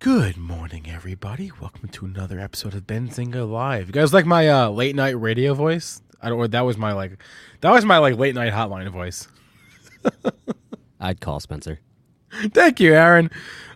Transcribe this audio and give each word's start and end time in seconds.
Good 0.00 0.36
morning, 0.36 0.86
everybody. 0.88 1.50
Welcome 1.60 1.88
to 1.88 2.04
another 2.06 2.38
episode 2.38 2.72
of 2.74 2.86
Benzinga 2.86 3.50
Live. 3.50 3.88
You 3.88 3.92
guys 3.92 4.14
like 4.14 4.26
my 4.26 4.48
uh, 4.48 4.68
late 4.70 4.94
night 4.94 5.20
radio 5.20 5.54
voice? 5.54 6.00
I 6.22 6.28
don't. 6.28 6.38
Or 6.38 6.46
that 6.46 6.60
was 6.60 6.76
my 6.76 6.92
like, 6.92 7.20
that 7.62 7.72
was 7.72 7.84
my 7.84 7.98
like 7.98 8.16
late 8.16 8.36
night 8.36 8.52
hotline 8.52 8.88
voice. 8.92 9.26
I'd 11.00 11.20
call 11.20 11.40
Spencer. 11.40 11.80
Thank 12.52 12.78
you, 12.78 12.94
Aaron. 12.94 13.28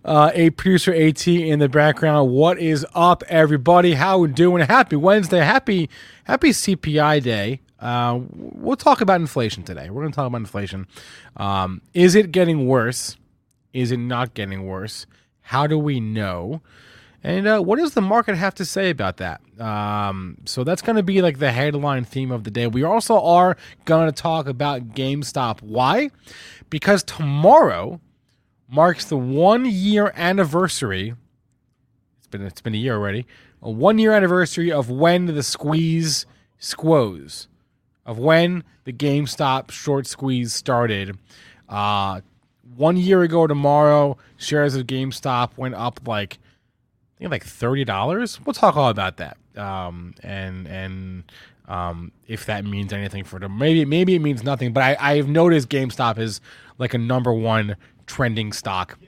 Uh, 0.04 0.30
a 0.32 0.50
producer 0.50 0.94
AT 0.94 1.26
in 1.26 1.58
the 1.58 1.68
background. 1.68 2.30
What 2.30 2.60
is 2.60 2.86
up, 2.94 3.24
everybody? 3.28 3.94
How 3.94 4.18
we 4.18 4.28
doing? 4.28 4.64
Happy 4.64 4.94
Wednesday. 4.94 5.40
Happy 5.40 5.90
Happy 6.22 6.50
CPI 6.50 7.20
day. 7.24 7.62
Uh, 7.80 8.20
we'll 8.30 8.76
talk 8.76 9.00
about 9.00 9.20
inflation 9.20 9.64
today. 9.64 9.90
We're 9.90 10.02
going 10.02 10.12
to 10.12 10.16
talk 10.16 10.28
about 10.28 10.38
inflation. 10.38 10.86
Um, 11.36 11.82
is 11.94 12.14
it 12.14 12.30
getting 12.30 12.68
worse? 12.68 13.16
Is 13.72 13.90
it 13.90 13.96
not 13.96 14.34
getting 14.34 14.66
worse? 14.68 15.04
How 15.42 15.66
do 15.66 15.78
we 15.78 16.00
know? 16.00 16.62
And 17.24 17.46
uh, 17.46 17.60
what 17.60 17.78
does 17.78 17.94
the 17.94 18.00
market 18.00 18.36
have 18.36 18.54
to 18.56 18.64
say 18.64 18.90
about 18.90 19.18
that? 19.18 19.40
Um, 19.60 20.38
so 20.44 20.64
that's 20.64 20.82
going 20.82 20.96
to 20.96 21.02
be 21.04 21.22
like 21.22 21.38
the 21.38 21.52
headline 21.52 22.04
theme 22.04 22.32
of 22.32 22.42
the 22.44 22.50
day. 22.50 22.66
We 22.66 22.82
also 22.82 23.20
are 23.20 23.56
going 23.84 24.06
to 24.06 24.12
talk 24.12 24.48
about 24.48 24.88
GameStop. 24.88 25.62
Why? 25.62 26.10
Because 26.68 27.04
tomorrow 27.04 28.00
marks 28.68 29.04
the 29.04 29.16
one 29.16 29.66
year 29.66 30.12
anniversary. 30.16 31.14
It's 32.18 32.26
been 32.26 32.42
it's 32.42 32.60
been 32.60 32.74
a 32.74 32.78
year 32.78 32.94
already. 32.94 33.26
A 33.62 33.70
one 33.70 33.98
year 33.98 34.12
anniversary 34.12 34.72
of 34.72 34.90
when 34.90 35.26
the 35.26 35.42
squeeze 35.44 36.26
squoze, 36.58 37.46
of 38.04 38.18
when 38.18 38.64
the 38.82 38.92
GameStop 38.92 39.70
short 39.70 40.08
squeeze 40.08 40.52
started. 40.52 41.16
Uh, 41.68 42.22
one 42.76 42.96
year 42.96 43.22
ago 43.22 43.46
tomorrow, 43.46 44.16
shares 44.36 44.74
of 44.74 44.86
GameStop 44.86 45.56
went 45.56 45.74
up 45.74 46.00
like 46.06 46.38
I 47.16 47.18
think 47.18 47.30
like 47.30 47.44
thirty 47.44 47.84
dollars. 47.84 48.40
We'll 48.44 48.54
talk 48.54 48.76
all 48.76 48.88
about 48.88 49.18
that. 49.18 49.36
Um, 49.56 50.14
and 50.22 50.66
and 50.66 51.24
um, 51.68 52.12
if 52.26 52.46
that 52.46 52.64
means 52.64 52.92
anything 52.92 53.24
for 53.24 53.38
them, 53.38 53.58
maybe 53.58 53.84
maybe 53.84 54.14
it 54.14 54.20
means 54.20 54.42
nothing. 54.42 54.72
But 54.72 54.82
I, 54.82 54.96
I've 54.98 55.28
noticed 55.28 55.68
GameStop 55.68 56.18
is 56.18 56.40
like 56.78 56.94
a 56.94 56.98
number 56.98 57.32
one 57.32 57.76
trending 58.06 58.52
stock 58.52 58.98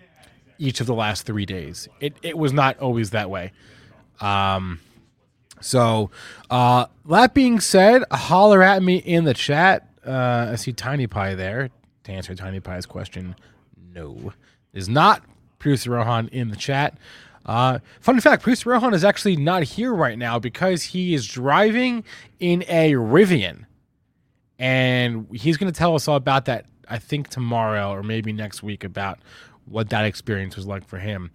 each 0.58 0.80
of 0.80 0.86
the 0.86 0.94
last 0.94 1.26
three 1.26 1.46
days. 1.46 1.88
It 2.00 2.14
it 2.22 2.38
was 2.38 2.52
not 2.52 2.78
always 2.78 3.10
that 3.10 3.30
way. 3.30 3.52
Um, 4.20 4.80
so 5.60 6.10
uh, 6.50 6.86
that 7.06 7.34
being 7.34 7.60
said, 7.60 8.04
holler 8.10 8.62
at 8.62 8.82
me 8.82 8.96
in 8.96 9.24
the 9.24 9.34
chat. 9.34 9.88
Uh, 10.06 10.50
I 10.52 10.54
see 10.56 10.72
Tiny 10.72 11.06
Pie 11.06 11.34
there 11.34 11.70
to 12.04 12.12
answer 12.12 12.34
Tiny 12.34 12.60
Pie's 12.60 12.86
question. 12.86 13.34
No, 13.94 14.32
is 14.72 14.88
not 14.88 15.22
producer 15.58 15.90
Rohan 15.90 16.28
in 16.28 16.48
the 16.48 16.56
chat. 16.56 16.98
Uh, 17.46 17.78
fun 18.00 18.20
fact: 18.20 18.42
Producer 18.42 18.70
Rohan 18.70 18.94
is 18.94 19.04
actually 19.04 19.36
not 19.36 19.62
here 19.62 19.92
right 19.92 20.18
now 20.18 20.38
because 20.38 20.82
he 20.82 21.14
is 21.14 21.26
driving 21.26 22.04
in 22.40 22.64
a 22.68 22.92
Rivian, 22.92 23.66
and 24.58 25.26
he's 25.32 25.56
going 25.56 25.72
to 25.72 25.78
tell 25.78 25.94
us 25.94 26.08
all 26.08 26.16
about 26.16 26.46
that. 26.46 26.66
I 26.88 26.98
think 26.98 27.28
tomorrow 27.28 27.90
or 27.90 28.02
maybe 28.02 28.32
next 28.32 28.62
week 28.62 28.84
about 28.84 29.18
what 29.64 29.88
that 29.90 30.04
experience 30.04 30.56
was 30.56 30.66
like 30.66 30.86
for 30.86 30.98
him. 30.98 31.30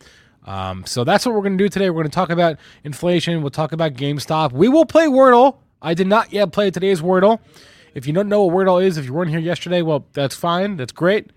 Um, 0.46 0.86
so 0.86 1.04
that's 1.04 1.26
what 1.26 1.34
we're 1.34 1.42
going 1.42 1.58
to 1.58 1.64
do 1.64 1.70
today. 1.70 1.90
We're 1.90 2.02
going 2.02 2.12
to 2.12 2.16
talk 2.16 2.30
about 2.30 2.58
inflation. 2.84 3.42
We'll 3.42 3.50
talk 3.50 3.72
about 3.72 3.94
GameStop. 3.94 4.52
We 4.52 4.68
will 4.68 4.86
play 4.86 5.08
Wordle. 5.08 5.58
I 5.82 5.94
did 5.94 6.08
not 6.08 6.32
yet 6.32 6.52
play 6.52 6.72
today's 6.72 7.02
Wordle. 7.02 7.40
If 7.94 8.06
you 8.06 8.14
don't 8.14 8.30
know 8.30 8.44
what 8.44 8.56
Wordle 8.56 8.84
is, 8.84 8.98
if 8.98 9.06
you 9.06 9.14
weren't 9.14 9.32
here 9.32 9.40
yesterday, 9.40 9.82
well, 9.82 10.06
that's 10.14 10.36
fine. 10.36 10.78
That's 10.78 10.92
great. 10.92 11.32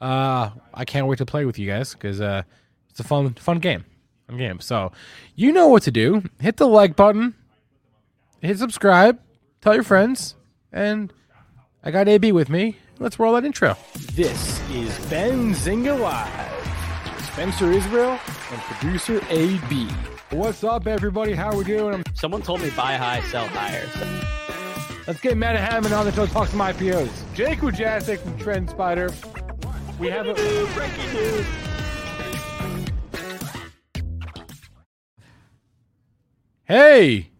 Uh, 0.00 0.50
I 0.72 0.84
can't 0.84 1.06
wait 1.06 1.18
to 1.18 1.26
play 1.26 1.44
with 1.44 1.58
you 1.58 1.66
guys 1.66 1.92
because 1.92 2.20
uh, 2.20 2.42
it's 2.90 3.00
a 3.00 3.04
fun, 3.04 3.34
fun 3.34 3.58
game. 3.58 3.84
Fun 4.28 4.36
game. 4.38 4.60
So 4.60 4.92
you 5.34 5.52
know 5.52 5.68
what 5.68 5.82
to 5.84 5.90
do. 5.90 6.22
Hit 6.40 6.56
the 6.56 6.66
like 6.66 6.96
button. 6.96 7.34
Hit 8.40 8.58
subscribe. 8.58 9.18
Tell 9.60 9.74
your 9.74 9.82
friends. 9.82 10.34
And 10.72 11.12
I 11.82 11.90
got 11.90 12.08
AB 12.08 12.32
with 12.32 12.48
me. 12.48 12.78
Let's 12.98 13.18
roll 13.18 13.34
that 13.34 13.44
intro. 13.44 13.76
This 14.12 14.60
is 14.70 14.90
Benzinga 15.06 15.98
Live. 15.98 17.24
Spencer 17.32 17.72
Israel 17.72 18.18
and 18.52 18.60
producer 18.62 19.20
AB. 19.28 19.88
What's 20.30 20.62
up, 20.62 20.86
everybody? 20.86 21.32
How 21.32 21.56
we 21.56 21.64
doing? 21.64 22.04
Someone 22.14 22.42
told 22.42 22.60
me 22.60 22.70
buy 22.70 22.94
high, 22.94 23.20
sell 23.22 23.46
higher. 23.48 23.88
Let's 25.06 25.20
get 25.20 25.36
Matt 25.36 25.56
Hammond 25.56 25.92
on 25.92 26.06
the 26.06 26.12
show. 26.12 26.26
Talk 26.26 26.48
some 26.48 26.60
IPOs. 26.60 27.34
Jake 27.34 27.58
Wujastyk 27.58 28.20
from 28.20 28.38
TrendSpider. 28.38 29.43
We 29.98 30.08
have 30.08 30.26
a 30.26 30.34
breaking 30.34 31.12
news. 31.12 31.46
hey. 36.64 37.30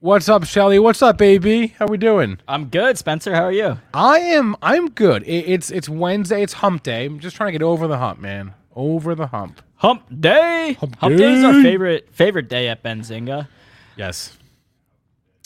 What's 0.00 0.28
up, 0.28 0.44
Shelly? 0.44 0.78
What's 0.78 1.00
up, 1.02 1.16
baby? 1.16 1.68
How 1.78 1.86
we 1.86 1.96
doing? 1.96 2.38
I'm 2.48 2.66
good, 2.66 2.98
Spencer. 2.98 3.34
How 3.34 3.44
are 3.44 3.52
you? 3.52 3.78
I 3.94 4.18
am. 4.18 4.56
I'm 4.60 4.90
good. 4.90 5.22
It, 5.22 5.48
it's 5.48 5.70
it's 5.70 5.88
Wednesday. 5.88 6.42
It's 6.42 6.54
Hump 6.54 6.82
Day. 6.82 7.06
I'm 7.06 7.20
just 7.20 7.36
trying 7.36 7.48
to 7.48 7.52
get 7.52 7.62
over 7.62 7.86
the 7.86 7.96
hump, 7.96 8.18
man. 8.18 8.52
Over 8.74 9.14
the 9.14 9.28
hump. 9.28 9.62
Hump 9.76 10.02
day. 10.20 10.76
Hump 10.80 10.96
Hump, 10.96 11.16
day 11.16 11.34
is 11.34 11.44
our 11.44 11.54
favorite 11.62 12.08
favorite 12.12 12.48
day 12.48 12.68
at 12.68 12.82
Benzinga. 12.82 13.48
Yes. 13.96 14.36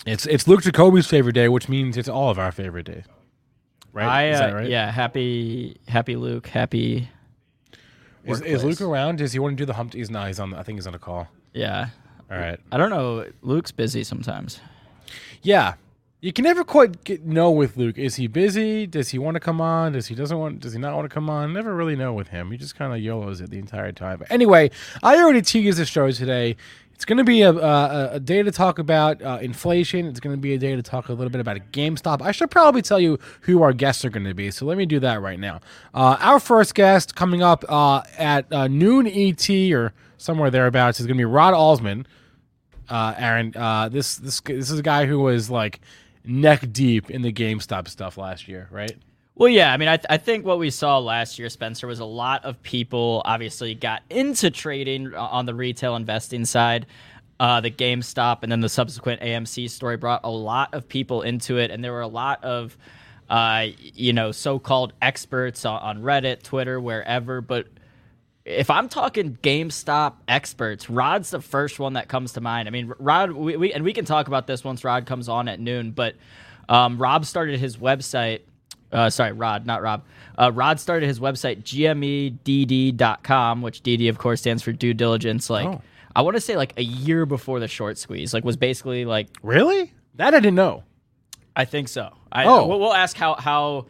It's 0.06 0.26
it's 0.26 0.48
Luke 0.48 0.62
Jacoby's 0.62 1.06
favorite 1.06 1.34
day, 1.34 1.48
which 1.48 1.68
means 1.68 1.96
it's 1.96 2.08
all 2.08 2.30
of 2.30 2.38
our 2.38 2.50
favorite 2.50 2.86
days. 2.86 3.04
Right? 3.98 4.06
I 4.06 4.28
is 4.28 4.40
uh, 4.40 4.46
that 4.46 4.54
right? 4.54 4.68
yeah, 4.68 4.92
happy 4.92 5.76
happy 5.88 6.14
Luke, 6.14 6.46
happy 6.46 7.08
Is, 8.24 8.40
is 8.42 8.62
Luke 8.62 8.80
around? 8.80 9.16
Does 9.16 9.32
he 9.32 9.40
want 9.40 9.52
to 9.52 9.56
do 9.56 9.66
the 9.66 9.72
hump? 9.74 9.92
He's 9.92 10.08
not. 10.08 10.28
He's 10.28 10.38
on. 10.38 10.54
I 10.54 10.62
think 10.62 10.78
he's 10.78 10.86
on 10.86 10.94
a 10.94 11.00
call. 11.00 11.26
yeah. 11.52 11.88
All 12.30 12.38
right. 12.38 12.60
I 12.70 12.76
don't 12.76 12.90
know. 12.90 13.26
Luke's 13.42 13.72
busy 13.72 14.04
sometimes. 14.04 14.60
Yeah. 15.42 15.74
You 16.20 16.32
can 16.32 16.42
never 16.42 16.64
quite 16.64 17.04
get, 17.04 17.24
know 17.24 17.52
with 17.52 17.76
Luke. 17.76 17.96
Is 17.96 18.16
he 18.16 18.26
busy? 18.26 18.88
Does 18.88 19.10
he 19.10 19.18
want 19.18 19.36
to 19.36 19.40
come 19.40 19.60
on? 19.60 19.92
Does 19.92 20.08
he 20.08 20.16
doesn't 20.16 20.36
want? 20.36 20.58
Does 20.58 20.72
he 20.72 20.78
not 20.80 20.96
want 20.96 21.08
to 21.08 21.14
come 21.14 21.30
on? 21.30 21.52
Never 21.52 21.76
really 21.76 21.94
know 21.94 22.12
with 22.12 22.28
him. 22.28 22.50
He 22.50 22.56
just 22.56 22.74
kind 22.74 22.92
of 22.92 22.98
YOLOs 22.98 23.40
it 23.40 23.50
the 23.50 23.58
entire 23.58 23.92
time. 23.92 24.18
But 24.18 24.28
anyway, 24.28 24.72
I 25.00 25.16
already 25.18 25.42
teased 25.42 25.78
the 25.78 25.84
show 25.84 26.10
today. 26.10 26.56
It's 26.92 27.04
going 27.04 27.18
to 27.18 27.24
be 27.24 27.42
a, 27.42 27.52
a, 27.52 28.14
a 28.14 28.20
day 28.20 28.42
to 28.42 28.50
talk 28.50 28.80
about 28.80 29.22
uh, 29.22 29.38
inflation. 29.40 30.06
It's 30.06 30.18
going 30.18 30.34
to 30.34 30.40
be 30.40 30.54
a 30.54 30.58
day 30.58 30.74
to 30.74 30.82
talk 30.82 31.08
a 31.08 31.12
little 31.12 31.30
bit 31.30 31.40
about 31.40 31.58
GameStop. 31.70 32.20
I 32.20 32.32
should 32.32 32.50
probably 32.50 32.82
tell 32.82 32.98
you 32.98 33.20
who 33.42 33.62
our 33.62 33.72
guests 33.72 34.04
are 34.04 34.10
going 34.10 34.26
to 34.26 34.34
be. 34.34 34.50
So 34.50 34.66
let 34.66 34.76
me 34.76 34.86
do 34.86 34.98
that 34.98 35.22
right 35.22 35.38
now. 35.38 35.60
Uh, 35.94 36.16
our 36.18 36.40
first 36.40 36.74
guest 36.74 37.14
coming 37.14 37.40
up 37.44 37.64
uh, 37.68 38.02
at 38.18 38.52
uh, 38.52 38.66
noon 38.66 39.06
ET 39.06 39.48
or 39.72 39.92
somewhere 40.16 40.50
thereabouts 40.50 40.98
is 40.98 41.06
going 41.06 41.16
to 41.16 41.20
be 41.20 41.24
Rod 41.24 41.54
Alzmann 41.54 42.06
uh, 42.88 43.14
Aaron. 43.16 43.52
Uh, 43.54 43.88
this 43.88 44.16
this 44.16 44.40
this 44.40 44.70
is 44.70 44.78
a 44.78 44.82
guy 44.82 45.06
who 45.06 45.20
was 45.20 45.50
like 45.50 45.80
neck 46.28 46.70
deep 46.72 47.10
in 47.10 47.22
the 47.22 47.32
GameStop 47.32 47.88
stuff 47.88 48.18
last 48.18 48.46
year, 48.48 48.68
right? 48.70 48.96
Well, 49.34 49.48
yeah. 49.48 49.72
I 49.72 49.76
mean, 49.76 49.88
I, 49.88 49.96
th- 49.96 50.06
I 50.10 50.16
think 50.16 50.44
what 50.44 50.58
we 50.58 50.68
saw 50.70 50.98
last 50.98 51.38
year, 51.38 51.48
Spencer, 51.48 51.86
was 51.86 52.00
a 52.00 52.04
lot 52.04 52.44
of 52.44 52.60
people 52.62 53.22
obviously 53.24 53.74
got 53.74 54.02
into 54.10 54.50
trading 54.50 55.14
uh, 55.14 55.20
on 55.20 55.46
the 55.46 55.54
retail 55.54 55.94
investing 55.96 56.44
side. 56.44 56.86
Uh, 57.40 57.60
the 57.60 57.70
GameStop 57.70 58.38
and 58.42 58.50
then 58.50 58.60
the 58.60 58.68
subsequent 58.68 59.20
AMC 59.20 59.70
story 59.70 59.96
brought 59.96 60.22
a 60.24 60.30
lot 60.30 60.74
of 60.74 60.88
people 60.88 61.22
into 61.22 61.56
it, 61.58 61.70
and 61.70 61.84
there 61.84 61.92
were 61.92 62.00
a 62.00 62.08
lot 62.08 62.42
of, 62.42 62.76
uh, 63.30 63.66
you 63.78 64.12
know, 64.12 64.32
so-called 64.32 64.92
experts 65.00 65.64
on, 65.64 65.80
on 65.80 66.02
Reddit, 66.02 66.42
Twitter, 66.42 66.80
wherever. 66.80 67.40
But 67.40 67.68
if 68.50 68.70
I'm 68.70 68.88
talking 68.88 69.36
GameStop 69.42 70.14
experts, 70.26 70.88
Rod's 70.88 71.30
the 71.30 71.40
first 71.42 71.78
one 71.78 71.92
that 71.92 72.08
comes 72.08 72.32
to 72.32 72.40
mind. 72.40 72.66
I 72.66 72.70
mean, 72.70 72.92
Rod, 72.98 73.32
we, 73.32 73.56
we 73.58 73.72
and 73.74 73.84
we 73.84 73.92
can 73.92 74.04
talk 74.06 74.26
about 74.26 74.46
this 74.46 74.64
once 74.64 74.84
Rod 74.84 75.04
comes 75.04 75.28
on 75.28 75.48
at 75.48 75.60
noon. 75.60 75.90
But 75.90 76.14
um, 76.68 76.96
Rob 76.98 77.26
started 77.26 77.60
his 77.60 77.76
website. 77.76 78.40
Uh, 78.90 79.10
sorry, 79.10 79.32
Rod, 79.32 79.66
not 79.66 79.82
Rob. 79.82 80.02
Uh, 80.38 80.50
Rod 80.54 80.80
started 80.80 81.06
his 81.06 81.20
website 81.20 81.62
gmedd.com, 82.48 83.62
which 83.62 83.82
DD 83.82 84.08
of 84.08 84.18
course 84.18 84.40
stands 84.40 84.62
for 84.62 84.72
due 84.72 84.94
diligence. 84.94 85.50
Like 85.50 85.66
Oh. 85.66 85.82
I 86.16 86.22
want 86.22 86.36
to 86.36 86.40
say 86.40 86.56
like 86.56 86.72
a 86.78 86.82
year 86.82 87.26
before 87.26 87.60
the 87.60 87.68
short 87.68 87.98
squeeze. 87.98 88.32
Like 88.34 88.44
was 88.44 88.56
basically 88.56 89.04
like 89.04 89.28
Really? 89.42 89.92
That 90.14 90.34
I 90.34 90.40
didn't 90.40 90.56
know. 90.56 90.84
I 91.54 91.64
think 91.64 91.88
so. 91.88 92.12
I, 92.32 92.44
Oh. 92.46 92.66
we'll, 92.66 92.80
we'll 92.80 92.94
ask 92.94 93.16
how 93.16 93.34
how 93.34 93.86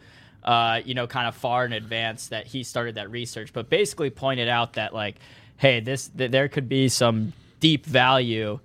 uh, 0.49 0.81
you 0.83 0.95
know, 0.95 1.05
kind 1.05 1.27
of 1.27 1.35
far 1.35 1.63
in 1.63 1.73
advance 1.73 2.29
that 2.29 2.47
he 2.47 2.63
started 2.63 2.95
that 2.95 3.11
research, 3.11 3.53
but 3.53 3.69
basically 3.69 4.09
pointed 4.09 4.49
out 4.49 4.73
that 4.73 4.95
like, 4.95 5.17
hey, 5.57 5.79
this 5.79 6.07
th- 6.07 6.31
there 6.31 6.49
could 6.49 6.67
be 6.67 6.89
some 6.89 7.33
deep 7.59 7.85
value. 7.85 8.59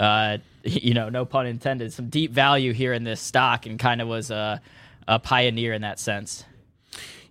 Uh, 0.00 0.38
you 0.64 0.94
know, 0.94 1.08
no 1.08 1.24
pun 1.24 1.46
intended, 1.46 1.92
some 1.92 2.08
deep 2.08 2.32
value 2.32 2.72
here 2.72 2.92
in 2.92 3.04
this 3.04 3.20
stock, 3.20 3.66
and 3.66 3.78
kind 3.78 4.02
of 4.02 4.08
was 4.08 4.32
a, 4.32 4.60
a 5.06 5.20
pioneer 5.20 5.72
in 5.72 5.82
that 5.82 6.00
sense. 6.00 6.42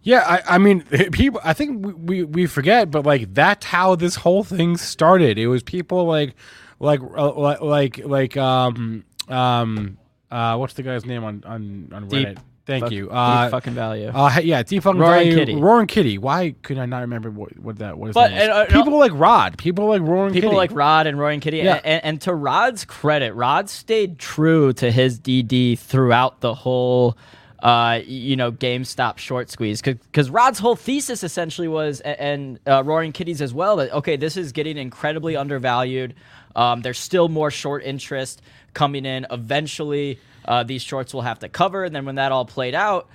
Yeah, 0.03 0.23
I, 0.25 0.55
I 0.55 0.57
mean, 0.57 0.83
people. 1.11 1.41
I 1.43 1.51
think 1.51 1.85
we, 1.85 1.93
we, 1.93 2.23
we 2.23 2.45
forget, 2.45 2.89
but 2.89 3.05
like 3.05 3.33
that's 3.33 3.65
how 3.65 3.95
this 3.95 4.15
whole 4.15 4.45
thing 4.45 4.77
started. 4.77 5.37
It 5.37 5.47
was 5.47 5.63
people 5.63 6.05
like, 6.05 6.33
like, 6.79 7.01
uh, 7.01 7.33
like, 7.33 7.59
like, 7.59 7.97
like, 8.05 8.37
um, 8.37 9.03
um, 9.27 9.97
uh, 10.31 10.55
what's 10.55 10.75
the 10.75 10.83
guy's 10.83 11.05
name 11.05 11.25
on 11.25 11.43
on 11.45 11.89
on 11.91 12.07
Deep 12.07 12.27
Reddit? 12.29 12.37
Thank 12.67 12.83
Fuck- 12.83 12.91
you. 12.91 13.03
deep 13.05 13.13
Uh, 13.13 13.49
fucking 13.49 13.73
value. 13.73 14.11
uh, 14.13 14.39
yeah, 14.43 14.61
deep 14.61 14.83
fucking 14.83 14.99
Roaring 14.99 15.19
value. 15.29 15.35
Kitty. 15.35 15.55
Roaring 15.55 15.87
Kitty. 15.87 16.17
Why 16.17 16.53
could 16.63 16.77
I 16.77 16.85
not 16.85 16.99
remember 16.99 17.31
what, 17.31 17.57
what 17.57 17.77
that 17.79 17.97
was? 17.97 18.13
But, 18.13 18.31
uh, 18.33 18.35
uh, 18.35 18.65
no- 18.69 18.83
people 18.83 18.99
like 18.99 19.13
Rod. 19.15 19.57
People 19.57 19.87
like 19.87 20.01
Roaring 20.01 20.29
Kitty. 20.33 20.41
People 20.41 20.49
Kitty. 20.51 20.57
like 20.57 20.71
Rod 20.73 21.07
and 21.07 21.17
Roaring 21.17 21.39
Kitty. 21.39 21.57
Yeah. 21.57 21.75
And, 21.77 21.85
and, 21.85 22.05
and 22.05 22.21
to 22.21 22.35
Rod's 22.35 22.83
credit, 22.85 23.33
Rod 23.33 23.69
stayed 23.69 24.19
true 24.19 24.73
to 24.73 24.91
his 24.91 25.17
DD 25.19 25.79
throughout 25.79 26.41
the 26.41 26.53
whole, 26.53 27.17
uh, 27.63 28.01
you 28.05 28.35
know, 28.35 28.51
GameStop 28.51 29.17
short 29.17 29.49
squeeze. 29.49 29.81
Because 29.81 30.29
Rod's 30.29 30.59
whole 30.59 30.75
thesis 30.75 31.23
essentially 31.23 31.69
was, 31.69 32.01
and 32.01 32.59
uh, 32.67 32.83
Roaring 32.83 33.13
Kitties 33.13 33.41
as 33.41 33.53
well, 33.53 33.77
that, 33.77 33.93
okay, 33.93 34.17
this 34.17 34.35
is 34.35 34.51
getting 34.51 34.77
incredibly 34.77 35.37
undervalued. 35.37 36.15
Um, 36.55 36.81
there's 36.81 36.99
still 36.99 37.29
more 37.29 37.49
short 37.49 37.83
interest 37.83 38.41
coming 38.73 39.05
in. 39.05 39.25
Eventually, 39.31 40.19
uh, 40.47 40.63
these 40.63 40.81
shorts 40.81 41.13
will 41.13 41.21
have 41.21 41.39
to 41.39 41.49
cover. 41.49 41.83
And 41.83 41.95
then 41.95 42.05
when 42.05 42.15
that 42.15 42.31
all 42.31 42.45
played 42.45 42.75
out, 42.75 43.07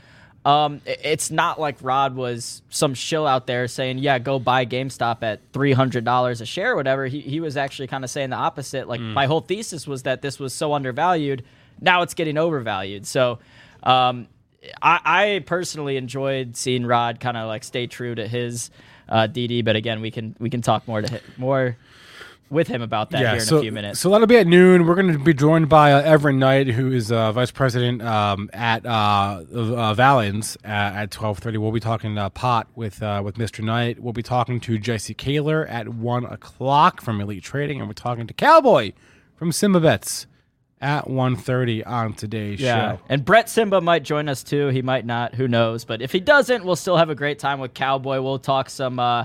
um, 0.45 0.81
it's 0.85 1.31
not 1.31 1.61
like 1.61 1.77
Rod 1.83 2.17
was 2.17 2.63
some 2.69 2.95
shill 2.95 3.27
out 3.29 3.47
there 3.47 3.69
saying, 3.69 3.99
"Yeah, 3.99 4.19
go 4.19 4.41
buy 4.41 4.67
GameStop 4.67 5.23
at 5.23 5.41
three 5.53 5.73
hundred 5.73 6.05
dollars 6.05 6.41
a 6.41 6.47
share, 6.47 6.73
or 6.73 6.77
whatever." 6.77 7.07
He 7.07 7.21
he 7.21 7.39
was 7.39 7.57
actually 7.57 7.87
kind 7.87 8.03
of 8.03 8.11
saying 8.11 8.31
the 8.31 8.37
opposite. 8.37 8.89
Like 8.89 9.01
my 9.01 9.27
whole 9.27 9.41
thesis 9.41 9.87
was 9.87 10.03
that 10.03 10.21
this 10.21 10.41
was 10.41 10.53
so 10.53 10.73
undervalued. 10.73 11.45
Now 11.81 12.03
it's 12.03 12.15
getting 12.15 12.39
overvalued. 12.39 13.07
So, 13.07 13.39
um, 13.85 14.27
I, 14.81 15.01
I 15.05 15.45
personally 15.47 15.97
enjoyed 15.97 16.57
seeing 16.57 16.87
Rod 16.87 17.21
kind 17.21 17.37
of 17.37 17.47
like 17.47 17.63
stay 17.63 17.87
true 17.87 18.15
to 18.15 18.27
his 18.27 18.71
uh, 19.09 19.29
DD. 19.29 19.65
But 19.65 19.77
again, 19.77 20.01
we 20.01 20.11
can 20.11 20.35
we 20.41 20.51
can 20.51 20.61
talk 20.61 20.89
more 20.89 21.03
to 21.03 21.09
hit, 21.09 21.23
more 21.39 21.77
with 22.53 22.69
him 22.69 22.83
about 22.83 23.11
that 23.11 23.21
here 23.21 23.35
in 23.35 23.41
so, 23.41 23.59
a 23.59 23.61
few 23.63 23.73
minutes. 23.73 23.99
So 23.99 24.11
that'll 24.11 24.27
be 24.27 24.37
at 24.37 24.47
noon. 24.47 24.87
We're 24.87 24.95
going 24.95 25.13
to 25.13 25.19
be 25.19 25.35
joined 25.35 25.69
by 25.69 25.93
uh, 25.93 26.03
Everett 26.03 26.37
Knight, 26.37 26.69
who 26.69 26.93
is 26.93 27.11
uh, 27.11 27.33
vice 27.33 27.51
president 27.51 28.03
um, 28.03 28.51
at 28.53 28.85
uh, 28.87 29.43
uh, 29.53 29.95
Valens 29.95 30.57
uh, 30.65 30.69
at 30.69 31.11
twelve 31.11 31.39
thirty. 31.39 31.59
We'll 31.59 31.73
be 31.73 31.81
talking 31.81 32.17
uh, 32.19 32.29
pot 32.29 32.69
with 32.77 33.03
uh, 33.03 33.23
with 33.25 33.37
Mr. 33.37 33.65
Knight. 33.65 33.99
We'll 33.99 34.13
be 34.13 34.23
talking 34.23 34.61
to 34.61 34.79
Jesse 34.79 35.15
Kaylor 35.15 35.69
at 35.69 35.89
one 35.89 36.25
o'clock 36.27 37.01
from 37.01 37.21
Elite 37.21 37.43
Trading, 37.43 37.81
and 37.81 37.89
we're 37.89 37.95
talking 37.95 38.27
to 38.27 38.35
Cowboy 38.35 38.93
from 39.35 39.51
Simba 39.51 39.81
Bets 39.81 40.27
at 40.81 41.07
1.30 41.07 41.87
on 41.87 42.13
today's 42.13 42.61
Yeah, 42.61 42.97
show. 42.97 43.03
and 43.09 43.25
Brett 43.25 43.49
Simba 43.49 43.81
might 43.81 44.03
join 44.03 44.29
us 44.29 44.43
too. 44.43 44.67
He 44.69 44.83
might 44.83 45.07
not. 45.07 45.37
Who 45.37 45.47
knows? 45.47 45.85
But 45.85 46.03
if 46.03 46.11
he 46.11 46.19
doesn't, 46.21 46.65
we'll 46.65 46.77
still 46.77 46.97
have 46.97 47.09
a 47.09 47.15
great 47.15 47.39
time 47.39 47.61
with 47.61 47.73
Cowboy. 47.73 48.21
We'll 48.21 48.41
talk 48.41 48.69
some. 48.69 48.99
Uh, 48.99 49.25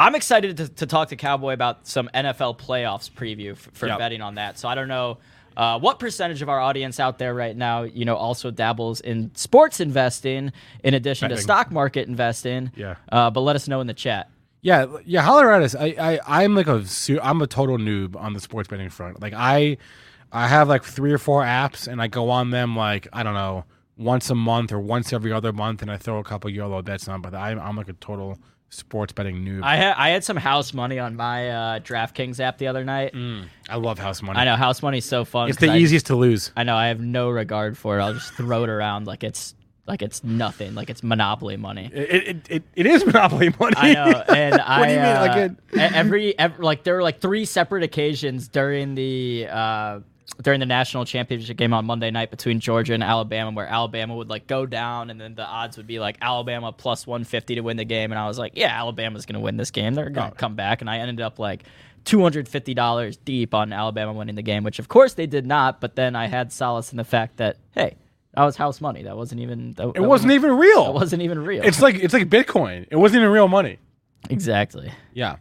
I'm 0.00 0.14
excited 0.14 0.56
to, 0.56 0.68
to 0.68 0.86
talk 0.86 1.08
to 1.08 1.16
Cowboy 1.16 1.52
about 1.52 1.86
some 1.86 2.08
NFL 2.14 2.58
playoffs 2.58 3.10
preview 3.10 3.52
f- 3.52 3.68
for 3.74 3.86
Yep. 3.86 3.98
betting 3.98 4.22
on 4.22 4.36
that. 4.36 4.58
So 4.58 4.66
I 4.66 4.74
don't 4.74 4.88
know 4.88 5.18
uh, 5.58 5.78
what 5.78 5.98
percentage 5.98 6.40
of 6.40 6.48
our 6.48 6.58
audience 6.58 6.98
out 6.98 7.18
there 7.18 7.34
right 7.34 7.54
now, 7.54 7.82
you 7.82 8.06
know, 8.06 8.16
also 8.16 8.50
dabbles 8.50 9.00
in 9.02 9.30
sports 9.34 9.78
investing 9.78 10.52
in 10.82 10.94
addition 10.94 11.28
to 11.28 11.36
stock 11.36 11.70
market 11.70 12.08
investing. 12.08 12.72
Yeah. 12.74 12.94
Uh, 13.12 13.28
but 13.30 13.40
let 13.42 13.56
us 13.56 13.68
know 13.68 13.82
in 13.82 13.86
the 13.86 13.94
chat. 13.94 14.30
Yeah, 14.62 14.86
yeah, 15.04 15.20
holler 15.20 15.52
at 15.52 15.62
us. 15.62 15.74
I, 15.74 15.94
I, 15.98 16.44
I'm 16.44 16.54
like 16.54 16.66
a, 16.66 16.82
I'm 17.22 17.42
a 17.42 17.46
total 17.46 17.76
noob 17.76 18.16
on 18.16 18.32
the 18.32 18.40
sports 18.40 18.68
betting 18.68 18.88
front. 18.88 19.20
Like 19.20 19.34
I, 19.36 19.76
I 20.32 20.48
have 20.48 20.66
like 20.68 20.82
three 20.84 21.12
or 21.12 21.18
four 21.18 21.42
apps, 21.42 21.88
and 21.88 22.00
I 22.00 22.06
go 22.06 22.30
on 22.30 22.50
them 22.50 22.74
like 22.76 23.06
I 23.12 23.22
don't 23.22 23.34
know 23.34 23.64
once 23.98 24.30
a 24.30 24.34
month 24.34 24.72
or 24.72 24.78
once 24.80 25.12
every 25.12 25.32
other 25.32 25.52
month, 25.52 25.82
and 25.82 25.90
I 25.90 25.96
throw 25.98 26.18
a 26.18 26.24
couple 26.24 26.48
YOLO 26.50 26.80
bets 26.82 27.08
on. 27.08 27.20
But 27.20 27.34
I'm, 27.34 27.58
I'm 27.58 27.76
like 27.76 27.88
a 27.88 27.94
total 27.94 28.38
sports 28.70 29.12
betting 29.12 29.44
noob. 29.44 29.62
I 29.62 29.76
had 29.76 29.94
I 29.96 30.08
had 30.10 30.24
some 30.24 30.36
house 30.36 30.72
money 30.72 30.98
on 30.98 31.16
my 31.16 31.50
uh, 31.50 31.78
DraftKings 31.80 32.40
app 32.40 32.58
the 32.58 32.68
other 32.68 32.84
night. 32.84 33.14
I 33.68 33.76
love 33.76 33.98
house 33.98 34.22
money. 34.22 34.38
I 34.38 34.44
know 34.44 34.56
house 34.56 34.82
money's 34.82 35.04
so 35.04 35.24
fun. 35.24 35.48
It's 35.50 35.58
the 35.58 35.70
I- 35.70 35.76
easiest 35.76 36.06
to 36.06 36.16
lose. 36.16 36.52
I 36.56 36.62
know 36.64 36.76
I 36.76 36.86
have 36.88 37.00
no 37.00 37.28
regard 37.30 37.76
for 37.76 37.98
it. 37.98 38.02
I'll 38.02 38.14
just 38.14 38.32
throw 38.34 38.62
it 38.64 38.70
around 38.70 39.06
like 39.06 39.22
it's 39.24 39.54
like 39.86 40.02
it's 40.02 40.22
nothing, 40.22 40.74
like 40.76 40.88
it's 40.88 41.02
monopoly 41.02 41.56
money. 41.56 41.90
It, 41.92 42.28
it, 42.28 42.46
it, 42.50 42.62
it 42.76 42.86
is 42.86 43.04
monopoly 43.12 43.52
money. 43.58 43.74
I 43.76 43.92
know, 43.94 44.22
and 44.28 44.60
I 44.60 44.78
what 44.80 44.86
do 44.86 44.92
you 44.92 44.98
mean? 45.00 45.06
uh, 45.08 45.20
like 45.20 45.36
it, 45.36 45.50
e- 45.74 45.96
every, 45.96 46.38
every 46.38 46.64
like 46.64 46.84
there 46.84 46.94
were 46.94 47.02
like 47.02 47.20
three 47.20 47.44
separate 47.44 47.82
occasions 47.82 48.46
during 48.46 48.94
the 48.94 49.48
uh, 49.50 50.00
during 50.42 50.60
the 50.60 50.66
national 50.66 51.04
championship 51.04 51.56
game 51.56 51.72
on 51.74 51.84
Monday 51.84 52.10
night 52.10 52.30
between 52.30 52.60
Georgia 52.60 52.94
and 52.94 53.02
Alabama, 53.02 53.50
where 53.50 53.66
Alabama 53.66 54.14
would 54.16 54.28
like 54.30 54.46
go 54.46 54.64
down, 54.66 55.10
and 55.10 55.20
then 55.20 55.34
the 55.34 55.44
odds 55.44 55.76
would 55.76 55.86
be 55.86 55.98
like 56.00 56.16
Alabama 56.22 56.72
plus 56.72 57.06
one 57.06 57.24
fifty 57.24 57.54
to 57.56 57.60
win 57.60 57.76
the 57.76 57.84
game, 57.84 58.12
and 58.12 58.18
I 58.18 58.26
was 58.26 58.38
like, 58.38 58.52
yeah, 58.54 58.68
Alabama's 58.78 59.26
gonna 59.26 59.40
win 59.40 59.56
this 59.56 59.70
game. 59.70 59.94
They're 59.94 60.08
gonna 60.10 60.32
Oh. 60.32 60.36
come 60.36 60.54
back, 60.54 60.80
and 60.80 60.88
I 60.90 60.98
ended 60.98 61.20
up 61.20 61.38
like. 61.38 61.64
Two 62.02 62.22
hundred 62.22 62.48
fifty 62.48 62.72
dollars 62.72 63.18
deep 63.18 63.52
on 63.52 63.74
Alabama 63.74 64.14
winning 64.14 64.34
the 64.34 64.40
game, 64.40 64.64
which 64.64 64.78
of 64.78 64.88
course 64.88 65.12
they 65.12 65.26
did 65.26 65.44
not. 65.44 65.82
But 65.82 65.96
then 65.96 66.16
I 66.16 66.28
had 66.28 66.50
solace 66.50 66.92
in 66.92 66.96
the 66.96 67.04
fact 67.04 67.36
that 67.36 67.58
hey, 67.72 67.96
that 68.32 68.42
was 68.42 68.56
house 68.56 68.80
money. 68.80 69.02
That 69.02 69.18
wasn't 69.18 69.42
even. 69.42 69.74
That, 69.74 69.92
it 69.94 70.00
wasn't 70.00 70.32
even 70.32 70.52
real. 70.56 70.86
It 70.86 70.94
wasn't 70.94 71.20
even 71.20 71.44
real. 71.44 71.62
It's 71.62 71.82
like 71.82 71.96
it's 71.96 72.14
like 72.14 72.30
Bitcoin. 72.30 72.86
It 72.90 72.96
wasn't 72.96 73.20
even 73.20 73.30
real 73.30 73.48
money. 73.48 73.78
exactly. 74.30 74.90
Yeah. 75.12 75.36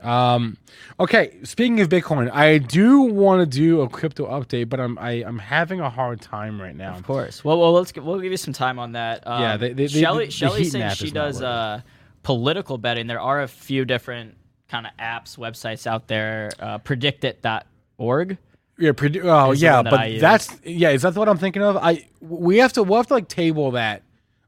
Um, 0.00 0.56
okay. 1.00 1.38
Speaking 1.42 1.80
of 1.80 1.88
Bitcoin, 1.88 2.30
I 2.32 2.58
do 2.58 3.00
want 3.02 3.40
to 3.40 3.46
do 3.58 3.80
a 3.80 3.88
crypto 3.88 4.26
update, 4.26 4.68
but 4.68 4.78
I'm 4.80 4.96
I, 4.98 5.24
I'm 5.24 5.38
having 5.38 5.80
a 5.80 5.90
hard 5.90 6.20
time 6.20 6.60
right 6.60 6.76
now. 6.76 6.94
Of 6.94 7.02
course. 7.04 7.44
Well, 7.44 7.58
well, 7.58 7.72
let's 7.72 7.92
we'll 7.94 8.20
give 8.20 8.30
you 8.30 8.36
some 8.36 8.54
time 8.54 8.78
on 8.78 8.92
that. 8.92 9.26
Um, 9.26 9.42
Yeah, 9.42 9.56
they- 9.56 9.72
they- 9.72 9.88
Shelly, 9.88 10.26
the 10.26 10.30
Shelly 10.30 10.62
heat 10.64 10.70
saying 10.70 10.90
she 10.90 11.10
does 11.10 11.42
uh, 11.42 11.80
political 12.22 12.78
betting. 12.78 13.06
There 13.08 13.20
are 13.20 13.42
a 13.42 13.48
few 13.48 13.84
different 13.84 14.36
kind 14.68 14.86
of 14.86 14.92
apps, 14.98 15.36
websites 15.38 15.86
out 15.86 16.06
there. 16.08 16.50
Uh, 16.60 16.78
predictit.org. 16.78 18.38
Yeah. 18.80 18.90
Produ- 18.92 19.24
oh 19.24 19.50
yeah, 19.52 19.82
that 19.82 19.90
but 19.90 20.20
that's 20.20 20.56
yeah. 20.62 20.90
Is 20.90 21.02
that 21.02 21.16
what 21.16 21.28
I'm 21.28 21.38
thinking 21.38 21.62
of? 21.62 21.76
I 21.76 22.06
we 22.20 22.58
have 22.58 22.72
to 22.74 22.82
we'll 22.84 22.98
have 22.98 23.08
to 23.08 23.14
like 23.14 23.26
table 23.28 23.72
that 23.72 24.02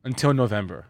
until 0.05 0.33
November, 0.33 0.87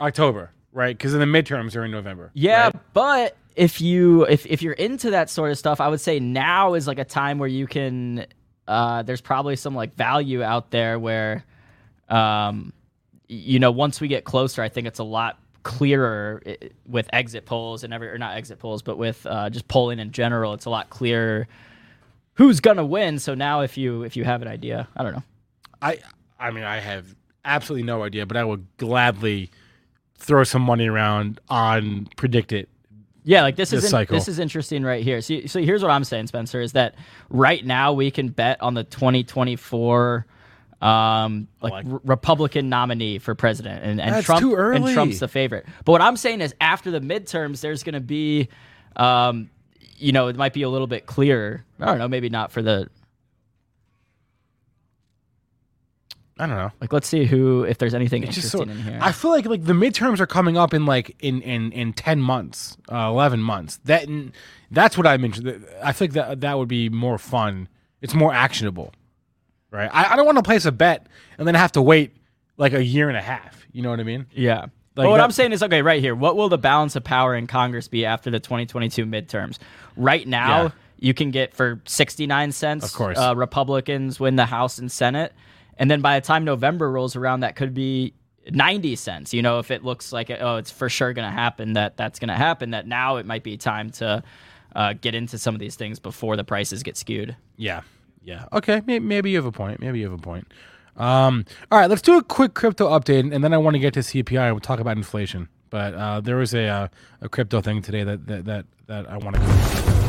October, 0.00 0.50
right? 0.72 0.96
Because 0.98 1.14
in 1.14 1.20
the 1.20 1.26
midterms 1.26 1.76
are 1.76 1.84
in 1.84 1.92
November. 1.92 2.32
Yeah, 2.34 2.64
right? 2.64 2.76
but 2.92 3.36
if 3.56 3.80
you 3.80 4.24
if 4.24 4.46
if 4.46 4.62
you're 4.62 4.74
into 4.74 5.10
that 5.10 5.30
sort 5.30 5.50
of 5.50 5.58
stuff, 5.58 5.80
I 5.80 5.88
would 5.88 6.00
say 6.00 6.20
now 6.20 6.74
is 6.74 6.86
like 6.86 6.98
a 6.98 7.04
time 7.04 7.38
where 7.38 7.48
you 7.48 7.66
can. 7.66 8.26
Uh, 8.68 9.02
there's 9.02 9.20
probably 9.20 9.54
some 9.54 9.76
like 9.76 9.94
value 9.94 10.42
out 10.42 10.72
there 10.72 10.98
where, 10.98 11.44
um, 12.08 12.72
you 13.28 13.60
know, 13.60 13.70
once 13.70 14.00
we 14.00 14.08
get 14.08 14.24
closer, 14.24 14.60
I 14.60 14.68
think 14.68 14.88
it's 14.88 14.98
a 14.98 15.04
lot 15.04 15.38
clearer 15.62 16.42
with 16.84 17.08
exit 17.12 17.46
polls 17.46 17.84
and 17.84 17.94
every 17.94 18.08
or 18.08 18.18
not 18.18 18.36
exit 18.36 18.58
polls, 18.58 18.82
but 18.82 18.98
with 18.98 19.24
uh, 19.26 19.50
just 19.50 19.68
polling 19.68 20.00
in 20.00 20.10
general. 20.10 20.52
It's 20.52 20.64
a 20.64 20.70
lot 20.70 20.90
clearer 20.90 21.46
who's 22.34 22.60
gonna 22.60 22.84
win. 22.84 23.18
So 23.18 23.34
now, 23.34 23.60
if 23.60 23.78
you 23.78 24.02
if 24.02 24.16
you 24.16 24.24
have 24.24 24.42
an 24.42 24.48
idea, 24.48 24.88
I 24.96 25.02
don't 25.02 25.12
know. 25.12 25.24
I 25.80 25.98
I 26.38 26.50
mean 26.50 26.64
I 26.64 26.80
have 26.80 27.14
absolutely 27.44 27.84
no 27.84 28.02
idea, 28.02 28.26
but 28.26 28.36
I 28.36 28.44
would 28.44 28.66
gladly 28.76 29.50
throw 30.18 30.44
some 30.44 30.62
money 30.62 30.88
around 30.88 31.40
on 31.48 32.08
predict 32.16 32.52
it. 32.52 32.68
Yeah, 33.28 33.42
like 33.42 33.56
this 33.56 33.70
This 33.70 33.82
is 33.84 33.92
in, 33.92 34.06
this 34.14 34.28
is 34.28 34.38
interesting 34.38 34.84
right 34.84 35.02
here. 35.02 35.20
So, 35.20 35.46
so 35.46 35.60
here's 35.60 35.82
what 35.82 35.90
I'm 35.90 36.04
saying, 36.04 36.28
Spencer, 36.28 36.60
is 36.60 36.72
that 36.72 36.94
right 37.28 37.64
now 37.66 37.92
we 37.92 38.12
can 38.12 38.28
bet 38.28 38.62
on 38.62 38.74
the 38.74 38.84
2024 38.84 40.26
um 40.80 41.48
like, 41.60 41.72
like- 41.72 41.86
Republican 42.04 42.68
nominee 42.68 43.18
for 43.18 43.34
president, 43.34 43.82
and, 43.82 44.00
and 44.00 44.14
That's 44.14 44.26
Trump 44.26 44.42
and. 44.74 44.94
Trump's 44.94 45.18
the 45.18 45.26
favorite. 45.28 45.66
But 45.84 45.92
what 45.92 46.02
I'm 46.02 46.16
saying 46.16 46.40
is 46.40 46.54
after 46.60 46.90
the 46.92 47.00
midterms, 47.00 47.62
there's 47.62 47.82
going 47.82 47.94
to 47.94 48.00
be, 48.00 48.48
um, 48.94 49.50
you 49.96 50.12
know, 50.12 50.28
it 50.28 50.36
might 50.36 50.52
be 50.52 50.62
a 50.62 50.68
little 50.68 50.86
bit 50.86 51.06
clearer. 51.06 51.64
I 51.80 51.86
don't 51.86 51.98
know, 51.98 52.08
maybe 52.08 52.28
not 52.28 52.52
for 52.52 52.62
the 52.62 52.88
I 56.38 56.46
don't 56.46 56.56
know. 56.56 56.70
like. 56.80 56.92
Let's 56.92 57.08
see 57.08 57.24
who 57.24 57.64
if 57.64 57.78
there's 57.78 57.94
anything 57.94 58.22
It's 58.22 58.36
interesting 58.36 58.68
in 58.70 58.82
here. 58.82 58.98
I 59.00 59.12
feel 59.12 59.30
like 59.30 59.46
like 59.46 59.64
the 59.64 59.72
midterms 59.72 60.20
are 60.20 60.26
coming 60.26 60.56
up 60.58 60.74
in 60.74 60.84
like 60.84 61.16
in 61.20 61.40
in 61.42 61.72
in 61.72 61.92
ten 61.94 62.20
months, 62.20 62.76
uh, 62.92 63.08
eleven 63.08 63.40
months. 63.40 63.78
That 63.84 64.06
that's 64.70 64.98
what 64.98 65.06
I'm 65.06 65.24
interested. 65.24 65.64
I 65.82 65.92
think 65.92 66.12
that 66.12 66.40
that 66.42 66.58
would 66.58 66.68
be 66.68 66.88
more 66.90 67.16
fun. 67.18 67.68
It's 68.02 68.14
more 68.14 68.34
actionable, 68.34 68.92
right? 69.70 69.88
I, 69.92 70.12
I 70.12 70.16
don't 70.16 70.26
want 70.26 70.36
to 70.38 70.42
place 70.44 70.66
a 70.66 70.72
bet 70.72 71.06
and 71.38 71.46
then 71.48 71.54
have 71.54 71.72
to 71.72 71.82
wait 71.82 72.14
like 72.58 72.74
a 72.74 72.84
year 72.84 73.08
and 73.08 73.16
a 73.16 73.22
half. 73.22 73.66
You 73.72 73.82
know 73.82 73.90
what 73.90 74.00
I 74.00 74.04
mean? 74.04 74.26
Yeah. 74.32 74.60
Like 74.60 74.70
but 75.04 75.08
what 75.10 75.16
that- 75.18 75.24
I'm 75.24 75.30
saying 75.30 75.52
is, 75.52 75.62
okay, 75.62 75.82
right 75.82 76.00
here. 76.00 76.14
What 76.14 76.36
will 76.36 76.48
the 76.48 76.58
balance 76.58 76.96
of 76.96 77.04
power 77.04 77.34
in 77.34 77.46
Congress 77.46 77.88
be 77.88 78.04
after 78.06 78.30
the 78.30 78.40
2022 78.40 79.04
midterms? 79.06 79.58
Right 79.96 80.26
now, 80.26 80.62
Yeah. 80.64 80.70
you 80.98 81.14
can 81.14 81.30
get 81.30 81.54
for 81.54 81.80
69 81.86 82.52
cents. 82.52 82.84
Of 82.84 82.92
course. 82.94 83.18
uh, 83.18 83.34
Republicans 83.36 84.18
win 84.20 84.36
the 84.36 84.46
House 84.46 84.78
and 84.78 84.90
Senate, 84.90 85.32
and 85.78 85.90
then 85.90 86.00
by 86.00 86.18
the 86.18 86.26
time 86.26 86.44
November 86.44 86.90
rolls 86.90 87.16
around, 87.16 87.40
that 87.40 87.56
could 87.56 87.74
be 87.74 88.14
90 88.50 88.96
cents. 88.96 89.34
You 89.34 89.42
know, 89.42 89.58
if 89.58 89.70
it 89.70 89.84
looks 89.84 90.12
like 90.12 90.30
oh, 90.30 90.56
it's 90.56 90.70
for 90.70 90.88
sure 90.88 91.12
going 91.12 91.28
to 91.28 91.32
happen, 91.32 91.74
that 91.74 91.96
that's 91.96 92.18
going 92.18 92.28
to 92.28 92.34
happen. 92.34 92.70
That 92.70 92.86
now 92.86 93.16
it 93.16 93.26
might 93.26 93.42
be 93.42 93.56
time 93.56 93.90
to 93.92 94.22
uh, 94.74 94.94
get 94.94 95.14
into 95.14 95.38
some 95.38 95.54
of 95.54 95.60
these 95.60 95.76
things 95.76 95.98
before 95.98 96.36
the 96.36 96.44
prices 96.44 96.82
get 96.82 96.96
skewed. 96.96 97.36
Yeah, 97.56 97.82
yeah. 98.22 98.46
Okay, 98.52 98.82
maybe, 98.86 99.30
you 99.30 99.36
have 99.36 99.46
a 99.46 99.52
point. 99.52 99.80
Maybe 99.80 99.98
you 100.00 100.04
have 100.04 100.18
a 100.18 100.22
point. 100.22 100.52
Um, 100.96 101.44
all 101.70 101.78
right, 101.78 101.90
let's 101.90 102.02
do 102.02 102.16
a 102.16 102.22
quick 102.22 102.54
crypto 102.54 102.88
update, 102.88 103.32
and 103.32 103.44
then 103.44 103.52
I 103.52 103.58
want 103.58 103.74
to 103.74 103.80
get 103.80 103.94
to 103.94 104.00
CPI 104.00 104.40
and 104.40 104.54
we'll 104.54 104.60
talk 104.60 104.80
about 104.80 104.96
inflation. 104.96 105.48
But 105.68 105.94
uh, 105.94 106.20
there 106.20 106.36
was 106.36 106.54
a 106.54 106.66
uh, 106.66 106.88
a 107.20 107.28
crypto 107.28 107.60
thing 107.60 107.82
today 107.82 108.04
that 108.04 108.26
that 108.26 108.44
that, 108.44 108.66
that 108.86 109.10
I 109.10 109.16
want 109.18 109.36
to. 109.36 110.05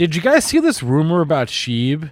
Did 0.00 0.16
you 0.16 0.22
guys 0.22 0.46
see 0.46 0.60
this 0.60 0.82
rumor 0.82 1.20
about 1.20 1.48
Sheeb? 1.48 2.10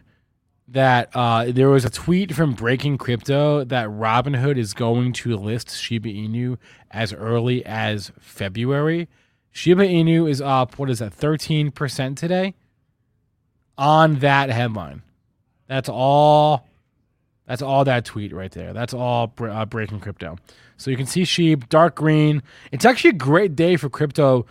That 0.70 1.08
uh, 1.14 1.46
there 1.52 1.70
was 1.70 1.86
a 1.86 1.90
tweet 1.90 2.34
from 2.34 2.52
Breaking 2.52 2.98
Crypto 2.98 3.64
that 3.64 3.88
Robinhood 3.88 4.58
is 4.58 4.74
going 4.74 5.14
to 5.14 5.34
list 5.34 5.74
Shiba 5.74 6.10
Inu 6.10 6.58
as 6.90 7.14
early 7.14 7.64
as 7.64 8.12
February. 8.20 9.08
Shiba 9.52 9.84
Inu 9.84 10.28
is 10.28 10.42
up, 10.42 10.78
what 10.78 10.90
is 10.90 10.98
that, 10.98 11.16
13% 11.16 12.14
today 12.14 12.52
on 13.78 14.18
that 14.18 14.50
headline. 14.50 15.00
That's 15.66 15.88
all. 15.88 16.66
That's 17.46 17.62
all 17.62 17.86
that 17.86 18.04
tweet 18.04 18.34
right 18.34 18.52
there. 18.52 18.74
That's 18.74 18.92
all 18.92 19.32
uh, 19.40 19.64
breaking 19.64 20.00
crypto. 20.00 20.36
So 20.76 20.90
you 20.90 20.98
can 20.98 21.06
see 21.06 21.24
Sheep, 21.24 21.70
dark 21.70 21.94
green. 21.94 22.42
It's 22.70 22.84
actually 22.84 23.10
a 23.10 23.14
great 23.14 23.56
day 23.56 23.76
for 23.76 23.88
crypto 23.88 24.44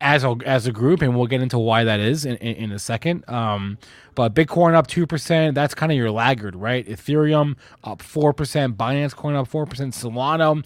as 0.00 0.24
a 0.24 0.36
as 0.44 0.66
a 0.66 0.72
group, 0.72 1.02
and 1.02 1.16
we'll 1.16 1.26
get 1.26 1.40
into 1.40 1.58
why 1.58 1.84
that 1.84 2.00
is 2.00 2.24
in, 2.24 2.36
in, 2.36 2.56
in 2.56 2.72
a 2.72 2.78
second. 2.78 3.28
Um, 3.28 3.78
but 4.14 4.34
Bitcoin 4.34 4.74
up 4.74 4.86
two 4.86 5.06
percent. 5.06 5.54
That's 5.54 5.74
kind 5.74 5.90
of 5.90 5.98
your 5.98 6.10
laggard, 6.10 6.56
right? 6.56 6.86
Ethereum 6.86 7.56
up 7.82 8.02
four 8.02 8.32
percent. 8.32 8.76
Binance 8.76 9.14
Coin 9.14 9.34
up 9.34 9.48
four 9.48 9.66
percent. 9.66 9.94
Solana. 9.94 10.64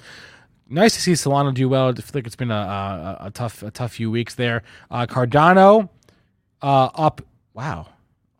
Nice 0.70 0.94
to 0.94 1.00
see 1.00 1.12
Solana 1.12 1.54
do 1.54 1.68
well. 1.68 1.88
I 1.88 1.94
feel 1.94 2.10
like 2.14 2.26
it's 2.26 2.36
been 2.36 2.50
a, 2.50 2.54
a, 2.54 3.26
a 3.26 3.30
tough 3.30 3.62
a 3.62 3.70
tough 3.70 3.92
few 3.92 4.10
weeks 4.10 4.34
there. 4.34 4.62
Uh, 4.90 5.06
Cardano 5.06 5.88
uh, 6.62 6.90
up. 6.94 7.22
Wow, 7.54 7.88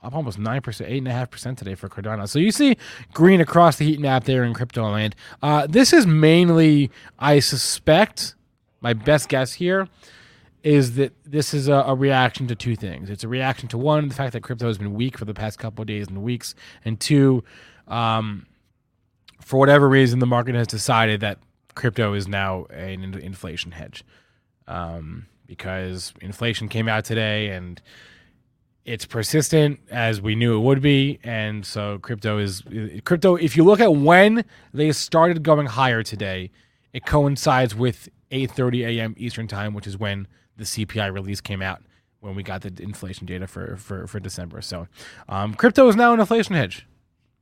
up 0.01 0.15
almost 0.15 0.39
9%, 0.39 0.63
8.5% 0.63 1.57
today 1.57 1.75
for 1.75 1.89
Cardano. 1.89 2.29
So 2.29 2.39
you 2.39 2.53
see 2.53 2.77
green 3.15 3.41
across 3.41 3.79
the 3.79 3.85
heat 3.85 3.99
map 3.99 4.25
there 4.25 4.45
in 4.45 4.55
crypto 4.55 4.89
land. 4.89 5.17
Uh, 5.43 5.67
this 5.67 5.93
is 5.93 6.07
mainly, 6.07 6.93
I 7.19 7.41
suspect, 7.41 8.37
my 8.81 8.93
best 8.93 9.29
guess 9.29 9.55
here 9.55 9.89
is 10.63 10.97
that 10.97 11.13
this 11.25 11.55
is 11.55 11.69
a, 11.69 11.75
a, 11.75 11.95
reaction 11.95 12.49
to 12.49 12.55
two 12.55 12.75
things. 12.75 13.11
It's 13.11 13.25
a 13.25 13.29
reaction 13.29 13.69
to 13.69 13.79
one, 13.79 14.09
the 14.09 14.15
fact 14.15 14.33
that 14.33 14.43
crypto 14.43 14.67
has 14.67 14.79
been 14.79 14.95
weak 14.95 15.17
for 15.17 15.25
the 15.25 15.35
past 15.35 15.59
couple 15.59 15.83
of 15.83 15.87
days 15.87 16.09
and 16.09 16.23
weeks, 16.23 16.55
and 16.85 16.99
two, 16.99 17.45
um, 17.87 18.47
for 19.41 19.59
whatever 19.59 19.89
reason, 19.89 20.19
the 20.19 20.27
market 20.27 20.55
has 20.55 20.67
decided 20.67 21.21
that 21.21 21.39
crypto 21.75 22.13
is 22.13 22.27
now 22.27 22.65
an 22.67 23.15
inflation 23.15 23.71
hedge 23.71 24.05
um, 24.67 25.27
because 25.47 26.13
inflation 26.21 26.69
came 26.69 26.89
out 26.89 27.05
today 27.05 27.51
and 27.51 27.81
it's 28.85 29.07
persistent 29.07 29.79
as 29.91 30.21
we 30.21 30.35
knew 30.35 30.57
it 30.57 30.61
would 30.61 30.83
be 30.83 31.21
and 31.23 31.65
so 31.65 31.99
crypto 31.99 32.39
is 32.39 32.63
crypto 33.05 33.37
if 33.37 33.57
you 33.57 33.63
look 33.63 33.81
at 33.81 33.95
when 33.95 34.45
they 34.75 34.91
started 34.91 35.43
going 35.43 35.67
higher 35.67 36.03
today 36.03 36.51
it 36.93 37.07
coincides 37.07 37.75
with 37.75 38.09
8:30 38.33 38.87
a.m. 38.87 39.15
Eastern 39.17 39.47
time 39.47 39.73
which 39.73 39.87
is 39.87 39.97
when 39.97 40.27
the 40.59 40.65
CPI 40.65 41.13
release 41.13 41.41
came 41.41 41.63
out 41.63 41.83
when 42.21 42.35
we 42.35 42.43
got 42.43 42.61
the 42.61 42.83
inflation 42.83 43.27
data 43.27 43.47
for 43.47 43.77
for, 43.77 44.07
for 44.07 44.21
December 44.21 44.61
so 44.61 44.87
um, 45.29 45.55
crypto 45.55 45.89
is 45.89 45.97
now 45.97 46.13
an 46.13 46.21
inflation 46.21 46.55
hedge 46.55 46.87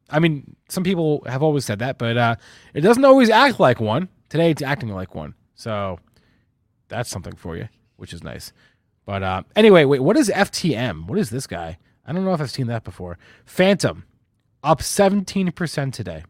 I 0.08 0.20
mean 0.20 0.54
some 0.68 0.84
people 0.84 1.24
have 1.26 1.42
always 1.42 1.64
said 1.64 1.80
that 1.80 1.98
but 1.98 2.16
uh, 2.16 2.36
it 2.74 2.82
doesn't 2.82 3.04
always 3.04 3.30
act 3.30 3.58
like 3.58 3.80
one 3.80 4.08
today 4.28 4.50
it's 4.50 4.62
acting 4.62 4.90
like 4.90 5.14
one 5.14 5.34
so 5.54 5.98
that's 6.88 7.10
something 7.10 7.34
for 7.34 7.56
you 7.56 7.68
which 7.96 8.12
is 8.12 8.22
nice 8.22 8.52
but 9.06 9.22
uh, 9.22 9.44
anyway, 9.54 9.84
wait, 9.84 10.00
what 10.00 10.16
is 10.16 10.28
FTM? 10.28 11.06
What 11.06 11.18
is 11.18 11.30
this 11.30 11.46
guy? 11.46 11.78
I 12.04 12.12
don't 12.12 12.24
know 12.24 12.34
if 12.34 12.40
I've 12.40 12.50
seen 12.50 12.66
that 12.66 12.84
before. 12.84 13.18
Fantom, 13.46 14.04
up 14.62 14.80
17% 14.80 15.92
today. 15.92 16.24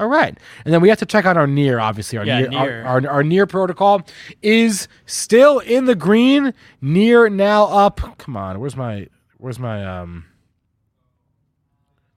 All 0.00 0.08
right. 0.08 0.36
And 0.64 0.72
then 0.72 0.80
we 0.80 0.88
have 0.88 0.98
to 1.00 1.06
check 1.06 1.26
out 1.26 1.36
our 1.36 1.46
near, 1.46 1.78
obviously. 1.78 2.16
Our 2.16 2.24
yeah, 2.24 2.40
near, 2.40 2.48
near. 2.48 2.84
Our, 2.84 3.02
our, 3.02 3.08
our, 3.08 3.22
near 3.22 3.46
protocol 3.46 4.00
is 4.40 4.88
still 5.04 5.58
in 5.58 5.84
the 5.84 5.94
green. 5.94 6.54
Near 6.80 7.28
now 7.28 7.64
up. 7.64 8.00
Come 8.16 8.34
on. 8.34 8.60
Where's 8.60 8.76
my 8.76 9.08
where's 9.36 9.58
my 9.58 9.84
um 9.84 10.24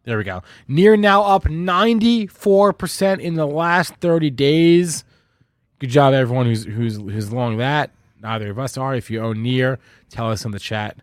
there 0.03 0.17
we 0.17 0.23
go. 0.23 0.43
Near 0.67 0.95
now 0.95 1.23
up 1.23 1.43
94% 1.43 3.19
in 3.19 3.33
the 3.35 3.45
last 3.45 3.95
30 3.97 4.29
days. 4.29 5.03
Good 5.79 5.89
job 5.89 6.13
everyone 6.13 6.45
who's 6.45 6.63
who's 6.63 6.95
who's 6.95 7.33
long 7.33 7.57
that 7.57 7.91
neither 8.21 8.49
of 8.49 8.57
us 8.57 8.77
are. 8.77 8.95
If 8.95 9.11
you 9.11 9.21
own 9.21 9.43
Near, 9.43 9.77
tell 10.09 10.31
us 10.31 10.45
in 10.45 10.51
the 10.51 10.59
chat 10.59 10.97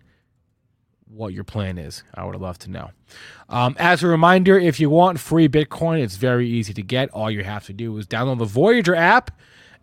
what 1.07 1.35
your 1.35 1.45
plan 1.45 1.77
is. 1.77 2.03
I 2.15 2.25
would 2.25 2.35
love 2.37 2.59
to 2.61 2.71
know. 2.71 2.91
Um, 3.49 3.77
as 3.79 4.03
a 4.03 4.07
reminder, 4.07 4.59
if 4.59 4.79
you 4.79 4.91
want 4.91 5.19
free 5.19 5.49
Bitcoin, 5.49 6.03
it's 6.03 6.17
very 6.17 6.49
easy 6.49 6.73
to 6.75 6.83
get. 6.83 7.11
All 7.11 7.31
you 7.31 7.45
have 7.45 7.67
to 7.67 7.73
do 7.73 7.97
is 7.99 8.07
download 8.07 8.39
the 8.39 8.45
Voyager 8.45 8.95
app. 8.95 9.31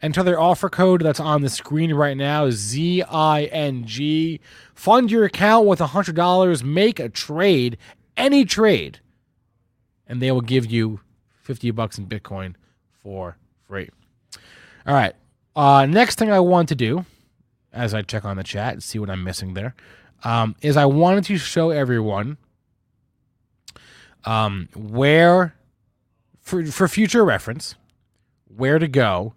Enter 0.02 0.22
their 0.24 0.40
offer 0.40 0.70
code 0.70 1.02
that's 1.02 1.20
on 1.20 1.42
the 1.42 1.50
screen 1.50 1.94
right 1.94 2.16
now, 2.16 2.50
Z 2.52 3.04
I 3.04 3.46
N 3.46 3.86
G. 3.86 4.40
Fund 4.76 5.12
your 5.12 5.26
account 5.26 5.66
with 5.66 5.80
$100. 5.80 6.64
Make 6.64 7.00
a 7.00 7.10
trade, 7.10 7.78
any 8.16 8.46
trade, 8.46 9.00
and 10.06 10.22
they 10.22 10.32
will 10.32 10.42
give 10.42 10.68
you 10.68 11.00
50 11.42 11.72
bucks 11.72 11.98
in 11.98 12.06
Bitcoin 12.06 12.54
for 12.92 13.38
free. 13.68 13.90
All 14.86 14.94
right. 14.94 15.16
Uh, 15.56 15.88
next 15.88 16.20
thing 16.20 16.32
I 16.32 16.40
want 16.40 16.70
to 16.70 16.76
do 16.76 17.06
as 17.74 17.94
I 17.94 18.02
check 18.02 18.26
on 18.26 18.38
the 18.38 18.44
chat 18.44 18.74
and 18.74 18.84
see 18.84 19.00
what 19.00 19.10
I'm 19.10 19.24
missing 19.24 19.54
there, 19.54 19.76
um, 20.24 20.56
is 20.62 20.78
I 20.78 20.86
wanted 20.86 21.24
to 21.26 21.38
show 21.38 21.70
everyone 21.70 22.38
um, 24.26 24.70
where, 24.76 25.56
for, 26.42 26.66
for 26.66 26.88
future 26.88 27.24
reference, 27.24 27.76
where 28.48 28.80
to 28.80 28.88
go 28.88 29.34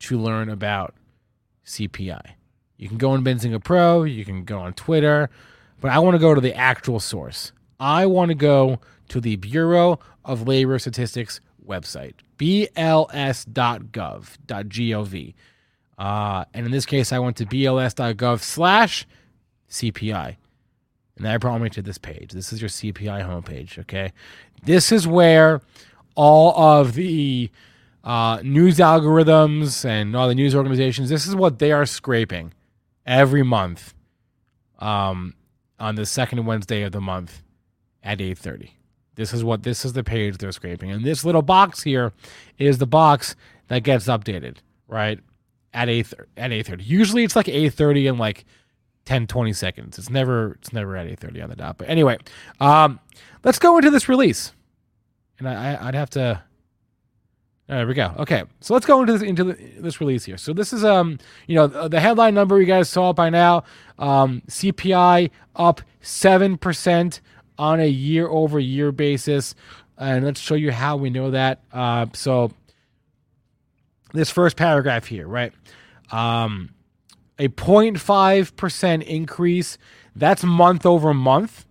to 0.00 0.18
learn 0.18 0.48
about 0.48 0.94
CPI. 1.64 2.32
You 2.76 2.88
can 2.88 2.98
go 2.98 3.10
on 3.10 3.24
Benzinga 3.24 3.62
Pro, 3.62 4.04
you 4.04 4.24
can 4.24 4.44
go 4.44 4.58
on 4.60 4.72
Twitter, 4.74 5.30
but 5.80 5.90
I 5.90 5.98
want 5.98 6.14
to 6.14 6.18
go 6.18 6.34
to 6.34 6.40
the 6.40 6.54
actual 6.54 7.00
source. 7.00 7.52
I 7.80 8.06
want 8.06 8.30
to 8.30 8.34
go 8.34 8.80
to 9.08 9.20
the 9.20 9.36
Bureau 9.36 9.98
of 10.24 10.46
Labor 10.46 10.78
Statistics 10.78 11.40
website, 11.66 12.14
bls.gov.gov. 12.38 12.84
Uh, 15.98 16.44
and 16.54 16.66
in 16.66 16.72
this 16.72 16.86
case, 16.86 17.12
I 17.12 17.18
went 17.18 17.36
to 17.38 17.46
bls.gov 17.46 18.40
slash 18.40 19.06
CPI. 19.68 20.36
And 21.18 21.26
that 21.26 21.40
brought 21.40 21.60
me 21.60 21.68
to 21.70 21.82
this 21.82 21.98
page. 21.98 22.30
This 22.32 22.52
is 22.52 22.62
your 22.62 22.70
CPI 22.70 23.26
homepage, 23.26 23.78
okay? 23.80 24.12
This 24.62 24.92
is 24.92 25.06
where 25.06 25.60
all 26.14 26.56
of 26.56 26.94
the 26.94 27.50
uh, 28.04 28.40
news 28.42 28.78
algorithms 28.78 29.84
and 29.84 30.16
all 30.16 30.28
the 30.28 30.34
news 30.34 30.54
organizations, 30.54 31.10
this 31.10 31.26
is 31.26 31.34
what 31.34 31.58
they 31.58 31.72
are 31.72 31.84
scraping 31.84 32.54
every 33.04 33.42
month 33.42 33.94
um, 34.78 35.34
on 35.78 35.96
the 35.96 36.06
second 36.06 36.46
Wednesday 36.46 36.82
of 36.82 36.92
the 36.92 37.00
month 37.00 37.42
at 38.02 38.18
8.30. 38.18 38.70
This 39.16 39.34
is 39.34 39.42
what 39.42 39.64
this 39.64 39.84
is 39.84 39.94
the 39.94 40.04
page 40.04 40.38
they're 40.38 40.52
scraping. 40.52 40.92
And 40.92 41.04
this 41.04 41.24
little 41.24 41.42
box 41.42 41.82
here 41.82 42.12
is 42.56 42.78
the 42.78 42.86
box 42.86 43.34
that 43.66 43.82
gets 43.82 44.06
updated, 44.06 44.58
right? 44.86 45.18
at 45.74 45.88
eight 45.88 46.12
at 46.36 46.52
eight 46.52 46.66
thirty. 46.66 46.84
Usually 46.84 47.24
it's 47.24 47.36
like 47.36 47.48
eight 47.48 47.74
thirty 47.74 48.06
and 48.06 48.18
like 48.18 48.44
10, 49.08 49.26
20 49.26 49.54
seconds. 49.54 49.98
It's 49.98 50.10
never 50.10 50.58
it's 50.60 50.70
never 50.70 50.94
at 50.94 51.06
eight 51.06 51.18
thirty 51.18 51.40
on 51.40 51.48
the 51.48 51.56
dot. 51.56 51.78
But 51.78 51.88
anyway, 51.88 52.18
um, 52.60 53.00
let's 53.42 53.58
go 53.58 53.78
into 53.78 53.90
this 53.90 54.06
release, 54.06 54.52
and 55.38 55.48
I, 55.48 55.82
would 55.86 55.94
have 55.94 56.10
to. 56.10 56.42
There 57.68 57.86
we 57.86 57.94
go. 57.94 58.12
Okay, 58.18 58.42
so 58.60 58.74
let's 58.74 58.84
go 58.84 59.00
into 59.00 59.14
this 59.14 59.22
into 59.22 59.44
the, 59.44 59.54
this 59.78 60.02
release 60.02 60.26
here. 60.26 60.36
So 60.36 60.52
this 60.52 60.74
is 60.74 60.84
um 60.84 61.18
you 61.46 61.54
know 61.54 61.66
the, 61.66 61.88
the 61.88 62.00
headline 62.00 62.34
number 62.34 62.60
you 62.60 62.66
guys 62.66 62.90
saw 62.90 63.14
by 63.14 63.30
now. 63.30 63.64
Um, 63.98 64.42
CPI 64.46 65.30
up 65.56 65.80
seven 66.02 66.58
percent 66.58 67.22
on 67.56 67.80
a 67.80 67.88
year 67.88 68.28
over 68.28 68.60
year 68.60 68.92
basis, 68.92 69.54
and 69.96 70.22
let's 70.22 70.38
show 70.38 70.54
you 70.54 70.70
how 70.70 70.98
we 70.98 71.08
know 71.08 71.30
that. 71.30 71.62
Uh, 71.72 72.04
so 72.12 72.52
this 74.12 74.28
first 74.28 74.58
paragraph 74.58 75.06
here, 75.06 75.26
right? 75.26 75.54
Um, 76.12 76.74
a 77.38 77.48
0.5% 77.48 79.02
increase. 79.02 79.78
That's 80.16 80.42
month 80.42 80.84
over 80.84 81.14
month, 81.14 81.66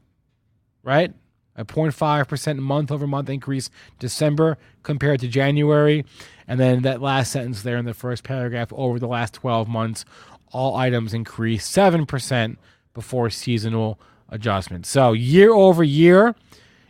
right? 0.84 1.14
A 1.56 1.66
0.5% 1.66 2.60
month 2.60 2.92
over 2.92 3.08
month 3.08 3.30
increase 3.30 3.70
December 4.00 4.58
compared 4.84 5.20
to 5.22 5.28
January. 5.28 6.06
And 6.48 6.60
then 6.60 6.84
that 6.84 7.02
last 7.02 7.32
sentence 7.32 7.64
there 7.64 7.78
in 7.78 7.86
the 7.86 7.94
first 7.94 8.24
paragraph 8.24 8.72
over 8.72 9.00
the 9.00 9.08
last 9.08 9.34
12 9.34 9.68
months, 9.68 10.06
all 10.52 10.76
items 10.76 11.14
increased 11.14 11.76
7% 11.76 12.58
before 12.94 13.30
seasonal 13.30 14.00
adjustment. 14.30 14.86
So 14.86 15.14
year 15.14 15.52
over 15.52 15.84
year 15.84 16.36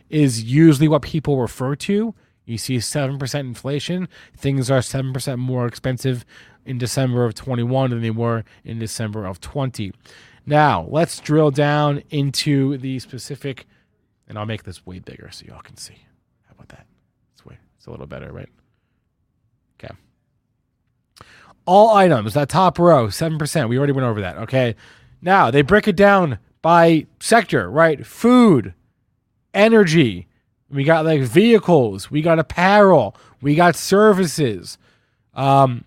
is 0.08 0.44
usually 0.44 0.88
what 0.88 1.02
people 1.02 1.40
refer 1.40 1.74
to. 1.76 2.14
You 2.44 2.56
see 2.56 2.76
7% 2.76 3.40
inflation. 3.40 4.08
Things 4.36 4.70
are 4.70 4.80
7% 4.80 5.38
more 5.38 5.66
expensive 5.66 6.24
in 6.68 6.76
December 6.76 7.24
of 7.24 7.34
21 7.34 7.90
than 7.90 8.02
they 8.02 8.10
were 8.10 8.44
in 8.62 8.78
December 8.78 9.24
of 9.24 9.40
20. 9.40 9.90
Now, 10.44 10.86
let's 10.90 11.18
drill 11.18 11.50
down 11.50 12.02
into 12.10 12.76
the 12.76 12.98
specific, 12.98 13.66
and 14.28 14.38
I'll 14.38 14.44
make 14.46 14.64
this 14.64 14.84
way 14.84 14.98
bigger 14.98 15.30
so 15.32 15.46
y'all 15.46 15.62
can 15.62 15.78
see. 15.78 16.04
How 16.46 16.52
about 16.52 16.68
that? 16.68 16.86
It's 17.32 17.44
way, 17.44 17.56
it's 17.76 17.86
a 17.86 17.90
little 17.90 18.06
better, 18.06 18.30
right? 18.30 18.50
Okay. 19.82 19.94
All 21.64 21.96
items, 21.96 22.34
that 22.34 22.50
top 22.50 22.78
row, 22.78 23.06
7%. 23.06 23.68
We 23.68 23.78
already 23.78 23.92
went 23.94 24.06
over 24.06 24.20
that. 24.20 24.36
Okay. 24.36 24.76
Now, 25.22 25.50
they 25.50 25.62
break 25.62 25.88
it 25.88 25.96
down 25.96 26.38
by 26.60 27.06
sector, 27.18 27.70
right? 27.70 28.06
Food, 28.06 28.74
energy, 29.54 30.28
we 30.70 30.84
got 30.84 31.06
like 31.06 31.22
vehicles, 31.22 32.10
we 32.10 32.20
got 32.20 32.38
apparel, 32.38 33.16
we 33.40 33.54
got 33.54 33.74
services. 33.74 34.76
Um, 35.32 35.84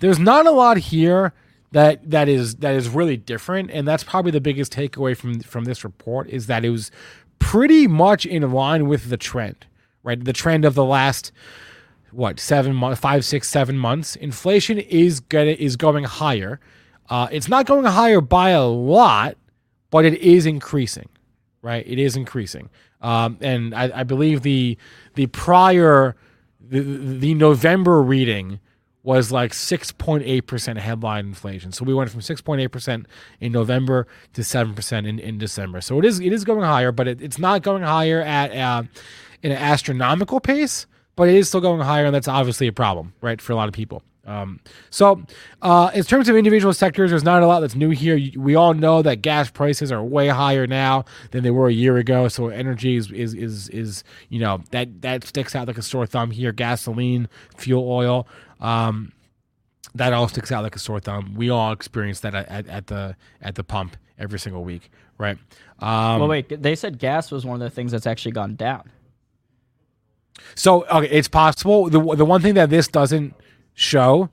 there's 0.00 0.18
not 0.18 0.46
a 0.46 0.50
lot 0.50 0.78
here 0.78 1.32
that 1.72 2.10
that 2.10 2.28
is 2.28 2.56
that 2.56 2.74
is 2.74 2.88
really 2.88 3.16
different, 3.16 3.70
and 3.70 3.86
that's 3.86 4.02
probably 4.02 4.32
the 4.32 4.40
biggest 4.40 4.72
takeaway 4.72 5.16
from 5.16 5.40
from 5.40 5.64
this 5.64 5.84
report 5.84 6.28
is 6.28 6.46
that 6.48 6.64
it 6.64 6.70
was 6.70 6.90
pretty 7.38 7.86
much 7.86 8.26
in 8.26 8.50
line 8.52 8.88
with 8.88 9.08
the 9.08 9.16
trend, 9.16 9.66
right? 10.02 10.22
The 10.22 10.32
trend 10.32 10.64
of 10.64 10.74
the 10.74 10.84
last 10.84 11.32
what 12.12 12.40
seven 12.40 12.74
months, 12.74 13.00
five, 13.00 13.24
six, 13.24 13.48
seven 13.48 13.78
months. 13.78 14.16
Inflation 14.16 14.78
is 14.78 15.20
gonna 15.20 15.52
is 15.52 15.76
going 15.76 16.04
higher. 16.04 16.60
Uh, 17.08 17.28
it's 17.30 17.48
not 17.48 17.66
going 17.66 17.84
higher 17.84 18.20
by 18.20 18.50
a 18.50 18.64
lot, 18.64 19.36
but 19.90 20.04
it 20.04 20.14
is 20.20 20.46
increasing, 20.46 21.08
right? 21.62 21.84
It 21.86 21.98
is 21.98 22.16
increasing. 22.16 22.70
Um, 23.00 23.38
and 23.40 23.74
I, 23.74 24.00
I, 24.00 24.02
believe 24.04 24.42
the 24.42 24.76
the 25.14 25.26
prior 25.26 26.14
the, 26.60 26.80
the 26.80 27.34
November 27.34 28.02
reading 28.02 28.60
was 29.02 29.32
like 29.32 29.52
6.8% 29.52 30.76
headline 30.76 31.26
inflation. 31.26 31.72
So 31.72 31.84
we 31.84 31.94
went 31.94 32.10
from 32.10 32.20
6.8% 32.20 33.06
in 33.40 33.52
November 33.52 34.06
to 34.34 34.42
7% 34.42 35.08
in, 35.08 35.18
in 35.18 35.38
December. 35.38 35.80
So 35.80 35.98
it 35.98 36.04
is 36.04 36.20
it 36.20 36.32
is 36.32 36.44
going 36.44 36.62
higher, 36.62 36.92
but 36.92 37.08
it, 37.08 37.22
it's 37.22 37.38
not 37.38 37.62
going 37.62 37.82
higher 37.82 38.20
at 38.20 38.54
uh, 38.54 38.82
an 39.42 39.52
astronomical 39.52 40.40
pace, 40.40 40.86
but 41.16 41.28
it 41.28 41.34
is 41.34 41.48
still 41.48 41.60
going 41.60 41.80
higher, 41.80 42.06
and 42.06 42.14
that's 42.14 42.28
obviously 42.28 42.66
a 42.66 42.72
problem, 42.72 43.14
right, 43.20 43.40
for 43.40 43.52
a 43.52 43.56
lot 43.56 43.68
of 43.68 43.74
people. 43.74 44.02
Um, 44.26 44.60
so, 44.90 45.22
uh, 45.62 45.90
in 45.94 46.04
terms 46.04 46.28
of 46.28 46.36
individual 46.36 46.72
sectors, 46.72 47.10
there's 47.10 47.24
not 47.24 47.42
a 47.42 47.46
lot 47.46 47.60
that's 47.60 47.74
new 47.74 47.90
here. 47.90 48.18
We 48.36 48.54
all 48.54 48.74
know 48.74 49.02
that 49.02 49.22
gas 49.22 49.50
prices 49.50 49.90
are 49.90 50.04
way 50.04 50.28
higher 50.28 50.66
now 50.66 51.04
than 51.30 51.42
they 51.42 51.50
were 51.50 51.68
a 51.68 51.72
year 51.72 51.96
ago. 51.96 52.28
So, 52.28 52.48
energy 52.48 52.96
is 52.96 53.10
is 53.10 53.34
is, 53.34 53.68
is 53.70 54.04
you 54.28 54.38
know 54.38 54.62
that 54.70 55.02
that 55.02 55.24
sticks 55.24 55.56
out 55.56 55.66
like 55.66 55.78
a 55.78 55.82
sore 55.82 56.06
thumb 56.06 56.30
here. 56.30 56.52
Gasoline, 56.52 57.28
fuel 57.56 57.90
oil, 57.90 58.28
um, 58.60 59.12
that 59.94 60.12
all 60.12 60.28
sticks 60.28 60.52
out 60.52 60.62
like 60.62 60.76
a 60.76 60.78
sore 60.78 61.00
thumb. 61.00 61.34
We 61.34 61.50
all 61.50 61.72
experience 61.72 62.20
that 62.20 62.34
at, 62.34 62.66
at 62.68 62.86
the 62.86 63.16
at 63.42 63.54
the 63.54 63.64
pump 63.64 63.96
every 64.18 64.38
single 64.38 64.62
week, 64.62 64.90
right? 65.18 65.38
Um, 65.80 66.20
well, 66.20 66.28
wait, 66.28 66.62
they 66.62 66.74
said 66.74 66.98
gas 66.98 67.30
was 67.30 67.44
one 67.44 67.60
of 67.60 67.60
the 67.60 67.74
things 67.74 67.92
that's 67.92 68.06
actually 68.06 68.32
gone 68.32 68.54
down. 68.54 68.90
So, 70.54 70.86
okay, 70.86 71.08
it's 71.08 71.28
possible. 71.28 71.88
the 71.90 72.00
The 72.14 72.24
one 72.24 72.40
thing 72.40 72.54
that 72.54 72.70
this 72.70 72.88
doesn't 72.88 73.34
show 73.74 74.30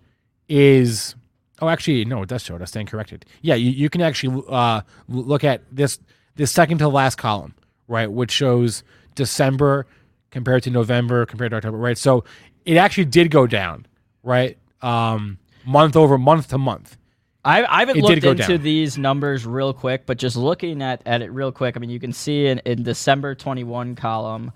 is 0.47 1.15
oh 1.61 1.69
actually 1.69 2.05
no 2.05 2.21
it 2.23 2.29
does 2.29 2.43
show 2.43 2.55
it. 2.55 2.61
I 2.61 2.65
stand 2.65 2.89
corrected. 2.89 3.25
Yeah, 3.41 3.55
you, 3.55 3.71
you 3.71 3.89
can 3.89 4.01
actually 4.01 4.43
uh, 4.49 4.81
look 5.07 5.43
at 5.43 5.61
this 5.71 5.99
this 6.35 6.51
second 6.51 6.77
to 6.79 6.87
last 6.87 7.17
column 7.17 7.55
right, 7.87 8.11
which 8.11 8.31
shows 8.31 8.83
December 9.15 9.87
compared 10.31 10.63
to 10.63 10.69
November 10.69 11.25
compared 11.25 11.51
to 11.51 11.57
October 11.57 11.77
right. 11.77 11.97
So 11.97 12.23
it 12.65 12.77
actually 12.77 13.05
did 13.05 13.31
go 13.31 13.47
down 13.47 13.85
right, 14.27 14.57
um, 14.81 15.39
month 15.65 15.95
over 15.95 16.17
month 16.17 16.49
to 16.49 16.57
month. 16.57 16.97
I, 17.45 17.63
I 17.63 17.79
haven't 17.79 17.97
it 17.97 18.03
looked 18.03 18.23
into 18.25 18.35
down. 18.35 18.61
these 18.61 18.97
numbers 18.97 19.45
real 19.45 19.73
quick, 19.73 20.05
but 20.05 20.17
just 20.17 20.35
looking 20.35 20.81
at, 20.81 21.01
at 21.05 21.21
it 21.21 21.31
real 21.31 21.51
quick, 21.51 21.77
I 21.77 21.79
mean, 21.79 21.89
you 21.89 21.99
can 21.99 22.11
see 22.11 22.47
in, 22.47 22.59
in 22.65 22.83
December 22.83 23.35
21 23.35 23.95
column 23.95 24.51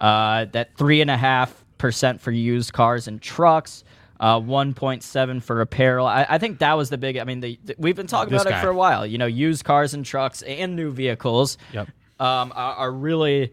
uh, 0.00 0.46
that 0.46 0.76
three 0.76 1.00
and 1.00 1.10
a 1.10 1.16
half 1.16 1.64
percent 1.78 2.20
for 2.20 2.32
used 2.32 2.72
cars 2.72 3.06
and 3.06 3.22
trucks, 3.22 3.84
uh, 4.18 4.40
1.7 4.40 5.42
for 5.42 5.60
apparel. 5.60 6.06
I, 6.06 6.26
I, 6.28 6.38
think 6.38 6.58
that 6.58 6.74
was 6.74 6.90
the 6.90 6.98
big. 6.98 7.18
I 7.18 7.24
mean, 7.24 7.38
the, 7.38 7.58
the, 7.62 7.76
we've 7.78 7.94
been 7.94 8.08
talking 8.08 8.32
this 8.32 8.42
about 8.42 8.50
guy. 8.50 8.58
it 8.58 8.62
for 8.62 8.70
a 8.70 8.74
while. 8.74 9.06
You 9.06 9.18
know, 9.18 9.26
used 9.26 9.64
cars 9.64 9.94
and 9.94 10.04
trucks 10.04 10.42
and 10.42 10.74
new 10.74 10.90
vehicles 10.90 11.56
yep. 11.72 11.88
um, 12.18 12.52
are, 12.56 12.74
are, 12.74 12.92
really 12.92 13.52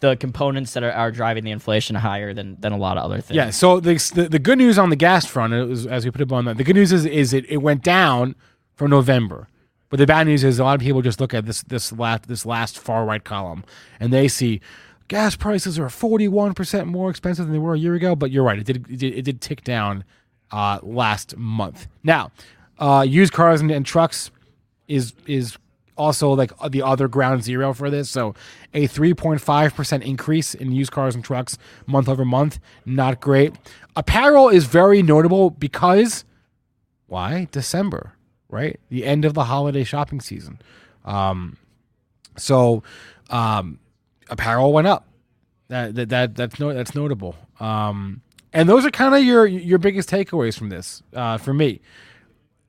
the 0.00 0.16
components 0.16 0.74
that 0.74 0.82
are, 0.82 0.92
are, 0.92 1.10
driving 1.10 1.44
the 1.44 1.50
inflation 1.50 1.96
higher 1.96 2.32
than, 2.32 2.56
than 2.60 2.72
a 2.72 2.76
lot 2.76 2.96
of 2.96 3.04
other 3.04 3.20
things. 3.20 3.36
Yeah. 3.36 3.50
So 3.50 3.80
the, 3.80 3.94
the, 4.14 4.28
the 4.28 4.38
good 4.38 4.58
news 4.58 4.78
on 4.78 4.90
the 4.90 4.96
gas 4.96 5.26
front, 5.26 5.52
was, 5.68 5.86
as 5.86 6.04
we 6.04 6.10
put 6.10 6.20
it 6.20 6.30
on 6.30 6.44
that, 6.44 6.56
the 6.56 6.64
good 6.64 6.76
news 6.76 6.92
is 6.92 7.04
is 7.04 7.32
it, 7.32 7.44
it 7.48 7.58
went 7.58 7.82
down 7.82 8.34
from 8.74 8.90
November. 8.90 9.48
But 9.90 9.98
the 9.98 10.06
bad 10.06 10.26
news 10.26 10.44
is 10.44 10.58
a 10.58 10.64
lot 10.64 10.74
of 10.74 10.80
people 10.80 11.02
just 11.02 11.20
look 11.20 11.32
at 11.32 11.46
this 11.46 11.62
this 11.62 11.92
last 11.92 12.28
this 12.28 12.44
last 12.44 12.78
far 12.78 13.04
right 13.04 13.24
column 13.24 13.64
and 13.98 14.12
they 14.12 14.28
see 14.28 14.60
gas 15.08 15.34
prices 15.34 15.78
are 15.78 15.88
41% 15.88 16.86
more 16.86 17.10
expensive 17.10 17.46
than 17.46 17.52
they 17.52 17.58
were 17.58 17.74
a 17.74 17.78
year 17.78 17.94
ago, 17.94 18.14
but 18.14 18.30
you're 18.30 18.44
right. 18.44 18.58
It 18.58 18.66
did, 18.66 18.76
it 18.90 18.98
did, 18.98 19.14
it 19.14 19.22
did 19.22 19.40
tick 19.40 19.64
down 19.64 20.04
uh, 20.50 20.78
last 20.82 21.36
month. 21.36 21.88
Now, 22.04 22.30
uh, 22.78 23.04
used 23.08 23.32
cars 23.32 23.60
and, 23.60 23.70
and, 23.70 23.84
trucks 23.84 24.30
is 24.86 25.12
is 25.26 25.58
also 25.98 26.30
like 26.30 26.52
the 26.70 26.82
other 26.82 27.08
ground 27.08 27.42
zero 27.42 27.74
for 27.74 27.90
this. 27.90 28.08
So 28.08 28.34
a 28.72 28.88
3.5% 28.88 30.02
increase 30.02 30.54
in 30.54 30.72
used 30.72 30.92
cars 30.92 31.14
and 31.14 31.24
trucks 31.24 31.58
month 31.86 32.08
over 32.08 32.24
month. 32.24 32.58
Not 32.86 33.20
great. 33.20 33.54
Apparel 33.96 34.48
is 34.48 34.64
very 34.64 35.02
notable 35.02 35.50
because 35.50 36.24
why? 37.06 37.48
December, 37.50 38.12
right? 38.48 38.78
The 38.90 39.04
end 39.04 39.24
of 39.24 39.34
the 39.34 39.44
holiday 39.44 39.84
shopping 39.84 40.20
season. 40.20 40.60
Um, 41.04 41.56
so 42.36 42.82
um, 43.30 43.78
apparel 44.30 44.72
went 44.72 44.86
up. 44.86 45.06
That 45.68 45.94
that, 45.96 46.08
that 46.08 46.34
that's 46.34 46.58
no 46.58 46.72
that's 46.72 46.94
notable. 46.94 47.34
Um, 47.60 48.22
and 48.52 48.68
those 48.68 48.86
are 48.86 48.90
kind 48.90 49.14
of 49.14 49.22
your 49.22 49.46
your 49.46 49.78
biggest 49.78 50.08
takeaways 50.08 50.56
from 50.56 50.68
this 50.70 51.02
uh, 51.12 51.36
for 51.36 51.52
me. 51.52 51.80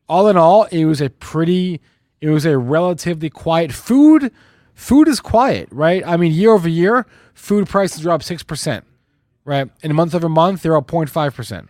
All 0.10 0.28
in 0.28 0.38
all, 0.38 0.64
it 0.66 0.86
was 0.86 1.02
a 1.02 1.10
pretty, 1.10 1.82
it 2.22 2.30
was 2.30 2.46
a 2.46 2.58
relatively 2.58 3.30
quiet 3.30 3.72
food. 3.72 4.32
Food 4.74 5.08
is 5.08 5.20
quiet, 5.20 5.68
right? 5.72 6.04
I 6.06 6.18
mean, 6.18 6.32
year 6.32 6.52
over 6.54 6.70
year, 6.70 7.06
food 7.34 7.68
prices 7.68 8.06
up 8.08 8.24
six 8.24 8.44
percent, 8.44 8.86
right? 9.46 9.70
And 9.84 9.94
month 9.94 10.16
over 10.16 10.30
month, 10.30 10.62
they're 10.62 10.78
up 10.78 10.90
05 10.90 11.34
percent. 11.36 11.70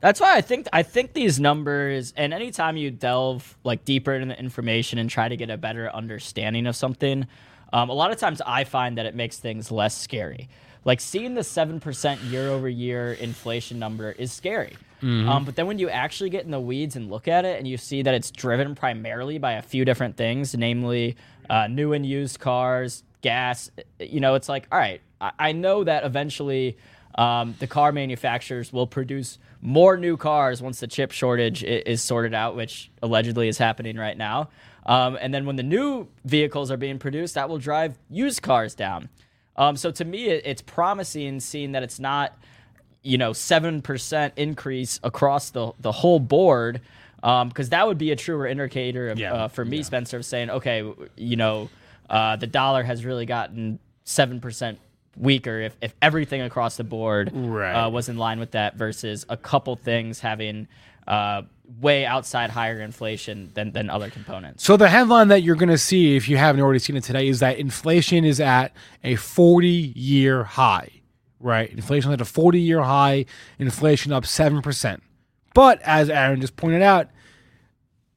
That's 0.00 0.18
why 0.20 0.36
I 0.36 0.40
think 0.40 0.66
I 0.72 0.82
think 0.82 1.12
these 1.12 1.38
numbers 1.38 2.12
and 2.16 2.34
anytime 2.34 2.76
you 2.76 2.90
delve 2.90 3.56
like 3.62 3.84
deeper 3.84 4.12
into 4.12 4.26
the 4.26 4.38
information 4.38 4.98
and 4.98 5.08
try 5.08 5.28
to 5.28 5.36
get 5.36 5.48
a 5.48 5.56
better 5.56 5.88
understanding 5.94 6.66
of 6.66 6.74
something, 6.74 7.28
um, 7.72 7.88
a 7.88 7.92
lot 7.92 8.10
of 8.10 8.18
times 8.18 8.42
I 8.44 8.64
find 8.64 8.98
that 8.98 9.06
it 9.06 9.14
makes 9.14 9.38
things 9.38 9.70
less 9.70 9.96
scary. 9.96 10.48
Like 10.84 11.00
seeing 11.00 11.34
the 11.34 11.42
7% 11.42 12.30
year 12.30 12.48
over 12.48 12.68
year 12.68 13.12
inflation 13.12 13.78
number 13.78 14.10
is 14.10 14.32
scary. 14.32 14.76
Mm-hmm. 15.02 15.28
Um, 15.28 15.44
but 15.44 15.56
then 15.56 15.66
when 15.66 15.78
you 15.78 15.88
actually 15.88 16.30
get 16.30 16.44
in 16.44 16.52
the 16.52 16.60
weeds 16.60 16.94
and 16.94 17.10
look 17.10 17.26
at 17.26 17.44
it 17.44 17.58
and 17.58 17.66
you 17.66 17.76
see 17.76 18.02
that 18.02 18.14
it's 18.14 18.30
driven 18.30 18.74
primarily 18.74 19.38
by 19.38 19.52
a 19.52 19.62
few 19.62 19.84
different 19.84 20.16
things, 20.16 20.54
namely 20.56 21.16
uh, 21.50 21.66
new 21.66 21.92
and 21.92 22.06
used 22.06 22.38
cars, 22.38 23.02
gas, 23.20 23.70
you 23.98 24.20
know, 24.20 24.34
it's 24.36 24.48
like, 24.48 24.68
all 24.70 24.78
right, 24.78 25.00
I, 25.20 25.32
I 25.38 25.52
know 25.52 25.82
that 25.84 26.04
eventually 26.04 26.78
um, 27.16 27.56
the 27.58 27.66
car 27.66 27.92
manufacturers 27.92 28.72
will 28.72 28.86
produce 28.86 29.38
more 29.60 29.96
new 29.96 30.16
cars 30.16 30.62
once 30.62 30.80
the 30.80 30.86
chip 30.86 31.10
shortage 31.10 31.62
is, 31.62 31.82
is 31.84 32.02
sorted 32.02 32.32
out, 32.32 32.56
which 32.56 32.90
allegedly 33.02 33.48
is 33.48 33.58
happening 33.58 33.96
right 33.96 34.16
now. 34.16 34.50
Um, 34.86 35.18
and 35.20 35.32
then 35.32 35.46
when 35.46 35.56
the 35.56 35.62
new 35.62 36.08
vehicles 36.24 36.70
are 36.70 36.76
being 36.76 36.98
produced, 36.98 37.34
that 37.34 37.48
will 37.48 37.58
drive 37.58 37.98
used 38.08 38.42
cars 38.42 38.74
down. 38.74 39.08
Um, 39.56 39.76
so 39.76 39.90
to 39.90 40.04
me, 40.04 40.26
it, 40.26 40.42
it's 40.46 40.62
promising 40.62 41.40
seeing 41.40 41.72
that 41.72 41.82
it's 41.82 42.00
not, 42.00 42.36
you 43.02 43.18
know, 43.18 43.32
7% 43.32 44.32
increase 44.36 45.00
across 45.02 45.50
the, 45.50 45.72
the 45.80 45.92
whole 45.92 46.20
board. 46.20 46.80
Because 47.16 47.66
um, 47.66 47.70
that 47.70 47.86
would 47.86 47.98
be 47.98 48.10
a 48.10 48.16
truer 48.16 48.46
indicator 48.46 49.08
of, 49.08 49.18
yeah. 49.18 49.32
uh, 49.32 49.48
for 49.48 49.64
me, 49.64 49.78
yeah. 49.78 49.82
Spencer, 49.84 50.16
of 50.16 50.24
saying, 50.24 50.50
okay, 50.50 50.92
you 51.16 51.36
know, 51.36 51.70
uh, 52.10 52.36
the 52.36 52.48
dollar 52.48 52.82
has 52.82 53.04
really 53.04 53.26
gotten 53.26 53.78
7% 54.04 54.76
weaker 55.16 55.60
if, 55.60 55.76
if 55.80 55.94
everything 56.00 56.40
across 56.40 56.76
the 56.76 56.84
board 56.84 57.30
right. 57.32 57.72
uh, 57.72 57.90
was 57.90 58.08
in 58.08 58.16
line 58.16 58.40
with 58.40 58.52
that 58.52 58.76
versus 58.76 59.26
a 59.28 59.36
couple 59.36 59.76
things 59.76 60.20
having 60.20 60.66
uh, 61.06 61.42
way 61.80 62.04
outside 62.04 62.50
higher 62.50 62.80
inflation 62.80 63.50
than, 63.54 63.72
than 63.72 63.90
other 63.90 64.10
components. 64.10 64.64
So 64.64 64.76
the 64.76 64.88
headline 64.88 65.28
that 65.28 65.42
you're 65.42 65.56
going 65.56 65.68
to 65.68 65.78
see 65.78 66.16
if 66.16 66.28
you 66.28 66.36
haven't 66.36 66.60
already 66.60 66.78
seen 66.78 66.96
it 66.96 67.04
today 67.04 67.28
is 67.28 67.40
that 67.40 67.58
inflation 67.58 68.24
is 68.24 68.40
at 68.40 68.72
a 69.04 69.16
40 69.16 69.68
year 69.68 70.44
high, 70.44 70.90
right? 71.42 71.70
Inflation 71.70 72.12
at 72.12 72.20
a 72.20 72.24
40 72.24 72.60
year 72.60 72.82
high, 72.82 73.26
inflation 73.58 74.12
up 74.12 74.24
7%. 74.24 75.00
But 75.54 75.80
as 75.82 76.08
Aaron 76.08 76.40
just 76.40 76.56
pointed 76.56 76.82
out, 76.82 77.08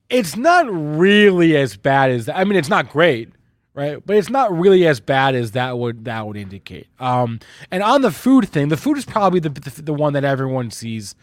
it's 0.09 0.35
not 0.35 0.67
really 0.71 1.57
as 1.57 1.75
bad 1.75 2.11
as 2.11 2.25
that. 2.25 2.37
I 2.37 2.43
mean, 2.43 2.57
it's 2.57 2.69
not 2.69 2.89
great, 2.89 3.29
right? 3.73 4.03
But 4.05 4.17
it's 4.17 4.29
not 4.29 4.55
really 4.57 4.87
as 4.87 4.99
bad 4.99 5.35
as 5.35 5.51
that 5.51 5.77
would 5.77 6.05
that 6.05 6.25
would 6.27 6.37
indicate. 6.37 6.87
Um, 6.99 7.39
and 7.71 7.83
on 7.83 8.01
the 8.01 8.11
food 8.11 8.47
thing, 8.49 8.69
the 8.69 8.77
food 8.77 8.97
is 8.97 9.05
probably 9.05 9.39
the 9.39 9.49
the, 9.49 9.81
the 9.81 9.93
one 9.93 10.13
that 10.13 10.23
everyone 10.23 10.71
sees 10.71 11.15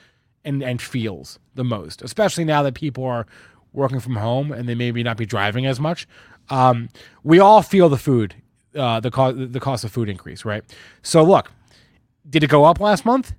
and 0.45 0.63
and 0.63 0.83
feels 0.83 1.39
the 1.55 1.65
most, 1.65 2.03
especially 2.03 2.45
now 2.45 2.63
that 2.63 2.75
people 2.75 3.05
are 3.05 3.27
working 3.73 4.01
from 4.01 4.17
home 4.17 4.53
and 4.53 4.69
they 4.69 4.75
maybe 4.75 5.03
not 5.03 5.17
be 5.17 5.27
driving 5.27 5.65
as 5.65 5.81
much. 5.81 6.07
Um, 6.51 6.89
we 7.23 7.39
all 7.39 7.63
feel 7.63 7.89
the 7.89 7.97
food, 7.97 8.35
uh, 8.75 9.01
the 9.01 9.11
cost 9.11 9.37
the 9.53 9.61
cost 9.61 9.85
of 9.85 9.93
food 9.93 10.09
increase, 10.09 10.45
right? 10.45 10.65
So 11.03 11.23
look, 11.23 11.53
did 12.29 12.45
it 12.45 12.51
go 12.51 12.65
up 12.65 12.81
last 12.81 13.05
month? 13.05 13.35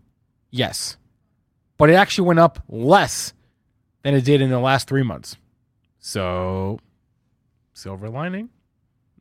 Yes, 0.52 0.98
but 1.78 1.89
it 1.89 1.93
actually 1.93 2.28
went 2.28 2.39
up 2.39 2.60
less 2.69 3.34
than 4.04 4.13
it 4.13 4.24
did 4.26 4.41
in 4.41 4.50
the 4.50 4.60
last 4.60 4.88
three 4.88 5.04
months. 5.04 5.38
So, 6.00 6.80
silver 7.74 8.10
lining, 8.10 8.50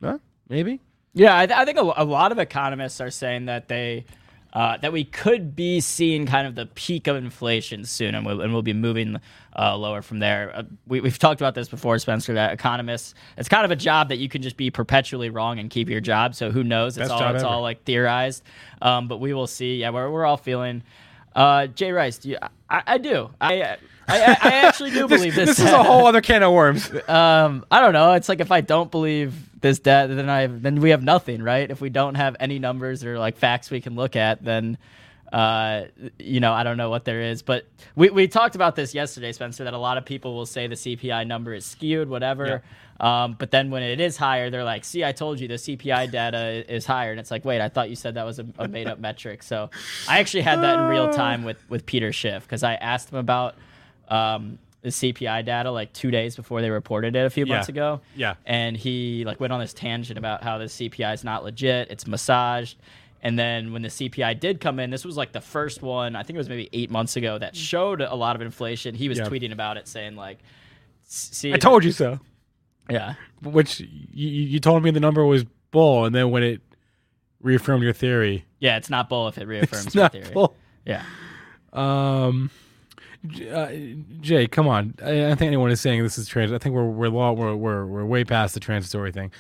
huh? 0.03 0.19
Maybe. 0.49 0.81
Yeah, 1.15 1.39
I, 1.39 1.47
th- 1.47 1.59
I 1.59 1.65
think 1.65 1.79
a, 1.79 1.83
a 1.83 2.05
lot 2.05 2.33
of 2.33 2.39
economists 2.39 3.01
are 3.01 3.11
saying 3.11 3.47
that 3.47 3.69
they 3.69 4.05
uh, 4.53 4.77
that 4.79 4.93
we 4.93 5.05
could 5.05 5.57
be 5.57 5.81
seeing 5.81 6.27
kind 6.27 6.47
of 6.47 6.55
the 6.55 6.67
peak 6.67 7.07
of 7.07 7.17
inflation 7.17 7.85
soon, 7.85 8.15
and 8.15 8.27
we'll, 8.27 8.41
and 8.41 8.53
we'll 8.53 8.63
be 8.63 8.75
moving 8.75 9.19
uh, 9.59 9.77
lower 9.77 10.03
from 10.03 10.19
there. 10.19 10.53
Uh, 10.55 10.63
we, 10.87 11.01
have 11.01 11.19
talked 11.19 11.41
about 11.41 11.55
this 11.55 11.69
before, 11.69 11.99
Spencer. 11.99 12.35
That 12.35 12.53
economists, 12.53 13.15
it's 13.39 13.49
kind 13.49 13.65
of 13.65 13.71
a 13.71 13.77
job 13.77 14.11
that 14.11 14.19
you 14.19 14.29
can 14.29 14.43
just 14.43 14.57
be 14.57 14.71
perpetually 14.71 15.31
wrong 15.31 15.59
and 15.59 15.71
keep 15.71 15.89
your 15.89 16.01
job. 16.01 16.35
So 16.35 16.51
who 16.51 16.63
knows? 16.65 16.99
It's 16.99 17.09
Best 17.09 17.13
all 17.13 17.35
it's 17.35 17.43
ever. 17.43 17.53
all 17.53 17.63
like 17.63 17.85
theorized. 17.85 18.43
Um, 18.83 19.09
but 19.09 19.19
we 19.19 19.33
will 19.33 19.47
see. 19.47 19.77
Yeah, 19.77 19.91
we're 19.91 20.11
we're 20.11 20.27
all 20.27 20.37
feeling. 20.37 20.83
Uh, 21.35 21.67
Jay 21.67 21.93
Rice, 21.93 22.19
do 22.19 22.31
you, 22.31 22.39
I, 22.69 22.83
I 22.87 22.99
do. 22.99 23.31
I, 23.41 23.79
I 24.09 24.23
I 24.23 24.37
I 24.43 24.55
actually 24.67 24.91
do 24.91 25.07
believe 25.09 25.35
this. 25.35 25.57
This 25.57 25.59
is 25.61 25.73
a 25.73 25.83
whole 25.83 26.07
other 26.07 26.21
can 26.21 26.43
of 26.43 26.53
worms. 26.53 26.91
um, 27.09 27.65
I 27.71 27.81
don't 27.81 27.93
know. 27.93 28.13
It's 28.13 28.29
like 28.29 28.41
if 28.41 28.51
I 28.53 28.61
don't 28.61 28.91
believe 28.91 29.35
this 29.61 29.79
data, 29.79 30.15
then 30.15 30.29
I 30.29 30.47
then 30.47 30.81
we 30.81 30.91
have 30.91 31.03
nothing, 31.03 31.43
right? 31.43 31.71
If 31.71 31.81
we 31.81 31.91
don't 31.91 32.17
have 32.17 32.37
any 32.41 32.59
numbers 32.59 33.05
or 33.05 33.19
like 33.19 33.37
facts 33.37 33.71
we 33.71 33.81
can 33.81 33.95
look 33.95 34.17
at, 34.17 34.45
then 34.45 34.79
uh, 35.33 35.85
you 36.19 36.41
know, 36.41 36.53
I 36.53 36.63
don't 36.63 36.77
know 36.77 36.91
what 36.91 37.05
there 37.05 37.23
is. 37.23 37.43
But 37.43 37.67
we 37.97 38.11
we 38.11 38.29
talked 38.29 38.55
about 38.55 38.77
this 38.77 38.95
yesterday, 38.95 39.33
Spencer. 39.33 39.65
That 39.65 39.73
a 39.73 39.79
lot 39.79 39.97
of 39.97 40.05
people 40.05 40.35
will 40.35 40.47
say 40.47 40.67
the 40.67 40.75
CPI 40.75 41.27
number 41.27 41.55
is 41.55 41.65
skewed, 41.65 42.09
whatever. 42.09 42.63
Um, 43.01 43.35
but 43.39 43.51
then 43.51 43.71
when 43.71 43.83
it 43.83 43.99
is 43.99 44.17
higher, 44.19 44.51
they're 44.51 44.63
like, 44.63 44.85
"See, 44.85 45.03
I 45.05 45.13
told 45.13 45.41
you 45.41 45.49
the 45.49 45.55
CPI 45.55 46.11
data 46.11 46.71
is 46.73 46.85
higher," 46.85 47.11
and 47.11 47.19
it's 47.19 47.31
like, 47.31 47.45
"Wait, 47.45 47.61
I 47.61 47.69
thought 47.69 47.89
you 47.89 47.97
said 47.97 48.15
that 48.15 48.25
was 48.27 48.39
a, 48.39 48.47
a 48.59 48.69
made 48.69 48.87
up 48.87 49.01
metric." 49.01 49.43
So 49.43 49.71
I 50.07 50.21
actually 50.21 50.43
had 50.43 50.61
that 50.63 50.79
in 50.79 50.85
real 50.87 51.11
time 51.15 51.45
with 51.45 51.59
with 51.71 51.87
Peter 51.87 52.13
Schiff 52.13 52.43
because 52.43 52.63
I 52.63 52.75
asked 52.75 53.11
him 53.11 53.19
about. 53.19 53.55
Um, 54.13 54.59
the 54.83 54.89
CPI 54.89 55.45
data 55.45 55.71
like 55.71 55.93
two 55.93 56.11
days 56.11 56.35
before 56.35 56.61
they 56.61 56.69
reported 56.69 57.15
it 57.15 57.25
a 57.25 57.31
few 57.31 57.45
Yeah. 57.47 57.55
months 57.55 57.69
ago. 57.69 58.01
Yeah. 58.17 58.35
And 58.45 58.77
he 58.77 59.25
like 59.25 59.39
went 59.39 59.53
on 59.53 59.61
this 59.61 59.73
tangent 59.73 60.19
about 60.19 60.43
how 60.43 60.59
the 60.59 60.65
CPI 60.65 61.15
is 61.15 61.23
not 61.23 61.45
legit, 61.45 61.89
it's 61.91 62.05
massaged. 62.07 62.77
And 63.23 63.39
then 63.39 63.73
when 63.73 63.83
the 63.83 63.89
CPI 63.89 64.41
did 64.41 64.61
come 64.61 64.81
in, 64.81 64.91
this 64.91 65.05
was 65.05 65.17
like 65.17 65.31
the 65.31 65.41
first 65.41 65.81
one, 65.83 66.17
I 66.17 66.25
think 66.25 66.35
it 66.35 66.39
was 66.39 66.49
maybe 66.49 66.69
eight 66.73 66.91
months 66.91 67.15
ago, 67.15 67.39
that 67.39 67.55
showed 67.55 68.01
a 68.01 68.15
lot 68.17 68.35
of 68.35 68.43
inflation. 68.43 68.97
He 68.97 69.09
was 69.09 69.19
Yeah. 69.19 69.27
tweeting 69.29 69.53
about 69.53 69.77
it 69.77 69.87
saying 69.87 70.17
like 70.17 70.39
see 71.05 71.55
I 71.55 71.59
told 71.59 71.85
you 71.85 71.93
so. 71.93 72.19
Yeah. 72.91 73.15
Which 73.43 73.79
you, 73.79 74.29
you 74.29 74.59
told 74.59 74.83
me 74.83 74.91
the 74.91 74.99
number 74.99 75.25
was 75.25 75.45
bull, 75.71 76.05
and 76.07 76.13
then 76.13 76.33
when 76.33 76.43
it 76.43 76.61
reaffirmed 77.41 77.85
your 77.85 77.93
theory, 77.93 78.45
Yeah, 78.59 78.77
it's 78.79 78.91
not 78.91 79.09
bull 79.09 79.29
if 79.29 79.39
it 79.39 79.47
reaffirms 79.47 79.87
it's 79.87 79.95
your 79.95 80.09
theory. 80.09 80.31
bull. 80.35 80.57
Yeah. 80.85 81.05
Um, 81.73 82.51
uh, 83.53 83.69
Jay, 84.21 84.47
come 84.47 84.67
on. 84.69 84.95
I, 85.03 85.11
I 85.11 85.15
don't 85.29 85.37
think 85.39 85.49
anyone 85.49 85.71
is 85.71 85.81
saying 85.81 86.03
this 86.03 86.19
is 86.19 86.27
trans. 86.29 86.53
I 86.53 86.59
think 86.59 86.75
we're 86.75 86.85
we're 86.85 87.09
law, 87.09 87.33
we're, 87.33 87.55
we're 87.55 87.87
we're 87.87 88.05
way 88.05 88.25
past 88.25 88.55
the 88.55 88.61
transitory 88.61 89.13
thing. 89.13 89.31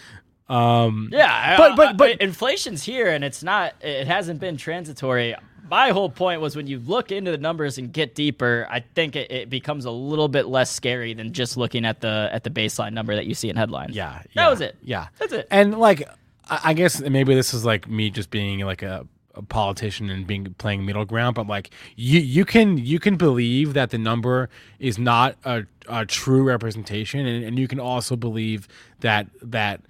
Um, 0.48 1.08
Yeah, 1.12 1.56
But- 1.56 1.76
but 1.76 1.96
but- 1.96 2.20
inflation's 2.20 2.82
here, 2.82 3.08
and 3.08 3.24
it's 3.24 3.42
not. 3.42 3.74
It 3.80 4.06
hasn't 4.06 4.38
been 4.40 4.56
transitory. 4.56 5.34
My 5.70 5.88
whole 5.90 6.10
point 6.10 6.42
was 6.42 6.54
when 6.54 6.66
you 6.66 6.78
look 6.80 7.10
into 7.12 7.30
the 7.30 7.38
numbers 7.38 7.78
and 7.78 7.90
get 7.90 8.14
deeper, 8.14 8.66
I 8.70 8.80
think 8.94 9.16
it, 9.16 9.30
it 9.32 9.48
becomes 9.48 9.86
a 9.86 9.90
little 9.90 10.28
bit 10.28 10.46
less 10.46 10.70
scary 10.70 11.14
than 11.14 11.32
just 11.32 11.56
looking 11.56 11.86
at 11.86 12.00
the 12.02 12.28
at 12.30 12.44
the 12.44 12.50
baseline 12.50 12.92
number 12.92 13.14
that 13.14 13.24
you 13.24 13.34
see 13.34 13.48
in 13.48 13.56
headlines. 13.56 13.96
yeah, 13.96 14.20
that 14.34 14.50
was 14.50 14.60
it. 14.60 14.76
Yeah, 14.82 15.06
That's 15.18 15.32
it. 15.32 15.46
And 15.50 15.78
like, 15.78 16.06
I, 16.50 16.60
I 16.64 16.74
guess 16.74 17.00
maybe 17.00 17.34
this 17.34 17.54
is 17.54 17.64
like 17.64 17.88
me 17.88 18.10
just 18.10 18.28
being 18.30 18.58
like 18.60 18.82
a, 18.82 19.06
a 19.34 19.42
politician 19.42 20.10
and 20.10 20.26
being 20.26 20.54
playing 20.58 20.84
middle 20.84 21.04
ground, 21.04 21.34
but 21.34 21.46
like 21.46 21.70
you 21.96 22.20
you 22.20 22.44
can 22.44 22.78
you 22.78 22.98
can 22.98 23.16
believe 23.16 23.74
that 23.74 23.90
the 23.90 23.98
number 23.98 24.48
is 24.78 24.98
not 24.98 25.36
a, 25.44 25.64
a 25.88 26.04
true 26.06 26.42
representation, 26.42 27.26
and, 27.26 27.44
and 27.44 27.58
you 27.58 27.68
can 27.68 27.80
also 27.80 28.16
believe 28.16 28.68
that 29.00 29.26
that 29.42 29.80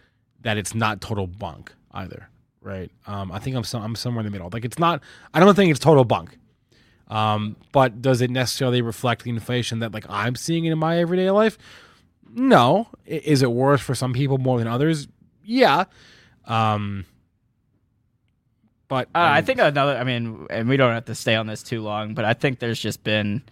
that 0.43 0.57
it's 0.57 0.75
not 0.75 1.01
total 1.01 1.27
bunk 1.27 1.73
either, 1.93 2.29
right? 2.61 2.91
Um, 3.07 3.33
I 3.33 3.39
think 3.39 3.57
I'm 3.57 3.65
some, 3.65 3.83
I'm 3.83 3.97
somewhere 3.97 4.21
in 4.21 4.27
the 4.27 4.31
middle. 4.31 4.49
Like 4.53 4.65
it's 4.65 4.79
not. 4.79 5.03
I 5.35 5.41
don't 5.41 5.55
think 5.55 5.71
it's 5.71 5.81
total 5.81 6.05
bunk. 6.05 6.39
Um, 7.09 7.57
but 7.73 8.01
does 8.01 8.23
it 8.23 8.31
necessarily 8.31 8.81
reflect 8.81 9.25
the 9.25 9.31
inflation 9.31 9.81
that 9.81 9.93
like 9.93 10.07
I'm 10.09 10.35
seeing 10.35 10.65
in 10.65 10.79
my 10.79 10.99
everyday 10.99 11.31
life? 11.31 11.59
No. 12.35 12.89
Is 13.05 13.43
it 13.43 13.53
worse 13.53 13.83
for 13.83 13.95
some 13.95 14.15
people 14.15 14.39
more 14.39 14.59
than 14.59 14.67
others? 14.67 15.09
Yeah. 15.45 15.85
Um, 16.47 17.05
but 18.93 19.09
Uh, 19.15 19.21
I 19.39 19.41
think 19.41 19.59
another. 19.59 19.97
I 19.97 20.05
mean, 20.05 20.47
and 20.51 20.69
we 20.69 20.77
don't 20.77 20.93
have 20.93 21.07
to 21.07 21.15
stay 21.15 21.35
on 21.35 21.47
this 21.47 21.63
too 21.63 21.81
long, 21.81 22.13
but 22.13 22.27
I 22.27 22.35
think 22.35 22.59
there's 22.59 22.79
just 22.79 23.03
been 23.03 23.43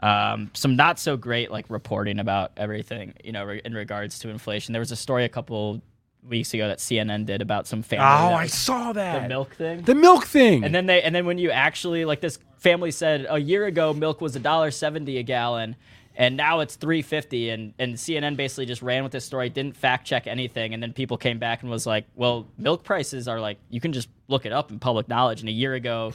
um, 0.00 0.50
some 0.54 0.76
not 0.76 0.98
so 0.98 1.16
great 1.18 1.50
like 1.50 1.66
reporting 1.68 2.18
about 2.18 2.52
everything. 2.56 3.12
You 3.22 3.32
know, 3.32 3.44
re- 3.44 3.60
in 3.64 3.74
regards 3.74 4.18
to 4.20 4.30
inflation. 4.30 4.72
There 4.72 4.80
was 4.80 4.90
a 4.90 4.96
story 4.96 5.24
a 5.24 5.28
couple 5.28 5.82
weeks 6.26 6.54
ago 6.54 6.68
that 6.68 6.78
CNN 6.78 7.26
did 7.26 7.42
about 7.42 7.66
some 7.66 7.82
family. 7.82 8.06
Oh, 8.06 8.34
I 8.34 8.46
saw 8.46 8.92
that. 8.94 9.22
the 9.24 9.28
milk 9.28 9.54
thing. 9.54 9.82
The 9.82 9.94
milk 9.94 10.24
thing. 10.24 10.64
And 10.64 10.74
then 10.74 10.86
they 10.86 11.02
and 11.02 11.14
then 11.14 11.26
when 11.26 11.36
you 11.36 11.50
actually 11.50 12.06
like 12.06 12.20
this 12.22 12.38
family 12.56 12.92
said 12.92 13.26
a 13.28 13.38
year 13.38 13.66
ago 13.66 13.92
milk 13.92 14.22
was 14.22 14.34
a 14.36 14.40
dollar 14.40 14.70
seventy 14.70 15.18
a 15.18 15.22
gallon, 15.22 15.76
and 16.16 16.36
now 16.36 16.60
it's 16.60 16.76
three 16.76 17.02
fifty. 17.02 17.50
And 17.50 17.74
and 17.78 17.94
CNN 17.94 18.36
basically 18.36 18.66
just 18.66 18.82
ran 18.82 19.02
with 19.02 19.12
this 19.12 19.24
story, 19.24 19.48
didn't 19.48 19.76
fact 19.76 20.06
check 20.06 20.26
anything, 20.26 20.74
and 20.74 20.82
then 20.82 20.92
people 20.92 21.16
came 21.16 21.38
back 21.38 21.62
and 21.62 21.70
was 21.70 21.86
like, 21.86 22.04
well, 22.14 22.46
milk 22.58 22.84
prices 22.84 23.28
are 23.28 23.40
like 23.40 23.58
you 23.70 23.80
can 23.80 23.92
just 23.92 24.08
look 24.28 24.46
it 24.46 24.52
up 24.52 24.70
in 24.70 24.78
public 24.78 25.08
knowledge. 25.08 25.40
And 25.40 25.48
a 25.48 25.52
year 25.52 25.74
ago. 25.74 26.12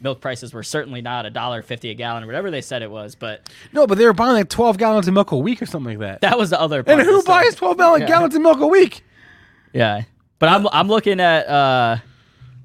Milk 0.00 0.20
prices 0.20 0.54
were 0.54 0.62
certainly 0.62 1.02
not 1.02 1.26
a 1.26 1.30
dollar 1.30 1.60
fifty 1.60 1.90
a 1.90 1.94
gallon 1.94 2.22
or 2.22 2.26
whatever 2.26 2.52
they 2.52 2.60
said 2.60 2.82
it 2.82 2.90
was, 2.90 3.16
but 3.16 3.50
no, 3.72 3.84
but 3.84 3.98
they 3.98 4.04
were 4.06 4.12
buying 4.12 4.34
like 4.34 4.48
12 4.48 4.78
gallons 4.78 5.08
of 5.08 5.14
milk 5.14 5.32
a 5.32 5.36
week 5.36 5.60
or 5.60 5.66
something 5.66 5.98
like 5.98 6.20
that. 6.20 6.20
that 6.20 6.38
was 6.38 6.50
the 6.50 6.60
other. 6.60 6.84
Part 6.84 6.92
and 6.92 7.00
of 7.00 7.06
the 7.08 7.12
who 7.14 7.20
story. 7.20 7.42
buys 7.42 7.56
12 7.56 7.76
gallon- 7.78 8.00
Yeah. 8.02 8.06
gallons 8.06 8.36
of 8.36 8.40
milk 8.42 8.60
a 8.60 8.66
week? 8.68 9.02
Yeah, 9.72 10.02
but 10.38 10.50
I'm 10.50 10.68
I'm 10.70 10.86
looking 10.86 11.18
at 11.18 11.48
uh, 11.48 11.96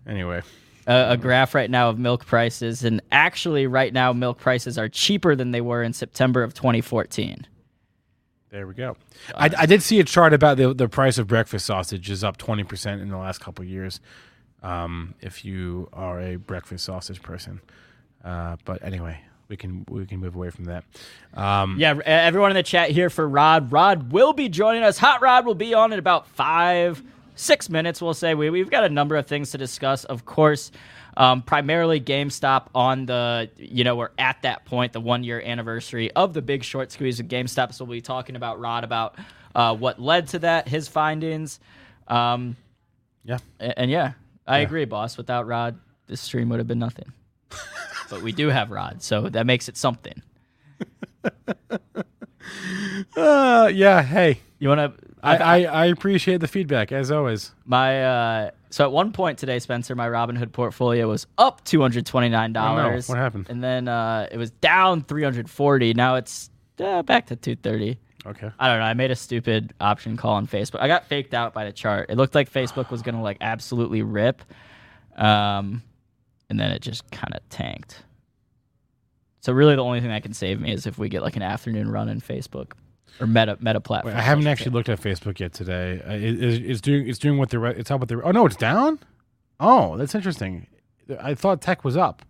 Anyway, 0.05 0.43
a, 0.87 1.11
a 1.11 1.17
graph 1.17 1.55
right 1.55 1.69
now 1.69 1.89
of 1.89 1.99
milk 1.99 2.25
prices, 2.25 2.83
and 2.83 3.01
actually, 3.11 3.67
right 3.67 3.93
now, 3.93 4.13
milk 4.13 4.39
prices 4.39 4.77
are 4.77 4.89
cheaper 4.89 5.35
than 5.35 5.51
they 5.51 5.61
were 5.61 5.83
in 5.83 5.93
September 5.93 6.43
of 6.43 6.53
2014. 6.53 7.47
there 8.51 8.67
we 8.67 8.73
go. 8.73 8.95
I, 9.35 9.49
I 9.57 9.65
did 9.65 9.81
see 9.81 9.99
a 9.99 10.03
chart 10.03 10.33
about 10.33 10.57
the 10.57 10.73
the 10.73 10.87
price 10.87 11.17
of 11.17 11.27
breakfast 11.27 11.65
sausage 11.65 12.09
is 12.09 12.23
up 12.23 12.37
20% 12.37 13.01
in 13.01 13.09
the 13.09 13.17
last 13.17 13.39
couple 13.39 13.65
years. 13.65 13.99
Um, 14.61 15.15
if 15.19 15.43
you 15.43 15.89
are 15.91 16.21
a 16.21 16.35
breakfast 16.37 16.85
sausage 16.85 17.21
person. 17.21 17.59
Uh, 18.23 18.55
but 18.63 18.81
anyway, 18.83 19.19
we 19.49 19.57
can 19.57 19.85
we 19.89 20.05
can 20.05 20.19
move 20.19 20.35
away 20.35 20.49
from 20.49 20.65
that. 20.65 20.85
Um, 21.33 21.75
Yeah, 21.77 21.99
everyone 22.05 22.51
in 22.51 22.55
the 22.55 22.63
chat 22.63 22.89
here 22.91 23.09
for 23.09 23.27
Rod. 23.27 23.71
Rod 23.71 24.13
will 24.13 24.33
be 24.33 24.47
joining 24.49 24.83
us. 24.83 24.97
Hot 24.99 25.21
Rod 25.21 25.45
will 25.45 25.55
be 25.55 25.73
on 25.73 25.91
in 25.91 25.99
about 25.99 26.27
five, 26.27 27.03
six 27.35 27.69
minutes. 27.69 28.01
We'll 28.01 28.13
say 28.13 28.35
we 28.35 28.49
we've 28.49 28.69
got 28.69 28.83
a 28.83 28.89
number 28.89 29.15
of 29.15 29.27
things 29.27 29.51
to 29.51 29.57
discuss. 29.57 30.03
Of 30.05 30.25
course, 30.25 30.71
um, 31.17 31.41
primarily 31.41 31.99
GameStop 32.01 32.67
on 32.75 33.05
the 33.05 33.49
you 33.57 33.83
know 33.83 33.95
we're 33.95 34.11
at 34.17 34.41
that 34.43 34.65
point, 34.65 34.93
the 34.93 35.01
one 35.01 35.23
year 35.23 35.41
anniversary 35.41 36.11
of 36.11 36.33
the 36.33 36.41
Big 36.41 36.63
Short 36.63 36.91
squeeze 36.91 37.19
of 37.19 37.27
GameStop. 37.27 37.73
So 37.73 37.85
we'll 37.85 37.97
be 37.97 38.01
talking 38.01 38.35
about 38.35 38.59
Rod 38.59 38.83
about 38.83 39.15
uh, 39.55 39.75
what 39.75 39.99
led 40.01 40.27
to 40.29 40.39
that, 40.39 40.67
his 40.67 40.87
findings. 40.87 41.59
Um, 42.07 42.57
yeah. 43.23 43.37
a- 43.59 43.79
and, 43.79 43.89
yeah, 43.89 44.13
I 44.47 44.59
agree, 44.59 44.85
boss. 44.85 45.15
Without 45.17 45.47
Rod, 45.47 45.79
this 46.07 46.19
stream 46.21 46.49
would 46.49 46.59
have 46.59 46.67
been 46.67 46.79
nothing. 46.79 47.11
but 48.09 48.21
we 48.21 48.31
do 48.31 48.49
have 48.49 48.71
Rod, 48.71 49.01
so 49.01 49.29
that 49.29 49.45
makes 49.45 49.69
it 49.69 49.77
something. 49.77 50.21
Uh, 53.15 53.69
yeah. 53.73 54.01
Hey, 54.01 54.39
You 54.59 54.69
want 54.69 54.79
to? 54.97 55.12
I, 55.23 55.37
I, 55.37 55.63
I 55.63 55.85
appreciate 55.85 56.41
the 56.41 56.47
feedback 56.47 56.91
as 56.91 57.09
always. 57.09 57.53
My 57.65 58.03
uh, 58.03 58.51
so 58.69 58.83
at 58.83 58.91
one 58.91 59.13
point 59.13 59.39
today, 59.39 59.59
Spencer, 59.59 59.95
my 59.95 60.07
Robinhood 60.07 60.51
portfolio 60.51 61.07
was 61.07 61.25
up 61.37 61.63
two 61.63 61.81
hundred 61.81 62.05
twenty 62.05 62.29
nine 62.29 62.51
dollars. 62.51 63.07
What 63.07 63.17
happened? 63.17 63.47
And 63.49 63.63
then 63.63 63.87
uh, 63.87 64.27
it 64.29 64.37
was 64.37 64.51
down 64.51 65.03
three 65.03 65.23
hundred 65.23 65.49
forty. 65.49 65.93
Now 65.93 66.15
it's 66.15 66.49
uh, 66.79 67.03
back 67.03 67.27
to 67.27 67.37
two 67.37 67.55
thirty. 67.55 67.99
Okay. 68.25 68.51
I 68.59 68.67
don't 68.67 68.79
know. 68.79 68.85
I 68.85 68.93
made 68.93 69.11
a 69.11 69.15
stupid 69.15 69.73
option 69.79 70.17
call 70.17 70.33
on 70.33 70.47
Facebook. 70.47 70.79
I 70.79 70.87
got 70.87 71.07
faked 71.07 71.33
out 71.33 71.53
by 71.53 71.65
the 71.65 71.73
chart. 71.73 72.09
It 72.09 72.17
looked 72.17 72.35
like 72.35 72.51
Facebook 72.51 72.89
was 72.91 73.01
gonna 73.01 73.21
like 73.21 73.37
absolutely 73.39 74.01
rip, 74.01 74.41
um, 75.15 75.83
and 76.49 76.59
then 76.59 76.71
it 76.71 76.81
just 76.81 77.09
kind 77.11 77.33
of 77.33 77.47
tanked. 77.49 78.03
So 79.39 79.53
really, 79.53 79.75
the 79.75 79.83
only 79.83 79.99
thing 79.99 80.09
that 80.09 80.23
can 80.23 80.33
save 80.33 80.59
me 80.59 80.73
is 80.73 80.85
if 80.85 80.97
we 80.97 81.09
get 81.09 81.21
like 81.21 81.35
an 81.35 81.41
afternoon 81.41 81.89
run 81.89 82.09
in 82.09 82.21
Facebook. 82.21 82.73
Or 83.19 83.27
Meta 83.27 83.57
Meta 83.61 83.79
platform. 83.79 84.13
Wait, 84.13 84.19
I 84.19 84.23
haven't 84.23 84.47
actually 84.47 84.71
looked 84.71 84.89
at 84.89 84.99
Facebook 84.99 85.39
yet 85.39 85.53
today. 85.53 86.01
Uh, 86.05 86.13
it, 86.13 86.43
it's, 86.43 86.65
it's 86.71 86.81
doing 86.81 87.07
it's 87.07 87.19
doing 87.19 87.37
what 87.37 87.49
the 87.49 87.59
re- 87.59 87.75
it's 87.77 87.91
up 87.91 87.99
with 87.99 88.09
the. 88.09 88.21
Oh 88.21 88.31
no, 88.31 88.45
it's 88.45 88.55
down. 88.55 88.99
Oh, 89.59 89.97
that's 89.97 90.15
interesting. 90.15 90.67
I 91.21 91.35
thought 91.35 91.61
tech 91.61 91.83
was 91.83 91.95
up, 91.97 92.23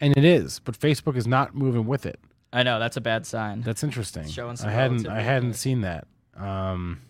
and 0.00 0.16
it 0.16 0.24
is, 0.24 0.58
but 0.58 0.78
Facebook 0.78 1.16
is 1.16 1.26
not 1.26 1.54
moving 1.54 1.86
with 1.86 2.06
it. 2.06 2.18
I 2.52 2.62
know 2.62 2.78
that's 2.78 2.96
a 2.96 3.00
bad 3.00 3.24
sign. 3.26 3.62
That's 3.62 3.82
interesting. 3.82 4.28
Showing 4.28 4.56
some 4.56 4.68
I 4.68 4.72
hadn't 4.72 5.08
I 5.08 5.20
hadn't 5.20 5.54
seen 5.54 5.82
that. 5.82 6.06
Um, 6.36 7.00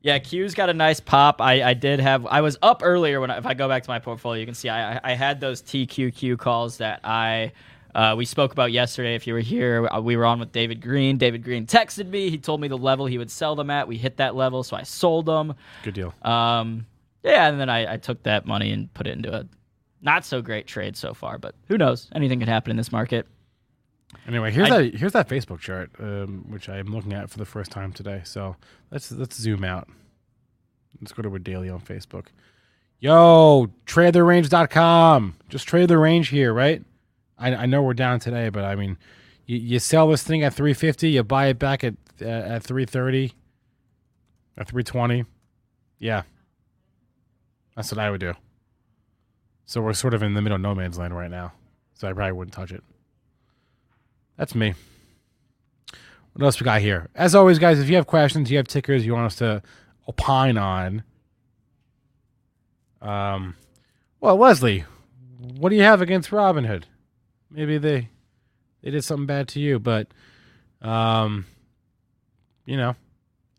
Yeah, 0.00 0.18
Q's 0.18 0.54
got 0.54 0.68
a 0.70 0.74
nice 0.74 0.98
pop. 1.00 1.40
I, 1.40 1.62
I 1.62 1.74
did 1.74 2.00
have 2.00 2.26
I 2.26 2.40
was 2.40 2.56
up 2.62 2.80
earlier 2.84 3.20
when 3.20 3.30
I, 3.30 3.38
if 3.38 3.46
I 3.46 3.54
go 3.54 3.68
back 3.68 3.84
to 3.84 3.90
my 3.90 3.98
portfolio, 4.00 4.40
you 4.40 4.46
can 4.46 4.54
see 4.54 4.68
I 4.68 4.94
I- 4.96 5.00
I 5.04 5.12
had 5.14 5.38
those 5.40 5.62
TQQ 5.62 6.38
calls 6.38 6.78
that 6.78 7.00
I 7.04 7.52
uh, 7.94 8.14
we 8.16 8.24
spoke 8.24 8.52
about 8.52 8.72
yesterday. 8.72 9.14
If 9.14 9.26
you 9.26 9.34
were 9.34 9.40
here, 9.40 9.86
uh, 9.88 10.00
we 10.00 10.16
were 10.16 10.24
on 10.24 10.40
with 10.40 10.52
David 10.52 10.80
Green. 10.80 11.18
David 11.18 11.42
Green 11.44 11.66
texted 11.66 12.08
me. 12.08 12.30
He 12.30 12.38
told 12.38 12.60
me 12.60 12.68
the 12.68 12.78
level 12.78 13.06
he 13.06 13.18
would 13.18 13.30
sell 13.30 13.54
them 13.56 13.70
at. 13.70 13.86
We 13.88 13.96
hit 13.98 14.16
that 14.18 14.34
level, 14.34 14.62
so 14.62 14.76
I 14.76 14.82
sold 14.82 15.26
them. 15.26 15.54
good 15.82 15.94
deal. 15.94 16.14
Um, 16.22 16.86
yeah, 17.22 17.48
and 17.48 17.60
then 17.60 17.68
I, 17.68 17.94
I 17.94 17.96
took 17.98 18.22
that 18.24 18.46
money 18.46 18.72
and 18.72 18.92
put 18.94 19.06
it 19.06 19.12
into 19.16 19.34
a 19.34 19.46
not 20.00 20.24
so 20.24 20.42
great 20.42 20.66
trade 20.66 20.96
so 20.96 21.14
far. 21.14 21.38
But 21.38 21.54
who 21.68 21.78
knows? 21.78 22.08
Anything 22.14 22.38
could 22.40 22.48
happen 22.48 22.70
in 22.70 22.76
this 22.76 22.90
market. 22.92 23.26
Anyway, 24.26 24.50
here's 24.50 24.70
I- 24.70 24.82
that 24.82 24.94
here's 24.94 25.12
that 25.12 25.28
Facebook 25.28 25.60
chart, 25.60 25.90
um, 25.98 26.44
which 26.48 26.68
I 26.68 26.78
am 26.78 26.86
looking 26.86 27.12
at 27.12 27.30
for 27.30 27.38
the 27.38 27.44
first 27.46 27.70
time 27.70 27.92
today. 27.92 28.22
So 28.24 28.56
let's 28.90 29.10
let's 29.12 29.36
zoom 29.36 29.64
out. 29.64 29.88
Let's 31.00 31.12
go 31.12 31.22
to 31.22 31.34
a 31.34 31.38
daily 31.38 31.68
on 31.68 31.80
Facebook. 31.80 32.26
Yo, 33.00 33.68
tradetherange.com. 33.86 35.34
Just 35.48 35.66
trade 35.66 35.88
the 35.88 35.98
range 35.98 36.28
here, 36.28 36.52
right? 36.52 36.82
I, 37.42 37.54
I 37.54 37.66
know 37.66 37.82
we're 37.82 37.94
down 37.94 38.20
today, 38.20 38.48
but 38.48 38.64
I 38.64 38.76
mean, 38.76 38.96
you, 39.46 39.58
you 39.58 39.78
sell 39.78 40.08
this 40.08 40.22
thing 40.22 40.44
at 40.44 40.54
350, 40.54 41.10
you 41.10 41.22
buy 41.24 41.46
it 41.46 41.58
back 41.58 41.82
at 41.82 41.94
uh, 42.20 42.26
at 42.26 42.62
330, 42.62 43.32
at 44.56 44.68
320. 44.68 45.24
Yeah, 45.98 46.22
that's 47.74 47.90
what 47.90 47.98
I 47.98 48.10
would 48.10 48.20
do. 48.20 48.34
So 49.64 49.80
we're 49.80 49.92
sort 49.92 50.14
of 50.14 50.22
in 50.22 50.34
the 50.34 50.42
middle 50.42 50.56
of 50.56 50.62
no 50.62 50.74
man's 50.74 50.98
land 50.98 51.16
right 51.16 51.30
now. 51.30 51.52
So 51.94 52.08
I 52.08 52.12
probably 52.12 52.32
wouldn't 52.32 52.54
touch 52.54 52.72
it. 52.72 52.82
That's 54.36 54.54
me. 54.54 54.74
What 56.32 56.44
else 56.44 56.60
we 56.60 56.64
got 56.64 56.80
here? 56.80 57.08
As 57.14 57.34
always, 57.34 57.58
guys, 57.58 57.78
if 57.78 57.88
you 57.88 57.96
have 57.96 58.06
questions, 58.06 58.50
you 58.50 58.56
have 58.56 58.66
tickers 58.66 59.04
you 59.04 59.12
want 59.12 59.26
us 59.26 59.36
to 59.36 59.62
opine 60.08 60.56
on. 60.56 61.02
Um, 63.00 63.56
well, 64.20 64.36
Leslie, 64.36 64.84
what 65.38 65.68
do 65.68 65.76
you 65.76 65.82
have 65.82 66.00
against 66.00 66.30
Robinhood? 66.30 66.84
Maybe 67.52 67.78
they 67.78 68.08
they 68.82 68.90
did 68.90 69.04
something 69.04 69.26
bad 69.26 69.48
to 69.48 69.60
you, 69.60 69.78
but 69.78 70.08
um, 70.80 71.44
you 72.64 72.76
know, 72.76 72.96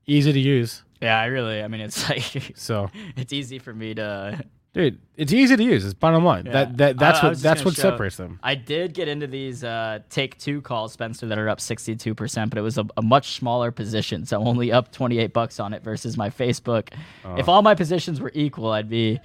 easy 0.05 0.33
to 0.33 0.39
use. 0.39 0.83
Yeah, 1.01 1.19
I 1.19 1.25
really. 1.25 1.61
I 1.61 1.67
mean, 1.67 1.81
it's 1.81 2.09
like 2.09 2.53
So, 2.55 2.89
it's 3.15 3.33
easy 3.33 3.59
for 3.59 3.73
me 3.73 3.93
to 3.95 4.43
dude, 4.73 4.99
it's 5.15 5.31
easy 5.31 5.55
to 5.55 5.63
use. 5.63 5.85
It's 5.85 5.93
bottom 5.93 6.23
line. 6.25 6.45
Yeah. 6.45 6.51
That 6.53 6.77
that 6.77 6.97
that's 6.97 7.19
I- 7.23 7.27
what 7.29 7.37
that's 7.39 7.63
what 7.65 7.75
show- 7.75 7.81
separates 7.83 8.17
them. 8.17 8.39
I 8.41 8.55
did 8.55 8.93
get 8.93 9.07
into 9.07 9.27
these 9.27 9.63
uh, 9.63 9.99
take 10.09 10.37
two 10.39 10.61
calls, 10.61 10.93
Spencer, 10.93 11.27
that 11.27 11.37
are 11.37 11.49
up 11.49 11.59
62%, 11.59 12.49
but 12.49 12.57
it 12.57 12.61
was 12.61 12.77
a, 12.77 12.85
a 12.97 13.01
much 13.01 13.33
smaller 13.35 13.71
position. 13.71 14.25
So 14.25 14.43
only 14.43 14.71
up 14.71 14.91
28 14.91 15.33
bucks 15.33 15.59
on 15.59 15.73
it 15.73 15.83
versus 15.83 16.17
my 16.17 16.29
Facebook. 16.29 16.89
If 17.37 17.47
all 17.47 17.61
my 17.61 17.75
positions 17.75 18.19
were 18.19 18.31
equal, 18.33 18.71
I'd 18.71 18.89
be 18.89 19.19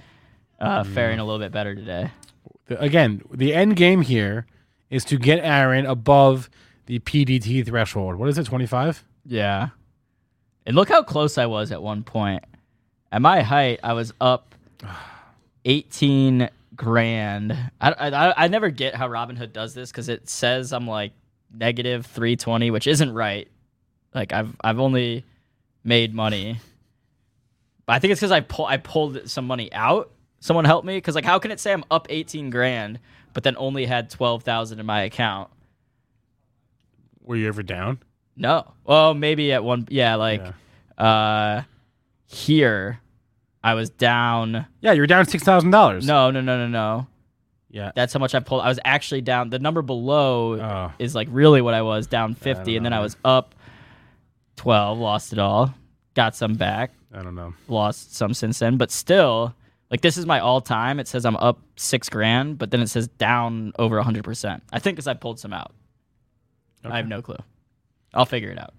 uh, 0.59 0.83
faring 0.83 1.19
a 1.19 1.23
little 1.25 1.39
bit 1.39 1.51
better 1.51 1.73
today. 1.75 2.11
The- 2.67 2.79
again, 2.81 3.21
the 3.33 3.53
end 3.55 3.75
game 3.75 4.01
here 4.01 4.45
is 4.89 5.05
to 5.05 5.17
get 5.17 5.39
Aaron 5.39 5.85
above 5.85 6.49
the 6.85 6.99
PDT 6.99 7.65
threshold. 7.65 8.15
What 8.15 8.29
is 8.29 8.37
it? 8.37 8.45
Twenty 8.45 8.65
five. 8.65 9.03
Yeah. 9.25 9.69
And 10.65 10.75
look 10.75 10.89
how 10.89 11.03
close 11.03 11.37
I 11.37 11.45
was 11.45 11.71
at 11.71 11.81
one 11.81 12.03
point. 12.03 12.43
At 13.11 13.21
my 13.21 13.41
height, 13.41 13.79
I 13.83 13.93
was 13.93 14.13
up 14.21 14.53
18 15.65 16.49
grand. 16.75 17.51
I, 17.81 17.91
I, 17.91 18.45
I 18.45 18.47
never 18.47 18.69
get 18.69 18.95
how 18.95 19.07
Robinhood 19.09 19.51
does 19.51 19.73
this 19.73 19.91
because 19.91 20.09
it 20.09 20.29
says 20.29 20.71
I'm 20.71 20.87
like 20.87 21.11
negative 21.53 22.05
320, 22.05 22.71
which 22.71 22.87
isn't 22.87 23.13
right. 23.13 23.47
Like 24.13 24.33
I've 24.33 24.55
I've 24.61 24.79
only 24.79 25.25
made 25.83 26.13
money. 26.13 26.59
But 27.85 27.93
I 27.93 27.99
think 27.99 28.11
it's 28.11 28.21
because 28.21 28.31
I 28.31 28.41
pull 28.41 28.65
I 28.65 28.77
pulled 28.77 29.29
some 29.29 29.45
money 29.45 29.71
out. 29.73 30.11
Someone 30.39 30.65
helped 30.65 30.85
me 30.85 30.97
because 30.97 31.15
like 31.15 31.25
how 31.25 31.37
can 31.39 31.51
it 31.51 31.59
say 31.59 31.73
I'm 31.73 31.83
up 31.91 32.07
18 32.09 32.49
grand 32.49 32.99
but 33.33 33.43
then 33.43 33.55
only 33.57 33.85
had 33.85 34.09
12,000 34.09 34.79
in 34.79 34.85
my 34.85 35.01
account? 35.03 35.49
Were 37.21 37.35
you 37.35 37.47
ever 37.47 37.63
down? 37.63 37.99
No. 38.35 38.71
Well, 38.85 39.13
maybe 39.13 39.51
at 39.53 39.63
one. 39.63 39.87
Yeah, 39.89 40.15
like 40.15 40.41
uh, 40.97 41.61
here, 42.25 42.99
I 43.63 43.73
was 43.73 43.89
down. 43.89 44.65
Yeah, 44.81 44.93
you 44.93 45.01
were 45.01 45.07
down 45.07 45.25
six 45.25 45.43
thousand 45.43 45.71
dollars. 45.71 46.07
No, 46.07 46.31
no, 46.31 46.41
no, 46.41 46.57
no, 46.57 46.67
no. 46.67 47.07
Yeah. 47.69 47.91
That's 47.95 48.13
how 48.13 48.19
much 48.19 48.33
I 48.33 48.39
pulled. 48.39 48.61
I 48.63 48.67
was 48.69 48.79
actually 48.83 49.21
down. 49.21 49.49
The 49.51 49.59
number 49.59 49.81
below 49.81 50.59
Oh. 50.59 50.91
is 50.97 51.13
like 51.13 51.27
really 51.31 51.61
what 51.61 51.73
I 51.73 51.81
was 51.83 52.07
down 52.07 52.33
fifty, 52.33 52.77
and 52.77 52.85
then 52.85 52.93
I 52.93 52.99
was 53.01 53.15
up 53.25 53.53
twelve. 54.55 54.97
Lost 54.97 55.33
it 55.33 55.39
all. 55.39 55.73
Got 56.15 56.35
some 56.35 56.55
back. 56.55 56.93
I 57.13 57.21
don't 57.21 57.35
know. 57.35 57.53
Lost 57.67 58.15
some 58.15 58.33
since 58.33 58.57
then, 58.59 58.77
but 58.77 58.89
still. 58.89 59.53
Like 59.91 60.01
this 60.01 60.17
is 60.17 60.25
my 60.25 60.39
all 60.39 60.61
time. 60.61 60.99
It 60.99 61.07
says 61.07 61.25
I'm 61.25 61.35
up 61.37 61.59
six 61.75 62.09
grand, 62.09 62.57
but 62.57 62.71
then 62.71 62.81
it 62.81 62.87
says 62.87 63.07
down 63.07 63.73
over 63.79 63.99
hundred 64.01 64.23
percent. 64.23 64.63
I 64.71 64.79
think 64.79 64.95
because 64.95 65.07
I 65.07 65.13
pulled 65.15 65.39
some 65.39 65.53
out. 65.53 65.73
I 66.83 66.97
have 66.97 67.07
no 67.07 67.21
clue. 67.21 67.37
I'll 68.13 68.25
figure 68.25 68.49
it 68.49 68.59
out. 68.59 68.73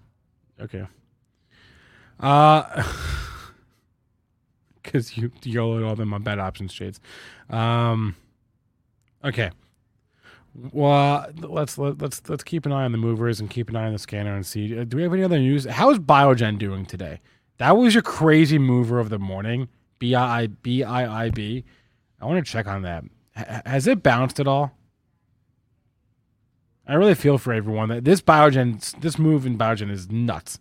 Okay. 0.59 0.85
Uh, 2.19 2.83
because 4.83 5.17
you 5.17 5.31
YOLO'd 5.43 5.83
all 5.83 5.95
them 5.95 6.13
on 6.13 6.23
bad 6.23 6.39
options 6.39 6.71
shades. 6.71 6.99
Um, 7.49 8.15
okay. 9.23 9.51
Well, 10.71 11.27
let's 11.37 11.77
let, 11.77 12.01
let's 12.01 12.27
let's 12.29 12.43
keep 12.43 12.65
an 12.65 12.71
eye 12.71 12.83
on 12.83 12.91
the 12.91 12.97
movers 12.97 13.39
and 13.39 13.49
keep 13.49 13.69
an 13.69 13.75
eye 13.75 13.85
on 13.85 13.93
the 13.93 13.99
scanner 13.99 14.35
and 14.35 14.45
see. 14.45 14.77
uh, 14.77 14.83
Do 14.83 14.97
we 14.97 15.03
have 15.03 15.13
any 15.13 15.23
other 15.23 15.39
news? 15.39 15.65
How 15.65 15.89
is 15.91 15.99
Biogen 15.99 16.57
doing 16.57 16.85
today? 16.85 17.21
That 17.57 17.77
was 17.77 17.93
your 17.93 18.03
crazy 18.03 18.57
mover 18.57 18.99
of 18.99 19.09
the 19.09 19.19
morning. 19.19 19.69
B 20.01 20.15
I 20.15 20.41
I 20.41 20.47
B 20.47 20.83
I 20.83 21.25
I 21.25 21.29
B. 21.29 21.63
I 22.19 22.25
want 22.25 22.43
to 22.43 22.51
check 22.51 22.65
on 22.65 22.81
that. 22.81 23.03
H- 23.37 23.61
has 23.67 23.85
it 23.85 24.01
bounced 24.01 24.39
at 24.39 24.47
all? 24.47 24.75
I 26.87 26.95
really 26.95 27.13
feel 27.13 27.37
for 27.37 27.53
everyone 27.53 27.89
that 27.89 28.03
this 28.03 28.19
Biogen, 28.19 28.99
this 28.99 29.19
move 29.19 29.45
in 29.45 29.59
Biogen 29.59 29.91
is 29.91 30.09
nuts. 30.09 30.57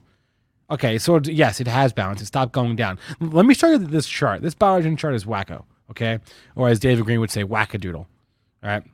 Okay, 0.71 0.99
so 0.99 1.19
yes, 1.25 1.59
it 1.59 1.67
has 1.67 1.95
bounced. 1.95 2.23
It 2.23 2.27
stopped 2.27 2.53
going 2.53 2.77
down. 2.77 2.99
Let 3.19 3.47
me 3.47 3.55
show 3.55 3.71
you 3.71 3.79
this 3.79 4.07
chart. 4.07 4.43
This 4.43 4.55
Biogen 4.55 4.99
chart 4.99 5.15
is 5.15 5.25
wacko, 5.25 5.65
okay? 5.91 6.19
Or 6.55 6.69
as 6.69 6.79
David 6.79 7.07
Green 7.07 7.19
would 7.19 7.31
say, 7.31 7.43
wackadoodle. 7.43 7.95
All 7.97 8.07
right. 8.63 8.85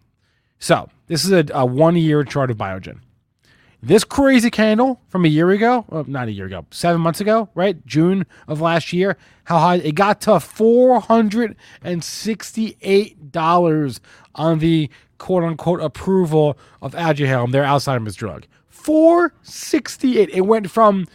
So 0.61 0.89
this 1.09 1.25
is 1.25 1.33
a, 1.33 1.45
a 1.53 1.67
one 1.67 1.97
year 1.97 2.23
chart 2.23 2.53
of 2.53 2.57
Biogen. 2.57 3.01
This 3.83 4.05
crazy 4.05 4.51
candle 4.51 5.01
from 5.09 5.25
a 5.25 5.29
year 5.29 5.51
ago, 5.51 5.85
well, 5.89 6.05
not 6.09 6.29
a 6.29 6.33
year 6.33 6.47
ago, 6.47 6.67
seven 6.71 7.01
months 7.01 7.21
ago, 7.21 7.51
right? 7.55 7.85
June 7.87 8.27
of 8.49 8.61
last 8.61 8.93
year. 8.93 9.17
How 9.45 9.59
high? 9.59 9.77
It 9.77 9.95
got 9.95 10.21
to 10.23 10.41
four 10.41 11.01
hundred 11.01 11.57
and 11.83 12.03
sixty-eight 12.03 13.31
dollars 13.31 14.01
on 14.35 14.59
the 14.59 14.91
quote 15.19 15.45
unquote 15.45 15.81
approval 15.81 16.59
of 16.83 16.95
Aduhelm, 16.95 17.53
their 17.53 17.65
Alzheimer's 17.65 18.17
drug. 18.17 18.47
Four 18.67 19.35
sixty-eight. 19.43 20.31
It 20.31 20.47
went 20.47 20.71
from 20.71 21.07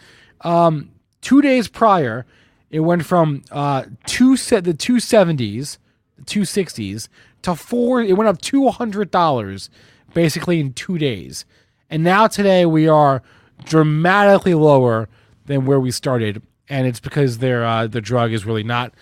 um, 0.42 0.90
two 1.20 1.42
days 1.42 1.68
prior. 1.68 2.24
It 2.70 2.80
went 2.80 3.04
from 3.04 3.42
uh, 3.50 3.84
two 4.06 4.36
set 4.36 4.64
the 4.64 4.72
two 4.72 4.98
seventies, 4.98 5.78
the 6.16 6.24
two 6.24 6.44
sixties 6.44 7.08
to 7.42 7.54
four. 7.54 8.00
It 8.00 8.16
went 8.16 8.28
up 8.28 8.40
two 8.40 8.70
hundred 8.70 9.10
dollars 9.10 9.68
basically 10.14 10.60
in 10.60 10.72
two 10.72 10.96
days. 10.96 11.44
And 11.92 12.02
now 12.02 12.26
today 12.26 12.64
we 12.64 12.88
are 12.88 13.22
dramatically 13.66 14.54
lower 14.54 15.10
than 15.44 15.66
where 15.66 15.78
we 15.78 15.90
started, 15.90 16.40
and 16.66 16.86
it's 16.86 17.00
because 17.00 17.36
their 17.36 17.66
uh, 17.66 17.86
the 17.86 18.00
drug 18.00 18.32
is 18.32 18.46
really 18.46 18.62
not 18.62 18.94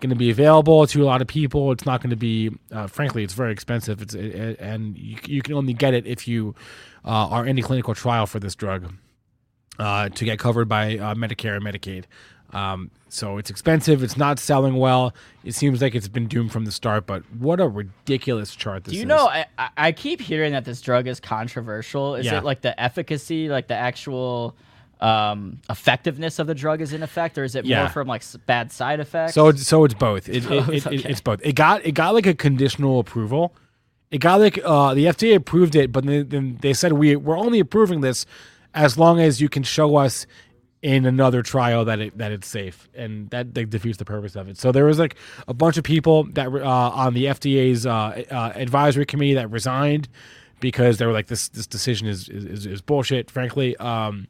going 0.00 0.08
to 0.08 0.16
be 0.16 0.30
available 0.30 0.86
to 0.86 1.02
a 1.02 1.04
lot 1.04 1.20
of 1.20 1.28
people. 1.28 1.70
It's 1.70 1.84
not 1.84 2.00
going 2.00 2.08
to 2.08 2.16
be, 2.16 2.50
uh, 2.72 2.86
frankly, 2.86 3.24
it's 3.24 3.34
very 3.34 3.52
expensive. 3.52 4.00
It's 4.00 4.14
it, 4.14 4.58
and 4.58 4.96
you, 4.96 5.18
you 5.26 5.42
can 5.42 5.52
only 5.52 5.74
get 5.74 5.92
it 5.92 6.06
if 6.06 6.26
you 6.26 6.54
uh, 7.04 7.28
are 7.28 7.46
in 7.46 7.58
a 7.58 7.62
clinical 7.62 7.94
trial 7.94 8.26
for 8.26 8.40
this 8.40 8.54
drug 8.54 8.90
uh, 9.78 10.08
to 10.08 10.24
get 10.24 10.38
covered 10.38 10.66
by 10.66 10.96
uh, 10.96 11.14
Medicare 11.14 11.56
and 11.56 11.64
Medicaid. 11.66 12.04
Um, 12.52 12.90
so 13.08 13.38
it's 13.38 13.50
expensive. 13.50 14.02
It's 14.02 14.16
not 14.16 14.38
selling 14.38 14.76
well. 14.76 15.14
It 15.44 15.54
seems 15.54 15.80
like 15.82 15.94
it's 15.94 16.08
been 16.08 16.26
doomed 16.28 16.52
from 16.52 16.64
the 16.64 16.72
start. 16.72 17.06
But 17.06 17.22
what 17.38 17.60
a 17.60 17.68
ridiculous 17.68 18.54
chart 18.54 18.84
this 18.84 18.92
Do 18.92 18.96
you 18.98 19.02
is. 19.04 19.08
know? 19.08 19.28
I, 19.28 19.46
I- 19.76 19.92
keep 19.92 20.20
hearing 20.20 20.52
that 20.52 20.64
this 20.64 20.80
drug 20.80 21.06
is 21.06 21.20
controversial. 21.20 22.14
Is 22.16 22.26
Yeah. 22.26 22.38
it 22.38 22.44
like 22.44 22.60
the 22.60 22.78
efficacy, 22.80 23.48
like 23.48 23.66
the 23.68 23.74
actual 23.74 24.56
um, 25.00 25.60
effectiveness 25.70 26.38
of 26.38 26.46
the 26.46 26.54
drug 26.54 26.80
is 26.80 26.92
in 26.92 27.02
effect, 27.02 27.38
or 27.38 27.44
is 27.44 27.54
it 27.54 27.64
Yeah. 27.64 27.80
more 27.84 27.88
from 27.88 28.06
like 28.08 28.22
bad 28.46 28.70
side 28.70 29.00
effects? 29.00 29.34
So 29.34 29.48
it's, 29.48 29.66
so 29.66 29.84
it's 29.84 29.94
both. 29.94 30.28
It, 30.28 30.44
it, 30.44 30.44
it, 30.52 30.68
it- 30.68 30.86
okay. 30.86 30.96
it's 31.10 31.20
both. 31.20 31.40
It 31.42 31.54
got 31.54 31.84
it 31.86 31.92
got 31.92 32.14
like 32.14 32.26
a 32.26 32.34
conditional 32.34 32.98
approval. 33.00 33.54
It 34.10 34.18
got 34.18 34.40
like 34.40 34.58
uh, 34.64 34.92
the 34.94 35.06
FDA 35.06 35.36
approved 35.36 35.74
it, 35.76 35.92
but 35.92 36.04
then, 36.04 36.28
then 36.28 36.58
they 36.60 36.72
said 36.74 36.92
we 36.94 37.16
we're 37.16 37.38
only 37.38 37.60
approving 37.60 38.00
this 38.02 38.26
as 38.74 38.98
long 38.98 39.20
as 39.20 39.40
you 39.40 39.48
can 39.48 39.62
show 39.62 39.96
us 39.96 40.26
in 40.82 41.04
another 41.04 41.42
trial 41.42 41.84
that 41.84 42.00
it 42.00 42.18
that 42.18 42.32
it's 42.32 42.48
safe, 42.48 42.88
and 42.94 43.28
that, 43.30 43.54
that 43.54 43.70
defeats 43.70 43.98
the 43.98 44.04
purpose 44.04 44.34
of 44.34 44.48
it. 44.48 44.56
So 44.56 44.72
there 44.72 44.86
was 44.86 44.98
like 44.98 45.16
a 45.46 45.54
bunch 45.54 45.76
of 45.76 45.84
people 45.84 46.24
that 46.32 46.48
uh, 46.48 46.90
on 46.90 47.14
the 47.14 47.26
FDA's 47.26 47.86
uh, 47.86 48.24
uh, 48.30 48.52
advisory 48.54 49.04
committee 49.04 49.34
that 49.34 49.50
resigned 49.50 50.08
because 50.60 50.98
they 50.98 51.06
were 51.06 51.12
like 51.12 51.26
this 51.26 51.48
this 51.48 51.66
decision 51.66 52.08
is 52.08 52.28
is, 52.28 52.66
is 52.66 52.80
bullshit, 52.80 53.30
frankly. 53.30 53.76
Um, 53.76 54.26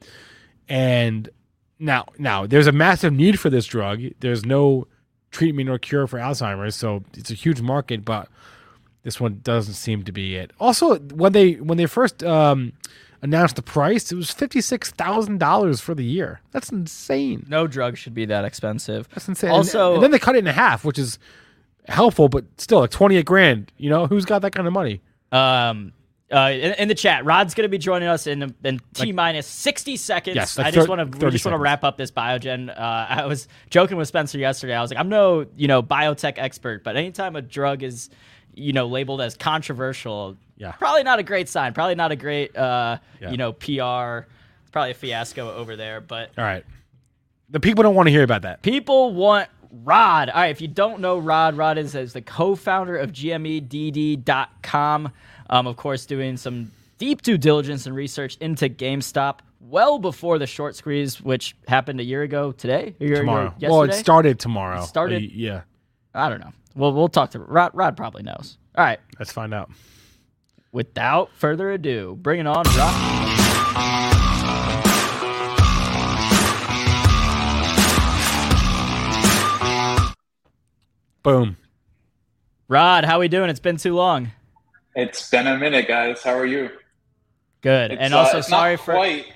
and 0.68 1.28
now 1.78 2.06
now 2.18 2.46
there's 2.46 2.66
a 2.66 2.72
massive 2.72 3.12
need 3.12 3.38
for 3.38 3.50
this 3.50 3.66
drug. 3.66 4.02
There's 4.20 4.44
no 4.44 4.88
treatment 5.30 5.68
or 5.68 5.78
cure 5.78 6.08
for 6.08 6.18
Alzheimer's, 6.18 6.74
so 6.74 7.04
it's 7.16 7.30
a 7.30 7.34
huge 7.34 7.60
market, 7.60 8.04
but 8.04 8.28
this 9.02 9.20
one 9.20 9.40
doesn't 9.42 9.74
seem 9.74 10.02
to 10.04 10.12
be 10.12 10.36
it. 10.36 10.50
Also, 10.58 10.98
when 10.98 11.32
they 11.32 11.52
when 11.54 11.78
they 11.78 11.86
first 11.86 12.24
um, 12.24 12.72
announced 13.22 13.56
the 13.56 13.62
price, 13.62 14.10
it 14.12 14.16
was 14.16 14.30
fifty 14.30 14.60
six 14.60 14.90
thousand 14.90 15.38
dollars 15.38 15.80
for 15.80 15.94
the 15.94 16.04
year. 16.04 16.40
That's 16.50 16.70
insane. 16.70 17.46
No 17.48 17.66
drug 17.66 17.96
should 17.96 18.14
be 18.14 18.24
that 18.26 18.44
expensive. 18.44 19.08
That's 19.10 19.28
insane. 19.28 19.50
Also, 19.50 19.88
and, 19.88 19.94
and 19.96 20.04
then 20.04 20.10
they 20.10 20.18
cut 20.18 20.36
it 20.36 20.40
in 20.40 20.46
half, 20.46 20.84
which 20.84 20.98
is 20.98 21.18
helpful, 21.86 22.28
but 22.28 22.44
still 22.58 22.80
like 22.80 22.90
twenty 22.90 23.16
eight 23.16 23.26
grand. 23.26 23.72
You 23.76 23.90
know, 23.90 24.06
who's 24.06 24.24
got 24.24 24.42
that 24.42 24.52
kind 24.52 24.66
of 24.66 24.72
money? 24.72 25.00
Um, 25.32 25.92
uh, 26.32 26.50
in, 26.52 26.72
in, 26.74 26.88
the 26.88 26.94
chat, 26.94 27.24
Rod's 27.24 27.54
going 27.54 27.64
to 27.64 27.68
be 27.68 27.78
joining 27.78 28.08
us 28.08 28.26
in 28.26 28.54
in 28.62 28.80
t 28.94 29.12
minus 29.12 29.46
sixty 29.46 29.96
seconds. 29.96 30.36
Yes, 30.36 30.56
like 30.56 30.68
I 30.68 30.70
just 30.70 30.88
want 30.88 31.12
to 31.12 31.30
just 31.30 31.44
want 31.44 31.54
to 31.54 31.58
wrap 31.58 31.82
up 31.82 31.96
this 31.96 32.12
Biogen. 32.12 32.70
Uh, 32.70 33.06
I 33.08 33.26
was 33.26 33.48
joking 33.68 33.96
with 33.96 34.06
Spencer 34.06 34.38
yesterday. 34.38 34.74
I 34.74 34.80
was 34.80 34.90
like, 34.90 35.00
I'm 35.00 35.08
no 35.08 35.46
you 35.56 35.66
know 35.66 35.82
biotech 35.82 36.34
expert, 36.36 36.84
but 36.84 36.96
anytime 36.96 37.34
a 37.34 37.42
drug 37.42 37.82
is 37.82 38.10
you 38.54 38.72
know 38.72 38.86
labeled 38.86 39.20
as 39.20 39.36
controversial, 39.36 40.36
yeah, 40.56 40.72
probably 40.72 41.02
not 41.02 41.18
a 41.18 41.22
great 41.22 41.48
sign. 41.48 41.72
Probably 41.72 41.94
not 41.94 42.12
a 42.12 42.16
great 42.16 42.56
uh, 42.56 42.98
Yeah. 43.20 43.30
you 43.30 43.36
know 43.36 43.52
PR. 43.52 44.26
It's 44.62 44.70
probably 44.72 44.90
a 44.90 44.94
fiasco 44.94 45.52
over 45.54 45.76
there, 45.76 46.00
but 46.00 46.30
All 46.38 46.44
right, 46.44 46.64
the 47.48 47.60
people 47.60 47.82
don't 47.82 47.94
want 47.94 48.06
to 48.08 48.12
hear 48.12 48.22
about 48.22 48.42
that. 48.42 48.62
People 48.62 49.14
want 49.14 49.48
Rod. 49.70 50.30
All 50.30 50.40
right, 50.40 50.50
if 50.50 50.60
you 50.60 50.68
don't 50.68 51.00
know 51.00 51.18
Rod, 51.18 51.56
Rod 51.56 51.78
is, 51.78 51.94
is 51.94 52.12
the 52.12 52.22
co-founder 52.22 52.96
of 52.96 53.12
GMEDD.com. 53.12 55.12
Um, 55.48 55.66
of 55.66 55.76
course, 55.76 56.06
doing 56.06 56.36
some 56.36 56.70
deep 56.98 57.22
due 57.22 57.38
diligence 57.38 57.86
and 57.86 57.94
research 57.94 58.36
into 58.40 58.68
GameStop 58.68 59.38
well 59.60 59.98
before 59.98 60.38
the 60.38 60.46
short 60.46 60.76
squeeze, 60.76 61.20
which 61.20 61.56
happened 61.68 62.00
a 62.00 62.04
year 62.04 62.22
ago 62.22 62.52
today. 62.52 62.94
A 63.00 63.04
year 63.04 63.12
ago 63.14 63.20
Tomorrow. 63.22 63.44
yesterday? 63.58 63.68
Well, 63.70 63.82
it 63.82 63.92
started 63.94 64.38
tomorrow. 64.38 64.82
It 64.82 64.86
started- 64.86 65.22
Uh, 65.22 65.26
yeah, 65.32 65.60
I 66.14 66.28
don't 66.28 66.40
know. 66.40 66.52
Well, 66.74 66.92
we'll 66.92 67.08
talk 67.08 67.30
to 67.32 67.38
Rod. 67.40 67.72
Rod 67.74 67.96
probably 67.96 68.22
knows. 68.22 68.58
All 68.76 68.84
right. 68.84 69.00
let's 69.18 69.32
find 69.32 69.52
out. 69.52 69.70
Without 70.72 71.30
further 71.34 71.72
ado, 71.72 72.16
bring 72.20 72.38
it 72.40 72.46
on, 72.46 72.64
Rod. 72.64 73.20
Boom. 81.22 81.56
Rod, 82.68 83.04
how 83.04 83.18
we 83.18 83.28
doing? 83.28 83.50
It's 83.50 83.60
been 83.60 83.76
too 83.76 83.94
long. 83.94 84.30
It's 84.94 85.28
been 85.28 85.46
a 85.46 85.58
minute, 85.58 85.88
guys. 85.88 86.22
How 86.22 86.34
are 86.34 86.46
you? 86.46 86.70
Good. 87.62 87.92
It's, 87.92 88.00
and 88.00 88.14
uh, 88.14 88.18
also, 88.18 88.38
it's 88.38 88.48
sorry 88.48 88.76
not 88.76 88.84
for. 88.84 88.94
quite. 88.94 89.26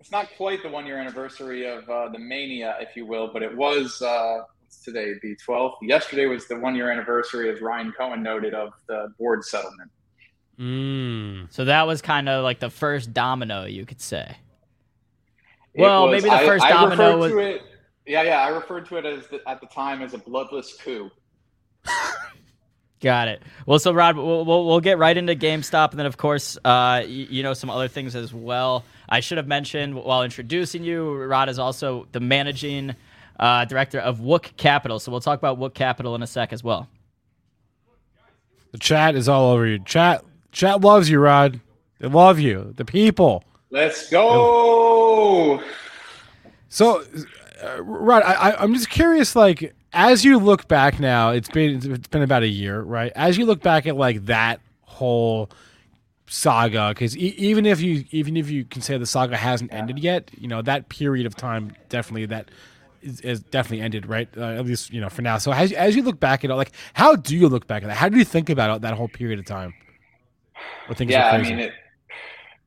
It's 0.00 0.10
not 0.10 0.28
quite 0.36 0.62
the 0.62 0.68
one 0.68 0.84
year 0.84 0.98
anniversary 0.98 1.66
of 1.66 1.88
uh, 1.88 2.08
the 2.08 2.18
mania, 2.18 2.76
if 2.80 2.96
you 2.96 3.06
will, 3.06 3.32
but 3.32 3.42
it 3.42 3.56
was. 3.56 4.02
Uh, 4.02 4.38
what's 4.38 4.51
today? 4.78 5.14
The 5.22 5.36
twelfth. 5.36 5.76
Yesterday 5.82 6.26
was 6.26 6.46
the 6.48 6.58
one 6.58 6.74
year 6.74 6.90
anniversary, 6.90 7.50
as 7.50 7.60
Ryan 7.60 7.92
Cohen 7.92 8.22
noted, 8.22 8.54
of 8.54 8.72
the 8.88 9.12
board 9.18 9.44
settlement. 9.44 9.90
Mm. 10.58 11.52
So 11.52 11.64
that 11.64 11.86
was 11.86 12.02
kind 12.02 12.28
of 12.28 12.44
like 12.44 12.60
the 12.60 12.70
first 12.70 13.12
domino, 13.12 13.64
you 13.64 13.84
could 13.86 14.00
say. 14.00 14.36
It 15.74 15.80
Well, 15.80 16.08
was- 16.08 16.22
maybe 16.22 16.30
the 16.34 16.44
first 16.46 16.64
I 16.64 16.70
domino 16.70 16.90
referred 16.90 17.18
was- 17.18 17.32
To 17.32 17.38
it, 17.38 17.62
yeah, 18.06 18.22
yeah. 18.22 18.40
I 18.40 18.48
referred 18.48 18.86
to 18.86 18.96
it 18.98 19.06
as 19.06 19.26
the, 19.28 19.40
at 19.48 19.60
the 19.60 19.66
time 19.68 20.02
as 20.02 20.12
a 20.14 20.18
bloodless 20.18 20.74
coup. 20.74 21.10
Got 23.00 23.26
it. 23.28 23.42
Well, 23.66 23.80
so 23.80 23.92
Rod, 23.92 24.16
we'll, 24.16 24.44
we'll, 24.44 24.64
we'll 24.64 24.80
get 24.80 24.96
right 24.96 25.16
into 25.16 25.34
GameStop, 25.34 25.90
and 25.90 25.98
then 25.98 26.06
of 26.06 26.16
course, 26.16 26.56
uh, 26.64 27.02
you, 27.04 27.26
you 27.30 27.42
know, 27.42 27.52
some 27.52 27.68
other 27.68 27.88
things 27.88 28.14
as 28.14 28.32
well. 28.32 28.84
I 29.08 29.18
should 29.18 29.38
have 29.38 29.48
mentioned 29.48 29.96
while 29.96 30.22
introducing 30.22 30.84
you, 30.84 31.12
Rod 31.24 31.48
is 31.48 31.58
also 31.58 32.06
the 32.12 32.20
managing 32.20 32.94
uh, 33.42 33.64
director 33.64 33.98
of 33.98 34.20
Wook 34.20 34.56
Capital. 34.56 35.00
So 35.00 35.10
we'll 35.10 35.20
talk 35.20 35.36
about 35.36 35.58
Wook 35.58 35.74
Capital 35.74 36.14
in 36.14 36.22
a 36.22 36.28
sec 36.28 36.52
as 36.52 36.62
well. 36.62 36.88
The 38.70 38.78
chat 38.78 39.16
is 39.16 39.28
all 39.28 39.50
over 39.50 39.66
you. 39.66 39.80
Chat, 39.80 40.24
chat 40.52 40.80
loves 40.80 41.10
you, 41.10 41.18
Rod. 41.18 41.60
They 41.98 42.06
love 42.06 42.38
you. 42.38 42.72
The 42.76 42.84
people. 42.84 43.42
Let's 43.70 44.08
go. 44.10 45.60
So, 46.68 47.04
uh, 47.62 47.82
Rod, 47.82 48.22
I, 48.22 48.32
I, 48.32 48.62
I'm 48.62 48.74
just 48.74 48.88
curious. 48.88 49.34
Like, 49.34 49.74
as 49.92 50.24
you 50.24 50.38
look 50.38 50.68
back 50.68 51.00
now, 51.00 51.30
it's 51.30 51.48
been 51.48 51.92
it's 51.92 52.08
been 52.08 52.22
about 52.22 52.44
a 52.44 52.48
year, 52.48 52.80
right? 52.80 53.10
As 53.16 53.36
you 53.36 53.44
look 53.44 53.60
back 53.60 53.86
at 53.88 53.96
like 53.96 54.26
that 54.26 54.60
whole 54.82 55.50
saga, 56.28 56.90
because 56.90 57.16
e- 57.16 57.34
even 57.36 57.66
if 57.66 57.80
you 57.80 58.04
even 58.12 58.36
if 58.36 58.48
you 58.50 58.64
can 58.64 58.82
say 58.82 58.96
the 58.98 59.06
saga 59.06 59.36
hasn't 59.36 59.72
ended 59.72 59.98
yet, 59.98 60.30
you 60.38 60.46
know 60.46 60.62
that 60.62 60.88
period 60.88 61.26
of 61.26 61.34
time 61.34 61.72
definitely 61.88 62.26
that 62.26 62.48
is, 63.02 63.20
is 63.20 63.40
definitely 63.40 63.84
ended, 63.84 64.06
right? 64.06 64.28
Uh, 64.36 64.50
at 64.50 64.64
least 64.64 64.92
you 64.92 65.00
know 65.00 65.08
for 65.08 65.22
now. 65.22 65.38
So 65.38 65.52
as 65.52 65.72
as 65.72 65.96
you 65.96 66.02
look 66.02 66.20
back 66.20 66.44
at 66.44 66.50
it, 66.50 66.54
like, 66.54 66.72
how 66.94 67.16
do 67.16 67.36
you 67.36 67.48
look 67.48 67.66
back 67.66 67.82
at 67.82 67.88
that? 67.88 67.96
How 67.96 68.08
do 68.08 68.16
you 68.18 68.24
think 68.24 68.50
about 68.50 68.76
it, 68.76 68.82
that 68.82 68.94
whole 68.94 69.08
period 69.08 69.38
of 69.38 69.46
time? 69.46 69.74
Yeah, 71.10 71.30
I 71.30 71.38
mean, 71.50 71.58
it, 71.60 71.72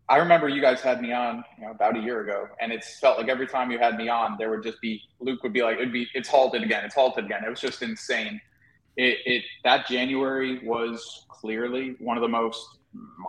I 0.07 0.17
remember 0.17 0.47
you 0.47 0.61
guys 0.61 0.81
had 0.81 1.01
me 1.01 1.11
on, 1.13 1.43
you 1.57 1.65
know, 1.65 1.71
about 1.71 1.97
a 1.97 1.99
year 1.99 2.21
ago, 2.21 2.47
and 2.61 2.71
it 2.71 2.83
felt 2.83 3.17
like 3.17 3.27
every 3.27 3.47
time 3.47 3.71
you 3.71 3.79
had 3.79 3.97
me 3.97 4.07
on, 4.07 4.35
there 4.37 4.51
would 4.51 4.63
just 4.63 4.79
be 4.81 5.01
Luke 5.19 5.41
would 5.43 5.53
be 5.53 5.63
like, 5.63 5.77
"It'd 5.77 5.91
be, 5.91 6.07
it's 6.13 6.29
halted 6.29 6.63
again, 6.63 6.85
it's 6.85 6.95
halted 6.95 7.25
again." 7.25 7.43
It 7.45 7.49
was 7.49 7.59
just 7.59 7.81
insane. 7.81 8.39
It, 8.97 9.17
it 9.25 9.43
that 9.63 9.87
January 9.87 10.59
was 10.63 11.25
clearly 11.29 11.95
one 11.99 12.17
of 12.17 12.21
the 12.21 12.29
most 12.29 12.63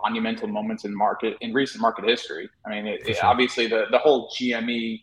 monumental 0.03 0.47
moments 0.47 0.85
in 0.85 0.95
market 0.95 1.35
in 1.41 1.53
recent 1.53 1.81
market 1.81 2.05
history. 2.05 2.49
I 2.65 2.69
mean, 2.69 2.85
it- 2.87 3.05
sure. 3.05 3.25
obviously 3.25 3.67
the 3.67 3.85
the 3.91 3.97
whole 3.99 4.29
GME. 4.39 5.01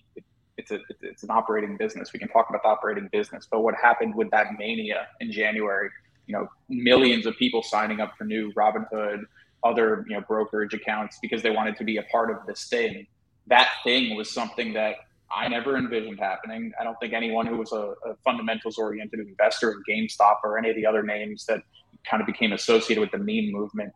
It, 0.56 0.70
it's 0.70 0.70
a 0.70 0.80
it's 1.02 1.22
an 1.22 1.30
operating 1.30 1.76
business. 1.76 2.12
We 2.12 2.18
can 2.18 2.28
talk 2.28 2.48
about 2.48 2.62
the 2.62 2.68
operating 2.68 3.08
business, 3.12 3.46
but 3.50 3.60
what 3.60 3.74
happened 3.74 4.14
with 4.14 4.30
that 4.30 4.58
mania 4.58 5.08
in 5.20 5.32
January? 5.32 5.90
You 6.26 6.34
know, 6.34 6.48
millions 6.68 7.26
of 7.26 7.36
people 7.36 7.62
signing 7.62 8.00
up 8.00 8.14
for 8.16 8.24
new 8.24 8.52
Robinhood, 8.52 9.24
other 9.62 10.04
you 10.08 10.16
know 10.16 10.22
brokerage 10.26 10.74
accounts 10.74 11.18
because 11.20 11.42
they 11.42 11.50
wanted 11.50 11.76
to 11.76 11.84
be 11.84 11.96
a 11.98 12.02
part 12.04 12.30
of 12.30 12.46
this 12.46 12.66
thing. 12.68 13.06
That 13.46 13.68
thing 13.84 14.16
was 14.16 14.30
something 14.30 14.72
that 14.74 14.96
I 15.34 15.48
never 15.48 15.76
envisioned 15.76 16.18
happening. 16.18 16.72
I 16.80 16.84
don't 16.84 16.98
think 17.00 17.12
anyone 17.12 17.46
who 17.46 17.56
was 17.56 17.72
a, 17.72 17.94
a 18.06 18.16
fundamentals 18.24 18.78
oriented 18.78 19.20
investor 19.20 19.72
in 19.72 19.82
GameStop 19.88 20.36
or 20.44 20.58
any 20.58 20.70
of 20.70 20.76
the 20.76 20.86
other 20.86 21.02
names 21.02 21.44
that 21.46 21.62
kind 22.08 22.20
of 22.20 22.26
became 22.26 22.52
associated 22.52 23.00
with 23.00 23.10
the 23.10 23.18
meme 23.18 23.52
movement 23.52 23.92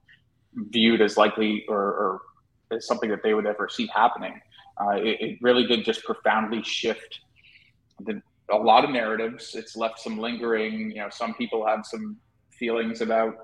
viewed 0.54 1.00
as 1.00 1.16
likely 1.16 1.64
or, 1.68 1.78
or 1.78 2.20
as 2.72 2.86
something 2.86 3.10
that 3.10 3.22
they 3.22 3.34
would 3.34 3.46
ever 3.46 3.68
see 3.68 3.86
happening. 3.86 4.40
Uh, 4.80 4.96
it, 4.96 5.20
it 5.20 5.38
really 5.40 5.66
did 5.66 5.84
just 5.84 6.04
profoundly 6.04 6.62
shift 6.62 7.20
the, 8.00 8.20
a 8.50 8.56
lot 8.56 8.84
of 8.84 8.90
narratives. 8.90 9.54
It's 9.54 9.76
left 9.76 9.98
some 10.00 10.18
lingering. 10.18 10.90
You 10.90 11.02
know, 11.02 11.08
some 11.10 11.34
people 11.34 11.66
have 11.66 11.84
some 11.84 12.16
feelings 12.50 13.00
about 13.00 13.34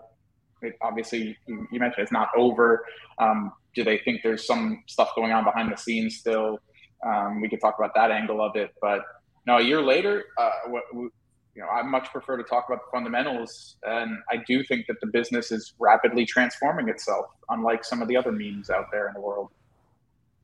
it. 0.63 0.77
Obviously, 0.83 1.37
you 1.47 1.81
mentioned 1.81 2.03
it's 2.05 2.13
not 2.13 2.29
over. 2.37 2.85
Um, 3.19 3.53
do 3.75 3.85
they 3.85 3.99
think 3.99 4.21
there's 4.23 4.47
some 4.47 4.83
stuff 4.87 5.11
going 5.17 5.33
on 5.33 5.45
behind 5.45 5.73
the 5.73 5.77
scenes 5.77 6.17
still? 6.17 6.59
Um, 7.05 7.41
we 7.41 7.49
could 7.49 7.61
talk 7.61 7.75
about 7.79 7.95
that 7.95 8.11
angle 8.11 8.41
of 8.41 8.57
it. 8.57 8.73
But 8.81 9.03
no, 9.47 9.59
a 9.59 9.63
year 9.63 9.83
later, 9.83 10.25
uh, 10.39 10.51
what, 10.69 10.85
you 10.93 11.11
know, 11.57 11.69
I 11.69 11.83
much 11.83 12.11
prefer 12.11 12.37
to 12.37 12.43
talk 12.45 12.65
about 12.69 12.81
the 12.81 12.91
fundamentals, 12.91 13.77
and 13.85 14.19
I 14.31 14.37
do 14.47 14.65
think 14.65 14.87
that 14.87 15.01
the 15.01 15.07
business 15.07 15.53
is 15.53 15.75
rapidly 15.79 16.25
transforming 16.25 16.89
itself, 16.89 17.27
unlike 17.51 17.85
some 17.85 18.03
of 18.03 18.09
the 18.09 18.17
other 18.17 18.33
memes 18.33 18.71
out 18.71 18.87
there 18.91 19.09
in 19.09 19.15
the 19.15 19.21
world. 19.21 19.51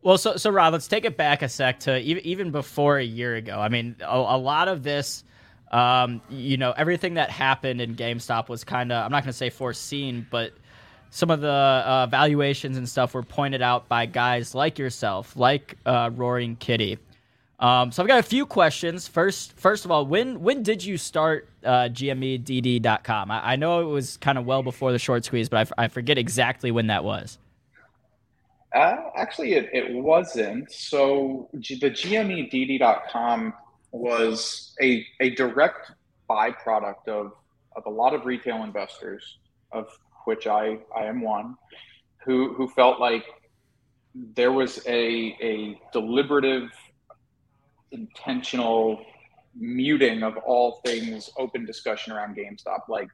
Well, 0.02 0.16
so 0.16 0.36
so 0.36 0.50
Rob, 0.50 0.72
let's 0.72 0.88
take 0.88 1.04
it 1.04 1.16
back 1.16 1.42
a 1.42 1.48
sec 1.48 1.80
to 1.80 1.98
even 1.98 2.26
even 2.26 2.50
before 2.50 2.98
a 2.98 3.04
year 3.04 3.36
ago. 3.36 3.58
I 3.58 3.68
mean, 3.68 3.96
a, 4.00 4.16
a 4.16 4.38
lot 4.38 4.68
of 4.68 4.82
this, 4.82 5.24
um, 5.72 6.22
you 6.30 6.56
know, 6.56 6.72
everything 6.72 7.14
that 7.14 7.30
happened 7.30 7.80
in 7.82 7.96
GameStop 7.96 8.48
was 8.48 8.64
kind 8.64 8.92
of 8.92 9.04
I'm 9.04 9.10
not 9.10 9.24
going 9.24 9.32
to 9.32 9.36
say 9.36 9.50
foreseen, 9.50 10.26
but 10.30 10.52
some 11.10 11.30
of 11.30 11.40
the 11.40 11.48
uh, 11.48 12.06
valuations 12.06 12.78
and 12.78 12.88
stuff 12.88 13.12
were 13.12 13.22
pointed 13.22 13.60
out 13.60 13.88
by 13.88 14.06
guys 14.06 14.54
like 14.54 14.78
yourself, 14.78 15.36
like 15.36 15.76
uh, 15.84 16.10
Roaring 16.14 16.56
Kitty. 16.56 16.98
Um, 17.58 17.92
so 17.92 18.02
I've 18.02 18.08
got 18.08 18.20
a 18.20 18.22
few 18.22 18.46
questions. 18.46 19.06
First, 19.06 19.52
first 19.58 19.84
of 19.84 19.90
all, 19.90 20.06
when 20.06 20.40
when 20.40 20.62
did 20.62 20.82
you 20.82 20.96
start 20.96 21.46
uh, 21.62 21.90
GMEDD.com? 21.90 23.30
I, 23.30 23.52
I 23.52 23.56
know 23.56 23.82
it 23.82 23.92
was 23.92 24.16
kind 24.16 24.38
of 24.38 24.46
well 24.46 24.62
before 24.62 24.92
the 24.92 24.98
short 24.98 25.26
squeeze, 25.26 25.50
but 25.50 25.58
I, 25.58 25.60
f- 25.60 25.72
I 25.76 25.88
forget 25.88 26.16
exactly 26.16 26.70
when 26.70 26.86
that 26.86 27.04
was. 27.04 27.38
Uh, 28.74 28.96
actually, 29.16 29.54
it, 29.54 29.68
it 29.72 29.92
wasn't. 29.92 30.70
So 30.72 31.48
the 31.52 31.90
GMEDD.com 31.90 33.54
was 33.92 34.74
a, 34.80 35.04
a 35.20 35.30
direct 35.30 35.90
byproduct 36.28 37.08
of, 37.08 37.32
of 37.76 37.86
a 37.86 37.90
lot 37.90 38.14
of 38.14 38.24
retail 38.26 38.62
investors, 38.62 39.38
of 39.72 39.88
which 40.24 40.46
I, 40.46 40.78
I 40.96 41.06
am 41.06 41.20
one, 41.20 41.56
who, 42.24 42.54
who 42.54 42.68
felt 42.68 43.00
like 43.00 43.24
there 44.14 44.52
was 44.52 44.80
a 44.86 45.36
a 45.40 45.80
deliberative, 45.92 46.70
intentional 47.92 49.04
muting 49.54 50.22
of 50.22 50.36
all 50.38 50.80
things 50.84 51.30
open 51.36 51.64
discussion 51.64 52.12
around 52.12 52.36
GameStop. 52.36 52.88
Like 52.88 53.08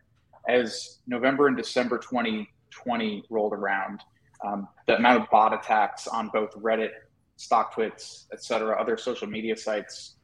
as 0.49 0.99
November 1.07 1.49
and 1.49 1.57
December 1.57 1.99
2020 1.99 3.25
rolled 3.31 3.53
around, 3.53 4.01
um, 4.45 4.69
the 4.87 4.97
amount 4.97 5.23
of 5.23 5.31
bot 5.31 5.53
attacks 5.53 6.07
on 6.07 6.29
both 6.29 6.53
Reddit, 6.55 6.91
StockTwits, 7.39 8.25
et 8.33 8.43
cetera, 8.43 8.81
other 8.81 8.97
social 8.97 9.27
media 9.27 9.57
sites, 9.57 10.17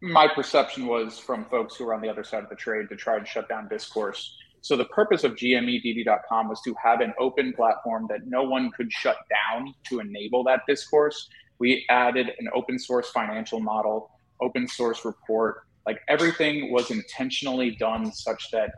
my 0.00 0.28
perception 0.28 0.86
was 0.86 1.18
from 1.18 1.44
folks 1.46 1.76
who 1.76 1.84
were 1.84 1.94
on 1.94 2.00
the 2.00 2.08
other 2.08 2.24
side 2.24 2.44
of 2.44 2.48
the 2.48 2.56
trade 2.56 2.88
to 2.88 2.96
try 2.96 3.16
and 3.16 3.26
shut 3.26 3.48
down 3.48 3.68
discourse. 3.68 4.36
So 4.60 4.76
the 4.76 4.84
purpose 4.86 5.24
of 5.24 5.32
GMEDD.com 5.32 6.48
was 6.48 6.60
to 6.62 6.74
have 6.82 7.00
an 7.00 7.14
open 7.18 7.52
platform 7.52 8.06
that 8.08 8.26
no 8.26 8.42
one 8.42 8.70
could 8.70 8.92
shut 8.92 9.16
down 9.30 9.74
to 9.88 10.00
enable 10.00 10.44
that 10.44 10.60
discourse. 10.68 11.28
We 11.58 11.84
added 11.88 12.30
an 12.38 12.48
open 12.54 12.78
source 12.78 13.10
financial 13.10 13.60
model, 13.60 14.10
open 14.40 14.68
source 14.68 15.04
report. 15.04 15.62
Like 15.86 16.00
everything 16.08 16.72
was 16.72 16.90
intentionally 16.90 17.72
done 17.72 18.12
such 18.12 18.50
that 18.50 18.70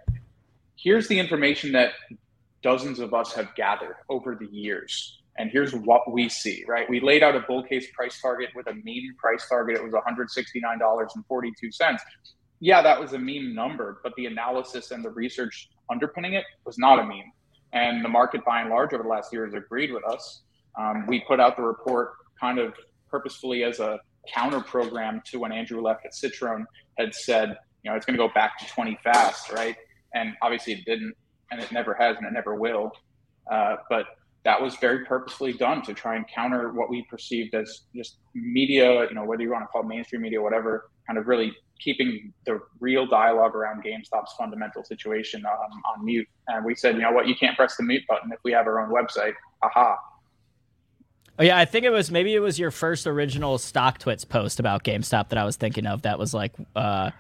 here's 0.77 1.09
the 1.09 1.19
information 1.19 1.73
that 1.73 1.93
dozens 2.63 2.99
of 2.99 3.15
us 3.15 3.33
have 3.33 3.55
gathered 3.55 3.97
over 4.09 4.35
the 4.35 4.47
years. 4.47 5.19
And 5.39 5.51
here's 5.51 5.75
what 5.75 6.11
we 6.11 6.29
see, 6.29 6.65
right? 6.69 6.89
We 6.89 7.01
laid 7.01 7.23
out 7.23 7.35
a 7.35 7.41
bull 7.41 7.63
case 7.63 7.87
price 7.95 8.21
target 8.21 8.51
with 8.55 8.67
a 8.67 8.75
mean 8.75 9.15
price 9.19 9.47
target. 9.49 9.77
It 9.77 9.83
was 9.83 9.93
$169.42. 9.93 11.99
Yeah, 12.61 12.83
that 12.83 13.01
was 13.01 13.15
a 13.15 13.19
mean 13.19 13.55
number, 13.55 14.01
but 14.03 14.15
the 14.17 14.27
analysis 14.27 14.91
and 14.91 15.03
the 15.03 15.11
research 15.11 15.71
underpinning 15.91 16.35
it 16.35 16.45
was 16.67 16.79
not 16.79 16.99
a 16.99 17.05
meme. 17.05 17.33
And 17.73 18.05
the 18.05 18.09
market, 18.09 18.45
by 18.45 18.61
and 18.61 18.71
large, 18.71 18.93
over 18.93 19.03
the 19.03 19.09
last 19.09 19.33
year 19.33 19.47
has 19.47 19.55
agreed 19.55 19.93
with 19.93 20.05
us. 20.05 20.43
Um, 20.79 21.07
we 21.07 21.21
put 21.21 21.41
out 21.41 21.57
the 21.57 21.63
report 21.63 22.13
kind 22.39 22.59
of 22.59 22.75
purposefully 23.09 23.65
as 23.65 23.81
a 23.81 23.99
counter 24.33 24.61
program 24.61 25.23
to 25.27 25.39
when 25.39 25.53
Andrew 25.53 25.81
Left 25.81 26.05
at 26.05 26.15
Citron 26.15 26.67
had 26.99 27.15
said, 27.15 27.57
you 27.83 27.91
know, 27.91 27.97
it's 27.97 28.05
going 28.05 28.19
to 28.19 28.27
go 28.27 28.33
back 28.35 28.59
to 28.59 28.67
20 28.67 28.99
fast, 29.03 29.51
right? 29.53 29.77
And 30.15 30.35
obviously 30.43 30.75
it 30.75 30.85
didn't, 30.85 31.15
and 31.51 31.61
it 31.61 31.73
never 31.73 31.95
has, 31.95 32.17
and 32.17 32.27
it 32.27 32.33
never 32.33 32.55
will. 32.55 32.93
Uh, 33.51 33.77
but 33.89 34.07
that 34.45 34.61
was 34.61 34.77
very 34.77 35.05
purposefully 35.05 35.53
done 35.53 35.83
to 35.83 35.93
try 35.93 36.17
and 36.17 36.25
counter 36.29 36.73
what 36.73 36.89
we 36.89 37.05
perceived 37.11 37.55
as 37.55 37.83
just 37.95 38.17
media, 38.35 39.07
you 39.09 39.15
know, 39.15 39.25
whether 39.25 39.43
you 39.43 39.51
want 39.51 39.63
to 39.63 39.67
call 39.67 39.83
it 39.83 39.87
mainstream 39.87 40.23
media, 40.23 40.41
whatever, 40.41 40.91
kind 41.07 41.19
of 41.19 41.27
really 41.27 41.53
keeping 41.79 42.33
the 42.47 42.61
real 42.79 43.07
dialogue 43.07 43.55
around 43.55 43.83
GameStop's 43.83 44.33
fundamental 44.39 44.85
situation 44.85 45.45
um, 45.47 45.83
on 45.95 46.05
mute. 46.05 46.27
And 46.49 46.65
we 46.65 46.75
said, 46.75 46.95
you 46.95 47.03
know 47.03 47.13
what, 47.13 47.27
you 47.27 47.35
can't 47.35 47.57
press 47.57 47.77
the 47.77 47.83
mute 47.83 48.03
button 48.09 48.31
if 48.33 48.39
we 48.45 48.53
have 48.53 48.67
our 48.67 48.81
own 48.81 48.91
website. 48.91 49.33
Aha. 49.63 49.97
Oh 51.39 51.43
yeah, 51.43 51.59
I 51.59 51.65
think 51.65 51.87
it 51.87 51.91
was 51.91 52.11
maybe 52.11 52.35
it 52.35 52.41
was 52.41 52.59
your 52.59 52.71
first 52.71 53.07
original 53.07 53.57
StockTwits 53.57 54.29
post 54.29 54.61
about 54.61 54.85
GameStop 54.85 55.31
that 55.31 55.39
I 55.39 55.45
was 55.45 55.57
thinking 55.57 55.87
of. 55.87 56.03
That 56.03 56.19
was 56.19 56.35
like, 56.35 56.53
uh, 56.77 57.11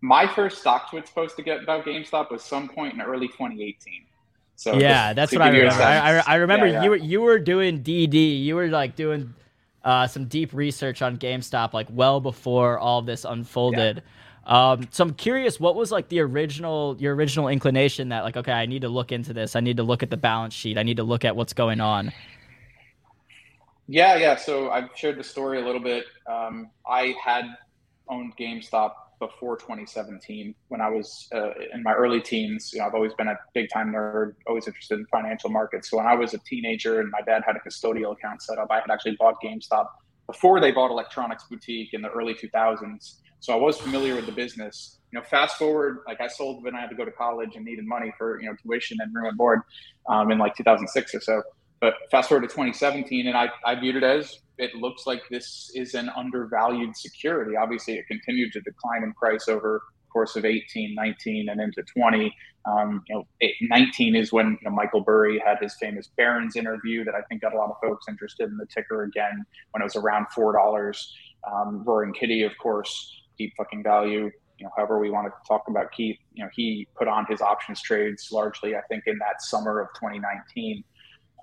my 0.00 0.26
first 0.26 0.60
stock 0.60 0.90
StockTwits 0.90 1.14
post 1.14 1.36
to 1.36 1.42
get 1.42 1.62
about 1.62 1.84
GameStop 1.84 2.30
was 2.30 2.42
some 2.42 2.68
point 2.68 2.94
in 2.94 3.00
early 3.00 3.28
2018. 3.28 4.06
So 4.56 4.74
yeah, 4.74 5.12
that's 5.12 5.32
what 5.32 5.42
I 5.42 5.48
remember. 5.48 5.82
I, 5.82 6.22
I, 6.26 6.34
remember 6.36 6.66
yeah, 6.66 6.72
yeah. 6.72 6.82
you 6.82 6.90
were 6.90 6.96
you 6.96 7.20
were 7.22 7.38
doing 7.38 7.82
DD. 7.82 8.44
You 8.44 8.56
were 8.56 8.68
like 8.68 8.94
doing 8.94 9.32
uh, 9.84 10.06
some 10.06 10.26
deep 10.26 10.52
research 10.52 11.00
on 11.00 11.16
GameStop 11.16 11.72
like 11.72 11.86
well 11.90 12.20
before 12.20 12.78
all 12.78 13.00
this 13.00 13.24
unfolded. 13.24 13.96
Yeah. 13.96 14.02
Um, 14.72 14.88
so 14.90 15.04
I'm 15.04 15.14
curious, 15.14 15.60
what 15.60 15.76
was 15.76 15.92
like 15.92 16.08
the 16.08 16.20
original 16.20 16.96
your 16.98 17.14
original 17.14 17.48
inclination 17.48 18.10
that 18.10 18.22
like 18.22 18.36
okay, 18.36 18.52
I 18.52 18.66
need 18.66 18.82
to 18.82 18.88
look 18.88 19.12
into 19.12 19.32
this. 19.32 19.56
I 19.56 19.60
need 19.60 19.78
to 19.78 19.82
look 19.82 20.02
at 20.02 20.10
the 20.10 20.16
balance 20.16 20.54
sheet. 20.54 20.76
I 20.76 20.82
need 20.82 20.98
to 20.98 21.04
look 21.04 21.24
at 21.24 21.34
what's 21.34 21.52
going 21.54 21.80
on. 21.80 22.12
Yeah, 23.86 24.16
yeah. 24.16 24.36
So 24.36 24.70
I've 24.70 24.90
shared 24.94 25.18
the 25.18 25.24
story 25.24 25.60
a 25.60 25.64
little 25.64 25.80
bit. 25.80 26.04
Um, 26.26 26.70
I 26.86 27.14
had 27.24 27.44
owned 28.08 28.36
GameStop 28.36 28.92
before 29.20 29.56
2017 29.56 30.54
when 30.68 30.80
I 30.80 30.88
was 30.88 31.28
uh, 31.32 31.50
in 31.72 31.82
my 31.84 31.92
early 31.92 32.20
teens. 32.20 32.70
You 32.72 32.80
know, 32.80 32.86
I've 32.86 32.94
always 32.94 33.14
been 33.14 33.28
a 33.28 33.38
big 33.54 33.68
time 33.72 33.92
nerd, 33.92 34.34
always 34.48 34.66
interested 34.66 34.98
in 34.98 35.06
financial 35.06 35.50
markets. 35.50 35.90
So 35.90 35.98
when 35.98 36.06
I 36.06 36.14
was 36.14 36.34
a 36.34 36.38
teenager 36.38 37.00
and 37.00 37.10
my 37.10 37.20
dad 37.20 37.42
had 37.46 37.54
a 37.54 37.60
custodial 37.60 38.12
account 38.12 38.42
set 38.42 38.58
up, 38.58 38.68
I 38.70 38.76
had 38.80 38.90
actually 38.90 39.16
bought 39.16 39.36
GameStop 39.44 39.86
before 40.26 40.60
they 40.60 40.72
bought 40.72 40.90
Electronics 40.90 41.44
Boutique 41.48 41.92
in 41.92 42.02
the 42.02 42.08
early 42.10 42.34
2000s. 42.34 43.16
So 43.40 43.52
I 43.52 43.56
was 43.56 43.78
familiar 43.78 44.16
with 44.16 44.26
the 44.26 44.32
business. 44.32 44.98
You 45.12 45.18
know, 45.18 45.24
fast 45.24 45.56
forward, 45.56 45.98
like 46.06 46.20
I 46.20 46.26
sold 46.26 46.64
when 46.64 46.74
I 46.74 46.80
had 46.80 46.90
to 46.90 46.96
go 46.96 47.04
to 47.04 47.10
college 47.10 47.56
and 47.56 47.64
needed 47.64 47.86
money 47.86 48.12
for 48.16 48.40
you 48.40 48.48
know 48.48 48.56
tuition 48.62 48.98
and 49.00 49.14
room 49.14 49.26
and 49.26 49.36
board 49.36 49.60
um, 50.08 50.30
in 50.30 50.38
like 50.38 50.56
2006 50.56 51.14
or 51.14 51.20
so. 51.20 51.42
But 51.80 51.94
fast 52.10 52.28
forward 52.28 52.42
to 52.42 52.48
2017, 52.48 53.26
and 53.26 53.36
I, 53.36 53.48
I 53.64 53.74
viewed 53.74 53.96
it 53.96 54.02
as 54.02 54.38
it 54.60 54.74
looks 54.74 55.06
like 55.06 55.22
this 55.30 55.70
is 55.74 55.94
an 55.94 56.10
undervalued 56.10 56.96
security. 56.96 57.56
Obviously, 57.56 57.94
it 57.94 58.06
continued 58.06 58.52
to 58.52 58.60
decline 58.60 59.02
in 59.02 59.12
price 59.14 59.48
over 59.48 59.82
the 60.02 60.08
course 60.10 60.36
of 60.36 60.44
18, 60.44 60.94
19, 60.94 61.48
and 61.48 61.60
into 61.60 61.82
20. 61.82 62.34
Um, 62.66 63.02
you 63.08 63.14
know, 63.14 63.26
19 63.62 64.14
is 64.14 64.32
when 64.32 64.58
you 64.60 64.68
know, 64.68 64.70
Michael 64.70 65.00
Burry 65.00 65.42
had 65.44 65.56
his 65.60 65.74
famous 65.80 66.10
Barron's 66.16 66.56
interview 66.56 67.04
that 67.04 67.14
I 67.14 67.22
think 67.22 67.40
got 67.40 67.54
a 67.54 67.56
lot 67.56 67.70
of 67.70 67.76
folks 67.82 68.06
interested 68.08 68.50
in 68.50 68.58
the 68.58 68.66
ticker 68.66 69.04
again 69.04 69.44
when 69.70 69.80
it 69.80 69.84
was 69.84 69.96
around 69.96 70.26
four 70.34 70.52
dollars. 70.52 71.14
Um, 71.50 71.82
Roaring 71.84 72.12
Kitty, 72.12 72.42
of 72.42 72.52
course, 72.58 73.22
deep 73.38 73.54
fucking 73.56 73.82
value. 73.82 74.30
You 74.58 74.66
know, 74.66 74.70
however 74.76 74.98
we 74.98 75.08
want 75.08 75.26
to 75.26 75.32
talk 75.48 75.62
about 75.68 75.90
Keith, 75.90 76.18
you 76.34 76.44
know, 76.44 76.50
he 76.54 76.86
put 76.98 77.08
on 77.08 77.24
his 77.30 77.40
options 77.40 77.80
trades 77.80 78.28
largely, 78.30 78.76
I 78.76 78.82
think, 78.90 79.04
in 79.06 79.16
that 79.18 79.40
summer 79.40 79.80
of 79.80 79.88
2019. 79.98 80.84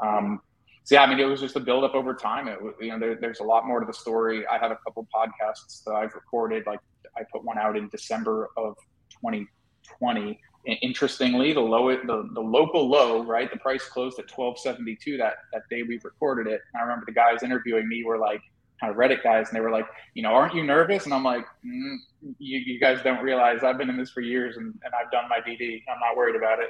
Um, 0.06 0.40
so 0.88 0.96
yeah, 0.96 1.04
I 1.04 1.10
mean, 1.10 1.20
it 1.20 1.26
was 1.26 1.42
just 1.42 1.58
a 1.58 1.60
build 1.60 1.84
up 1.84 1.96
over 1.96 2.14
time. 2.14 2.48
It, 2.48 2.60
you 2.80 2.92
know, 2.92 2.98
there, 2.98 3.16
there's 3.20 3.42
a 3.42 3.44
lot 3.44 3.68
more 3.68 3.82
to 3.82 3.86
the 3.86 3.92
story. 3.92 4.48
I 4.48 4.58
have 4.58 4.72
a 4.72 4.78
couple 4.86 5.06
podcasts 5.14 5.84
that 5.84 5.92
I've 5.92 6.16
recorded. 6.16 6.66
Like 6.66 6.80
I 7.18 7.24
put 7.30 7.44
one 7.44 7.58
out 7.58 7.76
in 7.76 7.90
December 7.90 8.52
of 8.56 8.78
2020. 9.10 10.40
And 10.66 10.78
interestingly, 10.82 11.52
the 11.52 11.60
low, 11.60 11.90
the, 11.90 12.30
the 12.34 12.40
local 12.40 12.88
low, 12.88 13.22
right? 13.26 13.52
The 13.52 13.60
price 13.60 13.84
closed 13.84 14.18
at 14.18 14.32
1272 14.32 15.18
that 15.18 15.34
that 15.52 15.64
day 15.70 15.84
we 15.84 16.00
recorded 16.06 16.48
it. 16.48 16.62
And 16.74 16.80
I 16.80 16.84
remember 16.84 17.04
the 17.06 17.12
guys 17.12 17.44
interviewing 17.44 17.90
me 17.90 18.06
were 18.06 18.18
like, 18.18 18.40
kind 18.80 18.90
of 18.90 18.98
Reddit 18.98 19.24
guys, 19.24 19.50
and 19.50 19.58
they 19.58 19.60
were 19.60 19.72
like, 19.72 19.88
you 20.14 20.24
know, 20.24 20.30
aren't 20.30 20.56
you 20.56 20.64
nervous? 20.64 21.04
And 21.04 21.14
I'm 21.14 21.24
like, 21.24 21.44
mm, 21.66 21.98
you, 22.40 22.60
you 22.60 22.80
guys 22.80 23.00
don't 23.04 23.22
realize 23.22 23.62
I've 23.62 23.78
been 23.78 23.90
in 23.90 23.98
this 23.98 24.12
for 24.12 24.22
years 24.22 24.56
and, 24.56 24.68
and 24.86 24.94
I've 24.94 25.12
done 25.12 25.28
my 25.30 25.40
DD. 25.40 25.84
I'm 25.90 26.00
not 26.00 26.16
worried 26.16 26.38
about 26.38 26.60
it. 26.60 26.70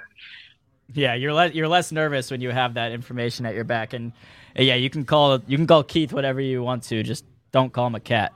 Yeah, 0.93 1.15
you're 1.15 1.33
less 1.33 1.53
you're 1.53 1.67
less 1.67 1.91
nervous 1.91 2.31
when 2.31 2.41
you 2.41 2.51
have 2.51 2.75
that 2.75 2.91
information 2.91 3.45
at 3.45 3.53
your 3.53 3.63
back, 3.65 3.93
and 3.93 4.13
yeah, 4.55 4.75
you 4.75 4.89
can 4.89 5.05
call 5.05 5.39
you 5.47 5.57
can 5.57 5.67
call 5.67 5.83
Keith 5.83 6.13
whatever 6.13 6.39
you 6.39 6.63
want 6.63 6.83
to. 6.83 7.03
Just 7.03 7.25
don't 7.51 7.73
call 7.73 7.87
him 7.87 7.95
a 7.95 7.99
cat. 7.99 8.33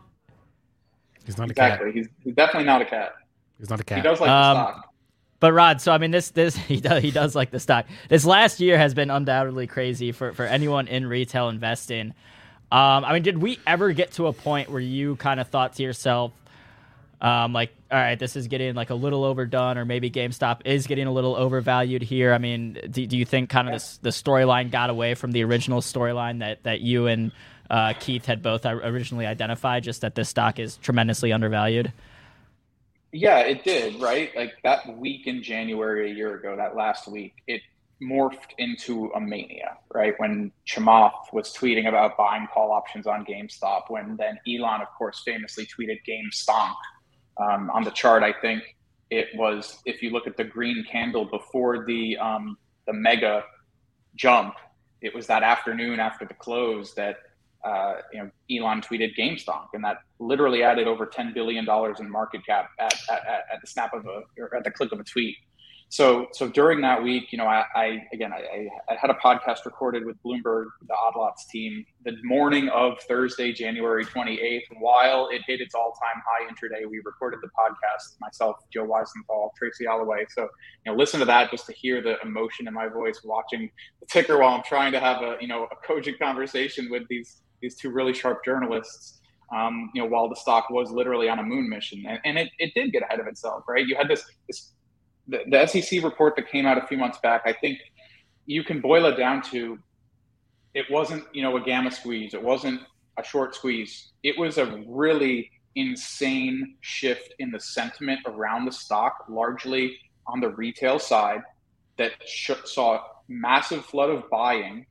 He's 1.26 1.38
not 1.38 1.49
exactly. 1.49 1.89
a 1.89 1.93
cat. 1.93 1.95
He's, 1.95 2.08
he's 2.24 2.36
definitely 2.36 2.66
not 2.66 2.82
a 2.82 2.86
cat. 2.86 3.14
He's 3.58 3.70
not 3.70 3.80
a 3.80 3.84
cat. 3.84 3.97
He 3.97 4.04
does 4.04 4.20
like 4.20 4.30
um, 4.30 4.58
the 4.58 4.72
stock. 4.72 4.93
But 5.39 5.54
Rod, 5.54 5.82
so 5.82 5.91
I 5.91 5.97
mean, 5.97 6.12
this 6.12 6.30
this 6.32 6.56
he 6.68 6.80
does 6.80 7.02
he 7.02 7.12
does 7.12 7.36
like 7.36 7.52
the 7.52 7.60
stock. 7.60 7.86
This 8.10 8.26
last 8.26 8.60
year 8.60 8.78
has 8.78 8.93
been 8.93 9.10
undoubtedly 9.10 9.68
crazy 9.68 10.12
for 10.12 10.34
for 10.34 10.45
anyone 10.45 10.88
in 10.88 11.06
retail 11.06 11.49
investing. 11.49 12.14
Um, 12.72 13.04
I 13.04 13.12
mean, 13.12 13.24
did 13.24 13.38
we 13.39 13.60
ever 13.68 13.91
get 13.91 14.14
to 14.14 14.28
a 14.28 14.34
point 14.34 14.70
where 14.70 14.80
you 14.80 15.18
kind 15.18 15.41
of 15.41 15.49
thought 15.49 15.74
to 15.74 15.84
yourself, 15.84 16.32
um, 17.22 17.53
like, 17.53 17.72
all 17.91 17.99
right, 17.99 18.17
this 18.17 18.36
is 18.36 18.47
getting 18.47 18.74
like 18.74 18.89
a 18.89 18.95
little 18.95 19.24
overdone, 19.24 19.78
or 19.78 19.86
maybe 19.86 20.09
GameStop 20.09 20.61
is 20.65 20.88
getting 20.88 21.05
a 21.05 21.11
little 21.11 21.36
overvalued 21.36 22.01
here. 22.01 22.34
I 22.34 22.39
mean, 22.39 22.80
do, 22.89 23.05
do 23.05 23.15
you 23.15 23.26
think 23.26 23.49
kind 23.49 23.67
of 23.67 23.76
this, 23.76 23.97
the 23.97 24.09
storyline 24.09 24.72
got 24.72 24.89
away 24.89 25.13
from 25.13 25.32
the 25.32 25.43
original 25.43 25.82
storyline 25.82 26.39
that 26.39 26.63
that 26.63 26.82
you 26.82 27.05
and 27.05 27.32
uh, 27.69 27.93
Keith 27.99 28.26
had 28.26 28.41
both 28.41 28.65
originally 28.65 29.28
identified, 29.28 29.84
just 29.84 30.01
that 30.01 30.15
this 30.15 30.30
stock 30.30 30.57
is 30.57 30.78
tremendously 30.78 31.32
undervalued? 31.32 31.93
Yeah, 33.13 33.39
it 33.39 33.63
did, 33.63 34.01
right? 34.01 34.36
Like 34.36 34.53
that 34.63 34.97
week 34.97 35.28
in 35.28 35.43
January 35.43 36.11
a 36.11 36.13
year 36.13 36.36
ago, 36.36 36.55
that 36.55 36.76
last 36.76 37.07
week, 37.07 37.36
it 37.45 37.61
morphed 38.01 38.53
into 38.57 39.11
a 39.15 39.22
mania, 39.22 39.78
right? 39.93 40.15
When 40.17 40.51
Chamath 40.65 41.32
was 41.34 41.53
tweeting 41.53 41.88
about 41.88 42.17
buying 42.17 42.47
call 42.51 42.72
options 42.72 43.05
on 43.05 43.26
GameStop, 43.26 43.84
when 43.89 44.17
then 44.17 44.39
Elon, 44.47 44.82
of 44.82 44.88
course, 44.97 45.22
famously 45.24 45.67
tweeted 45.67 45.99
GameStonk, 46.07 46.74
um, 47.41 47.69
on 47.71 47.83
the 47.83 47.91
chart, 47.91 48.23
I 48.23 48.33
think 48.33 48.63
it 49.09 49.27
was 49.35 49.81
if 49.85 50.01
you 50.01 50.09
look 50.11 50.27
at 50.27 50.37
the 50.37 50.43
green 50.43 50.85
candle 50.89 51.25
before 51.25 51.85
the 51.85 52.17
um, 52.17 52.57
the 52.87 52.93
mega 52.93 53.43
jump, 54.15 54.55
it 55.01 55.13
was 55.13 55.27
that 55.27 55.43
afternoon 55.43 55.99
after 55.99 56.25
the 56.25 56.33
close 56.33 56.93
that 56.95 57.17
uh, 57.65 57.95
you 58.13 58.19
know 58.19 58.31
Elon 58.49 58.81
tweeted 58.81 59.15
GameStop, 59.17 59.67
and 59.73 59.83
that 59.83 59.97
literally 60.19 60.63
added 60.63 60.87
over 60.87 61.05
ten 61.05 61.33
billion 61.33 61.65
dollars 61.65 61.99
in 61.99 62.09
market 62.09 62.45
cap 62.45 62.69
at, 62.79 62.93
at, 63.11 63.21
at 63.53 63.61
the 63.61 63.67
snap 63.67 63.93
of 63.93 64.05
a 64.05 64.21
or 64.37 64.55
at 64.55 64.63
the 64.63 64.71
click 64.71 64.91
of 64.91 64.99
a 64.99 65.03
tweet. 65.03 65.35
So 65.91 66.27
so 66.31 66.47
during 66.47 66.79
that 66.81 67.03
week, 67.03 67.33
you 67.33 67.37
know, 67.37 67.47
I, 67.47 67.65
I 67.75 68.07
again 68.13 68.31
I, 68.31 68.69
I, 68.89 68.95
had 68.95 69.09
a 69.09 69.15
podcast 69.15 69.65
recorded 69.65 70.05
with 70.05 70.15
Bloomberg, 70.23 70.67
the 70.87 70.93
Odd 70.93 71.17
Lots 71.17 71.45
team, 71.47 71.85
the 72.05 72.15
morning 72.23 72.69
of 72.69 72.97
Thursday, 73.09 73.51
January 73.51 74.05
28th. 74.05 74.61
While 74.79 75.27
it 75.33 75.41
hit 75.45 75.59
its 75.59 75.75
all-time 75.75 76.23
high 76.25 76.49
intraday, 76.49 76.89
we 76.89 77.01
recorded 77.03 77.41
the 77.41 77.49
podcast. 77.49 78.15
Myself, 78.21 78.55
Joe 78.71 78.85
Weisenthal, 78.85 79.49
Tracy 79.57 79.85
Alloway. 79.85 80.27
So 80.29 80.43
you 80.85 80.93
know, 80.93 80.97
listen 80.97 81.19
to 81.19 81.25
that 81.25 81.51
just 81.51 81.65
to 81.65 81.73
hear 81.73 82.01
the 82.01 82.15
emotion 82.23 82.69
in 82.69 82.73
my 82.73 82.87
voice, 82.87 83.19
watching 83.25 83.69
the 83.99 84.05
ticker 84.05 84.37
while 84.37 84.55
I'm 84.55 84.63
trying 84.63 84.93
to 84.93 84.99
have 85.01 85.21
a 85.21 85.35
you 85.41 85.49
know 85.49 85.67
a 85.73 85.75
cogent 85.85 86.17
conversation 86.19 86.89
with 86.89 87.03
these 87.09 87.41
these 87.61 87.75
two 87.75 87.89
really 87.89 88.13
sharp 88.13 88.45
journalists. 88.45 89.19
Um, 89.53 89.89
you 89.93 90.01
know, 90.01 90.07
while 90.07 90.29
the 90.29 90.37
stock 90.37 90.69
was 90.69 90.89
literally 90.89 91.27
on 91.27 91.39
a 91.39 91.43
moon 91.43 91.67
mission, 91.67 92.05
and, 92.07 92.19
and 92.23 92.37
it, 92.37 92.49
it 92.59 92.73
did 92.73 92.93
get 92.93 93.03
ahead 93.03 93.19
of 93.19 93.27
itself, 93.27 93.65
right? 93.67 93.85
You 93.85 93.97
had 93.97 94.07
this 94.07 94.23
this 94.47 94.71
the, 95.32 95.39
the 95.47 95.65
SEC 95.67 96.03
report 96.03 96.36
that 96.36 96.49
came 96.49 96.65
out 96.65 96.77
a 96.77 96.86
few 96.86 96.97
months 96.97 97.17
back, 97.23 97.43
I 97.45 97.53
think 97.53 97.79
you 98.45 98.63
can 98.63 98.82
boil 98.82 99.05
it 99.05 99.15
down 99.15 99.41
to 99.51 99.79
it 100.73 100.86
wasn't, 100.89 101.23
you 101.34 101.41
know, 101.41 101.57
a 101.57 101.61
gamma 101.61 101.91
squeeze. 101.91 102.34
It 102.34 102.41
wasn't 102.41 102.82
a 103.17 103.23
short 103.23 103.55
squeeze. 103.55 104.11
It 104.23 104.38
was 104.38 104.57
a 104.57 104.84
really 104.88 105.49
insane 105.75 106.75
shift 106.82 107.34
in 107.39 107.51
the 107.51 107.59
sentiment 107.59 108.19
around 108.25 108.65
the 108.65 108.71
stock, 108.71 109.25
largely 109.29 109.97
on 110.27 110.39
the 110.39 110.49
retail 110.49 110.99
side, 110.99 111.41
that 111.97 112.11
sh- 112.25 112.51
saw 112.65 113.01
massive 113.27 113.86
flood 113.86 114.09
of 114.09 114.29
buying 114.29 114.86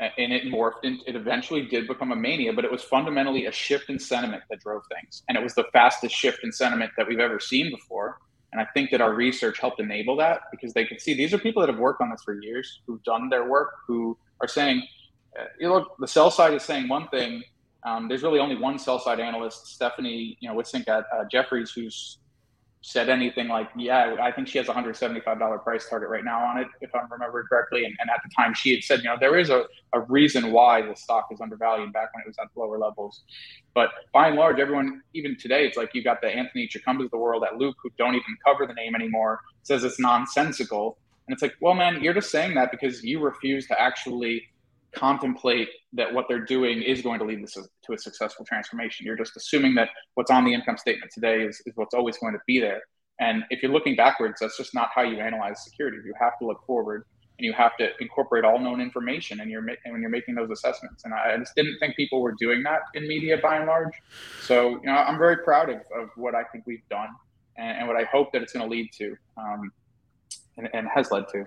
uh, 0.00 0.08
and 0.18 0.32
it 0.32 0.44
morphed 0.44 0.84
and 0.84 1.00
it 1.06 1.16
eventually 1.16 1.62
did 1.66 1.86
become 1.86 2.12
a 2.12 2.16
mania 2.16 2.52
but 2.52 2.64
it 2.64 2.70
was 2.70 2.82
fundamentally 2.82 3.46
a 3.46 3.52
shift 3.52 3.88
in 3.88 3.98
sentiment 3.98 4.42
that 4.50 4.60
drove 4.60 4.82
things 4.94 5.22
and 5.28 5.38
it 5.38 5.42
was 5.42 5.54
the 5.54 5.64
fastest 5.72 6.14
shift 6.14 6.40
in 6.42 6.52
sentiment 6.52 6.90
that 6.96 7.06
we've 7.06 7.20
ever 7.20 7.38
seen 7.38 7.70
before 7.70 8.18
and 8.52 8.60
I 8.60 8.66
think 8.74 8.90
that 8.90 9.00
our 9.00 9.14
research 9.14 9.58
helped 9.58 9.80
enable 9.80 10.16
that 10.16 10.42
because 10.50 10.74
they 10.74 10.84
could 10.84 11.00
see 11.00 11.14
these 11.14 11.32
are 11.32 11.38
people 11.38 11.62
that 11.62 11.70
have 11.70 11.78
worked 11.78 12.02
on 12.02 12.10
this 12.10 12.22
for 12.22 12.40
years, 12.40 12.80
who've 12.86 13.02
done 13.02 13.30
their 13.30 13.48
work, 13.48 13.70
who 13.86 14.16
are 14.40 14.48
saying, 14.48 14.86
uh, 15.38 15.44
you 15.58 15.70
look, 15.70 15.96
the 15.98 16.06
sell 16.06 16.30
side 16.30 16.52
is 16.52 16.62
saying 16.62 16.88
one 16.88 17.08
thing. 17.08 17.42
Um, 17.84 18.08
there's 18.08 18.22
really 18.22 18.38
only 18.38 18.56
one 18.56 18.78
sell 18.78 18.98
side 18.98 19.20
analyst, 19.20 19.66
Stephanie, 19.66 20.36
you 20.40 20.48
know, 20.48 20.54
Wissink 20.54 20.86
at 20.86 21.04
uh, 21.12 21.24
Jefferies, 21.30 21.70
who's 21.70 22.18
said 22.82 23.08
anything 23.08 23.46
like, 23.46 23.68
yeah, 23.76 24.16
I 24.20 24.32
think 24.32 24.48
she 24.48 24.58
has 24.58 24.68
a 24.68 24.72
$175 24.72 25.62
price 25.62 25.88
target 25.88 26.08
right 26.08 26.24
now 26.24 26.44
on 26.44 26.58
it, 26.58 26.66
if 26.80 26.92
I 26.94 27.00
remember 27.10 27.44
correctly. 27.48 27.84
And, 27.84 27.94
and, 28.00 28.10
at 28.10 28.20
the 28.24 28.30
time, 28.36 28.54
she 28.54 28.74
had 28.74 28.82
said, 28.82 28.98
you 28.98 29.04
know, 29.04 29.16
there 29.18 29.38
is 29.38 29.50
a, 29.50 29.64
a 29.92 30.00
reason 30.00 30.50
why 30.50 30.82
the 30.82 30.94
stock 30.96 31.28
is 31.30 31.40
undervalued 31.40 31.92
back 31.92 32.12
when 32.12 32.22
it 32.24 32.26
was 32.26 32.36
at 32.38 32.48
lower 32.56 32.78
levels. 32.78 33.22
But 33.72 33.90
by 34.12 34.28
and 34.28 34.36
large, 34.36 34.58
everyone, 34.58 35.00
even 35.14 35.36
today, 35.36 35.64
it's 35.64 35.76
like 35.76 35.90
you've 35.94 36.04
got 36.04 36.20
the 36.20 36.28
Anthony 36.28 36.68
Chukumbas 36.68 37.04
of 37.04 37.10
the 37.12 37.18
world 37.18 37.44
at 37.44 37.56
Loop 37.56 37.76
who 37.82 37.90
don't 37.98 38.14
even 38.14 38.36
cover 38.44 38.66
the 38.66 38.74
name 38.74 38.96
anymore, 38.96 39.40
says 39.62 39.84
it's 39.84 40.00
nonsensical. 40.00 40.98
And 41.28 41.34
it's 41.34 41.42
like, 41.42 41.54
well, 41.60 41.74
man, 41.74 42.02
you're 42.02 42.14
just 42.14 42.32
saying 42.32 42.54
that 42.56 42.72
because 42.72 43.04
you 43.04 43.20
refuse 43.20 43.68
to 43.68 43.80
actually 43.80 44.48
contemplate 44.94 45.68
that 45.92 46.12
what 46.12 46.26
they're 46.28 46.44
doing 46.44 46.82
is 46.82 47.02
going 47.02 47.18
to 47.18 47.24
lead 47.24 47.46
to, 47.46 47.62
to 47.84 47.92
a 47.92 47.98
successful 47.98 48.44
transformation. 48.44 49.06
You're 49.06 49.16
just 49.16 49.36
assuming 49.36 49.74
that 49.76 49.88
what's 50.14 50.30
on 50.30 50.44
the 50.44 50.52
income 50.52 50.78
statement 50.78 51.10
today 51.12 51.42
is, 51.42 51.62
is 51.66 51.72
what's 51.76 51.94
always 51.94 52.18
going 52.18 52.34
to 52.34 52.40
be 52.46 52.60
there. 52.60 52.82
And 53.20 53.44
if 53.50 53.62
you're 53.62 53.72
looking 53.72 53.96
backwards, 53.96 54.40
that's 54.40 54.56
just 54.56 54.74
not 54.74 54.90
how 54.94 55.02
you 55.02 55.18
analyze 55.18 55.64
security. 55.64 55.98
You 56.04 56.14
have 56.20 56.38
to 56.40 56.46
look 56.46 56.64
forward 56.66 57.04
and 57.38 57.46
you 57.46 57.52
have 57.52 57.76
to 57.78 57.90
incorporate 58.00 58.44
all 58.44 58.58
known 58.58 58.80
information 58.80 59.40
and 59.40 59.50
you're 59.50 59.66
and 59.84 59.92
when 59.92 60.00
you're 60.00 60.10
making 60.10 60.34
those 60.34 60.50
assessments. 60.50 61.04
And 61.04 61.14
I 61.14 61.36
just 61.38 61.54
didn't 61.54 61.78
think 61.78 61.96
people 61.96 62.20
were 62.20 62.34
doing 62.38 62.62
that 62.64 62.80
in 62.94 63.06
media 63.06 63.38
by 63.42 63.56
and 63.56 63.66
large. 63.66 63.94
So, 64.42 64.70
you 64.70 64.86
know, 64.86 64.92
I'm 64.92 65.18
very 65.18 65.38
proud 65.38 65.68
of, 65.68 65.76
of 65.96 66.10
what 66.16 66.34
I 66.34 66.44
think 66.44 66.66
we've 66.66 66.86
done 66.90 67.08
and, 67.56 67.78
and 67.78 67.88
what 67.88 67.96
I 67.96 68.04
hope 68.04 68.32
that 68.32 68.42
it's 68.42 68.52
going 68.52 68.68
to 68.68 68.70
lead 68.70 68.90
to 68.98 69.16
um, 69.36 69.70
and, 70.56 70.68
and 70.72 70.88
has 70.94 71.10
led 71.10 71.28
to. 71.32 71.46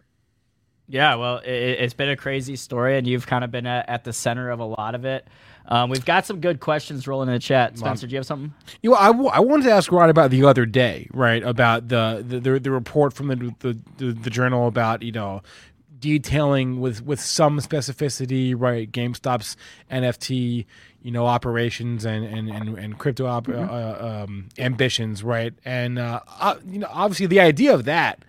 Yeah, 0.88 1.15
well, 1.15 1.41
it, 1.43 1.79
has 1.79 1.93
been 1.93 2.09
a 2.09 2.15
crazy 2.15 2.55
story, 2.55 2.97
and 2.97 3.07
you've 3.07 3.25
kind 3.25 3.43
of 3.43 3.51
been 3.51 3.65
at, 3.65 3.89
at 3.89 4.03
the 4.03 4.13
center 4.13 4.51
of 4.51 4.59
a 4.59 4.65
lot 4.65 4.93
of 4.93 5.03
it. 5.03 5.27
Um, 5.67 5.89
we've 5.89 6.05
got 6.05 6.27
some 6.27 6.41
good 6.41 6.59
questions 6.59 7.07
rolling 7.07 7.27
in 7.27 7.33
the 7.33 7.39
chat. 7.39 7.77
Spencer, 7.77 8.05
do 8.05 8.11
you 8.11 8.17
have 8.17 8.25
something? 8.25 8.53
You 8.83 8.91
know, 8.91 8.95
I, 8.95 9.07
w- 9.07 9.29
I 9.29 9.39
wanted 9.39 9.63
to 9.63 9.71
ask 9.71 9.91
Rod 9.91 10.11
about 10.11 10.29
the 10.29 10.43
other 10.43 10.65
day, 10.67 11.07
right? 11.11 11.41
About 11.41 11.88
the 11.88 12.23
the, 12.27 12.39
the, 12.39 12.59
the 12.59 12.71
report 12.71 13.13
from 13.13 13.29
the, 13.29 13.55
the, 13.59 13.79
the 13.97 14.13
the 14.13 14.29
journal 14.29 14.67
about 14.67 15.01
you 15.01 15.11
know 15.11 15.41
detailing 15.97 16.79
with 16.79 17.03
with 17.03 17.19
some 17.19 17.59
specificity, 17.59 18.53
right? 18.55 18.91
GameStop's 18.91 19.57
NFT, 19.89 20.67
you 21.01 21.11
know, 21.11 21.25
operations 21.25 22.05
and 22.05 22.23
and 22.23 22.47
and, 22.47 22.77
and 22.77 22.99
crypto 22.99 23.25
op- 23.25 23.47
mm-hmm. 23.47 23.67
uh, 23.67 24.23
um, 24.23 24.49
ambitions, 24.59 25.23
right? 25.23 25.53
And 25.65 25.97
uh, 25.97 26.19
uh, 26.39 26.57
you 26.67 26.77
know, 26.77 26.89
obviously, 26.91 27.25
the 27.25 27.39
idea 27.39 27.73
of 27.73 27.86
that 27.86 28.23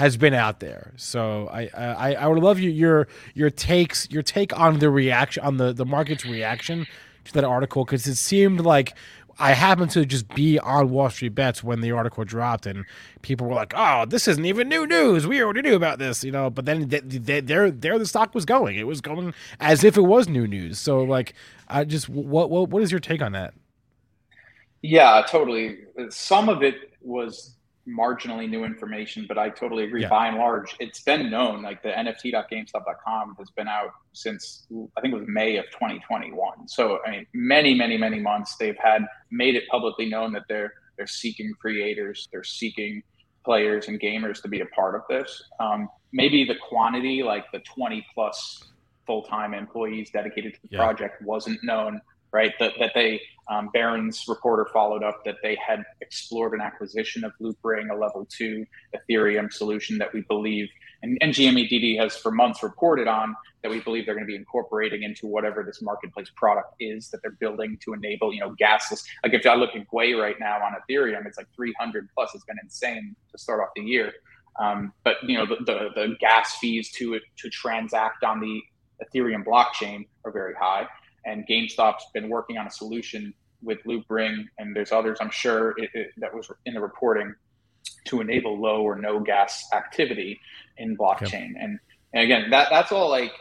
has 0.00 0.16
been 0.16 0.32
out 0.32 0.60
there. 0.60 0.94
So 0.96 1.46
I 1.52 1.68
I, 1.74 2.14
I 2.14 2.26
would 2.26 2.42
love 2.42 2.58
your 2.58 2.72
your 2.72 3.08
your 3.34 3.50
takes 3.50 4.08
your 4.10 4.22
take 4.22 4.58
on 4.58 4.78
the 4.78 4.88
reaction 4.88 5.42
on 5.44 5.58
the 5.58 5.74
the 5.74 5.84
market's 5.84 6.24
reaction 6.24 6.86
to 7.26 7.32
that 7.34 7.44
article 7.44 7.84
because 7.84 8.06
it 8.06 8.14
seemed 8.14 8.60
like 8.60 8.94
I 9.38 9.52
happened 9.52 9.90
to 9.92 10.06
just 10.06 10.26
be 10.34 10.58
on 10.58 10.88
Wall 10.88 11.10
Street 11.10 11.34
Bets 11.34 11.62
when 11.62 11.82
the 11.82 11.92
article 11.92 12.24
dropped, 12.24 12.64
and 12.64 12.86
people 13.20 13.46
were 13.46 13.54
like, 13.54 13.74
"Oh, 13.76 14.06
this 14.06 14.26
isn't 14.26 14.44
even 14.46 14.70
new 14.70 14.86
news. 14.86 15.26
We 15.26 15.42
already 15.42 15.60
knew 15.60 15.74
about 15.74 15.98
this," 15.98 16.24
you 16.24 16.32
know. 16.32 16.48
But 16.48 16.64
then 16.64 16.88
there, 16.88 17.70
there, 17.70 17.98
the 17.98 18.06
stock 18.06 18.34
was 18.34 18.46
going. 18.46 18.76
It 18.78 18.86
was 18.86 19.02
going 19.02 19.34
as 19.60 19.84
if 19.84 19.98
it 19.98 20.02
was 20.02 20.28
new 20.28 20.46
news. 20.46 20.78
So, 20.78 21.02
like, 21.02 21.34
I 21.68 21.84
just 21.84 22.08
what 22.08 22.48
what 22.48 22.70
what 22.70 22.82
is 22.82 22.90
your 22.90 23.00
take 23.00 23.20
on 23.20 23.32
that? 23.32 23.52
Yeah, 24.80 25.22
totally. 25.28 25.80
Some 26.08 26.48
of 26.48 26.62
it 26.62 26.94
was 27.02 27.56
marginally 27.88 28.48
new 28.48 28.64
information, 28.64 29.24
but 29.26 29.38
I 29.38 29.50
totally 29.50 29.84
agree. 29.84 30.02
Yeah. 30.02 30.08
By 30.08 30.28
and 30.28 30.38
large, 30.38 30.76
it's 30.80 31.02
been 31.02 31.30
known. 31.30 31.62
Like 31.62 31.82
the 31.82 31.90
NFT.GameStop.com 31.90 33.36
has 33.38 33.50
been 33.50 33.68
out 33.68 33.90
since 34.12 34.66
I 34.96 35.00
think 35.00 35.14
it 35.14 35.18
was 35.18 35.28
May 35.28 35.56
of 35.56 35.66
2021. 35.66 36.68
So 36.68 36.98
I 37.06 37.10
mean, 37.10 37.26
many, 37.32 37.74
many, 37.74 37.96
many 37.96 38.20
months 38.20 38.56
they've 38.56 38.78
had 38.82 39.06
made 39.30 39.56
it 39.56 39.64
publicly 39.68 40.06
known 40.06 40.32
that 40.32 40.44
they're 40.48 40.72
they're 40.96 41.06
seeking 41.06 41.52
creators, 41.60 42.28
they're 42.30 42.44
seeking 42.44 43.02
players 43.44 43.88
and 43.88 43.98
gamers 43.98 44.42
to 44.42 44.48
be 44.48 44.60
a 44.60 44.66
part 44.66 44.94
of 44.94 45.02
this. 45.08 45.42
Um, 45.58 45.88
maybe 46.12 46.44
the 46.44 46.56
quantity, 46.68 47.22
like 47.22 47.50
the 47.52 47.60
20 47.60 48.06
plus 48.14 48.64
full 49.06 49.22
time 49.22 49.54
employees 49.54 50.10
dedicated 50.10 50.54
to 50.54 50.60
the 50.62 50.68
yeah. 50.72 50.78
project, 50.78 51.22
wasn't 51.22 51.62
known 51.64 52.00
right? 52.32 52.52
That, 52.58 52.72
that 52.78 52.92
they, 52.94 53.20
um, 53.48 53.70
Barron's 53.72 54.24
reporter 54.28 54.68
followed 54.72 55.02
up 55.02 55.24
that 55.24 55.36
they 55.42 55.56
had 55.66 55.82
explored 56.00 56.54
an 56.54 56.60
acquisition 56.60 57.24
of 57.24 57.32
Loopring, 57.40 57.90
a 57.90 57.96
level 57.96 58.26
two 58.30 58.64
Ethereum 58.94 59.52
solution 59.52 59.98
that 59.98 60.12
we 60.12 60.20
believe, 60.22 60.68
and, 61.02 61.18
and 61.20 61.32
GMEDD 61.32 61.98
has 61.98 62.16
for 62.16 62.30
months 62.30 62.62
reported 62.62 63.08
on 63.08 63.34
that 63.62 63.70
we 63.70 63.80
believe 63.80 64.06
they're 64.06 64.14
going 64.14 64.26
to 64.26 64.30
be 64.30 64.36
incorporating 64.36 65.02
into 65.02 65.26
whatever 65.26 65.62
this 65.64 65.82
marketplace 65.82 66.30
product 66.36 66.74
is 66.78 67.10
that 67.10 67.20
they're 67.22 67.36
building 67.40 67.78
to 67.84 67.92
enable, 67.92 68.32
you 68.32 68.40
know, 68.40 68.54
gasless. 68.60 69.04
Like 69.24 69.34
if 69.34 69.44
I 69.46 69.54
look 69.54 69.70
at 69.74 69.86
Gwei 69.92 70.18
right 70.18 70.36
now 70.38 70.56
on 70.62 70.72
Ethereum, 70.72 71.26
it's 71.26 71.36
like 71.36 71.48
300 71.56 72.08
plus. 72.14 72.34
It's 72.34 72.44
been 72.44 72.58
insane 72.62 73.16
to 73.32 73.38
start 73.38 73.60
off 73.60 73.70
the 73.74 73.82
year. 73.82 74.12
Um, 74.60 74.92
but 75.04 75.16
you 75.22 75.36
know, 75.36 75.46
the, 75.46 75.56
the, 75.64 75.88
the 75.94 76.16
gas 76.20 76.56
fees 76.58 76.90
to 76.92 77.18
to 77.38 77.50
transact 77.50 78.24
on 78.24 78.40
the 78.40 78.60
Ethereum 79.02 79.44
blockchain 79.44 80.06
are 80.24 80.32
very 80.32 80.54
high 80.54 80.86
and 81.24 81.46
GameStop's 81.46 82.06
been 82.14 82.28
working 82.28 82.58
on 82.58 82.66
a 82.66 82.70
solution 82.70 83.34
with 83.62 83.78
Loopring, 83.84 84.46
and 84.58 84.74
there's 84.74 84.92
others 84.92 85.18
I'm 85.20 85.30
sure 85.30 85.74
it, 85.76 85.90
it, 85.94 86.10
that 86.18 86.34
was 86.34 86.50
in 86.66 86.74
the 86.74 86.80
reporting 86.80 87.34
to 88.06 88.20
enable 88.20 88.60
low 88.60 88.82
or 88.82 88.96
no 88.96 89.20
gas 89.20 89.64
activity 89.74 90.40
in 90.78 90.96
blockchain. 90.96 91.52
And, 91.58 91.78
and 92.14 92.24
again, 92.24 92.50
that 92.50 92.68
that's 92.70 92.92
all 92.92 93.10
like 93.10 93.32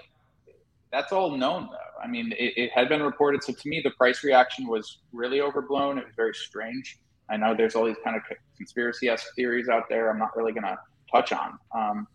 that's 0.91 1.11
all 1.11 1.35
known 1.35 1.69
though. 1.71 2.03
I 2.03 2.07
mean, 2.07 2.33
it, 2.37 2.53
it 2.57 2.71
had 2.71 2.89
been 2.89 3.01
reported. 3.01 3.43
So 3.43 3.53
to 3.53 3.69
me, 3.69 3.81
the 3.83 3.91
price 3.91 4.23
reaction 4.23 4.67
was 4.67 4.99
really 5.11 5.41
overblown. 5.41 5.97
It 5.97 6.05
was 6.05 6.15
very 6.15 6.33
strange. 6.33 6.97
I 7.29 7.37
know 7.37 7.53
there's 7.55 7.75
all 7.75 7.85
these 7.85 7.97
kind 8.03 8.15
of 8.15 8.23
conspiracy 8.57 9.07
esque 9.07 9.27
theories 9.35 9.69
out 9.69 9.83
there. 9.89 10.09
I'm 10.09 10.17
not 10.17 10.35
really 10.35 10.51
going 10.51 10.63
to 10.63 10.77
touch 11.11 11.31
on, 11.31 11.59
um, 11.75 12.07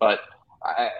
but 0.00 0.20
I, 0.64 0.90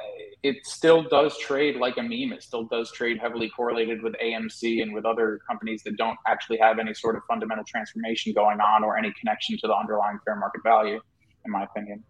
it 0.42 0.66
still 0.66 1.02
does 1.02 1.38
trade 1.38 1.76
like 1.76 1.96
a 1.96 2.02
meme. 2.02 2.32
It 2.32 2.42
still 2.42 2.64
does 2.64 2.90
trade 2.92 3.18
heavily 3.20 3.48
correlated 3.48 4.02
with 4.02 4.14
AMC 4.14 4.82
and 4.82 4.92
with 4.92 5.04
other 5.04 5.40
companies 5.48 5.82
that 5.84 5.96
don't 5.96 6.18
actually 6.26 6.58
have 6.58 6.78
any 6.78 6.94
sort 6.94 7.16
of 7.16 7.22
fundamental 7.28 7.64
transformation 7.64 8.32
going 8.32 8.60
on 8.60 8.82
or 8.82 8.96
any 8.96 9.12
connection 9.18 9.56
to 9.58 9.66
the 9.66 9.74
underlying 9.74 10.18
fair 10.24 10.36
market 10.36 10.62
value, 10.64 11.00
in 11.44 11.50
my 11.50 11.62
opinion. 11.64 12.02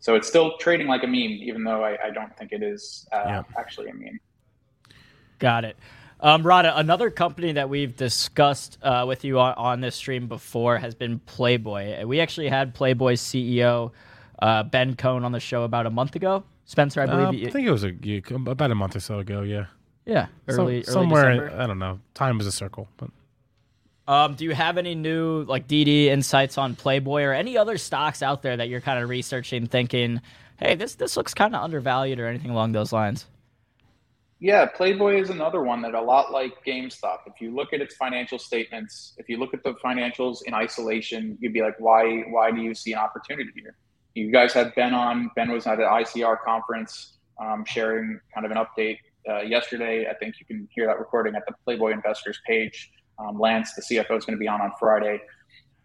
So 0.00 0.14
it's 0.14 0.28
still 0.28 0.56
trading 0.58 0.86
like 0.86 1.02
a 1.02 1.06
meme, 1.06 1.40
even 1.42 1.64
though 1.64 1.82
I, 1.82 1.96
I 2.04 2.10
don't 2.10 2.36
think 2.36 2.52
it 2.52 2.62
is 2.62 3.06
uh, 3.10 3.22
yeah. 3.26 3.42
actually 3.58 3.88
a 3.88 3.94
meme. 3.94 4.20
Got 5.38 5.64
it. 5.64 5.76
Um, 6.20 6.44
Rada, 6.44 6.76
another 6.76 7.10
company 7.10 7.52
that 7.52 7.68
we've 7.68 7.96
discussed 7.96 8.78
uh, 8.82 9.04
with 9.06 9.24
you 9.24 9.38
on, 9.38 9.54
on, 9.54 9.80
this 9.80 9.94
stream 9.94 10.26
before 10.26 10.76
has 10.76 10.94
been 10.94 11.20
Playboy. 11.20 12.04
We 12.06 12.18
actually 12.18 12.48
had 12.48 12.74
Playboy's 12.74 13.20
CEO, 13.20 13.92
uh, 14.40 14.64
Ben 14.64 14.96
Cohen, 14.96 15.24
on 15.24 15.30
the 15.30 15.38
show 15.38 15.62
about 15.62 15.86
a 15.86 15.90
month 15.90 16.16
ago. 16.16 16.42
Spencer, 16.68 17.00
I 17.00 17.06
believe. 17.06 17.28
Uh, 17.28 17.30
you, 17.32 17.48
I 17.48 17.50
think 17.50 17.66
it 17.66 17.70
was 17.70 17.82
a 17.82 17.92
about 18.36 18.70
a 18.70 18.74
month 18.74 18.94
or 18.94 19.00
so 19.00 19.18
ago. 19.18 19.40
Yeah. 19.40 19.66
Yeah, 20.04 20.26
early, 20.48 20.82
so, 20.84 20.92
somewhere. 20.92 21.34
December. 21.34 21.62
I 21.62 21.66
don't 21.66 21.78
know. 21.78 22.00
Time 22.14 22.40
is 22.40 22.46
a 22.46 22.52
circle, 22.52 22.88
but. 22.96 23.10
Um, 24.06 24.36
do 24.36 24.44
you 24.44 24.54
have 24.54 24.78
any 24.78 24.94
new 24.94 25.42
like 25.44 25.68
DD 25.68 26.06
insights 26.06 26.56
on 26.56 26.76
Playboy 26.76 27.24
or 27.24 27.34
any 27.34 27.58
other 27.58 27.76
stocks 27.76 28.22
out 28.22 28.40
there 28.40 28.56
that 28.56 28.70
you're 28.70 28.80
kind 28.80 29.02
of 29.02 29.10
researching, 29.10 29.66
thinking 29.66 30.22
hey, 30.58 30.74
this 30.74 30.94
this 30.94 31.16
looks 31.16 31.34
kind 31.34 31.54
of 31.54 31.62
undervalued 31.62 32.20
or 32.20 32.26
anything 32.26 32.50
along 32.50 32.72
those 32.72 32.92
lines? 32.92 33.26
Yeah, 34.40 34.66
Playboy 34.66 35.20
is 35.20 35.30
another 35.30 35.62
one 35.62 35.82
that 35.82 35.94
a 35.94 36.00
lot 36.00 36.32
like 36.32 36.64
GameStop. 36.64 37.18
If 37.26 37.40
you 37.40 37.54
look 37.54 37.72
at 37.72 37.80
its 37.80 37.96
financial 37.96 38.38
statements, 38.38 39.14
if 39.18 39.28
you 39.28 39.36
look 39.36 39.52
at 39.52 39.64
the 39.64 39.74
financials 39.84 40.38
in 40.46 40.54
isolation, 40.54 41.36
you'd 41.40 41.52
be 41.52 41.62
like, 41.62 41.74
why 41.78 42.20
why 42.28 42.50
do 42.50 42.60
you 42.60 42.74
see 42.74 42.92
an 42.92 42.98
opportunity 42.98 43.50
here? 43.54 43.76
You 44.14 44.32
guys 44.32 44.52
had 44.52 44.74
Ben 44.74 44.94
on. 44.94 45.30
Ben 45.36 45.50
was 45.50 45.66
at 45.66 45.78
an 45.78 45.86
ICR 45.86 46.38
conference 46.44 47.18
um, 47.40 47.64
sharing 47.66 48.20
kind 48.34 48.44
of 48.44 48.52
an 48.52 48.58
update 48.58 48.98
uh, 49.28 49.42
yesterday. 49.42 50.06
I 50.10 50.14
think 50.14 50.40
you 50.40 50.46
can 50.46 50.68
hear 50.74 50.86
that 50.86 50.98
recording 50.98 51.34
at 51.34 51.44
the 51.46 51.54
Playboy 51.64 51.92
Investors 51.92 52.40
page. 52.46 52.90
Um, 53.18 53.38
Lance, 53.38 53.74
the 53.74 53.82
CFO, 53.82 54.16
is 54.16 54.24
going 54.24 54.36
to 54.36 54.40
be 54.40 54.48
on 54.48 54.60
on 54.60 54.72
Friday. 54.78 55.20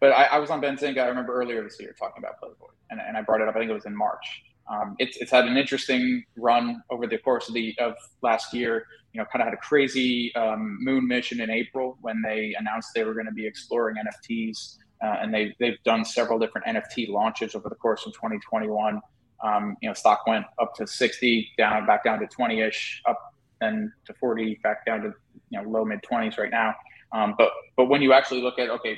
But 0.00 0.12
I, 0.12 0.24
I 0.24 0.38
was 0.38 0.50
on 0.50 0.60
Benzinga. 0.60 0.98
I 0.98 1.06
remember 1.06 1.34
earlier 1.34 1.62
this 1.62 1.78
year 1.80 1.94
talking 1.98 2.22
about 2.22 2.38
Playboy, 2.38 2.72
and, 2.90 3.00
and 3.00 3.16
I 3.16 3.22
brought 3.22 3.40
it 3.40 3.48
up. 3.48 3.56
I 3.56 3.58
think 3.58 3.70
it 3.70 3.74
was 3.74 3.86
in 3.86 3.96
March. 3.96 4.42
Um, 4.70 4.96
it's, 4.98 5.16
it's 5.18 5.30
had 5.30 5.44
an 5.44 5.56
interesting 5.56 6.24
run 6.36 6.82
over 6.90 7.06
the 7.06 7.18
course 7.18 7.48
of 7.48 7.54
the 7.54 7.74
of 7.78 7.94
last 8.22 8.54
year. 8.54 8.86
You 9.12 9.20
know, 9.20 9.26
kind 9.32 9.42
of 9.42 9.46
had 9.46 9.54
a 9.54 9.58
crazy 9.58 10.34
um, 10.34 10.78
moon 10.80 11.06
mission 11.06 11.40
in 11.40 11.50
April 11.50 11.98
when 12.00 12.22
they 12.22 12.54
announced 12.58 12.90
they 12.94 13.04
were 13.04 13.14
going 13.14 13.26
to 13.26 13.32
be 13.32 13.46
exploring 13.46 13.96
NFTs, 13.96 14.78
uh, 15.04 15.18
and 15.20 15.34
they've, 15.34 15.52
they've 15.60 15.82
done 15.84 16.04
several 16.04 16.38
different 16.38 16.66
NFT 16.66 17.10
launches 17.10 17.54
over 17.54 17.68
the 17.68 17.74
course 17.74 18.06
of 18.06 18.14
2021. 18.14 19.00
Um, 19.42 19.76
you 19.82 19.88
know, 19.88 19.94
stock 19.94 20.26
went 20.26 20.46
up 20.58 20.74
to 20.76 20.86
60, 20.86 21.50
down 21.58 21.86
back 21.86 22.04
down 22.04 22.20
to 22.20 22.26
20ish, 22.26 23.00
up 23.06 23.34
then 23.60 23.92
to 24.06 24.14
40, 24.14 24.60
back 24.62 24.86
down 24.86 25.02
to 25.02 25.12
you 25.50 25.62
know 25.62 25.68
low 25.68 25.84
mid 25.84 26.00
20s 26.02 26.38
right 26.38 26.50
now. 26.50 26.74
Um, 27.12 27.34
but 27.36 27.50
but 27.76 27.86
when 27.86 28.00
you 28.00 28.12
actually 28.12 28.40
look 28.40 28.58
at 28.58 28.70
okay, 28.70 28.96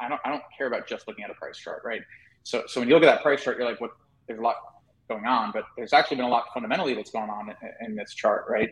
I 0.00 0.08
don't 0.08 0.20
I 0.24 0.30
don't 0.30 0.42
care 0.56 0.68
about 0.68 0.88
just 0.88 1.06
looking 1.06 1.24
at 1.24 1.30
a 1.30 1.34
price 1.34 1.58
chart, 1.58 1.82
right? 1.84 2.00
So 2.44 2.62
so 2.66 2.80
when 2.80 2.88
you 2.88 2.94
look 2.94 3.04
at 3.04 3.14
that 3.14 3.22
price 3.22 3.44
chart, 3.44 3.58
you're 3.58 3.68
like, 3.68 3.80
what? 3.80 3.90
There's 4.26 4.38
a 4.38 4.42
lot 4.42 4.56
going 5.08 5.26
on, 5.26 5.50
but 5.52 5.64
there's 5.76 5.92
actually 5.92 6.16
been 6.16 6.26
a 6.26 6.30
lot 6.30 6.44
fundamentally 6.54 6.94
that's 6.94 7.10
going 7.10 7.28
on 7.28 7.50
in, 7.50 7.86
in 7.86 7.96
this 7.96 8.14
chart, 8.14 8.44
right? 8.48 8.70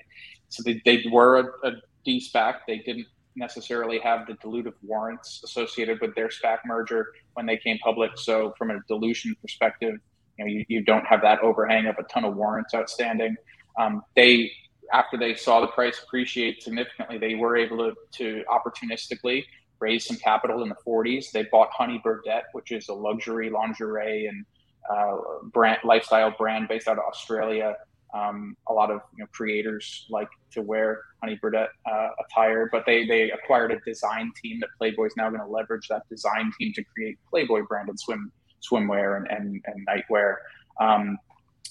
So 0.49 0.63
they, 0.63 0.81
they 0.85 1.05
were 1.11 1.39
a, 1.39 1.69
a 1.69 1.73
de-SPAC. 2.05 2.61
They 2.67 2.79
didn't 2.79 3.07
necessarily 3.37 3.99
have 4.01 4.27
the 4.27 4.35
dilutive 4.35 4.75
warrants 4.83 5.43
associated 5.45 6.01
with 6.01 6.15
their 6.15 6.29
SPAC 6.29 6.59
merger 6.67 7.07
when 7.35 7.47
they 7.47 7.57
came 7.57 7.79
public. 7.79 8.13
So 8.17 8.55
from 8.59 8.71
a 8.71 8.79
dilution 8.89 9.35
perspective, 9.41 9.95
you 10.39 10.45
know, 10.45 10.51
you, 10.51 10.65
you 10.69 10.85
don't 10.85 11.05
have 11.07 11.23
that 11.23 11.41
overhang 11.41 11.87
of 11.87 11.97
a 11.99 12.03
ton 12.05 12.25
of 12.25 12.35
warrants 12.35 12.75
outstanding. 12.75 13.37
Um, 13.79 14.03
they, 14.17 14.51
after 14.93 15.17
they 15.17 15.35
saw 15.35 15.61
the 15.61 15.69
price 15.69 16.01
appreciate 16.03 16.63
significantly, 16.63 17.19
they 17.19 17.35
were 17.35 17.57
able 17.57 17.79
to, 17.79 17.95
to 18.19 18.45
opportunistically 18.51 19.45
raise 19.81 20.07
some 20.07 20.17
capital 20.17 20.63
in 20.63 20.69
the 20.69 20.77
40s. 20.87 21.31
They 21.33 21.45
bought 21.51 21.71
Honey 21.73 22.01
Birdette, 22.05 22.45
which 22.53 22.71
is 22.71 22.89
a 22.89 22.95
luxury 22.95 23.51
lingerie 23.51 24.27
and 24.27 24.45
uh, 24.91 25.17
brand 25.53 25.79
lifestyle 25.85 26.35
brand 26.37 26.69
based 26.69 26.89
out 26.89 26.99
of 26.99 27.05
Australia. 27.09 27.75
Um, 28.15 28.57
a 28.69 28.73
lot 28.73 28.91
of 28.91 29.01
you 29.17 29.23
know, 29.23 29.27
creators 29.33 30.07
like 30.11 30.29
to 30.53 30.63
wear 30.63 31.03
Honey 31.23 31.39
Birdette 31.43 31.69
uh, 31.91 32.09
attire, 32.25 32.69
but 32.73 32.85
they 32.87 33.07
they 33.07 33.31
acquired 33.31 33.73
a 33.73 33.81
design 33.81 34.33
team 34.43 34.61
that 34.61 34.69
Playboy 34.79 35.07
is 35.07 35.15
now 35.17 35.29
going 35.29 35.41
to 35.41 35.47
leverage 35.47 35.89
that 35.89 36.09
design 36.09 36.53
team 36.59 36.73
to 36.75 36.85
create 36.95 37.19
Playboy 37.29 37.63
branded 37.69 37.99
swim 37.99 38.33
swimwear 38.69 39.17
and 39.17 39.31
and, 39.31 39.65
and 39.67 39.87
nightwear. 39.87 40.37
Um, 40.81 41.19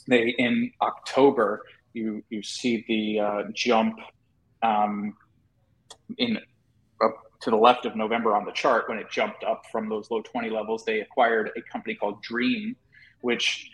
they 0.07 0.29
in 0.37 0.71
October 0.81 1.63
you 1.93 2.23
you 2.29 2.41
see 2.41 2.85
the 2.87 3.19
uh, 3.19 3.43
jump 3.53 3.99
um, 4.63 5.15
in 6.17 6.39
to 7.41 7.49
the 7.49 7.55
left 7.55 7.85
of 7.85 7.95
November 7.95 8.35
on 8.35 8.43
the 8.43 8.51
chart 8.51 8.89
when 8.89 8.97
it 8.97 9.09
jumped 9.09 9.45
up 9.45 9.63
from 9.71 9.87
those 9.87 10.11
low 10.11 10.21
20 10.21 10.49
levels. 10.49 10.83
They 10.83 10.99
acquired 10.99 11.51
a 11.55 11.61
company 11.71 11.95
called 11.95 12.21
Dream 12.21 12.75
which 13.21 13.71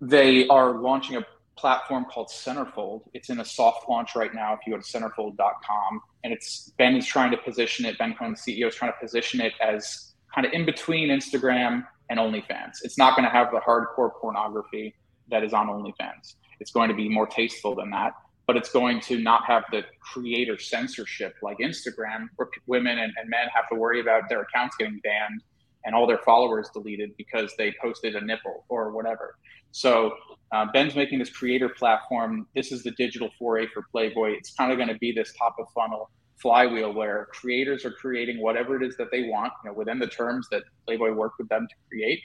they 0.00 0.46
are 0.48 0.80
launching 0.80 1.16
a 1.16 1.26
platform 1.58 2.04
called 2.04 2.28
Centerfold. 2.28 3.02
It's 3.14 3.30
in 3.30 3.40
a 3.40 3.44
soft 3.44 3.88
launch 3.88 4.14
right 4.14 4.32
now. 4.34 4.54
If 4.54 4.60
you 4.66 4.72
go 4.72 4.80
to 4.80 4.86
centerfold.com, 4.86 6.00
and 6.24 6.32
it's 6.32 6.72
Ben 6.78 6.96
is 6.96 7.06
trying 7.06 7.30
to 7.32 7.36
position 7.36 7.84
it. 7.84 7.98
Ben 7.98 8.14
Cohen, 8.14 8.34
CEO, 8.34 8.68
is 8.68 8.74
trying 8.74 8.92
to 8.92 8.98
position 9.00 9.40
it 9.40 9.52
as 9.60 10.14
kind 10.34 10.46
of 10.46 10.52
in 10.52 10.64
between 10.64 11.08
Instagram 11.08 11.86
and 12.10 12.18
OnlyFans. 12.18 12.76
It's 12.82 12.98
not 12.98 13.16
going 13.16 13.24
to 13.24 13.30
have 13.30 13.50
the 13.50 13.60
hardcore 13.60 14.10
pornography 14.20 14.94
that 15.30 15.42
is 15.44 15.52
on 15.52 15.66
OnlyFans. 15.66 16.36
It's 16.60 16.70
going 16.70 16.88
to 16.88 16.94
be 16.94 17.08
more 17.08 17.26
tasteful 17.26 17.74
than 17.74 17.90
that, 17.90 18.12
but 18.46 18.56
it's 18.56 18.70
going 18.70 19.00
to 19.02 19.18
not 19.18 19.44
have 19.44 19.64
the 19.70 19.82
creator 20.00 20.58
censorship 20.58 21.34
like 21.42 21.58
Instagram, 21.58 22.28
where 22.36 22.48
women 22.66 22.98
and, 22.98 23.12
and 23.20 23.28
men 23.28 23.48
have 23.54 23.68
to 23.68 23.74
worry 23.74 24.00
about 24.00 24.28
their 24.28 24.42
accounts 24.42 24.76
getting 24.76 25.00
banned 25.04 25.42
and 25.84 25.94
all 25.94 26.06
their 26.06 26.18
followers 26.18 26.68
deleted 26.72 27.16
because 27.16 27.54
they 27.56 27.74
posted 27.80 28.16
a 28.16 28.20
nipple 28.20 28.64
or 28.68 28.90
whatever. 28.90 29.36
So 29.70 30.12
uh, 30.52 30.66
Ben's 30.72 30.94
making 30.94 31.18
this 31.18 31.30
creator 31.30 31.68
platform. 31.68 32.46
This 32.54 32.72
is 32.72 32.82
the 32.82 32.92
digital 32.92 33.28
foray 33.38 33.66
for 33.66 33.84
Playboy. 33.92 34.30
It's 34.32 34.54
kind 34.54 34.72
of 34.72 34.78
going 34.78 34.88
to 34.88 34.98
be 34.98 35.12
this 35.12 35.32
top 35.38 35.56
of 35.58 35.66
funnel 35.74 36.10
flywheel 36.40 36.94
where 36.94 37.26
creators 37.32 37.84
are 37.84 37.90
creating 37.90 38.40
whatever 38.40 38.80
it 38.80 38.86
is 38.86 38.96
that 38.96 39.10
they 39.10 39.24
want, 39.24 39.52
you 39.64 39.70
know, 39.70 39.76
within 39.76 39.98
the 39.98 40.06
terms 40.06 40.46
that 40.50 40.62
Playboy 40.86 41.12
worked 41.12 41.38
with 41.38 41.48
them 41.48 41.66
to 41.68 41.74
create. 41.88 42.20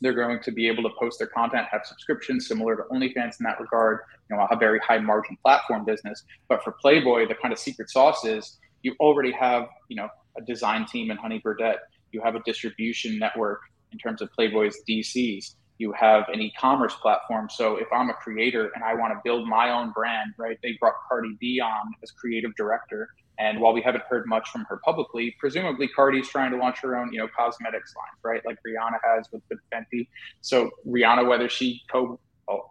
They're 0.00 0.14
going 0.14 0.40
to 0.42 0.50
be 0.50 0.66
able 0.66 0.82
to 0.84 0.90
post 0.98 1.18
their 1.18 1.28
content, 1.28 1.66
have 1.70 1.82
subscriptions 1.84 2.48
similar 2.48 2.74
to 2.76 2.82
OnlyFans 2.90 3.38
in 3.38 3.44
that 3.44 3.60
regard. 3.60 4.00
You 4.30 4.36
know, 4.36 4.46
a 4.50 4.56
very 4.56 4.80
high 4.80 4.98
margin 4.98 5.36
platform 5.42 5.84
business. 5.84 6.24
But 6.48 6.64
for 6.64 6.72
Playboy, 6.72 7.28
the 7.28 7.34
kind 7.34 7.52
of 7.52 7.58
secret 7.58 7.90
sauce 7.90 8.24
is 8.24 8.58
you 8.82 8.94
already 8.98 9.32
have, 9.32 9.68
you 9.88 9.96
know, 9.96 10.08
a 10.36 10.42
design 10.42 10.86
team 10.86 11.10
in 11.10 11.16
Honey 11.16 11.40
you 12.10 12.20
have 12.22 12.34
a 12.34 12.42
distribution 12.44 13.18
network 13.18 13.60
in 13.92 13.98
terms 13.98 14.22
of 14.22 14.30
Playboy's 14.32 14.76
DCs. 14.88 15.54
You 15.78 15.92
have 15.92 16.28
an 16.28 16.40
e-commerce 16.40 16.94
platform. 16.94 17.48
So 17.50 17.76
if 17.76 17.88
I'm 17.92 18.10
a 18.10 18.14
creator 18.14 18.70
and 18.74 18.84
I 18.84 18.94
want 18.94 19.12
to 19.12 19.20
build 19.24 19.48
my 19.48 19.70
own 19.70 19.90
brand, 19.92 20.32
right? 20.38 20.56
They 20.62 20.76
brought 20.80 20.94
Cardi 21.08 21.36
B 21.40 21.60
on 21.60 21.92
as 22.02 22.10
creative 22.10 22.54
director. 22.56 23.08
And 23.38 23.60
while 23.60 23.72
we 23.72 23.82
haven't 23.82 24.04
heard 24.08 24.26
much 24.28 24.48
from 24.50 24.64
her 24.68 24.80
publicly, 24.84 25.34
presumably 25.40 25.88
Cardi's 25.88 26.28
trying 26.28 26.52
to 26.52 26.56
launch 26.56 26.78
her 26.82 26.96
own, 26.96 27.12
you 27.12 27.18
know, 27.18 27.28
cosmetics 27.36 27.92
line, 27.96 28.32
right? 28.32 28.42
Like 28.46 28.58
Rihanna 28.66 28.98
has 29.04 29.26
with, 29.32 29.42
with 29.50 29.58
Fenty. 29.72 30.06
So 30.40 30.70
Rihanna, 30.86 31.28
whether 31.28 31.48
she 31.48 31.82
co 31.90 32.20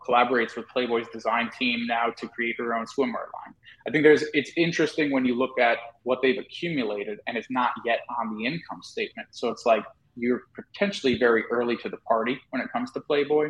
collaborates 0.07 0.55
with 0.55 0.67
Playboy's 0.69 1.07
design 1.11 1.49
team 1.57 1.87
now 1.87 2.13
to 2.17 2.27
create 2.29 2.55
her 2.59 2.75
own 2.75 2.85
swimwear 2.85 3.27
line. 3.33 3.53
I 3.87 3.91
think 3.91 4.03
there's 4.03 4.23
it's 4.33 4.51
interesting 4.55 5.11
when 5.11 5.25
you 5.25 5.35
look 5.35 5.59
at 5.59 5.77
what 6.03 6.19
they've 6.21 6.37
accumulated 6.37 7.19
and 7.27 7.37
it's 7.37 7.47
not 7.49 7.71
yet 7.85 7.99
on 8.19 8.37
the 8.37 8.45
income 8.45 8.81
statement. 8.81 9.29
So 9.31 9.49
it's 9.49 9.65
like 9.65 9.83
you're 10.15 10.41
potentially 10.55 11.17
very 11.17 11.43
early 11.51 11.77
to 11.77 11.89
the 11.89 11.97
party 11.97 12.39
when 12.51 12.61
it 12.61 12.71
comes 12.71 12.91
to 12.91 13.01
Playboy. 13.01 13.49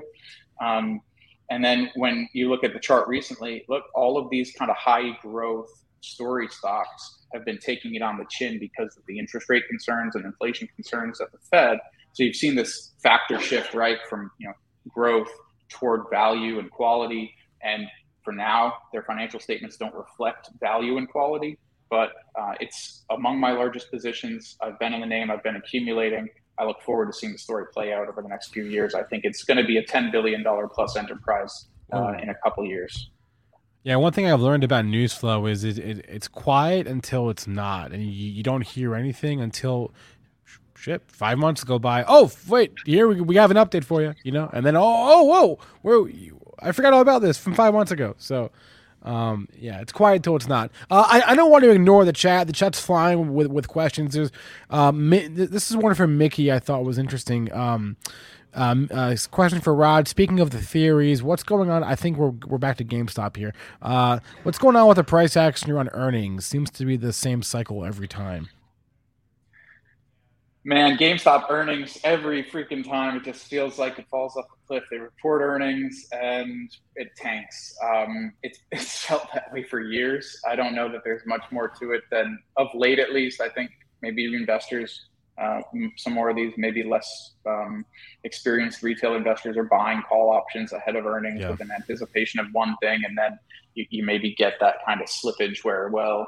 Um, 0.63 1.01
and 1.49 1.63
then 1.63 1.91
when 1.95 2.27
you 2.33 2.49
look 2.49 2.63
at 2.63 2.73
the 2.73 2.79
chart 2.79 3.07
recently, 3.07 3.65
look, 3.67 3.83
all 3.93 4.17
of 4.17 4.29
these 4.29 4.53
kind 4.57 4.71
of 4.71 4.77
high 4.77 5.17
growth 5.21 5.69
story 6.01 6.47
stocks 6.47 7.19
have 7.33 7.45
been 7.45 7.57
taking 7.57 7.95
it 7.95 8.01
on 8.01 8.17
the 8.17 8.25
chin 8.29 8.59
because 8.59 8.95
of 8.97 9.03
the 9.07 9.17
interest 9.17 9.49
rate 9.49 9.63
concerns 9.69 10.15
and 10.15 10.25
inflation 10.25 10.67
concerns 10.75 11.19
at 11.21 11.31
the 11.31 11.37
Fed. 11.49 11.79
So 12.13 12.23
you've 12.23 12.35
seen 12.35 12.55
this 12.55 12.93
factor 13.01 13.39
shift, 13.39 13.73
right, 13.73 13.97
from 14.09 14.31
you 14.37 14.47
know 14.47 14.53
growth 14.89 15.29
toward 15.69 16.03
value 16.11 16.59
and 16.59 16.69
quality. 16.69 17.33
And 17.63 17.87
for 18.23 18.33
now, 18.33 18.73
their 18.91 19.03
financial 19.03 19.39
statements 19.39 19.77
don't 19.77 19.95
reflect 19.95 20.49
value 20.59 20.97
and 20.97 21.09
quality, 21.09 21.57
but 21.89 22.11
uh, 22.39 22.53
it's 22.59 23.03
among 23.09 23.39
my 23.39 23.51
largest 23.51 23.91
positions. 23.91 24.57
I've 24.61 24.79
been 24.79 24.93
in 24.93 25.01
the 25.01 25.07
name, 25.07 25.31
I've 25.31 25.43
been 25.43 25.55
accumulating. 25.55 26.29
I 26.57 26.65
look 26.65 26.81
forward 26.81 27.07
to 27.07 27.13
seeing 27.13 27.33
the 27.33 27.39
story 27.39 27.65
play 27.73 27.93
out 27.93 28.07
over 28.07 28.21
the 28.21 28.27
next 28.27 28.53
few 28.53 28.65
years. 28.65 28.93
I 28.93 29.03
think 29.03 29.25
it's 29.25 29.43
going 29.43 29.57
to 29.57 29.63
be 29.63 29.77
a 29.77 29.85
$10 29.85 30.11
billion 30.11 30.43
plus 30.71 30.95
enterprise 30.95 31.67
uh, 31.91 31.97
oh. 31.97 32.21
in 32.21 32.29
a 32.29 32.35
couple 32.43 32.63
years. 32.65 33.09
Yeah, 33.83 33.97
one 33.97 34.13
thing 34.13 34.31
I've 34.31 34.39
learned 34.39 34.63
about 34.63 34.85
news 34.85 35.13
flow 35.13 35.45
is 35.45 35.63
it, 35.65 35.77
it, 35.77 36.05
it's 36.07 36.29
quiet 36.29 36.87
until 36.87 37.29
it's 37.29 37.47
not, 37.47 37.91
and 37.91 38.01
you, 38.01 38.29
you 38.29 38.41
don't 38.41 38.61
hear 38.61 38.95
anything 38.95 39.41
until 39.41 39.91
shit, 40.83 41.01
five 41.07 41.37
months 41.37 41.65
go 41.65 41.79
by. 41.79 42.05
Oh, 42.07 42.31
wait, 42.47 42.73
here 42.85 43.09
we, 43.09 43.19
we 43.19 43.35
have 43.35 43.51
an 43.51 43.57
update 43.57 43.83
for 43.83 44.01
you, 44.01 44.13
you 44.23 44.31
know, 44.31 44.49
and 44.53 44.65
then 44.65 44.77
oh, 44.77 44.81
oh, 44.83 45.23
whoa, 45.23 45.59
where 45.81 46.09
I 46.59 46.71
forgot 46.71 46.93
all 46.93 47.01
about 47.01 47.21
this 47.21 47.37
from 47.37 47.55
five 47.55 47.73
months 47.73 47.91
ago. 47.91 48.15
So, 48.17 48.51
um, 49.03 49.47
yeah, 49.57 49.81
it's 49.81 49.91
quiet 49.91 50.17
until 50.17 50.35
it's 50.35 50.47
not. 50.47 50.71
Uh, 50.89 51.05
I, 51.07 51.31
I 51.31 51.35
don't 51.35 51.51
want 51.51 51.63
to 51.63 51.71
ignore 51.71 52.05
the 52.05 52.13
chat. 52.13 52.47
The 52.47 52.53
chat's 52.53 52.79
flying 52.79 53.33
with 53.33 53.47
with 53.47 53.67
questions. 53.67 54.13
There's, 54.13 54.31
um, 54.69 55.09
this 55.09 55.69
is 55.69 55.77
one 55.77 55.93
from 55.93 56.17
Mickey. 56.17 56.51
I 56.51 56.59
thought 56.59 56.83
was 56.83 56.97
interesting. 56.97 57.51
Um, 57.53 57.97
um, 58.55 58.87
uh, 58.91 59.15
question 59.31 59.61
for 59.61 59.73
Rod. 59.73 60.07
Speaking 60.07 60.39
of 60.39 60.51
the 60.51 60.61
theories, 60.61 61.23
what's 61.23 61.43
going 61.43 61.69
on? 61.69 61.83
I 61.83 61.95
think 61.95 62.17
we're, 62.17 62.33
we're 62.47 62.59
back 62.59 62.77
to 62.77 62.85
GameStop 62.85 63.35
here. 63.35 63.53
Uh, 63.81 64.19
what's 64.43 64.57
going 64.57 64.75
on 64.75 64.87
with 64.87 64.97
the 64.97 65.03
price 65.03 65.35
action 65.35 65.71
on 65.71 65.89
earnings? 65.89 66.45
Seems 66.45 66.69
to 66.71 66.85
be 66.85 66.95
the 66.95 67.13
same 67.13 67.41
cycle 67.41 67.83
every 67.83 68.07
time. 68.07 68.49
Man, 70.65 70.97
GameStop 70.97 71.49
earnings 71.49 71.97
every 72.05 72.41
freaking 72.43 72.87
time 72.87 73.17
it 73.17 73.23
just 73.25 73.45
feels 73.45 73.77
like 73.77 73.99
it 73.99 74.05
falls 74.09 74.37
off 74.37 74.45
a 74.45 74.67
cliff. 74.67 74.83
They 74.89 74.97
report 74.97 75.41
earnings 75.41 76.07
and 76.13 76.69
it 76.95 77.09
tanks. 77.17 77.75
Um, 77.83 78.31
it's, 78.43 78.59
it's 78.71 79.05
felt 79.05 79.27
that 79.33 79.51
way 79.51 79.63
for 79.63 79.81
years. 79.81 80.39
I 80.49 80.55
don't 80.55 80.73
know 80.73 80.89
that 80.91 81.01
there's 81.03 81.25
much 81.25 81.43
more 81.51 81.67
to 81.79 81.91
it 81.91 82.03
than 82.11 82.39
of 82.55 82.67
late, 82.73 82.99
at 82.99 83.13
least. 83.13 83.41
I 83.41 83.49
think 83.49 83.71
maybe 84.01 84.25
investors 84.33 85.07
uh, 85.41 85.61
some 85.97 86.13
more 86.13 86.29
of 86.29 86.35
these 86.35 86.53
maybe 86.57 86.83
less 86.83 87.31
um, 87.47 87.85
experienced 88.23 88.83
retail 88.83 89.15
investors 89.15 89.57
are 89.57 89.63
buying 89.63 90.01
call 90.07 90.29
options 90.29 90.73
ahead 90.73 90.95
of 90.95 91.05
earnings 91.05 91.41
yeah. 91.41 91.49
with 91.49 91.59
an 91.59 91.71
anticipation 91.71 92.39
of 92.39 92.45
one 92.51 92.75
thing, 92.81 93.01
and 93.03 93.17
then 93.17 93.37
you, 93.73 93.85
you 93.89 94.05
maybe 94.05 94.35
get 94.35 94.53
that 94.59 94.75
kind 94.85 95.01
of 95.01 95.07
slippage 95.07 95.63
where, 95.63 95.89
well, 95.89 96.27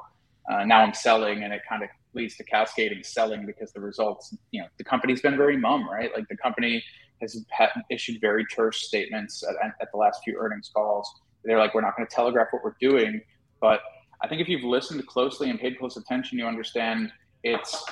uh, 0.52 0.64
now 0.64 0.82
I'm 0.82 0.94
selling, 0.94 1.44
and 1.44 1.54
it 1.54 1.62
kind 1.70 1.84
of 1.84 1.90
leads 2.16 2.36
to 2.38 2.44
cascading 2.44 3.04
selling 3.04 3.46
because 3.46 3.72
the 3.74 3.80
results, 3.80 4.36
you 4.52 4.62
know, 4.62 4.68
the 4.78 4.84
company's 4.84 5.22
been 5.22 5.38
very 5.38 5.58
mum, 5.58 5.88
right? 5.90 6.12
Like 6.16 6.28
the 6.30 6.38
company 6.38 6.84
has 7.22 7.46
issued 7.90 8.20
very 8.22 8.46
terse 8.46 8.88
statements 8.88 9.44
at, 9.44 9.56
at 9.82 9.92
the 9.92 9.98
last 9.98 10.22
few 10.24 10.38
earnings 10.38 10.70
calls. 10.74 11.10
They're 11.44 11.60
like, 11.60 11.74
we're 11.74 11.82
not 11.82 11.96
going 11.96 12.08
to 12.08 12.14
telegraph 12.14 12.48
what 12.52 12.64
we're 12.64 12.76
doing, 12.82 13.22
but 13.62 13.82
I 14.22 14.28
think 14.28 14.42
if 14.42 14.50
you've 14.50 14.64
listened 14.64 15.06
closely 15.08 15.50
and 15.50 15.60
paid 15.60 15.78
close 15.78 15.98
attention, 15.98 16.40
you 16.40 16.46
understand 16.46 17.12
it's 17.44 17.84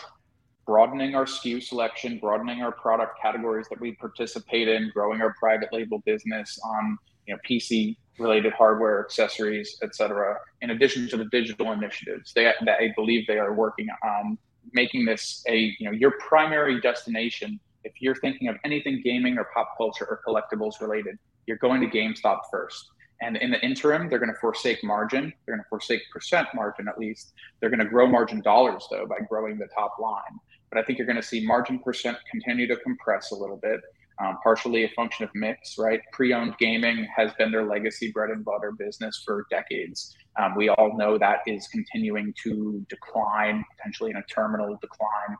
broadening 0.66 1.16
our 1.16 1.26
SKU 1.26 1.62
selection, 1.62 2.18
broadening 2.20 2.62
our 2.62 2.72
product 2.72 3.20
categories 3.22 3.68
that 3.70 3.80
we 3.80 3.94
participate 3.94 4.68
in, 4.68 4.92
growing 4.94 5.22
our 5.22 5.34
private 5.40 5.70
label 5.72 6.00
business 6.06 6.60
on 6.64 6.98
you 7.28 7.34
know 7.34 7.40
PC 7.48 7.98
related 8.20 8.53
hardware, 8.53 9.03
accessories, 9.03 9.78
etc. 9.82 10.38
In 10.61 10.72
addition 10.72 11.07
to 11.09 11.18
the 11.18 11.26
digital 11.26 11.72
initiatives, 11.72 12.34
they 12.34 12.43
that 12.43 12.80
I 12.80 12.93
believe 12.95 13.28
they 13.28 13.39
are 13.39 13.53
working 13.53 13.88
on 14.03 14.38
making 14.72 15.05
this 15.05 15.43
a 15.47 15.76
you 15.80 15.89
know 15.89 15.91
your 15.91 16.11
primary 16.20 16.80
destination. 16.82 17.59
If 17.84 17.93
you're 17.99 18.16
thinking 18.16 18.47
of 18.47 18.55
anything 18.64 19.01
gaming 19.03 19.38
or 19.38 19.47
pop 19.53 19.76
culture 19.78 20.05
or 20.05 20.22
collectibles 20.26 20.80
related, 20.80 21.18
you're 21.47 21.57
going 21.57 21.82
to 21.82 21.88
GameStop 21.88 22.41
first. 22.49 22.89
And 23.22 23.38
in 23.38 23.51
the 23.51 23.61
interim, 23.61 24.09
they're 24.09 24.20
going 24.20 24.34
to 24.34 24.39
forsake 24.39 24.84
margin. 24.84 25.34
They're 25.45 25.55
going 25.55 25.64
to 25.64 25.70
forsake 25.70 26.01
percent 26.11 26.47
margin 26.53 26.88
at 26.88 26.97
least. 26.97 27.34
They're 27.59 27.70
going 27.70 27.80
to 27.80 27.86
grow 27.86 28.07
margin 28.07 28.41
dollars 28.41 28.88
though 28.89 29.05
by 29.05 29.20
growing 29.30 29.57
the 29.57 29.68
top 29.76 29.95
line. 29.99 30.39
But 30.70 30.80
I 30.80 30.84
think 30.84 30.97
you're 30.97 31.07
going 31.07 31.22
to 31.22 31.28
see 31.28 31.45
margin 31.45 31.80
percent 31.80 32.18
continue 32.30 32.68
to 32.68 32.78
compress 32.78 33.32
a 33.32 33.36
little 33.36 33.57
bit 33.57 33.82
um, 34.22 34.38
partially 34.43 34.84
a 34.84 34.89
function 34.89 35.26
of 35.26 35.32
mix, 35.34 35.76
right? 35.78 35.99
Pre 36.11 36.34
owned 36.34 36.57
gaming 36.59 37.07
has 37.16 37.34
been 37.34 37.51
their 37.51 37.66
legacy 37.66 38.11
bread 38.11 38.30
and 38.30 38.45
butter 38.45 38.72
business 38.72 39.22
for 39.26 39.45
decades. 39.49 40.16
Um, 40.39 40.55
we 40.55 40.70
all 40.70 40.97
know 40.97 41.18
that 41.18 41.39
is 41.47 41.68
continuing 41.68 42.34
to 42.43 42.86
decline, 42.89 43.64
potentially 43.78 44.11
in 44.11 44.18
a 44.18 44.24
terminal 44.24 44.78
decline. 44.82 45.38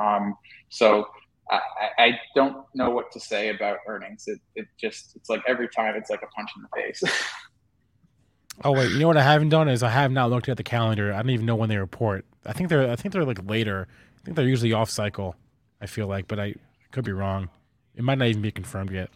Um, 0.00 0.34
so 0.68 1.06
I, 1.50 1.60
I, 1.98 2.20
don't 2.34 2.64
know 2.74 2.90
what 2.90 3.12
to 3.12 3.20
say 3.20 3.50
about 3.50 3.78
earnings. 3.86 4.24
It, 4.26 4.40
it 4.54 4.66
just, 4.80 5.14
it's 5.14 5.28
like 5.28 5.42
every 5.46 5.68
time 5.68 5.94
it's 5.94 6.10
like 6.10 6.22
a 6.22 6.26
punch 6.26 6.50
in 6.56 6.62
the 6.62 6.68
face. 6.74 7.02
oh 8.64 8.72
wait, 8.72 8.90
you 8.90 8.98
know 8.98 9.06
what 9.06 9.16
I 9.16 9.22
haven't 9.22 9.50
done 9.50 9.68
is 9.68 9.82
I 9.82 9.90
have 9.90 10.10
not 10.10 10.30
looked 10.30 10.48
at 10.48 10.56
the 10.56 10.62
calendar. 10.62 11.12
I 11.12 11.18
don't 11.18 11.30
even 11.30 11.46
know 11.46 11.56
when 11.56 11.68
they 11.68 11.76
report. 11.76 12.24
I 12.44 12.52
think 12.52 12.70
they're, 12.70 12.90
I 12.90 12.96
think 12.96 13.12
they're 13.12 13.24
like 13.24 13.48
later. 13.48 13.86
I 14.18 14.24
think 14.24 14.36
they're 14.36 14.48
usually 14.48 14.72
off 14.72 14.90
cycle. 14.90 15.36
I 15.80 15.86
feel 15.86 16.06
like, 16.06 16.28
but 16.28 16.40
I 16.40 16.54
could 16.90 17.04
be 17.04 17.12
wrong. 17.12 17.50
It 17.96 18.04
might 18.04 18.18
not 18.18 18.28
even 18.28 18.42
be 18.42 18.50
confirmed 18.50 18.90
yet. 18.90 19.10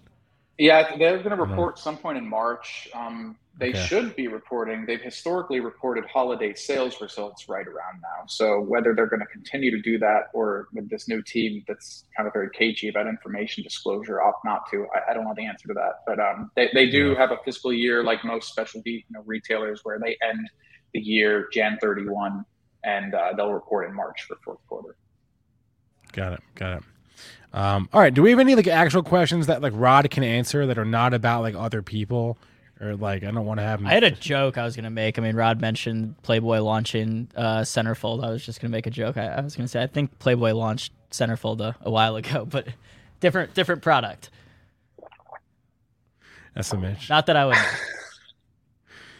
Yeah, 0.59 0.97
they're 0.97 1.19
going 1.19 1.37
to 1.37 1.43
report 1.43 1.79
some 1.79 1.97
point 1.97 2.19
in 2.19 2.29
March. 2.29 2.89
Um, 2.93 3.37
they 3.59 3.71
okay. 3.71 3.87
should 3.87 4.17
be 4.17 4.27
reporting. 4.27 4.87
They've 4.87 5.01
historically 5.01 5.61
reported 5.61 6.05
holiday 6.07 6.55
sales 6.55 7.01
results 7.01 7.49
right 7.49 7.67
around 7.67 8.01
now. 8.03 8.27
So 8.27 8.61
whether 8.61 8.95
they're 8.95 9.07
going 9.07 9.21
to 9.21 9.27
continue 9.27 9.71
to 9.71 9.81
do 9.81 9.99
that 9.99 10.31
or 10.33 10.69
with 10.73 10.89
this 10.91 11.09
new 11.09 11.23
team 11.23 11.65
that's 11.67 12.05
kind 12.17 12.27
of 12.27 12.33
very 12.33 12.51
cagey 12.51 12.89
about 12.89 13.07
information 13.07 13.63
disclosure, 13.63 14.21
opt 14.21 14.45
not 14.45 14.69
to, 14.71 14.87
I, 14.95 15.11
I 15.11 15.15
don't 15.15 15.25
know 15.25 15.35
the 15.37 15.47
answer 15.47 15.69
to 15.69 15.75
that. 15.75 16.03
But 16.07 16.21
um, 16.21 16.51
they, 16.57 16.71
they 16.73 16.89
do 16.89 17.13
yeah. 17.13 17.19
have 17.19 17.31
a 17.33 17.39
fiscal 17.45 17.73
year 17.73 18.05
like 18.05 18.25
most 18.25 18.49
specialty 18.49 19.07
you 19.09 19.15
know, 19.15 19.23
retailers 19.27 19.81
where 19.85 19.99
they 19.99 20.17
end 20.23 20.49
the 20.93 21.01
year 21.01 21.49
Jan 21.53 21.79
31 21.81 22.45
and 22.85 23.15
uh, 23.15 23.33
they'll 23.37 23.53
report 23.53 23.89
in 23.89 23.95
March 23.95 24.23
for 24.27 24.37
fourth 24.45 24.61
quarter. 24.69 24.97
Got 26.13 26.35
it. 26.35 26.41
Got 26.55 26.79
it. 26.79 26.83
Um, 27.53 27.89
all 27.93 28.01
right. 28.01 28.13
Do 28.13 28.23
we 28.23 28.31
have 28.31 28.39
any 28.39 28.55
like 28.55 28.67
actual 28.67 29.03
questions 29.03 29.47
that 29.47 29.63
like 29.63 29.73
Rod 29.75 30.11
can 30.11 30.23
answer 30.23 30.67
that 30.67 30.79
are 30.79 30.85
not 30.85 31.15
about 31.15 31.43
like 31.43 31.55
other 31.55 31.83
people? 31.83 32.39
Or 32.81 32.95
like 32.95 33.25
I 33.25 33.33
don't 33.33 33.45
want 33.45 33.59
to 33.59 33.65
have. 33.65 33.85
I 33.85 33.91
had 33.91 34.05
a 34.05 34.11
joke 34.13 34.57
I 34.57 34.65
was 34.65 34.77
gonna 34.77 34.91
make. 34.91 35.19
I 35.19 35.23
mean, 35.23 35.35
Rod 35.35 35.61
mentioned 35.61 36.21
Playboy 36.23 36.61
launching 36.61 37.29
uh, 37.35 37.63
Centerfold. 37.63 38.25
I 38.25 38.31
was 38.31 38.47
just 38.47 38.61
gonna 38.61 38.71
make 38.71 38.87
a 38.87 38.91
joke. 38.91 39.17
I, 39.17 39.27
I 39.27 39.41
was 39.41 39.57
gonna 39.57 39.67
say 39.67 39.83
I 39.83 39.89
think 39.89 40.17
Playboy 40.21 40.53
launched 40.53 40.93
Centerfold 41.11 41.61
a, 41.61 41.75
a 41.81 41.91
while 41.91 42.15
ago, 42.15 42.45
but 42.49 42.69
different 43.19 43.55
different 43.55 43.83
product. 43.83 44.31
That's 46.55 46.73
a 46.73 46.77
Mitch. 46.77 47.11
Not 47.11 47.27
that 47.27 47.37
I 47.37 47.47
would. 47.47 47.57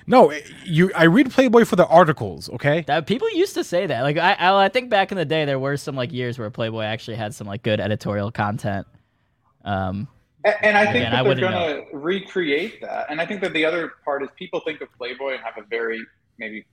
No, 0.09 0.33
you. 0.65 0.91
I 0.97 1.05
read 1.05 1.31
Playboy 1.31 1.65
for 1.65 1.77
the 1.77 1.87
articles. 1.87 2.49
Okay. 2.51 2.83
That 2.87 3.07
people 3.07 3.31
used 3.31 3.55
to 3.55 3.63
say 3.63 3.87
that. 3.87 4.03
Like 4.03 4.17
I, 4.17 4.33
I, 4.33 4.65
I 4.65 4.69
think 4.69 4.89
back 4.89 5.13
in 5.13 5.19
the 5.19 5.25
day, 5.25 5.45
there 5.45 5.59
were 5.59 5.77
some 5.77 5.95
like 5.95 6.13
years 6.13 6.39
where 6.39 6.51
Playboy 6.51 6.85
actually 6.85 7.17
had 7.17 7.35
some 7.35 7.47
like 7.47 7.63
good 7.63 7.79
editorial 7.79 8.33
content. 8.33 8.87
Um, 9.65 10.09
and, 10.45 10.55
and 10.63 10.79
I 10.79 10.85
think 10.85 11.07
again, 11.07 11.13
that 11.13 11.25
they're 11.25 11.51
going 11.51 11.53
to 11.53 11.97
recreate 11.97 12.81
that. 12.81 13.11
And 13.11 13.21
I 13.21 13.27
think 13.27 13.43
that 13.43 13.53
the 13.53 13.65
other 13.65 13.93
part 14.05 14.23
is 14.23 14.31
people 14.39 14.61
think 14.65 14.81
of 14.81 14.89
Playboy 14.97 15.35
and 15.35 15.43
have 15.43 15.59
a 15.59 15.67
very 15.69 16.01
maybe 16.39 16.65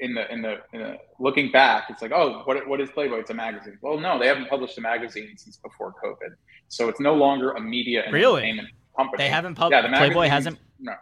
in 0.00 0.14
the 0.14 0.30
in 0.32 0.42
the, 0.42 0.58
in 0.72 0.80
the 0.80 0.98
looking 1.20 1.52
back, 1.52 1.84
it's 1.88 2.02
like, 2.02 2.12
oh, 2.12 2.42
what 2.44 2.66
what 2.66 2.80
is 2.80 2.90
Playboy? 2.90 3.18
It's 3.18 3.30
a 3.30 3.34
magazine. 3.34 3.78
Well, 3.80 3.98
no, 3.98 4.18
they 4.18 4.26
haven't 4.26 4.48
published 4.48 4.76
a 4.78 4.80
magazine 4.80 5.34
since 5.36 5.56
before 5.56 5.94
COVID, 6.04 6.34
so 6.68 6.88
it's 6.88 7.00
no 7.00 7.14
longer 7.14 7.52
a 7.52 7.60
media 7.60 8.02
and 8.04 8.12
really? 8.12 8.42
entertainment 8.42 8.68
company. 8.96 9.22
They 9.22 9.30
haven't 9.30 9.54
published. 9.54 9.84
Yeah, 9.84 9.98
Playboy 9.98 10.26
hasn't. 10.26 10.58
No, 10.80 10.94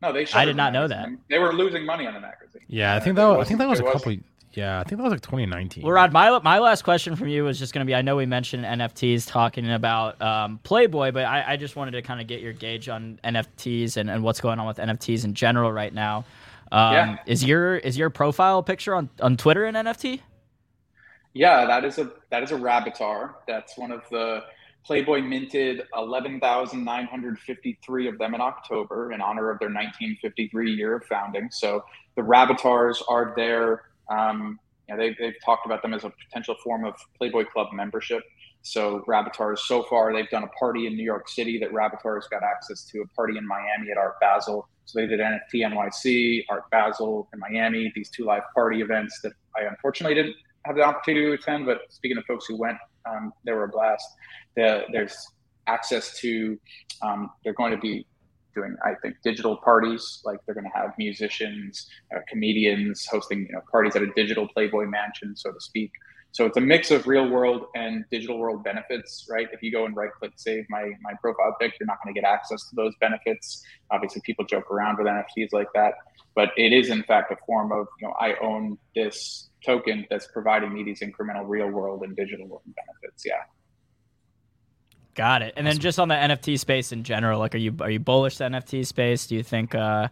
no, 0.00 0.12
they. 0.12 0.26
I 0.34 0.44
did 0.44 0.56
not 0.56 0.72
know 0.72 0.86
that. 0.88 1.08
They 1.28 1.38
were 1.38 1.52
losing 1.52 1.84
money 1.84 2.06
on 2.06 2.14
the 2.14 2.20
magazine. 2.20 2.62
Yeah, 2.68 2.94
I 2.94 3.00
think 3.00 3.16
that. 3.16 3.26
Was, 3.26 3.46
I 3.46 3.48
think 3.48 3.58
that 3.58 3.68
was 3.68 3.80
a 3.80 3.84
couple. 3.84 4.14
Yeah, 4.52 4.80
I 4.80 4.84
think 4.84 4.98
that 4.98 5.02
was 5.04 5.12
like 5.12 5.20
2019. 5.20 5.84
Well, 5.84 5.92
Rod, 5.92 6.12
my 6.12 6.38
my 6.40 6.58
last 6.58 6.82
question 6.82 7.16
from 7.16 7.28
you 7.28 7.44
was 7.44 7.58
just 7.58 7.74
going 7.74 7.84
to 7.84 7.88
be: 7.88 7.94
I 7.94 8.02
know 8.02 8.16
we 8.16 8.26
mentioned 8.26 8.64
NFTs 8.64 9.26
talking 9.26 9.70
about 9.70 10.20
um, 10.22 10.58
Playboy, 10.62 11.12
but 11.12 11.24
I, 11.24 11.52
I, 11.52 11.56
just 11.56 11.76
wanted 11.76 11.92
to 11.92 12.02
kind 12.02 12.20
of 12.20 12.26
get 12.26 12.40
your 12.40 12.52
gauge 12.52 12.88
on 12.88 13.20
NFTs 13.24 13.96
and, 13.96 14.08
and 14.10 14.22
what's 14.22 14.40
going 14.40 14.58
on 14.58 14.66
with 14.66 14.78
NFTs 14.78 15.24
in 15.24 15.34
general 15.34 15.72
right 15.72 15.92
now. 15.92 16.24
Um, 16.72 16.92
yeah. 16.92 17.16
Is 17.26 17.44
your 17.44 17.76
is 17.76 17.96
your 17.96 18.10
profile 18.10 18.62
picture 18.62 18.94
on, 18.94 19.08
on 19.20 19.36
Twitter 19.36 19.64
an 19.64 19.74
NFT? 19.74 20.20
Yeah, 21.34 21.66
that 21.66 21.84
is 21.84 21.98
a 21.98 22.10
that 22.30 22.42
is 22.42 22.50
a 22.50 22.56
Rabbitars. 22.56 23.34
That's 23.46 23.76
one 23.76 23.92
of 23.92 24.02
the 24.10 24.44
Playboy 24.88 25.20
minted 25.20 25.82
11,953 25.94 28.08
of 28.08 28.16
them 28.16 28.34
in 28.34 28.40
October 28.40 29.12
in 29.12 29.20
honor 29.20 29.50
of 29.50 29.58
their 29.58 29.68
1953 29.68 30.72
year 30.72 30.96
of 30.96 31.04
founding. 31.04 31.50
So 31.52 31.84
the 32.16 32.22
Rabbitars 32.22 33.02
are 33.06 33.34
there. 33.36 33.82
Um, 34.10 34.58
you 34.88 34.96
know, 34.96 35.02
they've, 35.02 35.14
they've 35.20 35.34
talked 35.44 35.66
about 35.66 35.82
them 35.82 35.92
as 35.92 36.04
a 36.04 36.12
potential 36.26 36.56
form 36.64 36.86
of 36.86 36.94
Playboy 37.18 37.44
Club 37.44 37.66
membership. 37.74 38.22
So 38.62 39.04
Rabbitars, 39.06 39.58
so 39.66 39.82
far, 39.82 40.14
they've 40.14 40.30
done 40.30 40.44
a 40.44 40.50
party 40.58 40.86
in 40.86 40.96
New 40.96 41.04
York 41.04 41.28
City 41.28 41.58
that 41.58 41.70
Rabbitars 41.70 42.26
got 42.30 42.42
access 42.42 42.84
to, 42.84 43.02
a 43.02 43.06
party 43.08 43.36
in 43.36 43.46
Miami 43.46 43.90
at 43.90 43.98
Art 43.98 44.14
Basel. 44.22 44.66
So 44.86 45.00
they 45.00 45.06
did 45.06 45.20
NFT 45.20 45.70
NYC, 45.70 46.46
Art 46.48 46.64
Basel 46.70 47.28
in 47.34 47.40
Miami, 47.40 47.92
these 47.94 48.08
two 48.08 48.24
live 48.24 48.44
party 48.54 48.80
events 48.80 49.20
that 49.22 49.34
I 49.54 49.64
unfortunately 49.64 50.14
didn't 50.14 50.36
have 50.64 50.76
the 50.76 50.82
opportunity 50.82 51.26
to 51.26 51.32
attend. 51.32 51.66
But 51.66 51.80
speaking 51.90 52.16
of 52.16 52.24
folks 52.24 52.46
who 52.46 52.56
went, 52.56 52.78
um, 53.08 53.32
they 53.44 53.52
were 53.52 53.64
a 53.64 53.68
blast. 53.68 54.06
The, 54.58 54.82
there's 54.92 55.16
access 55.66 56.18
to, 56.18 56.58
um, 57.02 57.30
they're 57.44 57.54
going 57.54 57.72
to 57.72 57.78
be 57.78 58.06
doing, 58.54 58.76
I 58.84 58.94
think, 59.02 59.16
digital 59.22 59.56
parties. 59.56 60.20
Like 60.24 60.38
they're 60.44 60.54
going 60.54 60.70
to 60.70 60.76
have 60.78 60.90
musicians, 60.98 61.88
uh, 62.14 62.20
comedians 62.28 63.06
hosting 63.06 63.46
you 63.48 63.52
know, 63.52 63.60
parties 63.70 63.94
at 63.94 64.02
a 64.02 64.12
digital 64.16 64.48
Playboy 64.48 64.86
mansion, 64.86 65.36
so 65.36 65.52
to 65.52 65.60
speak. 65.60 65.92
So 66.32 66.44
it's 66.44 66.56
a 66.56 66.60
mix 66.60 66.90
of 66.90 67.06
real 67.06 67.28
world 67.28 67.66
and 67.74 68.04
digital 68.10 68.38
world 68.38 68.62
benefits, 68.62 69.26
right? 69.30 69.48
If 69.52 69.62
you 69.62 69.72
go 69.72 69.86
and 69.86 69.96
right 69.96 70.10
click 70.18 70.32
save 70.36 70.66
my 70.68 70.90
my 71.00 71.12
profile 71.20 71.56
pic, 71.60 71.72
you're 71.80 71.86
not 71.86 71.98
going 72.04 72.14
to 72.14 72.20
get 72.20 72.28
access 72.28 72.68
to 72.68 72.76
those 72.76 72.92
benefits. 73.00 73.64
Obviously, 73.90 74.20
people 74.24 74.44
joke 74.44 74.70
around 74.70 74.98
with 74.98 75.06
NFTs 75.06 75.52
like 75.52 75.68
that, 75.74 75.94
but 76.34 76.50
it 76.56 76.72
is 76.72 76.90
in 76.90 77.02
fact 77.04 77.32
a 77.32 77.36
form 77.46 77.72
of 77.72 77.86
you 78.00 78.06
know 78.06 78.14
I 78.20 78.34
own 78.42 78.78
this 78.94 79.48
token 79.64 80.06
that's 80.10 80.28
providing 80.28 80.72
me 80.72 80.84
these 80.84 81.00
incremental 81.00 81.44
real 81.46 81.70
world 81.70 82.02
and 82.02 82.14
digital 82.14 82.46
world 82.46 82.62
benefits. 82.66 83.24
Yeah. 83.24 83.42
Got 85.18 85.42
it. 85.42 85.54
And 85.56 85.66
then 85.66 85.78
just 85.78 85.98
on 85.98 86.06
the 86.06 86.14
NFT 86.14 86.60
space 86.60 86.92
in 86.92 87.02
general, 87.02 87.40
like, 87.40 87.52
are 87.52 87.58
you 87.58 87.74
are 87.80 87.90
you 87.90 87.98
bullish 87.98 88.36
the 88.36 88.44
NFT 88.44 88.86
space? 88.86 89.26
Do 89.26 89.34
you 89.34 89.42
think? 89.42 89.74
Uh, 89.74 90.06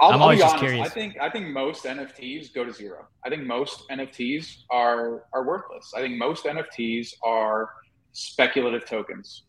I'll, 0.00 0.12
I'm 0.12 0.22
always 0.22 0.38
just 0.38 0.54
honest. 0.54 0.64
curious. 0.64 0.86
I 0.86 0.88
think 0.88 1.16
I 1.20 1.28
think 1.28 1.48
most 1.48 1.84
NFTs 1.84 2.54
go 2.54 2.64
to 2.64 2.72
zero. 2.72 3.06
I 3.22 3.28
think 3.28 3.42
most 3.42 3.86
NFTs 3.90 4.62
are 4.70 5.24
are 5.34 5.44
worthless. 5.46 5.92
I 5.94 6.00
think 6.00 6.16
most 6.16 6.46
NFTs 6.46 7.12
are 7.22 7.68
speculative 8.12 8.86
tokens. 8.86 9.42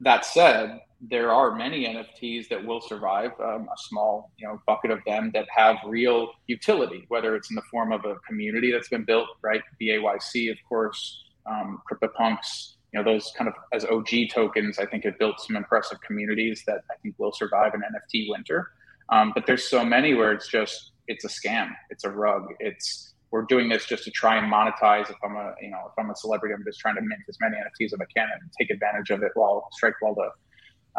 That 0.00 0.26
said, 0.26 0.78
there 1.00 1.32
are 1.32 1.54
many 1.54 1.86
NFTs 1.86 2.50
that 2.50 2.62
will 2.62 2.82
survive. 2.82 3.30
Um, 3.42 3.62
a 3.62 3.78
small, 3.78 4.30
you 4.36 4.46
know, 4.46 4.60
bucket 4.66 4.90
of 4.90 4.98
them 5.06 5.30
that 5.32 5.46
have 5.56 5.76
real 5.86 6.32
utility, 6.48 7.06
whether 7.08 7.34
it's 7.34 7.48
in 7.48 7.56
the 7.56 7.62
form 7.70 7.92
of 7.92 8.04
a 8.04 8.16
community 8.28 8.70
that's 8.70 8.90
been 8.90 9.04
built, 9.04 9.28
right? 9.40 9.62
BAYC, 9.80 10.50
of 10.50 10.58
course, 10.68 11.24
um, 11.46 11.80
CryptoPunks, 11.90 12.75
you 12.92 13.02
know 13.02 13.04
those 13.04 13.32
kind 13.36 13.48
of 13.48 13.54
as 13.72 13.84
OG 13.84 14.30
tokens, 14.32 14.78
I 14.78 14.86
think 14.86 15.04
have 15.04 15.18
built 15.18 15.40
some 15.40 15.56
impressive 15.56 16.00
communities 16.00 16.62
that 16.66 16.82
I 16.90 16.94
think 17.02 17.14
will 17.18 17.32
survive 17.32 17.74
an 17.74 17.82
NFT 17.82 18.26
winter. 18.28 18.70
Um, 19.10 19.32
but 19.34 19.46
there's 19.46 19.68
so 19.68 19.84
many 19.84 20.14
where 20.14 20.32
it's 20.32 20.48
just 20.48 20.92
it's 21.08 21.24
a 21.24 21.28
scam, 21.28 21.70
it's 21.90 22.04
a 22.04 22.10
rug, 22.10 22.48
it's 22.58 23.14
we're 23.30 23.42
doing 23.42 23.68
this 23.68 23.86
just 23.86 24.04
to 24.04 24.10
try 24.10 24.36
and 24.36 24.52
monetize. 24.52 25.10
If 25.10 25.16
I'm 25.22 25.36
a 25.36 25.54
you 25.60 25.70
know 25.70 25.80
if 25.86 25.92
I'm 25.98 26.10
a 26.10 26.16
celebrity, 26.16 26.54
I'm 26.54 26.64
just 26.64 26.80
trying 26.80 26.94
to 26.96 27.02
mint 27.02 27.20
as 27.28 27.36
many 27.40 27.56
NFTs 27.56 27.92
as 27.92 28.00
I 28.00 28.06
can 28.16 28.28
and 28.32 28.50
take 28.58 28.70
advantage 28.70 29.10
of 29.10 29.22
it 29.22 29.32
while 29.34 29.68
strike 29.72 29.94
while 30.00 30.14
the 30.14 30.30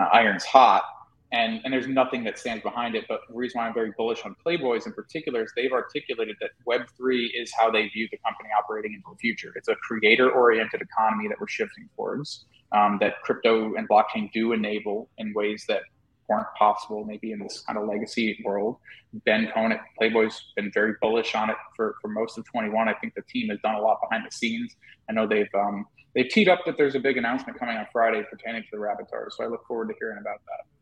uh, 0.01 0.09
iron's 0.13 0.45
hot. 0.45 0.83
And 1.31 1.59
and 1.63 1.73
there's 1.73 1.87
nothing 1.87 2.23
that 2.23 2.39
stands 2.39 2.63
behind 2.63 2.95
it. 2.95 3.05
But 3.09 3.21
the 3.29 3.35
reason 3.35 3.59
why 3.59 3.67
I'm 3.67 3.73
very 3.73 3.91
bullish 3.97 4.23
on 4.23 4.35
Playboys 4.45 4.85
in 4.85 4.93
particular 4.93 5.43
is 5.43 5.51
they've 5.55 5.73
articulated 5.73 6.37
that 6.39 6.51
Web 6.65 6.83
three 6.95 7.25
is 7.25 7.51
how 7.57 7.69
they 7.69 7.87
view 7.89 8.07
the 8.11 8.17
company 8.25 8.49
operating 8.57 8.93
into 8.93 9.07
the 9.11 9.17
future. 9.17 9.51
It's 9.55 9.67
a 9.67 9.75
creator 9.75 10.31
oriented 10.31 10.81
economy 10.81 11.27
that 11.27 11.39
we're 11.39 11.47
shifting 11.47 11.89
towards. 11.95 12.45
Um, 12.71 12.97
that 12.99 13.21
crypto 13.23 13.75
and 13.75 13.87
blockchain 13.87 14.31
do 14.33 14.51
enable 14.51 15.09
in 15.17 15.33
ways 15.33 15.65
that 15.67 15.83
weren't 16.27 16.47
possible 16.57 17.05
maybe 17.05 17.31
in 17.31 17.39
this 17.39 17.63
kind 17.65 17.77
of 17.77 17.87
legacy 17.87 18.41
world. 18.43 18.77
Ben 19.25 19.49
Cohen 19.53 19.71
at 19.71 19.81
Playboy's 19.99 20.51
been 20.55 20.71
very 20.73 20.93
bullish 21.01 21.35
on 21.35 21.49
it 21.49 21.55
for, 21.75 21.95
for 22.01 22.09
most 22.09 22.37
of 22.37 22.45
21. 22.45 22.87
I 22.87 22.93
think 22.95 23.13
the 23.15 23.21
team 23.29 23.49
has 23.49 23.59
done 23.63 23.75
a 23.75 23.81
lot 23.81 23.99
behind 24.01 24.25
the 24.25 24.31
scenes. 24.31 24.75
I 25.09 25.13
know 25.13 25.25
they've 25.27 25.47
um, 25.55 25.85
they've 26.13 26.27
teed 26.29 26.49
up 26.49 26.59
that 26.65 26.77
there's 26.77 26.95
a 26.95 26.99
big 26.99 27.17
announcement 27.17 27.57
coming 27.57 27.77
on 27.77 27.87
Friday 27.91 28.23
pertaining 28.29 28.63
to 28.63 28.67
the 28.71 28.77
Rabbitars, 28.77 29.37
so 29.37 29.43
I 29.43 29.47
look 29.47 29.65
forward 29.65 29.87
to 29.89 29.95
hearing 29.99 30.17
about 30.19 30.41
that. 30.45 30.76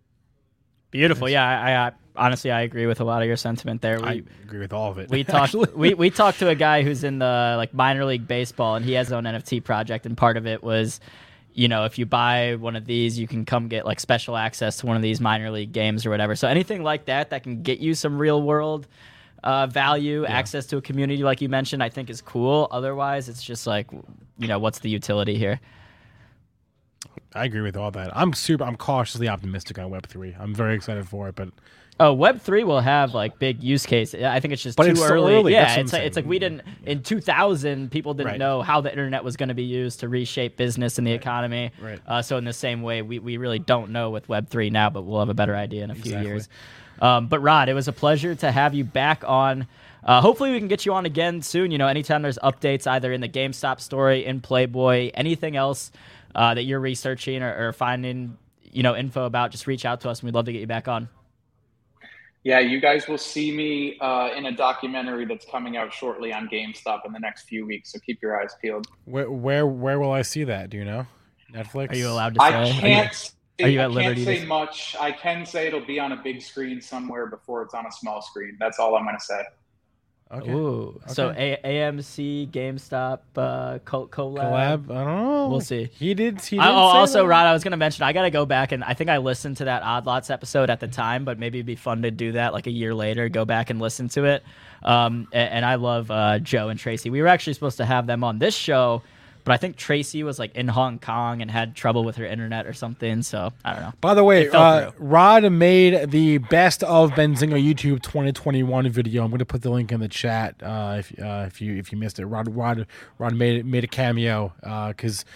Beautiful. 0.95 1.29
Yeah, 1.29 1.45
I, 1.45 1.87
I, 1.87 1.91
honestly 2.15 2.51
I 2.51 2.61
agree 2.61 2.85
with 2.85 3.01
a 3.01 3.03
lot 3.03 3.21
of 3.21 3.27
your 3.27 3.35
sentiment 3.35 3.81
there. 3.81 3.99
We, 3.99 4.07
I 4.07 4.23
agree 4.43 4.59
with 4.59 4.71
all 4.71 4.91
of 4.91 4.97
it. 4.97 5.09
We 5.09 5.23
talked 5.23 5.53
we, 5.53 5.93
we 5.93 6.09
talked 6.21 6.39
to 6.39 6.49
a 6.49 6.55
guy 6.55 6.83
who's 6.83 7.03
in 7.03 7.19
the 7.19 7.55
like 7.57 7.73
minor 7.73 8.05
league 8.05 8.27
baseball 8.27 8.75
and 8.75 8.85
he 8.85 8.93
has 8.93 9.07
his 9.07 9.13
own 9.13 9.25
NFT 9.25 9.63
project 9.63 10.05
and 10.05 10.15
part 10.15 10.37
of 10.37 10.47
it 10.47 10.63
was 10.63 10.99
you 11.55 11.69
know, 11.69 11.85
if 11.85 11.97
you 11.97 12.05
buy 12.05 12.55
one 12.55 12.75
of 12.75 12.85
these, 12.85 13.17
you 13.17 13.27
can 13.27 13.45
come 13.45 13.69
get 13.69 13.85
like 13.85 14.01
special 14.01 14.35
access 14.35 14.77
to 14.77 14.85
one 14.85 14.97
of 14.97 15.01
these 15.01 15.21
minor 15.21 15.49
league 15.49 15.71
games 15.71 16.05
or 16.05 16.09
whatever. 16.09 16.35
So 16.35 16.49
anything 16.49 16.83
like 16.83 17.05
that 17.05 17.29
that 17.29 17.43
can 17.43 17.61
get 17.61 17.79
you 17.79 17.93
some 17.93 18.17
real 18.17 18.41
world 18.41 18.87
uh, 19.41 19.65
value, 19.67 20.23
yeah. 20.23 20.37
access 20.37 20.65
to 20.67 20.77
a 20.77 20.81
community 20.81 21.23
like 21.23 21.39
you 21.39 21.47
mentioned, 21.47 21.81
I 21.81 21.87
think 21.87 22.09
is 22.09 22.19
cool. 22.19 22.67
Otherwise, 22.71 23.29
it's 23.29 23.41
just 23.41 23.65
like, 23.65 23.87
you 24.37 24.49
know, 24.49 24.59
what's 24.59 24.79
the 24.79 24.89
utility 24.89 25.37
here? 25.37 25.61
I 27.36 27.45
agree 27.45 27.61
with 27.61 27.77
all 27.77 27.91
that. 27.91 28.15
I'm 28.15 28.33
super. 28.33 28.63
I'm 28.63 28.75
cautiously 28.77 29.27
optimistic 29.27 29.77
on 29.77 29.89
Web 29.89 30.07
three. 30.07 30.36
I'm 30.39 30.55
very 30.55 30.75
excited 30.75 31.07
for 31.07 31.27
it, 31.27 31.36
but 31.36 31.49
Oh, 31.97 32.11
Web 32.11 32.41
three 32.41 32.65
will 32.65 32.81
have 32.81 33.13
like 33.13 33.39
big 33.39 33.63
use 33.63 33.86
case. 33.86 34.13
I 34.13 34.41
think 34.41 34.53
it's 34.53 34.61
just 34.61 34.75
but 34.75 34.83
too 34.83 34.91
it's 34.91 35.01
early. 35.01 35.33
early. 35.33 35.53
Yeah, 35.53 35.75
it's 35.75 35.93
like, 35.93 36.03
it's 36.03 36.17
like 36.17 36.25
we 36.25 36.39
didn't 36.39 36.63
in 36.86 37.03
2000 37.03 37.89
people 37.89 38.13
didn't 38.13 38.31
right. 38.31 38.39
know 38.39 38.61
how 38.61 38.81
the 38.81 38.91
internet 38.91 39.23
was 39.23 39.38
going 39.38 39.47
to 39.47 39.55
be 39.55 39.63
used 39.63 40.01
to 40.01 40.09
reshape 40.09 40.57
business 40.57 40.97
and 40.97 41.07
the 41.07 41.11
right. 41.11 41.21
economy. 41.21 41.71
Right. 41.79 41.99
Uh, 42.05 42.21
so 42.21 42.38
in 42.38 42.43
the 42.43 42.51
same 42.51 42.81
way, 42.81 43.01
we, 43.01 43.19
we 43.19 43.38
really 43.38 43.59
don't 43.59 43.91
know 43.91 44.09
with 44.09 44.27
Web 44.27 44.49
three 44.49 44.69
now, 44.69 44.89
but 44.89 45.03
we'll 45.03 45.19
have 45.21 45.29
a 45.29 45.33
better 45.33 45.55
idea 45.55 45.86
in 45.86 45.91
a 45.91 45.95
few 45.95 46.03
exactly. 46.03 46.27
years. 46.27 46.49
Um, 46.99 47.27
but 47.27 47.39
Rod, 47.39 47.69
it 47.69 47.73
was 47.73 47.88
a 47.88 47.93
pleasure 47.93 48.36
to 48.36 48.51
have 48.51 48.73
you 48.73 48.83
back 48.83 49.23
on. 49.25 49.65
Uh, 50.03 50.19
hopefully, 50.19 50.51
we 50.51 50.59
can 50.59 50.67
get 50.67 50.86
you 50.86 50.93
on 50.93 51.05
again 51.05 51.41
soon. 51.41 51.71
You 51.71 51.77
know, 51.77 51.88
anytime 51.88 52.23
there's 52.23 52.38
updates, 52.39 52.88
either 52.88 53.13
in 53.13 53.21
the 53.21 53.29
GameStop 53.29 53.79
story, 53.79 54.25
in 54.25 54.41
Playboy, 54.41 55.11
anything 55.13 55.55
else 55.55 55.91
uh, 56.36 56.53
that 56.53 56.63
you're 56.63 56.79
researching 56.79 57.41
or, 57.41 57.69
or 57.69 57.73
finding, 57.73 58.38
you 58.61 58.83
know, 58.83 58.95
info 58.95 59.25
about, 59.25 59.51
just 59.51 59.65
reach 59.65 59.86
out 59.86 60.01
to 60.01 60.09
us, 60.09 60.19
and 60.19 60.27
we'd 60.27 60.36
love 60.36 60.45
to 60.45 60.51
get 60.51 60.61
you 60.61 60.67
back 60.67 60.88
on. 60.88 61.09
Yeah, 62.43 62.59
you 62.59 62.79
guys 62.79 63.07
will 63.07 63.17
see 63.17 63.51
me 63.51 63.97
uh, 63.99 64.29
in 64.38 64.45
a 64.45 64.51
documentary 64.51 65.25
that's 65.25 65.45
coming 65.45 65.77
out 65.77 65.91
shortly 65.91 66.31
on 66.31 66.47
GameStop 66.47 67.03
in 67.03 67.11
the 67.11 67.19
next 67.19 67.45
few 67.45 67.65
weeks. 67.65 67.91
So 67.91 67.99
keep 67.99 68.21
your 68.21 68.39
eyes 68.39 68.53
peeled. 68.61 68.86
Where 69.05 69.31
where 69.31 69.65
where 69.65 69.99
will 69.99 70.11
I 70.11 70.21
see 70.21 70.43
that? 70.43 70.69
Do 70.69 70.77
you 70.77 70.86
know? 70.86 71.07
Netflix? 71.51 71.91
Are 71.91 71.95
you 71.95 72.07
allowed 72.07 72.36
to 72.36 72.41
say? 72.41 72.45
I 72.45 72.71
can't. 72.71 73.33
Are 73.59 73.67
you, 73.67 73.67
are 73.67 73.69
you 73.69 73.79
at 73.79 73.86
I 73.86 73.88
liberty? 73.88 74.25
can't 74.25 74.39
say 74.41 74.45
much. 74.45 74.95
I 74.99 75.11
can 75.11 75.43
say 75.43 75.65
it'll 75.65 75.86
be 75.88 75.99
on 75.99 76.11
a 76.11 76.17
big 76.17 76.39
screen 76.39 76.81
somewhere 76.81 77.25
before 77.25 77.63
it's 77.63 77.73
on 77.73 77.88
a 77.88 77.91
small 77.91 78.21
screen. 78.21 78.57
That's 78.59 78.77
all 78.77 78.95
I'm 78.95 79.05
going 79.05 79.17
to 79.17 79.23
say. 79.23 79.41
Okay. 80.32 80.51
Ooh. 80.51 80.99
Okay. 81.03 81.13
So 81.13 81.30
a- 81.38 81.59
AMC, 81.63 82.49
GameStop, 82.49 83.19
uh, 83.36 83.78
co- 83.86 84.07
collab. 84.07 84.39
Collab. 84.39 84.91
I 84.91 85.03
don't 85.03 85.23
know. 85.23 85.49
We'll 85.49 85.61
see. 85.61 85.89
He 85.93 86.15
did. 86.15 86.41
He 86.41 86.55
did 86.55 86.65
I, 86.65 86.69
oh, 86.71 86.73
also, 86.73 87.21
that. 87.21 87.28
Rod, 87.28 87.45
I 87.45 87.53
was 87.53 87.63
gonna 87.63 87.78
mention. 87.78 88.03
I 88.03 88.11
gotta 88.11 88.32
go 88.32 88.45
back 88.45 88.71
and 88.71 88.84
I 88.84 88.95
think 88.95 89.11
I 89.11 89.17
listened 89.17 89.57
to 89.57 89.65
that 89.65 89.84
Odd 89.84 90.07
Lots 90.07 90.32
episode 90.32 90.71
at 90.71 90.80
the 90.80 90.88
time, 90.88 91.26
but 91.26 91.38
maybe 91.38 91.59
it'd 91.59 91.67
be 91.67 91.76
fun 91.76 92.01
to 92.01 92.11
do 92.11 92.32
that 92.32 92.53
like 92.53 92.65
a 92.65 92.71
year 92.71 92.95
later. 92.95 93.30
Go 93.30 93.45
back 93.45 93.69
and 93.69 93.80
listen 93.80 94.09
to 94.09 94.26
it. 94.26 94.43
Um, 94.82 95.28
and, 95.32 95.51
and 95.51 95.65
I 95.65 95.76
love 95.76 96.09
uh, 96.09 96.39
Joe 96.39 96.69
and 96.69 96.80
Tracy. 96.80 97.11
We 97.11 97.21
were 97.21 97.28
actually 97.28 97.53
supposed 97.53 97.78
to 97.78 97.86
have 97.86 98.07
them 98.07 98.23
on 98.23 98.39
this 98.39 98.55
show 98.55 99.03
but 99.45 99.53
I 99.53 99.57
think 99.57 99.77
Tracy 99.77 100.23
was 100.23 100.39
like 100.39 100.55
in 100.55 100.67
Hong 100.67 100.99
Kong 100.99 101.41
and 101.41 101.49
had 101.49 101.75
trouble 101.75 102.03
with 102.03 102.17
her 102.17 102.25
internet 102.25 102.65
or 102.65 102.73
something. 102.73 103.21
So 103.21 103.53
I 103.63 103.73
don't 103.73 103.81
know. 103.83 103.93
By 104.01 104.15
the 104.15 104.23
way, 104.23 104.49
uh, 104.49 104.91
Rod 104.97 105.49
made 105.51 106.09
the 106.09 106.39
best 106.39 106.83
of 106.83 107.11
Benzinga 107.11 107.63
YouTube 107.63 108.01
2021 108.01 108.89
video. 108.89 109.23
I'm 109.23 109.29
going 109.29 109.39
to 109.39 109.45
put 109.45 109.61
the 109.61 109.69
link 109.69 109.91
in 109.91 109.99
the 109.99 110.07
chat 110.07 110.55
uh, 110.63 110.97
if 110.99 111.17
uh, 111.19 111.45
if 111.47 111.61
you 111.61 111.75
if 111.77 111.91
you 111.91 111.97
missed 111.97 112.19
it. 112.19 112.25
Rod 112.25 112.53
Rod 112.53 112.87
Rod 113.19 113.35
made 113.35 113.65
made 113.65 113.85
a 113.85 113.87
cameo 113.87 114.53
because. 114.89 115.21
Uh, 115.21 115.31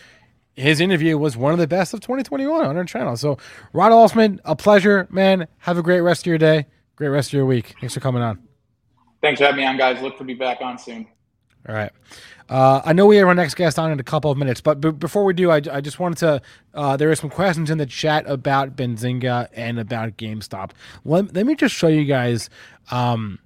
his 0.56 0.82
interview 0.82 1.18
was 1.18 1.38
one 1.38 1.54
of 1.54 1.60
the 1.60 1.68
best 1.68 1.94
of 1.94 2.02
2021 2.02 2.66
on 2.66 2.76
our 2.76 2.84
channel. 2.84 3.16
So, 3.16 3.38
Rod 3.72 3.94
Alzmann, 3.94 4.42
a 4.44 4.58
pleasure, 4.58 5.08
man. 5.10 5.48
Have 5.60 5.78
a 5.78 5.82
great 5.82 6.02
rest 6.02 6.24
of 6.24 6.26
your 6.26 6.38
day. 6.38 6.66
Great 6.98 7.08
rest 7.08 7.30
of 7.30 7.34
your 7.34 7.46
week. 7.46 7.76
Thanks 7.80 7.94
for 7.94 8.02
coming 8.02 8.22
on. 8.22 8.46
Thanks 9.22 9.40
for 9.40 9.46
having 9.46 9.62
me 9.62 9.66
on, 9.66 9.78
guys. 9.78 10.02
Look 10.02 10.18
to 10.18 10.26
be 10.26 10.34
back 10.34 10.60
on 10.60 10.78
soon. 10.78 11.08
All 11.70 11.76
right. 11.76 11.92
Uh, 12.50 12.82
I 12.84 12.94
know 12.94 13.06
we 13.06 13.18
have 13.18 13.28
our 13.28 13.36
next 13.36 13.54
guest 13.54 13.78
on 13.78 13.92
in 13.92 14.00
a 14.00 14.04
couple 14.04 14.32
of 14.32 14.38
minutes, 14.40 14.60
but 14.60 14.82
b- 14.82 14.90
before 14.90 15.24
we 15.24 15.36
do, 15.36 15.52
I, 15.52 15.62
I 15.72 15.82
just 15.82 16.00
wanted 16.00 16.18
to. 16.18 16.42
Uh, 16.74 16.98
there 16.98 17.12
are 17.12 17.16
some 17.16 17.30
questions 17.30 17.70
in 17.70 17.78
the 17.78 17.86
chat 17.86 18.28
about 18.28 18.76
Benzinga 18.76 19.50
and 19.54 19.80
about 19.80 20.18
GameStop. 20.18 20.72
Let, 21.06 21.36
let 21.36 21.46
me 21.46 21.54
just 21.54 21.76
show 21.76 21.88
you 21.88 22.06
guys. 22.06 22.50
Um, 22.90 23.38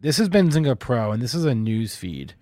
this 0.00 0.18
is 0.18 0.28
Benzinga 0.28 0.78
Pro, 0.78 1.12
and 1.12 1.22
this 1.22 1.32
is 1.32 1.46
a 1.46 1.54
news 1.54 1.96
feed. 1.96 2.34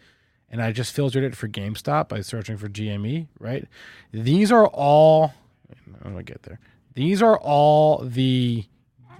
And 0.50 0.60
I 0.60 0.72
just 0.72 0.92
filtered 0.92 1.22
it 1.22 1.36
for 1.36 1.46
GameStop 1.46 2.08
by 2.08 2.22
searching 2.22 2.56
for 2.56 2.68
GME, 2.68 3.28
right? 3.38 3.68
These 4.10 4.50
are 4.50 4.66
all. 4.66 5.32
I'm 6.04 6.12
going 6.12 6.16
to 6.16 6.32
get 6.32 6.42
there? 6.42 6.58
These 6.94 7.22
are 7.22 7.38
all 7.38 7.98
the 7.98 8.64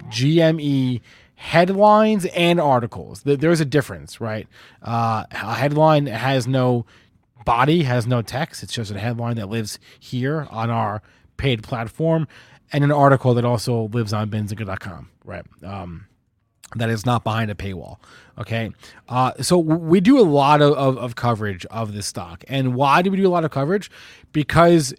GME 0.09 0.99
headlines 1.41 2.25
and 2.27 2.61
articles. 2.61 3.23
There's 3.23 3.59
a 3.59 3.65
difference, 3.65 4.21
right? 4.21 4.47
Uh, 4.83 5.25
a 5.31 5.55
headline 5.55 6.05
has 6.05 6.47
no 6.47 6.85
body, 7.45 7.81
has 7.81 8.05
no 8.05 8.21
text. 8.21 8.61
It's 8.61 8.71
just 8.71 8.91
a 8.91 8.99
headline 8.99 9.37
that 9.37 9.49
lives 9.49 9.79
here 9.99 10.47
on 10.51 10.69
our 10.69 11.01
paid 11.37 11.63
platform, 11.63 12.27
and 12.71 12.83
an 12.83 12.91
article 12.91 13.33
that 13.33 13.43
also 13.43 13.87
lives 13.87 14.13
on 14.13 14.29
benzinga.com, 14.29 15.09
right? 15.25 15.43
Um, 15.63 16.05
that 16.75 16.91
is 16.91 17.07
not 17.07 17.23
behind 17.23 17.49
a 17.49 17.55
paywall. 17.55 17.97
Okay. 18.37 18.69
Uh, 19.09 19.31
so 19.41 19.57
we 19.57 19.99
do 19.99 20.19
a 20.19 20.21
lot 20.21 20.61
of, 20.61 20.73
of, 20.73 20.97
of 20.99 21.15
coverage 21.15 21.65
of 21.65 21.93
this 21.93 22.05
stock. 22.05 22.43
And 22.47 22.75
why 22.75 23.01
do 23.01 23.09
we 23.09 23.17
do 23.17 23.27
a 23.27 23.33
lot 23.33 23.43
of 23.43 23.51
coverage? 23.51 23.89
Because 24.31 24.93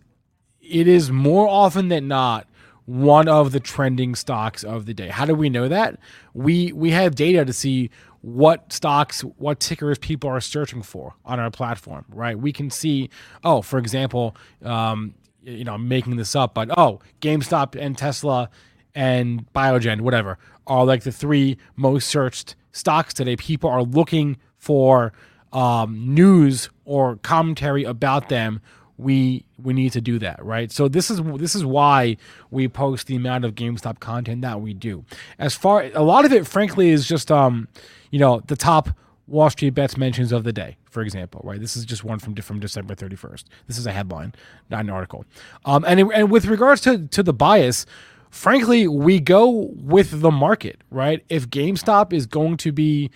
it 0.60 0.88
is 0.88 1.12
more 1.12 1.46
often 1.46 1.88
than 1.88 2.08
not 2.08 2.48
one 2.86 3.28
of 3.28 3.52
the 3.52 3.60
trending 3.60 4.14
stocks 4.14 4.64
of 4.64 4.86
the 4.86 4.94
day. 4.94 5.08
How 5.08 5.24
do 5.24 5.34
we 5.34 5.48
know 5.48 5.68
that? 5.68 5.98
We 6.34 6.72
we 6.72 6.90
have 6.90 7.14
data 7.14 7.44
to 7.44 7.52
see 7.52 7.90
what 8.22 8.72
stocks, 8.72 9.22
what 9.22 9.60
tickers 9.60 9.98
people 9.98 10.30
are 10.30 10.40
searching 10.40 10.82
for 10.82 11.14
on 11.24 11.40
our 11.40 11.50
platform, 11.50 12.04
right? 12.08 12.38
We 12.38 12.52
can 12.52 12.70
see, 12.70 13.10
oh, 13.42 13.62
for 13.62 13.78
example, 13.78 14.36
um, 14.64 15.14
you 15.42 15.64
know, 15.64 15.74
I'm 15.74 15.88
making 15.88 16.16
this 16.16 16.36
up, 16.36 16.54
but 16.54 16.70
oh, 16.78 17.00
GameStop 17.20 17.80
and 17.80 17.98
Tesla 17.98 18.48
and 18.94 19.52
Biogen, 19.52 20.02
whatever, 20.02 20.38
are 20.68 20.84
like 20.84 21.02
the 21.02 21.10
three 21.10 21.58
most 21.74 22.08
searched 22.08 22.54
stocks 22.70 23.12
today. 23.12 23.34
People 23.34 23.70
are 23.70 23.82
looking 23.82 24.36
for 24.56 25.12
um, 25.52 26.14
news 26.14 26.70
or 26.84 27.16
commentary 27.16 27.82
about 27.82 28.28
them 28.28 28.60
we 29.02 29.44
we 29.62 29.72
need 29.72 29.92
to 29.92 30.00
do 30.00 30.18
that, 30.18 30.44
right? 30.44 30.70
So 30.70 30.88
this 30.88 31.10
is 31.10 31.20
this 31.36 31.54
is 31.54 31.64
why 31.64 32.16
we 32.50 32.68
post 32.68 33.06
the 33.06 33.16
amount 33.16 33.44
of 33.44 33.54
GameStop 33.54 34.00
content 34.00 34.42
that 34.42 34.60
we 34.60 34.74
do. 34.74 35.04
As 35.38 35.54
far 35.54 35.90
a 35.94 36.02
lot 36.02 36.24
of 36.24 36.32
it, 36.32 36.46
frankly, 36.46 36.90
is 36.90 37.06
just 37.06 37.30
um, 37.30 37.68
you 38.10 38.18
know, 38.18 38.42
the 38.46 38.56
top 38.56 38.90
Wall 39.26 39.48
Street 39.50 39.70
bets 39.70 39.96
mentions 39.96 40.32
of 40.32 40.44
the 40.44 40.52
day, 40.52 40.76
for 40.90 41.02
example, 41.02 41.40
right? 41.44 41.60
This 41.60 41.76
is 41.76 41.84
just 41.84 42.04
one 42.04 42.18
from 42.18 42.34
from 42.36 42.60
December 42.60 42.94
31st. 42.94 43.44
This 43.66 43.78
is 43.78 43.86
a 43.86 43.92
headline, 43.92 44.34
not 44.68 44.80
an 44.80 44.90
article. 44.90 45.24
Um, 45.64 45.84
and 45.86 46.00
and 46.12 46.30
with 46.30 46.46
regards 46.46 46.80
to 46.82 47.06
to 47.08 47.22
the 47.22 47.32
bias, 47.32 47.86
frankly, 48.30 48.88
we 48.88 49.20
go 49.20 49.70
with 49.74 50.20
the 50.20 50.30
market, 50.30 50.82
right? 50.90 51.24
If 51.28 51.48
GameStop 51.48 52.12
is 52.12 52.26
going 52.26 52.56
to 52.58 52.72
be 52.72 53.10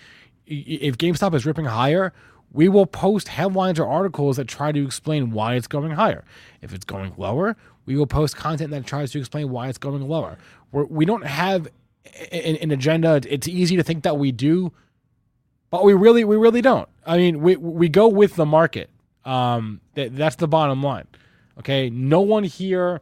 if 0.45 0.97
GameStop 0.97 1.33
is 1.33 1.45
ripping 1.45 1.65
higher, 1.65 2.13
we 2.57 2.67
will 2.67 2.87
post 2.87 3.27
headlines 3.27 3.79
or 3.79 3.85
articles 3.85 4.37
that 4.37 4.47
try 4.47 4.71
to 4.71 4.83
explain 4.83 5.29
why 5.29 5.53
it's 5.53 5.67
going 5.67 5.91
higher. 5.91 6.23
If 6.63 6.73
it's 6.73 6.85
going 6.85 7.13
lower, 7.15 7.55
we 7.85 7.95
will 7.95 8.07
post 8.07 8.35
content 8.35 8.71
that 8.71 8.83
tries 8.83 9.11
to 9.11 9.19
explain 9.19 9.51
why 9.51 9.67
it's 9.67 9.77
going 9.77 10.01
lower. 10.07 10.39
We're, 10.71 10.85
we 10.85 11.05
do 11.05 11.19
not 11.19 11.27
have 11.27 11.67
an, 12.31 12.55
an, 12.55 12.71
agenda. 12.71 13.21
It's 13.29 13.47
easy 13.47 13.75
to 13.75 13.83
think 13.83 14.01
that 14.05 14.17
we 14.17 14.31
do, 14.31 14.73
but 15.69 15.83
we 15.83 15.93
really 15.93 16.25
we 16.25 16.35
really 16.35 16.63
don't. 16.63 16.89
I 17.05 17.17
mean, 17.17 17.41
we 17.41 17.57
we 17.57 17.89
go 17.89 18.07
with 18.07 18.35
the 18.35 18.45
market. 18.45 18.89
Um, 19.23 19.79
that, 19.93 20.15
that's 20.15 20.37
the 20.37 20.47
bottom 20.47 20.81
line. 20.81 21.05
Okay, 21.59 21.91
no 21.91 22.21
one 22.21 22.43
here 22.43 23.01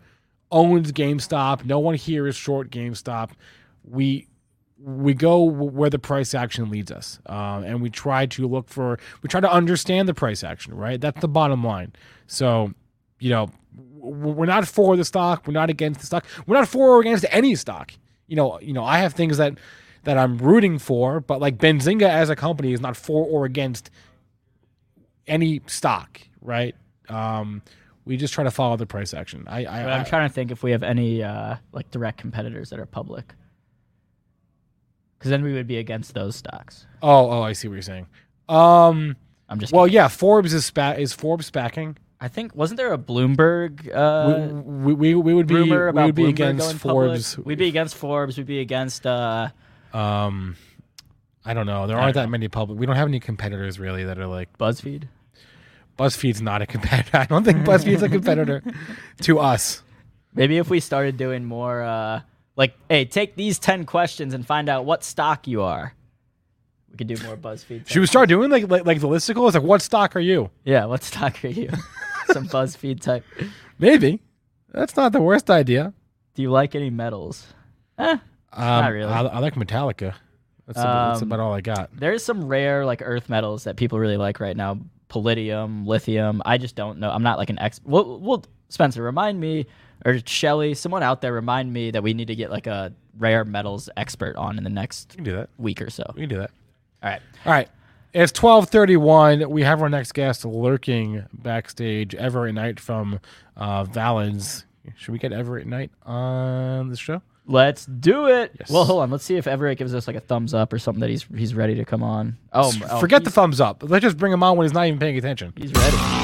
owns 0.52 0.92
GameStop. 0.92 1.64
No 1.64 1.80
one 1.80 1.96
here 1.96 2.28
is 2.28 2.36
short 2.36 2.72
GameStop. 2.72 3.30
We 3.86 4.28
we 4.78 5.14
go 5.14 5.42
where 5.42 5.90
the 5.90 6.00
price 6.00 6.34
action 6.34 6.70
leads 6.70 6.92
us, 6.92 7.20
uh, 7.28 7.64
and 7.66 7.82
we 7.82 7.90
try 7.90 8.26
to 8.26 8.48
look 8.48 8.68
for, 8.68 9.00
we 9.22 9.30
try 9.30 9.40
to 9.40 9.52
understand 9.52 10.08
the 10.08 10.14
price 10.14 10.44
action, 10.44 10.74
right? 10.74 11.00
That's 11.00 11.22
the 11.22 11.28
bottom 11.28 11.64
line. 11.64 11.94
So, 12.28 12.74
you 13.20 13.30
know, 13.30 13.50
we're 13.74 14.46
not 14.46 14.68
for 14.68 14.98
the 14.98 15.06
stock, 15.06 15.48
we're 15.48 15.54
not 15.54 15.70
against 15.70 16.02
the 16.02 16.06
stock, 16.06 16.26
we're 16.46 16.58
not 16.58 16.68
for 16.68 16.98
or 16.98 17.00
against 17.00 17.26
any 17.30 17.56
stock. 17.56 17.94
You 18.28 18.36
know, 18.36 18.60
you 18.60 18.74
know, 18.74 18.84
I 18.84 19.00
have 19.00 19.14
things 19.14 19.38
that 19.38 19.58
that 20.04 20.18
I'm 20.18 20.38
rooting 20.38 20.78
for, 20.78 21.20
but 21.20 21.40
like 21.42 21.58
Benzinga 21.58 22.08
as 22.08 22.30
a 22.30 22.36
company 22.36 22.74
is 22.74 22.82
not 22.82 22.96
for 22.96 23.26
or 23.26 23.46
against 23.46 23.90
any 25.28 25.62
stock, 25.66 26.22
right? 26.42 26.76
Um, 27.10 27.62
we 28.06 28.18
just 28.18 28.34
try 28.34 28.44
to 28.44 28.52
follow 28.52 28.78
the 28.78 28.86
price 28.86 29.14
action. 29.14 29.46
I, 29.48 29.66
I 29.66 29.98
I'm 29.98 30.06
trying 30.06 30.28
to 30.30 30.34
think 30.34 30.52
if 30.52 30.62
we 30.62 30.72
have 30.72 30.84
any 30.84 31.24
uh, 31.24 31.56
like 31.72 31.90
direct 31.90 32.20
competitors 32.20 32.70
that 32.70 32.80
are 32.80 32.86
public, 32.86 33.34
because 35.18 35.32
then 35.32 35.44
we 35.44 35.54
would 35.54 35.68
be 35.68 35.78
against 35.78 36.14
those 36.14 36.36
stocks. 36.36 36.86
Oh, 37.02 37.30
oh, 37.32 37.42
I 37.42 37.54
see 37.54 37.68
what 37.68 37.76
you're 37.76 37.82
saying. 37.82 38.08
Um, 38.50 39.16
I'm 39.50 39.60
just 39.60 39.74
well, 39.74 39.86
kidding. 39.86 39.96
yeah. 39.96 40.08
Forbes 40.08 40.54
is 40.54 40.66
spa- 40.66 40.92
is 40.98 41.14
Forbes 41.14 41.50
backing. 41.52 41.98
I 42.22 42.28
think 42.28 42.56
wasn't 42.56 42.78
there 42.78 42.94
a 42.94 42.98
Bloomberg 42.98 43.94
uh, 43.94 44.48
we, 44.64 44.94
we, 44.94 45.16
we 45.16 45.34
would 45.34 45.48
be 45.48 45.56
we 45.56 45.70
would 45.70 46.16
be 46.16 46.24
Bloomberg 46.24 46.30
against 46.30 46.76
Forbes. 46.78 47.36
Public? 47.36 47.48
We'd 47.48 47.58
be 47.60 47.68
against 47.68 47.96
Forbes. 47.96 48.38
We'd 48.38 48.48
be 48.48 48.60
against. 48.60 49.06
Uh, 49.06 49.50
Um, 49.94 50.56
I 51.44 51.54
don't 51.54 51.68
know. 51.68 51.86
There 51.88 51.98
I 51.98 52.04
aren't 52.04 52.16
that 52.16 52.30
many 52.30 52.48
public. 52.48 52.80
We 52.80 52.86
don't 52.86 52.96
have 52.96 53.08
any 53.08 53.20
competitors 53.20 53.80
really 53.80 54.04
that 54.06 54.18
are 54.18 54.28
like 54.28 54.58
BuzzFeed. 54.58 55.04
BuzzFeed's 55.98 56.42
not 56.42 56.62
a 56.62 56.66
competitor. 56.66 57.18
I 57.18 57.26
don't 57.26 57.44
think 57.44 57.60
BuzzFeed's 57.60 58.02
a 58.04 58.10
competitor 58.10 58.64
to 59.22 59.40
us. 59.40 59.82
Maybe 60.34 60.58
if 60.58 60.70
we 60.70 60.80
started 60.80 61.18
doing 61.18 61.46
more, 61.46 61.82
uh, 61.84 62.22
like, 62.56 62.76
hey, 62.90 63.06
take 63.06 63.36
these 63.36 63.60
ten 63.60 63.86
questions 63.86 64.34
and 64.34 64.46
find 64.46 64.70
out 64.70 64.86
what 64.86 65.04
stock 65.04 65.48
you 65.48 65.62
are. 65.62 65.94
We 66.92 66.98
could 66.98 67.08
do 67.08 67.16
more 67.26 67.36
BuzzFeed. 67.36 67.88
Should 67.90 68.00
we 68.00 68.06
start 68.08 68.30
doing 68.30 68.50
like 68.50 68.70
like, 68.70 68.86
like 68.86 69.00
the 69.02 69.08
listicle? 69.08 69.46
It's 69.48 69.56
like, 69.56 69.64
what 69.64 69.82
stock 69.82 70.16
are 70.16 70.20
you? 70.22 70.50
Yeah, 70.64 70.86
what 70.86 71.04
stock 71.04 71.44
are 71.44 71.50
you? 71.50 71.70
Some 72.32 72.48
BuzzFeed 72.48 73.02
type. 73.02 73.24
Maybe. 73.80 74.22
That's 74.72 74.96
not 74.96 75.12
the 75.12 75.22
worst 75.22 75.50
idea. 75.50 75.94
Do 76.34 76.42
you 76.42 76.50
like 76.52 76.76
any 76.76 76.90
metals? 76.90 77.48
Eh, 77.98 78.12
Um, 78.12 78.20
Not 78.54 78.92
really. 78.92 79.12
I, 79.12 79.22
I 79.22 79.40
like 79.40 79.56
Metallica. 79.56 80.14
That's, 80.68 80.80
about, 80.80 81.10
that's 81.12 81.22
Um, 81.22 81.28
about 81.30 81.40
all 81.40 81.54
I 81.54 81.62
got. 81.62 81.90
there's 81.94 82.24
some 82.24 82.46
rare 82.46 82.86
like 82.86 83.02
earth 83.04 83.30
metals 83.30 83.66
that 83.66 83.76
people 83.78 84.00
really 84.00 84.18
like 84.18 84.40
right 84.40 84.56
now. 84.58 84.80
Palladium, 85.08 85.86
lithium. 85.86 86.42
I 86.46 86.58
just 86.58 86.76
don't 86.76 87.00
know. 87.00 87.10
I'm 87.12 87.24
not 87.24 87.38
like 87.38 87.50
an 87.50 87.60
expert. 87.60 87.88
Well, 87.88 88.20
well, 88.20 88.44
Spencer, 88.70 89.02
remind 89.04 89.40
me, 89.40 89.66
or 90.06 90.20
Shelly, 90.26 90.74
someone 90.74 91.04
out 91.04 91.22
there, 91.22 91.34
remind 91.34 91.72
me 91.72 91.92
that 91.92 92.04
we 92.04 92.14
need 92.14 92.28
to 92.28 92.36
get 92.36 92.50
like 92.52 92.68
a 92.68 92.94
rare 93.18 93.46
metals 93.46 93.90
expert 93.98 94.36
on 94.36 94.58
in 94.58 94.64
the 94.64 94.70
next 94.70 95.12
We 95.12 95.16
can 95.18 95.24
do 95.24 95.36
that. 95.38 95.50
week 95.58 95.82
or 95.82 95.90
so. 95.90 96.04
We 96.16 96.22
can 96.22 96.30
do 96.30 96.38
that. 96.38 96.52
All 97.04 97.10
right. 97.10 97.22
All 97.46 97.52
right. 97.52 97.70
It's 98.14 98.32
twelve 98.32 98.70
thirty 98.70 98.96
one. 98.98 99.50
We 99.50 99.64
have 99.64 99.82
our 99.82 99.90
next 99.90 100.14
guest 100.14 100.46
lurking 100.46 101.26
backstage. 101.34 102.16
Everett 102.16 102.56
Knight 102.56 102.80
from 102.80 103.20
uh, 103.58 103.84
Valens. 103.84 104.66
Should 104.96 105.12
we 105.12 105.20
get 105.20 105.34
Everett 105.34 105.68
Knight 105.68 105.92
on 106.06 106.90
the 106.90 106.96
show? 106.96 107.22
Let's 107.48 107.86
do 107.86 108.28
it. 108.28 108.52
Yes. 108.60 108.72
Well, 108.72 108.86
hold 108.86 109.02
on. 109.04 109.12
Let's 109.12 109.24
see 109.26 109.36
if 109.36 109.48
Everett 109.48 109.78
gives 109.78 109.94
us 109.94 110.08
like 110.08 110.16
a 110.16 110.20
thumbs 110.22 110.54
up 110.54 110.72
or 110.74 110.80
something 110.80 111.02
that 111.02 111.10
he's 111.10 111.26
he's 111.36 111.54
ready 111.54 111.76
to 111.76 111.84
come 111.86 112.02
on. 112.04 112.38
Oh, 112.54 112.72
oh, 112.90 113.00
Forget 113.00 113.24
the 113.26 113.32
thumbs 113.32 113.60
up. 113.60 113.84
Let's 113.86 114.04
just 114.04 114.18
bring 114.18 114.32
him 114.32 114.42
on 114.44 114.56
when 114.58 114.66
he's 114.66 114.74
not 114.74 114.88
even 114.88 114.98
paying 115.00 115.18
attention. 115.18 115.52
he's 115.58 115.74
ready. 115.74 116.15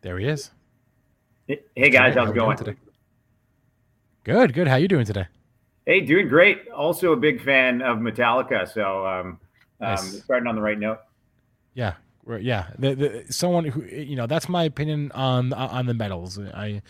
There 0.00 0.18
he 0.18 0.26
is. 0.28 0.50
Hey 1.46 1.90
guys, 1.90 2.14
how's 2.14 2.30
it 2.30 2.34
going? 2.34 2.56
today? 2.56 2.74
Good, 4.22 4.52
good. 4.52 4.68
How 4.68 4.76
you 4.76 4.86
doing 4.86 5.06
today? 5.06 5.26
Hey, 5.86 6.00
doing 6.02 6.28
great. 6.28 6.68
Also 6.68 7.12
a 7.12 7.16
big 7.16 7.42
fan 7.42 7.80
of 7.82 7.98
Metallica, 7.98 8.70
so 8.72 9.06
um, 9.06 9.40
Nice. 9.80 10.00
um, 10.00 10.20
starting 10.20 10.46
on 10.46 10.54
the 10.54 10.60
right 10.60 10.78
note. 10.78 10.98
Yeah, 11.74 11.94
yeah. 12.40 12.68
The, 12.78 12.94
the, 12.94 13.32
someone 13.32 13.64
who 13.64 13.82
you 13.84 14.14
know 14.14 14.26
that's 14.26 14.48
my 14.48 14.64
opinion 14.64 15.10
on 15.12 15.52
on 15.52 15.86
the 15.86 15.94
metals. 15.94 16.38
I 16.38 16.82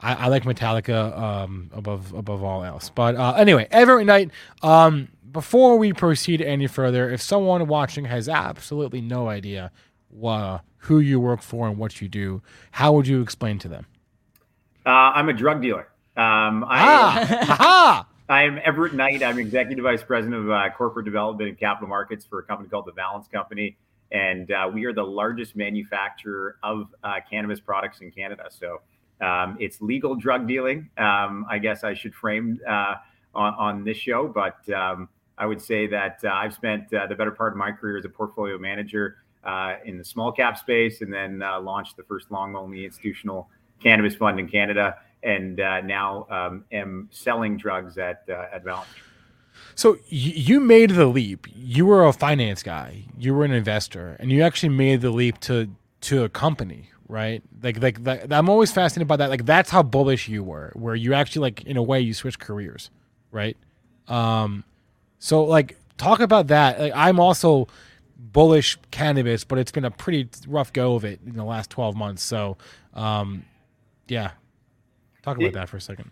I, 0.00 0.14
I 0.14 0.28
like 0.28 0.44
Metallica 0.44 1.18
um, 1.18 1.70
above 1.72 2.12
above 2.12 2.44
all 2.44 2.62
else. 2.62 2.90
But 2.90 3.16
uh, 3.16 3.34
anyway, 3.34 3.66
Everett 3.70 4.06
Knight. 4.06 4.30
Um, 4.62 5.08
before 5.32 5.76
we 5.76 5.92
proceed 5.92 6.40
any 6.40 6.66
further, 6.66 7.10
if 7.10 7.20
someone 7.20 7.66
watching 7.66 8.06
has 8.06 8.28
absolutely 8.28 9.00
no 9.00 9.28
idea 9.28 9.70
uh, 10.24 10.58
who 10.78 11.00
you 11.00 11.20
work 11.20 11.42
for 11.42 11.68
and 11.68 11.78
what 11.78 12.00
you 12.00 12.08
do, 12.08 12.42
how 12.72 12.92
would 12.92 13.06
you 13.06 13.20
explain 13.20 13.58
to 13.60 13.68
them? 13.68 13.86
Uh, 14.86 15.12
I'm 15.14 15.28
a 15.28 15.32
drug 15.32 15.60
dealer. 15.60 15.88
Um, 16.16 16.64
I, 16.64 16.78
ah, 17.60 18.08
I 18.28 18.42
am 18.44 18.58
Everett 18.64 18.94
Knight. 18.94 19.22
I'm 19.22 19.38
executive 19.38 19.82
vice 19.82 20.02
president 20.02 20.42
of 20.42 20.50
uh, 20.50 20.68
corporate 20.76 21.04
development 21.04 21.48
and 21.48 21.58
capital 21.58 21.88
markets 21.88 22.24
for 22.24 22.38
a 22.38 22.42
company 22.42 22.68
called 22.68 22.86
the 22.86 22.92
Valens 22.92 23.28
Company, 23.28 23.76
and 24.10 24.50
uh, 24.50 24.70
we 24.72 24.84
are 24.84 24.92
the 24.92 25.04
largest 25.04 25.56
manufacturer 25.56 26.56
of 26.62 26.94
uh, 27.04 27.16
cannabis 27.30 27.60
products 27.60 28.00
in 28.00 28.10
Canada. 28.10 28.48
So 28.50 28.80
um, 29.20 29.56
it's 29.60 29.80
legal 29.80 30.14
drug 30.14 30.46
dealing. 30.46 30.90
Um, 30.98 31.46
I 31.48 31.58
guess 31.58 31.84
I 31.84 31.94
should 31.94 32.14
frame 32.14 32.60
uh, 32.68 32.94
on, 33.34 33.54
on 33.54 33.84
this 33.84 33.96
show, 33.96 34.28
but 34.28 34.68
um, 34.72 35.08
I 35.36 35.46
would 35.46 35.60
say 35.60 35.86
that 35.86 36.20
uh, 36.24 36.28
I've 36.28 36.54
spent 36.54 36.92
uh, 36.92 37.06
the 37.06 37.14
better 37.14 37.30
part 37.30 37.52
of 37.52 37.58
my 37.58 37.72
career 37.72 37.98
as 37.98 38.04
a 38.04 38.08
portfolio 38.08 38.58
manager 38.58 39.18
uh, 39.44 39.74
in 39.84 39.98
the 39.98 40.04
small 40.04 40.32
cap 40.32 40.58
space, 40.58 41.00
and 41.00 41.12
then 41.12 41.42
uh, 41.42 41.60
launched 41.60 41.96
the 41.96 42.02
first 42.04 42.30
long 42.30 42.56
only 42.56 42.84
institutional 42.84 43.48
cannabis 43.80 44.14
fund 44.14 44.40
in 44.40 44.48
Canada 44.48 44.96
and 45.22 45.60
uh, 45.60 45.80
now 45.80 46.26
um, 46.30 46.64
am 46.72 47.08
selling 47.10 47.56
drugs 47.56 47.98
at 47.98 48.22
uh, 48.28 48.46
at 48.52 48.64
Valens. 48.64 48.88
So 49.74 49.96
you 50.08 50.60
made 50.60 50.90
the 50.90 51.06
leap. 51.06 51.46
You 51.54 51.86
were 51.86 52.06
a 52.06 52.12
finance 52.12 52.62
guy. 52.62 53.04
You 53.18 53.34
were 53.34 53.44
an 53.44 53.52
investor, 53.52 54.16
and 54.18 54.30
you 54.30 54.42
actually 54.42 54.70
made 54.70 55.00
the 55.00 55.10
leap 55.10 55.40
to 55.40 55.68
to 56.02 56.24
a 56.24 56.28
company, 56.28 56.90
right? 57.08 57.42
Like 57.62 57.80
like 57.80 57.98
I'm 58.30 58.48
always 58.48 58.72
fascinated 58.72 59.08
by 59.08 59.16
that. 59.16 59.30
Like 59.30 59.44
that's 59.44 59.70
how 59.70 59.82
bullish 59.82 60.28
you 60.28 60.42
were, 60.42 60.72
where 60.74 60.94
you 60.94 61.14
actually 61.14 61.42
like 61.42 61.64
in 61.64 61.76
a 61.76 61.82
way 61.82 62.00
you 62.00 62.14
switched 62.14 62.38
careers, 62.38 62.90
right? 63.30 63.56
Um, 64.06 64.64
so 65.18 65.44
like 65.44 65.76
talk 65.96 66.20
about 66.20 66.48
that. 66.48 66.80
Like, 66.80 66.92
I'm 66.94 67.18
also 67.20 67.68
bullish 68.18 68.78
cannabis, 68.90 69.44
but 69.44 69.58
it's 69.58 69.70
been 69.70 69.84
a 69.84 69.90
pretty 69.90 70.28
rough 70.46 70.72
go 70.72 70.94
of 70.94 71.04
it 71.04 71.20
in 71.24 71.34
the 71.34 71.44
last 71.44 71.70
12 71.70 71.96
months. 71.96 72.22
So, 72.22 72.58
um, 72.94 73.44
yeah, 74.08 74.32
talk 75.22 75.36
about 75.36 75.46
It- 75.48 75.54
that 75.54 75.68
for 75.68 75.76
a 75.76 75.80
second. 75.80 76.10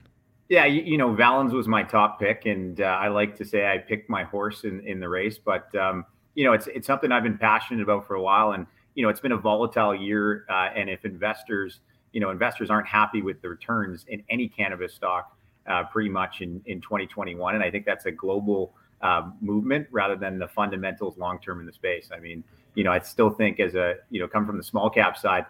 Yeah, 0.48 0.64
you, 0.64 0.82
you 0.82 0.96
know, 0.96 1.12
Valens 1.12 1.52
was 1.52 1.66
my 1.66 1.82
top 1.82 2.20
pick, 2.20 2.46
and 2.46 2.80
uh, 2.80 2.84
I 2.84 3.08
like 3.08 3.34
to 3.38 3.44
say 3.44 3.66
I 3.66 3.78
picked 3.78 4.08
my 4.08 4.22
horse 4.22 4.62
in, 4.62 4.78
in 4.86 5.00
the 5.00 5.08
race. 5.08 5.38
But 5.38 5.74
um, 5.74 6.04
you 6.36 6.44
know, 6.44 6.52
it's 6.52 6.68
it's 6.68 6.86
something 6.86 7.10
I've 7.10 7.24
been 7.24 7.36
passionate 7.36 7.82
about 7.82 8.06
for 8.06 8.14
a 8.14 8.22
while, 8.22 8.52
and 8.52 8.64
you 8.94 9.02
know, 9.02 9.08
it's 9.08 9.18
been 9.18 9.32
a 9.32 9.36
volatile 9.36 9.92
year. 9.92 10.44
Uh, 10.48 10.68
and 10.72 10.88
if 10.88 11.04
investors, 11.04 11.80
you 12.12 12.20
know, 12.20 12.30
investors 12.30 12.70
aren't 12.70 12.86
happy 12.86 13.22
with 13.22 13.42
the 13.42 13.48
returns 13.48 14.04
in 14.06 14.22
any 14.30 14.46
cannabis 14.46 14.94
stock, 14.94 15.36
uh, 15.66 15.82
pretty 15.82 16.10
much 16.10 16.42
in 16.42 16.62
in 16.66 16.80
2021, 16.80 17.56
and 17.56 17.64
I 17.64 17.68
think 17.68 17.84
that's 17.84 18.06
a 18.06 18.12
global 18.12 18.72
uh, 19.02 19.30
movement 19.40 19.86
rather 19.90 20.16
than 20.16 20.38
the 20.38 20.48
fundamentals 20.48 21.18
long 21.18 21.38
term 21.40 21.60
in 21.60 21.66
the 21.66 21.72
space. 21.72 22.10
I 22.12 22.20
mean, 22.20 22.42
you 22.74 22.84
know, 22.84 22.92
I 22.92 22.98
still 23.00 23.30
think 23.30 23.60
as 23.60 23.74
a 23.74 23.96
you 24.10 24.20
know, 24.20 24.28
come 24.28 24.46
from 24.46 24.56
the 24.56 24.62
small 24.62 24.90
cap 24.90 25.16
side, 25.16 25.46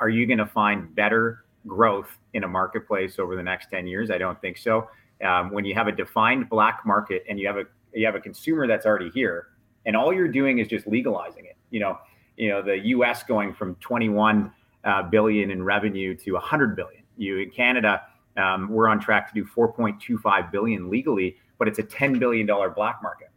are 0.00 0.08
you 0.08 0.26
going 0.26 0.38
to 0.38 0.46
find 0.46 0.94
better 0.94 1.44
growth 1.66 2.16
in 2.34 2.44
a 2.44 2.48
marketplace 2.48 3.18
over 3.18 3.36
the 3.36 3.42
next 3.42 3.70
10 3.70 3.86
years? 3.86 4.10
I 4.10 4.18
don't 4.18 4.40
think 4.40 4.56
so. 4.56 4.88
Um, 5.24 5.50
when 5.50 5.64
you 5.64 5.74
have 5.74 5.88
a 5.88 5.92
defined 5.92 6.48
black 6.48 6.82
market 6.86 7.24
and 7.28 7.38
you 7.38 7.46
have 7.46 7.56
a 7.56 7.64
you 7.92 8.04
have 8.06 8.14
a 8.14 8.20
consumer 8.20 8.66
that's 8.66 8.86
already 8.86 9.10
here, 9.10 9.48
and 9.86 9.96
all 9.96 10.12
you're 10.12 10.28
doing 10.28 10.58
is 10.58 10.68
just 10.68 10.86
legalizing 10.86 11.46
it. 11.46 11.56
You 11.70 11.80
know, 11.80 11.98
you 12.36 12.48
know 12.50 12.62
the 12.62 12.78
U.S. 12.78 13.22
going 13.22 13.52
from 13.54 13.74
21 13.76 14.52
uh, 14.84 15.02
billion 15.04 15.50
in 15.50 15.62
revenue 15.62 16.14
to 16.16 16.32
100 16.32 16.76
billion. 16.76 17.02
You 17.16 17.38
in 17.38 17.50
Canada, 17.50 18.02
um, 18.36 18.68
we're 18.68 18.88
on 18.88 19.00
track 19.00 19.32
to 19.32 19.34
do 19.34 19.44
4.25 19.44 20.52
billion 20.52 20.88
legally, 20.88 21.36
but 21.58 21.68
it's 21.68 21.78
a 21.78 21.82
10 21.82 22.18
billion 22.18 22.46
dollar 22.46 22.70
black 22.70 23.02
market. 23.02 23.28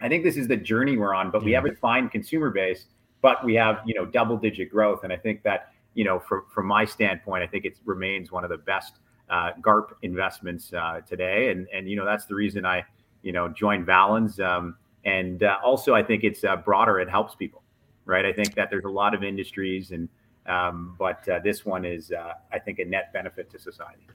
I 0.00 0.08
think 0.08 0.24
this 0.24 0.36
is 0.36 0.48
the 0.48 0.56
journey 0.56 0.96
we're 0.96 1.14
on, 1.14 1.30
but 1.30 1.42
we 1.44 1.52
have 1.52 1.64
a 1.64 1.74
fine 1.76 2.08
consumer 2.08 2.50
base, 2.50 2.86
but 3.22 3.42
we 3.44 3.54
have 3.54 3.80
you 3.86 3.94
know 3.94 4.04
double 4.04 4.36
digit 4.36 4.70
growth, 4.70 5.04
and 5.04 5.12
I 5.12 5.16
think 5.16 5.42
that 5.44 5.72
you 5.94 6.04
know, 6.04 6.18
from 6.18 6.42
from 6.52 6.66
my 6.66 6.84
standpoint, 6.84 7.42
I 7.42 7.46
think 7.46 7.64
it 7.64 7.78
remains 7.84 8.30
one 8.30 8.44
of 8.44 8.50
the 8.50 8.58
best 8.58 8.98
uh, 9.30 9.52
GARP 9.62 9.96
investments 10.02 10.72
uh, 10.72 11.00
today, 11.08 11.50
and 11.50 11.66
and 11.72 11.88
you 11.88 11.96
know 11.96 12.04
that's 12.04 12.26
the 12.26 12.34
reason 12.34 12.66
I 12.66 12.84
you 13.22 13.32
know 13.32 13.48
joined 13.48 13.86
Valens, 13.86 14.38
um, 14.40 14.76
and 15.04 15.42
uh, 15.42 15.58
also 15.64 15.94
I 15.94 16.02
think 16.02 16.24
it's 16.24 16.44
uh, 16.44 16.56
broader. 16.56 16.98
It 16.98 17.08
helps 17.08 17.34
people, 17.34 17.62
right? 18.04 18.26
I 18.26 18.32
think 18.32 18.54
that 18.54 18.70
there's 18.70 18.84
a 18.84 18.90
lot 18.90 19.14
of 19.14 19.22
industries, 19.22 19.92
and 19.92 20.08
um, 20.46 20.96
but 20.98 21.26
uh, 21.28 21.38
this 21.38 21.64
one 21.64 21.84
is 21.84 22.12
uh, 22.12 22.34
I 22.52 22.58
think 22.58 22.80
a 22.80 22.84
net 22.84 23.12
benefit 23.12 23.50
to 23.52 23.58
society. 23.58 24.06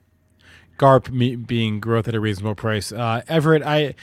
GARP 0.80 1.12
me, 1.12 1.36
being 1.36 1.80
growth 1.80 2.08
at 2.08 2.16
a 2.16 2.20
reasonable 2.20 2.56
price. 2.56 2.92
Uh, 2.92 3.22
Everett, 3.28 3.62
I 3.64 3.94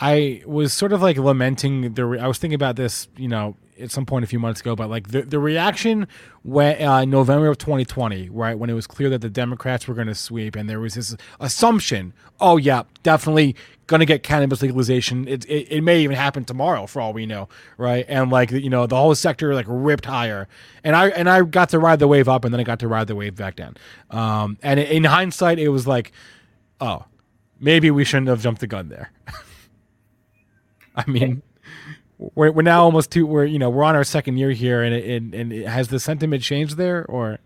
I 0.00 0.42
was 0.46 0.72
sort 0.72 0.92
of 0.92 1.02
like 1.02 1.16
lamenting 1.16 1.94
the. 1.94 2.04
Re- 2.04 2.18
I 2.20 2.28
was 2.28 2.38
thinking 2.38 2.54
about 2.54 2.76
this, 2.76 3.08
you 3.16 3.28
know, 3.28 3.56
at 3.80 3.90
some 3.90 4.06
point 4.06 4.24
a 4.24 4.28
few 4.28 4.38
months 4.38 4.60
ago, 4.60 4.76
but 4.76 4.88
like 4.90 5.08
the 5.08 5.22
the 5.22 5.38
reaction 5.38 6.06
when 6.42 6.80
uh, 6.80 7.04
November 7.04 7.48
of 7.48 7.58
2020, 7.58 8.28
right 8.28 8.58
when 8.58 8.70
it 8.70 8.74
was 8.74 8.86
clear 8.86 9.08
that 9.10 9.22
the 9.22 9.30
Democrats 9.30 9.88
were 9.88 9.94
going 9.94 10.06
to 10.06 10.14
sweep, 10.14 10.54
and 10.54 10.68
there 10.68 10.78
was 10.78 10.94
this 10.94 11.16
assumption, 11.40 12.12
oh 12.38 12.58
yeah, 12.58 12.82
definitely 13.02 13.56
going 13.86 14.00
to 14.00 14.06
get 14.06 14.22
cannabis 14.22 14.62
legalization. 14.62 15.28
It, 15.28 15.44
it, 15.46 15.76
it 15.76 15.80
may 15.82 16.00
even 16.00 16.16
happen 16.16 16.44
tomorrow 16.44 16.86
for 16.86 17.00
all 17.00 17.12
we 17.12 17.26
know, 17.26 17.48
right? 17.78 18.04
And 18.08 18.30
like 18.30 18.50
you 18.50 18.70
know, 18.70 18.86
the 18.86 18.96
whole 18.96 19.14
sector 19.14 19.54
like 19.54 19.66
ripped 19.68 20.06
higher, 20.06 20.48
and 20.82 20.96
I 20.96 21.08
and 21.10 21.28
I 21.28 21.42
got 21.42 21.70
to 21.70 21.78
ride 21.78 21.98
the 21.98 22.08
wave 22.08 22.28
up, 22.28 22.44
and 22.44 22.52
then 22.52 22.60
I 22.60 22.64
got 22.64 22.80
to 22.80 22.88
ride 22.88 23.06
the 23.06 23.16
wave 23.16 23.36
back 23.36 23.56
down. 23.56 23.76
Um, 24.10 24.58
and 24.62 24.80
in 24.80 25.04
hindsight, 25.04 25.58
it 25.58 25.68
was 25.68 25.86
like, 25.86 26.12
oh, 26.80 27.04
maybe 27.60 27.90
we 27.90 28.04
shouldn't 28.04 28.28
have 28.28 28.42
jumped 28.42 28.60
the 28.60 28.66
gun 28.66 28.88
there. 28.88 29.12
I 30.96 31.08
mean, 31.08 31.42
we're, 32.18 32.50
we're 32.50 32.62
now 32.62 32.82
almost 32.82 33.10
two. 33.10 33.26
We're 33.26 33.44
you 33.44 33.58
know 33.58 33.70
we're 33.70 33.84
on 33.84 33.94
our 33.94 34.04
second 34.04 34.38
year 34.38 34.50
here, 34.50 34.82
and 34.82 34.94
it, 34.94 35.04
and, 35.04 35.34
and 35.34 35.52
it, 35.52 35.68
has 35.68 35.88
the 35.88 36.00
sentiment 36.00 36.42
changed 36.42 36.76
there 36.76 37.04
or? 37.06 37.38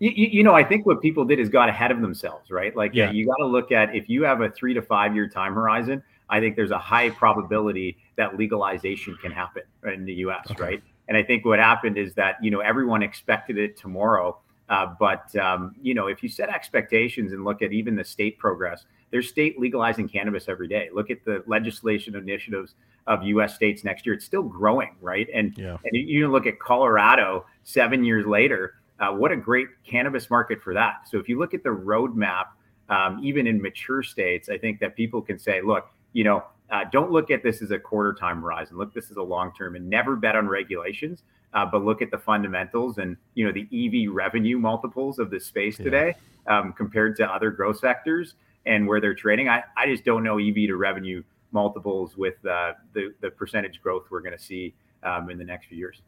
You, 0.00 0.12
you, 0.14 0.42
know, 0.42 0.54
I 0.54 0.64
think 0.64 0.86
what 0.86 1.02
people 1.02 1.26
did 1.26 1.38
is 1.38 1.50
got 1.50 1.68
ahead 1.68 1.90
of 1.90 2.00
themselves, 2.00 2.50
right? 2.50 2.74
Like, 2.74 2.94
yeah, 2.94 3.10
you 3.10 3.26
got 3.26 3.36
to 3.36 3.46
look 3.46 3.70
at 3.70 3.94
if 3.94 4.08
you 4.08 4.24
have 4.24 4.40
a 4.40 4.48
three 4.50 4.72
to 4.72 4.80
five 4.80 5.14
year 5.14 5.28
time 5.28 5.54
horizon. 5.54 6.02
I 6.30 6.40
think 6.40 6.56
there's 6.56 6.70
a 6.70 6.78
high 6.78 7.10
probability 7.10 7.98
that 8.16 8.38
legalization 8.38 9.16
can 9.20 9.32
happen 9.32 9.62
in 9.84 10.04
the 10.04 10.14
U.S. 10.14 10.50
Okay. 10.52 10.62
Right? 10.62 10.82
And 11.08 11.16
I 11.16 11.24
think 11.24 11.44
what 11.44 11.58
happened 11.58 11.98
is 11.98 12.14
that 12.14 12.36
you 12.40 12.50
know 12.50 12.60
everyone 12.60 13.02
expected 13.02 13.58
it 13.58 13.76
tomorrow, 13.76 14.38
uh, 14.68 14.94
but 14.98 15.34
um, 15.36 15.74
you 15.82 15.92
know 15.92 16.06
if 16.06 16.22
you 16.22 16.28
set 16.28 16.48
expectations 16.48 17.32
and 17.32 17.44
look 17.44 17.62
at 17.62 17.72
even 17.72 17.96
the 17.96 18.04
state 18.04 18.38
progress, 18.38 18.84
there's 19.10 19.28
state 19.28 19.58
legalizing 19.58 20.08
cannabis 20.08 20.48
every 20.48 20.68
day. 20.68 20.88
Look 20.94 21.10
at 21.10 21.24
the 21.24 21.42
legislation 21.46 22.14
initiatives 22.14 22.74
of 23.06 23.24
U.S. 23.24 23.56
states 23.56 23.82
next 23.82 24.06
year. 24.06 24.14
It's 24.14 24.24
still 24.24 24.44
growing, 24.44 24.94
right? 25.00 25.28
And 25.34 25.52
yeah. 25.58 25.76
and 25.84 25.92
you 25.92 26.30
look 26.30 26.46
at 26.46 26.58
Colorado 26.60 27.44
seven 27.64 28.04
years 28.04 28.24
later. 28.24 28.74
Uh, 29.00 29.12
what 29.12 29.32
a 29.32 29.36
great 29.36 29.68
cannabis 29.84 30.30
market 30.30 30.62
for 30.62 30.74
that. 30.74 31.08
So 31.08 31.18
if 31.18 31.28
you 31.28 31.38
look 31.38 31.54
at 31.54 31.62
the 31.62 31.70
roadmap, 31.70 32.46
um, 32.90 33.20
even 33.22 33.46
in 33.46 33.60
mature 33.62 34.02
states, 34.02 34.48
I 34.48 34.58
think 34.58 34.80
that 34.80 34.94
people 34.94 35.22
can 35.22 35.38
say, 35.38 35.62
look, 35.62 35.88
you 36.12 36.24
know, 36.24 36.44
uh, 36.70 36.84
don't 36.92 37.10
look 37.10 37.30
at 37.30 37.42
this 37.42 37.62
as 37.62 37.70
a 37.70 37.78
quarter 37.78 38.12
time 38.14 38.42
horizon. 38.42 38.76
Look, 38.76 38.94
this 38.94 39.10
is 39.10 39.16
a 39.16 39.22
long 39.22 39.52
term, 39.56 39.74
and 39.74 39.88
never 39.88 40.16
bet 40.16 40.36
on 40.36 40.46
regulations. 40.48 41.22
Uh, 41.52 41.66
but 41.66 41.84
look 41.84 42.00
at 42.00 42.12
the 42.12 42.18
fundamentals 42.18 42.98
and 42.98 43.16
you 43.34 43.44
know 43.44 43.52
the 43.52 43.66
EV 43.72 44.14
revenue 44.14 44.56
multiples 44.56 45.18
of 45.18 45.30
the 45.30 45.40
space 45.40 45.78
yeah. 45.78 45.84
today 45.84 46.14
um, 46.46 46.72
compared 46.72 47.16
to 47.16 47.26
other 47.26 47.50
growth 47.50 47.78
sectors 47.78 48.34
and 48.66 48.86
where 48.86 49.00
they're 49.00 49.14
trading. 49.14 49.48
I, 49.48 49.64
I 49.76 49.86
just 49.86 50.04
don't 50.04 50.22
know 50.22 50.38
EV 50.38 50.54
to 50.68 50.76
revenue 50.76 51.24
multiples 51.50 52.16
with 52.16 52.44
uh, 52.46 52.74
the 52.92 53.14
the 53.20 53.30
percentage 53.30 53.80
growth 53.82 54.04
we're 54.10 54.20
going 54.20 54.36
to 54.36 54.42
see 54.42 54.74
um, 55.02 55.30
in 55.30 55.38
the 55.38 55.44
next 55.44 55.66
few 55.66 55.78
years. 55.78 56.02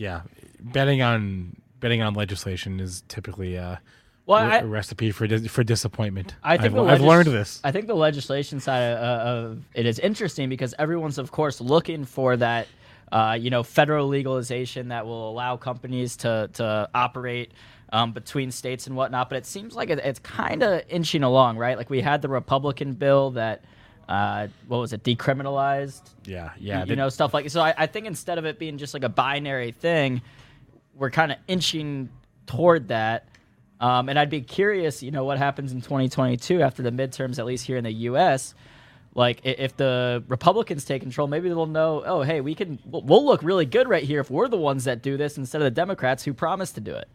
Yeah, 0.00 0.22
betting 0.60 1.02
on 1.02 1.60
betting 1.78 2.00
on 2.00 2.14
legislation 2.14 2.80
is 2.80 3.02
typically 3.08 3.56
a, 3.56 3.82
well, 4.24 4.42
a, 4.42 4.48
I, 4.48 4.56
a 4.60 4.66
recipe 4.66 5.10
for 5.10 5.28
for 5.40 5.62
disappointment. 5.62 6.36
I 6.42 6.56
think 6.56 6.68
I've, 6.68 6.72
legis- 6.72 6.92
I've, 6.92 7.00
learned 7.02 7.28
this. 7.28 7.60
I 7.64 7.70
think 7.70 7.86
the 7.86 7.94
legislation 7.94 8.60
side 8.60 8.94
of, 8.94 8.98
of 8.98 9.64
it 9.74 9.84
is 9.84 9.98
interesting 9.98 10.48
because 10.48 10.74
everyone's 10.78 11.18
of 11.18 11.30
course 11.30 11.60
looking 11.60 12.06
for 12.06 12.38
that. 12.38 12.66
Uh, 13.12 13.36
you 13.38 13.50
know, 13.50 13.64
federal 13.64 14.06
legalization 14.06 14.88
that 14.88 15.04
will 15.04 15.28
allow 15.28 15.56
companies 15.58 16.16
to 16.16 16.48
to 16.54 16.88
operate 16.94 17.52
um, 17.92 18.12
between 18.12 18.50
states 18.52 18.86
and 18.86 18.96
whatnot. 18.96 19.28
But 19.28 19.36
it 19.36 19.46
seems 19.46 19.74
like 19.74 19.90
it, 19.90 19.98
it's 19.98 20.20
kind 20.20 20.62
of 20.62 20.82
inching 20.88 21.24
along, 21.24 21.58
right? 21.58 21.76
Like 21.76 21.90
we 21.90 22.00
had 22.00 22.22
the 22.22 22.28
Republican 22.28 22.94
bill 22.94 23.32
that 23.32 23.64
uh, 24.10 24.48
what 24.66 24.78
was 24.78 24.92
it, 24.92 25.04
decriminalized? 25.04 26.02
Yeah, 26.24 26.50
yeah. 26.58 26.84
You, 26.84 26.96
know, 26.96 27.08
stuff 27.08 27.32
like 27.32 27.48
so. 27.48 27.60
I, 27.60 27.72
I 27.78 27.86
think 27.86 28.06
instead 28.06 28.38
of 28.38 28.44
it 28.44 28.58
being 28.58 28.76
just 28.76 28.92
like 28.92 29.04
a 29.04 29.08
binary 29.08 29.70
thing, 29.70 30.20
we're 30.96 31.10
kind 31.10 31.30
of 31.30 31.38
inching 31.46 32.08
toward 32.44 32.88
that. 32.88 33.28
Um, 33.80 34.08
and 34.08 34.18
I'd 34.18 34.28
be 34.28 34.40
curious, 34.40 35.00
you 35.00 35.12
know, 35.12 35.24
what 35.24 35.38
happens 35.38 35.70
in 35.70 35.80
2022 35.80 36.60
after 36.60 36.82
the 36.82 36.90
midterms, 36.90 37.38
at 37.38 37.46
least 37.46 37.64
here 37.64 37.76
in 37.76 37.84
the 37.84 37.92
U.S. 37.92 38.56
Like, 39.14 39.42
if 39.44 39.76
the 39.76 40.24
Republicans 40.26 40.84
take 40.84 41.02
control, 41.02 41.28
maybe 41.28 41.48
they'll 41.48 41.66
know, 41.66 42.02
oh, 42.04 42.22
hey, 42.22 42.40
we 42.40 42.56
can, 42.56 42.80
we'll 42.84 43.24
look 43.24 43.44
really 43.44 43.64
good 43.64 43.88
right 43.88 44.02
here 44.02 44.20
if 44.20 44.28
we're 44.28 44.48
the 44.48 44.56
ones 44.56 44.84
that 44.84 45.02
do 45.02 45.16
this 45.16 45.38
instead 45.38 45.62
of 45.62 45.66
the 45.66 45.70
Democrats 45.70 46.24
who 46.24 46.34
promised 46.34 46.74
to 46.74 46.80
do 46.80 46.96
it. 46.96 47.08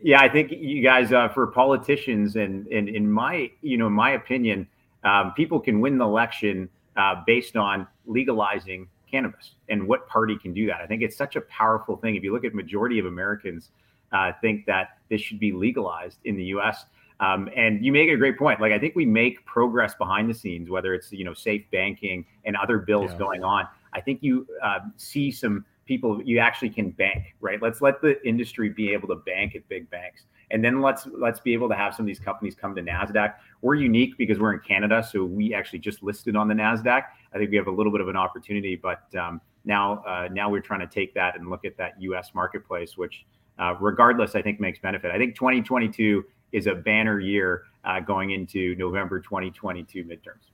Yeah, 0.00 0.20
I 0.20 0.28
think 0.28 0.50
you 0.50 0.82
guys, 0.82 1.12
uh, 1.12 1.28
for 1.28 1.46
politicians, 1.46 2.34
and, 2.34 2.66
and 2.66 2.88
in 2.88 3.08
my, 3.10 3.52
you 3.62 3.76
know, 3.76 3.88
my 3.88 4.10
opinion, 4.10 4.66
um, 5.04 5.32
people 5.36 5.60
can 5.60 5.80
win 5.80 5.98
the 5.98 6.04
election 6.04 6.68
uh, 6.96 7.22
based 7.26 7.56
on 7.56 7.86
legalizing 8.06 8.88
cannabis 9.10 9.52
and 9.68 9.86
what 9.86 10.06
party 10.08 10.36
can 10.36 10.52
do 10.52 10.66
that. 10.66 10.80
I 10.80 10.86
think 10.86 11.02
it's 11.02 11.16
such 11.16 11.36
a 11.36 11.40
powerful 11.42 11.96
thing. 11.96 12.16
If 12.16 12.22
you 12.22 12.32
look 12.32 12.44
at 12.44 12.54
majority 12.54 12.98
of 12.98 13.06
Americans 13.06 13.70
uh, 14.12 14.32
think 14.40 14.66
that 14.66 14.98
this 15.10 15.20
should 15.20 15.38
be 15.38 15.52
legalized 15.52 16.18
in 16.24 16.36
the 16.36 16.44
U.S. 16.44 16.86
Um, 17.20 17.48
and 17.56 17.84
you 17.84 17.92
make 17.92 18.08
a 18.10 18.16
great 18.16 18.38
point. 18.38 18.60
Like 18.60 18.72
I 18.72 18.78
think 18.78 18.94
we 18.94 19.04
make 19.04 19.44
progress 19.44 19.94
behind 19.94 20.30
the 20.30 20.34
scenes, 20.34 20.70
whether 20.70 20.94
it's 20.94 21.12
you 21.12 21.24
know 21.24 21.34
safe 21.34 21.64
banking 21.70 22.24
and 22.44 22.56
other 22.56 22.78
bills 22.78 23.10
yeah. 23.12 23.18
going 23.18 23.44
on. 23.44 23.66
I 23.92 24.00
think 24.00 24.22
you 24.22 24.46
uh, 24.62 24.80
see 24.96 25.30
some 25.30 25.64
people 25.86 26.22
you 26.22 26.38
actually 26.38 26.70
can 26.70 26.90
bank, 26.90 27.34
right? 27.40 27.60
Let's 27.60 27.80
let 27.80 28.00
the 28.00 28.24
industry 28.26 28.68
be 28.68 28.92
able 28.92 29.08
to 29.08 29.16
bank 29.16 29.56
at 29.56 29.68
big 29.68 29.88
banks 29.90 30.24
and 30.50 30.64
then 30.64 30.80
let's 30.80 31.06
let's 31.06 31.40
be 31.40 31.52
able 31.52 31.68
to 31.68 31.74
have 31.74 31.94
some 31.94 32.04
of 32.04 32.06
these 32.06 32.18
companies 32.18 32.54
come 32.54 32.74
to 32.74 32.82
Nasdaq. 32.82 33.34
We're 33.60 33.74
unique 33.74 34.16
because 34.16 34.38
we're 34.38 34.54
in 34.54 34.60
Canada, 34.60 35.06
so 35.08 35.24
we 35.24 35.54
actually 35.54 35.80
just 35.80 36.02
listed 36.02 36.36
on 36.36 36.48
the 36.48 36.54
Nasdaq. 36.54 37.04
I 37.34 37.38
think 37.38 37.50
we 37.50 37.56
have 37.56 37.66
a 37.66 37.72
little 37.72 37.92
bit 37.92 38.00
of 38.00 38.08
an 38.08 38.16
opportunity, 38.16 38.76
but 38.76 39.02
um, 39.14 39.40
now 39.64 40.02
uh, 40.06 40.28
now 40.32 40.48
we're 40.48 40.60
trying 40.60 40.80
to 40.80 40.86
take 40.86 41.14
that 41.14 41.36
and 41.36 41.50
look 41.50 41.64
at 41.64 41.76
that 41.76 42.00
U.S. 42.00 42.30
marketplace, 42.34 42.96
which 42.96 43.24
uh, 43.58 43.74
regardless, 43.80 44.34
I 44.34 44.42
think 44.42 44.60
makes 44.60 44.78
benefit. 44.78 45.10
I 45.10 45.18
think 45.18 45.34
2022 45.34 46.24
is 46.52 46.66
a 46.66 46.74
banner 46.74 47.20
year 47.20 47.64
uh, 47.84 48.00
going 48.00 48.30
into 48.30 48.74
November 48.76 49.20
2022 49.20 50.04
midterms. 50.04 50.50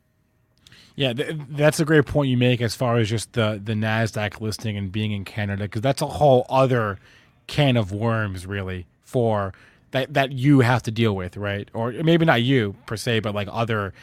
Yeah, 0.97 1.13
th- 1.13 1.37
that's 1.51 1.81
a 1.81 1.85
great 1.85 2.07
point 2.07 2.31
you 2.31 2.37
make 2.37 2.61
as 2.61 2.75
far 2.75 2.97
as 2.99 3.09
just 3.09 3.33
the 3.33 3.61
the 3.63 3.75
Nasdaq 3.75 4.41
listing 4.41 4.77
and 4.77 4.91
being 4.91 5.13
in 5.13 5.25
Canada 5.25 5.65
because 5.65 5.83
that's 5.83 6.03
a 6.03 6.07
whole 6.07 6.47
other 6.49 6.99
can 7.47 7.77
of 7.77 7.93
worms, 7.93 8.47
really, 8.47 8.87
for 9.03 9.53
that 9.95 10.13
that 10.13 10.33
you 10.33 10.61
have 10.61 10.83
to 10.83 10.91
deal 10.91 11.15
with, 11.15 11.37
right? 11.37 11.69
Or 11.73 11.93
maybe 11.93 12.25
not 12.27 12.43
you 12.43 12.75
per 12.85 12.97
se, 12.97 13.21
but 13.21 13.33
like 13.35 13.49
other 13.51 13.95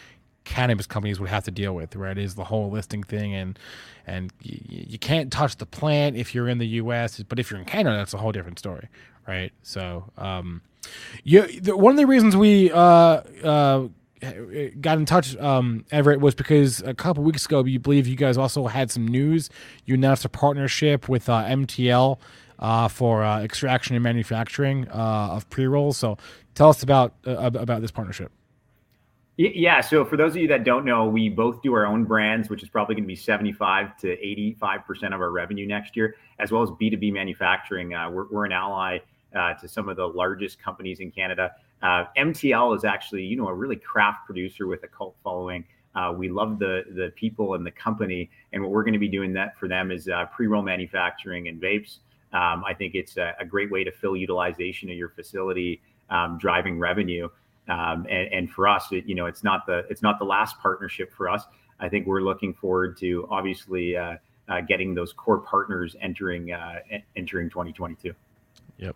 cannabis 0.46 0.88
companies 0.88 1.20
would 1.20 1.30
have 1.30 1.44
to 1.44 1.52
deal 1.52 1.76
with, 1.76 1.96
right? 1.96 2.18
Is 2.18 2.36
the 2.36 2.46
whole 2.46 2.72
listing 2.72 3.04
thing 3.04 3.36
and 3.36 3.60
and 4.08 4.32
you, 4.42 4.60
you 4.70 4.98
can't 4.98 5.32
touch 5.32 5.58
the 5.58 5.66
plant 5.66 6.16
if 6.16 6.34
you're 6.34 6.48
in 6.48 6.60
the 6.60 6.68
U.S., 6.68 7.22
but 7.28 7.40
if 7.40 7.52
you're 7.52 7.60
in 7.60 7.66
Canada, 7.66 7.98
that's 7.98 8.14
a 8.14 8.18
whole 8.18 8.32
different 8.32 8.58
story, 8.58 8.88
right? 9.28 9.52
So, 9.64 10.06
um, 10.18 10.62
you 11.26 11.60
the, 11.60 11.76
one 11.76 11.92
of 11.92 11.98
the 11.98 12.08
reasons 12.08 12.38
we 12.38 12.72
uh 12.72 13.22
uh 13.44 13.88
got 14.80 14.98
in 14.98 15.06
touch, 15.06 15.36
um, 15.38 15.84
Everett, 15.92 16.22
was 16.22 16.36
because 16.36 16.82
a 16.84 16.94
couple 16.94 17.24
weeks 17.24 17.46
ago, 17.46 17.66
you 17.66 17.80
believe 17.80 18.08
you 18.08 18.16
guys 18.16 18.38
also 18.38 18.68
had 18.68 18.92
some 18.92 19.08
news. 19.08 19.50
You 19.86 19.96
announced 19.96 20.24
a 20.26 20.30
partnership 20.30 21.10
with 21.10 21.28
uh, 21.28 21.44
MTL 21.44 22.20
uh, 22.62 22.88
for 22.88 23.24
uh, 23.24 23.42
extraction 23.42 23.96
and 23.96 24.04
manufacturing 24.04 24.88
uh, 24.90 25.30
of 25.32 25.50
pre 25.50 25.66
rolls. 25.66 25.98
So 25.98 26.18
tell 26.56 26.70
us 26.70 26.84
about 26.84 27.14
uh, 27.26 27.52
about 27.54 27.82
this 27.82 27.92
partnership. 27.92 28.32
Yeah. 29.38 29.82
So 29.82 30.06
for 30.06 30.18
those 30.18 30.36
of 30.36 30.42
you 30.42 30.48
that 30.50 30.64
don't 30.64 30.86
know, 30.86 31.08
we 31.08 31.30
both 31.30 31.64
do 31.64 31.74
our 31.74 31.86
own 31.86 32.04
brands, 32.04 32.50
which 32.50 32.62
is 32.62 32.70
probably 32.70 32.96
going 32.96 33.06
to 33.06 33.08
be 33.08 33.16
75 33.16 33.98
to 33.98 34.18
85% 34.18 35.16
of 35.16 35.22
our 35.22 35.32
revenue 35.32 35.66
next 35.66 35.96
year, 35.96 36.16
as 36.38 36.52
well 36.52 36.62
as 36.62 36.70
B2B 36.70 37.12
manufacturing. 37.12 37.94
Uh, 37.94 38.12
we're, 38.12 38.28
we're, 38.30 38.46
an 38.46 38.52
ally 38.52 39.00
uh, 39.36 39.54
to 39.56 39.68
some 39.68 39.90
of 39.90 39.98
the 39.98 40.06
largest 40.06 40.62
companies 40.62 41.00
in 41.00 41.10
Canada. 41.12 41.54
Uh, 41.82 42.06
MTL 42.18 42.76
is 42.78 42.84
actually, 42.84 43.24
you 43.24 43.36
know, 43.36 43.48
a 43.48 43.54
really 43.54 43.78
craft 43.78 44.26
producer 44.26 44.68
with 44.68 44.84
a 44.84 44.88
cult 44.88 45.16
following. 45.24 45.66
Uh, 45.96 46.14
we 46.16 46.30
love 46.30 46.60
the 46.60 46.84
the 46.96 47.12
people 47.16 47.56
and 47.56 47.66
the 47.66 47.72
company, 47.72 48.30
and 48.54 48.62
what 48.62 48.72
we're 48.72 48.84
going 48.84 48.94
to 48.94 49.00
be 49.00 49.10
doing 49.10 49.34
that 49.34 49.58
for 49.58 49.68
them 49.68 49.92
is 49.92 50.08
uh, 50.08 50.26
pre-roll 50.26 50.62
manufacturing 50.62 51.48
and 51.48 51.60
vapes. 51.62 52.00
Um, 52.34 52.64
I 52.66 52.74
think 52.74 52.96
it's 52.96 53.18
a, 53.18 53.34
a, 53.40 53.46
great 53.46 53.70
way 53.72 53.84
to 53.84 53.92
fill 53.92 54.16
utilization 54.16 54.90
of 54.90 54.96
your 54.96 55.10
facility, 55.10 55.82
um, 56.10 56.38
driving 56.38 56.80
revenue. 56.80 57.28
Um, 57.68 58.08
and, 58.10 58.34
and, 58.34 58.52
for 58.52 58.70
us, 58.70 58.88
it, 58.92 59.06
you 59.06 59.16
know, 59.16 59.26
it's 59.26 59.44
not 59.44 59.66
the 59.66 59.86
it's 59.90 60.02
not 60.02 60.18
the 60.18 60.26
last 60.26 60.58
partnership 60.60 61.14
for 61.14 61.30
us. 61.30 61.44
I 61.80 61.90
think 61.90 62.08
we're 62.08 62.22
looking 62.22 62.54
forward 62.54 62.98
to 62.98 63.28
obviously 63.30 63.98
uh, 63.98 64.16
uh, 64.48 64.62
getting 64.62 64.96
those 64.96 65.14
core 65.14 65.40
partners 65.40 65.96
entering 66.02 66.54
uh, 66.54 66.80
entering 67.16 67.50
2022. 67.50 68.14
Yep. 68.78 68.96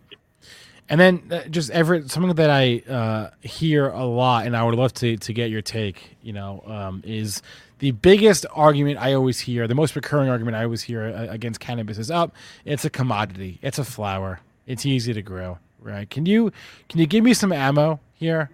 And 0.88 1.00
then 1.00 1.22
uh, 1.30 1.48
just 1.48 1.70
Everett, 1.70 2.10
something 2.10 2.34
that 2.36 2.50
I 2.50 2.78
uh, 2.88 3.30
hear 3.40 3.88
a 3.88 4.04
lot, 4.04 4.46
and 4.46 4.56
I 4.56 4.62
would 4.62 4.74
love 4.74 4.94
to 4.94 5.16
to 5.16 5.32
get 5.32 5.50
your 5.50 5.62
take. 5.62 6.16
You 6.22 6.32
know, 6.32 6.62
um, 6.66 7.02
is 7.04 7.42
the 7.78 7.90
biggest 7.90 8.46
argument 8.52 8.98
I 8.98 9.12
always 9.14 9.40
hear, 9.40 9.66
the 9.66 9.74
most 9.74 9.96
recurring 9.96 10.28
argument 10.28 10.56
I 10.56 10.64
always 10.64 10.82
hear 10.82 11.02
uh, 11.02 11.26
against 11.32 11.60
cannabis 11.60 11.98
is 11.98 12.10
up. 12.10 12.32
Oh, 12.34 12.38
it's 12.64 12.84
a 12.84 12.90
commodity. 12.90 13.58
It's 13.62 13.78
a 13.78 13.84
flower. 13.84 14.40
It's 14.66 14.86
easy 14.86 15.12
to 15.12 15.22
grow, 15.22 15.58
right? 15.80 16.08
Can 16.08 16.24
you 16.26 16.52
can 16.88 17.00
you 17.00 17.06
give 17.06 17.24
me 17.24 17.34
some 17.34 17.52
ammo 17.52 18.00
here 18.14 18.50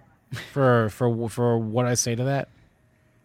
for 0.51 0.89
for 0.89 1.29
for 1.29 1.57
what 1.57 1.85
I 1.85 1.93
say 1.93 2.15
to 2.15 2.23
that? 2.23 2.49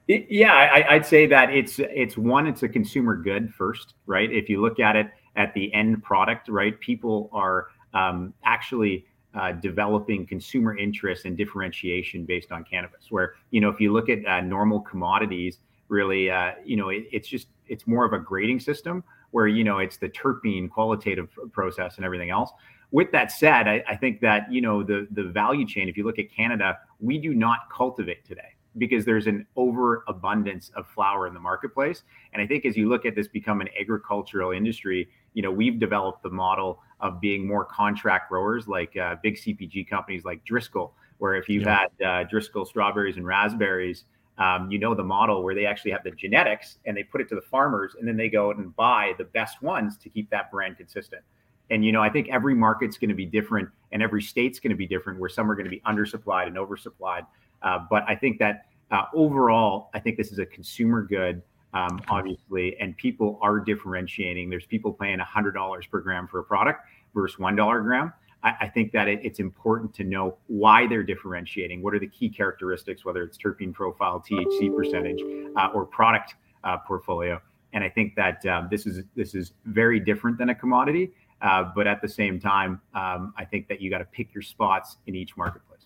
Yeah, 0.07 0.55
I, 0.55 0.95
would 0.95 1.05
say 1.05 1.27
that 1.27 1.51
it's 1.51 1.79
it's 1.79 2.17
one, 2.17 2.47
it's 2.47 2.63
a 2.63 2.69
consumer 2.69 3.15
good 3.15 3.53
first, 3.53 3.93
right? 4.07 4.33
If 4.33 4.49
you 4.49 4.63
look 4.63 4.81
at 4.81 4.97
it 4.97 5.11
at 5.37 5.53
the 5.53 5.73
end 5.75 6.03
product, 6.03 6.49
right, 6.49 6.79
people 6.81 7.29
are 7.31 7.69
um, 7.95 8.35
actually 8.45 9.07
uh, 9.35 9.53
developing 9.53 10.27
consumer 10.27 10.77
interest 10.77 11.25
and 11.25 11.37
differentiation 11.37 12.25
based 12.25 12.51
on 12.51 12.65
cannabis. 12.65 13.11
Where 13.11 13.35
you 13.51 13.61
know, 13.61 13.69
if 13.69 13.81
you 13.81 13.93
look 13.93 14.09
at 14.09 14.25
uh, 14.27 14.41
normal 14.41 14.81
commodities, 14.81 15.59
really, 15.89 16.31
uh, 16.31 16.53
you 16.65 16.77
know, 16.77 16.89
it, 16.89 17.05
it's 17.13 17.29
just 17.29 17.49
it's 17.67 17.87
more 17.87 18.05
of 18.05 18.13
a 18.13 18.19
grading 18.19 18.61
system 18.61 19.05
where 19.31 19.47
you 19.47 19.65
know 19.65 19.79
it's 19.79 19.97
the 19.99 20.09
terpene 20.09 20.71
qualitative 20.71 21.29
process 21.53 21.97
and 21.97 22.05
everything 22.05 22.31
else. 22.31 22.51
With 22.91 23.13
that 23.13 23.31
said, 23.31 23.69
I, 23.69 23.85
I 23.87 23.97
think 23.97 24.21
that 24.23 24.51
you 24.51 24.61
know 24.61 24.83
the 24.83 25.07
the 25.11 25.25
value 25.25 25.67
chain. 25.67 25.89
If 25.89 25.97
you 25.97 26.05
look 26.05 26.19
at 26.19 26.33
Canada, 26.35 26.79
we 27.01 27.19
do 27.19 27.35
not 27.35 27.71
cultivate 27.71 28.25
today 28.25 28.55
because 28.79 29.05
there's 29.05 29.27
an 29.27 29.47
overabundance 29.57 30.71
of 30.77 30.87
flower 30.87 31.27
in 31.27 31.35
the 31.35 31.41
marketplace. 31.41 32.03
And 32.33 32.41
I 32.41 32.47
think 32.47 32.65
as 32.65 32.77
you 32.77 32.89
look 32.89 33.05
at 33.05 33.15
this 33.15 33.27
become 33.27 33.61
an 33.61 33.69
agricultural 33.79 34.53
industry, 34.53 35.09
you 35.39 35.43
know, 35.43 35.53
we've 35.53 35.79
developed 35.79 36.25
the 36.25 36.31
model 36.31 36.81
of 36.99 37.21
being 37.21 37.47
more 37.47 37.65
contract 37.65 38.29
growers 38.29 38.67
like 38.67 38.97
uh, 38.97 39.15
big 39.23 39.37
CPG 39.37 39.89
companies 39.89 40.25
like 40.25 40.45
Driscoll, 40.45 40.95
where 41.19 41.37
if 41.37 41.49
you've 41.49 41.63
yeah. 41.63 41.87
had 42.01 42.05
uh, 42.05 42.25
Driscoll 42.25 42.65
strawberries 42.65 43.17
and 43.17 43.25
raspberries, 43.25 44.03
um, 44.39 44.69
you 44.69 44.81
know 44.81 44.97
the 44.97 45.05
model 45.05 45.45
where 45.45 45.55
they 45.55 45.65
actually 45.65 45.93
have 45.93 46.03
the 46.03 46.11
genetics 46.11 46.79
and 46.87 46.97
they 46.97 47.05
put 47.05 47.21
it 47.21 47.29
to 47.29 47.37
the 47.37 47.41
farmers 47.41 47.95
and 47.97 48.09
then 48.09 48.17
they 48.17 48.29
go 48.29 48.51
out 48.51 48.57
and 48.57 48.75
buy 48.75 49.13
the 49.17 49.23
best 49.23 49.63
ones 49.63 49.97
to 49.99 50.09
keep 50.09 50.29
that 50.31 50.51
brand 50.51 50.77
consistent. 50.77 51.23
And 51.71 51.85
you 51.85 51.93
know, 51.93 52.03
I 52.03 52.11
think 52.11 52.29
every 52.31 52.57
market's 52.57 52.99
going 52.99 53.11
to 53.11 53.15
be 53.15 53.27
different 53.27 53.69
and 53.93 54.03
every 54.03 54.23
state's 54.23 54.59
going 54.59 54.71
to 54.71 54.77
be 54.77 54.89
different 54.89 55.21
where 55.21 55.31
some 55.31 55.49
are 55.49 55.55
going 55.55 55.67
to 55.67 55.71
be 55.71 55.83
undersupplied 55.87 56.49
and 56.49 56.57
oversupplied. 56.57 57.25
Uh, 57.63 57.79
but 57.89 58.03
I 58.09 58.17
think 58.17 58.41
that 58.41 58.67
uh, 58.91 59.05
overall, 59.15 59.91
I 59.95 60.01
think 60.01 60.17
this 60.17 60.33
is 60.33 60.41
a 60.41 60.47
consumer 60.47 61.03
good, 61.03 61.43
um, 61.75 62.01
obviously, 62.09 62.77
and 62.81 62.97
people 62.97 63.39
are 63.43 63.61
differentiating. 63.61 64.51
There's 64.51 64.67
people 64.67 64.93
paying 64.93 65.19
$100 65.19 65.91
per 65.91 66.01
gram 66.01 66.27
for 66.29 66.41
a 66.41 66.45
product 66.45 66.81
versus 67.15 67.39
$1 67.39 67.83
gram. 67.83 68.13
I, 68.43 68.55
I 68.61 68.69
think 68.69 68.93
that 68.93 69.09
it, 69.09 69.21
it's 69.23 69.41
important 69.41 69.95
to 69.95 70.05
know 70.05 70.39
why 70.47 70.87
they're 70.87 71.03
differentiating. 71.03 71.83
What 71.83 71.95
are 71.95 71.99
the 71.99 72.09
key 72.09 72.29
characteristics, 72.29 73.05
whether 73.05 73.23
it's 73.23 73.37
terpene 73.37 73.73
profile, 73.73 74.25
THC 74.29 74.75
percentage, 74.75 75.21
uh, 75.57 75.69
or 75.75 75.85
product 75.85 76.35
uh, 76.65 76.79
portfolio. 76.79 77.41
And 77.73 77.85
I 77.85 77.89
think 77.89 78.15
that 78.17 78.45
um, 78.47 78.69
this 78.71 78.87
is 78.87 79.05
this 79.15 79.35
is 79.35 79.53
very 79.67 80.01
different 80.01 80.39
than 80.39 80.49
a 80.49 80.55
commodity. 80.55 81.13
Uh, 81.41 81.65
but 81.75 81.87
at 81.87 82.01
the 82.03 82.09
same 82.09 82.41
time, 82.41 82.81
um, 82.95 83.33
I 83.37 83.45
think 83.45 83.69
that 83.69 83.81
you 83.81 83.91
got 83.91 83.99
to 83.99 84.05
pick 84.07 84.35
your 84.35 84.43
spots 84.43 84.97
in 85.07 85.15
each 85.15 85.37
marketplace. 85.37 85.85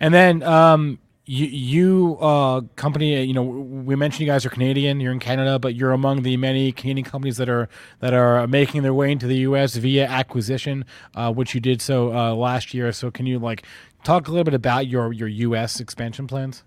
And 0.00 0.12
then 0.12 0.42
um, 0.42 0.98
you, 1.28 1.46
you 1.46 2.18
uh, 2.20 2.62
company, 2.76 3.22
you 3.22 3.34
know, 3.34 3.42
we 3.42 3.94
mentioned 3.96 4.22
you 4.22 4.26
guys 4.26 4.46
are 4.46 4.50
Canadian. 4.50 4.98
You're 4.98 5.12
in 5.12 5.18
Canada, 5.18 5.58
but 5.58 5.74
you're 5.74 5.92
among 5.92 6.22
the 6.22 6.38
many 6.38 6.72
Canadian 6.72 7.04
companies 7.04 7.36
that 7.36 7.50
are 7.50 7.68
that 8.00 8.14
are 8.14 8.46
making 8.46 8.82
their 8.82 8.94
way 8.94 9.12
into 9.12 9.26
the 9.26 9.36
U.S. 9.38 9.76
via 9.76 10.06
acquisition, 10.06 10.86
uh, 11.14 11.30
which 11.30 11.54
you 11.54 11.60
did 11.60 11.82
so 11.82 12.14
uh, 12.14 12.34
last 12.34 12.72
year. 12.72 12.90
So, 12.92 13.10
can 13.10 13.26
you 13.26 13.38
like 13.38 13.64
talk 14.04 14.26
a 14.26 14.30
little 14.30 14.44
bit 14.44 14.54
about 14.54 14.86
your 14.86 15.12
your 15.12 15.28
U.S. 15.28 15.80
expansion 15.80 16.26
plans? 16.26 16.64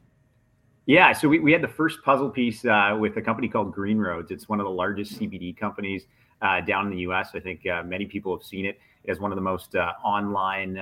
Yeah, 0.85 1.11
so 1.13 1.27
we, 1.27 1.39
we 1.39 1.51
had 1.51 1.63
the 1.63 1.67
first 1.67 2.03
puzzle 2.03 2.29
piece 2.29 2.63
uh, 2.63 2.95
with 2.99 3.17
a 3.17 3.21
company 3.21 3.47
called 3.47 3.73
Green 3.73 3.97
Roads. 3.97 4.29
It's 4.29 4.47
one 4.47 4.59
of 4.59 4.65
the 4.65 4.71
largest 4.71 5.19
CBD 5.19 5.57
companies 5.57 6.05
uh, 6.43 6.61
down 6.61 6.85
in 6.85 6.91
the 6.91 6.99
U.S. 6.99 7.29
I 7.33 7.39
think 7.39 7.65
uh, 7.65 7.81
many 7.81 8.05
people 8.05 8.37
have 8.37 8.45
seen 8.45 8.65
it 8.67 8.79
as 9.07 9.19
one 9.19 9.31
of 9.31 9.37
the 9.37 9.41
most 9.41 9.73
online 10.03 10.77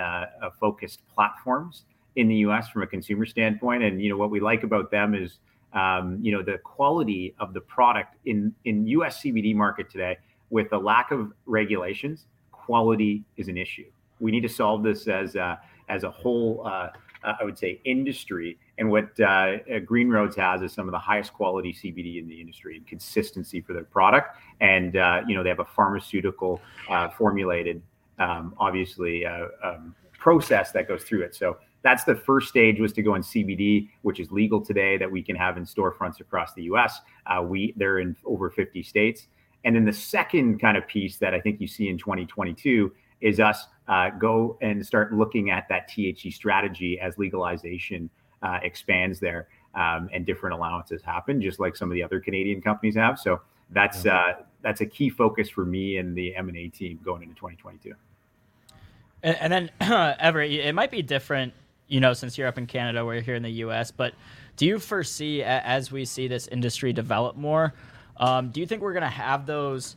focused 0.59 1.01
platforms 1.15 1.85
in 2.15 2.27
the 2.27 2.35
U.S. 2.35 2.69
from 2.69 2.81
a 2.83 2.87
consumer 2.87 3.25
standpoint. 3.25 3.83
And 3.83 4.01
you 4.01 4.09
know 4.09 4.17
what 4.17 4.29
we 4.29 4.39
like 4.39 4.63
about 4.63 4.91
them 4.91 5.15
is 5.15 5.39
um, 5.73 6.17
you 6.21 6.31
know 6.31 6.41
the 6.41 6.57
quality 6.59 7.35
of 7.39 7.53
the 7.53 7.61
product 7.61 8.15
in 8.25 8.53
in 8.65 8.87
U.S. 8.87 9.21
CBD 9.21 9.55
market 9.55 9.89
today 9.89 10.17
with 10.49 10.71
a 10.73 10.77
lack 10.77 11.11
of 11.11 11.31
regulations. 11.45 12.25
Quality 12.51 13.23
is 13.37 13.47
an 13.47 13.57
issue. 13.57 13.85
We 14.19 14.31
need 14.31 14.41
to 14.41 14.49
solve 14.49 14.83
this 14.83 15.07
as 15.07 15.35
a, 15.35 15.59
as 15.87 16.03
a 16.03 16.11
whole. 16.11 16.63
Uh, 16.65 16.89
I 17.23 17.43
would 17.43 17.57
say 17.57 17.81
industry. 17.83 18.57
And 18.77 18.89
what 18.89 19.19
uh, 19.19 19.57
Green 19.85 20.09
Roads 20.09 20.35
has 20.37 20.61
is 20.61 20.71
some 20.71 20.87
of 20.87 20.93
the 20.93 20.99
highest 20.99 21.33
quality 21.33 21.73
CBD 21.73 22.17
in 22.17 22.27
the 22.27 22.39
industry 22.39 22.77
and 22.77 22.87
consistency 22.87 23.59
for 23.59 23.73
their 23.73 23.83
product. 23.83 24.37
And 24.61 24.95
uh, 24.95 25.21
you 25.27 25.35
know 25.35 25.43
they 25.43 25.49
have 25.49 25.59
a 25.59 25.65
pharmaceutical 25.65 26.61
uh, 26.89 27.09
formulated, 27.09 27.81
um, 28.19 28.53
obviously, 28.57 29.25
uh, 29.25 29.47
um, 29.63 29.95
process 30.17 30.71
that 30.71 30.87
goes 30.87 31.03
through 31.03 31.23
it. 31.23 31.35
So 31.35 31.57
that's 31.81 32.03
the 32.03 32.15
first 32.15 32.49
stage 32.49 32.79
was 32.79 32.93
to 32.93 33.01
go 33.01 33.15
in 33.15 33.21
CBD, 33.21 33.89
which 34.01 34.19
is 34.19 34.31
legal 34.31 34.59
today 34.59 34.97
that 34.97 35.09
we 35.09 35.23
can 35.23 35.35
have 35.35 35.57
in 35.57 35.65
storefronts 35.65 36.19
across 36.19 36.53
the 36.53 36.63
U.S. 36.63 36.99
Uh, 37.25 37.41
we 37.41 37.73
they're 37.77 37.99
in 37.99 38.15
over 38.25 38.49
50 38.49 38.83
states. 38.83 39.27
And 39.65 39.75
then 39.75 39.85
the 39.85 39.93
second 39.93 40.59
kind 40.59 40.77
of 40.77 40.87
piece 40.87 41.17
that 41.17 41.33
I 41.33 41.39
think 41.39 41.59
you 41.59 41.67
see 41.67 41.89
in 41.89 41.97
2022 41.97 42.93
is 43.21 43.39
us 43.39 43.67
uh, 43.87 44.09
go 44.11 44.57
and 44.61 44.85
start 44.85 45.13
looking 45.13 45.49
at 45.49 45.67
that 45.69 45.89
THC 45.89 46.33
strategy 46.33 46.99
as 46.99 47.17
legalization 47.17 48.09
uh, 48.41 48.59
expands 48.63 49.19
there 49.19 49.47
um, 49.75 50.09
and 50.13 50.25
different 50.25 50.55
allowances 50.55 51.01
happen, 51.01 51.41
just 51.41 51.59
like 51.59 51.75
some 51.75 51.89
of 51.89 51.95
the 51.95 52.03
other 52.03 52.19
Canadian 52.19 52.61
companies 52.61 52.95
have. 52.95 53.19
So 53.19 53.41
that's 53.71 54.05
uh, 54.05 54.33
that's 54.61 54.81
a 54.81 54.85
key 54.85 55.09
focus 55.09 55.49
for 55.49 55.65
me 55.65 55.97
and 55.97 56.17
the 56.17 56.35
M 56.35 56.49
and 56.49 56.57
A 56.57 56.67
team 56.69 56.99
going 57.03 57.23
into 57.23 57.35
2022. 57.35 57.93
And, 59.21 59.37
and 59.37 59.53
then, 59.53 59.71
Everett, 60.19 60.51
it 60.51 60.73
might 60.73 60.91
be 60.91 61.01
different 61.01 61.53
you 61.89 61.99
know, 61.99 62.13
since 62.13 62.37
you're 62.37 62.47
up 62.47 62.57
in 62.57 62.67
Canada, 62.67 63.03
we're 63.05 63.21
here 63.21 63.35
in 63.35 63.43
the 63.43 63.51
U.S. 63.63 63.91
But 63.91 64.13
do 64.55 64.65
you 64.65 64.79
foresee, 64.79 65.43
as 65.43 65.91
we 65.91 66.05
see 66.05 66.27
this 66.27 66.47
industry 66.47 66.93
develop 66.93 67.35
more, 67.35 67.73
um, 68.17 68.51
do 68.51 68.59
you 68.59 68.65
think 68.65 68.81
we're 68.81 68.93
going 68.93 69.01
to 69.01 69.09
have 69.09 69.45
those 69.45 69.95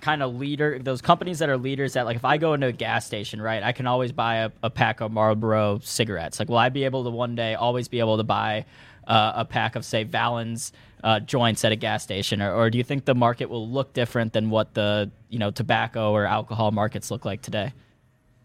kind 0.00 0.22
of 0.22 0.34
leader, 0.34 0.78
those 0.78 1.00
companies 1.00 1.38
that 1.38 1.48
are 1.48 1.56
leaders 1.56 1.94
that, 1.94 2.04
like, 2.04 2.16
if 2.16 2.24
I 2.24 2.36
go 2.36 2.52
into 2.54 2.66
a 2.66 2.72
gas 2.72 3.06
station, 3.06 3.40
right, 3.40 3.62
I 3.62 3.72
can 3.72 3.86
always 3.86 4.12
buy 4.12 4.36
a, 4.36 4.50
a 4.62 4.70
pack 4.70 5.00
of 5.00 5.12
Marlboro 5.12 5.80
cigarettes. 5.82 6.38
Like, 6.38 6.48
will 6.48 6.58
I 6.58 6.68
be 6.68 6.84
able 6.84 7.04
to 7.04 7.10
one 7.10 7.34
day 7.34 7.54
always 7.54 7.88
be 7.88 8.00
able 8.00 8.16
to 8.18 8.24
buy 8.24 8.66
uh, 9.06 9.32
a 9.36 9.44
pack 9.44 9.76
of, 9.76 9.84
say, 9.84 10.04
Valens 10.04 10.72
uh, 11.02 11.20
joints 11.20 11.64
at 11.64 11.72
a 11.72 11.76
gas 11.76 12.02
station, 12.02 12.42
or, 12.42 12.54
or 12.54 12.70
do 12.70 12.78
you 12.78 12.84
think 12.84 13.04
the 13.04 13.14
market 13.14 13.48
will 13.48 13.68
look 13.68 13.92
different 13.92 14.32
than 14.32 14.50
what 14.50 14.74
the 14.74 15.10
you 15.30 15.38
know 15.38 15.50
tobacco 15.50 16.12
or 16.12 16.26
alcohol 16.26 16.70
markets 16.72 17.10
look 17.10 17.24
like 17.24 17.40
today? 17.40 17.72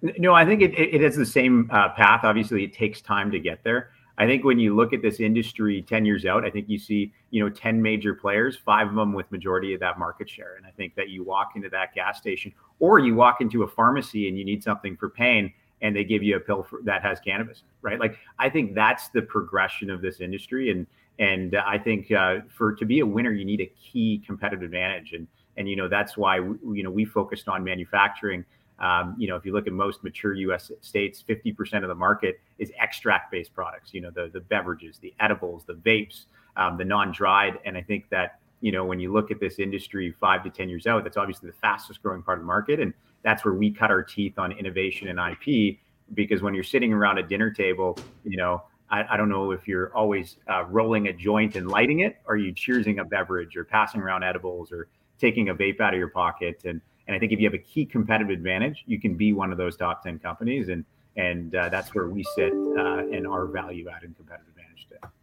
No, 0.02 0.34
I 0.34 0.46
think 0.46 0.62
it, 0.62 0.78
it 0.78 1.02
has 1.02 1.16
the 1.16 1.26
same 1.26 1.70
uh, 1.72 1.90
path. 1.90 2.22
Obviously, 2.24 2.64
it 2.64 2.74
takes 2.74 3.02
time 3.02 3.32
to 3.32 3.40
get 3.40 3.64
there. 3.64 3.92
I 4.18 4.26
think 4.26 4.46
when 4.46 4.60
you 4.60 4.76
look 4.76 4.94
at 4.94 5.02
this 5.02 5.20
industry 5.20 5.82
10 5.82 6.06
years 6.06 6.26
out, 6.26 6.46
I 6.46 6.50
think 6.50 6.70
you 6.70 6.80
see, 6.80 7.12
you 7.32 7.44
know, 7.44 7.50
10 7.50 7.82
major 7.82 8.14
players, 8.14 8.56
five 8.56 8.88
of 8.88 8.96
them 8.96 9.14
with 9.14 9.30
majority 9.32 9.74
of 9.74 9.80
that 9.82 10.00
market 10.00 10.30
share. 10.30 10.56
And 10.56 10.66
I 10.66 10.72
think 10.72 10.96
that 10.96 11.10
you 11.10 11.24
walk 11.24 11.52
into 11.56 11.70
that 11.70 11.94
gas 11.94 12.18
station 12.18 12.54
or 12.80 13.00
you 13.00 13.14
walk 13.14 13.42
into 13.42 13.64
a 13.64 13.68
pharmacy 13.68 14.30
and 14.30 14.38
you 14.38 14.46
need 14.46 14.64
something 14.64 14.96
for 14.96 15.10
pain 15.10 15.54
and 15.82 15.94
they 15.94 16.06
give 16.06 16.24
you 16.24 16.38
a 16.38 16.40
pill 16.40 16.64
for, 16.64 16.82
that 16.84 17.02
has 17.02 17.20
cannabis, 17.20 17.64
right? 17.82 18.00
Like 18.00 18.18
I 18.40 18.50
think 18.50 18.74
that's 18.74 19.10
the 19.10 19.22
progression 19.22 19.90
of 19.90 20.02
this 20.02 20.22
industry. 20.22 20.72
And, 20.72 20.88
and 21.20 21.56
I 21.58 21.78
think 21.78 22.10
uh, 22.12 22.38
for 22.48 22.74
to 22.76 22.86
be 22.86 23.02
a 23.02 23.06
winner, 23.06 23.32
you 23.32 23.44
need 23.44 23.60
a 23.60 23.72
key 23.78 24.24
competitive 24.26 24.64
advantage. 24.64 25.12
And, 25.12 25.28
and, 25.58 25.70
you 25.70 25.76
know, 25.76 25.90
that's 25.90 26.16
why, 26.16 26.40
we, 26.40 26.78
you 26.78 26.84
know, 26.84 26.92
we 26.92 27.04
focused 27.04 27.50
on 27.50 27.64
manufacturing 27.64 28.46
um, 28.80 29.16
you 29.18 29.28
know, 29.28 29.36
if 29.36 29.46
you 29.46 29.54
look 29.54 29.68
at 29.68 29.74
most 29.74 30.04
mature 30.04 30.34
U.S. 30.34 30.72
states, 30.82 31.24
50% 31.28 31.84
of 31.84 31.88
the 31.88 31.96
market 31.96 32.40
is 32.60 32.72
extract-based 32.80 33.54
products. 33.54 33.94
You 33.94 34.02
know, 34.02 34.12
the 34.12 34.30
the 34.32 34.42
beverages, 34.42 34.98
the 34.98 35.14
edibles, 35.20 35.64
the 35.66 35.74
vapes, 35.74 36.26
um, 36.58 36.78
the 36.78 36.86
non-dried. 36.86 37.60
And 37.66 37.78
I 37.78 37.82
think 37.82 38.10
that 38.10 38.40
you 38.62 38.72
know, 38.72 38.86
when 38.86 39.00
you 39.00 39.12
look 39.12 39.32
at 39.32 39.40
this 39.40 39.60
industry 39.60 40.14
five 40.20 40.44
to 40.44 40.50
10 40.50 40.70
years 40.70 40.88
out, 40.88 41.04
that's 41.04 41.18
obviously 41.18 41.50
the 41.50 41.56
fastest 41.62 42.02
growing 42.02 42.24
part 42.24 42.40
of 42.40 42.44
the 42.44 42.48
market, 42.48 42.80
and 42.80 42.94
that's 43.24 43.46
where 43.46 43.54
we 43.54 43.72
cut 43.72 43.92
our 43.92 44.02
teeth 44.02 44.40
on 44.40 44.52
innovation 44.52 45.08
and 45.08 45.20
IP. 45.20 45.78
Because 46.14 46.42
when 46.42 46.54
you're 46.54 46.64
sitting 46.64 46.94
around 46.94 47.18
a 47.18 47.24
dinner 47.24 47.52
table, 47.52 47.98
you 48.24 48.38
know, 48.38 48.64
I, 48.90 49.04
I 49.12 49.18
don't 49.18 49.30
know 49.30 49.52
if 49.52 49.68
you're 49.68 49.96
always 49.96 50.38
uh, 50.50 50.64
rolling 50.66 51.08
a 51.08 51.14
joint 51.14 51.56
and 51.56 51.68
lighting 51.68 52.00
it, 52.00 52.18
or 52.26 52.38
you 52.38 52.54
cheersing 52.54 53.02
a 53.02 53.04
beverage, 53.04 53.56
or 53.56 53.66
passing 53.66 54.02
around 54.02 54.24
edibles, 54.24 54.72
or 54.72 54.88
taking 55.20 55.50
a 55.50 55.56
vape 55.56 55.80
out 55.80 55.94
of 55.94 56.00
your 56.00 56.10
pocket, 56.10 56.62
and 56.66 56.82
and 57.08 57.16
I 57.16 57.20
think 57.20 57.32
if 57.32 57.40
you 57.40 57.46
have 57.46 57.54
a 57.54 57.60
key 57.60 57.86
competitive 57.86 58.32
advantage, 58.32 58.84
you 58.88 59.00
can 59.00 59.16
be 59.16 59.34
one 59.34 59.52
of 59.52 59.58
those 59.58 59.78
top 59.78 60.04
10 60.04 60.20
companies. 60.20 60.70
And, 60.70 60.84
and 61.16 61.56
uh, 61.56 61.70
that's 61.70 61.94
where 61.94 62.08
we 62.08 62.24
sit 62.36 62.52
uh, 62.52 63.08
in 63.08 63.26
our 63.26 63.46
value 63.46 63.88
added 63.90 64.16
competitive 64.18 64.48
advantage 64.50 64.88
today. 64.88 65.14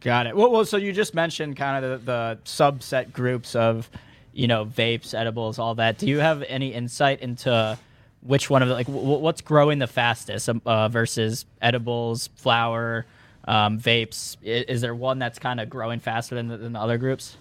Got 0.00 0.26
it. 0.26 0.36
Well, 0.36 0.50
well, 0.50 0.64
so 0.64 0.76
you 0.76 0.92
just 0.92 1.14
mentioned 1.14 1.56
kind 1.56 1.84
of 1.84 2.04
the, 2.04 2.12
the 2.12 2.38
subset 2.44 3.12
groups 3.12 3.56
of, 3.56 3.90
you 4.32 4.46
know, 4.46 4.66
vapes, 4.66 5.14
edibles, 5.14 5.58
all 5.58 5.74
that. 5.76 5.98
Do 5.98 6.06
you 6.06 6.18
have 6.18 6.42
any 6.42 6.74
insight 6.74 7.20
into 7.20 7.78
which 8.20 8.50
one 8.50 8.60
of 8.60 8.68
the, 8.68 8.74
like, 8.74 8.86
w- 8.86 9.18
what's 9.18 9.40
growing 9.40 9.78
the 9.78 9.86
fastest 9.86 10.48
um, 10.50 10.60
uh, 10.66 10.88
versus 10.88 11.46
edibles, 11.62 12.28
flower, 12.36 13.06
um, 13.48 13.80
vapes? 13.80 14.36
Is, 14.42 14.82
there 14.82 14.94
one 14.94 15.18
that's 15.18 15.38
kind 15.38 15.60
of 15.60 15.70
growing 15.70 16.00
faster 16.00 16.34
than 16.34 16.48
than 16.48 16.74
the 16.74 16.80
other 16.80 16.98
groups? 16.98 17.38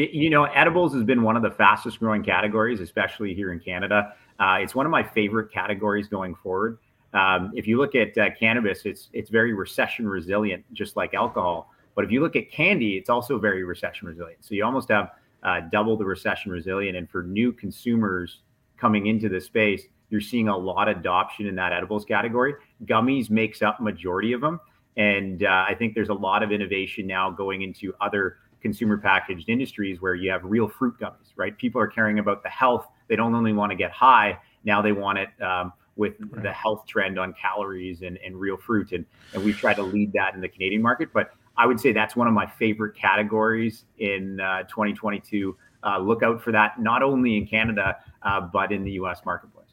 You 0.00 0.30
know, 0.30 0.44
edibles 0.44 0.94
has 0.94 1.04
been 1.04 1.22
one 1.22 1.36
of 1.36 1.42
the 1.42 1.50
fastest 1.50 1.98
growing 1.98 2.22
categories, 2.22 2.80
especially 2.80 3.34
here 3.34 3.52
in 3.52 3.60
Canada. 3.60 4.14
Uh, 4.38 4.56
it's 4.60 4.74
one 4.74 4.86
of 4.86 4.90
my 4.90 5.02
favorite 5.02 5.52
categories 5.52 6.08
going 6.08 6.34
forward. 6.36 6.78
Um, 7.12 7.52
if 7.54 7.66
you 7.66 7.76
look 7.76 7.94
at 7.94 8.16
uh, 8.16 8.30
cannabis, 8.38 8.86
it's 8.86 9.10
it's 9.12 9.28
very 9.28 9.52
recession 9.52 10.08
resilient, 10.08 10.64
just 10.72 10.96
like 10.96 11.12
alcohol. 11.12 11.70
But 11.94 12.06
if 12.06 12.10
you 12.10 12.22
look 12.22 12.34
at 12.34 12.50
candy, 12.50 12.96
it's 12.96 13.10
also 13.10 13.38
very 13.38 13.62
recession 13.62 14.08
resilient. 14.08 14.42
So 14.42 14.54
you 14.54 14.64
almost 14.64 14.88
have 14.88 15.10
uh, 15.42 15.60
double 15.70 15.98
the 15.98 16.04
recession 16.06 16.50
resilient. 16.50 16.96
And 16.96 17.10
for 17.10 17.22
new 17.22 17.52
consumers 17.52 18.40
coming 18.78 19.08
into 19.08 19.28
the 19.28 19.40
space, 19.40 19.82
you're 20.08 20.22
seeing 20.22 20.48
a 20.48 20.56
lot 20.56 20.88
of 20.88 20.96
adoption 20.96 21.46
in 21.46 21.54
that 21.56 21.74
edibles 21.74 22.06
category. 22.06 22.54
Gummies 22.86 23.28
makes 23.28 23.60
up 23.60 23.80
majority 23.80 24.32
of 24.32 24.40
them, 24.40 24.60
and 24.96 25.44
uh, 25.44 25.66
I 25.68 25.74
think 25.74 25.94
there's 25.94 26.08
a 26.08 26.14
lot 26.14 26.42
of 26.42 26.52
innovation 26.52 27.06
now 27.06 27.30
going 27.30 27.60
into 27.60 27.92
other 28.00 28.38
consumer 28.60 28.96
packaged 28.96 29.48
industries 29.48 30.00
where 30.00 30.14
you 30.14 30.30
have 30.30 30.44
real 30.44 30.68
fruit 30.68 30.94
gummies. 31.00 31.32
Right? 31.36 31.56
People 31.56 31.80
are 31.80 31.86
caring 31.86 32.18
about 32.18 32.42
the 32.42 32.48
health. 32.48 32.86
They 33.08 33.16
don't 33.16 33.34
only 33.34 33.52
want 33.52 33.70
to 33.70 33.76
get 33.76 33.90
high. 33.90 34.38
Now 34.64 34.82
they 34.82 34.92
want 34.92 35.18
it 35.18 35.28
um, 35.42 35.72
with 35.96 36.14
right. 36.20 36.42
the 36.42 36.52
health 36.52 36.86
trend 36.86 37.18
on 37.18 37.34
calories 37.34 38.02
and, 38.02 38.18
and 38.24 38.36
real 38.36 38.56
fruit. 38.56 38.92
And, 38.92 39.04
and 39.34 39.44
we've 39.44 39.56
tried 39.56 39.74
to 39.74 39.82
lead 39.82 40.12
that 40.12 40.34
in 40.34 40.40
the 40.40 40.48
Canadian 40.48 40.82
market. 40.82 41.10
But 41.12 41.32
I 41.56 41.66
would 41.66 41.80
say 41.80 41.92
that's 41.92 42.16
one 42.16 42.26
of 42.26 42.34
my 42.34 42.46
favorite 42.46 42.96
categories 42.96 43.84
in 43.98 44.40
uh, 44.40 44.62
2022. 44.64 45.56
Uh, 45.82 45.98
look 45.98 46.22
out 46.22 46.42
for 46.42 46.52
that, 46.52 46.80
not 46.80 47.02
only 47.02 47.36
in 47.36 47.46
Canada, 47.46 47.96
uh, 48.22 48.40
but 48.40 48.72
in 48.72 48.84
the 48.84 48.92
US 48.92 49.20
marketplace. 49.24 49.66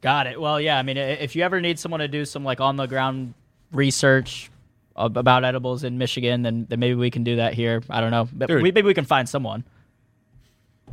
Got 0.00 0.26
it. 0.26 0.40
Well, 0.40 0.60
yeah. 0.60 0.78
I 0.78 0.82
mean, 0.82 0.96
if 0.96 1.34
you 1.34 1.42
ever 1.42 1.60
need 1.60 1.78
someone 1.78 2.00
to 2.00 2.08
do 2.08 2.24
some 2.24 2.44
like 2.44 2.60
on 2.60 2.76
the 2.76 2.86
ground 2.86 3.34
research 3.72 4.50
about 4.96 5.44
edibles 5.44 5.84
in 5.84 5.98
Michigan, 5.98 6.42
then, 6.42 6.66
then 6.68 6.80
maybe 6.80 6.94
we 6.94 7.10
can 7.10 7.24
do 7.24 7.36
that 7.36 7.54
here. 7.54 7.82
I 7.90 8.00
don't 8.00 8.10
know. 8.10 8.28
But 8.32 8.48
we, 8.50 8.72
maybe 8.72 8.82
we 8.82 8.94
can 8.94 9.04
find 9.04 9.28
someone. 9.28 9.64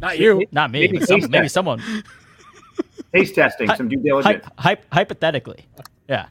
Not 0.01 0.19
you. 0.19 0.45
Not 0.51 0.71
me. 0.71 0.81
Maybe, 0.81 1.05
some, 1.05 1.21
maybe 1.30 1.47
someone. 1.47 1.81
Taste 3.13 3.35
testing, 3.35 3.69
some 3.75 3.88
due 3.88 3.97
diligence. 3.97 4.43
Hy- 4.57 4.73
hy- 4.73 4.81
hypothetically, 4.91 5.65
yeah. 6.09 6.27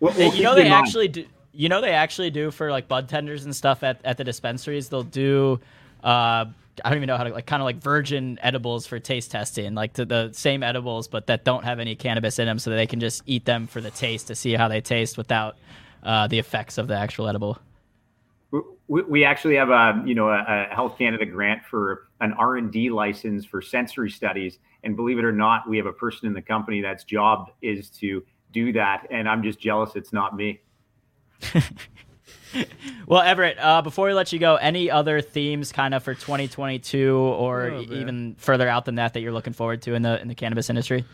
Well, 0.00 0.12
well, 0.18 0.34
you 0.34 0.42
know 0.42 0.54
they 0.54 0.68
actually 0.68 1.08
do. 1.08 1.24
You 1.52 1.68
know 1.68 1.80
they 1.80 1.92
actually 1.92 2.30
do 2.30 2.50
for 2.50 2.70
like 2.70 2.88
bud 2.88 3.08
tenders 3.08 3.44
and 3.44 3.54
stuff 3.54 3.84
at, 3.84 4.00
at 4.04 4.16
the 4.16 4.24
dispensaries. 4.24 4.88
They'll 4.88 5.04
do 5.04 5.60
uh, 6.02 6.46
I 6.84 6.88
don't 6.88 6.96
even 6.96 7.06
know 7.06 7.16
how 7.16 7.24
to 7.24 7.30
like 7.30 7.46
kind 7.46 7.62
of 7.62 7.64
like 7.64 7.76
virgin 7.76 8.38
edibles 8.42 8.86
for 8.86 8.98
taste 8.98 9.30
testing, 9.30 9.74
like 9.74 9.94
to 9.94 10.04
the 10.04 10.30
same 10.32 10.62
edibles 10.62 11.08
but 11.08 11.26
that 11.26 11.44
don't 11.44 11.64
have 11.64 11.78
any 11.78 11.94
cannabis 11.94 12.38
in 12.38 12.46
them, 12.46 12.58
so 12.58 12.70
that 12.70 12.76
they 12.76 12.86
can 12.86 13.00
just 13.00 13.22
eat 13.26 13.44
them 13.44 13.66
for 13.66 13.80
the 13.80 13.90
taste 13.90 14.28
to 14.28 14.34
see 14.34 14.54
how 14.54 14.68
they 14.68 14.80
taste 14.80 15.18
without 15.18 15.56
uh, 16.02 16.26
the 16.26 16.38
effects 16.38 16.78
of 16.78 16.88
the 16.88 16.96
actual 16.96 17.28
edible. 17.28 17.58
We, 18.88 19.02
we 19.02 19.24
actually 19.24 19.56
have 19.56 19.70
a 19.70 20.02
you 20.04 20.14
know 20.14 20.28
a, 20.28 20.68
a 20.70 20.74
Health 20.74 20.98
Canada 20.98 21.24
grant 21.26 21.64
for 21.64 22.08
an 22.20 22.32
R 22.32 22.56
and 22.56 22.72
D 22.72 22.90
license 22.90 23.44
for 23.44 23.62
sensory 23.62 24.10
studies, 24.10 24.58
and 24.82 24.96
believe 24.96 25.18
it 25.18 25.24
or 25.24 25.32
not, 25.32 25.68
we 25.68 25.76
have 25.76 25.86
a 25.86 25.92
person 25.92 26.26
in 26.26 26.32
the 26.32 26.42
company 26.42 26.80
that's 26.80 27.04
job 27.04 27.52
is 27.62 27.90
to 27.90 28.24
do 28.52 28.72
that, 28.72 29.06
and 29.10 29.28
I'm 29.28 29.42
just 29.42 29.60
jealous 29.60 29.94
it's 29.94 30.12
not 30.12 30.34
me. 30.34 30.60
well, 33.06 33.22
Everett, 33.22 33.58
uh, 33.58 33.82
before 33.82 34.06
we 34.08 34.14
let 34.14 34.32
you 34.32 34.38
go, 34.38 34.56
any 34.56 34.90
other 34.90 35.20
themes 35.20 35.72
kind 35.72 35.94
of 35.94 36.02
for 36.02 36.14
2022 36.14 37.14
or 37.16 37.70
oh, 37.70 37.80
even 37.80 38.34
further 38.36 38.68
out 38.68 38.84
than 38.84 38.96
that 38.96 39.14
that 39.14 39.20
you're 39.20 39.32
looking 39.32 39.52
forward 39.52 39.82
to 39.82 39.94
in 39.94 40.02
the 40.02 40.20
in 40.20 40.28
the 40.28 40.34
cannabis 40.34 40.68
industry? 40.68 41.04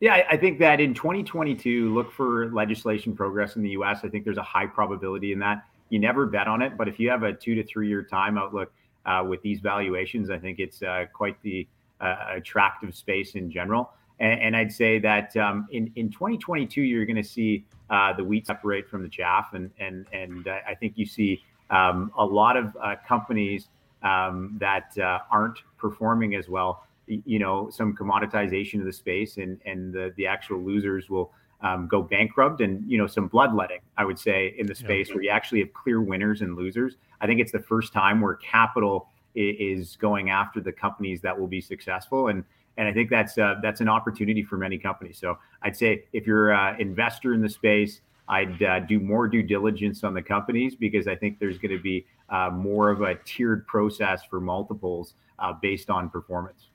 Yeah, 0.00 0.26
I 0.30 0.36
think 0.36 0.58
that 0.58 0.80
in 0.80 0.92
2022, 0.92 1.94
look 1.94 2.12
for 2.12 2.52
legislation 2.52 3.16
progress 3.16 3.56
in 3.56 3.62
the 3.62 3.70
U.S. 3.70 4.00
I 4.04 4.08
think 4.08 4.24
there's 4.24 4.36
a 4.36 4.42
high 4.42 4.66
probability 4.66 5.32
in 5.32 5.38
that. 5.38 5.64
You 5.88 5.98
never 5.98 6.26
bet 6.26 6.48
on 6.48 6.60
it, 6.60 6.76
but 6.76 6.86
if 6.86 7.00
you 7.00 7.08
have 7.08 7.22
a 7.22 7.32
two 7.32 7.54
to 7.54 7.62
three 7.62 7.88
year 7.88 8.02
time 8.02 8.36
outlook 8.36 8.72
uh, 9.06 9.24
with 9.26 9.40
these 9.40 9.60
valuations, 9.60 10.28
I 10.28 10.38
think 10.38 10.58
it's 10.58 10.82
uh, 10.82 11.06
quite 11.14 11.40
the 11.42 11.66
uh, 12.00 12.16
attractive 12.34 12.94
space 12.94 13.36
in 13.36 13.50
general. 13.50 13.92
And, 14.20 14.40
and 14.40 14.56
I'd 14.56 14.72
say 14.72 14.98
that 14.98 15.34
um, 15.36 15.66
in 15.70 15.90
in 15.96 16.10
2022, 16.10 16.82
you're 16.82 17.06
going 17.06 17.16
to 17.16 17.24
see 17.24 17.64
uh, 17.88 18.12
the 18.12 18.24
wheat 18.24 18.46
separate 18.46 18.90
from 18.90 19.02
the 19.02 19.08
chaff, 19.08 19.54
and 19.54 19.70
and 19.78 20.06
and 20.12 20.46
I 20.46 20.74
think 20.74 20.94
you 20.96 21.06
see 21.06 21.42
um, 21.70 22.12
a 22.18 22.24
lot 22.24 22.56
of 22.56 22.76
uh, 22.82 22.96
companies 23.06 23.68
um, 24.02 24.56
that 24.60 24.96
uh, 24.98 25.20
aren't 25.30 25.58
performing 25.78 26.34
as 26.34 26.48
well. 26.48 26.85
You 27.06 27.38
know, 27.38 27.70
some 27.70 27.94
commoditization 27.94 28.80
of 28.80 28.86
the 28.86 28.92
space, 28.92 29.36
and 29.36 29.60
and 29.64 29.92
the 29.92 30.12
the 30.16 30.26
actual 30.26 30.62
losers 30.62 31.08
will 31.08 31.32
um, 31.60 31.86
go 31.86 32.02
bankrupt, 32.02 32.60
and 32.60 32.88
you 32.90 32.98
know, 32.98 33.06
some 33.06 33.28
bloodletting. 33.28 33.80
I 33.96 34.04
would 34.04 34.18
say 34.18 34.54
in 34.58 34.66
the 34.66 34.74
space 34.74 35.08
yeah. 35.08 35.14
where 35.14 35.24
you 35.24 35.30
actually 35.30 35.60
have 35.60 35.72
clear 35.72 36.00
winners 36.00 36.42
and 36.42 36.56
losers. 36.56 36.96
I 37.20 37.26
think 37.26 37.40
it's 37.40 37.52
the 37.52 37.60
first 37.60 37.92
time 37.92 38.20
where 38.20 38.34
capital 38.34 39.08
is 39.34 39.96
going 39.96 40.30
after 40.30 40.60
the 40.60 40.72
companies 40.72 41.20
that 41.20 41.38
will 41.38 41.46
be 41.46 41.60
successful 41.60 42.28
and 42.28 42.42
and 42.76 42.86
I 42.88 42.92
think 42.92 43.10
that's 43.10 43.38
uh, 43.38 43.54
that's 43.62 43.80
an 43.80 43.88
opportunity 43.88 44.42
for 44.42 44.56
many 44.56 44.78
companies. 44.78 45.18
So 45.18 45.38
I'd 45.62 45.76
say 45.76 46.04
if 46.12 46.26
you're 46.26 46.50
an 46.50 46.80
investor 46.80 47.32
in 47.32 47.40
the 47.40 47.48
space, 47.48 48.00
I'd 48.28 48.62
uh, 48.62 48.80
do 48.80 49.00
more 49.00 49.28
due 49.28 49.42
diligence 49.42 50.04
on 50.04 50.14
the 50.14 50.22
companies 50.22 50.74
because 50.74 51.06
I 51.06 51.14
think 51.14 51.38
there's 51.38 51.58
going 51.58 51.76
to 51.76 51.82
be 51.82 52.06
uh, 52.28 52.50
more 52.52 52.90
of 52.90 53.02
a 53.02 53.14
tiered 53.24 53.66
process 53.66 54.22
for 54.28 54.40
multiples 54.40 55.14
uh, 55.38 55.52
based 55.54 55.90
on 55.90 56.10
performance. 56.10 56.68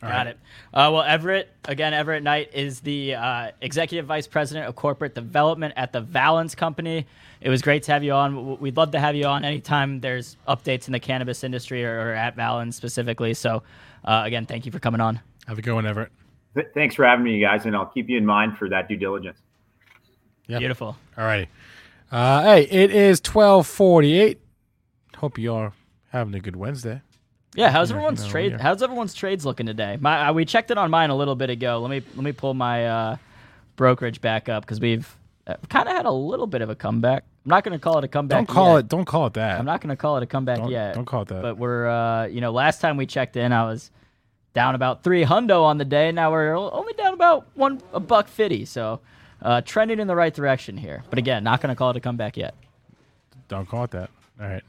Got 0.00 0.10
right. 0.10 0.26
it. 0.28 0.38
Uh, 0.72 0.88
well, 0.92 1.02
Everett, 1.02 1.50
again, 1.66 1.92
Everett 1.92 2.22
Knight 2.22 2.54
is 2.54 2.80
the 2.80 3.14
uh, 3.14 3.50
Executive 3.60 4.06
Vice 4.06 4.26
President 4.26 4.66
of 4.66 4.74
Corporate 4.74 5.14
Development 5.14 5.74
at 5.76 5.92
the 5.92 6.00
Valens 6.00 6.54
Company. 6.54 7.06
It 7.42 7.50
was 7.50 7.60
great 7.60 7.82
to 7.82 7.92
have 7.92 8.02
you 8.02 8.12
on. 8.12 8.58
We'd 8.60 8.78
love 8.78 8.92
to 8.92 8.98
have 8.98 9.14
you 9.14 9.26
on 9.26 9.44
anytime 9.44 10.00
there's 10.00 10.38
updates 10.48 10.86
in 10.86 10.92
the 10.92 11.00
cannabis 11.00 11.44
industry 11.44 11.84
or, 11.84 12.00
or 12.00 12.14
at 12.14 12.34
Valens 12.34 12.76
specifically. 12.76 13.34
So, 13.34 13.62
uh, 14.04 14.22
again, 14.24 14.46
thank 14.46 14.64
you 14.64 14.72
for 14.72 14.78
coming 14.78 15.02
on. 15.02 15.20
Have 15.46 15.58
a 15.58 15.62
good 15.62 15.74
one, 15.74 15.84
Everett. 15.84 16.12
Thanks 16.74 16.94
for 16.94 17.04
having 17.04 17.24
me, 17.24 17.36
you 17.36 17.44
guys, 17.44 17.66
and 17.66 17.76
I'll 17.76 17.86
keep 17.86 18.08
you 18.08 18.16
in 18.16 18.24
mind 18.24 18.56
for 18.56 18.68
that 18.70 18.88
due 18.88 18.96
diligence. 18.96 19.38
Yep. 20.48 20.60
Beautiful. 20.60 20.96
All 21.16 21.24
righty. 21.24 21.48
Uh, 22.10 22.42
hey, 22.42 22.62
it 22.62 22.90
is 22.90 23.20
twelve 23.20 23.66
forty-eight. 23.66 24.40
Hope 25.18 25.38
you 25.38 25.54
are 25.54 25.74
having 26.08 26.34
a 26.34 26.40
good 26.40 26.56
Wednesday. 26.56 27.02
Yeah, 27.54 27.70
how's 27.70 27.90
everyone's 27.90 28.22
no, 28.22 28.30
trade? 28.30 28.60
How's 28.60 28.82
everyone's 28.82 29.12
trades 29.12 29.44
looking 29.44 29.66
today? 29.66 29.98
My 30.00 30.28
uh, 30.28 30.32
we 30.32 30.44
checked 30.44 30.70
it 30.70 30.78
on 30.78 30.90
mine 30.90 31.10
a 31.10 31.16
little 31.16 31.34
bit 31.34 31.50
ago. 31.50 31.80
Let 31.80 31.90
me 31.90 32.02
let 32.14 32.24
me 32.24 32.32
pull 32.32 32.54
my 32.54 32.86
uh, 32.86 33.16
brokerage 33.76 34.20
back 34.20 34.48
up 34.48 34.64
because 34.64 34.80
we've 34.80 35.16
uh, 35.46 35.56
kind 35.68 35.88
of 35.88 35.96
had 35.96 36.06
a 36.06 36.12
little 36.12 36.46
bit 36.46 36.62
of 36.62 36.70
a 36.70 36.76
comeback. 36.76 37.24
I'm 37.44 37.50
not 37.50 37.64
going 37.64 37.72
to 37.72 37.82
call 37.82 37.98
it 37.98 38.04
a 38.04 38.08
comeback. 38.08 38.46
Don't 38.46 38.54
call 38.54 38.74
yet. 38.74 38.80
it. 38.80 38.88
Don't 38.88 39.04
call 39.04 39.26
it 39.26 39.34
that. 39.34 39.58
I'm 39.58 39.64
not 39.64 39.80
going 39.80 39.88
to 39.88 39.96
call 39.96 40.16
it 40.18 40.22
a 40.22 40.26
comeback 40.26 40.58
don't, 40.58 40.70
yet. 40.70 40.94
Don't 40.94 41.06
call 41.06 41.22
it 41.22 41.28
that. 41.28 41.42
But 41.42 41.58
we're 41.58 41.88
uh, 41.88 42.26
you 42.26 42.40
know 42.40 42.52
last 42.52 42.80
time 42.80 42.96
we 42.96 43.06
checked 43.06 43.36
in, 43.36 43.52
I 43.52 43.64
was 43.64 43.90
down 44.54 44.76
about 44.76 45.02
three 45.02 45.24
hundo 45.24 45.64
on 45.64 45.78
the 45.78 45.84
day. 45.84 46.12
Now 46.12 46.30
we're 46.30 46.54
only 46.56 46.92
down 46.92 47.14
about 47.14 47.48
one 47.54 47.80
a 47.92 47.98
buck 47.98 48.28
fifty. 48.28 48.64
So 48.64 49.00
uh, 49.42 49.62
trending 49.62 49.98
in 49.98 50.06
the 50.06 50.16
right 50.16 50.32
direction 50.32 50.76
here. 50.76 51.02
But 51.10 51.18
again, 51.18 51.42
not 51.42 51.60
going 51.60 51.70
to 51.70 51.76
call 51.76 51.90
it 51.90 51.96
a 51.96 52.00
comeback 52.00 52.36
yet. 52.36 52.54
Don't 53.48 53.68
call 53.68 53.84
it 53.84 53.90
that. 53.90 54.10
All 54.40 54.46
right. 54.46 54.62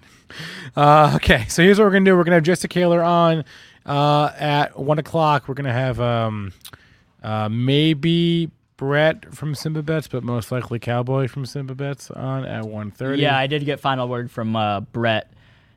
Uh, 0.75 1.13
okay, 1.15 1.45
so 1.47 1.63
here's 1.63 1.79
what 1.79 1.85
we're 1.85 1.91
gonna 1.91 2.05
do. 2.05 2.17
We're 2.17 2.23
gonna 2.23 2.35
have 2.35 2.43
Jesse 2.43 2.67
Kaylor 2.67 3.05
on 3.05 3.45
uh, 3.85 4.31
at 4.37 4.77
one 4.77 4.99
o'clock. 4.99 5.47
We're 5.47 5.55
gonna 5.55 5.71
have 5.71 5.99
um, 5.99 6.51
uh, 7.23 7.47
maybe 7.49 8.51
Brett 8.75 9.33
from 9.33 9.55
Simba 9.55 9.83
Bets, 9.83 10.07
but 10.07 10.23
most 10.23 10.51
likely 10.51 10.79
Cowboy 10.79 11.27
from 11.27 11.45
Simba 11.45 11.75
Bets 11.75 12.09
on 12.09 12.45
at 12.45 12.63
1.30. 12.63 13.19
Yeah, 13.19 13.37
I 13.37 13.45
did 13.45 13.63
get 13.63 13.79
final 13.79 14.07
word 14.07 14.31
from 14.31 14.55
uh, 14.55 14.79
Brett. 14.79 15.31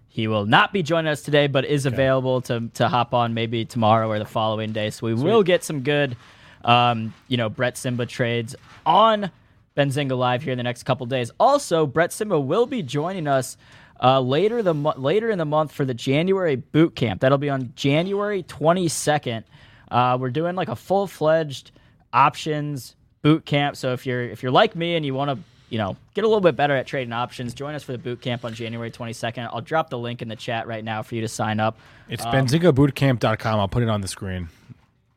He 0.09 0.27
will 0.27 0.47
not 0.47 0.73
be 0.73 0.83
joining 0.83 1.11
us 1.11 1.21
today, 1.21 1.47
but 1.47 1.67
is 1.67 1.87
okay. 1.87 1.95
available 1.95 2.41
to 2.43 2.71
to 2.75 2.89
hop 2.89 3.15
on 3.15 3.35
maybe 3.35 3.65
tomorrow 3.65 4.09
or 4.09 4.19
the 4.19 4.25
following 4.25 4.73
day. 4.73 4.91
So 4.91 5.07
we 5.07 5.15
Sweet. 5.15 5.25
will 5.25 5.43
get 5.43 5.65
some 5.65 5.81
good, 5.81 6.17
um, 6.65 7.13
you 7.29 7.37
know, 7.37 7.49
Brett 7.49 7.77
Simba 7.77 8.07
trades 8.07 8.57
on 8.87 9.31
Benzinga 9.77 10.17
Live 10.17 10.43
here 10.43 10.53
in 10.53 10.57
the 10.57 10.65
next 10.65 10.85
couple 10.85 11.05
days. 11.05 11.31
Also, 11.39 11.87
Brett 11.87 12.13
Simba 12.13 12.41
will 12.41 12.65
be 12.67 12.83
joining 12.83 13.27
us 13.27 13.57
uh, 14.03 14.21
later 14.21 14.63
the 14.63 14.75
later 14.75 15.31
in 15.31 15.39
the 15.39 15.45
month 15.45 15.73
for 15.73 15.85
the 15.85 15.95
January 15.95 16.57
boot 16.57 16.95
camp. 16.97 17.21
That'll 17.21 17.39
be 17.39 17.51
on 17.51 17.73
January 17.77 18.43
22nd. 18.43 19.45
Uh, 19.91 20.19
we're 20.21 20.31
doing 20.31 20.57
like 20.57 20.69
a 20.69 20.77
full 20.77 21.07
fledged 21.07 21.71
options 22.13 22.97
boot 23.23 23.45
camp. 23.47 23.77
So 23.77 23.93
if 23.93 24.07
you're 24.07 24.23
if 24.23 24.43
you're 24.43 24.53
like 24.53 24.77
me 24.77 24.97
and 24.97 25.05
you 25.05 25.15
want 25.15 25.31
to 25.31 25.39
you 25.71 25.79
know 25.79 25.97
get 26.15 26.25
a 26.25 26.29
little 26.29 26.41
bit 26.41 26.57
better 26.57 26.75
at 26.75 26.87
trading 26.87 27.13
options, 27.13 27.55
join 27.55 27.75
us 27.75 27.83
for 27.83 27.93
the 27.93 27.99
boot 27.99 28.21
camp 28.21 28.45
on 28.45 28.55
January 28.55 28.91
22nd. 28.91 29.49
I'll 29.53 29.61
drop 29.61 29.91
the 29.91 29.99
link 29.99 30.23
in 30.23 30.29
the 30.29 30.37
chat 30.37 30.67
right 30.67 30.85
now 30.85 31.03
for 31.03 31.15
you 31.15 31.21
to 31.21 31.29
sign 31.29 31.61
up. 31.61 31.79
It's 32.09 32.25
um, 32.25 32.33
benzingabootcamp.com. 32.33 33.61
I'll 33.61 33.69
put 33.69 33.83
it 33.83 33.89
on 33.89 34.01
the 34.01 34.09
screen. 34.09 34.49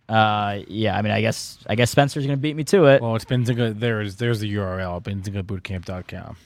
Uh, 0.09 0.59
yeah, 0.67 0.97
I 0.97 1.01
mean, 1.01 1.11
I 1.11 1.19
guess 1.19 1.59
I 1.67 1.75
guess 1.75 1.91
Spencer's 1.91 2.25
gonna 2.25 2.37
beat 2.37 2.55
me 2.55 2.63
to 2.65 2.85
it. 2.85 3.01
Well, 3.01 3.15
it's 3.15 3.25
Benzinga. 3.25 3.77
There's 3.77 4.15
there's 4.15 4.39
the 4.39 4.53
URL 4.55 5.03
benzingabootcamp.com. 5.03 6.37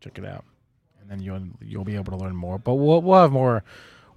Check 0.00 0.18
it 0.18 0.24
out, 0.24 0.44
and 1.08 1.20
then 1.20 1.24
you'll 1.24 1.42
you'll 1.60 1.84
be 1.84 1.94
able 1.94 2.16
to 2.16 2.24
learn 2.24 2.34
more. 2.34 2.58
But 2.58 2.74
we'll 2.74 3.00
we'll 3.00 3.20
have 3.20 3.32
more 3.32 3.62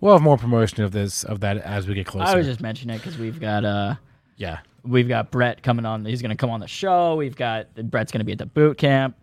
we'll 0.02 0.14
have 0.14 0.22
more 0.22 0.38
promotion 0.38 0.84
of 0.84 0.92
this 0.92 1.24
of 1.24 1.42
that 1.42 1.58
as 1.58 1.88
we 1.88 1.94
get 1.94 2.08
closer. 2.08 2.28
I 2.28 2.36
was 2.36 2.48
just 2.48 2.62
mentioning 2.62 2.96
it 2.96 3.00
because 3.00 3.18
we've 3.18 3.40
got 3.40 3.64
uh 3.64 3.96
yeah 4.38 4.60
we've 4.84 5.08
got 5.08 5.32
Brett 5.32 5.62
coming 5.62 5.86
on. 5.86 6.06
He's 6.06 6.22
gonna 6.22 6.36
come 6.36 6.50
on 6.50 6.60
the 6.60 6.68
show. 6.68 7.16
We've 7.16 7.36
got 7.36 7.74
Brett's 7.76 8.12
gonna 8.12 8.24
be 8.24 8.32
at 8.32 8.38
the 8.38 8.46
boot 8.46 8.78
camp. 8.78 9.16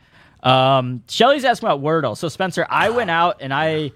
Um, 0.43 1.03
Shelly's 1.09 1.45
asking 1.45 1.69
about 1.69 1.83
Wordle. 1.83 2.17
So 2.17 2.29
Spencer, 2.29 2.67
I 2.71 2.91
went 2.91 3.11
out 3.11 3.39
and 3.41 3.53
I 3.53 3.91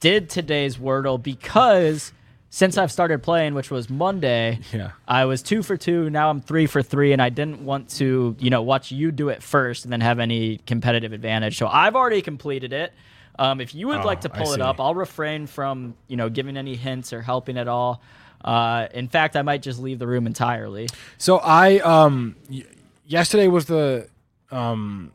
did 0.00 0.28
today's 0.28 0.76
Wordle 0.76 1.22
because 1.22 2.12
since 2.50 2.78
I've 2.78 2.90
started 2.90 3.22
playing, 3.22 3.54
which 3.54 3.70
was 3.70 3.90
Monday, 3.90 4.60
Yeah. 4.72 4.92
I 5.06 5.24
was 5.26 5.42
two 5.42 5.62
for 5.62 5.76
two. 5.76 6.08
Now 6.10 6.30
I'm 6.30 6.40
three 6.40 6.66
for 6.66 6.82
three, 6.82 7.12
and 7.12 7.20
I 7.20 7.28
didn't 7.28 7.60
want 7.64 7.90
to, 7.98 8.36
you 8.38 8.50
know, 8.50 8.62
watch 8.62 8.90
you 8.90 9.12
do 9.12 9.28
it 9.28 9.42
first 9.42 9.84
and 9.84 9.92
then 9.92 10.00
have 10.00 10.18
any 10.18 10.58
competitive 10.66 11.12
advantage. 11.12 11.58
So 11.58 11.66
I've 11.68 11.94
already 11.96 12.22
completed 12.22 12.72
it. 12.72 12.92
Um, 13.38 13.60
if 13.60 13.74
you 13.74 13.86
would 13.88 14.00
Oh, 14.00 14.06
like 14.06 14.22
to 14.22 14.28
pull 14.28 14.52
it 14.54 14.60
up, 14.60 14.80
I'll 14.80 14.94
refrain 14.96 15.46
from, 15.46 15.94
you 16.08 16.16
know, 16.16 16.28
giving 16.28 16.56
any 16.56 16.74
hints 16.74 17.12
or 17.12 17.22
helping 17.22 17.56
at 17.56 17.68
all. 17.68 18.02
Uh, 18.44 18.88
in 18.94 19.08
fact, 19.08 19.36
I 19.36 19.42
might 19.42 19.62
just 19.62 19.78
leave 19.80 19.98
the 19.98 20.06
room 20.06 20.26
entirely. 20.26 20.88
So 21.18 21.38
I 21.38 21.78
um 21.80 22.34
y- 22.50 22.64
yesterday 23.06 23.46
was 23.48 23.66
the 23.66 24.08
um 24.50 25.12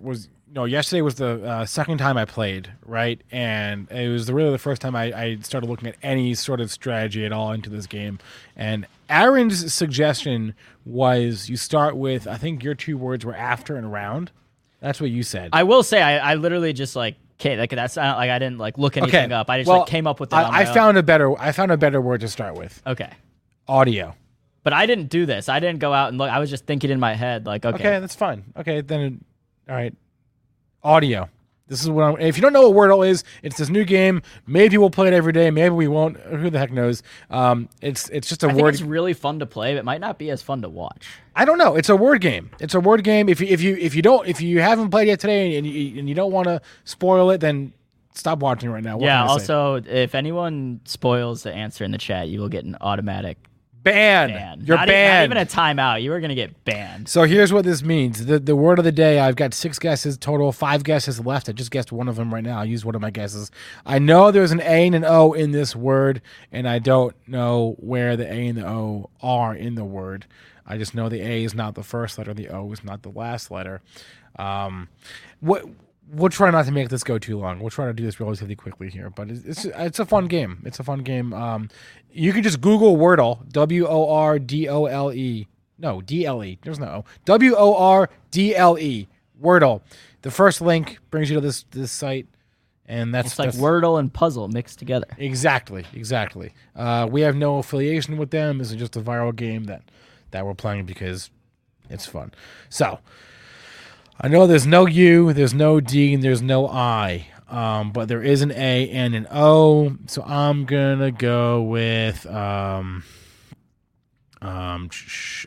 was 0.00 0.28
no 0.52 0.64
yesterday 0.64 1.02
was 1.02 1.16
the 1.16 1.44
uh, 1.44 1.66
second 1.66 1.98
time 1.98 2.16
I 2.16 2.24
played 2.24 2.72
right, 2.84 3.20
and 3.30 3.90
it 3.90 4.08
was 4.08 4.30
really 4.30 4.50
the 4.50 4.58
first 4.58 4.80
time 4.82 4.96
I, 4.96 5.12
I 5.12 5.36
started 5.40 5.68
looking 5.68 5.88
at 5.88 5.96
any 6.02 6.34
sort 6.34 6.60
of 6.60 6.70
strategy 6.70 7.24
at 7.24 7.32
all 7.32 7.52
into 7.52 7.70
this 7.70 7.86
game. 7.86 8.18
And 8.56 8.86
Aaron's 9.08 9.72
suggestion 9.72 10.54
was 10.84 11.48
you 11.48 11.56
start 11.56 11.96
with 11.96 12.26
I 12.26 12.36
think 12.36 12.62
your 12.64 12.74
two 12.74 12.96
words 12.96 13.24
were 13.24 13.34
after 13.34 13.76
and 13.76 13.92
round. 13.92 14.30
That's 14.80 15.00
what 15.00 15.10
you 15.10 15.22
said. 15.22 15.50
I 15.52 15.64
will 15.64 15.82
say, 15.82 16.00
I, 16.00 16.32
I 16.32 16.34
literally 16.36 16.72
just 16.72 16.94
like, 16.94 17.16
okay, 17.40 17.56
like 17.56 17.70
that's 17.70 17.96
not 17.96 18.16
like 18.16 18.30
I 18.30 18.38
didn't 18.38 18.58
like 18.58 18.78
look 18.78 18.96
anything 18.96 19.32
up. 19.32 19.50
I 19.50 19.58
just 19.58 19.68
well, 19.68 19.80
like 19.80 19.88
came 19.88 20.06
up 20.06 20.20
with 20.20 20.30
that. 20.30 20.36
I, 20.36 20.44
on 20.44 20.52
my 20.52 20.58
I 20.60 20.66
own. 20.66 20.74
found 20.74 20.98
a 20.98 21.02
better 21.02 21.38
I 21.38 21.52
found 21.52 21.72
a 21.72 21.76
better 21.76 22.00
word 22.00 22.20
to 22.20 22.28
start 22.28 22.56
with. 22.56 22.80
Okay. 22.86 23.10
Audio. 23.66 24.14
But 24.62 24.72
I 24.72 24.86
didn't 24.86 25.08
do 25.08 25.24
this. 25.24 25.48
I 25.48 25.60
didn't 25.60 25.78
go 25.78 25.92
out 25.92 26.08
and 26.08 26.18
look. 26.18 26.30
I 26.30 26.38
was 26.38 26.50
just 26.50 26.66
thinking 26.66 26.90
in 26.90 27.00
my 27.00 27.14
head, 27.14 27.46
like, 27.46 27.64
okay, 27.64 27.76
Okay, 27.76 28.00
that's 28.00 28.14
fine. 28.14 28.44
Okay, 28.56 28.80
then, 28.82 29.24
all 29.68 29.74
right. 29.74 29.94
Audio. 30.88 31.28
This 31.66 31.82
is 31.82 31.90
what 31.90 32.02
I'm. 32.02 32.18
If 32.18 32.38
you 32.38 32.40
don't 32.40 32.54
know 32.54 32.70
what 32.70 32.88
Wordle 32.88 33.06
is, 33.06 33.22
it's 33.42 33.58
this 33.58 33.68
new 33.68 33.84
game. 33.84 34.22
Maybe 34.46 34.78
we'll 34.78 34.88
play 34.88 35.08
it 35.08 35.12
every 35.12 35.34
day. 35.34 35.50
Maybe 35.50 35.74
we 35.74 35.86
won't. 35.86 36.16
Who 36.16 36.48
the 36.48 36.58
heck 36.58 36.72
knows? 36.72 37.02
Um, 37.28 37.68
it's 37.82 38.08
it's 38.08 38.26
just 38.26 38.42
a 38.42 38.48
I 38.48 38.54
word. 38.54 38.72
it's 38.72 38.82
really 38.82 39.12
fun 39.12 39.38
to 39.40 39.46
play. 39.46 39.74
But 39.74 39.80
it 39.80 39.84
might 39.84 40.00
not 40.00 40.18
be 40.18 40.30
as 40.30 40.40
fun 40.40 40.62
to 40.62 40.68
watch. 40.70 41.06
I 41.36 41.44
don't 41.44 41.58
know. 41.58 41.76
It's 41.76 41.90
a 41.90 41.96
word 41.96 42.22
game. 42.22 42.50
It's 42.58 42.74
a 42.74 42.80
word 42.80 43.04
game. 43.04 43.28
If 43.28 43.38
you 43.42 43.48
if 43.48 43.60
you 43.60 43.76
if 43.76 43.94
you 43.94 44.00
don't 44.00 44.26
if 44.26 44.40
you 44.40 44.62
haven't 44.62 44.88
played 44.88 45.08
yet 45.08 45.20
today 45.20 45.58
and 45.58 45.66
you 45.66 45.98
and 45.98 46.08
you 46.08 46.14
don't 46.14 46.32
want 46.32 46.46
to 46.46 46.62
spoil 46.84 47.28
it, 47.32 47.42
then 47.42 47.74
stop 48.14 48.38
watching 48.38 48.70
right 48.70 48.82
now. 48.82 48.96
What 48.96 49.04
yeah. 49.04 49.24
I 49.24 49.26
say? 49.26 49.32
Also, 49.32 49.74
if 49.86 50.14
anyone 50.14 50.80
spoils 50.86 51.42
the 51.42 51.52
answer 51.52 51.84
in 51.84 51.90
the 51.90 51.98
chat, 51.98 52.28
you 52.28 52.40
will 52.40 52.48
get 52.48 52.64
an 52.64 52.78
automatic 52.80 53.36
ban. 53.92 54.28
ban. 54.30 54.62
You're 54.64 54.76
not, 54.76 54.88
e- 54.88 54.92
banned. 54.92 55.30
Not 55.30 55.36
even 55.36 55.46
a 55.46 55.50
timeout. 55.50 56.02
You 56.02 56.12
are 56.12 56.20
gonna 56.20 56.34
get 56.34 56.64
banned. 56.64 57.08
So 57.08 57.24
here's 57.24 57.52
what 57.52 57.64
this 57.64 57.82
means. 57.82 58.26
The 58.26 58.38
the 58.38 58.56
word 58.56 58.78
of 58.78 58.84
the 58.84 58.92
day, 58.92 59.18
I've 59.20 59.36
got 59.36 59.54
six 59.54 59.78
guesses 59.78 60.16
total, 60.16 60.52
five 60.52 60.84
guesses 60.84 61.20
left. 61.20 61.48
I 61.48 61.52
just 61.52 61.70
guessed 61.70 61.92
one 61.92 62.08
of 62.08 62.16
them 62.16 62.32
right 62.32 62.44
now. 62.44 62.60
I 62.60 62.64
used 62.64 62.84
one 62.84 62.94
of 62.94 63.00
my 63.00 63.10
guesses. 63.10 63.50
I 63.86 63.98
know 63.98 64.30
there's 64.30 64.52
an 64.52 64.60
A 64.60 64.86
and 64.86 64.94
an 64.94 65.04
O 65.04 65.32
in 65.32 65.52
this 65.52 65.74
word, 65.76 66.22
and 66.52 66.68
I 66.68 66.78
don't 66.78 67.14
know 67.26 67.76
where 67.78 68.16
the 68.16 68.30
A 68.32 68.46
and 68.46 68.58
the 68.58 68.66
O 68.66 69.10
are 69.22 69.54
in 69.54 69.74
the 69.74 69.84
word. 69.84 70.26
I 70.66 70.76
just 70.76 70.94
know 70.94 71.08
the 71.08 71.22
A 71.22 71.44
is 71.44 71.54
not 71.54 71.74
the 71.74 71.82
first 71.82 72.18
letter, 72.18 72.34
the 72.34 72.48
O 72.48 72.70
is 72.72 72.84
not 72.84 73.02
the 73.02 73.08
last 73.10 73.50
letter. 73.50 73.80
Um, 74.38 74.88
what 75.40 75.64
we'll 76.10 76.30
try 76.30 76.50
not 76.50 76.64
to 76.66 76.72
make 76.72 76.88
this 76.88 77.04
go 77.04 77.18
too 77.18 77.38
long. 77.38 77.60
We'll 77.60 77.70
try 77.70 77.86
to 77.86 77.92
do 77.92 78.04
this 78.04 78.20
relatively 78.20 78.56
quickly 78.56 78.90
here, 78.90 79.10
but 79.10 79.30
it's 79.30 79.44
it's, 79.44 79.64
it's 79.64 79.98
a 79.98 80.06
fun 80.06 80.26
game. 80.26 80.62
It's 80.64 80.80
a 80.80 80.84
fun 80.84 81.00
game. 81.00 81.32
Um, 81.32 81.68
you 82.10 82.32
can 82.32 82.42
just 82.42 82.60
Google 82.60 82.96
Wordle, 82.96 83.48
W 83.50 83.86
O 83.86 84.10
R 84.10 84.38
D 84.38 84.68
O 84.68 84.86
L 84.86 85.12
E. 85.12 85.46
No, 85.78 86.00
D 86.00 86.26
L 86.26 86.42
E. 86.42 86.58
There's 86.62 86.78
no 86.78 86.86
O. 86.86 87.04
W 87.24 87.54
O 87.56 87.76
R 87.76 88.10
D 88.30 88.54
L 88.56 88.78
E. 88.78 89.08
Wordle. 89.40 89.82
The 90.22 90.30
first 90.30 90.60
link 90.60 90.98
brings 91.10 91.30
you 91.30 91.36
to 91.36 91.40
this 91.40 91.64
this 91.70 91.92
site, 91.92 92.26
and 92.86 93.14
that's 93.14 93.30
It's 93.30 93.38
like 93.38 93.46
that's, 93.52 93.58
Wordle 93.58 94.00
and 94.00 94.12
puzzle 94.12 94.48
mixed 94.48 94.78
together. 94.78 95.06
Exactly, 95.18 95.86
exactly. 95.92 96.52
Uh, 96.74 97.06
we 97.10 97.20
have 97.20 97.36
no 97.36 97.58
affiliation 97.58 98.16
with 98.16 98.30
them. 98.30 98.58
This 98.58 98.70
is 98.70 98.76
just 98.76 98.96
a 98.96 99.00
viral 99.00 99.34
game 99.34 99.64
that 99.64 99.82
that 100.32 100.44
we're 100.44 100.54
playing 100.54 100.86
because 100.86 101.30
it's 101.88 102.06
fun. 102.06 102.32
So 102.68 102.98
I 104.20 104.26
know 104.26 104.48
there's 104.48 104.66
no 104.66 104.86
U, 104.86 105.32
there's 105.32 105.54
no 105.54 105.78
D, 105.78 106.12
and 106.12 106.22
there's 106.22 106.42
no 106.42 106.66
I, 106.66 107.28
um, 107.48 107.92
but 107.92 108.08
there 108.08 108.22
is 108.22 108.42
an 108.42 108.50
A 108.50 108.90
and 108.90 109.14
an 109.14 109.28
O. 109.30 109.96
So 110.06 110.22
I'm 110.24 110.64
gonna 110.64 111.12
go 111.12 111.62
with 111.62 112.26
um, 112.26 113.04
um, 114.42 114.90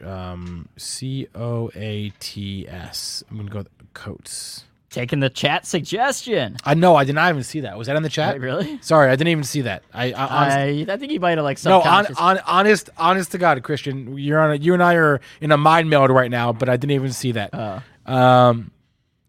um, 0.05 0.69
C 0.77 1.27
O 1.35 1.69
A 1.75 2.13
T 2.19 2.65
S. 2.67 3.25
I'm 3.29 3.37
gonna 3.37 3.49
go 3.49 3.57
with 3.59 3.93
coats. 3.93 4.63
Taking 4.89 5.21
the 5.21 5.29
chat 5.29 5.65
suggestion. 5.65 6.57
I 6.65 6.73
know 6.73 6.95
I 6.95 7.05
did 7.05 7.15
not 7.15 7.29
even 7.29 7.43
see 7.43 7.61
that. 7.61 7.77
Was 7.77 7.87
that 7.87 7.95
in 7.95 8.03
the 8.03 8.09
chat? 8.09 8.35
Wait, 8.35 8.41
really? 8.41 8.79
Sorry, 8.81 9.09
I 9.09 9.15
didn't 9.15 9.29
even 9.29 9.45
see 9.45 9.61
that. 9.61 9.83
I, 9.93 10.11
I 10.11 10.25
I, 10.25 10.85
I 10.89 10.97
think 10.97 11.13
you 11.13 11.19
might 11.19 11.37
have 11.37 11.45
like 11.45 11.63
no, 11.63 11.81
on, 11.81 12.07
on, 12.17 12.39
honest, 12.45 12.89
honest 12.97 13.31
to 13.31 13.37
God, 13.37 13.61
Christian, 13.63 14.17
you're 14.17 14.39
on. 14.39 14.51
A, 14.51 14.55
you 14.55 14.73
and 14.73 14.83
I 14.83 14.95
are 14.95 15.21
in 15.39 15.51
a 15.51 15.57
mind 15.57 15.89
meld 15.89 16.09
right 16.09 16.29
now, 16.31 16.51
but 16.51 16.67
I 16.67 16.75
didn't 16.75 16.91
even 16.91 17.13
see 17.13 17.31
that. 17.33 17.51
Oh. 17.53 17.81
Um, 18.05 18.71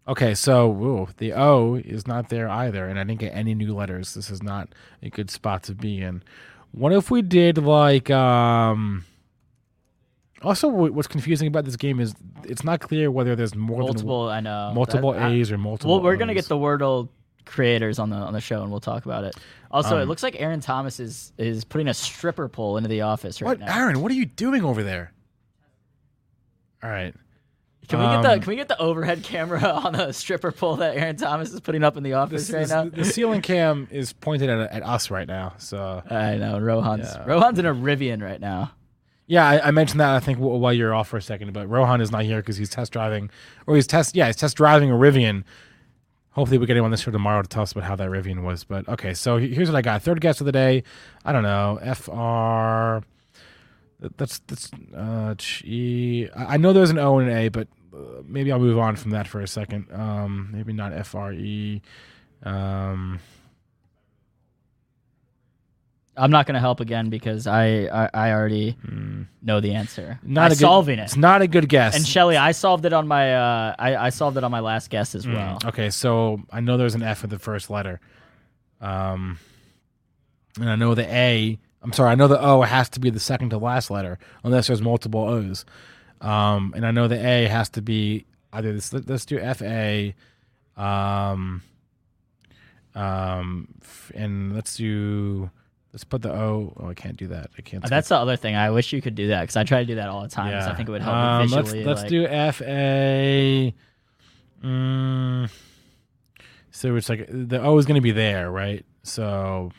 okay, 0.07 0.33
so 0.33 0.71
ooh, 0.71 1.07
the 1.17 1.33
O 1.33 1.75
is 1.75 2.07
not 2.07 2.29
there 2.29 2.49
either, 2.49 2.87
and 2.87 2.99
I 2.99 3.03
didn't 3.03 3.19
get 3.19 3.33
any 3.35 3.53
new 3.55 3.75
letters. 3.75 4.13
This 4.13 4.29
is 4.29 4.41
not 4.43 4.69
a 5.01 5.09
good 5.09 5.29
spot 5.29 5.63
to 5.63 5.75
be 5.75 6.01
in. 6.01 6.23
What 6.71 6.91
if 6.93 7.11
we 7.11 7.21
did 7.21 7.57
like 7.57 8.09
um? 8.09 9.05
Also, 10.41 10.67
what's 10.67 11.07
confusing 11.07 11.47
about 11.47 11.63
this 11.63 11.77
game 11.77 11.99
is 12.01 12.13
it's 12.43 12.65
not 12.65 12.81
clear 12.81 13.09
whether 13.09 13.33
there's 13.35 13.55
more 13.55 13.79
multiple. 13.79 14.27
I 14.29 14.41
know 14.41 14.67
than 14.67 14.75
multiple 14.75 15.13
That- 15.13 15.21
I- 15.21 15.29
A's 15.33 15.51
or 15.51 15.57
multiple. 15.57 15.93
Well, 15.95 16.03
we're 16.03 16.17
gonna 16.17 16.33
get 16.33 16.45
the 16.49 16.57
Wordle 16.57 17.07
creators 17.45 17.97
on 17.99 18.09
the 18.09 18.17
on 18.17 18.33
the 18.33 18.41
show, 18.41 18.61
and 18.61 18.69
we'll 18.71 18.81
talk 18.81 19.05
about 19.05 19.23
it. 19.23 19.35
Also, 19.71 19.97
it 19.99 20.03
Um, 20.03 20.09
looks 20.09 20.21
like 20.23 20.35
Aaron 20.39 20.59
Thomas 20.59 20.99
is 20.99 21.31
is 21.37 21.63
putting 21.63 21.87
a 21.87 21.93
stripper 21.93 22.49
pole 22.49 22.75
into 22.77 22.89
the 22.89 23.01
office 23.01 23.41
right 23.41 23.47
What, 23.49 23.59
now. 23.59 23.73
Aaron? 23.77 24.01
What 24.01 24.11
are 24.11 24.15
you 24.15 24.25
doing 24.25 24.65
over 24.65 24.83
there? 24.83 25.13
All 26.83 26.89
right. 26.89 27.15
Can 27.87 27.99
we 27.99 28.05
get 28.05 28.21
the 28.21 28.31
um, 28.33 28.39
Can 28.39 28.49
we 28.49 28.55
get 28.55 28.67
the 28.69 28.79
overhead 28.79 29.23
camera 29.23 29.61
on 29.83 29.93
the 29.93 30.11
stripper 30.13 30.51
pole 30.51 30.77
that 30.77 30.95
Aaron 30.95 31.15
Thomas 31.17 31.51
is 31.51 31.59
putting 31.59 31.83
up 31.83 31.97
in 31.97 32.03
the 32.03 32.13
office 32.13 32.47
This, 32.47 32.53
right 32.53 32.59
this- 32.61 32.69
now? 32.71 32.85
the 32.85 33.05
ceiling 33.13 33.41
cam 33.41 33.87
is 33.91 34.13
pointed 34.13 34.49
at, 34.49 34.71
at 34.71 34.83
us 34.83 35.11
right 35.11 35.27
now. 35.27 35.53
So 35.57 36.01
I 36.09 36.37
know 36.37 36.59
Rohan's 36.59 37.07
Yeah. 37.13 37.25
Rohan's 37.25 37.59
in 37.59 37.65
a 37.65 37.73
Rivian 37.73 38.21
right 38.23 38.39
now. 38.39 38.71
yeah, 39.27 39.47
I, 39.47 39.67
I 39.67 39.71
mentioned 39.71 39.99
that 39.99 40.15
I 40.15 40.19
think 40.19 40.37
while 40.39 40.73
you're 40.73 40.93
off 40.93 41.07
for 41.09 41.17
a 41.17 41.21
second, 41.21 41.51
but 41.53 41.67
Rohan 41.69 41.99
is 42.01 42.11
not 42.11 42.23
here 42.23 42.37
because 42.41 42.57
he's 42.57 42.69
test 42.69 42.91
driving, 42.93 43.29
or 43.67 43.75
he's 43.75 43.87
test 43.87 44.15
yeah 44.15 44.27
he's 44.27 44.35
test 44.37 44.55
driving 44.57 44.89
a 44.91 44.95
Rivian. 44.95 45.43
Hopefully 46.31 46.57
we 46.57 46.65
get 46.65 46.75
him 46.75 46.83
on 46.83 46.89
this 46.89 47.01
show 47.01 47.11
tomorrow 47.11 47.43
to 47.43 47.47
tell 47.47 47.61
us 47.61 47.73
about 47.73 47.83
how 47.83 47.95
that 47.95 48.09
Rivian 48.09 48.41
was. 48.43 48.63
But 48.63 48.87
okay, 48.89 49.13
so 49.13 49.37
here's 49.37 49.69
what 49.69 49.77
I 49.77 49.81
got. 49.83 50.01
Third 50.01 50.19
guest 50.19 50.39
of 50.41 50.45
the 50.45 50.51
day. 50.51 50.83
I 51.23 51.31
don't 51.31 51.43
know. 51.43 51.79
F 51.81 52.09
R. 52.09 53.03
That's 54.17 54.39
that's 54.47 54.69
uh 54.95 55.35
G. 55.37 56.29
I 56.35 56.55
I 56.55 56.57
know 56.57 56.73
there's 56.73 56.89
an 56.89 56.99
O 56.99 57.19
and 57.19 57.29
an 57.29 57.37
A, 57.37 57.49
but 57.49 57.67
uh, 57.95 58.21
maybe 58.25 58.51
I'll 58.51 58.59
move 58.59 58.77
on 58.79 58.95
from 58.95 59.11
that 59.11 59.27
for 59.27 59.39
a 59.41 59.47
second. 59.47 59.87
Um, 59.93 60.49
maybe 60.51 60.73
not 60.73 60.93
F 60.93 61.15
R 61.15 61.33
E. 61.33 61.81
Um. 62.43 63.19
I'm 66.15 66.29
not 66.29 66.45
gonna 66.45 66.59
help 66.59 66.79
again 66.79 67.09
because 67.09 67.47
I 67.47 67.85
I, 67.91 68.09
I 68.13 68.31
already 68.33 68.77
know 69.41 69.59
the 69.61 69.73
answer. 69.73 70.19
Not 70.21 70.45
I'm 70.45 70.51
a 70.51 70.55
good, 70.55 70.59
solving 70.59 70.99
it. 70.99 71.03
It's 71.03 71.15
not 71.17 71.41
a 71.41 71.47
good 71.47 71.67
guess. 71.67 71.95
And 71.95 72.05
Shelly, 72.07 72.37
I 72.37 72.51
solved 72.51 72.85
it 72.85 72.93
on 72.93 73.07
my 73.07 73.33
uh 73.33 73.75
I, 73.79 73.95
I 73.95 74.09
solved 74.09 74.37
it 74.37 74.43
on 74.43 74.51
my 74.51 74.59
last 74.59 74.91
guess 74.91 75.15
as 75.15 75.25
Mm, 75.25 75.33
well. 75.33 75.57
Okay, 75.65 75.89
so 75.89 76.39
I 76.51 76.59
know 76.59 76.77
there's 76.77 76.93
an 76.93 77.01
F 77.01 77.23
in 77.23 77.31
the 77.31 77.39
first 77.39 77.71
letter. 77.71 77.99
Um, 78.79 79.39
and 80.59 80.69
I 80.69 80.75
know 80.75 80.93
the 80.93 81.11
A. 81.11 81.57
I'm 81.83 81.91
sorry, 81.93 82.11
I 82.11 82.15
know 82.15 82.27
the 82.29 82.39
O 82.41 82.61
has 82.61 82.89
to 82.91 82.99
be 82.99 83.09
the 83.09 83.19
second 83.19 83.49
to 83.49 83.57
last 83.57 83.91
letter 83.91 84.17
unless 84.43 84.67
there's 84.67 84.81
multiple 84.81 85.21
O's. 85.27 85.65
Um, 86.21 86.73
and 86.75 86.85
I 86.85 86.91
know 86.91 87.07
the 87.09 87.23
A 87.25 87.45
has 87.47 87.69
to 87.71 87.81
be 87.81 88.25
either 88.53 88.71
this. 88.73 88.93
let- 88.93 89.09
Let's 89.09 89.25
do 89.25 89.37
F 89.39 89.61
A. 89.61 90.15
Um, 90.77 91.61
um, 92.95 93.67
and 94.15 94.55
let's 94.55 94.75
do. 94.77 95.49
Let's 95.91 96.03
put 96.03 96.21
the 96.23 96.31
O. 96.33 96.73
Oh, 96.79 96.87
I 96.89 96.93
can't 96.93 97.17
do 97.17 97.27
that. 97.27 97.51
I 97.57 97.61
can't. 97.61 97.83
Uh, 97.85 97.87
That's 97.89 98.07
the 98.09 98.15
other 98.17 98.35
thing. 98.35 98.55
I 98.55 98.71
wish 98.71 98.93
you 98.93 99.01
could 99.01 99.13
do 99.15 99.27
that 99.27 99.41
because 99.41 99.57
I 99.57 99.63
try 99.63 99.79
to 99.79 99.85
do 99.85 99.95
that 99.95 100.09
all 100.09 100.21
the 100.23 100.27
time. 100.29 100.51
'cause 100.53 100.67
I 100.67 100.73
think 100.75 100.89
it 100.89 100.91
would 100.91 101.01
help 101.01 101.15
Um, 101.15 101.41
me 101.41 101.47
visually. 101.47 101.83
Let's, 101.83 101.87
let's 101.87 102.01
like- 102.03 102.09
do 102.09 102.25
F 102.27 102.61
A. 102.63 103.73
Mm, 104.63 105.51
so 106.71 106.95
it's 106.95 107.09
like 107.09 107.27
the 107.29 107.61
O 107.61 107.77
is 107.77 107.85
going 107.85 107.95
to 107.95 108.01
be 108.01 108.11
there, 108.11 108.49
right? 108.49 108.85
So, 109.03 109.71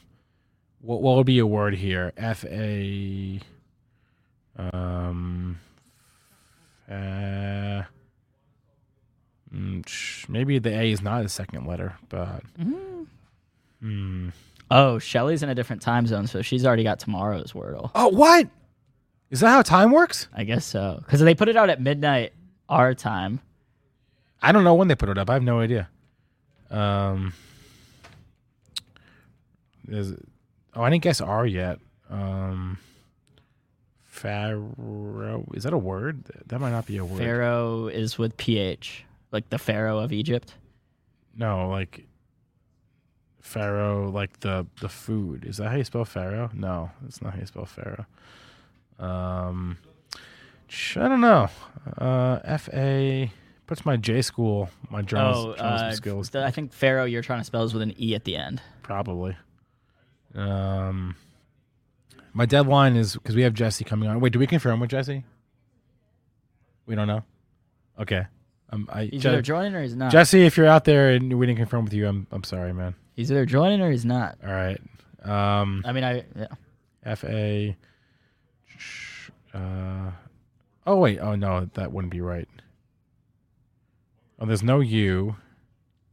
what 0.85 1.03
what 1.03 1.17
would 1.17 1.27
be 1.27 1.39
a 1.39 1.47
word 1.47 1.75
here? 1.75 2.13
F 2.17 2.45
A. 2.45 3.41
Um. 4.57 5.59
Uh, 6.89 7.83
mm, 9.53 10.29
maybe 10.29 10.59
the 10.59 10.71
A 10.71 10.93
is 10.93 11.03
not 11.03 11.25
a 11.25 11.29
second 11.29 11.67
letter, 11.67 11.97
but. 12.09 12.43
Hmm. 13.81 14.29
Oh, 14.71 14.99
Shelly's 14.99 15.43
in 15.43 15.49
a 15.49 15.55
different 15.55 15.83
time 15.83 16.07
zone, 16.07 16.27
so 16.27 16.43
she's 16.43 16.65
already 16.65 16.85
got 16.85 16.99
tomorrow's 16.99 17.53
Wordle. 17.53 17.91
Oh, 17.95 18.09
what? 18.09 18.49
Is 19.31 19.41
that 19.41 19.51
how 19.51 19.63
time 19.63 19.91
works? 19.91 20.29
I 20.35 20.45
guess 20.45 20.65
so. 20.65 21.01
Because 21.01 21.21
they 21.21 21.35
put 21.35 21.49
it 21.49 21.57
out 21.57 21.69
at 21.69 21.81
midnight 21.81 22.33
our 22.69 22.95
time. 22.95 23.41
I 24.43 24.53
don't 24.53 24.65
know 24.65 24.75
when 24.75 24.89
they 24.89 24.95
put 24.95 25.09
it 25.09 25.19
up. 25.19 25.29
I 25.29 25.35
have 25.35 25.43
no 25.43 25.61
idea. 25.61 25.89
Um, 26.71 27.33
is 29.89 30.15
oh, 30.75 30.83
I 30.83 30.91
didn't 30.91 31.03
guess 31.03 31.21
R 31.21 31.47
yet. 31.47 31.79
Um, 32.11 32.79
Pharaoh 34.05 35.45
is 35.55 35.65
that 35.65 35.73
a 35.73 35.79
word? 35.79 36.25
That 36.47 36.61
might 36.61 36.71
not 36.71 36.87
be 36.87 36.97
a 36.99 37.05
word. 37.05 37.19
Pharaoh 37.19 37.89
is 37.89 38.17
with 38.19 38.37
PH, 38.37 39.05
like 39.33 39.49
the 39.51 39.59
Pharaoh 39.59 39.99
of 39.99 40.13
Egypt. 40.13 40.55
No, 41.37 41.69
like 41.69 42.07
Pharaoh, 43.41 44.09
like 44.11 44.41
the 44.41 44.67
the 44.81 44.89
food. 44.89 45.45
Is 45.45 45.57
that 45.57 45.71
how 45.71 45.77
you 45.77 45.85
spell 45.85 46.05
Pharaoh? 46.05 46.51
No, 46.55 46.91
that's 47.03 47.21
not 47.23 47.35
how 47.35 47.41
you 47.41 47.47
spell 47.47 47.67
Pharaoh. 47.67 48.07
Um, 48.99 49.79
I 50.97 51.09
don't 51.09 51.21
know. 51.21 51.49
Uh, 51.99 52.39
F 52.45 52.69
A. 52.73 53.31
puts 53.67 53.85
my 53.85 53.97
J 53.97 54.23
school? 54.23 54.71
My 54.91 55.01
Oh, 55.01 55.03
journalism, 55.03 55.57
journalism 55.57 55.89
uh, 55.89 55.93
skills. 55.93 56.35
I 56.35 56.51
think 56.51 56.73
Pharaoh 56.73 57.05
you're 57.05 57.23
trying 57.23 57.41
to 57.41 57.45
spell 57.45 57.65
is 57.65 57.75
with 57.75 57.83
an 57.83 57.95
E 58.01 58.15
at 58.15 58.25
the 58.25 58.37
end. 58.37 58.63
Probably. 58.83 59.37
Um, 60.35 61.17
my 62.33 62.47
deadline 62.47 62.97
is 62.97 63.15
because 63.15 63.37
we 63.37 63.43
have 63.43 63.55
Jesse 63.55 63.85
coming 63.85 64.09
on. 64.09 64.21
Wait, 64.21 64.33
do 64.33 64.39
we 64.39 64.47
confirm 64.47 64.81
with 64.81 64.91
Jesse? 64.91 65.25
We 66.87 66.95
don't 66.95 67.07
know. 67.07 67.23
Okay. 68.01 68.27
Um, 68.71 68.89
I 68.93 69.05
He's 69.05 69.23
Je- 69.23 69.29
either 69.29 69.43
joining 69.43 69.75
or 69.75 69.83
he's 69.83 69.95
not. 69.95 70.11
Jesse, 70.11 70.45
if 70.45 70.57
you're 70.57 70.67
out 70.67 70.85
there 70.85 71.11
and 71.11 71.33
we 71.39 71.47
didn't 71.47 71.59
confirm 71.59 71.85
with 71.85 71.93
you, 71.95 72.09
I'm 72.09 72.27
I'm 72.33 72.43
sorry, 72.45 72.73
man. 72.73 72.95
he's 73.15 73.31
either 73.31 73.47
joining 73.47 73.81
or 73.81 73.91
he's 73.91 74.05
not. 74.05 74.37
All 74.45 74.53
right. 74.53 74.81
Um, 75.23 75.83
I 75.87 75.93
mean, 75.93 76.05
I 76.05 76.25
yeah. 76.37 76.47
F 77.05 77.25
A. 77.25 77.77
Uh, 79.55 80.11
oh 80.87 80.97
wait. 80.97 81.19
Oh 81.21 81.35
no, 81.37 81.69
that 81.75 81.93
wouldn't 81.93 82.11
be 82.13 82.21
right. 82.21 82.49
Oh, 84.41 84.47
there's 84.47 84.63
no 84.65 84.81
U. 84.81 85.37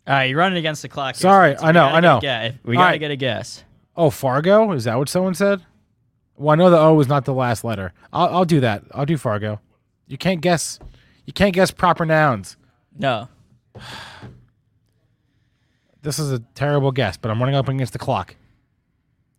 All 0.07 0.13
right, 0.13 0.25
you're 0.25 0.37
running 0.37 0.57
against 0.59 0.81
the 0.83 0.89
clock. 0.89 1.15
here, 1.15 1.21
Sorry, 1.21 1.51
Spencer. 1.51 1.65
I 1.67 1.71
know, 1.71 1.85
I 1.85 1.99
know. 1.99 2.19
We 2.21 2.75
All 2.75 2.81
gotta 2.83 2.91
right. 2.93 2.99
get 2.99 3.11
a 3.11 3.15
guess. 3.15 3.63
Oh, 4.01 4.09
Fargo. 4.09 4.71
Is 4.71 4.85
that 4.85 4.97
what 4.97 5.09
someone 5.09 5.35
said? 5.35 5.61
Well, 6.35 6.53
I 6.53 6.55
know 6.55 6.71
the 6.71 6.79
O 6.79 6.99
is 7.01 7.07
not 7.07 7.25
the 7.25 7.35
last 7.35 7.63
letter. 7.63 7.93
I'll, 8.11 8.37
I'll 8.37 8.45
do 8.45 8.59
that. 8.61 8.83
I'll 8.95 9.05
do 9.05 9.15
Fargo. 9.15 9.59
You 10.07 10.17
can't 10.17 10.41
guess. 10.41 10.79
You 11.27 11.33
can't 11.33 11.53
guess 11.53 11.69
proper 11.69 12.03
nouns. 12.03 12.57
No. 12.97 13.29
This 16.03 16.17
is 16.17 16.31
a 16.31 16.39
terrible 16.55 16.91
guess, 16.91 17.15
but 17.15 17.29
I'm 17.29 17.37
running 17.37 17.53
up 17.53 17.69
against 17.69 17.93
the 17.93 17.99
clock. 17.99 18.35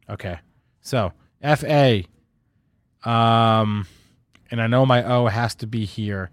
Okay. 0.09 0.39
So 0.81 1.13
F 1.43 1.65
A. 1.65 2.07
Um, 3.03 3.85
and 4.49 4.63
I 4.63 4.69
know 4.69 4.87
my 4.87 5.03
O 5.03 5.27
has 5.27 5.57
to 5.57 5.67
be 5.67 5.85
here. 5.85 6.31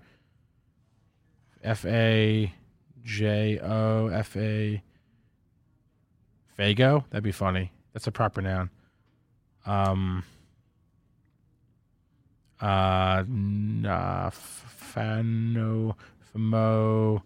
F 1.63 1.83
A 1.83 2.53
J 3.03 3.57
O 3.57 4.09
F 4.09 4.37
A. 4.37 4.83
Fago. 6.59 7.05
That'd 7.09 7.23
be 7.23 7.31
funny. 7.31 7.71
That's 7.99 8.07
a 8.07 8.11
proper 8.13 8.41
noun. 8.41 8.69
Um. 9.65 10.23
Uh, 12.61 13.25
nah, 13.27 14.29
fano, 14.29 15.97
famo. 16.33 17.21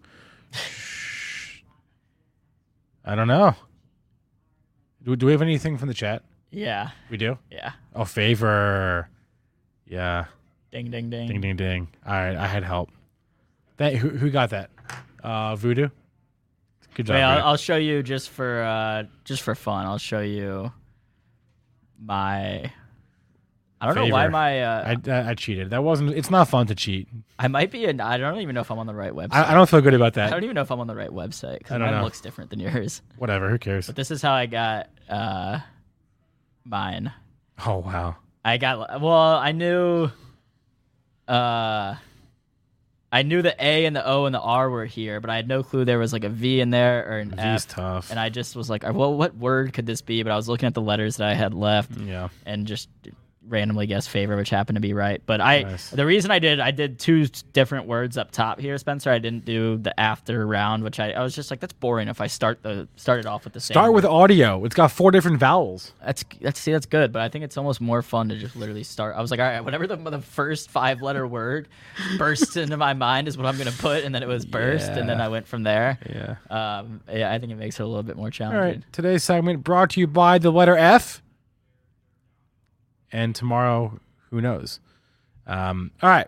I 3.05 3.13
don't 3.13 3.27
know. 3.27 3.55
Do, 5.03 5.15
do 5.15 5.27
we 5.27 5.31
have 5.31 5.43
anything 5.43 5.77
from 5.77 5.89
the 5.89 5.93
chat? 5.93 6.23
Yeah. 6.49 6.89
We 7.11 7.17
do. 7.17 7.37
Yeah. 7.51 7.73
Oh, 7.95 8.05
favor. 8.05 9.07
Yeah. 9.85 10.25
Ding 10.71 10.89
ding 10.89 11.11
ding. 11.11 11.27
Ding 11.27 11.41
ding 11.41 11.55
ding. 11.55 11.87
All 12.03 12.13
right, 12.13 12.35
I 12.35 12.47
had 12.47 12.63
help. 12.63 12.89
That 13.77 13.93
who 13.93 14.09
who 14.09 14.31
got 14.31 14.49
that? 14.49 14.71
Uh, 15.23 15.55
Voodoo. 15.55 15.89
Good 16.95 17.07
job. 17.07 17.15
Wait, 17.15 17.21
I'll, 17.21 17.45
I'll 17.47 17.57
show 17.57 17.75
you 17.77 18.03
just 18.03 18.29
for 18.29 18.61
uh 18.63 19.03
just 19.23 19.41
for 19.41 19.55
fun. 19.55 19.85
I'll 19.85 19.97
show 19.97 20.21
you 20.21 20.71
my. 21.99 22.71
I 23.81 23.85
don't 23.85 23.95
know 23.95 24.05
why 24.13 24.23
Favor. 24.23 24.31
my. 24.31 24.61
Uh, 24.61 24.95
I, 25.07 25.11
I 25.11 25.29
I 25.31 25.33
cheated. 25.35 25.71
That 25.71 25.83
wasn't. 25.83 26.11
It's 26.11 26.29
not 26.29 26.47
fun 26.47 26.67
to 26.67 26.75
cheat. 26.75 27.07
I 27.37 27.47
might 27.49 27.69
be. 27.71 27.83
In, 27.85 27.99
I 27.99 28.17
don't 28.17 28.39
even 28.39 28.55
know 28.55 28.61
if 28.61 28.71
I'm 28.71 28.79
on 28.79 28.87
the 28.87 28.93
right 28.93 29.11
website. 29.11 29.33
I, 29.33 29.51
I 29.51 29.53
don't 29.53 29.67
feel 29.69 29.81
good 29.81 29.93
about 29.93 30.13
that. 30.13 30.25
I 30.25 30.27
that. 30.27 30.35
don't 30.35 30.43
even 30.45 30.55
know 30.55 30.61
if 30.61 30.71
I'm 30.71 30.79
on 30.79 30.87
the 30.87 30.95
right 30.95 31.09
website 31.09 31.55
I 31.55 31.57
because 31.57 31.69
don't 31.71 31.81
mine 31.81 31.91
know. 31.95 32.03
looks 32.03 32.21
different 32.21 32.49
than 32.49 32.59
yours. 32.61 33.01
Whatever. 33.17 33.49
Who 33.49 33.57
cares? 33.57 33.87
But 33.87 33.95
this 33.97 34.09
is 34.11 34.21
how 34.21 34.31
I 34.33 34.45
got 34.45 34.89
uh 35.09 35.59
mine. 36.63 37.11
Oh 37.65 37.79
wow. 37.79 38.15
I 38.45 38.57
got 38.57 39.01
well. 39.01 39.35
I 39.35 39.51
knew. 39.51 40.09
Uh, 41.27 41.95
I 43.13 43.21
knew 43.21 43.43
the 43.43 43.55
A 43.63 43.85
and 43.85 43.95
the 43.95 44.03
O 44.03 44.25
and 44.25 44.33
the 44.33 44.41
R 44.41 44.71
were 44.71 44.85
here, 44.85 45.21
but 45.21 45.29
I 45.29 45.35
had 45.35 45.47
no 45.47 45.61
clue 45.61 45.85
there 45.85 45.99
was 45.99 46.13
like 46.13 46.23
a 46.23 46.29
V 46.29 46.59
in 46.59 46.71
there 46.71 47.07
or 47.07 47.19
an 47.19 47.29
V's 47.29 47.39
F. 47.39 47.67
tough. 47.67 48.09
And 48.09 48.19
I 48.19 48.29
just 48.29 48.55
was 48.55 48.71
like, 48.71 48.83
uh, 48.83 48.91
well, 48.91 49.13
what 49.13 49.35
word 49.35 49.71
could 49.71 49.85
this 49.85 50.01
be? 50.01 50.23
But 50.23 50.31
I 50.31 50.35
was 50.35 50.49
looking 50.49 50.65
at 50.65 50.73
the 50.73 50.81
letters 50.81 51.17
that 51.17 51.29
I 51.29 51.35
had 51.35 51.53
left 51.53 51.95
yeah. 51.95 52.29
and 52.43 52.65
just 52.65 52.89
randomly 53.47 53.85
guessed 53.87 54.09
favor, 54.09 54.35
which 54.35 54.49
happened 54.49 54.77
to 54.77 54.81
be 54.81 54.93
right. 54.93 55.21
But 55.25 55.41
I, 55.41 55.63
Nice. 55.63 55.89
the 55.89 56.05
reason 56.05 56.31
I 56.31 56.39
did, 56.39 56.59
I 56.59 56.71
did 56.71 56.99
two 56.99 57.25
different 57.51 57.87
words 57.87 58.17
up 58.17 58.31
top 58.31 58.59
here, 58.59 58.77
Spencer. 58.77 59.11
I 59.11 59.19
didn't 59.19 59.45
do 59.45 59.77
the 59.77 59.97
after 59.99 60.45
round, 60.47 60.83
which 60.83 60.99
I, 60.99 61.11
I 61.11 61.21
was 61.23 61.35
just 61.35 61.51
like, 61.51 61.59
that's 61.59 61.73
boring. 61.73 62.07
If 62.07 62.21
I 62.21 62.27
start 62.27 62.63
the 62.63 62.87
started 62.95 63.25
off 63.25 63.43
with 63.43 63.53
the 63.53 63.59
same. 63.59 63.73
Start 63.73 63.93
with 63.93 64.03
word. 64.05 64.11
audio. 64.11 64.63
It's 64.65 64.75
got 64.75 64.91
four 64.91 65.11
different 65.11 65.39
vowels. 65.39 65.93
That's 66.05 66.23
that's 66.41 66.59
see 66.59 66.71
that's 66.71 66.85
good, 66.85 67.11
but 67.11 67.21
I 67.21 67.29
think 67.29 67.43
it's 67.43 67.57
almost 67.57 67.81
more 67.81 68.01
fun 68.01 68.29
to 68.29 68.37
just 68.37 68.55
literally 68.55 68.83
start. 68.83 69.15
I 69.15 69.21
was 69.21 69.31
like, 69.31 69.39
all 69.39 69.45
right, 69.47 69.61
whatever 69.61 69.87
the 69.87 69.95
the 69.97 70.21
first 70.21 70.69
five 70.69 71.01
letter 71.01 71.25
word 71.27 71.67
burst 72.17 72.55
into 72.57 72.77
my 72.77 72.93
mind 72.93 73.27
is 73.27 73.37
what 73.37 73.45
I'm 73.45 73.57
gonna 73.57 73.71
put, 73.71 74.03
and 74.03 74.13
then 74.13 74.23
it 74.23 74.27
was 74.27 74.45
burst, 74.45 74.91
and 74.91 75.07
then 75.09 75.19
I 75.21 75.27
went 75.29 75.47
from 75.47 75.63
there. 75.63 75.97
Yeah. 76.09 76.35
Um, 76.79 77.01
yeah, 77.11 77.31
I 77.31 77.39
think 77.39 77.51
it 77.51 77.55
makes 77.55 77.79
it 77.79 77.83
a 77.83 77.87
little 77.87 78.03
bit 78.03 78.15
more 78.17 78.29
challenging. 78.29 78.61
right. 78.81 78.83
Today's 78.91 79.23
segment 79.23 79.63
brought 79.63 79.91
to 79.91 79.99
you 79.99 80.07
by 80.07 80.37
the 80.37 80.51
letter 80.51 80.77
F. 80.77 81.21
And 83.13 83.33
tomorrow, 83.35 83.99
who 84.31 84.41
knows? 84.41 84.79
Um, 85.47 85.91
all 86.01 86.09
right. 86.09 86.27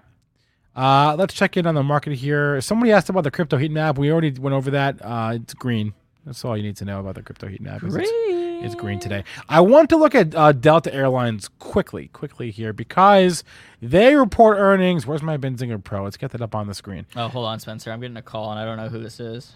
Uh, 0.75 1.15
let's 1.17 1.33
check 1.33 1.57
in 1.57 1.65
on 1.65 1.73
the 1.75 1.83
market 1.83 2.13
here. 2.13 2.61
Somebody 2.61 2.91
asked 2.91 3.09
about 3.09 3.23
the 3.23 3.31
crypto 3.31 3.57
heat 3.57 3.71
map. 3.71 3.97
We 3.97 4.11
already 4.11 4.31
went 4.31 4.53
over 4.53 4.71
that. 4.71 4.97
Uh, 5.01 5.33
it's 5.35 5.53
green. 5.53 5.93
That's 6.25 6.43
all 6.43 6.57
you 6.57 6.63
need 6.63 6.75
to 6.77 6.85
know 6.85 6.99
about 6.99 7.15
the 7.15 7.21
crypto 7.21 7.47
heat 7.47 7.61
map. 7.61 7.83
is 7.83 7.95
It's, 7.95 8.09
it's 8.11 8.75
green 8.75 8.99
today. 8.99 9.23
I 9.47 9.61
want 9.61 9.89
to 9.89 9.97
look 9.97 10.15
at 10.15 10.35
uh, 10.35 10.51
Delta 10.51 10.93
Airlines 10.93 11.49
quickly, 11.59 12.07
quickly 12.09 12.51
here 12.51 12.73
because 12.73 13.43
they 13.81 14.15
report 14.15 14.57
earnings. 14.57 15.05
Where's 15.07 15.21
my 15.21 15.37
Benzinga 15.37 15.83
Pro? 15.83 16.03
Let's 16.03 16.17
get 16.17 16.31
that 16.31 16.41
up 16.41 16.55
on 16.55 16.67
the 16.67 16.73
screen. 16.73 17.05
Oh, 17.15 17.27
hold 17.27 17.45
on, 17.45 17.59
Spencer. 17.59 17.91
I'm 17.91 17.99
getting 17.99 18.17
a 18.17 18.21
call, 18.23 18.51
and 18.51 18.59
I 18.59 18.65
don't 18.65 18.77
know 18.77 18.89
who 18.89 18.99
this 18.99 19.19
is. 19.19 19.53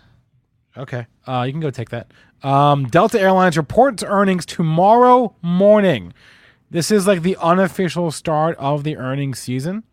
Okay. 0.78 1.08
Uh, 1.28 1.44
you 1.46 1.52
can 1.52 1.60
go 1.62 1.72
take 1.72 1.90
that. 1.90 2.12
Um, 2.44 2.86
Delta 2.86 3.20
Airlines 3.20 3.58
reports 3.58 4.04
earnings 4.04 4.46
tomorrow 4.46 5.36
morning. 5.42 6.14
This 6.72 6.92
is 6.92 7.08
like 7.08 7.24
the 7.24 7.36
unofficial 7.38 8.12
start 8.12 8.56
of 8.58 8.84
the 8.84 8.98
earnings 8.98 9.40
season. 9.40 9.84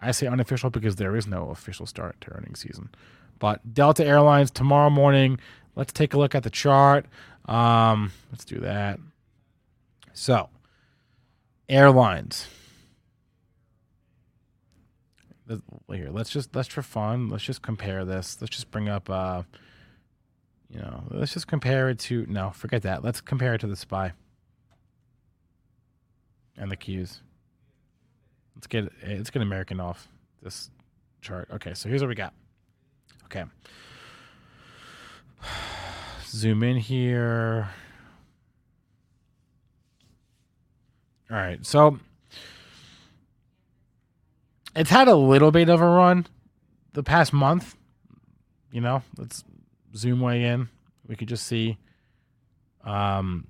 I 0.00 0.12
say 0.12 0.26
unofficial 0.26 0.70
because 0.70 0.96
there 0.96 1.14
is 1.16 1.26
no 1.26 1.50
official 1.50 1.84
start 1.84 2.18
to 2.22 2.32
earnings 2.32 2.60
season. 2.60 2.88
But 3.38 3.74
Delta 3.74 4.04
Airlines 4.04 4.50
tomorrow 4.50 4.88
morning. 4.88 5.38
Let's 5.76 5.92
take 5.92 6.14
a 6.14 6.18
look 6.18 6.34
at 6.34 6.42
the 6.42 6.50
chart. 6.50 7.06
Um, 7.44 8.12
let's 8.30 8.44
do 8.44 8.60
that. 8.60 8.98
So, 10.14 10.48
airlines. 11.68 12.48
Here, 15.92 16.10
let's 16.10 16.30
just 16.30 16.54
let's 16.54 16.68
for 16.68 16.82
fun. 16.82 17.28
Let's 17.28 17.44
just 17.44 17.60
compare 17.60 18.04
this. 18.04 18.38
Let's 18.40 18.54
just 18.54 18.70
bring 18.70 18.88
up. 18.88 19.10
Uh, 19.10 19.42
you 20.70 20.78
know, 20.78 21.02
let's 21.10 21.34
just 21.34 21.48
compare 21.48 21.90
it 21.90 21.98
to. 22.00 22.24
No, 22.28 22.50
forget 22.50 22.82
that. 22.82 23.02
Let's 23.02 23.20
compare 23.20 23.54
it 23.54 23.60
to 23.62 23.66
the 23.66 23.74
spy 23.74 24.12
and 26.60 26.70
the 26.70 26.76
cues. 26.76 27.22
Let's 28.54 28.68
get 28.68 28.92
let's 29.04 29.30
get 29.30 29.42
American 29.42 29.80
off 29.80 30.06
this 30.42 30.70
chart. 31.22 31.48
Okay, 31.54 31.74
so 31.74 31.88
here's 31.88 32.02
what 32.02 32.08
we 32.08 32.14
got. 32.14 32.34
Okay. 33.24 33.44
Zoom 36.26 36.62
in 36.62 36.76
here. 36.76 37.68
All 41.30 41.36
right. 41.36 41.64
So 41.64 41.98
it's 44.76 44.90
had 44.90 45.08
a 45.08 45.14
little 45.14 45.50
bit 45.50 45.68
of 45.68 45.80
a 45.80 45.86
run 45.86 46.26
the 46.92 47.02
past 47.02 47.32
month. 47.32 47.74
You 48.70 48.82
know, 48.82 49.02
let's 49.16 49.42
zoom 49.96 50.20
way 50.20 50.44
in. 50.44 50.68
We 51.08 51.16
could 51.16 51.28
just 51.28 51.46
see 51.46 51.78
um 52.84 53.46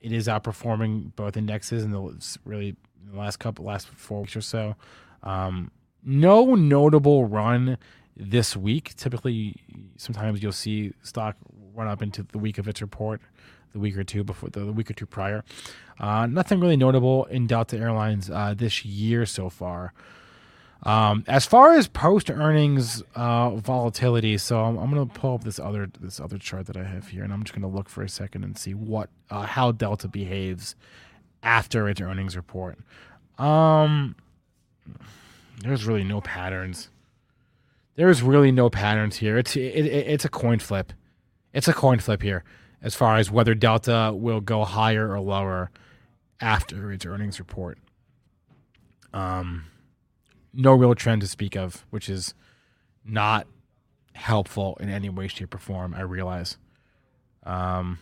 it 0.00 0.12
is 0.12 0.26
outperforming 0.28 1.14
both 1.16 1.36
indexes 1.36 1.84
in 1.84 1.90
the 1.90 2.38
really 2.44 2.76
in 3.04 3.12
the 3.12 3.18
last 3.18 3.38
couple 3.38 3.64
last 3.64 3.88
four 3.88 4.20
weeks 4.20 4.36
or 4.36 4.40
so. 4.40 4.76
Um 5.22 5.70
no 6.04 6.54
notable 6.54 7.26
run 7.26 7.78
this 8.16 8.56
week. 8.56 8.94
Typically 8.96 9.56
sometimes 9.96 10.42
you'll 10.42 10.52
see 10.52 10.92
stock 11.02 11.36
run 11.74 11.88
up 11.88 12.02
into 12.02 12.22
the 12.22 12.38
week 12.38 12.58
of 12.58 12.66
its 12.68 12.80
report, 12.80 13.20
the 13.72 13.78
week 13.78 13.96
or 13.96 14.04
two 14.04 14.24
before 14.24 14.50
the, 14.50 14.60
the 14.60 14.72
week 14.72 14.90
or 14.90 14.94
two 14.94 15.06
prior. 15.06 15.44
Uh, 16.00 16.26
nothing 16.26 16.60
really 16.60 16.76
notable 16.76 17.24
in 17.26 17.46
Delta 17.46 17.76
Airlines 17.76 18.30
uh, 18.30 18.54
this 18.56 18.84
year 18.84 19.26
so 19.26 19.48
far. 19.48 19.92
Um, 20.84 21.24
as 21.26 21.44
far 21.44 21.74
as 21.74 21.88
post 21.88 22.30
earnings 22.30 23.02
uh, 23.14 23.50
volatility, 23.56 24.38
so 24.38 24.62
I'm, 24.62 24.76
I'm 24.78 24.90
going 24.92 25.08
to 25.08 25.12
pull 25.12 25.34
up 25.34 25.44
this 25.44 25.58
other 25.58 25.90
this 26.00 26.20
other 26.20 26.38
chart 26.38 26.66
that 26.66 26.76
I 26.76 26.84
have 26.84 27.08
here, 27.08 27.24
and 27.24 27.32
I'm 27.32 27.42
just 27.42 27.52
going 27.52 27.68
to 27.68 27.76
look 27.76 27.88
for 27.88 28.02
a 28.02 28.08
second 28.08 28.44
and 28.44 28.56
see 28.56 28.74
what 28.74 29.10
uh, 29.30 29.42
how 29.42 29.72
Delta 29.72 30.06
behaves 30.06 30.76
after 31.42 31.88
its 31.88 32.00
earnings 32.00 32.36
report. 32.36 32.78
Um, 33.38 34.14
there's 35.62 35.84
really 35.84 36.04
no 36.04 36.20
patterns. 36.20 36.90
There's 37.96 38.22
really 38.22 38.52
no 38.52 38.70
patterns 38.70 39.16
here. 39.16 39.36
It's 39.36 39.56
it, 39.56 39.60
it, 39.60 39.86
it's 39.86 40.24
a 40.24 40.28
coin 40.28 40.60
flip. 40.60 40.92
It's 41.52 41.66
a 41.66 41.72
coin 41.72 41.98
flip 41.98 42.22
here 42.22 42.44
as 42.80 42.94
far 42.94 43.16
as 43.16 43.30
whether 43.30 43.54
Delta 43.54 44.12
will 44.14 44.40
go 44.40 44.64
higher 44.64 45.10
or 45.10 45.20
lower 45.20 45.70
after 46.40 46.92
its 46.92 47.04
earnings 47.04 47.40
report. 47.40 47.78
Um, 49.12 49.64
no 50.52 50.72
real 50.72 50.94
trend 50.94 51.20
to 51.22 51.28
speak 51.28 51.56
of, 51.56 51.84
which 51.90 52.08
is 52.08 52.34
not 53.04 53.46
helpful 54.14 54.76
in 54.80 54.88
any 54.88 55.08
way, 55.08 55.28
shape, 55.28 55.54
or 55.54 55.58
form. 55.58 55.94
I 55.94 56.02
realize. 56.02 56.56
Um, 57.44 57.98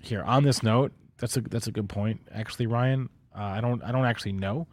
here 0.00 0.22
on 0.22 0.42
this 0.42 0.62
note, 0.62 0.92
that's 1.18 1.36
a 1.36 1.40
that's 1.40 1.66
a 1.66 1.72
good 1.72 1.88
point. 1.88 2.20
Actually, 2.32 2.66
Ryan, 2.66 3.08
uh, 3.34 3.42
I 3.42 3.60
don't 3.60 3.82
I 3.82 3.92
don't 3.92 4.04
actually 4.04 4.32
know. 4.32 4.66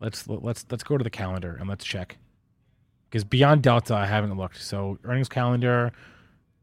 Let's 0.00 0.26
let's 0.28 0.64
let's 0.70 0.84
go 0.84 0.96
to 0.96 1.04
the 1.04 1.10
calendar 1.10 1.56
and 1.58 1.68
let's 1.68 1.84
check. 1.84 2.18
Because 3.08 3.24
beyond 3.24 3.62
Delta, 3.62 3.94
I 3.94 4.06
haven't 4.06 4.36
looked. 4.36 4.62
So 4.62 4.98
earnings 5.04 5.28
calendar, 5.28 5.92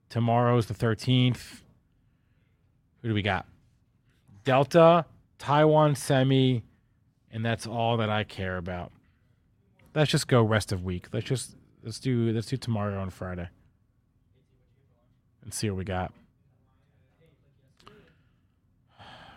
tomorrow's 0.10 0.66
the 0.68 0.74
thirteenth. 0.74 1.64
Who 3.02 3.10
do 3.10 3.14
we 3.14 3.22
got? 3.22 3.46
Delta, 4.44 5.06
Taiwan 5.38 5.96
semi, 5.96 6.64
and 7.32 7.46
that's 7.46 7.66
all 7.66 7.98
that 7.98 8.10
I 8.10 8.24
care 8.24 8.58
about. 8.58 8.92
Let's 9.96 10.12
just 10.12 10.28
go 10.28 10.42
rest 10.42 10.72
of 10.72 10.84
week. 10.84 11.08
Let's 11.12 11.26
just 11.26 11.56
let's 11.84 12.00
do 12.00 12.32
let's 12.32 12.48
do 12.48 12.58
tomorrow 12.58 13.02
and 13.02 13.12
Friday. 13.12 13.50
And 15.44 15.54
see 15.54 15.70
what 15.70 15.78
we 15.78 15.84
got. 15.84 16.14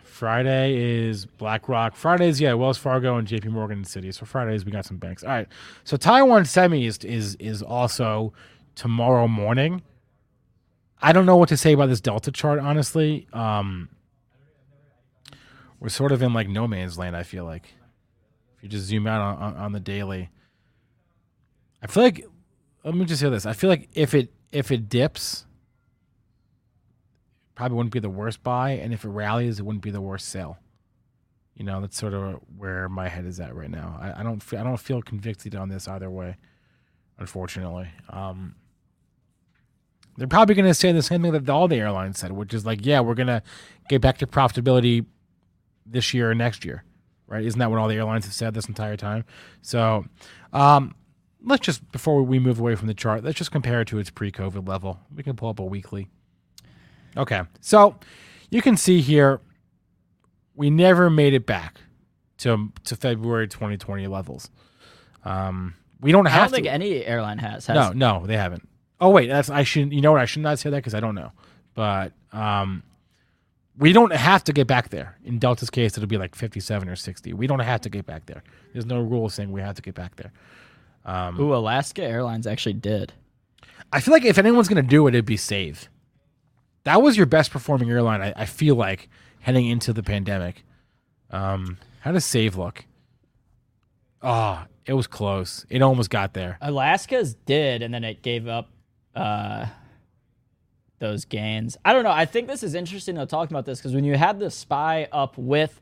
Friday 0.03 0.77
is 0.77 1.25
BlackRock. 1.25 1.95
Fridays, 1.95 2.39
yeah, 2.39 2.53
Wells 2.53 2.77
Fargo 2.77 3.17
and 3.17 3.27
JP 3.27 3.47
Morgan 3.47 3.83
Citi. 3.83 4.13
So 4.13 4.25
Fridays 4.25 4.63
we 4.63 4.71
got 4.71 4.85
some 4.85 4.95
banks. 4.95 5.23
All 5.23 5.29
right. 5.29 5.47
So 5.83 5.97
Taiwan 5.97 6.45
Semi 6.45 6.85
is 6.85 6.99
is 6.99 7.35
is 7.35 7.61
also 7.61 8.33
tomorrow 8.75 9.27
morning. 9.27 9.81
I 11.01 11.11
don't 11.11 11.25
know 11.25 11.35
what 11.35 11.49
to 11.49 11.57
say 11.57 11.73
about 11.73 11.87
this 11.87 11.99
Delta 11.99 12.31
chart, 12.31 12.59
honestly. 12.59 13.27
Um, 13.33 13.89
we're 15.81 15.89
sort 15.89 16.13
of 16.13 16.21
in 16.21 16.33
like 16.33 16.47
no 16.47 16.65
man's 16.67 16.97
land. 16.97 17.17
I 17.17 17.23
feel 17.23 17.43
like 17.43 17.73
you 18.65 18.69
just 18.69 18.85
zoom 18.85 19.05
out 19.05 19.21
on, 19.21 19.43
on, 19.43 19.55
on 19.57 19.71
the 19.73 19.79
daily, 19.79 20.31
I 21.83 21.87
feel 21.87 22.01
like. 22.01 22.25
Let 22.83 22.95
me 22.95 23.05
just 23.05 23.21
say 23.21 23.29
this. 23.29 23.45
I 23.45 23.53
feel 23.53 23.69
like 23.69 23.89
if 23.93 24.13
it 24.13 24.33
if 24.51 24.71
it 24.71 24.89
dips, 24.89 25.45
probably 27.53 27.77
wouldn't 27.77 27.93
be 27.93 27.99
the 27.99 28.09
worst 28.09 28.41
buy, 28.43 28.71
and 28.71 28.91
if 28.91 29.05
it 29.05 29.09
rallies, 29.09 29.59
it 29.59 29.65
wouldn't 29.65 29.83
be 29.83 29.91
the 29.91 30.01
worst 30.01 30.29
sell. 30.29 30.57
You 31.55 31.63
know, 31.63 31.79
that's 31.81 31.97
sort 31.97 32.13
of 32.13 32.39
where 32.57 32.89
my 32.89 33.07
head 33.07 33.25
is 33.25 33.39
at 33.39 33.55
right 33.55 33.69
now. 33.69 33.97
I, 34.01 34.21
I 34.21 34.23
don't 34.23 34.41
feel, 34.41 34.59
I 34.59 34.63
don't 34.63 34.79
feel 34.79 35.01
convicted 35.01 35.55
on 35.55 35.69
this 35.69 35.87
either 35.87 36.09
way, 36.09 36.37
unfortunately. 37.17 37.89
Um, 38.09 38.55
they're 40.17 40.27
probably 40.27 40.55
going 40.55 40.67
to 40.67 40.73
say 40.73 40.91
the 40.91 41.01
same 41.01 41.21
thing 41.21 41.31
that 41.31 41.49
all 41.49 41.67
the 41.67 41.77
airlines 41.77 42.19
said, 42.19 42.31
which 42.31 42.53
is 42.53 42.65
like, 42.65 42.85
yeah, 42.85 42.99
we're 42.99 43.15
going 43.15 43.27
to 43.27 43.43
get 43.89 44.01
back 44.01 44.17
to 44.19 44.27
profitability 44.27 45.05
this 45.85 46.13
year 46.13 46.31
or 46.31 46.35
next 46.35 46.65
year, 46.65 46.83
right? 47.27 47.43
Isn't 47.43 47.59
that 47.59 47.69
what 47.69 47.79
all 47.79 47.87
the 47.87 47.95
airlines 47.95 48.25
have 48.25 48.33
said 48.33 48.53
this 48.53 48.67
entire 48.67 48.97
time? 48.97 49.25
So, 49.61 50.05
um, 50.53 50.95
let's 51.43 51.65
just 51.65 51.91
before 51.91 52.23
we 52.23 52.39
move 52.39 52.59
away 52.59 52.75
from 52.75 52.87
the 52.87 52.93
chart, 52.93 53.23
let's 53.23 53.37
just 53.37 53.51
compare 53.51 53.81
it 53.81 53.87
to 53.89 53.99
its 53.99 54.09
pre-COVID 54.09 54.67
level. 54.67 54.99
We 55.15 55.23
can 55.23 55.35
pull 55.35 55.49
up 55.49 55.59
a 55.59 55.63
weekly. 55.65 56.07
Okay, 57.17 57.41
so 57.61 57.95
you 58.49 58.61
can 58.61 58.77
see 58.77 59.01
here 59.01 59.41
we 60.55 60.69
never 60.69 61.09
made 61.09 61.33
it 61.33 61.45
back 61.45 61.79
to 62.39 62.71
to 62.85 62.95
February 62.95 63.47
2020 63.47 64.07
levels. 64.07 64.49
Um, 65.23 65.75
we 66.01 66.11
don't 66.11 66.27
I 66.27 66.31
have 66.31 66.41
don't 66.43 66.49
to. 66.49 66.55
think 66.55 66.67
any 66.67 67.05
airline 67.05 67.37
has. 67.39 67.65
has 67.67 67.75
No, 67.75 67.91
no, 68.19 68.25
they 68.25 68.37
haven't. 68.37 68.67
Oh 68.99 69.09
wait, 69.09 69.27
that's 69.27 69.49
I 69.49 69.63
shouldn't. 69.63 69.93
You 69.93 70.01
know 70.01 70.11
what? 70.11 70.21
I 70.21 70.25
should 70.25 70.41
not 70.41 70.59
say 70.59 70.69
that 70.69 70.77
because 70.77 70.93
I 70.93 70.99
don't 70.99 71.15
know. 71.15 71.31
But 71.73 72.13
um, 72.31 72.83
we 73.77 73.93
don't 73.93 74.13
have 74.13 74.43
to 74.45 74.53
get 74.53 74.67
back 74.67 74.89
there. 74.89 75.17
In 75.23 75.39
Delta's 75.39 75.69
case, 75.69 75.97
it'll 75.97 76.07
be 76.07 76.17
like 76.17 76.35
fifty-seven 76.35 76.87
or 76.87 76.95
sixty. 76.95 77.33
We 77.33 77.47
don't 77.47 77.59
have 77.59 77.81
to 77.81 77.89
get 77.89 78.05
back 78.05 78.25
there. 78.25 78.43
There's 78.73 78.85
no 78.85 79.01
rule 79.01 79.29
saying 79.29 79.51
we 79.51 79.61
have 79.61 79.75
to 79.75 79.81
get 79.81 79.95
back 79.95 80.15
there. 80.15 80.31
Um, 81.05 81.39
Ooh, 81.39 81.53
Alaska 81.53 82.03
Airlines 82.03 82.47
actually 82.47 82.73
did. 82.73 83.13
I 83.91 83.99
feel 83.99 84.13
like 84.13 84.25
if 84.25 84.37
anyone's 84.37 84.67
gonna 84.67 84.81
do 84.81 85.07
it, 85.07 85.15
it'd 85.15 85.25
be 85.25 85.37
Save. 85.37 85.89
That 86.83 87.01
was 87.01 87.17
your 87.17 87.25
best 87.25 87.51
performing 87.51 87.89
airline. 87.89 88.21
I, 88.21 88.33
I 88.35 88.45
feel 88.45 88.75
like 88.75 89.09
heading 89.39 89.67
into 89.67 89.93
the 89.93 90.03
pandemic. 90.03 90.63
Um, 91.31 91.77
how 92.01 92.11
does 92.11 92.25
Save 92.25 92.57
look? 92.57 92.85
Oh, 94.21 94.63
it 94.85 94.93
was 94.93 95.07
close. 95.07 95.65
It 95.69 95.81
almost 95.81 96.09
got 96.09 96.33
there. 96.33 96.57
Alaska's 96.61 97.35
did, 97.35 97.81
and 97.81 97.93
then 97.93 98.03
it 98.03 98.21
gave 98.21 98.47
up 98.47 98.69
uh, 99.15 99.67
those 100.99 101.25
gains. 101.25 101.77
I 101.83 101.93
don't 101.93 102.03
know. 102.03 102.11
I 102.11 102.25
think 102.25 102.47
this 102.47 102.63
is 102.63 102.75
interesting 102.75 103.15
to 103.15 103.25
talk 103.25 103.49
about 103.49 103.65
this 103.65 103.79
because 103.79 103.93
when 103.93 104.03
you 104.03 104.15
had 104.15 104.39
the 104.39 104.49
spy 104.49 105.07
up 105.11 105.37
with 105.37 105.81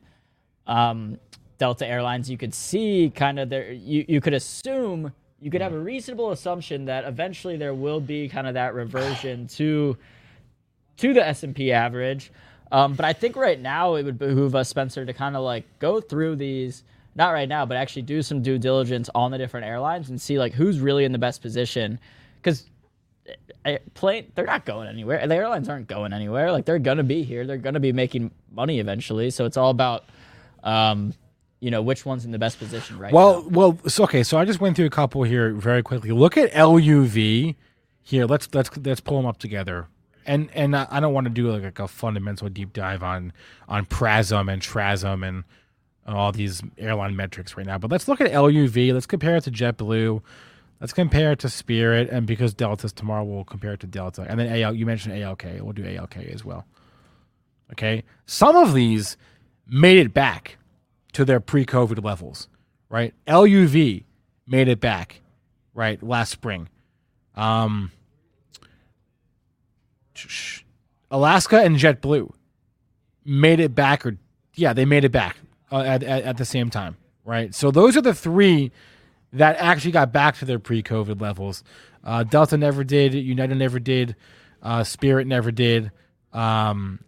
um, 0.66 1.18
Delta 1.58 1.86
Airlines, 1.86 2.30
you 2.30 2.36
could 2.36 2.54
see 2.54 3.12
kind 3.14 3.38
of 3.38 3.48
there. 3.48 3.72
You 3.72 4.04
you 4.08 4.20
could 4.20 4.34
assume 4.34 5.12
you 5.40 5.50
could 5.50 5.60
have 5.60 5.74
a 5.74 5.78
reasonable 5.78 6.30
assumption 6.32 6.86
that 6.86 7.04
eventually 7.04 7.56
there 7.56 7.74
will 7.74 8.00
be 8.00 8.28
kind 8.28 8.46
of 8.46 8.54
that 8.54 8.74
reversion 8.74 9.46
to 9.58 9.96
to 10.96 11.14
the 11.14 11.26
S 11.26 11.42
and 11.42 11.54
P 11.54 11.72
average. 11.72 12.32
Um, 12.72 12.94
but 12.94 13.04
I 13.04 13.12
think 13.12 13.36
right 13.36 13.60
now 13.60 13.94
it 13.94 14.04
would 14.04 14.18
behoove 14.18 14.54
us, 14.54 14.68
Spencer, 14.68 15.04
to 15.04 15.12
kind 15.12 15.36
of 15.36 15.42
like 15.42 15.64
go 15.78 16.00
through 16.00 16.36
these. 16.36 16.82
Not 17.16 17.30
right 17.30 17.48
now, 17.48 17.64
but 17.64 17.76
actually 17.76 18.02
do 18.02 18.22
some 18.22 18.42
due 18.42 18.58
diligence 18.58 19.08
on 19.14 19.30
the 19.30 19.38
different 19.38 19.66
airlines 19.66 20.10
and 20.10 20.20
see 20.20 20.36
like 20.36 20.52
who's 20.52 20.80
really 20.80 21.04
in 21.04 21.12
the 21.12 21.18
best 21.18 21.40
position. 21.40 22.00
Because 22.42 22.68
plane 23.94 24.30
they're 24.34 24.46
not 24.46 24.64
going 24.64 24.88
anywhere. 24.88 25.26
The 25.26 25.34
airlines 25.34 25.68
aren't 25.68 25.86
going 25.88 26.12
anywhere. 26.12 26.52
Like 26.52 26.64
they're 26.64 26.78
gonna 26.78 27.02
be 27.04 27.22
here. 27.22 27.46
They're 27.46 27.56
gonna 27.56 27.80
be 27.80 27.92
making 27.92 28.30
money 28.50 28.80
eventually. 28.80 29.30
So 29.30 29.44
it's 29.46 29.56
all 29.56 29.70
about, 29.70 30.04
um, 30.62 31.14
you 31.60 31.70
know, 31.70 31.80
which 31.80 32.04
one's 32.04 32.24
in 32.24 32.30
the 32.30 32.38
best 32.38 32.58
position 32.58 32.98
right 32.98 33.12
Well, 33.12 33.42
now. 33.42 33.48
well, 33.48 33.78
so, 33.86 34.04
okay. 34.04 34.22
So 34.22 34.38
I 34.38 34.44
just 34.44 34.60
went 34.60 34.76
through 34.76 34.86
a 34.86 34.90
couple 34.90 35.22
here 35.22 35.52
very 35.52 35.82
quickly. 35.82 36.10
Look 36.10 36.36
at 36.36 36.52
LUV 36.52 37.54
here. 38.02 38.26
Let's 38.26 38.48
let's 38.52 38.70
let's 38.78 39.00
pull 39.00 39.16
them 39.16 39.26
up 39.26 39.38
together. 39.38 39.86
And 40.26 40.50
and 40.54 40.76
I 40.76 40.86
I 40.90 41.00
don't 41.00 41.14
want 41.14 41.24
to 41.26 41.30
do 41.30 41.50
like 41.50 41.78
a 41.78 41.88
fundamental 41.88 42.48
deep 42.50 42.72
dive 42.74 43.02
on 43.02 43.32
on 43.68 43.86
PRASM 43.86 44.52
and 44.52 44.60
TRASM 44.60 45.26
and 45.26 45.44
all 46.06 46.32
these 46.32 46.62
airline 46.76 47.16
metrics 47.16 47.56
right 47.56 47.66
now. 47.66 47.78
But 47.78 47.90
let's 47.90 48.08
look 48.08 48.20
at 48.20 48.30
LUV. 48.30 48.92
Let's 48.92 49.06
compare 49.06 49.36
it 49.36 49.44
to 49.44 49.50
JetBlue. 49.50 50.20
Let's 50.84 50.92
compare 50.92 51.32
it 51.32 51.38
to 51.38 51.48
Spirit, 51.48 52.10
and 52.10 52.26
because 52.26 52.52
Delta's 52.52 52.92
tomorrow, 52.92 53.24
we'll 53.24 53.44
compare 53.44 53.72
it 53.72 53.80
to 53.80 53.86
Delta. 53.86 54.26
And 54.28 54.38
then 54.38 54.48
AL, 54.48 54.74
you 54.74 54.84
mentioned 54.84 55.14
ALK. 55.14 55.62
We'll 55.62 55.72
do 55.72 55.82
ALK 55.82 56.30
as 56.30 56.44
well. 56.44 56.66
Okay. 57.72 58.04
Some 58.26 58.54
of 58.54 58.74
these 58.74 59.16
made 59.66 59.96
it 59.96 60.12
back 60.12 60.58
to 61.12 61.24
their 61.24 61.40
pre-COVID 61.40 62.04
levels, 62.04 62.48
right? 62.90 63.14
LUV 63.26 64.04
made 64.46 64.68
it 64.68 64.78
back, 64.78 65.22
right, 65.72 66.02
last 66.02 66.32
spring. 66.32 66.68
Um, 67.34 67.90
Alaska 71.10 71.62
and 71.62 71.76
JetBlue 71.76 72.30
made 73.24 73.58
it 73.58 73.74
back, 73.74 74.04
or 74.04 74.18
yeah, 74.54 74.74
they 74.74 74.84
made 74.84 75.04
it 75.04 75.12
back 75.12 75.38
uh, 75.72 75.78
at, 75.78 76.02
at 76.02 76.24
at 76.24 76.36
the 76.36 76.44
same 76.44 76.68
time, 76.68 76.98
right? 77.24 77.54
So 77.54 77.70
those 77.70 77.96
are 77.96 78.02
the 78.02 78.12
three 78.12 78.70
that 79.34 79.56
actually 79.58 79.92
got 79.92 80.12
back 80.12 80.36
to 80.38 80.44
their 80.44 80.58
pre-COVID 80.58 81.20
levels. 81.20 81.62
Uh, 82.02 82.22
Delta 82.22 82.56
never 82.56 82.84
did. 82.84 83.14
United 83.14 83.56
never 83.56 83.78
did. 83.78 84.16
Uh, 84.62 84.84
Spirit 84.84 85.26
never 85.26 85.50
did. 85.50 85.90
Um, 86.32 87.00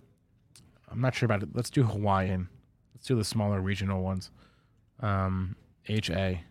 I'm 0.91 1.01
not 1.01 1.15
sure 1.15 1.27
about 1.27 1.43
it. 1.43 1.51
Let's 1.55 1.71
do 1.71 1.83
Hawaiian. 1.85 2.49
Let's 2.95 3.07
do 3.07 3.17
the 3.17 3.25
smaller 3.25 3.61
regional 3.61 4.03
ones. 4.03 4.31
Um, 5.01 5.57
HA. 5.89 6.43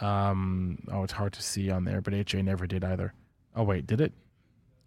Um, 0.00 0.78
oh, 0.90 1.04
it's 1.04 1.12
hard 1.12 1.32
to 1.34 1.42
see 1.42 1.70
on 1.70 1.84
there, 1.84 2.00
but 2.00 2.12
HA 2.12 2.42
never 2.42 2.66
did 2.66 2.84
either. 2.84 3.14
Oh 3.54 3.62
wait, 3.62 3.86
did 3.86 4.00
it? 4.00 4.12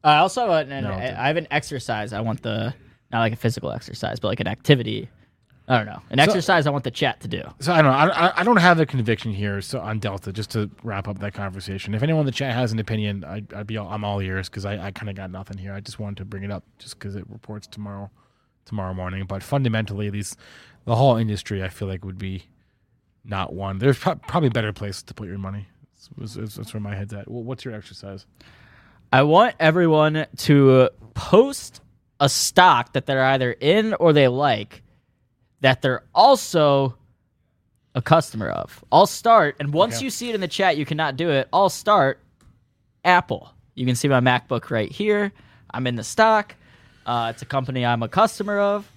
I 0.04 0.18
also 0.18 0.50
have 0.52 0.70
an, 0.70 0.84
No. 0.84 0.92
I 0.92 1.28
have 1.28 1.38
an 1.38 1.48
exercise. 1.52 2.14
I 2.14 2.22
want 2.22 2.42
the 2.44 2.74
not 3.12 3.20
like 3.22 3.34
a 3.34 3.38
physical 3.38 3.72
exercise, 3.72 4.20
but 4.20 4.28
like 4.28 4.40
an 4.40 4.48
activity. 4.48 5.10
I 5.68 5.78
don't 5.78 5.88
know, 5.88 6.02
an 6.12 6.20
exercise. 6.20 6.68
I 6.68 6.70
want 6.70 6.84
the 6.84 6.92
chat 6.92 7.22
to 7.22 7.28
do. 7.28 7.42
So 7.60 7.74
I 7.74 7.82
don't 7.82 7.92
know. 7.92 7.98
I, 7.98 8.42
I- 8.42 8.44
don't 8.44 8.58
have 8.58 8.80
a 8.80 8.86
conviction 8.86 9.34
here. 9.34 9.62
So 9.62 9.80
on 9.80 9.98
Delta, 10.00 10.32
just 10.32 10.52
to 10.52 10.70
wrap 10.84 11.08
up 11.08 11.18
that 11.20 11.34
conversation, 11.34 11.96
if 11.96 12.04
anyone 12.04 12.20
in 12.22 12.26
the 12.28 12.32
chat 12.32 12.54
has 12.54 12.72
an 12.72 12.78
opinion, 12.78 13.24
I, 13.26 13.42
I'd 13.56 13.66
be 13.66 13.78
all, 13.78 13.88
I'm 13.90 14.04
all 14.04 14.20
ears 14.22 14.48
because 14.48 14.64
I, 14.66 14.78
I 14.88 14.92
kind 14.92 15.10
of 15.10 15.16
got 15.16 15.32
nothing 15.32 15.58
here. 15.58 15.74
I 15.74 15.80
just 15.80 15.98
wanted 16.00 16.18
to 16.18 16.26
bring 16.26 16.44
it 16.44 16.52
up 16.52 16.64
just 16.78 17.00
because 17.00 17.16
it 17.16 17.28
reports 17.30 17.66
tomorrow, 17.66 18.12
tomorrow 18.66 18.94
morning. 18.94 19.26
But 19.26 19.42
fundamentally, 19.42 20.12
these 20.12 20.38
the 20.86 20.96
whole 20.96 21.18
industry, 21.18 21.64
I 21.64 21.70
feel 21.70 21.88
like 21.88 22.06
would 22.06 22.20
be 22.20 22.44
not 23.24 23.54
one. 23.54 23.80
There's 23.80 23.98
pro- 23.98 24.16
probably 24.16 24.50
better 24.50 24.72
places 24.72 25.02
to 25.04 25.16
put 25.16 25.28
your 25.28 25.40
money. 25.40 25.68
That's, 26.20 26.36
that's, 26.36 26.56
that's 26.56 26.74
where 26.76 26.82
my 26.82 26.94
head's 26.96 27.14
at. 27.14 27.30
Well, 27.30 27.42
what's 27.42 27.66
your 27.66 27.74
exercise? 27.74 28.28
I 29.12 29.24
want 29.24 29.56
everyone 29.60 30.28
to 30.38 30.90
post 31.16 31.82
a 32.20 32.30
stock 32.30 32.94
that 32.94 33.08
they're 33.08 33.24
either 33.24 33.52
in 33.52 33.96
or 33.96 34.14
they 34.14 34.28
like 34.28 34.84
that 35.66 35.82
they're 35.82 36.04
also 36.14 36.96
a 37.96 38.02
customer 38.02 38.50
of. 38.50 38.84
I'll 38.92 39.08
start, 39.08 39.56
and 39.60 39.74
once 39.74 39.96
Okay. 39.96 40.04
you 40.06 40.10
see 40.12 40.30
it 40.30 40.36
in 40.36 40.42
the 40.42 40.48
chat, 40.48 40.78
you 40.78 40.86
cannot 40.86 41.18
do 41.18 41.32
it. 41.32 41.48
I'll 41.52 41.70
start 41.70 42.20
Apple. 43.04 43.50
You 43.74 43.84
can 43.88 43.96
see 43.96 44.08
my 44.08 44.20
MacBook 44.20 44.70
right 44.70 44.92
here. 44.92 45.34
I'm 45.72 45.88
in 45.88 45.96
the 45.96 46.04
stock. 46.04 46.54
Uh, 47.04 47.32
it's 47.34 47.42
a 47.42 47.46
company 47.48 47.84
I'm 47.84 48.04
a 48.04 48.08
customer 48.08 48.60
of. 48.60 48.88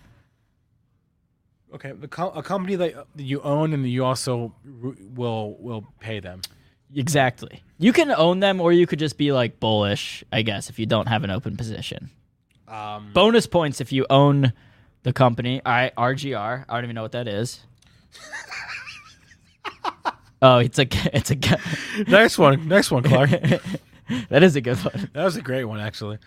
Okay, 1.74 1.94
co- 2.10 2.30
a 2.32 2.42
company 2.42 2.76
that 2.76 3.06
you 3.16 3.40
own 3.40 3.72
and 3.72 3.88
you 3.88 4.04
also 4.04 4.52
will 5.14 5.56
will 5.58 5.86
pay 6.00 6.20
them. 6.20 6.42
Exactly. 6.94 7.62
You 7.78 7.94
can 7.94 8.10
own 8.10 8.40
them, 8.40 8.60
or 8.60 8.72
you 8.72 8.86
could 8.86 8.98
just 8.98 9.16
be 9.16 9.32
like 9.32 9.58
bullish, 9.58 10.22
I 10.32 10.42
guess, 10.42 10.68
if 10.68 10.78
you 10.78 10.84
don't 10.84 11.08
have 11.08 11.24
an 11.24 11.30
open 11.30 11.56
position. 11.56 12.10
Um, 12.66 13.10
Bonus 13.14 13.46
points 13.46 13.80
if 13.80 13.90
you 13.90 14.04
own 14.10 14.52
the 15.02 15.12
company. 15.12 15.60
All 15.64 15.72
right, 15.72 15.94
RGR. 15.96 16.64
I 16.68 16.74
don't 16.74 16.84
even 16.84 16.94
know 16.94 17.02
what 17.02 17.12
that 17.12 17.28
is. 17.28 17.60
oh, 20.42 20.58
it's 20.58 20.78
a 20.78 20.86
it's 21.14 21.30
a 21.30 21.36
next 22.10 22.38
one, 22.38 22.68
next 22.68 22.90
one, 22.90 23.02
Clark. 23.02 23.30
that 24.28 24.42
is 24.42 24.56
a 24.56 24.60
good 24.60 24.78
one. 24.78 25.10
That 25.12 25.24
was 25.24 25.36
a 25.36 25.42
great 25.42 25.64
one, 25.64 25.80
actually. 25.80 26.18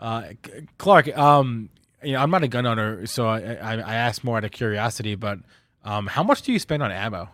Uh, 0.00 0.30
Clark, 0.78 1.16
um, 1.16 1.70
you 2.02 2.12
know, 2.12 2.20
I'm 2.20 2.30
not 2.30 2.42
a 2.44 2.48
gun 2.48 2.66
owner, 2.66 3.06
so 3.06 3.26
I, 3.26 3.54
I, 3.54 3.72
I 3.74 3.94
asked 3.94 4.22
more 4.24 4.36
out 4.36 4.44
of 4.44 4.50
curiosity. 4.50 5.14
But 5.14 5.38
um, 5.84 6.06
how 6.06 6.22
much 6.22 6.42
do 6.42 6.52
you 6.52 6.58
spend 6.58 6.82
on 6.82 6.92
ammo? 6.92 7.28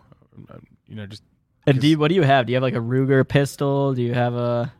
You 0.87 0.95
know, 0.95 1.05
just 1.05 1.23
And 1.67 1.79
do 1.79 1.87
you, 1.87 1.97
what 1.99 2.09
do 2.09 2.15
you 2.15 2.23
have? 2.23 2.45
Do 2.45 2.51
you 2.51 2.55
have 2.55 2.63
like 2.63 2.75
a 2.75 2.79
Ruger 2.79 3.27
pistol? 3.27 3.93
Do 3.93 4.01
you 4.01 4.13
have 4.13 4.33
a? 4.33 4.73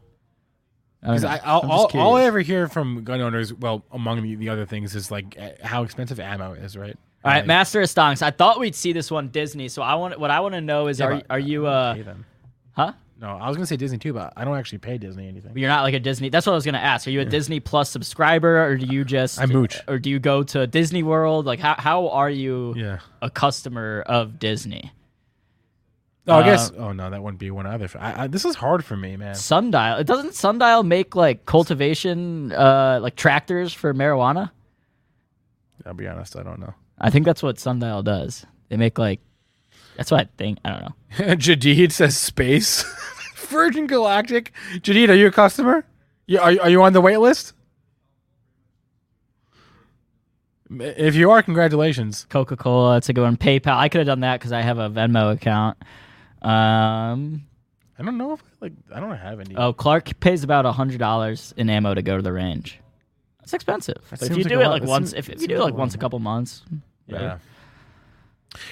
I 1.06 1.14
because. 1.14 1.24
I, 1.24 1.36
just 1.36 1.46
all, 1.48 1.90
all 1.94 2.16
I 2.16 2.24
ever 2.24 2.40
hear 2.42 2.68
from 2.68 3.04
gun 3.04 3.22
owners, 3.22 3.54
well, 3.54 3.84
among 3.92 4.22
the, 4.24 4.36
the 4.36 4.50
other 4.50 4.66
things, 4.66 4.96
is 4.96 5.12
like 5.12 5.38
how 5.62 5.84
expensive 5.84 6.20
ammo 6.20 6.54
is, 6.54 6.76
right? 6.76 6.98
All 7.24 7.32
right, 7.32 7.38
Like, 7.40 7.48
Master 7.48 7.82
of 7.82 7.90
Stonks. 7.90 8.22
I 8.22 8.32
thought 8.32 8.60
we'd 8.60 8.76
see 8.76 8.94
this 8.94 9.10
one 9.10 9.30
Disney. 9.30 9.68
So 9.68 9.82
I 9.82 9.96
want 9.96 10.20
what 10.20 10.32
I 10.32 10.40
want 10.42 10.54
to 10.56 10.62
know 10.62 10.88
is 10.88 11.00
yeah, 11.00 11.06
are 11.08 11.22
are 11.32 11.40
you 11.40 11.66
uh 11.68 11.96
huh? 12.74 12.94
No, 13.18 13.30
I 13.30 13.48
was 13.48 13.56
gonna 13.56 13.66
say 13.66 13.78
Disney 13.78 13.98
too, 13.98 14.12
but 14.14 14.34
I 14.36 14.44
don't 14.44 14.58
actually 14.58 14.80
pay 14.80 14.98
Disney 14.98 15.28
anything. 15.28 15.58
You're 15.58 15.70
not 15.70 15.84
like 15.84 15.94
a 15.94 16.00
Disney. 16.00 16.30
That's 16.30 16.46
what 16.46 16.52
I 16.52 16.56
was 16.56 16.66
gonna 16.66 16.80
ask. 16.80 17.08
Are 17.08 17.12
you 17.12 17.22
a 17.22 17.26
Disney 17.26 17.60
Plus 17.62 17.90
subscriber, 17.90 18.64
or 18.66 18.76
do 18.78 18.86
you 18.86 19.06
just 19.06 19.40
I 19.40 19.46
mooch. 19.46 19.80
or 19.88 19.98
do 20.00 20.10
you 20.10 20.20
go 20.20 20.44
to 20.44 20.68
Disney 20.68 21.02
World? 21.02 21.46
Like 21.46 21.60
how 21.60 21.76
how 21.78 22.10
are 22.10 22.30
you 22.30 22.74
Yeah. 22.76 23.00
a 23.22 23.30
customer 23.30 24.04
of 24.06 24.38
Disney? 24.38 24.92
Oh, 26.28 26.36
I 26.36 26.44
guess. 26.44 26.72
Uh, 26.72 26.76
Oh 26.78 26.92
no, 26.92 27.10
that 27.10 27.22
wouldn't 27.22 27.40
be 27.40 27.52
one 27.52 27.68
either. 27.68 27.88
I, 28.00 28.24
I, 28.24 28.28
this 28.28 28.46
is 28.46 28.56
hard 28.56 28.84
for 28.84 28.98
me, 28.98 29.16
man. 29.16 29.36
Sundial. 29.36 29.98
It 29.98 30.08
doesn't 30.08 30.34
Sundial 30.34 30.84
make 30.84 31.16
like 31.16 31.46
cultivation 31.46 32.52
uh 32.52 33.00
like 33.02 33.16
tractors 33.16 33.74
for 33.74 33.94
marijuana? 33.94 34.52
I'll 35.86 35.94
be 35.94 36.08
honest, 36.08 36.36
I 36.36 36.44
don't 36.44 36.60
know. 36.60 36.74
I 37.00 37.10
think 37.10 37.26
that's 37.26 37.44
what 37.44 37.60
Sundial 37.60 38.02
does. 38.02 38.46
They 38.70 38.78
make 38.78 38.98
like 38.98 39.20
that's 39.98 40.12
what 40.12 40.22
I 40.22 40.30
think. 40.38 40.60
I 40.66 40.70
don't 40.72 40.82
know. 40.82 40.96
Jadid 41.36 41.92
says 41.92 42.18
space. 42.18 42.84
Virgin 43.36 43.86
Galactic. 43.88 44.52
Jadid, 44.78 45.10
are 45.10 45.14
you 45.14 45.28
a 45.28 45.32
customer? 45.32 45.86
You, 46.26 46.40
are, 46.40 46.54
are 46.62 46.70
you 46.70 46.82
on 46.82 46.94
the 46.94 47.02
wait 47.02 47.18
list? 47.18 47.54
If 50.72 51.16
you 51.16 51.30
are, 51.30 51.44
congratulations. 51.44 52.26
Coca 52.30 52.58
Cola. 52.58 52.96
That's 52.96 53.10
a 53.10 53.14
good 53.14 53.22
one. 53.22 53.38
PayPal. 53.38 53.78
I 53.78 53.88
could 53.88 54.00
have 54.00 54.08
done 54.08 54.22
that 54.22 54.40
because 54.40 54.52
I 54.52 54.62
have 54.62 54.80
a 54.80 54.90
Venmo 54.90 55.32
account. 55.34 55.78
Um. 56.46 57.48
I 57.98 58.04
don't 58.04 58.18
know 58.18 58.34
if 58.34 58.44
like 58.60 58.74
I 58.94 59.00
don't 59.00 59.16
have 59.16 59.40
any. 59.40 59.56
Oh, 59.56 59.72
Clark 59.72 60.20
pays 60.20 60.44
about 60.44 60.66
hundred 60.66 61.00
dollars 61.00 61.54
in 61.56 61.70
ammo 61.70 61.94
to 61.94 62.02
go 62.02 62.18
to 62.18 62.22
the 62.22 62.34
range. 62.34 62.80
That's 63.40 63.54
expensive. 63.54 64.02
But 64.10 64.22
if 64.24 64.30
you 64.32 64.44
like 64.44 64.48
do 64.48 64.60
it 64.60 64.68
like 64.68 64.84
once, 64.84 65.14
if, 65.14 65.30
if 65.30 65.42
you 65.42 65.48
do 65.48 65.56
it 65.56 65.60
like 65.60 65.72
like 65.72 65.80
once 65.80 65.96
a 65.96 65.98
couple 65.98 66.20
months, 66.20 66.64
yeah. 67.08 67.38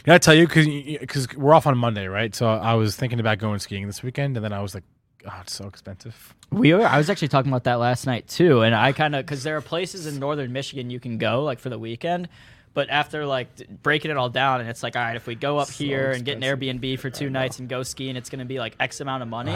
Can 0.04 0.14
I 0.14 0.18
tell 0.18 0.34
you 0.34 0.48
because 0.48 0.66
because 0.66 1.36
we're 1.36 1.54
off 1.54 1.68
on 1.68 1.78
Monday, 1.78 2.08
right? 2.08 2.34
So 2.34 2.48
I 2.48 2.74
was 2.74 2.96
thinking 2.96 3.20
about 3.20 3.38
going 3.38 3.60
skiing 3.60 3.88
this 3.88 4.04
weekend, 4.04 4.36
and 4.36 4.44
then 4.44 4.54
I 4.54 4.62
was 4.62 4.74
like, 4.74 4.84
"Oh, 5.26 5.38
it's 5.42 5.54
so 5.54 5.68
expensive." 5.68 6.34
we 6.54 6.74
were. 6.74 6.86
I 6.86 6.98
was 6.98 7.10
actually 7.10 7.28
talking 7.30 7.52
about 7.52 7.64
that 7.66 7.76
last 7.76 8.06
night 8.06 8.28
too, 8.28 8.62
and 8.62 8.76
I 8.76 8.92
kind 8.92 9.16
of 9.16 9.26
because 9.26 9.44
there 9.44 9.58
are 9.58 9.62
places 9.62 10.08
in 10.08 10.20
northern 10.20 10.52
Michigan 10.54 10.90
you 10.90 11.00
can 11.00 11.18
go 11.18 11.44
like 11.44 11.60
for 11.60 11.70
the 11.70 11.80
weekend. 11.80 12.30
But 12.74 12.90
after 12.90 13.26
like 13.26 13.48
breaking 13.84 14.10
it 14.12 14.18
all 14.18 14.30
down, 14.30 14.62
and 14.62 14.70
it's 14.70 14.82
like, 14.82 14.96
all 14.96 15.04
right, 15.04 15.16
if 15.16 15.28
we 15.28 15.36
go 15.36 15.58
up 15.60 15.70
here 15.70 16.12
and 16.12 16.26
get 16.26 16.38
an 16.38 16.42
Airbnb 16.44 17.00
for 17.00 17.10
two 17.10 17.30
nights 17.30 17.60
and 17.60 17.70
go 17.70 17.84
skiing, 17.84 18.16
it's 18.16 18.30
going 18.30 18.40
to 18.40 18.46
be 18.46 18.58
like 18.60 18.76
X 18.80 19.00
amount 19.00 19.22
of 19.22 19.30
money, 19.30 19.56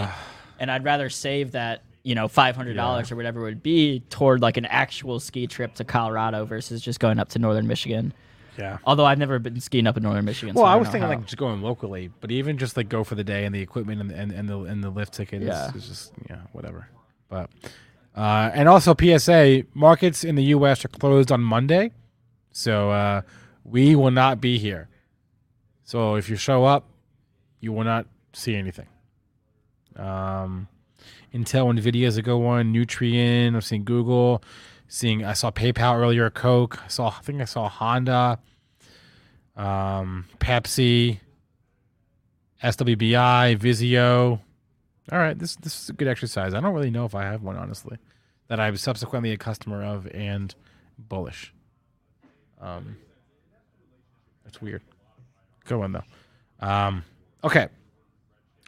and 0.60 0.70
I'd 0.72 0.84
rather 0.84 1.10
save 1.10 1.52
that, 1.54 1.82
you 2.04 2.14
know, 2.14 2.28
five 2.28 2.56
hundred 2.56 2.76
dollars 2.76 3.12
or 3.12 3.16
whatever 3.16 3.42
it 3.42 3.44
would 3.46 3.64
be 3.64 4.02
toward 4.12 4.42
like 4.42 4.58
an 4.58 4.66
actual 4.66 5.20
ski 5.20 5.48
trip 5.48 5.74
to 5.76 5.84
Colorado 5.84 6.46
versus 6.46 6.80
just 6.82 7.00
going 7.00 7.18
up 7.18 7.30
to 7.30 7.40
northern 7.40 7.66
Michigan. 7.68 8.14
Yeah. 8.56 8.78
Although 8.86 9.06
I've 9.06 9.20
never 9.20 9.38
been 9.40 9.60
skiing 9.62 9.86
up 9.88 9.98
in 9.98 10.04
northern 10.04 10.26
Michigan. 10.26 10.56
Well, 10.56 10.66
so 10.66 10.68
I 10.68 10.72
don't 10.74 10.80
was 10.82 10.90
thinking 10.90 11.02
how. 11.04 11.10
like 11.10 11.24
just 11.26 11.38
going 11.38 11.62
locally, 11.62 12.10
but 12.22 12.32
even 12.32 12.58
just 12.58 12.76
like 12.78 12.90
go 12.90 13.04
for 13.04 13.14
the 13.16 13.24
day 13.24 13.46
and 13.46 13.54
the 13.54 13.62
equipment 13.62 14.02
and 14.02 14.12
and, 14.12 14.32
and 14.32 14.48
the 14.50 14.60
and 14.62 14.84
the 14.84 14.90
lift 14.90 15.14
ticket 15.14 15.42
Yeah. 15.44 15.70
is, 15.70 15.76
is 15.76 15.88
just 15.88 16.14
yeah 16.30 16.38
whatever. 16.54 16.88
But 17.30 17.50
uh, 18.16 18.50
and 18.54 18.68
also 18.68 18.96
PSA 19.00 19.64
markets 19.76 20.24
in 20.24 20.36
the 20.36 20.44
U.S. 20.46 20.84
are 20.86 20.88
closed 20.88 21.32
on 21.32 21.42
Monday, 21.42 21.92
so 22.58 22.92
uh, 22.92 23.22
we 23.64 23.96
will 23.96 24.12
not 24.12 24.42
be 24.42 24.58
here. 24.58 24.90
So 25.84 26.16
if 26.16 26.30
you 26.30 26.36
show 26.36 26.66
up, 26.66 26.90
you 27.60 27.72
will 27.72 27.84
not 27.84 28.08
see 28.34 28.56
anything. 28.56 28.88
Um, 29.96 30.68
Intel, 31.34 31.72
Nvidia 31.78 32.08
is 32.08 32.18
a 32.18 32.22
good 32.22 32.38
one. 32.38 32.74
Nutrien, 32.74 33.56
I've 33.56 33.64
seen 33.64 33.84
Google, 33.84 34.44
seeing 34.88 35.24
I 35.24 35.34
saw 35.34 35.52
PayPal 35.52 35.98
earlier, 35.98 36.30
Coke. 36.30 36.84
I 36.84 36.88
saw 36.88 37.10
I 37.10 37.22
think 37.22 37.42
I 37.42 37.46
saw 37.46 37.70
Honda 37.70 38.40
um, 39.58 40.26
Pepsi, 40.40 41.20
SWBI, 42.64 43.58
Vizio. 43.58 44.40
All 45.12 45.20
right, 45.20 45.38
this 45.38 45.56
this 45.58 45.82
is 45.84 45.90
a 45.90 45.94
good 45.94 46.08
exercise. 46.08 46.54
I 46.54 46.60
don't 46.60 46.74
really 46.74 46.92
know 46.92 47.06
if 47.06 47.16
I 47.16 47.24
have 47.24 47.42
one 47.42 47.56
honestly 47.56 47.98
that 48.48 48.60
I'm 48.60 48.78
subsequently 48.78 49.32
a 49.32 49.38
customer 49.38 49.84
of 49.84 50.08
and 50.08 50.54
bullish. 50.98 51.54
Um, 52.62 52.98
that's 54.44 54.62
weird. 54.62 54.82
Good 55.66 55.78
one 55.78 55.92
though. 55.92 56.04
Um, 56.60 57.04
okay, 57.44 57.68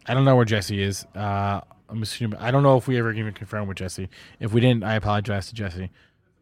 I 0.05 0.13
don't 0.13 0.25
know 0.25 0.35
where 0.35 0.45
Jesse 0.45 0.81
is. 0.81 1.05
Uh, 1.15 1.61
I'm 1.89 2.03
assuming 2.03 2.37
I 2.39 2.51
don't 2.51 2.63
know 2.63 2.77
if 2.77 2.87
we 2.87 2.97
ever 2.99 3.11
even 3.11 3.33
confirmed 3.33 3.67
with 3.67 3.77
Jesse. 3.77 4.09
If 4.39 4.53
we 4.53 4.61
didn't, 4.61 4.83
I 4.83 4.95
apologize 4.95 5.47
to 5.47 5.55
Jesse. 5.55 5.89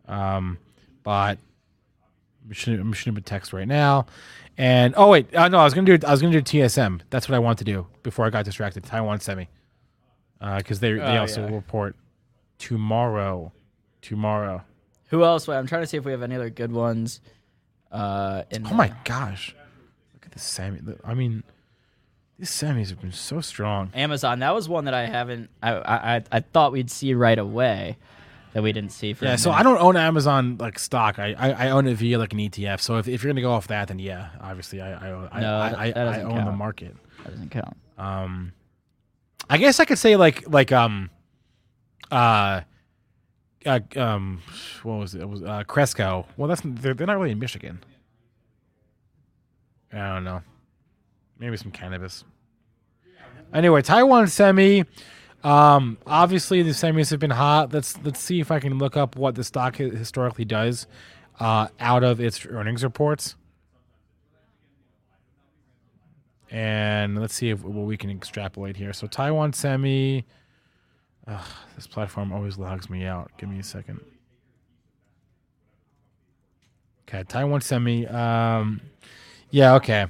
Um, 0.08 0.58
but 1.04 1.38
I'm 2.46 2.52
shooting, 2.54 2.82
I'm 2.82 3.18
a 3.18 3.22
text 3.22 3.54
right 3.54 3.68
now. 3.68 4.08
And 4.58 4.94
oh 4.98 5.10
wait, 5.10 5.34
uh, 5.36 5.48
no, 5.48 5.60
I 5.60 5.64
was 5.64 5.74
gonna 5.74 5.98
do 5.98 6.06
I 6.08 6.12
was 6.12 6.22
gonna 6.22 6.42
do 6.42 6.42
TSM. 6.42 7.02
That's 7.10 7.30
what 7.30 7.36
I 7.36 7.40
wanted 7.40 7.60
to 7.60 7.72
do 7.72 7.88
before 8.04 8.26
I 8.26 8.30
got 8.30 8.44
distracted. 8.46 8.84
Taiwan 8.84 9.20
semi, 9.20 9.48
because 10.58 10.80
they 10.80 10.94
they 10.94 11.00
Oh, 11.02 11.22
also 11.22 11.48
yeah. 11.48 11.54
report 11.56 11.96
tomorrow. 12.58 13.52
Tomorrow. 14.02 14.64
Who 15.10 15.24
else? 15.24 15.48
Wait, 15.48 15.56
I'm 15.58 15.68
trying 15.68 15.82
to 15.84 15.88
see 15.88 15.98
if 15.98 16.06
we 16.06 16.12
have 16.12 16.24
any 16.24 16.36
other 16.36 16.50
good 16.50 16.72
ones. 16.72 17.22
Uh, 17.92 18.44
in 18.52 18.66
Oh 18.68 18.74
my 18.74 18.94
gosh, 19.06 19.56
look 20.14 20.26
at 20.26 20.32
the 20.32 20.40
semi. 20.40 20.80
I 21.06 21.14
mean, 21.14 21.44
these 22.38 22.50
semis 22.52 22.90
have 22.90 23.02
been 23.02 23.12
so 23.12 23.42
strong. 23.42 23.92
Amazon. 23.94 24.40
That 24.40 24.54
was 24.54 24.68
one 24.70 24.86
that 24.86 24.94
I 24.94 25.06
haven't. 25.06 25.50
I 25.64 25.72
I 25.74 26.24
I- 26.32 26.40
thought 26.42 26.72
we'd 26.72 26.92
see 26.92 27.14
right 27.14 27.38
away 27.40 27.98
that 28.54 28.62
we 28.62 28.72
didn't 28.72 28.92
see. 28.92 29.14
For 29.14 29.26
Yeah, 29.26 29.36
so 29.38 29.50
minute. 29.50 29.60
I 29.60 29.64
don't 29.64 29.82
own 29.82 29.98
Amazon 29.98 30.58
like 30.60 30.78
stock. 30.80 31.18
I, 31.20 31.34
I, 31.38 31.50
I 31.68 31.70
own 31.72 31.88
it 31.88 31.96
via 31.96 32.18
like 32.20 32.34
an 32.34 32.40
ETF. 32.40 32.80
So 32.82 32.98
if, 32.98 33.08
if 33.08 33.24
you're 33.24 33.32
gonna 33.32 33.42
go 33.42 33.52
off 33.52 33.68
that, 33.68 33.88
then 33.88 34.00
yeah, 34.00 34.30
obviously 34.42 34.82
I 34.82 35.08
I 35.08 35.12
own, 35.12 35.30
I, 35.32 35.42
No, 35.42 35.58
I, 35.58 35.70
that- 35.70 35.80
I, 35.80 35.92
that 35.92 36.08
I 36.08 36.22
own 36.24 36.46
the 36.46 36.52
market. 36.52 36.96
That 37.24 37.32
doesn't 37.32 37.50
count. 37.52 37.76
Um, 37.98 38.54
I 39.50 39.58
guess 39.58 39.80
I 39.80 39.86
could 39.86 39.98
say 39.98 40.16
like 40.16 40.44
like 40.50 40.72
um, 40.72 41.10
uh, 42.12 42.62
uh 43.68 43.80
um, 43.96 44.42
what 44.84 44.96
was 44.96 45.16
it? 45.16 45.22
It 45.22 45.30
was 45.30 45.44
uh, 45.44 45.64
Cresco. 45.66 46.26
Well, 46.38 46.48
that's 46.48 46.62
they're, 46.64 46.94
they're 46.94 47.08
not 47.08 47.18
really 47.18 47.32
in 47.32 47.40
Michigan. 47.40 47.84
I 49.92 50.14
don't 50.14 50.24
know. 50.24 50.42
Maybe 51.40 51.58
some 51.58 51.72
cannabis. 51.72 52.24
Anyway, 53.54 53.82
Taiwan 53.82 54.28
semi. 54.28 54.84
Um, 55.44 55.98
obviously 56.06 56.64
the 56.64 56.72
semis 56.72 57.12
have 57.12 57.20
been 57.20 57.30
hot. 57.30 57.74
Let's 57.74 57.98
let's 58.04 58.20
see 58.20 58.40
if 58.40 58.52
I 58.52 58.60
can 58.60 58.78
look 58.78 58.98
up 58.98 59.16
what 59.16 59.36
the 59.36 59.44
stock 59.44 59.78
historically 59.78 60.46
does 60.46 60.88
uh, 61.40 61.68
out 61.80 62.04
of 62.04 62.20
its 62.20 62.46
earnings 62.46 62.84
reports. 62.84 63.36
And 66.50 67.20
let's 67.20 67.34
see 67.34 67.50
if 67.50 67.64
what 67.64 67.86
we 67.86 67.98
can 67.98 68.10
extrapolate 68.10 68.78
here. 68.78 68.94
So 68.94 69.08
Taiwan 69.08 69.54
semi. 69.54 70.26
Ugh, 71.28 71.48
this 71.76 71.88
platform 71.88 72.32
always 72.32 72.58
logs 72.58 72.90
me 72.90 73.06
out. 73.06 73.32
Give 73.38 73.50
me 73.50 73.60
a 73.60 73.64
second. 73.64 74.00
Okay, 77.08 77.24
Taiwan 77.24 77.62
semi. 77.62 78.08
Um, 78.08 78.82
yeah, 79.50 79.76
okay. 79.76 80.08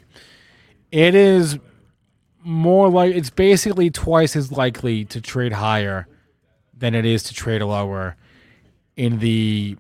It 0.91 1.15
is 1.15 1.57
more 2.43 2.89
like 2.89 3.15
it's 3.15 3.29
basically 3.29 3.89
twice 3.89 4.35
as 4.35 4.51
likely 4.51 5.05
to 5.05 5.21
trade 5.21 5.53
higher 5.53 6.07
than 6.75 6.95
it 6.95 7.05
is 7.05 7.23
to 7.23 7.33
trade 7.33 7.61
lower 7.61 8.15
in 8.95 9.19
the 9.19 9.77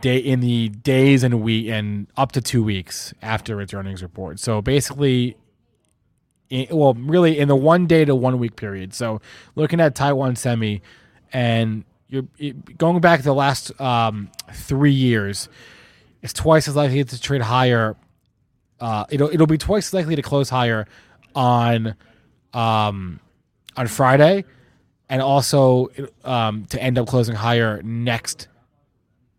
day 0.00 0.18
in 0.18 0.40
the 0.40 0.68
days 0.68 1.22
and 1.22 1.42
week 1.42 1.68
and 1.68 2.06
up 2.16 2.32
to 2.32 2.40
two 2.40 2.62
weeks 2.62 3.14
after 3.22 3.60
its 3.60 3.72
earnings 3.72 4.02
report. 4.02 4.38
So 4.40 4.60
basically, 4.60 5.36
well, 6.70 6.94
really 6.94 7.38
in 7.38 7.48
the 7.48 7.56
one 7.56 7.86
day 7.86 8.04
to 8.04 8.14
one 8.14 8.38
week 8.38 8.56
period. 8.56 8.94
So 8.94 9.20
looking 9.54 9.80
at 9.80 9.94
Taiwan 9.94 10.36
Semi, 10.36 10.82
and 11.32 11.84
you're 12.08 12.24
going 12.76 13.00
back 13.00 13.22
the 13.22 13.32
last 13.32 13.78
um, 13.80 14.30
three 14.52 14.92
years, 14.92 15.48
it's 16.20 16.32
twice 16.32 16.68
as 16.68 16.76
likely 16.76 17.02
to 17.02 17.20
trade 17.20 17.42
higher. 17.42 17.96
Uh, 18.80 19.06
it'll 19.10 19.30
it'll 19.30 19.46
be 19.46 19.58
twice 19.58 19.88
as 19.88 19.94
likely 19.94 20.16
to 20.16 20.22
close 20.22 20.50
higher 20.50 20.86
on 21.34 21.94
um, 22.52 23.18
on 23.76 23.86
Friday, 23.86 24.44
and 25.08 25.22
also 25.22 25.88
um, 26.24 26.66
to 26.66 26.82
end 26.82 26.98
up 26.98 27.06
closing 27.06 27.34
higher 27.34 27.80
next 27.82 28.48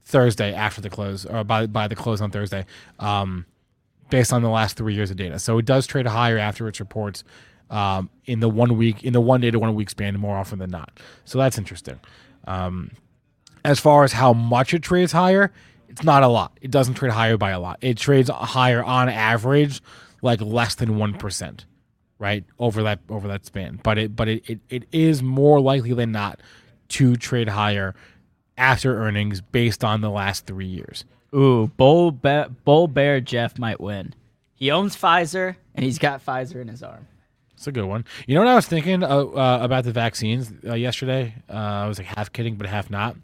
Thursday 0.04 0.54
after 0.54 0.82
the 0.82 0.90
close 0.90 1.26
or 1.26 1.44
by 1.44 1.68
by 1.68 1.88
the 1.88 1.96
close 1.96 2.22
on 2.22 2.32
Thursday, 2.32 2.66
um, 3.00 3.46
based 4.10 4.34
on 4.34 4.42
the 4.42 4.50
last 4.50 4.78
three 4.78 4.94
years 4.94 5.12
of 5.12 5.18
data. 5.18 5.40
So 5.40 5.58
it 5.58 5.66
does 5.66 5.88
trade 5.88 6.08
higher 6.08 6.38
after 6.38 6.68
its 6.68 6.80
reports 6.80 7.24
um, 7.70 8.10
in 8.26 8.40
the 8.40 8.50
one 8.50 8.78
week 8.78 9.04
in 9.04 9.14
the 9.14 9.22
one 9.22 9.42
day 9.42 9.52
to 9.52 9.60
one 9.60 9.74
week 9.76 9.90
span 9.90 10.20
more 10.20 10.38
often 10.38 10.60
than 10.60 10.70
not. 10.70 11.00
So 11.26 11.38
that's 11.38 11.58
interesting. 11.58 12.00
Um, 12.46 12.92
as 13.66 13.80
far 13.80 14.04
as 14.04 14.12
how 14.14 14.34
much 14.34 14.74
it 14.74 14.82
trades 14.82 15.12
higher, 15.12 15.52
it's 15.88 16.04
not 16.04 16.24
a 16.24 16.28
lot. 16.28 16.58
It 16.62 16.72
doesn't 16.72 16.96
trade 16.96 17.12
higher 17.12 17.38
by 17.38 17.52
a 17.52 17.60
lot. 17.60 17.78
It 17.82 17.98
trades 17.98 18.30
higher 18.30 18.84
on 18.84 19.10
average, 19.10 19.82
like 20.22 20.42
less 20.42 20.76
than 20.76 20.98
one 20.98 21.14
percent, 21.14 21.66
right 22.20 22.44
over 22.60 22.84
that 22.84 23.00
over 23.10 23.28
that 23.28 23.46
span. 23.46 23.80
But 23.84 23.98
it 23.98 24.16
but 24.16 24.28
it, 24.28 24.50
it, 24.50 24.60
it 24.70 24.84
is 24.92 25.24
more 25.24 25.60
likely 25.60 25.94
than 25.94 26.12
not 26.12 26.40
to 26.90 27.16
trade 27.16 27.50
higher 27.50 27.96
after 28.58 28.98
earnings 28.98 29.42
based 29.42 29.84
on 29.84 30.02
the 30.02 30.12
last 30.12 30.46
three 30.46 30.68
years. 30.68 31.06
Ooh, 31.36 31.68
Bull, 31.78 32.12
Be- 32.12 32.46
Bull 32.64 32.88
Bear 32.88 33.20
Jeff 33.20 33.58
might 33.58 33.80
win. 33.82 34.14
He 34.54 34.72
owns 34.72 34.96
Pfizer 34.96 35.56
and 35.76 35.84
he's 35.84 35.98
got 36.00 36.26
Pfizer 36.26 36.62
in 36.62 36.68
his 36.68 36.84
arm. 36.84 37.08
It's 37.56 37.68
a 37.68 37.72
good 37.72 37.86
one. 37.86 38.06
You 38.28 38.36
know 38.36 38.42
what 38.42 38.50
I 38.50 38.56
was 38.56 38.68
thinking 38.68 39.04
uh, 39.04 39.08
uh, 39.08 39.60
about 39.62 39.84
the 39.86 39.92
vaccines 39.92 40.52
uh, 40.68 40.74
yesterday? 40.74 41.36
Uh, 41.50 41.54
I 41.54 41.88
was 41.88 41.98
like 41.98 42.08
half 42.08 42.32
kidding, 42.32 42.56
but 42.56 42.68
half 42.68 42.90
not 42.90 43.16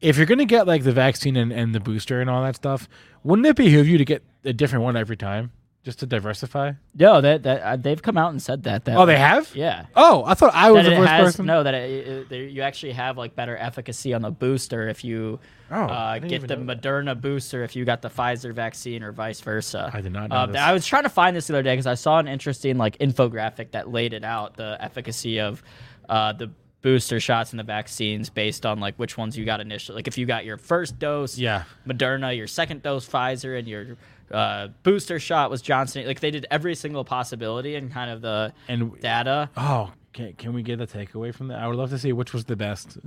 if 0.00 0.16
you're 0.16 0.26
going 0.26 0.38
to 0.38 0.44
get 0.44 0.66
like 0.66 0.84
the 0.84 0.92
vaccine 0.92 1.36
and, 1.36 1.52
and 1.52 1.74
the 1.74 1.80
booster 1.80 2.20
and 2.20 2.28
all 2.28 2.42
that 2.42 2.56
stuff, 2.56 2.88
wouldn't 3.24 3.46
it 3.46 3.56
behoove 3.56 3.88
you 3.88 3.98
to 3.98 4.04
get 4.04 4.22
a 4.44 4.52
different 4.52 4.84
one 4.84 4.96
every 4.96 5.16
time 5.16 5.50
just 5.86 6.00
to 6.00 6.06
diversify? 6.06 6.72
No, 6.96 7.20
that 7.20 7.44
that 7.44 7.62
uh, 7.62 7.76
they've 7.76 8.02
come 8.02 8.18
out 8.18 8.32
and 8.32 8.42
said 8.42 8.64
that. 8.64 8.84
that 8.86 8.96
oh, 8.98 9.06
they 9.06 9.16
have. 9.16 9.54
Yeah. 9.54 9.86
Oh, 9.94 10.24
I 10.26 10.34
thought 10.34 10.52
I 10.52 10.72
was 10.72 10.84
that 10.84 10.90
the 10.90 10.96
first 10.96 11.08
has, 11.08 11.24
person. 11.26 11.46
No, 11.46 11.62
that 11.62 11.74
it, 11.74 12.30
it, 12.32 12.50
you 12.50 12.62
actually 12.62 12.90
have 12.92 13.16
like 13.16 13.36
better 13.36 13.56
efficacy 13.56 14.12
on 14.12 14.20
the 14.20 14.32
booster 14.32 14.88
if 14.88 15.04
you 15.04 15.38
Oh, 15.70 15.82
uh, 15.84 16.18
get 16.18 16.46
the 16.48 16.56
Moderna 16.56 17.18
booster 17.20 17.62
if 17.62 17.76
you 17.76 17.84
got 17.84 18.02
the 18.02 18.10
Pfizer 18.10 18.52
vaccine 18.52 19.04
or 19.04 19.12
vice 19.12 19.40
versa. 19.40 19.88
I 19.94 20.00
did 20.00 20.12
not 20.12 20.30
know 20.30 20.36
Uh, 20.36 20.46
this. 20.46 20.56
I 20.60 20.72
was 20.72 20.84
trying 20.84 21.04
to 21.04 21.08
find 21.08 21.36
this 21.36 21.46
the 21.46 21.54
other 21.54 21.62
day 21.62 21.72
because 21.74 21.86
I 21.86 21.94
saw 21.94 22.18
an 22.18 22.26
interesting 22.26 22.76
like 22.78 22.98
infographic 22.98 23.70
that 23.70 23.88
laid 23.88 24.12
it 24.12 24.24
out 24.24 24.56
the 24.56 24.76
efficacy 24.80 25.40
of 25.40 25.62
uh, 26.08 26.32
the 26.32 26.50
booster 26.82 27.18
shots 27.18 27.50
and 27.50 27.58
the 27.58 27.64
vaccines 27.64 28.30
based 28.30 28.64
on 28.66 28.78
like 28.78 28.94
which 28.96 29.16
ones 29.18 29.36
you 29.36 29.44
got 29.44 29.60
initially. 29.60 29.96
Like 29.96 30.08
if 30.08 30.18
you 30.18 30.26
got 30.26 30.44
your 30.44 30.56
first 30.56 30.98
dose, 30.98 31.36
Yeah. 31.38 31.62
Moderna, 31.86 32.36
your 32.36 32.46
second 32.48 32.82
dose 32.82 33.08
Pfizer, 33.08 33.58
and 33.58 33.66
your 33.68 33.96
uh, 34.30 34.68
booster 34.82 35.18
shot 35.18 35.50
was 35.50 35.62
Johnson. 35.62 36.06
Like 36.06 36.20
they 36.20 36.30
did 36.30 36.46
every 36.50 36.74
single 36.74 37.04
possibility 37.04 37.74
and 37.76 37.92
kind 37.92 38.10
of 38.10 38.20
the 38.22 38.52
And- 38.68 38.98
data. 39.00 39.50
Oh, 39.56 39.92
can, 40.12 40.32
can 40.34 40.52
we 40.52 40.62
get 40.62 40.80
a 40.80 40.86
takeaway 40.86 41.34
from 41.34 41.48
that? 41.48 41.58
I 41.60 41.66
would 41.68 41.76
love 41.76 41.90
to 41.90 41.98
see 41.98 42.12
which 42.12 42.32
was 42.32 42.44
the 42.46 42.56
best, 42.56 42.98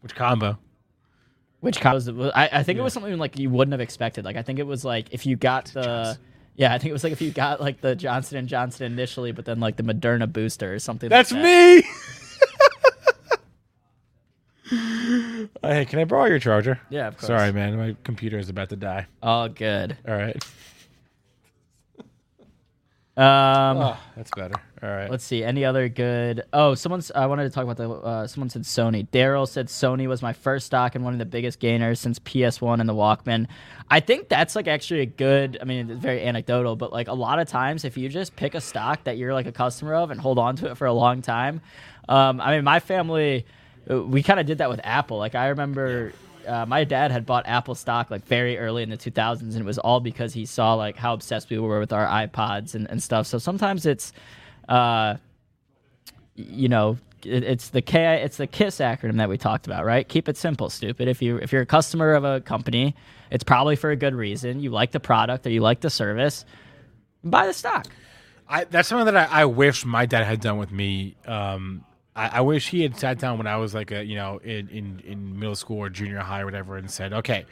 which 0.00 0.14
combo. 0.14 0.58
Which 1.60 1.80
combo? 1.80 2.26
it? 2.26 2.32
I, 2.34 2.48
I 2.52 2.62
think 2.62 2.78
it 2.78 2.82
was 2.82 2.92
something 2.92 3.16
like 3.18 3.38
you 3.38 3.50
wouldn't 3.50 3.72
have 3.72 3.80
expected. 3.80 4.24
Like 4.24 4.36
I 4.36 4.42
think 4.42 4.58
it 4.58 4.66
was 4.66 4.84
like 4.84 5.08
if 5.12 5.26
you 5.26 5.36
got 5.36 5.66
the. 5.66 6.18
Yeah, 6.58 6.72
I 6.72 6.78
think 6.78 6.88
it 6.88 6.92
was 6.94 7.04
like 7.04 7.12
if 7.12 7.20
you 7.20 7.30
got 7.30 7.60
like 7.60 7.80
the 7.82 7.94
Johnson 7.94 8.38
and 8.38 8.48
Johnson 8.48 8.86
initially, 8.90 9.30
but 9.32 9.44
then 9.44 9.60
like 9.60 9.76
the 9.76 9.82
Moderna 9.82 10.30
booster 10.32 10.72
or 10.74 10.78
something. 10.78 11.08
That's 11.10 11.30
like 11.32 11.42
that. 11.42 11.82
me. 11.84 11.88
Uh, 15.66 15.72
hey, 15.74 15.84
can 15.84 15.98
I 15.98 16.04
borrow 16.04 16.26
your 16.26 16.38
charger? 16.38 16.80
Yeah, 16.90 17.08
of 17.08 17.16
course. 17.16 17.26
Sorry, 17.26 17.52
man. 17.52 17.76
My 17.76 17.96
computer 18.04 18.38
is 18.38 18.48
about 18.48 18.68
to 18.70 18.76
die. 18.76 19.06
Oh, 19.22 19.48
good. 19.48 19.96
All 20.06 20.14
right. 20.16 20.36
Um, 23.18 23.78
Oh, 23.78 23.98
that's 24.14 24.30
better. 24.36 24.56
All 24.82 24.90
right. 24.90 25.10
let's 25.10 25.24
see. 25.24 25.42
Any 25.42 25.64
other 25.64 25.88
good? 25.88 26.42
Oh, 26.52 26.74
someone's. 26.74 27.10
I 27.12 27.24
wanted 27.24 27.44
to 27.44 27.50
talk 27.50 27.64
about 27.64 27.78
the. 27.78 27.88
Uh, 27.88 28.26
someone 28.26 28.50
said 28.50 28.64
Sony. 28.64 29.08
Daryl 29.08 29.48
said 29.48 29.68
Sony 29.68 30.06
was 30.06 30.20
my 30.20 30.34
first 30.34 30.66
stock 30.66 30.94
and 30.94 31.02
one 31.02 31.14
of 31.14 31.18
the 31.18 31.24
biggest 31.24 31.58
gainers 31.58 31.98
since 31.98 32.18
PS1 32.18 32.78
and 32.78 32.86
the 32.86 32.92
Walkman. 32.94 33.46
I 33.90 34.00
think 34.00 34.28
that's 34.28 34.54
like 34.54 34.68
actually 34.68 35.00
a 35.00 35.06
good. 35.06 35.56
I 35.62 35.64
mean, 35.64 35.88
it's 35.88 35.98
very 35.98 36.22
anecdotal, 36.26 36.76
but 36.76 36.92
like 36.92 37.08
a 37.08 37.14
lot 37.14 37.38
of 37.38 37.48
times, 37.48 37.86
if 37.86 37.96
you 37.96 38.10
just 38.10 38.36
pick 38.36 38.54
a 38.54 38.60
stock 38.60 39.04
that 39.04 39.16
you're 39.16 39.32
like 39.32 39.46
a 39.46 39.52
customer 39.52 39.94
of 39.94 40.10
and 40.10 40.20
hold 40.20 40.38
on 40.38 40.56
to 40.56 40.72
it 40.72 40.76
for 40.76 40.86
a 40.86 40.92
long 40.92 41.22
time. 41.22 41.62
Um, 42.10 42.38
I 42.38 42.54
mean, 42.54 42.64
my 42.64 42.80
family, 42.80 43.46
we 43.88 44.22
kind 44.22 44.40
of 44.40 44.46
did 44.46 44.58
that 44.58 44.68
with 44.68 44.80
Apple. 44.84 45.18
Like 45.18 45.34
I 45.34 45.48
remember. 45.48 46.12
Uh, 46.46 46.64
my 46.64 46.84
dad 46.84 47.10
had 47.10 47.26
bought 47.26 47.44
Apple 47.48 47.74
stock 47.74 48.08
like 48.08 48.24
very 48.24 48.56
early 48.56 48.84
in 48.84 48.88
the 48.88 48.96
2000s, 48.96 49.40
and 49.40 49.56
it 49.56 49.64
was 49.64 49.78
all 49.78 49.98
because 49.98 50.32
he 50.32 50.46
saw 50.46 50.74
like 50.74 50.96
how 50.96 51.12
obsessed 51.12 51.50
we 51.50 51.58
were 51.58 51.80
with 51.80 51.92
our 51.92 52.06
iPods 52.06 52.76
and, 52.76 52.88
and 52.88 53.02
stuff. 53.02 53.26
So 53.26 53.38
sometimes 53.38 53.84
it's, 53.84 54.12
uh, 54.68 55.16
you 56.36 56.68
know, 56.68 56.98
it, 57.24 57.42
it's 57.42 57.70
the 57.70 57.82
K, 57.82 58.22
it's 58.22 58.36
the 58.36 58.46
KISS 58.46 58.78
acronym 58.78 59.16
that 59.16 59.28
we 59.28 59.38
talked 59.38 59.66
about, 59.66 59.84
right? 59.84 60.08
Keep 60.08 60.28
it 60.28 60.36
simple, 60.36 60.70
stupid. 60.70 61.08
If 61.08 61.20
you 61.20 61.38
if 61.38 61.52
you're 61.52 61.62
a 61.62 61.66
customer 61.66 62.14
of 62.14 62.24
a 62.24 62.40
company, 62.40 62.94
it's 63.30 63.44
probably 63.44 63.76
for 63.76 63.90
a 63.90 63.96
good 63.96 64.14
reason. 64.14 64.60
You 64.60 64.70
like 64.70 64.92
the 64.92 65.00
product 65.00 65.46
or 65.46 65.50
you 65.50 65.60
like 65.60 65.80
the 65.80 65.90
service, 65.90 66.44
buy 67.24 67.46
the 67.46 67.52
stock. 67.52 67.86
I, 68.48 68.64
that's 68.64 68.88
something 68.88 69.12
that 69.12 69.32
I, 69.32 69.42
I 69.42 69.44
wish 69.46 69.84
my 69.84 70.06
dad 70.06 70.24
had 70.24 70.40
done 70.40 70.58
with 70.58 70.70
me. 70.70 71.16
Um, 71.26 71.84
I, 72.16 72.38
I 72.38 72.40
wish 72.40 72.68
he 72.70 72.82
had 72.82 72.98
sat 72.98 73.18
down 73.18 73.38
when 73.38 73.46
I 73.46 73.56
was 73.56 73.74
like 73.74 73.90
a 73.92 74.02
you 74.04 74.16
know 74.16 74.38
in, 74.38 74.68
in, 74.70 75.00
in 75.06 75.38
middle 75.38 75.54
school 75.54 75.78
or 75.78 75.88
junior 75.90 76.18
high 76.20 76.40
or 76.40 76.44
whatever 76.46 76.76
and 76.76 76.90
said, 76.90 77.12
okay, 77.12 77.44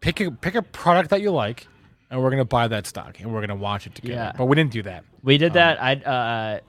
pick 0.00 0.20
a 0.20 0.30
pick 0.30 0.54
a 0.54 0.62
product 0.62 1.10
that 1.10 1.20
you 1.22 1.30
like, 1.30 1.66
and 2.10 2.22
we're 2.22 2.30
gonna 2.30 2.44
buy 2.44 2.68
that 2.68 2.86
stock 2.86 3.18
and 3.20 3.32
we're 3.32 3.40
gonna 3.40 3.56
watch 3.56 3.86
it 3.86 3.94
together. 3.94 4.14
Yeah. 4.14 4.32
But 4.36 4.46
we 4.46 4.54
didn't 4.56 4.72
do 4.72 4.82
that. 4.82 5.04
We 5.22 5.38
did 5.38 5.54
that. 5.54 5.82
I 5.82 5.94
uh, 5.94 6.60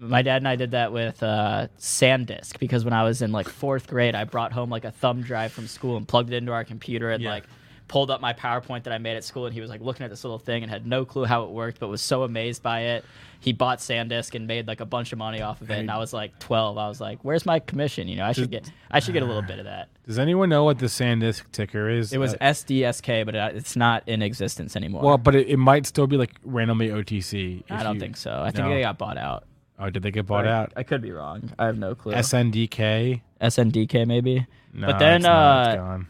my 0.00 0.22
dad 0.22 0.36
and 0.36 0.48
I 0.48 0.54
did 0.56 0.70
that 0.72 0.92
with 0.92 1.22
uh, 1.24 1.66
SanDisk 1.78 2.58
because 2.60 2.84
when 2.84 2.92
I 2.94 3.02
was 3.02 3.20
in 3.22 3.32
like 3.32 3.48
fourth 3.48 3.88
grade, 3.88 4.14
I 4.14 4.24
brought 4.24 4.52
home 4.52 4.70
like 4.70 4.84
a 4.84 4.92
thumb 4.92 5.22
drive 5.22 5.50
from 5.52 5.66
school 5.66 5.96
and 5.96 6.06
plugged 6.06 6.32
it 6.32 6.36
into 6.36 6.52
our 6.52 6.64
computer 6.64 7.10
and 7.10 7.22
Yeah. 7.22 7.30
like 7.32 7.44
pulled 7.88 8.10
up 8.10 8.20
my 8.20 8.32
PowerPoint 8.34 8.84
that 8.84 8.92
I 8.92 8.98
made 8.98 9.16
at 9.16 9.24
school. 9.24 9.46
And 9.46 9.54
he 9.54 9.60
was 9.60 9.70
like 9.70 9.80
looking 9.80 10.04
at 10.04 10.10
this 10.10 10.22
little 10.22 10.38
thing 10.38 10.62
and 10.62 10.70
had 10.70 10.86
no 10.86 11.04
clue 11.04 11.24
how 11.24 11.44
it 11.44 11.50
worked, 11.50 11.80
but 11.80 11.88
was 11.88 12.02
so 12.02 12.22
amazed 12.22 12.62
by 12.62 12.80
it. 12.80 13.04
He 13.40 13.52
bought 13.52 13.78
SanDisk 13.78 14.34
and 14.34 14.46
made 14.46 14.66
like 14.66 14.80
a 14.80 14.84
bunch 14.84 15.12
of 15.12 15.18
money 15.18 15.40
off 15.40 15.60
of 15.62 15.70
it. 15.70 15.78
And 15.78 15.90
I 15.90 15.98
was 15.98 16.12
like 16.12 16.38
12. 16.40 16.76
I 16.76 16.88
was 16.88 17.00
like, 17.00 17.20
"Where's 17.22 17.46
my 17.46 17.60
commission? 17.60 18.08
You 18.08 18.16
know, 18.16 18.24
I 18.26 18.32
should 18.32 18.50
get 18.50 18.70
I 18.90 18.98
should 19.00 19.14
get 19.14 19.22
a 19.22 19.26
little 19.26 19.42
bit 19.42 19.58
of 19.58 19.64
that." 19.66 19.88
Does 20.06 20.18
anyone 20.18 20.48
know 20.48 20.64
what 20.64 20.78
the 20.80 20.86
SanDisk 20.86 21.50
ticker 21.52 21.88
is? 21.88 22.12
It 22.12 22.18
was 22.18 22.34
Uh, 22.34 22.38
SDSK, 22.40 23.24
but 23.24 23.34
it, 23.36 23.56
it's 23.56 23.76
not 23.76 24.02
in 24.08 24.22
existence 24.22 24.74
anymore. 24.76 25.02
well, 25.02 25.18
but 25.18 25.34
it, 25.36 25.48
it 25.48 25.56
might 25.56 25.86
still 25.86 26.06
be 26.06 26.16
like 26.16 26.32
randomly 26.44 26.88
OTC. 26.88 27.62
I 27.70 27.82
don't 27.84 27.94
you- 27.94 28.00
think 28.00 28.16
so. 28.16 28.42
I 28.42 28.50
think 28.50 28.68
they 28.68 28.80
got 28.80 28.98
bought 28.98 29.18
out. 29.18 29.44
Oh, 29.78 29.88
did 29.88 30.02
they 30.02 30.10
get 30.10 30.26
bought 30.26 30.44
I- 30.46 30.50
out? 30.52 30.72
I 30.76 30.82
could 30.82 31.00
be 31.00 31.12
wrong. 31.12 31.52
I 31.58 31.66
have 31.66 31.78
no 31.78 31.94
clue. 31.94 32.12
SNDK. 32.14 33.20
SNDK 33.40 34.04
maybe. 34.06 34.46
No, 34.72 34.88
but 34.88 34.98
then 34.98 35.16
it's 35.18 35.24
not. 35.24 35.66
It's 35.68 35.74
uh, 35.74 35.76
gone. 35.76 36.08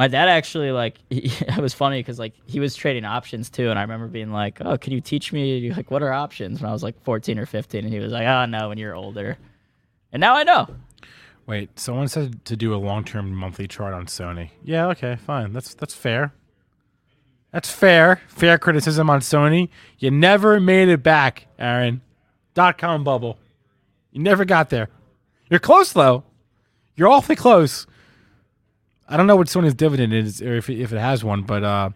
My 0.00 0.08
dad 0.08 0.30
actually 0.30 0.72
like 0.72 0.96
he, 1.10 1.30
it 1.46 1.58
was 1.58 1.74
funny 1.74 1.98
because 1.98 2.18
like 2.18 2.32
he 2.46 2.58
was 2.58 2.74
trading 2.74 3.04
options 3.04 3.50
too, 3.50 3.68
and 3.68 3.78
I 3.78 3.82
remember 3.82 4.06
being 4.06 4.32
like, 4.32 4.58
"Oh, 4.64 4.78
can 4.78 4.94
you 4.94 5.00
teach 5.02 5.30
me 5.30 5.70
like 5.74 5.90
what 5.90 6.02
are 6.02 6.10
options?" 6.10 6.62
When 6.62 6.70
I 6.70 6.72
was 6.72 6.82
like 6.82 7.00
14 7.04 7.38
or 7.38 7.44
15, 7.44 7.84
and 7.84 7.92
he 7.92 8.00
was 8.00 8.10
like, 8.10 8.26
"Oh 8.26 8.46
no, 8.46 8.70
when 8.70 8.78
you're 8.78 8.96
older." 8.96 9.36
And 10.10 10.18
now 10.18 10.34
I 10.36 10.42
know. 10.42 10.68
Wait, 11.46 11.78
someone 11.78 12.08
said 12.08 12.42
to 12.46 12.56
do 12.56 12.74
a 12.74 12.76
long-term 12.76 13.34
monthly 13.34 13.68
chart 13.68 13.92
on 13.92 14.06
Sony. 14.06 14.50
Yeah, 14.64 14.86
okay, 14.86 15.16
fine. 15.16 15.52
That's 15.52 15.74
that's 15.74 15.94
fair. 15.94 16.32
That's 17.52 17.70
fair. 17.70 18.22
Fair 18.26 18.56
criticism 18.56 19.10
on 19.10 19.20
Sony. 19.20 19.68
You 19.98 20.10
never 20.10 20.60
made 20.60 20.88
it 20.88 21.02
back, 21.02 21.46
Aaron. 21.58 22.00
Dot 22.54 22.78
com 22.78 23.04
bubble. 23.04 23.36
You 24.12 24.22
never 24.22 24.46
got 24.46 24.70
there. 24.70 24.88
You're 25.50 25.60
close 25.60 25.92
though. 25.92 26.24
You're 26.96 27.08
awfully 27.08 27.36
close. 27.36 27.86
I 29.10 29.16
don't 29.16 29.26
know 29.26 29.36
what 29.36 29.48
Sony's 29.48 29.74
dividend 29.74 30.12
is, 30.14 30.40
or 30.40 30.54
if 30.56 30.70
it, 30.70 30.80
if 30.80 30.92
it 30.92 30.98
has 30.98 31.22
one, 31.24 31.42
but 31.42 31.64
uh, 31.64 31.90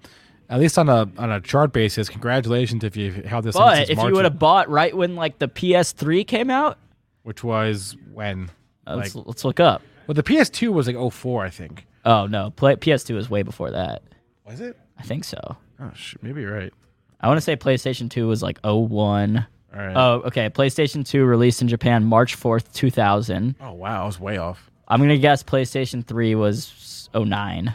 at 0.50 0.58
least 0.60 0.76
on 0.78 0.88
a 0.88 1.08
on 1.16 1.30
a 1.30 1.40
chart 1.40 1.72
basis, 1.72 2.08
congratulations 2.08 2.84
if 2.84 2.96
you 2.96 3.12
held 3.12 3.44
this. 3.44 3.54
But 3.54 3.88
if 3.88 3.96
March 3.96 4.08
you 4.08 4.14
would 4.16 4.24
have 4.24 4.38
bought 4.38 4.68
right 4.68 4.94
when 4.94 5.14
like 5.16 5.38
the 5.38 5.48
PS3 5.48 6.26
came 6.26 6.50
out, 6.50 6.76
which 7.22 7.42
was 7.44 7.96
when, 8.12 8.50
uh, 8.86 8.96
like, 8.96 9.14
let's, 9.14 9.14
let's 9.14 9.44
look 9.44 9.60
up. 9.60 9.82
well, 10.06 10.14
the 10.14 10.22
PS2 10.22 10.72
was 10.72 10.86
like 10.86 11.12
04, 11.12 11.44
I 11.44 11.50
think. 11.50 11.86
Oh 12.04 12.26
no, 12.26 12.50
play, 12.50 12.76
PS2 12.76 13.14
was 13.14 13.30
way 13.30 13.42
before 13.42 13.70
that. 13.70 14.02
Was 14.46 14.60
it? 14.60 14.76
I 14.98 15.02
think 15.02 15.24
so. 15.24 15.56
Oh, 15.80 15.90
sh- 15.94 16.16
maybe 16.20 16.42
you're 16.42 16.54
right. 16.54 16.72
I 17.20 17.28
want 17.28 17.38
to 17.38 17.40
say 17.42 17.56
PlayStation 17.56 18.10
2 18.10 18.26
was 18.28 18.42
like 18.42 18.58
01. 18.62 19.46
All 19.74 19.80
right. 19.80 19.96
Oh, 19.96 20.22
okay. 20.26 20.50
PlayStation 20.50 21.04
2 21.06 21.24
released 21.24 21.62
in 21.62 21.68
Japan 21.68 22.04
March 22.04 22.38
4th, 22.38 22.72
2000. 22.74 23.54
Oh 23.60 23.72
wow, 23.72 24.02
I 24.02 24.06
was 24.06 24.20
way 24.20 24.36
off. 24.36 24.70
I'm 24.86 25.00
gonna 25.00 25.16
guess 25.16 25.42
PlayStation 25.42 26.04
3 26.06 26.34
was 26.34 26.66
09. 27.14 27.74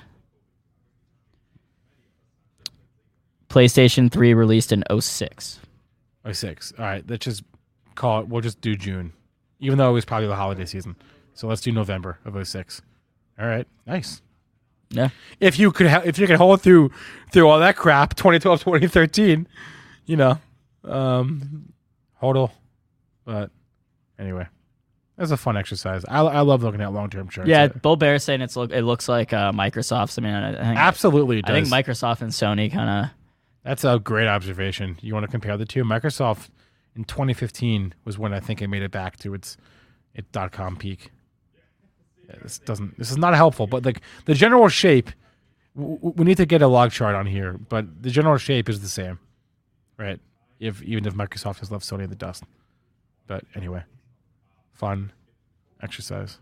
PlayStation 3.49 4.11
3 4.11 4.34
released 4.34 4.72
in 4.72 4.84
06. 4.99 5.60
06. 6.32 6.74
All 6.78 6.86
right, 6.86 7.03
let's 7.10 7.26
just 7.26 7.44
call 7.95 8.22
it. 8.22 8.28
We'll 8.28 8.41
just 8.41 8.61
do 8.61 8.76
June, 8.76 9.14
even 9.60 9.78
though 9.78 9.90
it 9.90 9.94
was 9.94 10.06
probably 10.06 10.28
the 10.28 10.36
holiday 10.36 10.66
season. 10.66 10.95
So 11.34 11.48
let's 11.48 11.61
do 11.61 11.72
November 11.72 12.20
of 12.26 12.48
06. 12.48 12.82
All 13.40 13.48
right, 13.48 13.68
nice. 13.88 14.22
Yeah. 14.91 15.10
If 15.40 15.57
you 15.60 15.72
could, 15.72 15.88
ha- 15.88 16.02
if 16.03 16.18
you 16.18 16.28
could 16.28 16.38
hold 16.38 16.61
through 16.61 16.91
through 17.32 17.48
all 17.48 17.60
that 17.60 17.76
crap, 17.76 18.16
2012, 18.16 18.64
2013, 18.64 19.48
you 20.06 20.18
know, 20.18 20.38
um, 20.84 21.72
on. 22.22 22.49
But 23.26 23.52
anyway 24.18 24.48
that's 25.20 25.32
a 25.32 25.38
fun 25.38 25.58
exercise. 25.58 26.06
I, 26.08 26.22
I 26.22 26.40
love 26.41 26.64
looking 26.64 26.80
at 26.82 26.94
long 26.94 27.10
term 27.10 27.28
charts. 27.28 27.50
Yeah, 27.50 27.68
Bull 27.68 27.98
Bear 27.98 28.18
saying 28.20 28.40
it's 28.41 28.56
look 28.56 28.72
it 28.72 28.84
looks 28.84 29.10
like 29.10 29.34
uh, 29.34 29.52
Microsoft's. 29.52 30.18
I 30.18 30.22
mean, 30.22 30.34
I, 30.34 30.52
think 30.54 30.78
absolutely. 30.80 31.41
I 31.44 31.52
think. 31.52 31.68
Microsoft 31.68 32.22
and 32.22 32.32
Sony 32.32 32.72
kind 32.72 32.90
of 33.06 33.12
That's 33.64 33.84
a 33.84 34.00
great 34.00 34.28
observation. 34.28 34.98
You 35.02 35.14
want 35.14 35.26
to 35.26 35.32
compare 35.32 35.58
the 35.58 35.66
two? 35.66 35.84
Microsoft 35.84 36.50
in 36.96 37.04
2015 37.04 37.94
was 38.06 38.18
when 38.18 38.34
I 38.34 38.40
think 38.40 38.62
it 38.62 38.70
made 38.70 38.82
it 38.82 38.91
back 38.91 39.18
to 39.18 39.34
its 39.34 39.58
its 40.16 40.28
dot 40.32 40.54
com 40.54 40.78
peak. 40.78 41.12
Yeah, 42.28 42.36
this 42.41 42.60
doesn't. 42.60 42.98
This 42.98 43.12
is 43.12 43.18
not 43.18 43.36
helpful, 43.36 43.68
but 43.68 43.84
like 43.84 44.02
the 44.24 44.34
general 44.34 44.70
shape, 44.70 45.10
w- 45.76 46.00
we 46.02 46.24
need 46.24 46.38
to 46.38 46.46
get 46.46 46.62
a 46.62 46.68
log 46.68 46.91
chart 46.91 47.16
on 47.16 47.26
here. 47.26 47.54
But 47.54 48.04
the 48.04 48.10
general 48.10 48.38
shape 48.38 48.70
is 48.70 48.80
the 48.82 48.88
same, 48.88 49.20
right? 49.98 50.20
If 50.62 50.82
even 50.84 51.06
if 51.06 51.14
Microsoft 51.14 51.60
has 51.60 51.72
left 51.72 51.84
Sony 51.86 52.04
in 52.04 52.10
the 52.10 52.16
dust. 52.16 52.44
But 53.28 53.44
anyway, 53.54 53.84
fun 54.80 55.12
exercise 55.84 56.40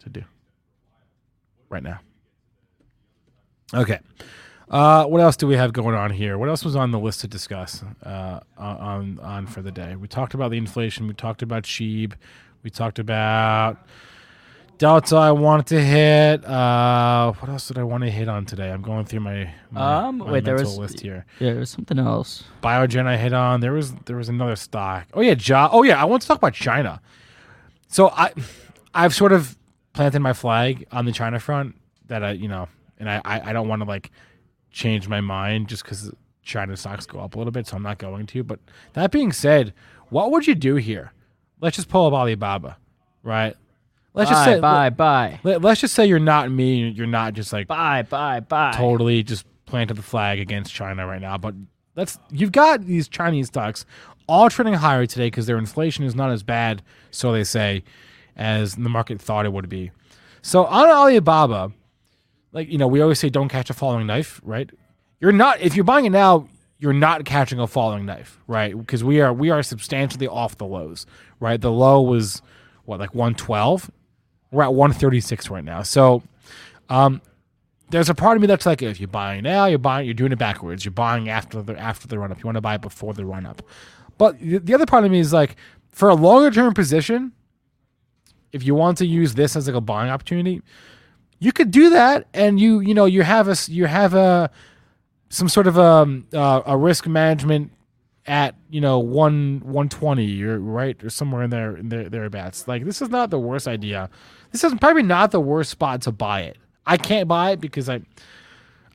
to 0.00 0.08
do 0.08 0.22
right 1.68 1.82
now. 1.82 2.00
Okay. 3.74 4.00
Uh, 4.70 5.04
what 5.06 5.20
else 5.20 5.36
do 5.36 5.46
we 5.46 5.54
have 5.56 5.72
going 5.72 5.94
on 5.94 6.10
here? 6.10 6.36
What 6.38 6.48
else 6.48 6.64
was 6.64 6.76
on 6.76 6.90
the 6.90 6.98
list 6.98 7.20
to 7.20 7.28
discuss 7.28 7.82
uh, 8.04 8.40
on 8.56 9.18
on 9.20 9.46
for 9.46 9.62
the 9.62 9.72
day? 9.72 9.96
We 9.96 10.08
talked 10.08 10.34
about 10.34 10.50
the 10.50 10.58
inflation. 10.58 11.06
We 11.06 11.14
talked 11.14 11.42
about 11.42 11.64
Sheeb. 11.64 12.12
We 12.62 12.70
talked 12.70 12.98
about 12.98 13.78
Delta. 14.78 15.16
I 15.16 15.32
wanted 15.32 15.66
to 15.68 15.80
hit. 15.82 16.44
Uh, 16.44 17.32
what 17.38 17.48
else 17.50 17.68
did 17.68 17.78
I 17.78 17.82
want 17.82 18.04
to 18.04 18.10
hit 18.10 18.28
on 18.28 18.44
today? 18.44 18.70
I'm 18.70 18.82
going 18.82 19.06
through 19.06 19.20
my, 19.20 19.50
my, 19.70 19.80
Um, 20.08 20.18
my 20.18 20.32
wait, 20.32 20.44
there 20.44 20.56
mental 20.56 20.72
was- 20.78 20.92
list 20.92 21.00
here. 21.00 21.24
yeah. 21.40 21.50
there 21.50 21.60
was 21.60 21.70
something 21.70 21.98
else. 21.98 22.44
Biogen 22.62 23.06
I 23.06 23.16
hit 23.16 23.32
on. 23.32 23.60
There 23.60 23.72
was 23.72 23.94
there 24.06 24.16
was 24.16 24.28
another 24.28 24.56
stock. 24.56 25.06
Oh 25.14 25.20
yeah, 25.22 25.34
ja- 25.38 25.70
Oh 25.72 25.82
yeah, 25.82 26.00
I 26.00 26.04
want 26.04 26.22
to 26.22 26.28
talk 26.28 26.38
about 26.38 26.52
China. 26.54 27.00
So 27.88 28.08
I 28.10 28.32
I've 28.94 29.14
sort 29.14 29.32
of 29.32 29.56
planted 29.92 30.20
my 30.20 30.32
flag 30.32 30.86
on 30.92 31.04
the 31.04 31.12
China 31.12 31.40
front 31.40 31.74
that 32.06 32.22
I 32.22 32.32
you 32.32 32.48
know, 32.48 32.68
and 32.98 33.10
I 33.10 33.20
I, 33.24 33.50
I 33.50 33.52
don't 33.52 33.68
want 33.68 33.82
to 33.82 33.88
like 33.88 34.10
change 34.70 35.08
my 35.08 35.20
mind 35.20 35.68
just 35.68 35.82
because 35.82 36.12
China 36.42 36.76
stocks 36.76 37.06
go 37.06 37.18
up 37.18 37.34
a 37.34 37.38
little 37.38 37.50
bit, 37.50 37.66
so 37.66 37.76
I'm 37.76 37.82
not 37.82 37.98
going 37.98 38.26
to. 38.26 38.42
But 38.42 38.60
that 38.92 39.10
being 39.10 39.32
said, 39.32 39.74
what 40.10 40.30
would 40.30 40.46
you 40.46 40.54
do 40.54 40.76
here? 40.76 41.12
Let's 41.60 41.76
just 41.76 41.88
pull 41.88 42.06
up 42.06 42.12
Alibaba, 42.12 42.76
right? 43.22 43.56
Let's 44.14 44.30
just 44.30 44.44
say 44.44 44.58
bye, 44.58 44.90
bye, 44.90 45.38
Let, 45.44 45.62
let's 45.62 45.80
just 45.80 45.94
say 45.94 46.06
you're 46.06 46.18
not 46.18 46.50
me. 46.50 46.88
You're 46.88 47.06
not 47.06 47.34
just 47.34 47.52
like 47.52 47.68
bye, 47.68 48.02
bye, 48.02 48.40
bye. 48.40 48.72
totally 48.74 49.22
just 49.22 49.46
planted 49.66 49.94
the 49.94 50.02
flag 50.02 50.40
against 50.40 50.72
China 50.72 51.06
right 51.06 51.20
now. 51.20 51.38
But 51.38 51.54
let's 51.94 52.18
you've 52.30 52.52
got 52.52 52.84
these 52.84 53.06
Chinese 53.06 53.46
stocks 53.48 53.86
all 54.28 54.50
trending 54.50 54.74
higher 54.74 55.06
today 55.06 55.26
because 55.26 55.46
their 55.46 55.58
inflation 55.58 56.04
is 56.04 56.14
not 56.14 56.30
as 56.30 56.42
bad, 56.42 56.82
so 57.10 57.32
they 57.32 57.44
say, 57.44 57.82
as 58.36 58.76
the 58.76 58.88
market 58.88 59.20
thought 59.20 59.46
it 59.46 59.52
would 59.52 59.68
be. 59.68 59.90
So 60.42 60.64
on 60.66 60.88
Alibaba, 60.88 61.72
like 62.52 62.68
you 62.68 62.78
know, 62.78 62.86
we 62.86 63.00
always 63.00 63.18
say 63.18 63.28
don't 63.28 63.48
catch 63.48 63.70
a 63.70 63.74
falling 63.74 64.06
knife, 64.06 64.40
right? 64.44 64.70
You're 65.20 65.32
not 65.32 65.60
if 65.60 65.74
you're 65.74 65.84
buying 65.84 66.04
it 66.04 66.10
now, 66.10 66.48
you're 66.78 66.92
not 66.92 67.24
catching 67.24 67.58
a 67.58 67.66
falling 67.66 68.06
knife, 68.06 68.38
right? 68.46 68.76
Because 68.76 69.02
we 69.02 69.20
are 69.20 69.32
we 69.32 69.50
are 69.50 69.62
substantially 69.62 70.28
off 70.28 70.56
the 70.56 70.66
lows, 70.66 71.06
right? 71.40 71.60
The 71.60 71.72
low 71.72 72.00
was 72.00 72.42
what 72.84 73.00
like 73.00 73.14
112. 73.14 73.90
We're 74.50 74.62
at 74.62 74.72
136 74.72 75.50
right 75.50 75.64
now. 75.64 75.82
So 75.82 76.22
um, 76.88 77.20
there's 77.90 78.08
a 78.08 78.14
part 78.14 78.36
of 78.36 78.40
me 78.40 78.46
that's 78.46 78.64
like, 78.66 78.82
if 78.82 78.98
you're 78.98 79.08
buying 79.08 79.42
now, 79.42 79.66
you're 79.66 79.78
buying, 79.78 80.06
you're 80.06 80.14
doing 80.14 80.32
it 80.32 80.38
backwards. 80.38 80.84
You're 80.84 80.92
buying 80.92 81.28
after 81.28 81.62
the 81.62 81.78
after 81.78 82.06
the 82.06 82.18
run 82.18 82.32
up. 82.32 82.38
You 82.38 82.44
want 82.44 82.56
to 82.56 82.62
buy 82.62 82.76
it 82.76 82.80
before 82.80 83.12
the 83.14 83.24
run 83.24 83.46
up. 83.46 83.62
But 84.18 84.38
the 84.40 84.58
the 84.58 84.74
other 84.74 84.86
part 84.86 85.04
of 85.04 85.10
me 85.10 85.20
is 85.20 85.32
like, 85.32 85.56
for 85.90 86.08
a 86.08 86.14
longer 86.14 86.50
term 86.50 86.74
position, 86.74 87.32
if 88.52 88.64
you 88.64 88.74
want 88.74 88.98
to 88.98 89.06
use 89.06 89.34
this 89.34 89.56
as 89.56 89.66
like 89.66 89.76
a 89.76 89.80
buying 89.80 90.10
opportunity, 90.10 90.62
you 91.38 91.52
could 91.52 91.70
do 91.70 91.90
that, 91.90 92.26
and 92.34 92.60
you 92.60 92.80
you 92.80 92.94
know 92.94 93.04
you 93.04 93.22
have 93.22 93.48
a 93.48 93.56
you 93.68 93.86
have 93.86 94.14
a 94.14 94.50
some 95.30 95.48
sort 95.48 95.66
of 95.66 95.76
a 95.78 96.22
uh, 96.34 96.62
a 96.66 96.76
risk 96.76 97.06
management 97.06 97.72
at 98.26 98.54
you 98.68 98.80
know 98.80 98.98
one 98.98 99.60
one 99.64 99.88
twenty 99.88 100.42
or 100.42 100.58
right 100.58 101.02
or 101.02 101.10
somewhere 101.10 101.42
in 101.42 101.50
there 101.50 101.76
in 101.76 101.88
there 101.88 102.08
thereabouts. 102.08 102.68
Like 102.68 102.84
this 102.84 103.00
is 103.00 103.08
not 103.08 103.30
the 103.30 103.38
worst 103.38 103.68
idea. 103.68 104.10
This 104.52 104.64
is 104.64 104.74
probably 104.74 105.02
not 105.02 105.30
the 105.30 105.40
worst 105.40 105.70
spot 105.70 106.02
to 106.02 106.12
buy 106.12 106.42
it. 106.42 106.58
I 106.86 106.96
can't 106.96 107.28
buy 107.28 107.52
it 107.52 107.60
because 107.60 107.88
I 107.88 108.00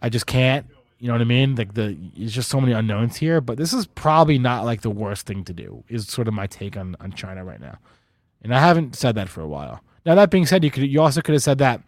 I 0.01 0.09
just 0.09 0.27
can't. 0.27 0.65
You 1.03 1.09
know 1.09 1.15
what 1.15 1.21
I 1.21 1.25
mean? 1.25 1.55
Like 1.55 1.73
the 1.73 1.97
there's 2.15 2.31
just 2.31 2.47
so 2.47 2.61
many 2.61 2.71
unknowns 2.71 3.17
here. 3.17 3.41
But 3.41 3.57
this 3.57 3.73
is 3.73 3.87
probably 3.87 4.39
not 4.39 4.63
like 4.63 4.83
the 4.83 4.89
worst 4.89 5.25
thing 5.25 5.43
to 5.43 5.51
do. 5.51 5.83
Is 5.89 6.07
sort 6.07 6.29
of 6.29 6.33
my 6.33 6.47
take 6.47 6.77
on 6.77 6.95
on 7.01 7.11
China 7.11 7.43
right 7.43 7.59
now. 7.59 7.77
And 8.41 8.55
I 8.55 8.59
haven't 8.61 8.95
said 8.95 9.15
that 9.15 9.27
for 9.27 9.41
a 9.41 9.47
while. 9.47 9.81
Now 10.05 10.15
that 10.15 10.29
being 10.29 10.45
said, 10.45 10.63
you 10.63 10.71
could 10.71 10.83
you 10.89 11.01
also 11.01 11.19
could 11.19 11.33
have 11.33 11.43
said 11.43 11.57
that 11.57 11.81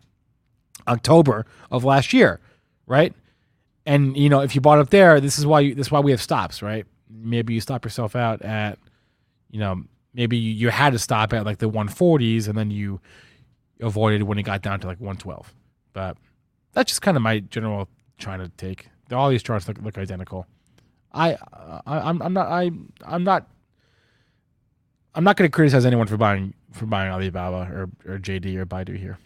October 0.85 1.45
of 1.71 1.85
last 1.85 2.11
year, 2.11 2.41
right? 2.87 3.13
And 3.85 4.17
you 4.17 4.27
know, 4.27 4.41
if 4.41 4.53
you 4.53 4.59
bought 4.59 4.79
up 4.79 4.89
there, 4.89 5.21
this 5.21 5.39
is 5.39 5.45
why 5.45 5.61
you, 5.61 5.75
this 5.75 5.87
is 5.87 5.91
why 5.91 6.01
we 6.01 6.11
have 6.11 6.21
stops, 6.21 6.61
right? 6.61 6.85
Maybe 7.09 7.53
you 7.53 7.61
stop 7.61 7.85
yourself 7.85 8.17
out 8.17 8.41
at, 8.41 8.79
you 9.49 9.61
know, 9.61 9.81
maybe 10.13 10.35
you, 10.35 10.51
you 10.51 10.69
had 10.71 10.91
to 10.91 10.99
stop 10.99 11.31
at 11.31 11.45
like 11.45 11.59
the 11.59 11.69
140s, 11.69 12.49
and 12.49 12.57
then 12.57 12.69
you 12.69 12.99
avoided 13.79 14.23
when 14.23 14.37
it 14.37 14.43
got 14.43 14.61
down 14.61 14.81
to 14.81 14.87
like 14.87 14.99
112. 14.99 15.53
But 15.93 16.17
that's 16.73 16.91
just 16.91 17.01
kind 17.01 17.15
of 17.15 17.23
my 17.23 17.39
general 17.39 17.87
to 18.19 18.51
take. 18.57 18.89
All 19.11 19.29
these 19.29 19.43
charts 19.43 19.67
look, 19.67 19.77
look 19.81 19.97
identical. 19.97 20.47
I, 21.13 21.37
I 21.85 21.99
I'm 22.09 22.21
I'm 22.21 22.33
not 22.33 22.47
I 22.47 22.71
I'm 23.05 23.23
not 23.23 23.47
I'm 25.13 25.23
not 25.23 25.37
going 25.37 25.49
to 25.49 25.51
criticize 25.53 25.85
anyone 25.85 26.07
for 26.07 26.17
buying 26.17 26.53
for 26.71 26.85
buying 26.85 27.11
Alibaba 27.11 27.69
or 27.71 27.89
or 28.13 28.17
JD 28.19 28.55
or 28.57 28.65
Baidu 28.65 28.97
here. 28.97 29.17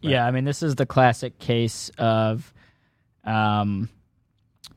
Yeah, 0.00 0.26
I 0.26 0.30
mean, 0.30 0.44
this 0.44 0.62
is 0.62 0.76
the 0.76 0.86
classic 0.86 1.40
case 1.40 1.90
of, 1.98 2.52
um, 3.24 3.88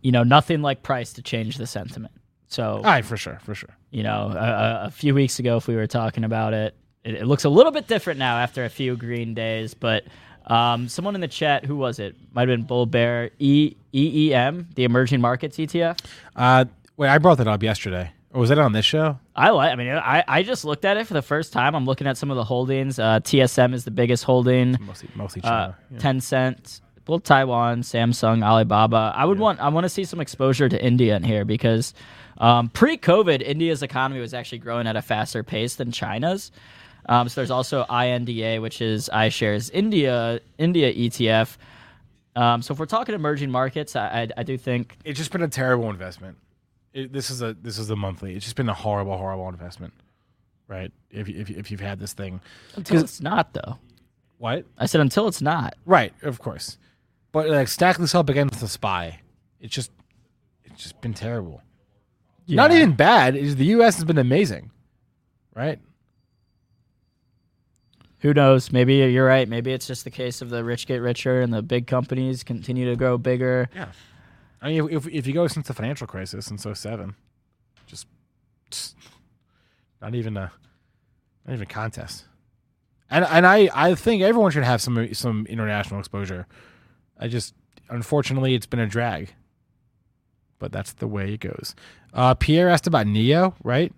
you 0.01 0.11
know, 0.11 0.23
nothing 0.23 0.63
like 0.63 0.81
price 0.81 1.13
to 1.13 1.21
change 1.21 1.57
the 1.57 1.67
sentiment. 1.67 2.11
So, 2.47 2.81
Aye, 2.83 3.03
for 3.03 3.17
sure, 3.17 3.37
for 3.43 3.53
sure. 3.53 3.69
you 3.91 4.01
know, 4.01 4.31
a, 4.33 4.35
a- 4.35 4.81
a 4.87 4.89
few 4.91 5.13
weeks 5.13 5.37
ago, 5.37 5.57
if 5.57 5.67
we 5.67 5.75
were 5.75 5.85
talking 5.85 6.23
about 6.23 6.53
it, 6.55 6.75
it, 7.03 7.13
it 7.15 7.27
looks 7.27 7.43
a 7.43 7.49
little 7.49 7.71
bit 7.71 7.87
different 7.87 8.17
now 8.17 8.37
after 8.39 8.65
a 8.65 8.69
few 8.69 8.97
green 8.97 9.35
days. 9.35 9.75
But 9.75 10.05
um, 10.47 10.89
someone 10.89 11.13
in 11.13 11.21
the 11.21 11.27
chat, 11.27 11.65
who 11.65 11.75
was 11.75 11.99
it? 11.99 12.15
Might 12.33 12.49
have 12.49 12.57
been 12.57 12.65
Bull 12.65 12.87
Bear 12.87 13.29
E 13.37 13.75
EEM, 13.93 14.67
the 14.75 14.83
Emerging 14.83 15.21
Markets 15.21 15.57
ETF. 15.57 15.99
Uh, 16.35 16.65
wait, 16.97 17.09
I 17.09 17.17
brought 17.17 17.37
that 17.39 17.47
up 17.47 17.61
yesterday. 17.63 18.11
Or 18.33 18.39
was 18.39 18.47
that 18.49 18.57
on 18.59 18.71
this 18.71 18.85
show? 18.85 19.19
I 19.35 19.49
like. 19.49 19.73
I 19.73 19.75
mean, 19.75 19.89
I, 19.89 20.23
I 20.25 20.43
just 20.43 20.63
looked 20.63 20.85
at 20.85 20.95
it 20.95 21.05
for 21.05 21.13
the 21.13 21.21
first 21.21 21.51
time. 21.51 21.75
I'm 21.75 21.83
looking 21.85 22.07
at 22.07 22.17
some 22.17 22.31
of 22.31 22.37
the 22.37 22.45
holdings. 22.45 22.97
Uh, 22.97 23.19
TSM 23.19 23.73
is 23.73 23.83
the 23.83 23.91
biggest 23.91 24.23
holding. 24.23 24.77
Mostly, 24.79 25.09
mostly 25.15 25.41
Uh, 25.43 25.47
China. 25.49 25.77
yeah. 25.91 25.97
Tencent, 25.99 26.79
both 27.03 27.23
Taiwan, 27.23 27.81
Samsung, 27.81 28.41
Alibaba. 28.41 29.11
I 29.17 29.25
would 29.25 29.37
want. 29.37 29.59
I 29.59 29.67
want 29.67 29.83
to 29.83 29.89
see 29.89 30.05
some 30.05 30.21
exposure 30.21 30.69
to 30.69 30.81
India 30.81 31.17
in 31.17 31.23
here 31.23 31.43
because 31.43 31.93
um, 32.37 32.69
pre-COVID, 32.69 33.41
India's 33.41 33.83
economy 33.83 34.21
was 34.21 34.33
actually 34.33 34.59
growing 34.59 34.87
at 34.87 34.95
a 34.95 35.01
faster 35.01 35.43
pace 35.43 35.75
than 35.75 35.91
China's. 35.91 36.53
Um, 37.09 37.27
so 37.27 37.41
there's 37.41 37.51
also 37.51 37.83
INDA, 37.91 38.61
which 38.61 38.81
is 38.81 39.09
iShares 39.13 39.69
India 39.73 40.39
India 40.57 40.93
ETF. 40.93 41.57
Um, 42.35 42.61
so 42.61 42.73
if 42.73 42.79
we're 42.79 42.85
talking 42.85 43.13
emerging 43.15 43.51
markets, 43.51 43.95
I, 43.95 44.21
I, 44.21 44.27
I 44.37 44.43
do 44.43 44.57
think 44.57 44.97
It's 45.03 45.17
just 45.17 45.31
been 45.31 45.41
a 45.43 45.47
terrible 45.49 45.89
investment. 45.89 46.37
It, 46.93 47.11
this 47.13 47.29
is 47.29 47.41
a 47.41 47.53
this 47.61 47.77
is 47.77 47.89
a 47.89 47.95
monthly. 47.95 48.35
It's 48.35 48.45
just 48.45 48.55
been 48.55 48.69
a 48.69 48.73
horrible, 48.73 49.17
horrible 49.17 49.47
investment, 49.49 49.93
right? 50.67 50.91
If 51.09 51.27
you- 51.29 51.39
if 51.39 51.49
you- 51.49 51.57
if 51.57 51.71
you've 51.71 51.79
had 51.81 51.99
this 51.99 52.13
thing, 52.13 52.41
until 52.75 52.99
it's 53.01 53.21
not 53.21 53.53
though. 53.53 53.77
what? 54.37 54.65
I 54.77 54.85
said 54.85 55.01
until 55.01 55.27
it's 55.27 55.41
not. 55.41 55.75
Right, 55.85 56.13
of 56.23 56.39
course. 56.39 56.77
But 57.31 57.49
like 57.49 57.67
stack 57.69 57.97
this 57.97 58.13
up 58.15 58.29
against 58.29 58.59
the 58.59 58.67
spy, 58.67 59.19
it's 59.61 59.73
just 59.73 59.91
it's 60.65 60.81
just 60.83 60.99
been 61.01 61.13
terrible. 61.13 61.61
Not 62.47 62.71
Yeah. 62.71 62.77
even 62.77 62.93
bad. 62.93 63.35
It's, 63.35 63.55
the 63.55 63.65
U.S. 63.77 63.95
has 63.95 64.03
been 64.03 64.17
amazing, 64.17 64.71
right? 65.55 65.79
Who 68.21 68.33
knows? 68.33 68.71
Maybe 68.71 68.95
you're 68.95 69.25
right. 69.25 69.47
Maybe 69.49 69.71
it's 69.73 69.87
just 69.87 70.03
the 70.03 70.11
case 70.11 70.41
of 70.41 70.49
the 70.49 70.63
rich 70.63 70.87
get 70.87 70.97
richer 71.01 71.41
and 71.41 71.53
the 71.53 71.61
big 71.61 71.87
companies 71.87 72.43
continue 72.43 72.89
to 72.89 72.95
grow 72.95 73.17
bigger. 73.17 73.69
Yeah. 73.75 73.87
I 74.61 74.69
mean, 74.69 74.89
if 74.91 75.07
if 75.07 75.25
you 75.27 75.33
go 75.33 75.47
since 75.47 75.67
the 75.67 75.73
financial 75.73 76.05
crisis 76.07 76.51
in 76.51 76.57
'07, 76.59 77.15
just, 77.87 78.05
just 78.69 78.95
not 80.01 80.13
even 80.13 80.37
a 80.37 80.51
not 81.45 81.53
even 81.53 81.63
a 81.63 81.65
contest. 81.65 82.25
And 83.09 83.25
and 83.25 83.47
I 83.47 83.69
I 83.73 83.95
think 83.95 84.21
everyone 84.21 84.51
should 84.51 84.63
have 84.63 84.81
some 84.81 85.13
some 85.15 85.47
international 85.47 85.99
exposure. 85.99 86.45
I 87.19 87.27
just 87.27 87.55
unfortunately 87.89 88.53
it's 88.53 88.67
been 88.67 88.79
a 88.79 88.87
drag. 88.87 89.33
but 90.59 90.71
that's 90.71 90.93
the 90.93 91.07
way 91.07 91.33
it 91.33 91.39
goes. 91.39 91.73
Uh, 92.13 92.35
Pierre 92.35 92.69
asked 92.69 92.85
about 92.85 93.07
NIO, 93.07 93.55
right? 93.63 93.91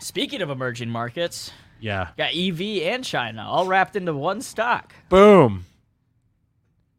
Speaking 0.00 0.42
of 0.42 0.50
emerging 0.50 0.90
markets, 0.90 1.52
Yeah. 1.82 2.08
got 2.16 2.34
EV 2.34 2.60
and 2.94 3.04
China 3.04 3.42
all 3.46 3.66
wrapped 3.66 3.96
into 3.96 4.14
one 4.14 4.40
stock. 4.40 4.94
Boom. 5.08 5.64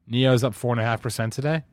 NIO's 0.07 0.43
up 0.43 0.53
four 0.53 0.73
and 0.73 0.81
a 0.81 0.84
half 0.84 1.01
percent 1.01 1.34
today. 1.34 1.64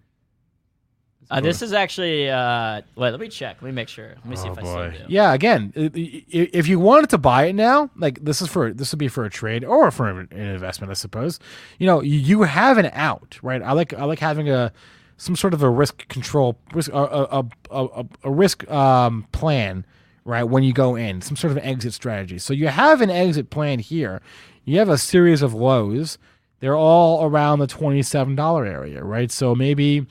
Uh, 1.31 1.41
this 1.41 1.63
is 1.63 1.73
actually. 1.73 2.29
Uh, 2.29 2.81
wait, 2.97 3.11
let 3.11 3.21
me 3.21 3.29
check. 3.29 3.57
Let 3.61 3.67
me 3.67 3.73
make 3.73 3.89
sure. 3.89 4.09
Let 4.09 4.27
me 4.27 4.35
see 4.37 4.49
Oh 4.49 4.53
if 4.53 4.59
I 4.59 4.63
still 4.63 4.91
do. 4.91 5.13
Yeah, 5.13 5.33
again, 5.33 5.73
if 5.77 6.67
you 6.67 6.81
wanted 6.81 7.11
to 7.11 7.19
buy 7.19 7.45
it 7.47 7.53
now, 7.55 7.89
like 7.97 8.25
this 8.25 8.43
is 8.43 8.49
for 8.49 8.73
this 8.73 8.91
would 8.93 8.99
be 8.99 9.07
for 9.09 9.25
a 9.25 9.31
trade 9.31 9.65
or 9.65 9.91
for 9.93 10.09
an 10.09 10.29
investment, 10.33 10.91
I 10.91 10.95
suppose. 10.95 11.39
You 11.79 11.87
know, 11.87 12.01
you- 12.03 12.19
you 12.19 12.43
have 12.43 12.79
an 12.79 12.91
out, 12.93 13.39
right? 13.43 13.63
I 13.63 13.73
like 13.73 13.93
I 13.95 14.05
like 14.05 14.19
having 14.19 14.49
a 14.49 14.73
some 15.19 15.37
sort 15.37 15.55
of 15.55 15.63
a 15.63 15.71
risk 15.71 16.09
control 16.09 16.59
risk 16.73 16.91
a 16.93 16.97
a, 16.99 17.45
a, 17.71 17.85
a, 17.87 18.05
a 18.25 18.31
risk 18.33 18.69
um, 18.69 19.27
plan, 19.31 19.85
right? 20.31 20.45
When 20.45 20.63
you 20.63 20.73
go 20.73 20.95
in, 20.95 21.21
some 21.21 21.37
sort 21.37 21.51
of 21.51 21.59
exit 21.59 21.93
strategy. 21.93 22.39
So 22.39 22.53
you 22.55 22.69
have 22.69 23.01
an 23.01 23.11
exit 23.11 23.51
plan 23.51 23.81
here. 23.81 24.23
You 24.65 24.79
have 24.79 24.89
a 24.89 24.97
series 24.97 25.43
of 25.43 25.53
lows. 25.53 26.19
They're 26.61 26.77
all 26.77 27.25
around 27.25 27.59
the 27.59 27.67
twenty 27.67 28.03
seven 28.03 28.37
dollar 28.37 28.65
area, 28.65 29.03
right? 29.03 29.31
So 29.33 29.57
maybe 29.57 30.07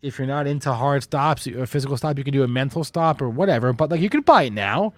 if 0.00 0.18
you're 0.18 0.26
not 0.26 0.46
into 0.46 0.72
hard 0.72 1.02
stops, 1.02 1.46
a 1.46 1.66
physical 1.66 1.98
stop, 1.98 2.16
you 2.16 2.24
can 2.24 2.32
do 2.32 2.44
a 2.44 2.48
mental 2.48 2.82
stop 2.82 3.20
or 3.20 3.28
whatever. 3.28 3.74
But 3.74 3.90
like 3.90 4.00
you 4.00 4.08
can 4.08 4.22
buy 4.22 4.44
it 4.44 4.54
now, 4.54 4.94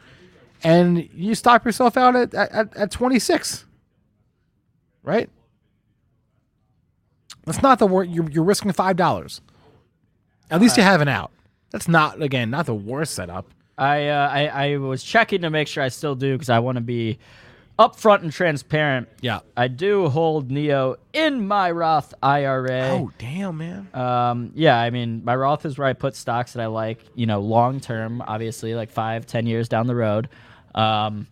and 0.63 1.09
you 1.13 1.35
stop 1.35 1.65
yourself 1.65 1.97
out 1.97 2.15
at 2.15 2.33
at, 2.33 2.77
at 2.77 2.91
26, 2.93 3.65
right? 5.03 5.29
That's 7.45 7.63
not 7.63 7.81
the 7.81 7.87
worst. 7.89 8.11
You're, 8.11 8.31
you're 8.31 8.45
risking 8.45 8.71
five 8.73 8.97
dollars. 8.97 9.41
At 10.49 10.61
least 10.61 10.77
you 10.77 10.85
have 10.85 11.01
an 11.01 11.09
out. 11.09 11.33
That's 11.71 11.89
not 11.89 12.23
again 12.23 12.51
not 12.51 12.67
the 12.67 12.75
worst 12.75 13.15
setup. 13.15 13.51
I, 13.79 14.09
uh, 14.09 14.29
I 14.29 14.47
I 14.47 14.77
was 14.79 15.03
checking 15.03 15.43
to 15.43 15.51
make 15.51 15.69
sure 15.69 15.83
I 15.83 15.89
still 15.89 16.15
do 16.15 16.33
because 16.33 16.49
I 16.49 16.61
want 16.61 16.77
to 16.77 16.83
be 16.83 17.19
upfront 17.79 18.23
and 18.23 18.33
transparent. 18.33 19.09
Yeah. 19.21 19.41
I 19.57 19.69
do 19.69 20.09
hold 20.09 20.49
NIO 20.49 20.97
in 21.13 21.47
my 21.47 21.71
Roth 21.71 22.15
IRA. 22.23 22.89
Oh 22.91 23.11
damn, 23.19 23.59
man. 23.59 23.89
Um, 23.93 24.53
yeah, 24.55 24.79
I 24.79 24.91
mean, 24.91 25.23
my 25.25 25.37
Roth 25.37 25.67
is 25.67 25.77
where 25.77 25.87
I 25.87 25.93
put 25.93 26.17
stocks 26.17 26.55
that 26.55 26.63
I 26.63 26.67
like, 26.67 27.01
you 27.15 27.27
know, 27.27 27.41
long 27.41 27.81
term, 27.81 28.23
obviously, 28.27 28.75
like 28.75 28.91
five, 28.91 29.27
ten 29.27 29.47
years 29.47 29.69
down 29.69 29.87
the 29.87 29.95
road. 29.95 30.29
Um, 30.75 31.27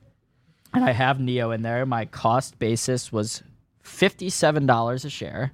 and 0.72 0.84
I 0.84 0.92
have 0.92 1.18
NIO 1.18 1.54
in 1.54 1.62
there. 1.62 1.86
My 1.86 2.04
cost 2.04 2.58
basis 2.58 3.12
was 3.12 3.42
fifty-seven 3.82 4.66
dollars 4.66 5.04
a 5.04 5.10
share. 5.10 5.52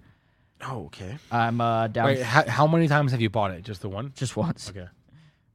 Oh 0.62 0.86
okay. 0.86 1.16
I'm 1.30 1.60
uh, 1.60 1.88
down 1.88 2.06
Wait, 2.06 2.22
how, 2.22 2.46
how 2.48 2.66
many 2.66 2.88
times 2.88 3.12
have 3.12 3.20
you 3.20 3.30
bought 3.30 3.50
it? 3.52 3.62
Just 3.62 3.82
the 3.82 3.88
one? 3.88 4.12
just 4.16 4.36
once. 4.36 4.70
Okay. 4.70 4.88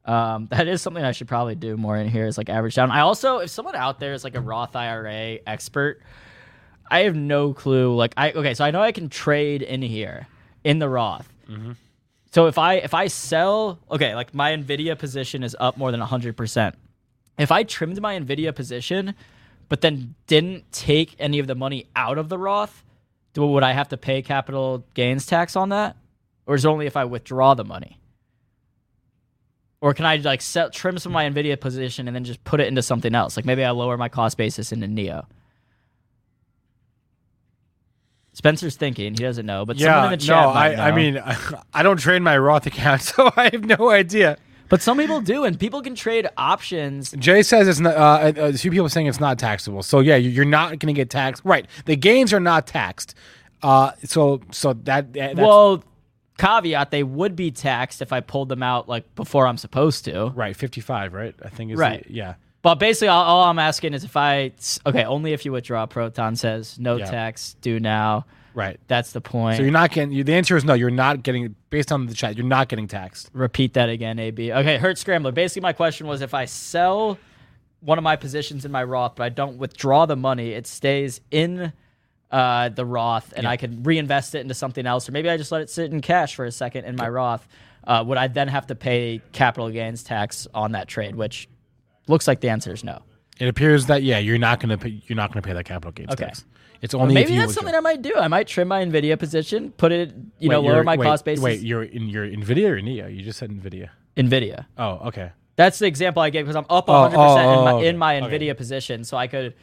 Um, 0.05 0.47
that 0.51 0.67
is 0.67 0.81
something 0.81 1.03
I 1.03 1.11
should 1.11 1.27
probably 1.27 1.55
do 1.55 1.77
more 1.77 1.97
in 1.97 2.07
here 2.07 2.25
is 2.27 2.37
like 2.37 2.49
average 2.49 2.75
down. 2.75 2.91
I 2.91 3.01
also, 3.01 3.39
if 3.39 3.49
someone 3.49 3.75
out 3.75 3.99
there 3.99 4.13
is 4.13 4.23
like 4.23 4.35
a 4.35 4.41
Roth 4.41 4.75
IRA 4.75 5.39
expert, 5.45 6.01
I 6.89 6.99
have 6.99 7.15
no 7.15 7.53
clue. 7.53 7.95
Like 7.95 8.13
I 8.15 8.31
okay, 8.31 8.53
so 8.53 8.63
I 8.63 8.71
know 8.71 8.81
I 8.81 8.91
can 8.91 9.09
trade 9.09 9.61
in 9.61 9.81
here 9.81 10.27
in 10.63 10.79
the 10.79 10.87
Roth. 10.89 11.27
So 12.31 12.47
if 12.47 12.57
I 12.57 12.75
if 12.75 12.93
I 12.93 13.07
sell 13.07 13.79
okay, 13.89 14.13
like 14.15 14.33
my 14.33 14.55
Nvidia 14.55 14.97
position 14.97 15.43
is 15.43 15.55
up 15.59 15.77
more 15.77 15.91
than 15.91 16.01
hundred 16.01 16.37
percent. 16.37 16.75
If 17.37 17.51
I 17.51 17.63
trimmed 17.63 17.99
my 17.99 18.17
Nvidia 18.19 18.55
position, 18.55 19.15
but 19.67 19.81
then 19.81 20.15
didn't 20.27 20.71
take 20.71 21.15
any 21.19 21.39
of 21.39 21.47
the 21.47 21.55
money 21.55 21.87
out 21.95 22.17
of 22.17 22.29
the 22.29 22.37
Roth, 22.37 22.83
do 23.33 23.45
would 23.45 23.63
I 23.63 23.73
have 23.73 23.89
to 23.89 23.97
pay 23.97 24.21
capital 24.21 24.85
gains 24.93 25.25
tax 25.25 25.55
on 25.55 25.69
that, 25.69 25.97
or 26.45 26.55
is 26.55 26.65
it 26.65 26.67
only 26.67 26.85
if 26.85 26.95
I 26.95 27.05
withdraw 27.05 27.55
the 27.55 27.65
money? 27.65 27.99
Or 29.81 29.93
can 29.93 30.05
I 30.05 30.15
like 30.17 30.41
sell, 30.41 30.69
trim 30.69 30.97
some 30.97 31.11
of 31.11 31.13
my 31.13 31.29
Nvidia 31.29 31.59
position 31.59 32.07
and 32.07 32.15
then 32.15 32.23
just 32.23 32.43
put 32.43 32.59
it 32.59 32.67
into 32.67 32.81
something 32.81 33.13
else? 33.13 33.35
Like 33.37 33.45
maybe 33.45 33.63
I 33.63 33.69
lower 33.71 33.97
my 33.97 34.09
cost 34.09 34.37
basis 34.37 34.71
into 34.71 34.87
NIO. 34.87 35.25
Spencer's 38.33 38.75
thinking 38.75 39.13
he 39.13 39.23
doesn't 39.23 39.45
know, 39.45 39.65
but 39.65 39.77
someone 39.79 40.13
in 40.13 40.19
the 40.19 40.25
chat 40.25 40.43
no, 40.47 40.53
might 40.53 40.75
I, 40.77 40.89
I 40.89 40.91
mean, 40.91 41.21
I 41.73 41.83
don't 41.83 41.97
trade 41.97 42.21
my 42.21 42.37
Roth 42.37 42.65
account, 42.65 43.01
so 43.03 43.31
I 43.37 43.49
have 43.53 43.63
no 43.63 43.89
idea. 43.89 44.37
but 44.67 44.81
some 44.81 44.97
people 44.97 45.21
do, 45.21 45.45
and 45.45 45.57
people 45.57 45.81
can 45.81 45.95
trade 45.95 46.27
options. 46.37 47.11
Jay 47.11 47.43
says 47.43 47.67
it's 47.67 47.79
not. 47.79 47.95
Uh, 47.95 48.33
a 48.35 48.53
few 48.53 48.71
people 48.71 48.89
saying 48.89 49.07
it's 49.07 49.21
not 49.21 49.39
taxable. 49.39 49.83
So 49.83 50.01
yeah, 50.01 50.17
you- 50.17 50.31
you're 50.31 50.43
not 50.43 50.69
going 50.79 50.87
to 50.87 50.93
get 50.93 51.09
taxed. 51.09 51.43
Right, 51.45 51.65
the 51.85 51.95
gains 51.95 52.33
are 52.33 52.41
not 52.41 52.67
taxed. 52.67 53.15
Uh, 53.63 53.91
so 54.03 54.41
so 54.51 54.73
that 54.73 55.13
that's, 55.13 55.35
well, 55.39 55.81
caveat: 56.37 56.91
they 56.91 57.03
would 57.03 57.35
be 57.35 57.51
taxed 57.51 58.01
if 58.01 58.11
I 58.13 58.19
pulled 58.19 58.49
them 58.49 58.63
out 58.63 58.87
like 58.89 59.13
before 59.15 59.47
I'm 59.47 59.57
supposed 59.57 60.05
to. 60.05 60.27
right, 60.35 60.55
55. 60.55 61.13
Right, 61.13 61.35
I 61.43 61.49
think 61.49 61.71
is 61.71 61.79
Right. 61.79 62.05
the- 62.07 62.13
yeah. 62.13 62.33
But 62.61 62.75
basically, 62.75 63.09
all, 63.09 63.23
all 63.23 63.43
I'm 63.43 63.59
asking 63.59 63.93
is 63.93 64.03
if 64.03 64.17
I 64.17 64.51
okay, 64.85 65.03
only 65.03 65.33
if 65.33 65.45
you 65.45 65.51
withdraw. 65.51 65.85
Proton 65.85 66.35
says 66.35 66.79
no 66.79 66.95
Yeah. 66.97 67.05
tax 67.05 67.55
do 67.61 67.79
now. 67.79 68.25
Right. 68.55 68.79
That's 68.87 69.11
the 69.11 69.19
point. 69.21 69.57
So 69.57 69.63
you're 69.63 69.71
not 69.71 69.91
getting. 69.91 70.13
you- 70.13 70.23
The 70.23 70.33
answer 70.33 70.55
is 70.57 70.63
no. 70.65 70.73
You're 70.73 70.89
not 70.89 71.23
getting. 71.23 71.55
Based 71.69 71.91
on 71.91 72.07
the 72.07 72.13
chat, 72.13 72.37
you're 72.37 72.45
not 72.45 72.69
getting 72.69 72.87
taxed. 72.87 73.29
Repeat 73.33 73.73
that 73.73 73.89
again, 73.89 74.17
AB. 74.17 74.51
Okay, 74.51 74.77
Hurt 74.77 74.97
Scrambler. 74.97 75.31
Basically, 75.33 75.61
my 75.61 75.73
question 75.73 76.07
was 76.07 76.21
if 76.21 76.33
I 76.33 76.45
sell 76.45 77.19
one 77.81 77.97
of 77.99 78.03
my 78.03 78.15
positions 78.15 78.65
in 78.65 78.71
my 78.71 78.83
Roth, 78.83 79.15
but 79.15 79.25
I 79.25 79.29
don't 79.29 79.57
withdraw 79.57 80.05
the 80.07 80.15
money, 80.15 80.51
it 80.53 80.65
stays 80.65 81.21
in 81.31 81.71
uh, 82.35 82.67
the 82.69 82.85
Roth, 82.85 83.33
and 83.37 83.47
I 83.47 83.55
could 83.55 83.85
reinvest 83.85 84.35
it 84.35 84.39
into 84.39 84.53
something 84.53 84.85
else, 84.85 85.07
or 85.07 85.13
maybe 85.13 85.29
I 85.29 85.37
just 85.37 85.53
let 85.53 85.61
it 85.61 85.69
sit 85.69 85.91
in 85.93 86.01
cash 86.01 86.35
for 86.35 86.43
a 86.43 86.51
second 86.51 86.83
in 86.83 86.97
my 86.97 87.07
Roth. 87.07 87.47
Uh, 87.85 88.03
would 88.05 88.17
I 88.17 88.27
then 88.27 88.49
have 88.49 88.67
to 88.67 88.75
pay 88.75 89.21
capital 89.31 89.69
gains 89.69 90.03
tax 90.03 90.45
on 90.53 90.73
that 90.73 90.89
trade? 90.89 91.15
Which 91.15 91.47
looks 92.07 92.27
like 92.27 92.41
the 92.41 92.49
answer 92.49 92.73
is 92.73 92.83
no. 92.83 93.01
It 93.39 93.47
appears 93.47 93.85
that 93.85 94.03
yeah, 94.03 94.17
you're 94.17 94.37
not 94.37 94.59
going 94.59 94.69
to 94.69 94.77
pay. 94.77 95.01
You're 95.07 95.15
not 95.15 95.31
going 95.31 95.41
to 95.43 95.47
pay 95.47 95.53
that 95.53 95.63
capital 95.63 95.91
gains 95.93 96.11
Okay. 96.11 96.25
tax. 96.25 96.45
It's 96.81 96.93
only 96.93 97.13
Maybe 97.13 97.37
that's 97.37 97.53
something 97.53 97.73
I 97.73 97.79
might 97.79 98.01
do. 98.01 98.13
I 98.17 98.27
might 98.27 98.47
trim 98.47 98.67
my 98.67 98.83
Nvidia 98.83 99.17
position, 99.17 99.71
put 99.71 99.93
it, 99.93 100.13
you 100.39 100.49
know, 100.49 100.59
lower 100.59 100.83
my 100.83 100.97
wait, 100.97 101.05
cost 101.05 101.23
basis. 101.23 101.41
Wait, 101.43 101.61
you're 101.61 101.83
in 101.83 102.09
your 102.09 102.27
Nvidia 102.27 102.69
or 102.69 102.81
NIO? 102.81 103.15
You 103.15 103.23
just 103.23 103.39
said 103.39 103.49
Nvidia. 103.49 103.89
Nvidia. 104.17 104.65
Oh, 104.77 105.07
okay. 105.07 105.31
That's 105.55 105.79
the 105.79 105.87
example 105.87 106.21
I 106.21 106.31
gave 106.31 106.45
because 106.45 106.57
I'm 106.57 106.65
up 106.69 106.89
Oh, 106.89 106.93
100% 106.93 107.13
oh, 107.15 107.59
in 107.59 107.63
my, 107.63 107.71
oh, 107.71 107.77
okay. 107.77 107.87
in 107.87 107.97
my 107.97 108.21
Okay. 108.21 108.39
Nvidia 108.39 108.57
position, 108.57 109.05
so 109.05 109.15
I 109.15 109.27
could, 109.27 109.53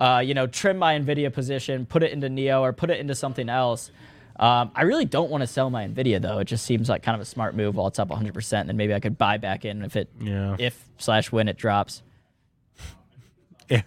uh, 0.00 0.18
you 0.24 0.34
know, 0.34 0.46
trim 0.48 0.78
my 0.78 0.98
Nvidia 0.98 1.32
position, 1.32 1.86
put 1.86 2.02
it 2.02 2.10
into 2.12 2.28
NIO 2.28 2.62
or 2.62 2.72
put 2.72 2.90
it 2.90 2.98
into 2.98 3.14
something 3.14 3.48
else. 3.48 3.90
Um, 4.38 4.70
I 4.74 4.82
really 4.82 5.04
don't 5.04 5.30
want 5.30 5.42
to 5.42 5.46
sell 5.46 5.68
my 5.68 5.86
Nvidia 5.86 6.20
though. 6.22 6.38
It 6.38 6.46
just 6.46 6.64
seems 6.64 6.88
like 6.88 7.02
kind 7.02 7.14
of 7.14 7.20
a 7.20 7.26
smart 7.26 7.54
move 7.54 7.76
while 7.76 7.86
it's 7.88 7.98
up 7.98 8.08
100%. 8.08 8.66
Then 8.66 8.76
maybe 8.76 8.94
I 8.94 9.00
could 9.00 9.18
buy 9.18 9.36
back 9.36 9.64
in 9.66 9.82
if 9.84 9.96
it 9.96 10.08
Yeah. 10.18 10.56
if 10.58 10.82
slash 10.96 11.30
when 11.30 11.46
it 11.46 11.58
drops. 11.58 12.02
yeah. 13.68 13.82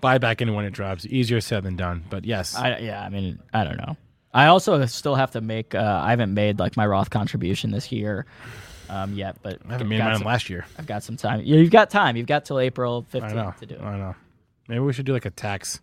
Buy 0.00 0.16
back 0.18 0.40
in 0.40 0.54
when 0.54 0.64
it 0.64 0.70
drops. 0.72 1.04
Easier 1.04 1.40
said 1.42 1.64
than 1.64 1.76
done. 1.76 2.04
But 2.08 2.24
yes. 2.24 2.54
I 2.54 2.78
yeah, 2.78 3.02
I 3.02 3.10
mean, 3.10 3.38
I 3.52 3.64
don't 3.64 3.76
know. 3.76 3.96
I 4.32 4.46
also 4.46 4.84
still 4.86 5.14
have 5.14 5.32
to 5.32 5.40
make. 5.40 5.74
Uh, 5.74 6.00
I 6.02 6.10
haven't 6.10 6.32
made 6.32 6.58
like 6.58 6.76
my 6.76 6.86
Roth 6.86 7.10
contribution 7.10 7.70
this 7.70 7.90
year 7.92 8.24
um, 8.88 9.14
yet, 9.14 9.36
but 9.42 9.58
I 9.68 9.72
haven't 9.72 9.88
made 9.88 9.98
mine 10.00 10.16
some- 10.16 10.26
last 10.26 10.48
year. 10.48 10.64
I've 10.78 10.86
got 10.86 11.02
some 11.02 11.16
time. 11.16 11.40
Yeah, 11.44 11.56
You've 11.56 11.70
got 11.70 11.90
time. 11.90 12.16
You've 12.16 12.26
got 12.26 12.44
till 12.44 12.60
April 12.60 13.06
I 13.12 13.18
know. 13.18 13.24
15th 13.26 13.58
to 13.58 13.66
do 13.66 13.74
it. 13.74 13.80
I 13.82 13.98
know. 13.98 14.14
Maybe 14.68 14.80
we 14.80 14.92
should 14.92 15.06
do 15.06 15.12
like 15.12 15.24
a 15.24 15.30
tax 15.30 15.80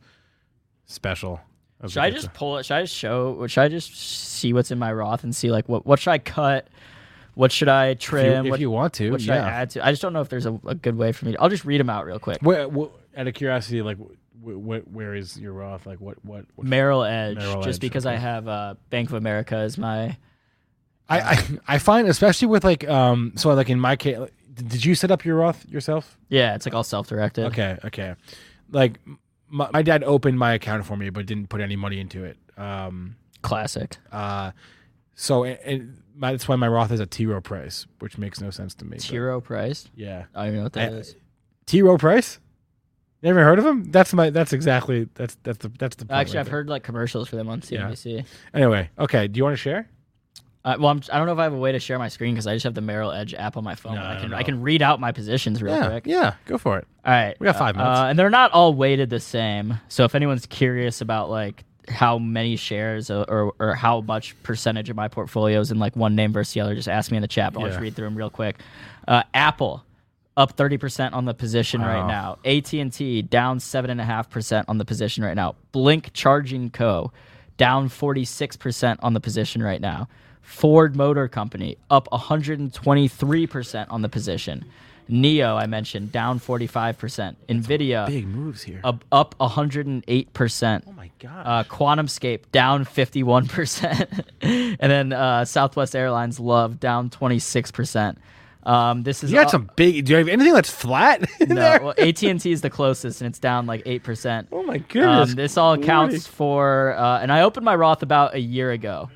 special. 0.86 1.42
Should 1.88 1.98
I 1.98 2.10
just 2.10 2.34
pull 2.34 2.58
it? 2.58 2.66
Should 2.66 2.76
I 2.76 2.82
just 2.84 2.96
show? 2.96 3.46
Should 3.48 3.62
I 3.62 3.68
just 3.68 3.96
see 3.96 4.54
what's 4.54 4.72
in 4.72 4.80
my 4.80 4.94
Roth 4.94 5.24
and 5.24 5.36
see 5.36 5.52
like 5.52 5.68
what 5.68 5.86
what 5.86 6.00
should 6.00 6.12
I 6.12 6.20
cut? 6.20 6.68
What 7.36 7.52
should 7.52 7.68
I 7.68 7.88
if 7.88 7.98
you, 7.98 8.00
trim? 8.00 8.46
if 8.46 8.52
what, 8.52 8.60
you 8.60 8.72
want 8.72 8.94
to? 8.94 9.12
what 9.12 9.22
should 9.22 9.28
yeah. 9.28 9.46
I 9.46 9.50
add 9.50 9.70
to? 9.72 9.86
I 9.86 9.92
just 9.92 10.02
don't 10.02 10.14
know 10.14 10.22
if 10.22 10.30
there's 10.30 10.46
a, 10.46 10.60
a 10.66 10.74
good 10.74 10.98
way 10.98 11.12
for 11.12 11.26
me. 11.26 11.34
To, 11.34 11.42
I'll 11.42 11.50
just 11.50 11.66
read 11.66 11.82
them 11.82 11.90
out 11.90 12.06
real 12.06 12.18
quick. 12.18 12.38
Where, 12.42 12.70
wh- 12.70 12.88
out 13.18 13.28
of 13.28 13.34
curiosity, 13.34 13.82
like, 13.82 13.98
wh- 13.98 14.52
wh- 14.52 14.94
where 14.94 15.14
is 15.14 15.38
your 15.38 15.52
Roth? 15.52 15.86
Like, 15.86 16.00
what, 16.00 16.24
what? 16.24 16.46
what 16.56 16.66
Merrill 16.66 17.04
Edge, 17.04 17.36
Merrill 17.36 17.62
just 17.62 17.78
Edge, 17.78 17.82
because 17.82 18.06
I 18.06 18.16
have 18.16 18.48
uh, 18.48 18.76
Bank 18.90 19.10
of 19.10 19.16
America 19.16 19.56
as 19.56 19.78
my. 19.78 20.18
I, 21.08 21.20
I 21.20 21.48
I 21.68 21.78
find 21.78 22.08
especially 22.08 22.48
with 22.48 22.64
like 22.64 22.88
um 22.90 23.34
so 23.36 23.54
like 23.54 23.70
in 23.70 23.80
my 23.80 23.96
case, 23.96 24.18
did 24.56 24.84
you 24.84 24.96
set 24.96 25.12
up 25.12 25.24
your 25.24 25.36
Roth 25.36 25.68
yourself? 25.70 26.18
Yeah, 26.30 26.56
it's 26.56 26.66
like 26.66 26.74
all 26.74 26.84
self-directed. 26.84 27.46
Okay, 27.48 27.78
okay. 27.86 28.16
Like 28.72 29.00
my, 29.50 29.70
my 29.74 29.82
dad 29.82 30.04
opened 30.04 30.38
my 30.40 30.54
account 30.54 30.86
for 30.86 30.98
me, 30.98 31.10
but 31.10 31.26
didn't 31.26 31.48
put 31.50 31.62
any 31.62 31.76
money 31.76 32.00
into 32.00 32.24
it. 32.24 32.38
Um, 32.58 33.16
Classic. 33.42 33.98
uh, 34.12 34.52
so 35.14 35.44
it, 35.44 35.82
my, 36.16 36.32
that's 36.32 36.48
why 36.48 36.56
my 36.56 36.68
Roth 36.68 36.92
is 36.92 37.00
a 37.00 37.06
T. 37.06 37.26
Rowe 37.26 37.42
Price, 37.42 37.86
which 38.00 38.18
makes 38.18 38.42
no 38.42 38.50
sense 38.50 38.74
to 38.76 38.86
me. 38.86 38.98
T. 38.98 39.18
Rowe 39.18 39.40
Price. 39.42 39.88
Yeah, 39.96 40.26
I 40.34 40.40
don't 40.42 40.48
even 40.48 40.58
know 40.60 40.64
what 40.64 40.74
that 40.74 40.92
I- 40.94 40.96
is. 40.98 41.16
T. 41.66 41.82
Rowe 41.82 41.98
Price. 41.98 42.40
Never 43.22 43.44
heard 43.44 43.58
of 43.58 43.66
them? 43.66 43.86
That's 43.92 44.14
my. 44.14 44.30
That's 44.30 44.54
exactly. 44.54 45.08
That's 45.16 45.36
that's 45.42 45.58
the 45.60 45.70
that's 45.80 45.96
the. 45.96 46.06
point 46.06 46.20
Actually, 46.20 46.36
right 46.36 46.40
I've 46.42 46.46
there. 46.46 46.52
heard 46.52 46.70
like 46.70 46.84
commercials 46.84 47.28
for 47.28 47.38
them 47.38 47.50
on 47.50 47.62
CNBC. 47.62 48.24
Anyway, 48.54 48.90
okay. 49.00 49.28
Do 49.28 49.38
you 49.40 49.44
want 49.44 49.54
to 49.54 49.58
share? 49.58 49.90
Uh, 50.66 50.76
well, 50.80 50.90
I'm, 50.90 51.02
I 51.14 51.18
don't 51.18 51.28
know 51.28 51.34
if 51.34 51.40
I 51.40 51.44
have 51.44 51.54
a 51.54 51.58
way 51.58 51.72
to 51.74 51.80
share 51.80 52.00
my 52.00 52.08
screen 52.10 52.34
because 52.34 52.48
I 52.48 52.56
just 52.56 52.64
have 52.64 52.74
the 52.74 52.82
Merrill 52.82 53.12
Edge 53.12 53.34
app 53.36 53.56
on 53.56 53.64
my 53.64 53.76
phone. 53.76 53.96
No, 53.96 54.04
I 54.04 54.16
can 54.20 54.32
no. 54.32 54.36
I 54.38 54.42
can 54.44 54.62
read 54.64 54.82
out 54.82 55.00
my 55.00 55.12
positions 55.12 55.62
real 55.62 55.76
yeah, 55.76 55.88
quick. 55.90 56.08
yeah. 56.08 56.34
Go 56.46 56.58
for 56.58 56.80
it. 56.80 56.88
All 57.06 57.14
right, 57.14 57.36
We 57.40 57.46
got 57.46 57.56
five 57.58 57.78
Uh, 57.78 57.84
minutes. 57.84 58.00
and 58.10 58.20
they're 58.20 58.30
not 58.32 58.52
all 58.52 58.74
weighted 58.74 59.10
the 59.12 59.20
same. 59.20 59.80
So 59.90 60.04
if 60.06 60.16
anyone's 60.16 60.48
curious 60.48 61.02
about 61.02 61.30
like 61.30 61.64
how 61.88 62.18
many 62.18 62.56
shares 62.56 63.12
or, 63.12 63.24
or, 63.30 63.54
or 63.60 63.76
how 63.76 64.02
much 64.02 64.36
percentage 64.42 64.90
of 64.90 64.96
my 64.96 65.08
portfolio 65.08 65.60
is 65.60 65.70
in 65.70 65.78
like 65.78 65.96
one 65.96 66.16
name 66.16 66.34
versus 66.34 66.56
the 66.56 66.62
other, 66.62 66.74
just 66.74 66.90
ask 66.90 67.12
me 67.12 67.18
in 67.18 67.22
the 67.22 67.28
chat. 67.28 67.54
But 67.54 67.62
I'll 67.62 67.68
just 67.68 67.80
read 67.80 67.96
through 67.96 68.08
them 68.08 68.16
real 68.18 68.32
quick. 68.32 68.60
Uh, 69.08 69.22
Apple 69.36 69.84
up 70.36 70.58
30% 70.58 71.14
on 71.14 71.26
the 71.26 71.34
position 71.36 71.80
right 71.82 72.08
now. 72.08 72.40
AT&T 72.44 73.22
down 73.22 73.60
7.5% 73.60 74.66
on 74.68 74.80
the 74.80 74.84
position 74.86 75.24
right 75.24 75.36
now. 75.36 75.54
Blink 75.72 76.10
Charging 76.14 76.72
Co. 76.72 77.12
down 77.58 77.88
46% 77.88 78.98
on 79.04 79.14
the 79.14 79.20
position 79.22 79.62
right 79.62 79.80
now. 79.80 80.08
Ford 80.46 80.96
Motor 80.96 81.28
Company 81.28 81.78
up 81.90 82.08
123% 82.12 83.88
on 83.90 84.02
the 84.02 84.10
position. 84.10 84.64
NIO, 85.10 85.56
I 85.56 85.66
mentioned, 85.68 86.12
down 86.12 86.40
45%. 86.40 87.36
NVIDIA 87.50 88.08
Big 88.08 88.28
moves 88.28 88.64
here. 88.64 88.80
up, 88.84 89.04
up 89.12 89.36
108%. 89.40 90.84
oh 90.88 90.92
my 90.94 91.12
god. 91.20 91.44
Uh, 91.46 91.64
QuantumScape 91.66 92.52
down 92.52 92.86
51%. 92.86 94.24
and 94.42 94.92
then 94.92 95.14
uh, 95.14 95.46
Southwest 95.46 95.96
Airlines 95.96 96.40
Love 96.40 96.80
down 96.80 97.10
26%. 97.10 98.16
Um, 98.64 99.04
this 99.04 99.24
is 99.24 99.32
you 99.32 99.38
got 99.38 99.46
all- 99.46 99.52
some 99.52 99.70
big. 99.76 100.06
Do 100.06 100.14
you 100.14 100.18
have 100.18 100.28
anything 100.28 100.54
that's 100.54 100.72
flat? 100.72 101.22
no, 101.40 101.54
there? 101.56 101.82
well, 101.84 101.94
AT&T 102.00 102.52
is 102.52 102.62
the 102.62 102.72
closest, 102.72 103.22
and 103.22 103.28
it's 103.30 103.38
down 103.38 103.68
like 103.68 103.84
8%. 103.84 104.48
Oh 104.52 104.64
my 104.64 104.80
goodness. 104.80 105.30
Um, 105.30 105.36
this 105.36 105.56
all 105.56 105.74
accounts 105.74 106.26
for, 106.26 106.94
uh, 106.98 107.20
and 107.20 107.32
I 107.32 107.42
opened 107.42 107.64
my 107.64 107.76
Roth 107.76 108.02
about 108.02 108.34
a 108.34 108.40
year 108.40 108.72
ago, 108.72 109.12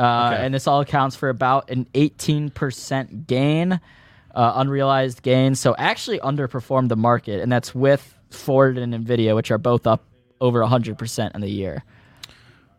uh, 0.00 0.30
Okay. 0.32 0.44
and 0.46 0.54
this 0.54 0.66
all 0.66 0.80
accounts 0.80 1.14
for 1.16 1.28
about 1.28 1.70
an 1.70 1.86
18% 1.94 3.26
gain, 3.26 3.80
uh, 4.34 4.52
unrealized 4.56 5.22
gain. 5.22 5.54
So 5.54 5.74
actually 5.78 6.18
underperformed 6.20 6.88
the 6.88 6.96
market, 6.96 7.40
and 7.40 7.50
that's 7.52 7.74
with 7.74 8.14
Ford 8.30 8.78
and 8.78 8.94
Nvidia, 8.94 9.34
which 9.34 9.50
are 9.50 9.58
both 9.58 9.86
up 9.86 10.04
over 10.40 10.60
100% 10.60 11.34
in 11.34 11.40
the 11.40 11.50
year. 11.50 11.84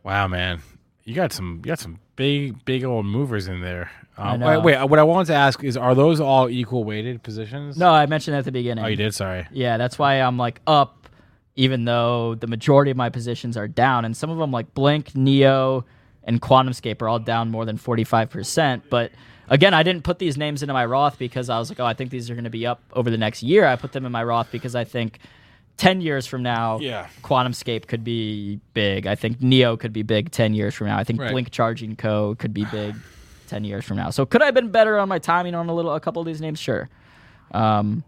Wow, 0.04 0.28
man, 0.28 0.62
you 1.04 1.14
got 1.14 1.32
some. 1.32 1.58
You 1.58 1.70
got 1.70 1.80
some 1.80 2.00
big, 2.16 2.66
big 2.66 2.84
old 2.84 3.06
movers 3.06 3.48
in 3.48 3.62
there. 3.62 3.92
Um, 4.18 4.40
wait, 4.42 4.58
wait, 4.64 4.84
what 4.90 5.00
I 5.00 5.04
wanted 5.04 5.28
to 5.28 5.34
ask 5.36 5.64
is, 5.64 5.78
are 5.78 5.96
those 5.96 6.20
all 6.20 6.50
equal 6.50 6.84
weighted 6.84 7.24
positions? 7.24 7.78
No, 7.78 7.90
I 7.92 8.06
mentioned 8.08 8.34
that 8.34 8.40
at 8.40 8.46
the 8.46 8.52
beginning. 8.52 8.84
Oh, 8.84 8.88
you 8.88 8.96
did. 8.96 9.14
Sorry. 9.14 9.48
Yeah, 9.52 9.78
that's 9.78 9.98
why 10.00 10.16
I'm 10.16 10.38
like 10.38 10.60
up, 10.68 11.08
even 11.56 11.86
though 11.86 12.36
the 12.36 12.48
majority 12.48 12.92
of 12.92 12.98
my 12.98 13.10
positions 13.10 13.58
are 13.58 13.68
down, 13.68 14.06
and 14.06 14.16
some 14.18 14.30
of 14.32 14.38
them 14.38 14.52
like 14.52 14.74
Blink, 14.74 15.12
NIO, 15.14 15.84
and 16.24 16.42
QuantumScape 16.42 17.02
are 17.02 17.10
all 17.10 17.20
down 17.20 17.50
more 17.52 17.66
than 17.66 17.78
45%. 17.78 18.84
But 18.90 19.12
again, 19.48 19.74
I 19.74 19.84
didn't 19.84 20.04
put 20.04 20.20
these 20.20 20.38
names 20.38 20.62
into 20.64 20.74
my 20.74 20.86
Roth 20.86 21.18
because 21.18 21.50
I 21.50 21.58
was 21.60 21.70
like, 21.70 21.80
oh, 21.80 21.86
I 21.86 21.94
think 21.94 22.10
these 22.12 22.30
are 22.30 22.36
going 22.36 22.44
to 22.46 22.50
be 22.50 22.66
up 22.66 22.82
over 22.94 23.10
the 23.10 23.18
next 23.18 23.44
year. 23.44 23.66
I 23.66 23.76
put 23.76 23.92
them 23.92 24.06
in 24.06 24.12
my 24.12 24.24
Roth 24.24 24.52
because 24.52 24.76
I 24.76 24.84
think 24.84 25.20
10 25.78 26.02
years 26.02 26.28
from 26.28 26.44
now, 26.44 26.80
Yeah. 26.80 27.08
QuantumScape 27.24 27.88
could 27.88 28.04
be 28.04 28.60
big. 28.74 29.08
I 29.08 29.16
think 29.16 29.40
NIO 29.40 29.80
could 29.80 29.94
be 29.94 30.04
big 30.04 30.30
10 30.32 30.54
years 30.54 30.76
from 30.76 30.88
now. 30.88 30.98
I 30.98 31.04
think 31.04 31.20
Right. 31.20 31.32
Blink 31.32 31.50
Charging 31.52 31.96
Co. 31.96 32.36
could 32.36 32.54
be 32.54 32.66
big 32.66 32.96
10 33.48 33.64
years 33.64 33.84
from 33.84 33.98
now. 33.98 34.12
So 34.12 34.26
could 34.26 34.42
I 34.42 34.46
have 34.46 34.54
been 34.54 34.70
better 34.70 34.98
on 35.00 35.10
my 35.10 35.18
timing 35.20 35.56
on 35.56 35.70
a 35.70 35.74
little 35.74 35.94
a 35.94 36.00
couple 36.00 36.22
of 36.22 36.26
these 36.28 36.40
names? 36.42 36.60
Sure. 36.60 36.88
Um, 37.52 38.04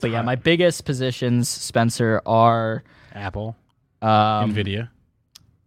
but 0.00 0.10
yeah, 0.10 0.22
my 0.22 0.36
biggest 0.36 0.84
positions, 0.84 1.48
Spencer, 1.48 2.20
are 2.26 2.82
Apple, 3.14 3.56
um, 4.00 4.54
Nvidia. 4.54 4.88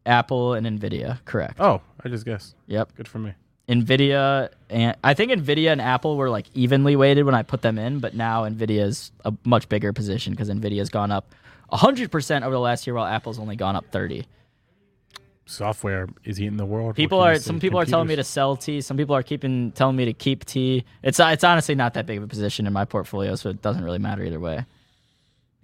Apple 0.06 0.53
and 0.53 0.65
Nvidia. 0.68 1.23
Correct. 1.26 1.60
Oh, 1.60 1.82
I 2.03 2.10
just 2.10 2.26
guessed. 2.26 2.56
Yep. 2.68 2.95
Good 2.95 3.07
for 3.07 3.19
me. 3.19 3.34
Nvidia 3.68 4.49
and 4.69 4.95
I 5.03 5.14
think 5.15 5.32
Nvidia 5.32 5.72
and 5.72 5.82
Apple 5.82 6.18
were 6.18 6.30
like 6.30 6.45
evenly 6.53 6.95
weighted 6.95 7.26
when 7.26 7.34
I 7.34 7.41
put 7.41 7.61
them 7.61 7.80
in, 7.80 7.99
but 7.99 8.14
now 8.14 8.44
Nvidia 8.44 8.82
is 8.82 9.11
a 9.23 9.34
much 9.44 9.68
bigger 9.69 9.91
position 9.91 10.34
because 10.34 10.49
Nvidia's 10.49 10.90
gone 10.90 11.11
up 11.11 11.34
100% 11.72 12.44
over 12.44 12.52
the 12.52 12.60
last 12.60 12.86
year, 12.86 12.94
while 12.94 13.06
Apple's 13.06 13.40
only 13.40 13.56
gone 13.56 13.76
up 13.76 13.86
30. 13.91 14.26
Software 15.48 16.07
is 16.23 16.40
eating 16.40 16.57
the 16.57 16.65
world. 16.65 16.95
People 16.95 17.19
are 17.19 17.38
some 17.38 17.60
people 17.60 17.80
are 17.80 17.86
telling 17.86 18.07
me 18.07 18.15
to 18.15 18.23
sell 18.23 18.56
T. 18.56 18.82
Some 18.82 18.98
people 18.98 19.15
are 19.15 19.22
keeping 19.22 19.72
telling 19.73 19.95
me 19.95 20.06
to 20.06 20.14
keep 20.14 20.44
T. 20.44 20.84
It's 21.03 21.19
it's 21.19 21.44
honestly 21.44 21.76
not 21.76 21.94
that 21.94 22.07
big 22.07 22.18
of 22.18 22.23
a 22.23 22.27
position 22.27 22.65
in 22.65 22.73
my 22.73 22.84
portfolio, 22.86 23.36
so 23.36 23.49
it 23.49 23.61
doesn't 23.61 23.84
really 23.84 23.99
matter 23.99 24.23
either 24.23 24.40
way. 24.40 24.65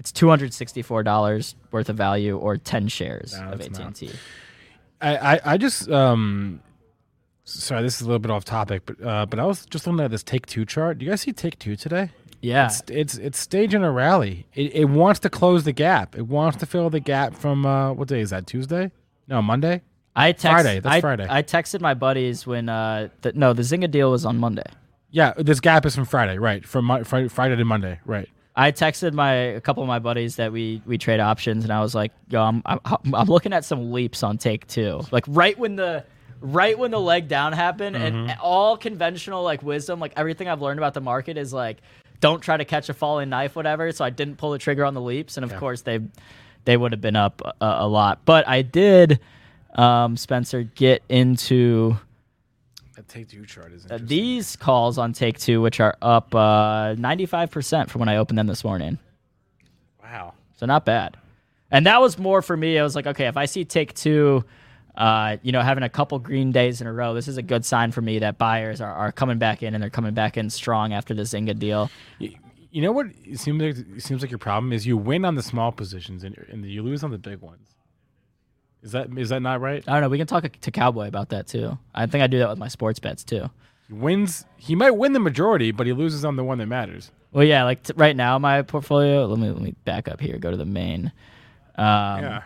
It's 0.01 0.11
two 0.11 0.29
hundred 0.29 0.51
sixty 0.51 0.81
four 0.81 1.03
dollars 1.03 1.53
worth 1.69 1.87
of 1.87 1.95
value 1.95 2.35
or 2.35 2.57
ten 2.57 2.87
shares 2.87 3.39
No, 3.39 3.51
of 3.51 3.61
AT 3.61 3.77
and 3.79 3.95
T. 3.95 4.09
I, 4.99 5.35
I, 5.35 5.39
I 5.45 5.57
just 5.59 5.91
um 5.91 6.59
sorry, 7.43 7.83
this 7.83 7.97
is 7.97 8.01
a 8.01 8.05
little 8.05 8.17
bit 8.17 8.31
off 8.31 8.43
topic, 8.43 8.81
but 8.87 8.99
uh, 9.05 9.27
but 9.27 9.39
I 9.39 9.45
was 9.45 9.67
just 9.67 9.85
looking 9.85 9.99
at 10.03 10.09
this 10.09 10.23
Take-Two 10.23 10.65
chart. 10.65 10.97
Do 10.97 11.05
you 11.05 11.11
guys 11.11 11.21
see 11.21 11.33
Take-Two 11.33 11.75
today? 11.75 12.09
Yeah, 12.41 12.65
It's 12.65 12.81
it's 12.87 13.17
it's 13.19 13.37
staging 13.39 13.83
a 13.83 13.91
rally. 13.91 14.47
It, 14.55 14.73
it 14.73 14.85
wants 14.85 15.19
to 15.19 15.29
close 15.29 15.65
the 15.65 15.71
gap. 15.71 16.17
It 16.17 16.25
wants 16.25 16.57
to 16.57 16.65
fill 16.65 16.89
the 16.89 16.99
gap 16.99 17.35
from 17.35 17.67
uh, 17.67 17.93
what 17.93 18.07
day 18.07 18.21
is 18.21 18.31
that? 18.31 18.47
Tuesday? 18.47 18.89
No, 19.27 19.43
Monday. 19.43 19.83
I 20.15 20.31
text, 20.31 20.47
Friday, 20.47 20.79
that's 20.79 20.95
I, 20.95 21.01
Friday. 21.01 21.27
I 21.29 21.43
texted 21.43 21.79
my 21.79 21.93
buddies 21.93 22.47
when 22.47 22.69
uh 22.69 23.09
the, 23.21 23.33
no 23.33 23.53
the 23.53 23.61
Zynga 23.61 23.91
deal 23.91 24.09
was 24.09 24.25
on 24.25 24.39
Monday. 24.39 24.65
Yeah, 25.11 25.33
this 25.37 25.59
gap 25.59 25.85
is 25.85 25.93
from 25.93 26.05
Friday, 26.05 26.39
right? 26.39 26.65
From 26.65 27.03
Friday 27.03 27.55
to 27.55 27.65
Monday, 27.65 27.99
right? 28.03 28.27
I 28.55 28.71
texted 28.71 29.13
my 29.13 29.33
a 29.33 29.61
couple 29.61 29.81
of 29.81 29.87
my 29.87 29.99
buddies 29.99 30.35
that 30.35 30.51
we 30.51 30.81
we 30.85 30.97
trade 30.97 31.19
options, 31.19 31.63
and 31.63 31.71
I 31.71 31.79
was 31.81 31.95
like, 31.95 32.11
"Yo, 32.29 32.41
I'm 32.41 32.61
I'm, 32.65 32.79
I'm 33.13 33.27
looking 33.27 33.53
at 33.53 33.63
some 33.63 33.91
leaps 33.91 34.23
on 34.23 34.37
Take-Two. 34.37 35.01
Like 35.11 35.23
right 35.27 35.57
when 35.57 35.75
the 35.77 36.03
right 36.41 36.77
when 36.77 36.91
the 36.91 36.99
leg 36.99 37.27
down 37.27 37.53
happened, 37.53 37.95
and 37.95 38.35
all 38.41 38.75
conventional 38.75 39.43
like 39.43 39.63
wisdom, 39.63 39.99
like 39.99 40.13
everything 40.17 40.49
I've 40.49 40.61
learned 40.61 40.79
about 40.79 40.93
the 40.93 41.01
market 41.01 41.37
is 41.37 41.53
like, 41.53 41.77
don't 42.19 42.41
try 42.41 42.57
to 42.57 42.65
catch 42.65 42.89
a 42.89 42.93
falling 42.93 43.29
knife, 43.29 43.55
whatever. 43.55 43.91
So 43.93 44.03
I 44.03 44.09
didn't 44.09 44.35
pull 44.37 44.51
the 44.51 44.57
trigger 44.57 44.83
on 44.83 44.93
the 44.95 45.01
leaps, 45.01 45.37
and 45.37 45.43
of 45.45 45.55
course 45.55 45.81
they 45.81 45.99
they 46.65 46.75
would 46.75 46.91
have 46.91 47.01
been 47.01 47.15
up 47.15 47.41
a, 47.41 47.53
a 47.61 47.87
lot, 47.87 48.25
but 48.25 48.47
I 48.47 48.61
did, 48.63 49.19
um, 49.75 50.17
Spencer, 50.17 50.63
get 50.63 51.03
into. 51.09 51.97
That 53.01 53.07
Take-Two 53.07 53.47
chart 53.47 53.71
is 53.73 53.87
Uh, 53.89 53.97
these 53.99 54.55
calls 54.55 54.99
on 54.99 55.11
Take-Two, 55.11 55.59
which 55.59 55.79
are 55.79 55.97
up 56.03 56.35
uh, 56.35 56.93
95% 56.95 57.89
from 57.89 57.99
when 57.99 58.09
I 58.09 58.17
opened 58.17 58.37
them 58.37 58.45
this 58.45 58.63
morning. 58.63 58.99
wow. 60.03 60.33
So 60.57 60.67
not 60.67 60.85
bad. 60.85 61.17
And 61.71 61.87
that 61.87 61.99
was 61.99 62.19
more 62.19 62.43
for 62.43 62.55
me. 62.55 62.77
I 62.77 62.83
was 62.83 62.95
like, 62.95 63.07
okay, 63.07 63.25
if 63.25 63.37
I 63.37 63.45
see 63.45 63.65
Take-Two, 63.65 64.45
uh, 64.95 65.37
you 65.41 65.51
know, 65.51 65.61
having 65.61 65.83
a 65.83 65.89
couple 65.89 66.19
green 66.19 66.51
days 66.51 66.79
in 66.79 66.85
a 66.85 66.93
row, 66.93 67.15
this 67.15 67.27
is 67.27 67.37
a 67.37 67.41
good 67.41 67.65
sign 67.65 67.91
for 67.91 68.01
me 68.03 68.19
that 68.19 68.37
buyers 68.37 68.81
are, 68.81 68.93
are 68.93 69.11
coming 69.11 69.39
back 69.39 69.63
in 69.63 69.73
and 69.73 69.81
they're 69.81 69.89
coming 69.89 70.13
back 70.13 70.37
in 70.37 70.51
strong 70.51 70.93
after 70.93 71.15
the 71.15 71.23
Zynga 71.23 71.57
deal. 71.57 71.89
You, 72.19 72.35
you 72.69 72.81
know 72.83 72.91
what? 72.91 73.07
It 73.25 73.39
seems 73.39 73.59
like 73.63 73.77
it 73.97 74.03
seems 74.03 74.21
like 74.21 74.29
your 74.29 74.37
problem 74.37 74.71
is 74.73 74.85
you 74.85 74.95
win 74.95 75.25
on 75.25 75.33
the 75.33 75.41
small 75.41 75.71
positions 75.71 76.23
and, 76.23 76.37
and 76.49 76.63
you 76.65 76.83
lose 76.83 77.03
on 77.03 77.09
the 77.09 77.17
big 77.17 77.39
ones. 77.39 77.67
Is 78.83 78.93
that 78.93 79.15
is 79.17 79.29
that 79.29 79.41
not 79.41 79.61
right? 79.61 79.83
I 79.87 79.91
don't 79.93 80.01
know. 80.01 80.09
We 80.09 80.17
can 80.17 80.27
talk 80.27 80.49
to 80.59 80.71
Cowboy 80.71 81.07
about 81.07 81.29
that 81.29 81.47
too. 81.47 81.77
I 81.93 82.05
think 82.07 82.23
I 82.23 82.27
do 82.27 82.39
that 82.39 82.49
with 82.49 82.57
my 82.57 82.67
sports 82.67 82.99
bets 82.99 83.23
too. 83.23 83.49
He 83.87 83.93
wins. 83.93 84.45
He 84.57 84.75
might 84.75 84.91
win 84.91 85.13
the 85.13 85.19
majority, 85.19 85.71
but 85.71 85.85
he 85.85 85.93
loses 85.93 86.25
on 86.25 86.35
the 86.35 86.43
one 86.43 86.57
that 86.57 86.65
matters. 86.67 87.11
Well, 87.31 87.43
yeah, 87.43 87.63
like 87.63 87.83
t- 87.83 87.93
right 87.95 88.15
now, 88.15 88.39
my 88.39 88.61
portfolio. 88.63 89.25
Let 89.25 89.37
me 89.39 89.49
let 89.49 89.61
me 89.61 89.75
back 89.85 90.07
up 90.07 90.19
here. 90.19 90.37
Go 90.37 90.49
to 90.51 90.57
the 90.57 90.65
main. 90.65 91.11
Um, 91.75 91.83
yeah. 91.85 92.41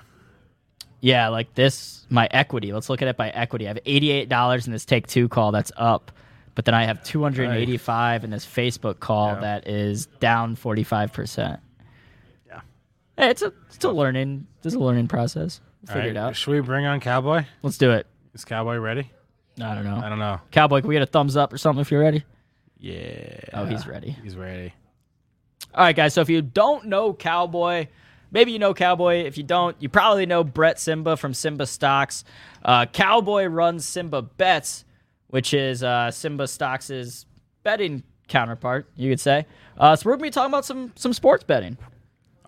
Yeah, 1.02 1.28
like 1.28 1.54
this, 1.54 2.06
my 2.10 2.28
equity. 2.32 2.74
Let's 2.74 2.90
look 2.90 3.02
at 3.02 3.08
it 3.08 3.16
by 3.16 3.30
equity. 3.30 3.66
I 3.66 3.70
have 3.70 3.80
eighty-eight 3.86 4.28
dollars 4.28 4.66
in 4.66 4.74
this 4.74 4.86
Take-Two 4.86 5.30
call 5.30 5.52
that's 5.52 5.72
up, 5.78 6.12
but 6.56 6.66
then 6.66 6.74
I 6.74 6.84
have 6.86 7.04
two 7.04 7.22
hundred 7.22 7.50
and 7.50 7.58
eighty-five 7.58 8.24
in 8.24 8.30
this 8.32 8.46
Facebook 8.46 9.00
call 9.00 9.30
Yeah. 9.36 9.40
that 9.42 9.68
is 9.68 10.08
down 10.20 10.56
forty-five 10.56 11.14
percent. 11.14 11.60
Yeah. 12.48 12.62
Hey, 13.18 13.30
it's 13.30 13.42
a 13.44 13.54
it's 13.70 13.84
a 13.84 13.92
learning. 13.92 14.48
This 14.64 14.74
is 14.74 14.78
a 14.78 14.80
learning 14.84 15.08
process. 15.08 15.62
We'll 15.88 15.96
figure 15.96 16.12
it 16.12 16.18
out. 16.18 16.36
Should 16.36 16.52
we 16.52 16.60
bring 16.62 16.86
on 16.86 17.00
Cowboy? 17.00 17.46
Let's 17.62 17.78
do 17.78 17.92
it. 17.92 18.08
Is 18.34 18.46
Cowboy 18.46 18.78
ready? 18.78 19.12
I 19.62 19.76
don't 19.76 19.86
know. 19.86 20.02
I 20.04 20.10
don't 20.10 20.20
know. 20.20 20.42
Cowboy, 20.52 20.82
can 20.82 20.90
we 20.90 20.96
get 20.96 21.04
a 21.04 21.08
thumbs 21.08 21.38
up 21.38 21.54
or 21.54 21.58
something 21.58 21.82
if 21.82 21.92
you're 21.92 22.02
ready? 22.02 22.24
Yeah. 22.78 23.40
Oh, 23.54 23.66
he's 23.66 23.88
ready. 23.88 24.12
He's 24.24 24.36
ready. 24.36 24.74
All 25.74 25.84
right, 25.84 25.96
guys. 25.96 26.14
So 26.14 26.22
if 26.22 26.30
you 26.30 26.42
don't 26.42 26.86
know 26.86 27.14
Cowboy, 27.14 27.88
maybe 28.32 28.52
you 28.52 28.60
know 28.60 28.74
Cowboy. 28.74 29.24
If 29.24 29.38
you 29.38 29.44
don't, 29.44 29.76
you 29.80 29.90
probably 29.90 30.26
know 30.26 30.44
Brett 30.44 30.80
Simba 30.80 31.18
from 31.18 31.34
Simba 31.34 31.66
Stocks. 31.66 32.24
Uh, 32.64 32.86
Cowboy 32.86 33.46
runs 33.46 33.88
Simba 33.88 34.22
Bets, 34.22 34.86
which 35.28 35.54
is 35.54 35.84
uh, 35.84 36.12
Simba 36.12 36.48
Stocks' 36.48 37.26
betting 37.64 38.04
counterpart, 38.28 38.90
you 38.96 39.10
could 39.10 39.20
say. 39.20 39.46
Uh, 39.78 39.96
so 39.96 40.10
we're 40.10 40.14
gonna 40.14 40.24
be 40.24 40.30
talking 40.32 40.52
about 40.52 40.66
some 40.66 40.92
some 40.96 41.14
sports 41.14 41.44
betting. 41.44 41.78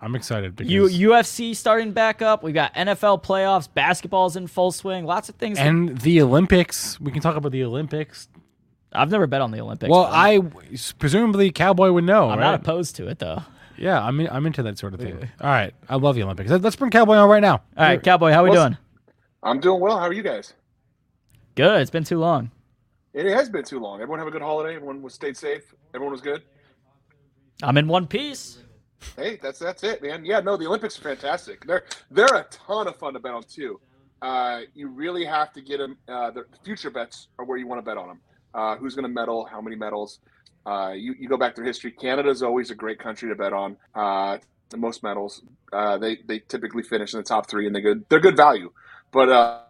I'm 0.00 0.14
excited 0.14 0.54
because 0.56 0.72
U- 0.96 1.10
UFC 1.10 1.54
starting 1.56 1.92
back 1.92 2.22
up. 2.22 2.42
We 2.42 2.52
got 2.52 2.72
NFL 2.74 3.22
playoffs. 3.24 3.68
Basketball's 3.72 4.36
in 4.36 4.46
full 4.46 4.70
swing. 4.72 5.04
Lots 5.04 5.28
of 5.28 5.34
things. 5.36 5.58
and 5.58 5.98
the 5.98 6.22
Olympics. 6.22 7.00
We 7.00 7.10
can 7.12 7.20
talk 7.20 7.36
about 7.36 7.52
the 7.52 7.64
Olympics. 7.64 8.28
I've 8.92 9.10
never 9.10 9.26
bet 9.26 9.40
on 9.40 9.50
the 9.50 9.60
Olympics. 9.60 9.90
Well, 9.90 10.04
I'm- 10.06 10.52
presumably 10.98 11.50
Cowboy 11.50 11.90
would 11.90 12.04
know. 12.04 12.30
I'm 12.30 12.38
right? 12.38 12.44
not 12.46 12.54
opposed 12.54 12.96
to 12.96 13.08
it 13.08 13.18
though. 13.18 13.42
Yeah, 13.76 14.02
I'm 14.02 14.18
in, 14.20 14.28
I'm 14.28 14.44
into 14.46 14.62
that 14.64 14.76
sort 14.78 14.94
of 14.94 15.00
thing. 15.00 15.16
All 15.40 15.50
right, 15.50 15.72
I 15.88 15.96
love 15.96 16.14
the 16.16 16.22
Olympics. 16.24 16.50
Let's 16.50 16.74
bring 16.76 16.90
Cowboy 16.90 17.14
on 17.16 17.28
right 17.28 17.40
now. 17.40 17.62
All 17.76 17.84
right, 17.84 18.02
Cowboy, 18.02 18.32
how 18.32 18.40
are 18.40 18.44
we 18.44 18.50
What's- 18.50 18.62
doing? 18.62 18.76
I'm 19.42 19.60
doing 19.60 19.80
well. 19.80 19.98
How 19.98 20.06
are 20.06 20.12
you 20.12 20.22
guys? 20.22 20.52
Good. 21.54 21.80
It's 21.80 21.90
been 21.90 22.02
too 22.04 22.18
long. 22.18 22.50
It 23.14 23.26
has 23.26 23.48
been 23.48 23.64
too 23.64 23.78
long. 23.80 24.00
Everyone 24.00 24.18
have 24.18 24.28
a 24.28 24.30
good 24.32 24.42
holiday. 24.42 24.74
Everyone 24.76 25.00
was 25.02 25.14
stayed 25.14 25.36
safe. 25.36 25.74
Everyone 25.94 26.12
was 26.12 26.20
good. 26.20 26.42
I'm 27.62 27.76
in 27.78 27.88
one 27.88 28.06
piece. 28.06 28.58
Hey, 29.16 29.38
that's 29.42 29.58
that's 29.58 29.82
it, 29.84 30.02
man. 30.02 30.24
Yeah, 30.24 30.40
no, 30.40 30.56
the 30.56 30.66
Olympics 30.66 30.98
are 30.98 31.02
fantastic. 31.02 31.64
They're 31.66 31.84
they're 32.10 32.26
a 32.34 32.46
ton 32.50 32.88
of 32.88 32.96
fun 32.98 33.14
to 33.14 33.20
bet 33.20 33.34
on 33.34 33.42
too. 33.48 33.80
uh, 34.22 34.60
you 34.74 34.88
really 34.88 35.24
have 35.24 35.52
to 35.52 35.62
get 35.62 35.78
them. 35.78 35.98
Uh, 36.08 36.30
the 36.32 36.44
future 36.64 36.90
bets 36.90 37.28
are 37.38 37.44
where 37.44 37.58
you 37.58 37.66
want 37.68 37.78
to 37.80 37.84
bet 37.84 37.98
on 37.98 38.08
them. 38.08 38.22
Uh, 38.54 38.76
who's 38.76 38.94
going 38.94 39.04
to 39.04 39.08
medal? 39.14 39.46
How 39.50 39.60
many 39.60 39.76
medals? 39.76 40.20
Uh, 40.66 40.92
you, 40.96 41.14
you 41.18 41.28
go 41.28 41.36
back 41.38 41.54
through 41.56 41.66
history. 41.66 41.92
Canada 41.92 42.30
is 42.30 42.42
always 42.42 42.70
a 42.70 42.74
great 42.74 42.98
country 42.98 43.28
to 43.30 43.34
bet 43.36 43.52
on. 43.52 43.76
Uh, 43.94 44.38
the 44.70 44.76
most 44.78 45.02
medals. 45.02 45.42
Uh, 45.72 45.98
they 45.98 46.18
they 46.26 46.40
typically 46.40 46.82
finish 46.82 47.14
in 47.14 47.18
the 47.20 47.24
top 47.24 47.48
three, 47.50 47.66
and 47.66 47.74
they 47.76 47.80
good. 47.80 48.04
They're 48.10 48.20
good 48.20 48.36
value. 48.36 48.70
But 49.12 49.30
uh, 49.30 49.60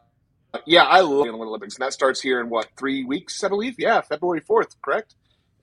yeah, 0.67 0.85
I 0.85 1.01
love 1.01 1.25
the 1.25 1.31
Olympics, 1.33 1.77
and 1.77 1.85
that 1.87 1.93
starts 1.93 2.21
here 2.21 2.41
in 2.41 2.49
what 2.51 2.69
three 2.79 3.05
weeks, 3.05 3.43
I 3.45 3.49
believe. 3.49 3.75
Yeah, 3.79 4.01
February 4.03 4.41
fourth, 4.41 4.77
correct? 4.83 5.15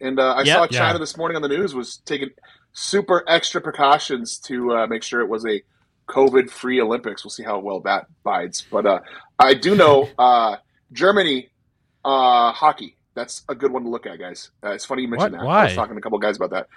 And 0.01 0.19
uh, 0.19 0.35
I 0.35 0.43
Yep. 0.43 0.45
saw 0.45 0.67
China 0.67 0.99
Yeah. 0.99 0.99
this 0.99 1.17
morning 1.17 1.35
on 1.35 1.41
the 1.41 1.47
news 1.49 1.73
was 1.75 2.01
taking 2.05 2.29
super 2.77 3.23
extra 3.27 3.61
precautions 3.61 4.37
to 4.37 4.73
uh, 4.73 4.87
make 4.87 5.01
sure 5.01 5.21
it 5.21 5.29
was 5.29 5.45
a 5.45 5.63
COVID-free 6.07 6.81
Olympics. 6.81 7.23
We'll 7.23 7.31
see 7.31 7.43
how 7.43 7.57
well 7.59 7.79
that 7.81 8.05
bides. 8.23 8.65
But 8.69 8.85
uh, 8.85 8.99
I 9.39 9.53
do 9.55 9.75
know 9.75 10.09
uh, 10.19 10.57
Germany 10.91 11.49
uh, 12.03 12.51
hockey. 12.51 12.97
That's 13.15 13.43
a 13.47 13.55
good 13.55 13.71
one 13.71 13.83
to 13.83 13.89
look 13.89 14.05
at, 14.05 14.19
guys. 14.19 14.51
Uh, 14.61 14.71
it's 14.71 14.83
funny 14.83 15.03
you 15.03 15.07
mentioned 15.07 15.31
What? 15.33 15.39
that. 15.39 15.45
I 15.45 15.47
Why? 15.47 15.63
was 15.65 15.73
talking 15.75 15.95
to 15.95 15.99
a 15.99 16.01
couple 16.01 16.19
guys 16.19 16.35
about 16.35 16.49
that 16.51 16.67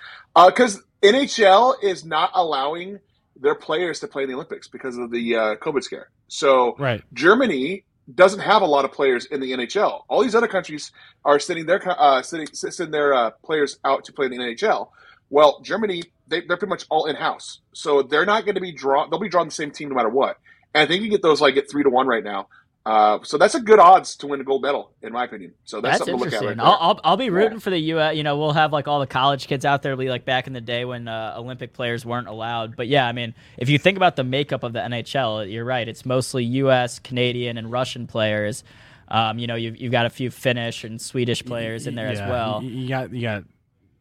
because 0.46 0.80
NHL 1.02 1.74
is 1.82 2.04
not 2.04 2.30
allowing 2.34 3.00
their 3.40 3.56
players 3.56 3.98
to 4.00 4.08
play 4.08 4.22
in 4.22 4.28
the 4.28 4.34
Olympics 4.36 4.68
because 4.68 4.96
of 4.96 5.10
the 5.10 5.34
uh, 5.34 5.56
COVID 5.56 5.82
scare. 5.82 6.10
So 6.28 6.76
Right. 6.78 7.02
Germany 7.12 7.84
doesn't 8.14 8.40
have 8.40 8.62
a 8.62 8.66
lot 8.66 8.84
of 8.84 8.92
players 8.92 9.26
in 9.26 9.40
the 9.40 9.50
NHL. 9.52 10.02
All 10.08 10.22
these 10.22 10.36
other 10.36 10.46
countries 10.48 10.92
are 11.24 11.40
sending 11.40 11.66
their 11.66 11.82
uh, 12.00 12.22
sending, 12.22 12.48
sending 12.54 12.92
their 12.92 13.12
uh, 13.14 13.30
players 13.44 13.78
out 13.84 14.04
to 14.04 14.12
play 14.12 14.26
in 14.26 14.30
the 14.32 14.38
NHL. 14.38 14.90
Well, 15.30 15.60
Germany 15.62 16.04
they, 16.28 16.40
they're 16.42 16.56
pretty 16.56 16.70
much 16.70 16.84
all 16.90 17.06
in 17.06 17.16
house, 17.16 17.60
so 17.72 18.02
they're 18.02 18.26
not 18.26 18.44
going 18.44 18.54
to 18.54 18.60
be 18.60 18.72
drawn. 18.72 19.10
They'll 19.10 19.20
be 19.20 19.28
drawn 19.28 19.46
the 19.48 19.54
same 19.54 19.70
team 19.70 19.88
no 19.88 19.94
matter 19.94 20.08
what. 20.08 20.38
And 20.74 20.82
I 20.82 20.86
think 20.86 21.02
you 21.02 21.08
get 21.08 21.22
those 21.22 21.40
like 21.40 21.56
at 21.56 21.70
three 21.70 21.82
to 21.82 21.90
one 21.90 22.06
right 22.06 22.24
now. 22.24 22.48
Uh, 22.86 23.18
so 23.22 23.36
that's 23.36 23.54
a 23.54 23.60
good 23.60 23.78
odds 23.78 24.16
to 24.16 24.26
win 24.26 24.40
a 24.40 24.44
gold 24.44 24.62
medal, 24.62 24.92
in 25.02 25.12
my 25.12 25.24
opinion. 25.24 25.52
So 25.64 25.80
that's, 25.80 25.98
That's 25.98 26.10
something 26.10 26.18
to 26.18 26.24
look 26.24 26.28
at 26.28 26.42
interesting. 26.42 26.58
right. 26.58 26.66
I'll, 26.66 26.78
I'll 26.80 27.00
I'll 27.04 27.16
be 27.18 27.28
rooting 27.28 27.60
for 27.60 27.68
the 27.68 27.78
U.S. 27.78 28.16
You 28.16 28.22
know, 28.22 28.38
we'll 28.38 28.52
have 28.52 28.72
like 28.72 28.88
all 28.88 29.00
the 29.00 29.06
college 29.06 29.46
kids 29.46 29.66
out 29.66 29.82
there, 29.82 29.94
be 29.96 30.08
like 30.08 30.24
back 30.24 30.46
in 30.46 30.54
the 30.54 30.60
day 30.62 30.86
when 30.86 31.06
uh, 31.06 31.34
Olympic 31.36 31.74
players 31.74 32.06
weren't 32.06 32.28
allowed. 32.28 32.76
But 32.76 32.88
yeah, 32.88 33.06
I 33.06 33.12
mean, 33.12 33.34
if 33.58 33.68
you 33.68 33.78
think 33.78 33.98
about 33.98 34.16
the 34.16 34.24
makeup 34.24 34.62
of 34.62 34.72
the 34.72 34.80
NHL, 34.80 35.52
you're 35.52 35.66
right. 35.66 35.86
It's 35.86 36.06
mostly 36.06 36.44
U.S., 36.44 36.98
Canadian, 36.98 37.58
and 37.58 37.70
Russian 37.70 38.06
players. 38.06 38.64
Um, 39.08 39.38
you 39.38 39.46
know, 39.46 39.54
you've, 39.54 39.76
you've 39.76 39.92
got 39.92 40.06
a 40.06 40.10
few 40.10 40.30
Finnish 40.30 40.84
and 40.84 41.00
Swedish 41.00 41.44
players 41.44 41.86
in 41.86 41.94
there 41.94 42.08
as 42.08 42.20
well. 42.20 42.62
You, 42.62 42.70
you 42.70 42.88
got 42.88 43.12
you 43.12 43.22
got 43.22 43.44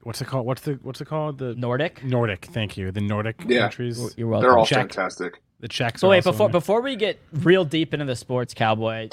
what's 0.03 0.21
it 0.21 0.25
called? 0.27 0.45
What's 0.45 0.61
the 0.61 0.79
what's 0.83 1.01
it 1.01 1.05
called? 1.05 1.37
The 1.39 1.55
Nordic. 1.55 2.03
Nordic. 2.03 2.45
Thank 2.45 2.77
you. 2.77 2.91
The 2.91 3.01
Nordic 3.01 3.35
Yeah. 3.45 3.61
countries. 3.61 4.15
You're 4.17 4.27
welcome. 4.27 4.49
They're 4.49 4.57
all 4.57 4.65
Check. 4.65 4.79
fantastic. 4.93 5.41
The 5.59 5.67
Czechs. 5.67 6.01
So 6.01 6.07
are 6.07 6.11
wait, 6.11 6.23
before 6.23 6.47
there. 6.47 6.53
before 6.53 6.81
we 6.81 6.95
get 6.95 7.19
real 7.33 7.65
deep 7.65 7.93
into 7.93 8.05
the 8.05 8.15
sports, 8.15 8.53
cowboy, 8.53 9.09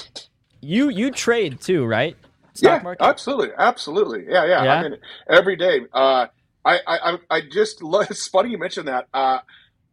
you 0.60 0.88
you 0.90 1.10
trade 1.10 1.60
too, 1.60 1.84
right? 1.86 2.16
Stock 2.54 2.78
yeah, 2.80 2.82
market. 2.84 3.04
absolutely, 3.04 3.48
absolutely. 3.58 4.24
Yeah, 4.28 4.44
yeah. 4.44 4.62
Yeah? 4.64 4.74
I 4.74 4.82
mean, 4.82 4.96
every 5.28 5.56
day. 5.56 5.80
Uh, 5.92 6.26
I, 6.66 6.78
I, 6.86 7.12
I- 7.12 7.18
I 7.30 7.40
just. 7.40 7.82
lo- 7.82 8.00
It's 8.10 8.26
funny 8.28 8.50
you 8.50 8.58
mentioned 8.58 8.88
that. 8.88 9.08
Uh, 9.12 9.38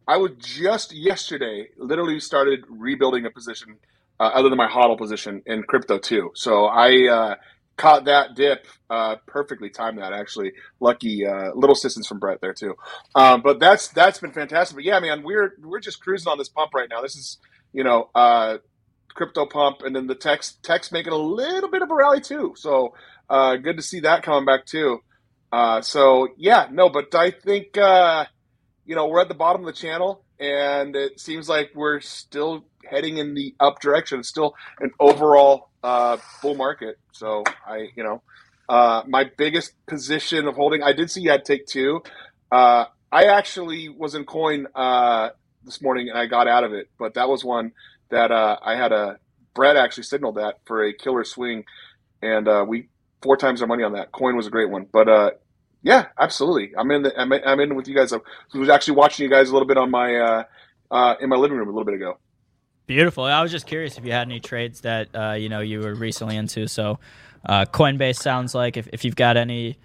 I 0.06 0.16
was 0.16 0.32
just 0.38 0.92
yesterday, 0.92 1.68
literally 1.76 2.18
started 2.20 2.64
rebuilding 2.68 3.24
a 3.26 3.30
position, 3.30 3.76
uh, 4.20 4.24
other 4.34 4.48
than 4.48 4.58
my 4.58 4.68
hodl 4.68 4.96
position 4.96 5.42
in 5.46 5.62
crypto 5.64 5.98
too. 5.98 6.30
So 6.34 6.66
I 6.66 7.08
uh, 7.08 7.34
caught 7.82 8.04
that 8.04 8.36
dip. 8.36 8.66
Uh, 8.88 9.16
perfectly 9.26 9.68
timed 9.68 9.98
that 9.98 10.12
actually. 10.12 10.52
Lucky 10.78 11.26
uh, 11.26 11.50
little 11.54 11.74
assistance 11.74 12.06
from 12.06 12.20
Brett 12.20 12.40
there 12.40 12.54
too. 12.54 12.76
Um, 13.16 13.42
but 13.42 13.58
that's 13.58 13.88
that's 13.88 14.20
been 14.20 14.32
fantastic. 14.32 14.76
But 14.76 14.84
yeah, 14.84 15.00
man, 15.00 15.24
we're 15.24 15.54
we're 15.60 15.80
just 15.80 16.00
cruising 16.00 16.30
on 16.30 16.38
this 16.38 16.48
pump 16.48 16.72
right 16.74 16.88
now. 16.88 17.02
This 17.02 17.16
is 17.16 17.38
you 17.72 17.84
know. 17.84 18.08
Uh, 18.14 18.58
crypto 19.14 19.44
pump 19.44 19.82
and 19.82 19.94
then 19.94 20.06
the 20.06 20.14
text 20.14 20.62
text 20.62 20.90
making 20.90 21.12
a 21.12 21.16
little 21.16 21.68
bit 21.68 21.82
of 21.82 21.90
a 21.90 21.94
rally 21.94 22.18
too 22.18 22.54
so 22.56 22.94
uh, 23.28 23.56
good 23.56 23.76
to 23.76 23.82
see 23.82 24.00
that 24.00 24.22
coming 24.22 24.46
back 24.46 24.64
too 24.64 25.00
uh, 25.52 25.82
so 25.82 26.28
yeah 26.38 26.66
no 26.72 26.88
but 26.88 27.14
i 27.14 27.30
think 27.30 27.76
uh, 27.76 28.24
you 28.86 28.94
know 28.94 29.08
we're 29.08 29.20
at 29.20 29.28
the 29.28 29.34
bottom 29.34 29.60
of 29.60 29.66
the 29.66 29.78
channel 29.78 30.24
and 30.40 30.96
it 30.96 31.20
seems 31.20 31.46
like 31.46 31.72
we're 31.74 32.00
still 32.00 32.64
heading 32.88 33.18
in 33.18 33.34
the 33.34 33.54
up 33.60 33.80
direction 33.80 34.20
it's 34.20 34.28
still 34.28 34.54
an 34.80 34.90
overall 35.00 35.70
uh, 35.82 36.16
bull 36.40 36.54
market 36.54 36.98
so 37.12 37.42
i 37.66 37.88
you 37.96 38.04
know 38.04 38.22
uh, 38.68 39.02
my 39.06 39.28
biggest 39.36 39.74
position 39.86 40.46
of 40.46 40.54
holding 40.54 40.82
i 40.82 40.92
did 40.92 41.10
see 41.10 41.20
you 41.20 41.30
had 41.30 41.44
Take-Two 41.44 42.02
uh, 42.50 42.84
i 43.10 43.24
actually 43.24 43.88
was 43.88 44.14
in 44.14 44.24
coin 44.24 44.66
uh, 44.74 45.30
this 45.64 45.82
morning 45.82 46.08
and 46.08 46.18
i 46.18 46.26
got 46.26 46.48
out 46.48 46.64
of 46.64 46.72
it 46.72 46.88
but 46.98 47.14
that 47.14 47.28
was 47.28 47.44
one 47.44 47.72
that 48.12 48.30
uh, 48.30 48.58
I 48.62 48.76
had 48.76 48.92
a 48.92 49.18
Brett 49.54 49.76
actually 49.76 50.04
signaled 50.04 50.36
that 50.36 50.60
for 50.66 50.84
a 50.84 50.92
killer 50.92 51.24
swing, 51.24 51.64
and 52.22 52.46
uh, 52.46 52.64
we 52.66 52.88
four 53.22 53.36
times 53.36 53.60
our 53.60 53.66
money 53.66 53.82
on 53.82 53.94
that. 53.94 54.12
Coin 54.12 54.36
was 54.36 54.46
a 54.46 54.50
great 54.50 54.70
one, 54.70 54.86
but 54.92 55.40
yeah, 55.82 56.06
absolutely. 56.18 56.72
I'm 56.76 56.90
in. 56.90 57.02
The, 57.02 57.20
I'm, 57.20 57.60
in, 57.60 57.74
with 57.74 57.88
you 57.88 57.94
guys. 57.94 58.12
I 58.12 58.18
was 58.54 58.68
actually 58.68 58.96
watching 58.96 59.24
you 59.24 59.30
guys 59.30 59.48
a 59.48 59.52
little 59.52 59.66
bit 59.66 59.76
on 59.76 59.90
my 59.90 60.44
uh, 60.90 61.16
in 61.20 61.28
my 61.28 61.36
living 61.36 61.56
room 61.56 61.68
a 61.68 61.72
little 61.72 61.84
bit 61.84 61.94
ago. 61.94 62.18
Beautiful. 62.86 63.24
I 63.24 63.42
was 63.42 63.50
just 63.50 63.66
curious 63.66 63.96
if 63.96 64.04
you 64.04 64.12
had 64.12 64.26
any 64.26 64.40
trades 64.40 64.80
that 64.82 65.08
uh, 65.14 65.32
you 65.32 65.48
know 65.48 65.60
you 65.60 65.80
were 65.80 65.94
recently 65.94 66.36
into. 66.36 66.66
So, 66.66 66.98
uh, 67.46 67.64
Coinbase 67.64 68.16
sounds 68.16 68.54
like 68.54 68.76
if, 68.76 68.88
if 68.92 69.04
you've 69.04 69.16
got 69.16 69.36
any 69.36 69.78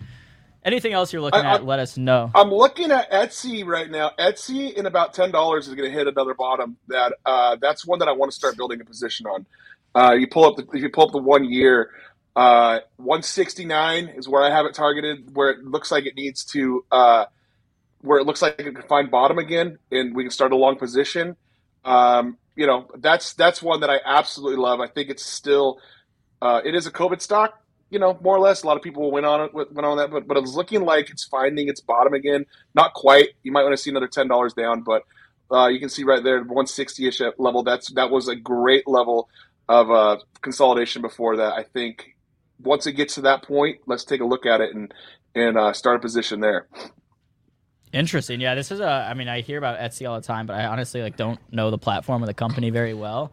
anything 0.65 0.93
else 0.93 1.13
you're 1.13 1.21
looking 1.21 1.45
I- 1.45 1.55
at, 1.55 1.65
let 1.65 1.79
us 1.79 1.97
know. 1.97 2.31
I'm 2.33 2.51
looking 2.51 2.91
at 2.91 3.09
Etsy 3.11 3.65
right 3.65 3.89
now. 3.89 4.11
Etsy 4.19 4.73
in 4.73 4.85
about 4.85 5.13
ten 5.13 5.31
dollars 5.31 5.67
is 5.67 5.75
going 5.75 5.89
to 5.89 5.95
hit 5.95 6.07
another 6.07 6.33
bottom. 6.33 6.77
That 6.87 7.13
uh, 7.25 7.55
that's 7.61 7.85
one 7.85 7.99
that 7.99 8.07
I 8.07 8.13
want 8.13 8.31
to 8.31 8.35
start 8.35 8.57
building 8.57 8.81
a 8.81 8.85
position 8.85 9.27
on. 9.27 9.45
Uh, 9.95 10.13
you 10.13 10.27
pull 10.27 10.45
up 10.45 10.55
the 10.55 10.67
if 10.75 10.81
you 10.81 10.89
pull 10.89 11.05
up 11.05 11.11
the 11.11 11.17
one 11.19 11.45
year, 11.45 11.91
uh, 12.35 12.79
169 12.97 14.09
is 14.09 14.27
where 14.27 14.43
I 14.43 14.49
have 14.49 14.65
it 14.65 14.73
targeted. 14.73 15.35
Where 15.35 15.51
it 15.51 15.63
looks 15.63 15.91
like 15.91 16.05
it 16.05 16.15
needs 16.15 16.43
to, 16.45 16.83
uh, 16.91 17.25
where 18.01 18.19
it 18.19 18.25
looks 18.25 18.41
like 18.41 18.59
it 18.59 18.63
can 18.73 18.81
find 18.83 19.09
bottom 19.11 19.37
again, 19.37 19.77
and 19.91 20.15
we 20.15 20.23
can 20.23 20.31
start 20.31 20.51
a 20.51 20.55
long 20.57 20.77
position. 20.77 21.35
Um, 21.85 22.37
you 22.57 22.67
know, 22.67 22.87
that's 22.97 23.33
that's 23.33 23.61
one 23.61 23.79
that 23.81 23.89
I 23.89 23.99
absolutely 24.03 24.57
love. 24.57 24.81
I 24.81 24.87
think 24.87 25.09
it's 25.09 25.25
still, 25.25 25.79
uh, 26.41 26.61
it 26.65 26.75
is 26.75 26.87
a 26.87 26.91
COVID 26.91 27.21
stock 27.21 27.61
you 27.89 27.99
know, 27.99 28.17
more 28.21 28.35
or 28.35 28.39
less. 28.39 28.63
A 28.63 28.67
lot 28.67 28.77
of 28.77 28.83
people 28.83 29.11
went 29.11 29.25
on 29.25 29.41
it, 29.41 29.53
went 29.53 29.85
on 29.85 29.97
that, 29.97 30.11
but 30.11 30.27
but 30.27 30.37
it's 30.37 30.53
looking 30.53 30.81
like 30.81 31.09
it's 31.09 31.25
finding 31.25 31.69
its 31.69 31.79
bottom 31.79 32.13
again. 32.13 32.45
Not 32.73 32.93
quite. 32.93 33.29
You 33.43 33.51
might 33.51 33.63
want 33.63 33.73
to 33.73 33.81
see 33.81 33.89
another 33.89 34.07
ten 34.07 34.27
dollars 34.27 34.53
down, 34.53 34.81
but 34.81 35.03
uh, 35.51 35.67
you 35.67 35.79
can 35.79 35.89
see 35.89 36.03
right 36.03 36.23
there, 36.23 36.43
one 36.43 36.67
sixty 36.67 37.07
ish 37.07 37.21
level. 37.37 37.63
That's 37.63 37.91
that 37.93 38.09
was 38.09 38.27
a 38.27 38.35
great 38.35 38.87
level 38.87 39.29
of 39.69 39.89
uh, 39.89 40.17
consolidation 40.41 41.01
before 41.01 41.37
that. 41.37 41.53
I 41.53 41.63
think 41.63 42.15
once 42.59 42.87
it 42.87 42.93
gets 42.93 43.15
to 43.15 43.21
that 43.21 43.43
point, 43.43 43.79
let's 43.85 44.03
take 44.03 44.21
a 44.21 44.25
look 44.25 44.45
at 44.45 44.61
it 44.61 44.75
and 44.75 44.93
and 45.33 45.57
uh, 45.57 45.73
start 45.73 45.97
a 45.97 45.99
position 45.99 46.41
there. 46.41 46.67
Interesting. 47.93 48.41
Yeah, 48.41 48.55
this 48.55 48.71
is 48.71 48.79
a. 48.79 48.87
I 48.87 49.13
mean, 49.13 49.27
I 49.27 49.41
hear 49.41 49.57
about 49.57 49.79
Etsy 49.79 50.09
all 50.09 50.19
the 50.19 50.25
time, 50.25 50.45
but 50.45 50.55
I 50.55 50.65
honestly 50.65 51.01
like 51.01 51.15
don't 51.15 51.39
know 51.51 51.71
the 51.71 51.77
platform 51.77 52.23
or 52.23 52.25
the 52.25 52.33
company 52.33 52.69
very 52.69 52.93
well. 52.93 53.31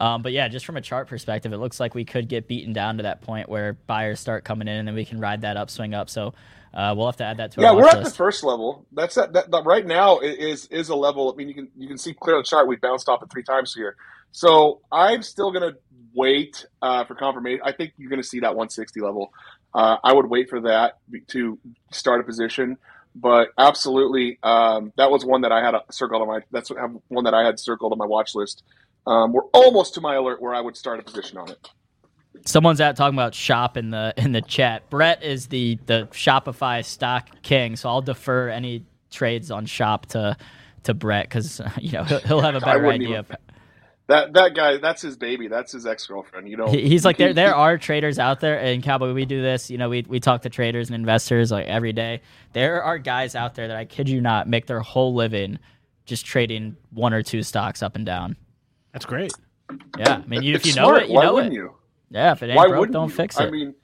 Um, 0.00 0.22
but 0.22 0.32
yeah, 0.32 0.48
just 0.48 0.66
from 0.66 0.76
a 0.76 0.80
chart 0.80 1.06
perspective, 1.06 1.52
it 1.52 1.58
looks 1.58 1.78
like 1.78 1.94
we 1.94 2.04
could 2.04 2.28
get 2.28 2.48
beaten 2.48 2.72
down 2.72 2.96
to 2.96 3.04
that 3.04 3.20
point 3.20 3.48
where 3.48 3.74
buyers 3.86 4.18
start 4.18 4.44
coming 4.44 4.66
in, 4.66 4.74
and 4.74 4.88
then 4.88 4.94
we 4.94 5.04
can 5.04 5.20
ride 5.20 5.42
that 5.42 5.56
upswing 5.56 5.94
up. 5.94 6.10
So 6.10 6.34
uh, 6.74 6.94
we'll 6.96 7.06
have 7.06 7.16
to 7.18 7.24
add 7.24 7.36
that 7.36 7.52
to 7.52 7.60
Yeah, 7.60 7.72
we're 7.72 7.86
at 7.86 8.02
the 8.02 8.10
first 8.10 8.42
level. 8.42 8.86
That's 8.92 9.14
that, 9.14 9.32
that, 9.34 9.50
that 9.50 9.64
right 9.64 9.86
now 9.86 10.18
is 10.18 10.66
is 10.66 10.88
a 10.88 10.96
level. 10.96 11.32
I 11.32 11.36
mean, 11.36 11.48
you 11.48 11.54
can 11.54 11.68
you 11.76 11.86
can 11.86 11.98
see 11.98 12.14
clear 12.14 12.36
on 12.36 12.42
the 12.42 12.46
chart. 12.46 12.66
We 12.66 12.76
bounced 12.76 13.08
off 13.08 13.22
it 13.22 13.30
three 13.30 13.42
times 13.42 13.74
here, 13.74 13.96
so 14.32 14.80
I'm 14.90 15.22
still 15.22 15.52
gonna 15.52 15.74
wait 16.14 16.66
uh, 16.80 17.04
for 17.04 17.14
confirmation. 17.14 17.60
I 17.64 17.72
think 17.72 17.92
you're 17.96 18.10
gonna 18.10 18.22
see 18.22 18.40
that 18.40 18.56
160 18.56 19.00
level. 19.00 19.32
Uh, 19.74 19.98
I 20.02 20.12
would 20.12 20.26
wait 20.26 20.48
for 20.50 20.60
that 20.62 20.98
to 21.28 21.58
start 21.90 22.20
a 22.20 22.24
position, 22.24 22.76
but 23.14 23.48
absolutely, 23.58 24.38
um, 24.42 24.92
that 24.96 25.10
was 25.10 25.24
one 25.24 25.42
that 25.42 25.52
I 25.52 25.60
had 25.64 25.74
circled 25.90 26.22
on 26.22 26.28
my. 26.28 26.40
That's 26.50 26.70
one 27.08 27.24
that 27.24 27.34
I 27.34 27.44
had 27.44 27.58
circled 27.58 27.92
on 27.92 27.98
my 27.98 28.06
watch 28.06 28.34
list. 28.34 28.62
Um, 29.06 29.32
we're 29.32 29.46
almost 29.52 29.94
to 29.94 30.00
my 30.00 30.14
alert 30.14 30.40
where 30.40 30.54
I 30.54 30.60
would 30.60 30.76
start 30.76 31.00
a 31.00 31.02
position 31.02 31.38
on 31.38 31.50
it. 31.50 31.68
Someone's 32.46 32.80
out 32.80 32.96
talking 32.96 33.14
about 33.14 33.34
shop 33.34 33.76
in 33.76 33.90
the 33.90 34.14
in 34.16 34.32
the 34.32 34.40
chat. 34.42 34.88
Brett 34.90 35.22
is 35.22 35.48
the 35.48 35.78
the 35.86 36.08
Shopify 36.12 36.84
stock 36.84 37.28
king, 37.42 37.76
so 37.76 37.88
I'll 37.88 38.02
defer 38.02 38.48
any 38.48 38.84
trades 39.10 39.50
on 39.50 39.66
shop 39.66 40.06
to 40.06 40.36
to 40.84 40.94
Brett 40.94 41.28
because 41.28 41.60
you 41.80 41.92
know 41.92 42.04
he'll, 42.04 42.20
he'll 42.20 42.40
have 42.40 42.54
a 42.54 42.60
better 42.60 42.86
idea. 42.88 43.20
even- 43.20 43.36
That 44.12 44.34
that 44.34 44.54
guy, 44.54 44.76
that's 44.76 45.00
his 45.00 45.16
baby. 45.16 45.48
That's 45.48 45.72
his 45.72 45.86
ex 45.86 46.06
girlfriend. 46.06 46.46
You 46.48 46.58
know, 46.58 46.66
He- 46.68 46.86
He's 46.86 47.02
like 47.04 47.16
there. 47.16 47.28
he- 47.28 47.32
There 47.34 47.54
are 47.54 47.78
traders 47.78 48.18
out 48.18 48.40
there, 48.40 48.58
and 48.60 48.82
Cowboy, 48.82 49.12
we 49.14 49.24
do 49.24 49.40
this. 49.40 49.70
You 49.70 49.78
know, 49.78 49.88
we 49.88 50.04
we 50.06 50.20
talk 50.20 50.42
to 50.42 50.50
traders 50.50 50.88
and 50.90 50.94
investors 50.94 51.50
like 51.50 51.66
every 51.66 51.94
day. 51.94 52.20
There 52.52 52.82
are 52.82 52.98
guys 52.98 53.34
out 53.34 53.54
there 53.54 53.68
that 53.68 53.76
I 53.76 53.86
kid 53.86 54.10
you 54.10 54.20
not 54.20 54.48
make 54.48 54.66
their 54.66 54.80
whole 54.80 55.14
living 55.14 55.58
just 56.04 56.26
trading 56.26 56.76
one 56.90 57.14
or 57.14 57.22
two 57.22 57.42
stocks 57.42 57.82
up 57.82 57.96
and 57.96 58.04
down. 58.04 58.36
That's 58.92 59.06
great. 59.06 59.32
Yeah, 59.98 60.20
I 60.22 60.26
mean, 60.26 60.42
you, 60.42 60.56
if 60.56 60.60
It's 60.66 60.66
you 60.66 60.74
know 60.74 60.88
smart. 60.88 61.02
it, 61.04 61.08
you 61.08 61.14
Why 61.14 61.24
know 61.24 61.34
wouldn't 61.34 61.54
it. 61.54 61.56
you? 61.56 61.74
Yeah, 62.10 62.32
if 62.32 62.42
it 62.42 62.48
ain't 62.50 62.56
Why 62.56 62.68
broke, 62.68 62.90
don't 62.90 63.08
you? 63.08 63.14
fix 63.14 63.40
it. 63.40 63.44
I 63.44 63.50
mean, 63.50 63.74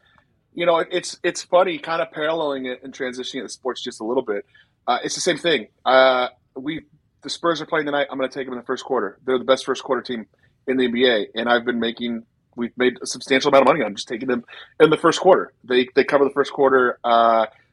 you 0.52 0.66
know, 0.66 0.78
it's 0.78 1.18
it's 1.22 1.42
funny, 1.44 1.78
kind 1.78 2.02
of 2.02 2.10
paralleling 2.10 2.66
it 2.66 2.82
and 2.82 2.92
transitioning 2.92 3.40
it 3.40 3.42
to 3.44 3.48
sports 3.48 3.82
just 3.82 4.00
a 4.00 4.04
little 4.04 4.22
bit. 4.24 4.44
Uh, 4.86 4.98
it's 5.02 5.14
the 5.14 5.22
same 5.22 5.38
thing. 5.38 5.68
Uh, 5.86 6.28
we 6.54 6.82
the 7.22 7.30
Spurs 7.30 7.60
are 7.60 7.66
playing 7.66 7.86
tonight. 7.86 8.06
I'm 8.10 8.18
going 8.18 8.28
to 8.28 8.34
take 8.34 8.46
them 8.46 8.54
in 8.54 8.60
the 8.60 8.66
first 8.66 8.84
quarter. 8.84 9.18
They're 9.24 9.38
the 9.38 9.44
best 9.44 9.64
first 9.64 9.82
quarter 9.82 10.02
team 10.02 10.26
in 10.66 10.76
the 10.76 10.88
NBA, 10.88 11.26
and 11.34 11.48
I've 11.48 11.64
been 11.64 11.80
making. 11.80 12.24
We've 12.56 12.76
made 12.76 12.98
a 13.00 13.06
substantial 13.06 13.50
amount 13.50 13.62
of 13.62 13.68
money 13.68 13.84
on 13.84 13.94
just 13.94 14.08
taking 14.08 14.28
them 14.28 14.44
in 14.80 14.90
the 14.90 14.96
first 14.96 15.20
quarter. 15.20 15.52
They 15.64 15.88
they 15.94 16.04
cover 16.04 16.24
the 16.24 16.30
first 16.30 16.52
quarter 16.52 16.98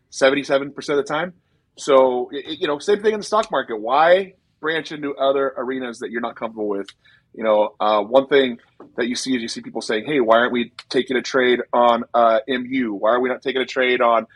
seventy 0.10 0.44
seven 0.44 0.72
percent 0.72 1.00
of 1.00 1.06
the 1.06 1.14
time. 1.14 1.34
So 1.78 2.30
it, 2.32 2.60
you 2.60 2.68
know, 2.68 2.80
same 2.80 3.02
thing 3.02 3.14
in 3.14 3.20
the 3.20 3.26
stock 3.26 3.52
market. 3.52 3.80
Why 3.80 4.34
branch 4.62 4.92
into 4.92 5.16
other 5.16 5.54
arenas 5.58 6.00
that 6.00 6.12
you're 6.12 6.22
not 6.22 6.36
comfortable 6.36 6.68
with? 6.68 6.88
You 7.34 7.44
know, 7.44 7.76
uh, 7.80 8.02
one 8.02 8.28
thing 8.28 8.60
that 8.96 9.08
you 9.08 9.16
see 9.16 9.36
is 9.36 9.42
you 9.42 9.48
see 9.48 9.62
people 9.62 9.82
saying, 9.82 10.06
"Hey, 10.06 10.22
why 10.22 10.38
aren't 10.38 10.54
we 10.54 10.72
taking 10.90 11.18
a 11.18 11.22
trade 11.22 11.62
on 11.74 12.04
uh, 12.14 12.40
MU? 12.48 12.94
Why 12.94 13.12
are 13.12 13.20
we 13.20 13.30
not 13.30 13.42
taking 13.42 13.62
a 13.62 13.66
trade 13.66 14.02
on 14.02 14.28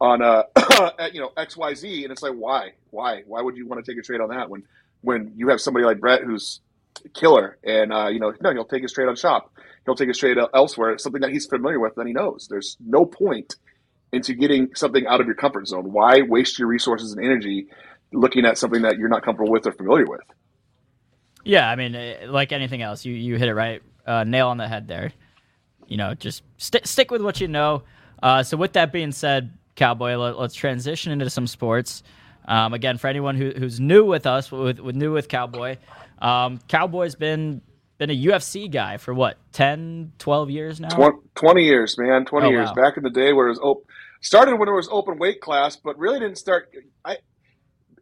on 0.00 0.22
uh, 0.22 0.44
you 1.12 1.20
know 1.20 1.30
XYZ, 1.36 2.04
And 2.04 2.12
it's 2.12 2.22
like, 2.22 2.34
why, 2.34 2.72
why, 2.90 3.22
why 3.26 3.42
would 3.42 3.56
you 3.56 3.66
want 3.66 3.84
to 3.84 3.90
take 3.90 3.98
a 3.98 4.02
trade 4.02 4.20
on 4.20 4.30
that 4.30 4.48
when 4.48 4.62
when 5.00 5.32
you 5.36 5.48
have 5.48 5.60
somebody 5.60 5.84
like 5.84 6.00
Brett 6.00 6.22
who's 6.22 6.60
a 7.04 7.08
killer 7.10 7.56
and 7.62 7.92
uh, 7.92 8.08
you 8.08 8.18
know 8.18 8.32
no 8.40 8.52
he'll 8.52 8.64
take 8.64 8.82
his 8.82 8.92
trade 8.92 9.08
on 9.08 9.16
shop. 9.16 9.52
He'll 9.84 9.94
take 9.94 10.08
his 10.08 10.18
trade 10.18 10.36
elsewhere 10.54 10.92
it's 10.92 11.02
something 11.02 11.22
that 11.22 11.30
he's 11.30 11.46
familiar 11.46 11.80
with 11.80 11.96
and 11.96 12.06
he 12.06 12.12
knows. 12.12 12.46
There's 12.48 12.76
no 12.84 13.06
point 13.06 13.56
into 14.12 14.34
getting 14.34 14.74
something 14.74 15.06
out 15.06 15.20
of 15.20 15.26
your 15.26 15.34
comfort 15.34 15.68
zone. 15.68 15.92
Why 15.92 16.22
waste 16.22 16.58
your 16.58 16.68
resources 16.68 17.12
and 17.12 17.24
energy 17.24 17.66
looking 18.12 18.44
at 18.44 18.58
something 18.58 18.82
that 18.82 18.98
you're 18.98 19.08
not 19.08 19.22
comfortable 19.22 19.52
with 19.52 19.66
or 19.66 19.72
familiar 19.72 20.06
with? 20.06 20.20
Yeah, 21.44 21.68
I 21.68 21.76
mean, 21.76 21.94
eh, 21.94 22.26
like 22.28 22.52
anything 22.52 22.82
else, 22.82 23.04
you 23.04 23.14
you 23.14 23.36
hit 23.36 23.48
it 23.48 23.54
right, 23.54 23.82
uh, 24.06 24.24
nail 24.24 24.48
on 24.48 24.56
the 24.58 24.68
head 24.68 24.88
there. 24.88 25.12
You 25.86 25.96
know, 25.96 26.14
just 26.14 26.42
st- 26.58 26.86
stick 26.86 27.10
with 27.10 27.22
what 27.22 27.40
you 27.40 27.48
know. 27.48 27.84
Uh, 28.22 28.42
so, 28.42 28.56
with 28.56 28.74
that 28.74 28.92
being 28.92 29.12
said, 29.12 29.52
Cowboy, 29.78 30.16
let, 30.16 30.36
us 30.36 30.52
transition 30.54 31.12
into 31.12 31.30
some 31.30 31.46
sports. 31.46 32.02
Um, 32.46 32.74
again, 32.74 32.98
for 32.98 33.06
anyone 33.06 33.36
who, 33.36 33.52
who's 33.56 33.78
new 33.78 34.04
with 34.04 34.26
us, 34.26 34.50
with, 34.50 34.80
with 34.80 34.96
new 34.96 35.12
with 35.12 35.28
Cowboy, 35.28 35.76
um, 36.20 36.58
Cowboy's 36.68 37.14
been 37.14 37.62
been 37.96 38.10
a 38.10 38.24
UFC 38.26 38.70
guy 38.70 38.96
for 38.96 39.12
what 39.12 39.38
10, 39.52 40.12
12 40.18 40.50
years 40.50 40.80
now. 40.80 40.88
20, 40.88 41.18
20 41.34 41.64
years, 41.64 41.98
man, 41.98 42.24
twenty 42.24 42.46
oh, 42.46 42.50
years. 42.50 42.68
Wow. 42.68 42.74
Back 42.74 42.96
in 42.96 43.02
the 43.02 43.10
day, 43.10 43.32
where 43.32 43.46
it 43.46 43.50
was 43.50 43.60
open, 43.60 43.84
started 44.20 44.56
when 44.56 44.68
it 44.68 44.72
was 44.72 44.88
open 44.90 45.18
weight 45.18 45.40
class, 45.40 45.76
but 45.76 45.98
really 45.98 46.20
didn't 46.20 46.38
start. 46.38 46.72
I 47.04 47.16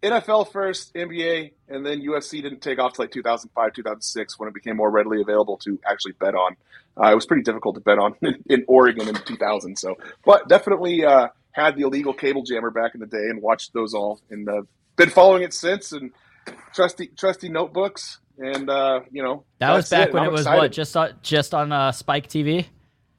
NFL 0.03 0.53
first, 0.53 0.95
NBA, 0.95 1.53
and 1.69 1.85
then 1.85 2.01
UFC 2.01 2.43
didn't 2.43 2.61
take 2.61 2.79
off 2.79 2.95
to 2.95 3.01
like 3.03 3.11
2005, 3.11 3.73
2006 3.73 4.39
when 4.39 4.49
it 4.49 4.55
became 4.55 4.77
more 4.77 4.91
readily 4.91 5.21
available 5.21 5.57
to 5.59 5.79
actually 5.91 6.13
bet 6.13 6.35
on. 6.35 6.57
Uh, 6.99 7.11
it 7.11 7.15
was 7.15 7.27
pretty 7.27 7.43
difficult 7.43 7.75
to 7.75 7.81
bet 7.81 7.99
on 7.99 8.15
in 8.47 8.65
Oregon 8.69 9.09
in 9.09 9.15
2000. 9.15 9.77
So, 9.77 9.97
but 10.25 10.49
definitely 10.49 11.05
uh, 11.05 11.29
had 11.57 11.75
the 11.75 11.83
illegal 11.83 12.13
cable 12.13 12.43
jammer 12.43 12.71
back 12.71 12.95
in 12.95 13.01
the 13.01 13.07
day 13.07 13.31
and 13.31 13.41
watched 13.41 13.73
those 13.73 13.95
all, 13.95 14.21
and 14.31 14.47
uh, 14.47 14.63
been 14.97 15.09
following 15.09 15.43
it 15.43 15.55
since. 15.55 15.93
And 15.93 16.13
trusty, 16.75 17.07
trusty 17.09 17.49
notebooks, 17.49 18.21
and 18.39 18.69
uh, 18.69 19.01
you 19.11 19.23
know 19.23 19.45
that 19.59 19.73
was 19.73 19.89
back 19.89 20.09
it. 20.09 20.15
when 20.15 20.25
I'm 20.25 20.29
it 20.29 20.33
was 20.33 20.43
excited. 20.43 20.59
what 20.59 20.73
just 20.73 20.97
on, 20.97 21.15
just 21.23 21.55
on 21.55 21.73
uh, 21.73 21.93
Spike 21.93 22.29
TV. 22.29 22.67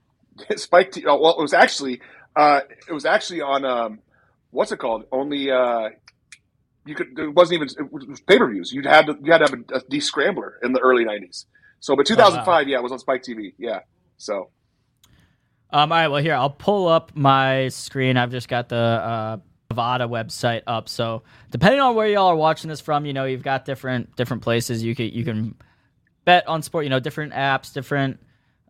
Spike 0.55 0.91
TV. 0.91 1.05
Oh, 1.07 1.19
well, 1.19 1.37
it 1.37 1.41
was 1.41 1.55
actually 1.55 1.99
uh, 2.35 2.61
it 2.87 2.93
was 2.93 3.05
actually 3.05 3.41
on 3.41 3.65
um, 3.65 3.99
what's 4.51 4.71
it 4.71 4.77
called? 4.77 5.05
Only 5.11 5.49
you 6.85 6.95
could 6.95 7.17
it 7.17 7.33
wasn't 7.33 7.55
even 7.55 7.67
it 7.85 7.91
was 7.91 8.21
pay 8.21 8.37
per 8.37 8.49
views. 8.49 8.71
You 8.71 8.83
had 8.83 9.07
to 9.07 9.17
you 9.21 9.31
had 9.31 9.39
to 9.39 9.45
have 9.45 9.53
a, 9.53 9.75
a 9.77 9.81
descrambler 9.89 10.53
in 10.61 10.73
the 10.73 10.79
early 10.79 11.05
'90s. 11.05 11.45
So, 11.79 11.95
but 11.95 12.05
2005, 12.05 12.47
oh, 12.47 12.51
wow. 12.51 12.59
yeah, 12.59 12.77
it 12.77 12.83
was 12.83 12.91
on 12.91 12.99
Spike 12.99 13.23
TV. 13.23 13.53
Yeah, 13.57 13.79
so. 14.17 14.49
Um, 15.71 15.91
all 15.91 15.97
right, 15.97 16.07
well, 16.07 16.21
here 16.21 16.33
I'll 16.33 16.49
pull 16.49 16.87
up 16.87 17.11
my 17.15 17.67
screen. 17.69 18.15
I've 18.17 18.31
just 18.31 18.47
got 18.47 18.69
the 18.69 18.75
uh, 18.75 19.37
Bovada 19.69 20.09
website 20.09 20.61
up. 20.65 20.87
So, 20.87 21.23
depending 21.51 21.81
on 21.81 21.95
where 21.95 22.07
y'all 22.07 22.27
are 22.27 22.35
watching 22.35 22.69
this 22.69 22.79
from, 22.79 23.05
you 23.05 23.13
know, 23.13 23.25
you've 23.25 23.43
got 23.43 23.65
different 23.65 24.15
different 24.15 24.43
places 24.43 24.83
you 24.83 24.95
can 24.95 25.09
you 25.09 25.25
can 25.25 25.55
bet 26.25 26.47
on 26.47 26.61
sport. 26.61 26.85
You 26.85 26.89
know, 26.89 26.99
different 26.99 27.33
apps, 27.33 27.73
different 27.73 28.19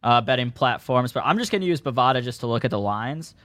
uh, 0.03 0.21
betting 0.21 0.51
platforms. 0.51 1.11
But 1.11 1.23
I'm 1.25 1.37
just 1.37 1.51
going 1.51 1.61
to 1.61 1.67
use 1.67 1.81
Bovada 1.81 2.23
just 2.23 2.39
to 2.39 2.47
look 2.47 2.65
at 2.65 2.71
the 2.71 2.79
lines. 2.79 3.35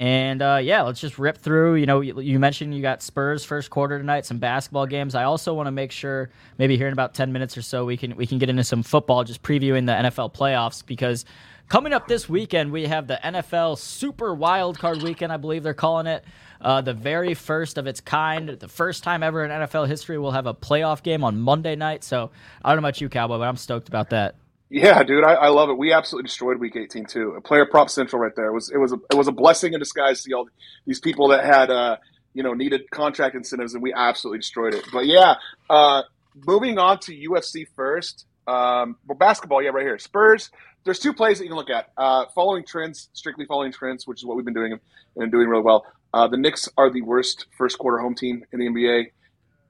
And 0.00 0.42
uh, 0.42 0.58
yeah, 0.60 0.82
let's 0.82 1.00
just 1.00 1.18
rip 1.18 1.38
through. 1.38 1.76
You 1.76 1.86
know, 1.86 2.00
you, 2.00 2.20
you, 2.20 2.40
mentioned 2.40 2.74
you 2.74 2.82
got 2.82 3.00
Spurs 3.00 3.44
first 3.44 3.70
quarter 3.70 3.96
tonight, 3.98 4.26
some 4.26 4.38
basketball 4.38 4.86
games. 4.86 5.14
I 5.14 5.22
also 5.24 5.54
want 5.54 5.68
to 5.68 5.70
make 5.70 5.92
sure 5.92 6.30
maybe 6.58 6.76
here 6.76 6.88
in 6.88 6.92
about 6.92 7.14
ten 7.14 7.32
minutes 7.32 7.56
or 7.56 7.62
so 7.62 7.84
we 7.84 7.96
can 7.96 8.16
we 8.16 8.26
can 8.26 8.38
get 8.38 8.48
into 8.48 8.64
some 8.64 8.82
football, 8.82 9.22
just 9.22 9.42
previewing 9.42 9.86
the 9.86 9.92
NFL 9.92 10.34
playoffs 10.34 10.84
because 10.84 11.24
coming 11.68 11.92
up 11.92 12.08
this 12.08 12.28
weekend 12.28 12.72
we 12.72 12.86
have 12.86 13.06
the 13.06 13.20
NFL 13.22 13.78
Super 13.78 14.34
Wild 14.34 14.78
Card 14.78 15.00
Weekend, 15.00 15.32
I 15.32 15.36
believe 15.36 15.62
they're 15.62 15.74
calling 15.74 16.08
it. 16.08 16.24
Uh, 16.60 16.80
the 16.80 16.94
very 16.94 17.34
first 17.34 17.78
of 17.78 17.86
its 17.86 18.00
kind, 18.00 18.48
the 18.48 18.68
first 18.68 19.04
time 19.04 19.22
ever 19.22 19.44
in 19.44 19.50
NFL 19.50 19.86
history, 19.86 20.18
we'll 20.18 20.32
have 20.32 20.46
a 20.46 20.54
playoff 20.54 21.02
game 21.02 21.22
on 21.22 21.38
Monday 21.38 21.76
night. 21.76 22.02
So 22.02 22.30
I 22.64 22.70
don't 22.70 22.76
know 22.82 22.88
about 22.88 23.00
you, 23.00 23.08
Cowboy, 23.08 23.38
but 23.38 23.44
I'm 23.44 23.56
stoked 23.56 23.88
about 23.88 24.10
that. 24.10 24.34
Yeah, 24.70 25.02
dude, 25.02 25.24
I, 25.24 25.34
I, 25.34 25.48
love 25.48 25.68
it. 25.68 25.76
We 25.76 25.92
absolutely 25.92 26.26
destroyed 26.26 26.58
Week 26.58 26.74
18 26.74 27.04
too. 27.04 27.40
Player 27.44 27.66
prop 27.66 27.90
central 27.90 28.20
right 28.20 28.34
there. 28.34 28.46
It 28.46 28.54
was 28.54 28.70
it 28.70 28.78
was 28.78 28.92
a, 28.92 28.96
it 29.10 29.14
was 29.14 29.28
a 29.28 29.32
blessing 29.32 29.74
in 29.74 29.78
disguise 29.78 30.18
to 30.18 30.22
see 30.22 30.32
all 30.32 30.48
these 30.86 31.00
people 31.00 31.28
that 31.28 31.44
had 31.44 31.70
uh, 31.70 31.96
you 32.32 32.42
know 32.42 32.54
needed 32.54 32.90
contract 32.90 33.34
incentives, 33.34 33.74
and 33.74 33.82
we 33.82 33.92
absolutely 33.92 34.38
destroyed 34.38 34.74
it. 34.74 34.84
But 34.92 35.06
yeah, 35.06 35.34
uh, 35.68 36.02
moving 36.46 36.78
on 36.78 36.98
to 37.00 37.12
UFC 37.12 37.66
first. 37.76 38.26
Um, 38.46 38.96
well, 39.06 39.18
basketball, 39.18 39.62
yeah, 39.62 39.70
right 39.70 39.84
here. 39.84 39.98
Spurs. 39.98 40.50
There's 40.84 40.98
two 40.98 41.14
plays 41.14 41.38
that 41.38 41.44
you 41.44 41.50
can 41.50 41.56
look 41.56 41.70
at. 41.70 41.90
Uh, 41.96 42.26
following 42.34 42.62
trends, 42.62 43.08
strictly 43.14 43.46
following 43.46 43.72
trends, 43.72 44.06
which 44.06 44.20
is 44.20 44.26
what 44.26 44.36
we've 44.36 44.44
been 44.44 44.52
doing 44.52 44.78
and 45.16 45.32
doing 45.32 45.48
really 45.48 45.62
well. 45.62 45.86
Uh, 46.12 46.28
the 46.28 46.36
Knicks 46.36 46.68
are 46.76 46.90
the 46.90 47.00
worst 47.00 47.46
first 47.56 47.78
quarter 47.78 47.98
home 47.98 48.14
team 48.14 48.44
in 48.52 48.60
the 48.60 48.66
NBA. 48.66 49.06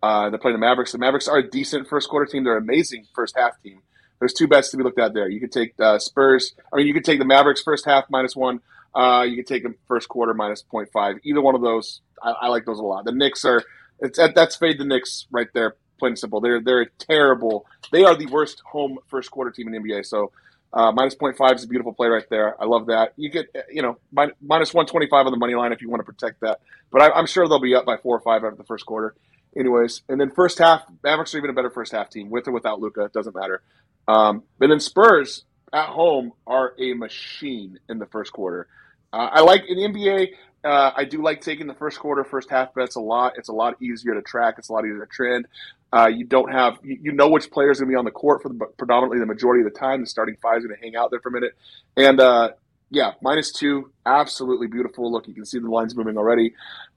Uh, 0.02 0.30
they're 0.30 0.40
playing 0.40 0.56
the 0.56 0.60
Mavericks. 0.60 0.90
The 0.90 0.98
Mavericks 0.98 1.28
are 1.28 1.38
a 1.38 1.48
decent 1.48 1.88
first 1.88 2.08
quarter 2.08 2.26
team. 2.26 2.42
They're 2.42 2.56
an 2.56 2.64
amazing 2.64 3.06
first 3.14 3.36
half 3.36 3.62
team 3.62 3.80
there's 4.24 4.32
two 4.32 4.48
bets 4.48 4.70
to 4.70 4.78
be 4.78 4.82
looked 4.82 4.98
at 4.98 5.12
there. 5.12 5.28
You 5.28 5.38
could 5.38 5.52
take 5.52 5.74
uh, 5.78 5.98
Spurs. 5.98 6.55
I 6.72 6.78
mean, 6.78 6.86
you 6.86 6.94
could 6.94 7.05
take 7.05 7.18
the 7.18 7.26
Mavericks 7.26 7.60
first 7.60 7.84
half 7.84 8.06
minus 8.09 8.34
one. 8.34 8.60
Uh, 8.94 9.26
you 9.28 9.36
could 9.36 9.46
take 9.46 9.62
them 9.62 9.74
first 9.86 10.09
quarter 10.09 10.32
minus 10.32 10.64
0.5. 10.72 11.18
Either 11.24 11.42
one 11.42 11.55
of 11.55 11.60
those, 11.60 12.01
I, 12.22 12.30
I 12.30 12.48
like 12.48 12.64
those 12.64 12.78
a 12.78 12.82
lot. 12.82 13.05
The 13.05 13.12
Knicks 13.12 13.44
are 13.44 13.62
it's 14.01 14.18
that's 14.34 14.56
fade 14.56 14.78
the 14.78 14.86
Knicks 14.86 15.26
right 15.30 15.48
there, 15.52 15.76
plain 15.98 16.16
simple. 16.16 16.40
They're 16.40 16.62
they're 16.62 16.86
terrible. 16.98 17.66
They 17.92 18.02
are 18.05 18.16
the 18.16 18.24
worst 18.24 18.62
home 18.64 18.98
first 19.09 19.30
quarter 19.30 19.51
team 19.51 19.66
in 19.66 19.74
the 19.74 19.90
NBA. 19.90 20.06
So 20.06 20.32
uh, 20.72 20.90
minus 20.90 21.16
0.5 21.16 21.56
is 21.56 21.64
a 21.64 21.68
beautiful 21.68 21.92
play 21.92 22.09
right 22.09 22.24
there. 22.30 22.59
I 22.59 22.64
love 22.64 22.86
that. 22.86 23.12
You 23.16 23.28
get 23.28 23.55
you 23.70 23.82
know 23.82 23.98
minus 24.10 24.72
125 24.72 25.26
on 25.26 25.32
the 25.32 25.38
money 25.38 25.55
line 25.55 25.72
if 25.72 25.82
you 25.82 25.90
want 25.90 26.01
to 26.01 26.10
protect 26.10 26.40
that. 26.40 26.60
But 26.90 27.02
I, 27.02 27.10
I'm 27.10 27.26
sure 27.26 27.46
they'll 27.46 27.59
be 27.59 27.74
up 27.74 27.84
by 27.84 27.98
four 27.98 28.16
or 28.16 28.20
five 28.20 28.42
after 28.42 28.56
the 28.56 28.64
first 28.64 28.86
quarter 28.86 29.14
anyways. 29.56 30.02
And 30.09 30.20
then 30.20 30.31
first 30.31 30.59
half, 30.59 30.82
Mavericks 31.02 31.35
are 31.35 31.39
even 31.39 31.51
a 31.51 31.55
better 31.55 31.70
first 31.70 31.93
half 31.93 32.10
team 32.10 32.31
with 32.31 32.48
or 32.48 32.52
without 32.52 32.81
Luka. 32.81 33.05
It 33.05 33.12
doesn't 33.12 33.35
matter. 33.35 33.62
Um, 34.06 34.43
but 34.59 34.68
then 34.68 34.81
Spurs 34.81 35.44
at 35.72 35.89
home 35.89 36.32
are 36.47 36.74
a 36.78 36.94
machine 36.94 37.78
in 37.89 37.98
the 37.98 38.06
first 38.06 38.32
quarter. 38.32 38.68
Uh, 39.12 39.28
I 39.32 39.40
like 39.40 39.62
in 39.68 39.76
the 39.76 39.82
NBA. 39.89 40.28
Uh, 40.64 40.93
I 40.97 41.05
do 41.05 41.22
like 41.22 41.43
taking 41.43 41.66
the 41.66 41.74
first 41.74 41.98
quarter, 41.98 42.24
first 42.24 42.48
half 42.48 42.74
bets 42.74 42.97
a 42.97 43.01
lot. 43.01 43.35
It's 43.36 43.48
a 43.48 43.52
lot 43.52 43.81
easier 43.82 44.14
to 44.14 44.22
track. 44.22 44.55
It's 44.59 44.70
a 44.70 44.72
lot 44.72 44.85
easier 44.85 45.05
to 45.05 45.06
trend. 45.06 45.47
Uh, 45.93 46.09
you 46.09 46.24
don't 46.24 46.51
have 46.51 46.78
you, 46.82 46.98
you 47.02 47.12
know 47.12 47.28
which 47.28 47.51
players 47.51 47.78
going 47.78 47.89
to 47.89 47.93
be 47.93 47.97
on 47.97 48.05
the 48.05 48.10
court 48.10 48.43
for 48.43 48.48
the, 48.48 48.66
predominantly 48.78 49.18
the 49.18 49.26
majority 49.26 49.64
of 49.64 49.72
the 49.72 49.78
time. 49.78 50.01
The 50.01 50.06
starting 50.06 50.36
five 50.43 50.59
is 50.59 50.64
going 50.64 50.76
to 50.76 50.82
hang 50.82 50.97
out 50.97 51.10
there 51.10 51.20
for 51.20 51.28
a 51.28 51.32
minute, 51.32 51.52
and 51.97 52.18
uh, 52.18 52.51
yeah, 52.90 53.12
minus 53.20 53.52
two, 53.52 53.93
absolutely 54.06 54.66
beautiful. 54.66 55.12
Look, 55.12 55.28
you 55.28 55.35
can 55.35 55.44
see 55.44 55.59
the 55.59 55.68
lines 55.70 55.94
moving 55.94 56.16
already. 56.16 56.55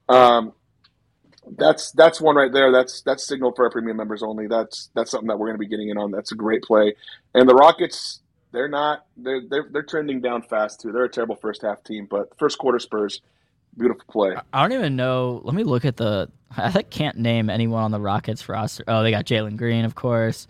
Um, 0.08 0.52
that's 1.56 1.92
that's 1.92 2.20
one 2.20 2.36
right 2.36 2.52
there. 2.52 2.72
That's 2.72 3.02
that's 3.02 3.26
signal 3.26 3.52
for 3.52 3.64
our 3.64 3.70
premium 3.70 3.96
members 3.96 4.22
only. 4.22 4.46
That's 4.46 4.90
that's 4.94 5.10
something 5.10 5.28
that 5.28 5.38
we're 5.38 5.46
going 5.46 5.56
to 5.56 5.60
be 5.60 5.68
getting 5.68 5.88
in 5.88 5.98
on. 5.98 6.10
That's 6.10 6.32
a 6.32 6.34
great 6.34 6.62
play. 6.62 6.94
And 7.34 7.48
the 7.48 7.54
Rockets, 7.54 8.20
they're 8.52 8.68
not 8.68 9.06
they're 9.16 9.42
they're 9.48 9.68
they're 9.70 9.82
trending 9.82 10.20
down 10.20 10.42
fast 10.42 10.80
too. 10.80 10.92
They're 10.92 11.04
a 11.04 11.10
terrible 11.10 11.36
first 11.36 11.62
half 11.62 11.82
team, 11.84 12.06
but 12.10 12.36
first 12.38 12.58
quarter 12.58 12.78
Spurs, 12.78 13.20
beautiful 13.76 14.04
play. 14.10 14.36
I 14.52 14.62
don't 14.62 14.72
even 14.78 14.96
know. 14.96 15.40
Let 15.44 15.54
me 15.54 15.64
look 15.64 15.84
at 15.84 15.96
the. 15.96 16.30
I 16.56 16.82
can't 16.82 17.18
name 17.18 17.50
anyone 17.50 17.82
on 17.82 17.90
the 17.90 18.00
Rockets 18.00 18.48
roster. 18.48 18.84
Oh, 18.88 19.02
they 19.02 19.10
got 19.10 19.26
Jalen 19.26 19.56
Green, 19.56 19.84
of 19.84 19.94
course. 19.94 20.46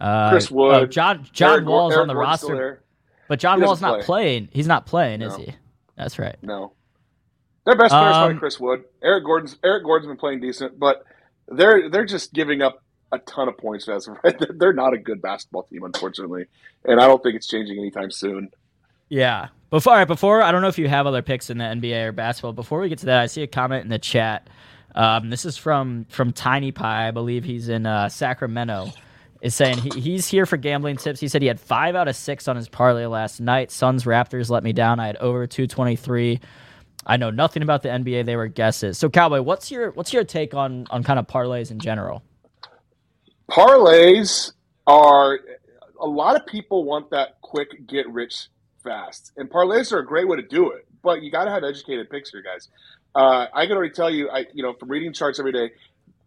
Uh, 0.00 0.30
Chris 0.30 0.50
Wood, 0.50 0.74
oh, 0.74 0.86
John 0.86 1.26
John 1.32 1.52
Eric, 1.52 1.66
Wall's 1.66 1.96
on 1.96 2.08
the 2.08 2.14
Ward's 2.14 2.42
roster, 2.42 2.82
but 3.28 3.38
John 3.38 3.60
Wall's 3.60 3.80
not 3.80 3.96
play. 3.96 4.04
playing. 4.04 4.48
He's 4.52 4.66
not 4.66 4.86
playing, 4.86 5.20
no. 5.20 5.26
is 5.26 5.36
he? 5.36 5.54
That's 5.96 6.18
right. 6.18 6.36
No. 6.42 6.72
Their 7.64 7.76
best 7.76 7.92
player 7.92 8.10
is 8.10 8.16
probably 8.16 8.34
um, 8.34 8.38
Chris 8.38 8.60
Wood. 8.60 8.84
Eric 9.02 9.24
Gordon's 9.24 9.56
Eric 9.64 9.84
Gordon's 9.84 10.08
been 10.08 10.18
playing 10.18 10.40
decent, 10.40 10.78
but 10.78 11.04
they're 11.48 11.88
they're 11.88 12.04
just 12.04 12.32
giving 12.32 12.62
up 12.62 12.82
a 13.12 13.18
ton 13.20 13.48
of 13.48 13.56
points 13.56 13.88
as 13.88 14.08
right. 14.08 14.36
They're 14.58 14.72
not 14.72 14.92
a 14.92 14.98
good 14.98 15.22
basketball 15.22 15.62
team, 15.64 15.84
unfortunately, 15.84 16.46
and 16.84 17.00
I 17.00 17.06
don't 17.06 17.22
think 17.22 17.36
it's 17.36 17.46
changing 17.46 17.78
anytime 17.78 18.10
soon. 18.10 18.50
Yeah. 19.08 19.48
Before, 19.70 19.92
all 19.92 19.98
right, 19.98 20.08
before 20.08 20.42
I 20.42 20.52
don't 20.52 20.62
know 20.62 20.68
if 20.68 20.78
you 20.78 20.88
have 20.88 21.06
other 21.06 21.22
picks 21.22 21.50
in 21.50 21.58
the 21.58 21.64
NBA 21.64 22.06
or 22.06 22.12
basketball. 22.12 22.52
Before 22.52 22.80
we 22.80 22.88
get 22.88 22.98
to 22.98 23.06
that, 23.06 23.20
I 23.20 23.26
see 23.26 23.42
a 23.42 23.46
comment 23.46 23.84
in 23.84 23.90
the 23.90 23.98
chat. 23.98 24.48
Um, 24.94 25.30
this 25.30 25.44
is 25.44 25.56
from 25.56 26.06
from 26.10 26.32
Tiny 26.32 26.70
Pie. 26.70 27.08
I 27.08 27.10
believe 27.10 27.44
he's 27.44 27.68
in 27.68 27.86
uh, 27.86 28.08
Sacramento. 28.08 28.90
Is 29.40 29.54
saying 29.54 29.76
he, 29.76 30.00
he's 30.00 30.26
here 30.26 30.46
for 30.46 30.56
gambling 30.56 30.96
tips. 30.96 31.20
He 31.20 31.28
said 31.28 31.42
he 31.42 31.48
had 31.48 31.60
five 31.60 31.94
out 31.94 32.08
of 32.08 32.16
six 32.16 32.48
on 32.48 32.56
his 32.56 32.68
parlay 32.68 33.04
last 33.04 33.40
night. 33.40 33.70
Suns 33.70 34.04
Raptors 34.04 34.48
let 34.48 34.64
me 34.64 34.72
down. 34.72 35.00
I 35.00 35.06
had 35.06 35.16
over 35.16 35.46
two 35.46 35.66
twenty 35.66 35.96
three. 35.96 36.40
I 37.06 37.16
know 37.16 37.30
nothing 37.30 37.62
about 37.62 37.82
the 37.82 37.88
NBA. 37.90 38.24
They 38.24 38.36
were 38.36 38.48
guesses. 38.48 38.98
So, 38.98 39.08
Cowboy, 39.08 39.42
what's 39.42 39.70
your 39.70 39.90
what's 39.92 40.12
your 40.12 40.24
take 40.24 40.54
on 40.54 40.86
on 40.90 41.02
kind 41.02 41.18
of 41.18 41.26
parlays 41.26 41.70
in 41.70 41.78
general? 41.78 42.22
Parlays 43.50 44.52
are 44.86 45.38
a 46.00 46.06
lot 46.06 46.36
of 46.36 46.46
people 46.46 46.84
want 46.84 47.10
that 47.10 47.40
quick 47.40 47.86
get 47.86 48.08
rich 48.08 48.48
fast, 48.82 49.32
and 49.36 49.50
parlays 49.50 49.92
are 49.92 49.98
a 49.98 50.06
great 50.06 50.28
way 50.28 50.36
to 50.36 50.42
do 50.42 50.70
it. 50.70 50.86
But 51.02 51.22
you 51.22 51.30
got 51.30 51.44
to 51.44 51.50
have 51.50 51.64
educated 51.64 52.08
picks 52.08 52.30
here, 52.30 52.42
guys. 52.42 52.68
Uh, 53.14 53.46
I 53.52 53.66
can 53.66 53.76
already 53.76 53.92
tell 53.92 54.10
you, 54.10 54.30
I 54.30 54.46
you 54.54 54.62
know 54.62 54.72
from 54.74 54.90
reading 54.90 55.12
charts 55.12 55.38
every 55.38 55.52
day, 55.52 55.70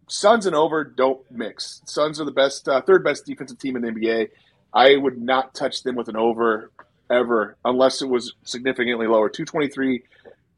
Suns 0.08 0.46
and 0.46 0.56
over 0.56 0.84
don't 0.84 1.20
mix. 1.30 1.82
Suns 1.84 2.20
are 2.20 2.24
the 2.24 2.32
best, 2.32 2.66
uh, 2.68 2.80
third 2.80 3.04
best 3.04 3.26
defensive 3.26 3.58
team 3.58 3.76
in 3.76 3.82
the 3.82 3.88
NBA. 3.88 4.30
I 4.72 4.96
would 4.96 5.20
not 5.20 5.54
touch 5.54 5.82
them 5.82 5.96
with 5.96 6.08
an 6.08 6.16
over 6.16 6.70
ever 7.10 7.56
unless 7.64 8.02
it 8.02 8.08
was 8.08 8.34
significantly 8.44 9.06
lower. 9.06 9.28
Two 9.28 9.44
twenty 9.44 9.68
three 9.68 10.02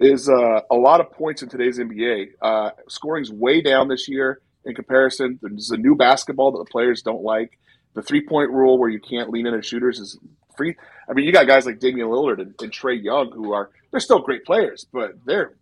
is 0.01 0.29
uh, 0.29 0.63
a 0.71 0.75
lot 0.75 1.01
of 1.01 1.13
points 1.13 1.43
in 1.43 1.49
today's 1.49 1.79
NBA. 1.79 2.31
Uh, 2.41 2.71
scoring's 2.89 3.31
way 3.31 3.61
down 3.61 3.89
this 3.89 4.09
year 4.09 4.41
in 4.65 4.75
comparison. 4.75 5.39
There's 5.43 5.71
a 5.71 5.77
new 5.77 5.95
basketball 5.95 6.53
that 6.53 6.59
the 6.59 6.71
players 6.71 7.03
don't 7.03 7.23
like. 7.23 7.59
The 7.95 8.03
three 8.03 8.27
point 8.27 8.51
rule 8.51 8.79
where 8.79 8.89
you 8.89 9.01
can't 9.01 9.31
lean 9.31 9.47
into 9.47 9.63
shooters 9.63 9.99
is 9.99 10.19
free. 10.57 10.75
I 11.09 11.13
mean, 11.13 11.27
you 11.27 11.33
got 11.33 11.47
guys 11.47 11.67
like 11.67 11.81
Damian 11.81 12.09
Lillard 12.09 12.41
and, 12.41 12.55
and 12.61 12.73
Trae 12.73 13.03
Young 13.03 13.31
who 13.33 13.53
are 13.53 13.71
they're 13.91 14.01
still 14.01 14.21
great 14.21 14.45
players, 14.45 14.87
but 14.93 15.25
their 15.27 15.55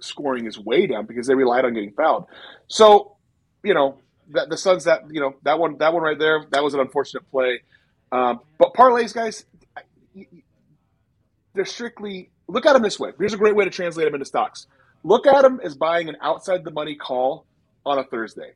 scoring 0.00 0.46
is 0.46 0.58
way 0.58 0.86
down 0.86 1.06
because 1.06 1.26
they 1.26 1.34
relied 1.34 1.64
on 1.64 1.74
getting 1.74 1.92
fouled. 1.92 2.26
So, 2.66 3.16
you 3.62 3.74
know, 3.74 3.98
that 4.30 4.50
the 4.50 4.56
Suns 4.56 4.84
that 4.84 5.02
you 5.10 5.20
know 5.20 5.34
that 5.42 5.58
one 5.58 5.78
that 5.78 5.94
one 5.94 6.02
right 6.02 6.18
there 6.18 6.44
that 6.50 6.62
was 6.62 6.74
an 6.74 6.80
unfortunate 6.80 7.30
play. 7.30 7.62
Um, 8.10 8.40
but 8.58 8.74
parlays, 8.74 9.14
guys, 9.14 9.44
they're 11.54 11.64
strictly 11.64 12.30
look 12.48 12.66
at 12.66 12.72
them 12.72 12.82
this 12.82 12.98
way. 12.98 13.12
Here's 13.18 13.34
a 13.34 13.38
great 13.38 13.54
way 13.54 13.64
to 13.64 13.70
translate 13.70 14.06
them 14.06 14.14
into 14.14 14.26
stocks. 14.26 14.66
Look 15.04 15.26
at 15.26 15.42
them 15.42 15.60
as 15.62 15.76
buying 15.76 16.08
an 16.08 16.16
outside 16.20 16.64
the 16.64 16.70
money 16.70 16.96
call 16.96 17.46
on 17.86 17.98
a 17.98 18.04
Thursday. 18.04 18.52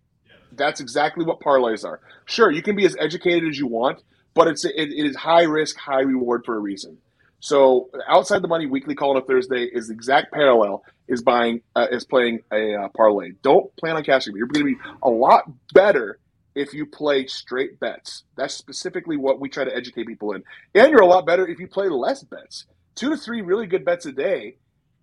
That's 0.53 0.81
exactly 0.81 1.25
what 1.25 1.41
parlays 1.41 1.85
are. 1.85 2.01
Sure, 2.25 2.51
you 2.51 2.63
can 2.63 2.77
be 2.77 2.85
as 2.85 2.97
educated 2.99 3.49
as 3.49 3.59
you 3.59 3.67
want, 3.67 4.03
but 4.35 4.49
it's 4.49 4.65
it, 4.65 4.75
it 4.75 5.07
is 5.07 5.17
high 5.17 5.45
risk, 5.45 5.77
high 5.77 6.01
reward 6.01 6.45
for 6.45 6.57
a 6.57 6.59
reason. 6.59 6.99
So 7.41 7.91
outside 8.09 8.43
the 8.43 8.49
money 8.49 8.67
weekly 8.67 8.95
call 8.95 9.11
on 9.11 9.17
a 9.17 9.25
Thursday 9.25 9.65
is 9.65 9.89
the 9.89 9.95
exact 9.95 10.33
parallel 10.33 10.85
is 11.09 11.23
buying 11.23 11.63
uh, 11.75 11.87
is 11.91 12.05
playing 12.05 12.41
a 12.53 12.75
uh, 12.75 12.89
parlay. 12.97 13.33
Don't 13.43 13.75
plan 13.77 13.97
on 13.97 14.05
cashing. 14.05 14.37
You're 14.37 14.47
going 14.47 14.67
to 14.67 14.73
be 14.77 14.81
a 15.03 15.11
lot 15.11 15.45
better 15.73 16.19
if 16.55 16.75
you 16.75 16.87
play 16.87 17.27
straight 17.27 17.81
bets. 17.81 18.25
That's 18.37 18.55
specifically 18.55 19.17
what 19.17 19.41
we 19.41 19.49
try 19.49 19.65
to 19.65 19.75
educate 19.75 20.07
people 20.07 20.33
in. 20.33 20.45
And 20.75 20.91
you're 20.91 21.03
a 21.03 21.07
lot 21.07 21.27
better 21.27 21.47
if 21.47 21.59
you 21.59 21.67
play 21.67 21.89
less 21.89 22.23
bets. 22.23 22.67
Two 22.95 23.11
to 23.11 23.17
three 23.17 23.41
really 23.41 23.67
good 23.67 23.85
bets 23.85 24.07
a 24.07 24.13
day 24.13 24.57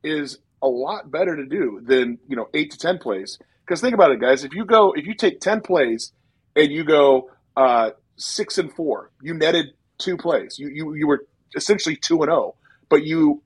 is 0.03 0.39
a 0.61 0.67
lot 0.67 1.11
better 1.11 1.35
to 1.35 1.45
do 1.45 1.81
than 1.83 2.19
you 2.27 2.35
know 2.35 2.47
eight 2.53 2.71
to 2.71 2.77
ten 2.77 2.97
plays. 2.97 3.39
Because 3.65 3.81
think 3.81 3.93
about 3.93 4.11
it, 4.11 4.19
guys. 4.19 4.43
If 4.43 4.53
you 4.53 4.65
go, 4.65 4.93
if 4.93 5.05
you 5.05 5.13
take 5.13 5.39
ten 5.39 5.61
plays 5.61 6.11
and 6.55 6.71
you 6.71 6.83
go 6.83 7.29
uh, 7.55 7.91
six 8.17 8.57
and 8.57 8.71
four, 8.73 9.11
you 9.21 9.33
netted 9.33 9.67
two 9.97 10.17
plays. 10.17 10.57
You 10.57 10.69
you 10.69 10.93
you 10.95 11.07
were 11.07 11.25
essentially 11.55 11.95
two 11.95 12.21
and 12.21 12.31
oh, 12.31 12.55
but 12.89 13.03
you 13.03 13.41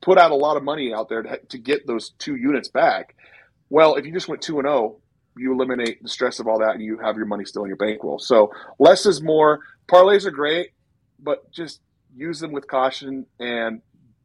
put 0.00 0.18
out 0.18 0.30
a 0.30 0.36
lot 0.36 0.56
of 0.56 0.62
money 0.62 0.92
out 0.92 1.08
there 1.08 1.22
to, 1.22 1.38
to 1.48 1.58
get 1.58 1.86
those 1.86 2.10
two 2.18 2.36
units 2.36 2.68
back. 2.68 3.16
Well, 3.70 3.96
if 3.96 4.04
you 4.04 4.12
just 4.12 4.28
went 4.28 4.42
two 4.42 4.58
and 4.58 4.68
oh, 4.68 5.00
you 5.36 5.52
eliminate 5.52 6.02
the 6.02 6.08
stress 6.08 6.38
of 6.38 6.46
all 6.46 6.60
that, 6.60 6.74
and 6.74 6.82
you 6.82 6.98
have 6.98 7.16
your 7.16 7.26
money 7.26 7.44
still 7.44 7.64
in 7.64 7.68
your 7.68 7.76
bankroll. 7.76 8.18
So 8.18 8.52
less 8.78 9.06
is 9.06 9.22
more. 9.22 9.60
Parlays 9.88 10.24
are 10.26 10.30
great, 10.30 10.70
but 11.18 11.50
just 11.50 11.80
use 12.16 12.40
them 12.40 12.52
with 12.52 12.66
caution 12.68 13.26
and 13.38 13.82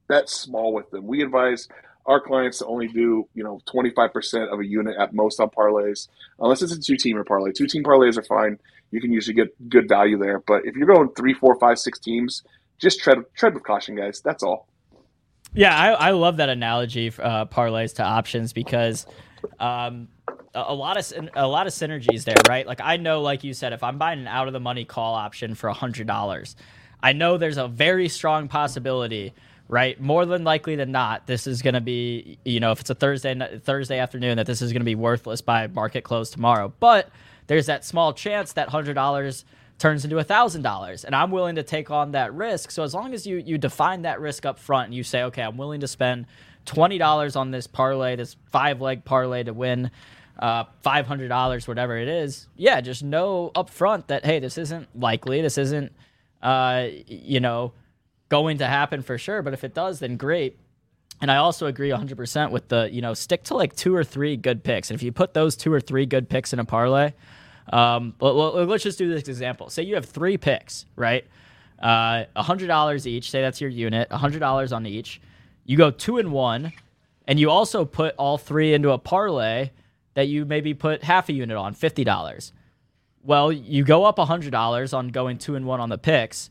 bet 0.08 0.30
small 0.30 0.74
with 0.74 0.90
them. 0.92 1.08
We 1.08 1.22
advise 1.22 1.68
our 2.06 2.20
clients 2.20 2.60
to 2.60 2.66
only 2.66 2.88
do 2.88 3.28
you 3.34 3.44
know 3.44 3.62
25% 3.72 4.52
of 4.52 4.60
a 4.60 4.66
unit 4.66 4.96
at 5.00 5.14
most 5.14 5.40
on 5.40 5.50
parlays 5.50 6.08
unless 6.40 6.62
it's 6.62 6.74
a 6.74 6.80
two 6.80 6.98
team 6.98 7.18
or 7.18 7.24
parlay. 7.24 7.52
Two 7.52 7.68
team 7.68 7.84
parlays 7.84 8.18
are 8.18 8.24
fine. 8.24 8.60
You 8.92 9.00
can 9.00 9.12
usually 9.12 9.36
get 9.36 9.70
good 9.70 9.88
value 9.88 10.18
there. 10.18 10.40
But 10.40 10.66
if 10.66 10.76
you're 10.76 10.88
going 10.88 11.10
three 11.16 11.34
four 11.34 11.58
five 11.60 11.78
six 11.78 12.00
teams 12.00 12.44
just 12.80 13.00
tread 13.00 13.20
tread 13.36 13.54
with 13.54 13.64
caution 13.64 13.96
guys. 13.96 14.22
That's 14.22 14.44
all. 14.44 14.68
Yeah 15.54 15.76
i, 15.76 16.10
I 16.10 16.12
love 16.12 16.38
that 16.38 16.50
analogy 16.50 17.08
uh, 17.08 17.46
parlays 17.46 17.96
to 17.96 18.04
options 18.04 18.54
because 18.54 19.06
um, 19.60 20.08
a, 20.54 20.66
a 20.68 20.74
lot 20.74 20.98
of 20.98 21.30
a 21.36 21.48
lot 21.48 21.68
of 21.68 21.74
synergies 21.74 22.24
there 22.24 22.36
right? 22.48 22.68
Like 22.68 22.82
i 22.82 22.98
know 22.98 23.22
like 23.22 23.44
you 23.44 23.54
said 23.54 23.74
if 23.74 23.84
i'm 23.84 23.98
buying 23.98 24.20
an 24.20 24.28
out 24.28 24.48
of 24.48 24.54
the 24.54 24.60
money 24.60 24.86
call 24.86 25.16
option 25.16 25.56
for 25.56 25.68
a 25.68 25.74
hundred 25.74 26.08
dollars 26.08 26.56
i 27.02 27.14
know 27.14 27.38
there's 27.38 27.58
a 27.58 27.68
very 27.68 28.10
strong 28.10 28.48
possibility 28.48 29.34
right? 29.70 30.02
More 30.02 30.26
than 30.26 30.44
likely 30.44 30.76
than 30.76 30.92
not, 30.92 31.28
this 31.28 31.48
is 31.48 31.62
going 31.62 31.76
to 31.76 31.82
be, 31.82 32.40
you 32.44 32.60
know, 32.60 32.72
if 32.72 32.82
it's 32.82 32.90
a 32.90 32.96
Thursday 32.96 33.60
Thursday 33.64 34.00
afternoon, 34.00 34.38
that 34.38 34.48
this 34.48 34.62
is 34.62 34.74
going 34.74 34.82
to 34.82 34.86
be 34.86 34.96
worthless 34.96 35.42
by 35.42 35.68
market 35.68 36.04
close 36.04 36.32
tomorrow. 36.32 36.74
But 36.80 37.10
there's 37.48 37.68
that 37.68 37.86
small 37.86 38.12
chance 38.12 38.54
that 38.54 38.70
hundred 38.70 38.96
dollars 38.96 39.46
turns 39.78 40.04
into 40.04 40.18
a 40.18 40.24
thousand 40.24 40.64
dollars, 40.64 41.06
and 41.06 41.16
I'm 41.16 41.32
willing 41.32 41.56
to 41.56 41.64
take 41.64 41.92
on 41.92 42.12
that 42.12 42.34
risk. 42.34 42.72
So 42.72 42.84
as 42.84 42.94
long 42.94 43.14
as 43.14 43.26
you 43.26 43.38
you 43.38 43.58
define 43.58 44.02
that 44.02 44.20
risk 44.20 44.46
up 44.46 44.60
front 44.60 44.88
and 44.88 44.96
you 44.96 45.04
say, 45.04 45.24
okay, 45.24 45.44
I'm 45.44 45.56
willing 45.56 45.82
to 45.82 45.88
spend 45.88 46.26
twenty 46.66 46.98
dollars 46.98 47.36
on 47.36 47.52
this 47.52 47.68
parlay, 47.68 48.16
this 48.16 48.36
five 48.52 48.82
leg 48.82 49.06
parlay 49.06 49.44
to 49.44 49.54
win. 49.54 49.92
Uh, 50.38 50.64
five 50.84 51.06
hundred 51.06 51.28
dollars, 51.28 51.68
whatever 51.68 51.98
it 51.98 52.08
is. 52.08 52.48
Yeah, 52.56 52.80
just 52.80 53.04
know 53.04 53.52
up 53.56 53.70
front 53.70 54.08
that 54.08 54.26
hey, 54.26 54.40
this 54.40 54.58
isn't 54.58 54.88
likely. 54.98 55.42
This 55.42 55.58
isn't, 55.58 55.92
uh, 56.42 56.88
you 57.08 57.40
know, 57.40 57.74
going 58.30 58.60
to 58.60 58.68
happen 58.68 59.02
for 59.02 59.18
sure. 59.18 59.42
But 59.42 59.54
if 59.54 59.64
it 59.64 59.74
does, 59.74 60.00
then 60.00 60.18
great. 60.18 60.58
And 61.22 61.30
I 61.30 61.38
also 61.38 61.66
agree 61.66 61.90
100% 61.90 62.52
with 62.52 62.70
the, 62.70 62.90
you 62.92 63.02
know, 63.02 63.14
stick 63.14 63.44
to 63.46 63.56
like 63.56 63.76
two 63.76 63.94
or 63.94 64.04
three 64.04 64.38
good 64.38 64.64
picks. 64.64 64.90
And 64.90 64.96
if 64.96 65.04
you 65.04 65.12
put 65.12 65.34
those 65.34 65.56
two 65.56 65.74
or 65.74 65.82
three 65.82 66.06
good 66.06 66.30
picks 66.30 66.54
in 66.54 66.60
a 66.60 66.66
parlay, 66.66 67.12
um, 67.74 68.14
well, 68.20 68.66
let's 68.66 68.84
just 68.84 68.98
do 68.98 69.14
this 69.14 69.28
example. 69.28 69.70
Say 69.70 69.84
you 69.84 69.96
have 69.96 70.06
three 70.06 70.38
picks, 70.38 70.86
right? 70.96 71.26
Uh, 71.78 72.26
$100 72.38 73.06
each. 73.06 73.30
Say 73.30 73.42
that's 73.42 73.60
your 73.60 73.70
unit, 73.70 74.10
$100 74.10 74.76
on 74.76 74.86
each. 74.86 75.22
You 75.66 75.78
go 75.78 75.92
two 75.92 76.18
and 76.18 76.32
one, 76.32 76.72
and 77.28 77.40
you 77.40 77.50
also 77.50 77.86
put 77.86 78.16
all 78.16 78.38
three 78.38 78.74
into 78.74 78.92
a 78.92 78.98
parlay 78.98 79.72
that 80.14 80.28
you 80.28 80.46
maybe 80.46 80.74
put 80.74 81.04
half 81.04 81.30
a 81.30 81.34
unit 81.34 81.58
on, 81.58 81.76
$50. 81.76 82.52
Well, 83.24 83.52
you 83.52 83.84
go 83.84 84.06
up 84.06 84.18
$100 84.18 84.94
on 84.94 85.10
going 85.10 85.38
two 85.38 85.56
and 85.56 85.66
one 85.66 85.80
on 85.80 85.90
the 85.90 85.98
picks 85.98 86.50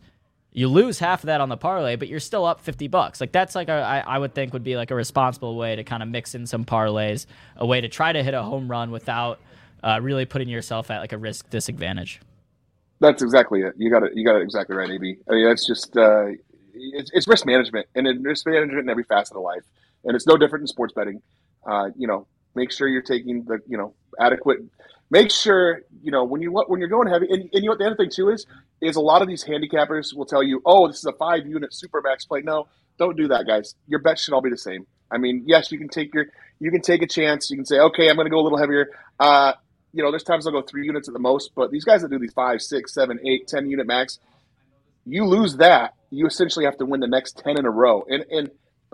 you 0.59 0.67
lose 0.67 0.99
half 0.99 1.23
of 1.23 1.27
that 1.27 1.41
on 1.41 1.49
the 1.49 1.57
parlay, 1.57 1.97
but 1.97 2.09
you're 2.09 2.21
still 2.21 2.45
up 2.45 2.61
50 2.61 2.89
bucks. 2.89 3.21
Like 3.21 3.31
that's 3.33 3.55
like 3.55 3.69
a, 3.69 3.73
I, 3.73 4.01
I 4.01 4.19
would 4.19 4.35
think 4.35 4.53
would 4.53 4.65
be 4.65 4.77
like 4.77 4.91
a 4.91 4.95
responsible 4.95 5.57
way 5.57 5.77
to 5.77 5.85
kind 5.85 6.03
of 6.03 6.09
mix 6.09 6.35
in 6.35 6.47
some 6.47 6.65
parlays, 6.65 7.27
a 7.57 7.67
way 7.67 7.81
to 7.81 7.89
try 7.89 8.13
to 8.13 8.23
hit 8.23 8.35
a 8.35 8.43
home 8.43 8.69
run 8.69 8.91
without 8.91 9.39
uh, 9.85 10.01
really 10.03 10.25
putting 10.25 10.49
yourself 10.49 10.91
at 10.91 10.99
like 11.01 11.13
a 11.13 11.19
risk 11.19 11.49
disadvantage. 11.51 12.21
That's 13.01 13.23
exactly 13.23 13.63
it. 13.63 13.75
You 13.77 13.91
got 13.91 14.03
it. 14.03 14.13
You 14.17 14.25
got 14.25 14.37
it 14.37 14.43
exactly 14.43 14.75
right, 14.75 14.91
AB. 14.91 15.19
I 15.29 15.33
mean, 15.33 15.45
that's 15.45 15.65
just 15.65 15.97
uh, 15.97 16.27
it's, 16.75 17.13
it's, 17.15 17.29
risk 17.29 17.47
management 17.47 17.87
and 17.95 18.09
it's 18.09 18.19
risk 18.21 18.47
management 18.47 18.81
in 18.81 18.89
every 18.89 19.05
facet 19.05 19.37
of 19.37 19.43
life, 19.43 19.63
and 20.05 20.17
it's 20.17 20.27
no 20.27 20.37
different 20.37 20.63
in 20.63 20.67
sports 20.67 20.93
betting. 20.93 21.23
Uh, 21.65 21.91
you 21.97 22.09
know, 22.09 22.27
make 22.57 22.73
sure 22.73 22.89
you're 22.89 23.03
taking 23.03 23.45
the 23.45 23.61
you 23.69 23.79
know 23.79 23.95
adequate 24.19 24.59
make 25.11 25.31
sure 25.31 25.83
you 26.03 26.11
know 26.11 26.25
when 26.25 26.43
you 26.43 26.53
when 26.53 26.81
you're 26.81 26.89
going 26.89 27.09
heavy. 27.09 27.27
And, 27.31 27.43
and 27.43 27.51
you 27.53 27.63
know 27.63 27.71
what 27.71 27.79
the 27.79 27.87
other 27.87 27.97
thing 27.97 28.11
too 28.11 28.31
is 28.31 28.47
is 28.81 28.97
a 28.97 29.01
lot 29.01 29.23
of 29.23 29.29
these 29.29 29.45
handicappers 29.45 30.15
will 30.15 30.27
tell 30.27 30.43
you, 30.43 30.63
oh, 30.65 30.87
this 30.87 30.99
is 30.99 31.05
a 31.05 31.13
five 31.13 31.47
unit 31.47 31.75
super 31.75 32.01
max 32.03 32.25
play. 32.25 32.43
No, 32.43 32.69
don't 32.99 33.17
do 33.17 33.29
that, 33.29 33.47
guys. 33.47 33.75
Your 33.87 34.01
bets 34.01 34.23
should 34.23 34.35
all 34.35 34.43
be 34.43 34.51
the 34.51 34.59
same. 34.59 34.87
I 35.11 35.19
mean, 35.19 35.45
yes, 35.47 35.73
you 35.73 35.79
can 35.79 35.89
take 35.89 36.15
your 36.15 36.27
you 36.61 36.71
can 36.71 36.81
take 36.81 37.03
a 37.03 37.07
chance. 37.07 37.51
You 37.51 37.57
can 37.57 37.65
say, 37.65 37.79
okay, 37.79 38.09
I'm 38.09 38.17
going 38.17 38.27
to 38.27 38.31
go 38.31 38.41
a 38.41 38.43
little 38.43 38.59
heavier. 38.59 38.91
Uh, 39.19 39.53
you 39.93 40.03
know, 40.03 40.11
there's 40.11 40.25
times 40.25 40.47
I'll 40.47 40.53
go 40.53 40.63
three 40.63 40.85
units 40.85 41.09
at 41.09 41.15
the 41.15 41.21
most, 41.21 41.53
but 41.55 41.71
these 41.71 41.85
guys 41.85 42.03
that 42.03 42.11
do 42.11 42.19
these 42.19 42.33
five, 42.33 42.61
six, 42.61 42.93
seven, 42.93 43.19
eight, 43.27 43.49
ten 43.49 43.69
unit 43.71 43.87
max, 43.87 44.19
you 45.07 45.25
lose 45.25 45.57
that, 45.57 45.95
you 46.11 46.27
essentially 46.27 46.67
have 46.67 46.77
to 46.79 46.85
win 46.85 47.01
the 47.01 47.09
next 47.09 47.39
ten 47.39 47.59
in 47.59 47.65
a 47.65 47.71
row. 47.71 48.05
And 48.09 48.25
and 48.31 48.51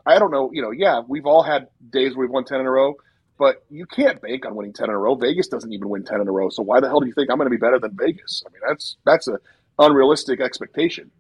I 0.07 0.19
don't 0.19 0.31
know, 0.31 0.51
you 0.53 0.63
know, 0.63 0.71
yeah, 0.71 1.01
we've 1.07 1.27
all 1.27 1.43
had 1.43 1.69
days 1.91 2.15
where 2.15 2.27
we've 2.27 2.33
won 2.33 2.45
ten 2.45 2.61
in 2.61 2.67
a 2.67 2.71
row 2.71 2.95
but 3.39 3.65
you 3.71 3.87
can't 3.87 4.21
bank 4.21 4.47
on 4.47 4.55
winning 4.55 4.73
10 4.73 4.85
in 4.85 4.91
a 4.91 4.99
row. 4.99 5.15
Vegas 5.15 5.49
doesn't 5.49 5.73
even 5.73 5.89
win 5.89 6.05
10 6.05 6.21
in 6.21 6.29
a 6.29 6.33
row. 6.33 6.51
So 6.51 6.63
why 6.63 6.81
the 6.81 6.89
hell 6.89 7.01
do 7.01 7.07
you 7.07 7.13
think 7.13 7.31
I'm 7.31 7.37
going 7.37 7.47
to 7.47 7.51
be 7.51 7.57
better 7.57 7.79
than 7.79 7.97
Vegas? 7.97 8.45
I 8.47 8.53
mean, 8.53 8.61
that's 8.67 8.97
that's 9.05 9.27
an 9.27 9.39
unrealistic 9.79 10.41
expectation. 10.41 11.11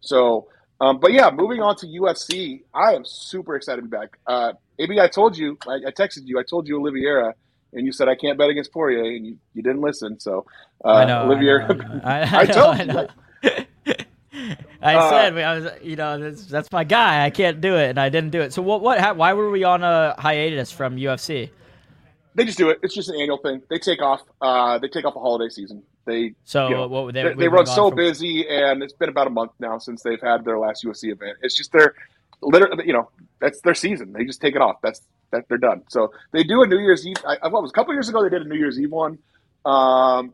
So, 0.00 0.48
um, 0.80 1.00
but 1.00 1.12
yeah, 1.12 1.30
moving 1.30 1.60
on 1.60 1.76
to 1.76 1.86
UFC, 1.86 2.62
I 2.72 2.94
am 2.94 3.04
super 3.04 3.56
excited 3.56 3.82
to 3.82 3.88
be 3.88 3.96
back. 3.96 4.18
Uh, 4.26 4.52
AB, 4.78 5.00
I 5.00 5.08
told 5.08 5.36
you, 5.36 5.58
I, 5.66 5.74
I 5.88 5.90
texted 5.90 6.26
you, 6.26 6.38
I 6.38 6.42
told 6.42 6.68
you 6.68 6.78
Oliveira, 6.78 7.34
and 7.72 7.84
you 7.84 7.92
said 7.92 8.08
I 8.08 8.14
can't 8.14 8.38
bet 8.38 8.48
against 8.48 8.72
Poirier, 8.72 9.04
and 9.04 9.26
you, 9.26 9.38
you 9.54 9.62
didn't 9.62 9.80
listen. 9.80 10.18
So, 10.20 10.46
uh, 10.84 10.88
I 10.88 11.04
know, 11.04 11.22
Oliveira, 11.24 11.64
I, 11.70 11.74
know, 11.74 12.00
I, 12.04 12.20
I, 12.20 12.40
I 12.40 12.46
told 12.46 12.78
you. 12.78 13.54
I 14.80 14.94
uh, 14.94 15.10
said, 15.10 15.38
I 15.38 15.58
was, 15.58 15.72
you 15.82 15.96
know, 15.96 16.18
that's, 16.18 16.46
that's, 16.46 16.70
my 16.70 16.84
guy. 16.84 17.24
I 17.24 17.30
can't 17.30 17.60
do 17.60 17.74
it, 17.76 17.90
and 17.90 17.98
I 17.98 18.08
didn't 18.08 18.30
do 18.30 18.40
it. 18.40 18.52
So 18.52 18.62
what? 18.62 18.80
What? 18.80 19.16
why 19.16 19.32
were 19.32 19.50
we 19.50 19.64
on 19.64 19.82
a 19.82 20.14
hiatus 20.16 20.70
from 20.70 20.96
UFC? 20.96 21.50
They 22.34 22.44
just 22.44 22.58
do 22.58 22.70
it. 22.70 22.78
It's 22.82 22.94
just 22.94 23.08
an 23.08 23.16
annual 23.20 23.38
thing. 23.38 23.62
They 23.68 23.78
take 23.78 24.00
off. 24.00 24.22
Uh, 24.40 24.78
they 24.78 24.88
take 24.88 25.04
off 25.04 25.16
a 25.16 25.20
holiday 25.20 25.48
season. 25.48 25.82
They 26.04 26.34
so 26.44 26.68
you 26.68 26.74
know, 26.74 26.86
what 26.86 27.14
they, 27.14 27.22
they, 27.22 27.34
they 27.34 27.48
run 27.48 27.66
so 27.66 27.88
from... 27.88 27.96
busy, 27.96 28.46
and 28.48 28.82
it's 28.82 28.92
been 28.92 29.08
about 29.08 29.26
a 29.26 29.30
month 29.30 29.52
now 29.58 29.78
since 29.78 30.02
they've 30.02 30.20
had 30.20 30.44
their 30.44 30.58
last 30.58 30.84
UFC 30.84 31.10
event. 31.10 31.38
It's 31.42 31.56
just 31.56 31.72
their 31.72 31.94
literally, 32.40 32.86
you 32.86 32.92
know, 32.92 33.10
that's 33.40 33.60
their 33.62 33.74
season. 33.74 34.12
They 34.12 34.24
just 34.24 34.40
take 34.40 34.54
it 34.54 34.62
off. 34.62 34.76
That's 34.82 35.00
that 35.30 35.48
they're 35.48 35.58
done. 35.58 35.82
So 35.88 36.12
they 36.32 36.42
do 36.42 36.62
a 36.62 36.66
New 36.66 36.78
Year's 36.78 37.06
Eve. 37.06 37.16
I, 37.26 37.36
I 37.42 37.48
was 37.48 37.70
a 37.70 37.74
couple 37.74 37.92
years 37.94 38.08
ago. 38.08 38.22
They 38.22 38.30
did 38.30 38.42
a 38.42 38.48
New 38.48 38.56
Year's 38.56 38.78
Eve 38.80 38.90
one, 38.90 39.18
um, 39.64 40.32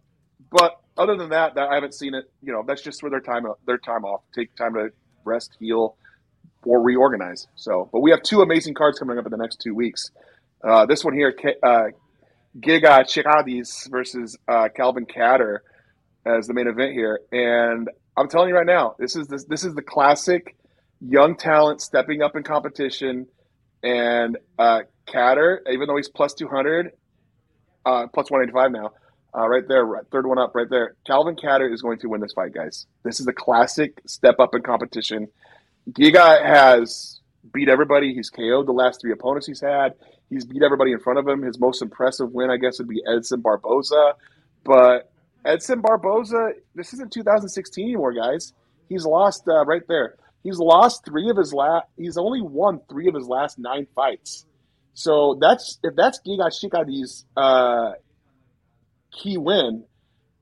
but 0.51 0.81
other 0.97 1.16
than 1.16 1.31
that, 1.31 1.55
that 1.55 1.69
I 1.69 1.75
haven't 1.75 1.95
seen 1.95 2.15
it. 2.15 2.31
You 2.43 2.53
know, 2.53 2.62
that's 2.66 2.83
just 2.83 3.01
for 3.01 3.11
their 3.11 3.21
time 3.21 3.47
their 3.66 3.79
time 3.79 4.05
off, 4.05 4.23
take 4.35 4.55
time 4.55 4.75
to 4.75 4.91
rest, 5.25 5.57
heal, 5.59 5.97
or 6.65 6.81
reorganize. 6.81 7.47
So, 7.57 7.89
but 7.93 8.01
we 8.01 8.11
have 8.11 8.23
two 8.23 8.43
amazing 8.43 8.75
cards 8.75 8.99
coming 8.99 9.19
up 9.19 9.25
in 9.25 9.31
the 9.31 9.39
next 9.39 9.61
two 9.61 9.75
weeks. 9.75 10.11
Uh, 10.66 10.86
this 10.86 11.05
one 11.05 11.15
here, 11.15 11.35
uh, 11.62 11.85
Giga 12.59 13.05
Chikadze 13.05 13.91
versus 13.91 14.39
uh, 14.49 14.69
Calvin 14.74 15.05
Kattar 15.05 15.59
as 16.24 16.47
the 16.47 16.55
main 16.55 16.69
event 16.69 16.93
here, 16.93 17.20
and 17.32 17.91
I'm 18.16 18.28
telling 18.28 18.49
you 18.49 18.55
right 18.55 18.66
now, 18.66 18.95
this 18.99 19.15
is 19.15 19.27
this, 19.27 19.45
this 19.45 19.65
is 19.65 19.74
the 19.74 19.82
classic 19.82 20.57
young 21.01 21.36
talent 21.36 21.82
stepping 21.82 22.23
up 22.23 22.35
in 22.35 22.45
competition, 22.45 23.27
and 23.82 24.39
uh, 24.59 24.81
even 25.15 25.86
though 25.86 25.97
he's 25.97 26.09
plus 26.09 26.32
200, 26.32 26.93
uh, 27.85 28.07
plus 28.07 28.31
185 28.31 28.73
now, 28.73 28.93
uh, 29.36 29.47
right 29.47 29.66
there, 29.69 29.85
right, 29.85 30.05
third 30.11 30.27
one 30.27 30.39
up, 30.39 30.55
right 30.55 30.70
there. 30.70 30.95
Calvin 31.07 31.36
Kattar 31.36 31.73
is 31.73 31.82
going 31.82 31.99
to 31.99 32.09
win 32.09 32.20
this 32.20 32.32
fight, 32.32 32.55
guys. 32.55 32.86
This 33.03 33.20
is 33.20 33.27
a 33.27 33.32
classic 33.32 34.01
step 34.07 34.36
up 34.39 34.55
in 34.55 34.62
competition. 34.62 35.28
Giga 35.91 36.43
has 36.43 37.14
beat 37.53 37.69
everybody. 37.69 38.15
He's 38.15 38.31
KO'd 38.31 38.66
the 38.66 38.73
last 38.73 39.01
three 39.01 39.12
opponents 39.12 39.47
he's 39.47 39.61
had. 39.61 39.95
He's 40.31 40.45
beat 40.45 40.62
everybody 40.62 40.93
in 40.93 41.01
front 41.01 41.19
of 41.19 41.29
him. 41.29 41.43
His 41.43 41.59
most 41.59 41.83
impressive 41.83 42.33
win, 42.33 42.51
I 42.51 42.57
guess, 42.57 42.79
would 42.79 42.89
be 42.89 43.03
Edson 43.07 43.41
Barboza. 43.41 44.15
But 44.65 45.11
Edson 45.45 45.81
Barboza, 45.81 46.53
this 46.75 46.93
isn't 46.95 47.12
2016 47.12 47.85
anymore, 47.85 48.12
guys. 48.12 48.53
He's 48.89 49.05
lost 49.05 49.45
uh, 49.49 49.65
right 49.65 49.83
there. 49.89 50.16
He's 50.43 50.59
lost 50.59 51.05
three 51.05 51.31
of 51.31 51.37
his 51.37 51.53
last. 51.53 51.87
He's 51.97 52.16
only 52.16 52.43
won 52.43 52.81
three 52.89 53.09
of 53.09 53.15
his 53.15 53.27
last 53.27 53.59
nine 53.59 53.87
fights. 53.95 54.45
So 54.95 55.39
that's 55.41 55.79
if 55.83 55.97
that's 55.97 56.21
Giga 56.27 56.49
Chikadze's 56.49 57.25
uh, 57.37 57.93
key 59.12 59.39
win. 59.39 59.85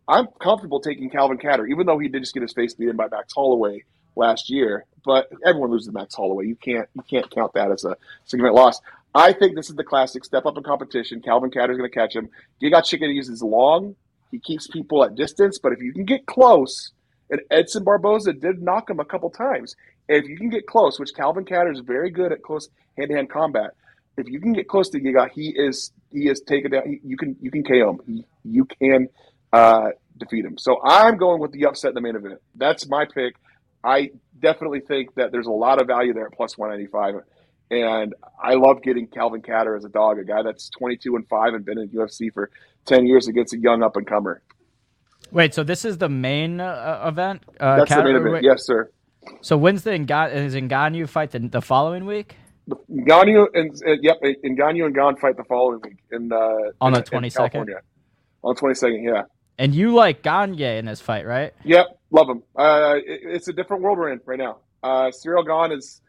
I'm 0.08 0.26
comfortable 0.40 0.80
taking 0.80 1.08
Calvin 1.10 1.38
Kattar, 1.38 1.70
even 1.70 1.86
though 1.86 1.98
he 1.98 2.08
did 2.08 2.22
just 2.22 2.34
get 2.34 2.42
his 2.42 2.52
face 2.52 2.74
beaten 2.74 2.96
by 2.96 3.06
Max 3.10 3.32
Holloway 3.34 3.84
last 4.16 4.50
year. 4.50 4.84
But 5.04 5.30
everyone 5.44 5.70
loses 5.70 5.88
to 5.88 5.92
Max 5.92 6.14
Holloway. 6.14 6.46
You 6.46 6.56
can't 6.56 6.88
you 6.94 7.02
can't 7.02 7.28
count 7.30 7.52
that 7.54 7.70
as 7.70 7.84
a 7.84 7.96
significant 8.24 8.56
loss. 8.56 8.80
I 9.14 9.32
think 9.32 9.56
this 9.56 9.68
is 9.68 9.76
the 9.76 9.84
classic 9.84 10.24
step 10.24 10.46
up 10.46 10.56
in 10.56 10.62
competition. 10.62 11.20
Calvin 11.20 11.50
Kattar 11.50 11.70
is 11.70 11.78
going 11.78 11.90
to 11.90 11.94
catch 11.94 12.14
him. 12.16 12.30
Giga 12.62 12.82
Chikadze 12.82 13.30
is 13.30 13.42
long. 13.42 13.94
He 14.30 14.38
keeps 14.38 14.66
people 14.66 15.04
at 15.04 15.14
distance, 15.14 15.58
but 15.58 15.72
if 15.72 15.82
you 15.82 15.92
can 15.92 16.06
get 16.06 16.24
close, 16.24 16.92
and 17.30 17.42
Edson 17.50 17.84
Barboza 17.84 18.32
did 18.32 18.62
knock 18.62 18.88
him 18.88 19.00
a 19.00 19.04
couple 19.04 19.28
times. 19.28 19.76
If 20.08 20.26
you 20.28 20.38
can 20.38 20.48
get 20.48 20.66
close, 20.66 20.98
which 20.98 21.14
Calvin 21.14 21.44
Kattar 21.44 21.72
is 21.72 21.80
very 21.80 22.10
good 22.10 22.32
at 22.32 22.42
close 22.42 22.68
hand 22.96 23.10
to 23.10 23.16
hand 23.16 23.30
combat, 23.30 23.72
if 24.16 24.28
you 24.28 24.40
can 24.40 24.52
get 24.52 24.68
close 24.68 24.88
to 24.90 25.00
Giga, 25.00 25.30
he 25.30 25.48
is 25.48 25.92
he 26.10 26.28
is 26.28 26.40
taken 26.40 26.70
down. 26.70 26.82
He, 26.86 27.00
you 27.04 27.16
can 27.16 27.36
you 27.40 27.50
can 27.50 27.64
KO 27.64 27.98
him. 28.06 28.24
You 28.44 28.64
can 28.64 29.08
uh, 29.52 29.90
defeat 30.18 30.44
him. 30.44 30.58
So 30.58 30.80
I'm 30.82 31.16
going 31.16 31.40
with 31.40 31.52
the 31.52 31.66
upset 31.66 31.90
in 31.90 31.94
the 31.94 32.00
main 32.00 32.16
event. 32.16 32.40
That's 32.54 32.88
my 32.88 33.04
pick. 33.06 33.34
I 33.84 34.10
definitely 34.42 34.80
think 34.80 35.14
that 35.14 35.32
there's 35.32 35.46
a 35.46 35.52
lot 35.52 35.80
of 35.80 35.86
value 35.86 36.12
there 36.12 36.26
at 36.26 36.32
plus 36.32 36.58
195. 36.58 37.22
And 37.70 38.14
I 38.42 38.54
love 38.54 38.82
getting 38.82 39.06
Calvin 39.06 39.40
Kattar 39.40 39.76
as 39.76 39.84
a 39.84 39.88
dog, 39.88 40.18
a 40.18 40.24
guy 40.24 40.42
that's 40.42 40.68
22 40.70 41.16
and 41.16 41.26
5 41.26 41.54
and 41.54 41.64
been 41.64 41.78
in 41.78 41.88
UFC 41.88 42.30
for 42.32 42.50
10 42.84 43.06
years 43.06 43.28
against 43.28 43.54
a 43.54 43.58
young 43.58 43.82
up 43.82 43.96
and 43.96 44.06
comer. 44.06 44.42
Wait, 45.30 45.54
so 45.54 45.64
this 45.64 45.86
is 45.86 45.96
the 45.96 46.10
main 46.10 46.60
uh, 46.60 47.04
event? 47.06 47.42
Uh, 47.58 47.76
that's 47.78 47.90
Kattar, 47.90 47.96
the 47.96 48.04
main 48.04 48.16
event, 48.16 48.34
wait. 48.34 48.42
yes, 48.44 48.66
sir. 48.66 48.90
So 49.40 49.56
when's 49.56 49.84
the 49.84 49.92
Ngan- 49.92 50.34
is 50.34 50.54
Ngannou 50.54 51.08
fight 51.08 51.30
the, 51.30 51.38
the 51.38 51.62
following 51.62 52.04
week? 52.04 52.36
Ngannou 52.90 53.46
and 53.54 53.70
uh, 53.86 53.92
yep, 54.00 54.20
Ngannou 54.22 54.86
and 54.86 54.94
Gane 54.94 55.16
fight 55.16 55.36
the 55.36 55.44
following 55.44 55.80
week 55.82 55.98
in 56.10 56.32
uh, 56.32 56.70
on 56.80 56.92
the 56.92 57.02
twenty 57.02 57.30
second. 57.30 57.70
On 58.42 58.54
the 58.54 58.58
twenty 58.58 58.74
second, 58.74 59.02
yeah. 59.02 59.22
And 59.58 59.74
you 59.74 59.94
like 59.94 60.22
Gane 60.22 60.60
in 60.60 60.86
this 60.86 61.00
fight, 61.00 61.26
right? 61.26 61.52
Yep, 61.64 61.98
love 62.10 62.28
him. 62.28 62.42
Uh, 62.56 62.96
it, 62.96 63.20
it's 63.24 63.48
a 63.48 63.52
different 63.52 63.82
world 63.82 63.98
we're 63.98 64.10
in 64.10 64.20
right 64.24 64.38
now. 64.38 64.58
Uh, 64.82 65.10
Gane 65.10 65.72
is, 65.72 66.00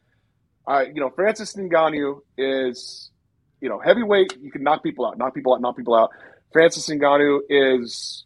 uh, 0.68 0.84
you 0.94 1.02
know, 1.02 1.10
Francis 1.10 1.56
Ngannou 1.56 2.22
is, 2.38 3.12
you 3.62 3.70
know, 3.70 3.80
heavyweight. 3.80 4.38
You 4.42 4.52
can 4.52 4.64
knock 4.64 4.84
people 4.84 5.06
out, 5.06 5.18
knock 5.18 5.36
people 5.36 5.54
out, 5.54 5.62
knock 5.62 5.78
people 5.78 5.96
out. 5.96 6.12
Francis 6.52 6.88
Ngannou 6.90 7.42
is, 7.50 8.26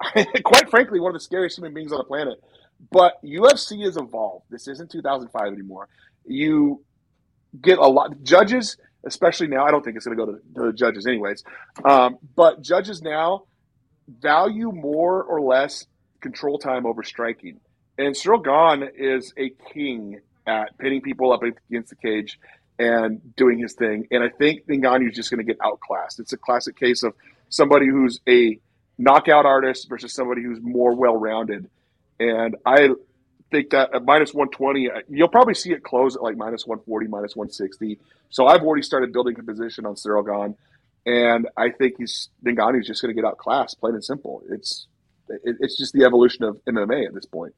quite 0.44 0.70
frankly, 0.70 1.00
one 1.00 1.10
of 1.10 1.14
the 1.14 1.24
scariest 1.24 1.58
human 1.58 1.74
beings 1.74 1.92
on 1.92 1.98
the 1.98 2.04
planet. 2.04 2.38
But 2.90 3.22
UFC 3.24 3.84
has 3.84 3.96
evolved. 3.96 4.46
This 4.50 4.68
isn't 4.68 4.90
2005 4.90 5.52
anymore. 5.52 5.88
You 6.24 6.84
get 7.60 7.78
a 7.78 7.86
lot 7.86 8.22
judges, 8.22 8.76
especially 9.04 9.48
now. 9.48 9.64
I 9.64 9.70
don't 9.70 9.84
think 9.84 9.96
it's 9.96 10.06
going 10.06 10.16
to 10.16 10.26
go 10.26 10.32
to, 10.32 10.40
the 10.54 10.72
judges 10.72 11.06
anyways, 11.06 11.42
um, 11.84 12.18
but 12.34 12.60
judges 12.60 13.02
now 13.02 13.44
value 14.08 14.72
more 14.72 15.22
or 15.22 15.40
less 15.40 15.86
control 16.20 16.58
time 16.58 16.86
over 16.86 17.02
striking. 17.02 17.60
And 17.98 18.14
Ciryl 18.14 18.44
Gane 18.44 18.90
is 18.96 19.32
a 19.36 19.50
king 19.72 20.20
at 20.46 20.76
pitting 20.78 21.00
people 21.00 21.32
up 21.32 21.42
against 21.42 21.90
the 21.90 21.96
cage 21.96 22.38
and 22.78 23.34
doing 23.36 23.58
his 23.58 23.74
thing. 23.74 24.06
And 24.10 24.22
I 24.22 24.28
think 24.28 24.66
Ngannou 24.66 25.08
is 25.10 25.16
just 25.16 25.30
going 25.30 25.44
to 25.44 25.44
get 25.44 25.56
outclassed. 25.62 26.20
It's 26.20 26.32
a 26.32 26.36
classic 26.36 26.78
case 26.78 27.02
of 27.02 27.14
somebody 27.48 27.86
who's 27.88 28.20
a 28.28 28.58
knockout 28.98 29.46
artist 29.46 29.88
versus 29.88 30.12
somebody 30.12 30.42
who's 30.42 30.60
more 30.60 30.94
well 30.94 31.16
rounded. 31.16 31.68
And 32.20 32.56
I 32.64 32.90
think 33.50 33.70
that 33.70 33.94
at 33.94 34.04
minus 34.04 34.34
120, 34.34 34.90
uh, 34.90 35.00
you'll 35.08 35.28
probably 35.28 35.54
see 35.54 35.72
it 35.72 35.82
close 35.82 36.16
at 36.16 36.22
like 36.22 36.36
minus 36.36 36.66
140, 36.66 37.06
minus 37.08 37.36
160. 37.36 37.98
So 38.30 38.46
I've 38.46 38.62
already 38.62 38.82
started 38.82 39.12
building 39.12 39.38
a 39.38 39.42
position 39.42 39.86
on 39.86 39.94
Ciryl 39.94 40.26
Gane. 40.26 40.56
And 41.06 41.48
I 41.56 41.70
think 41.70 41.94
he's 41.98 42.28
Ngannou's 42.44 42.86
just 42.86 43.00
going 43.00 43.14
to 43.14 43.20
get 43.20 43.26
outclassed, 43.26 43.78
plain 43.80 43.94
and 43.94 44.04
simple. 44.04 44.42
It's 44.50 44.88
it, 45.28 45.56
it's 45.60 45.78
just 45.78 45.92
the 45.92 46.04
evolution 46.04 46.44
of 46.44 46.58
MMA 46.68 47.06
at 47.06 47.14
this 47.14 47.26
point. 47.26 47.54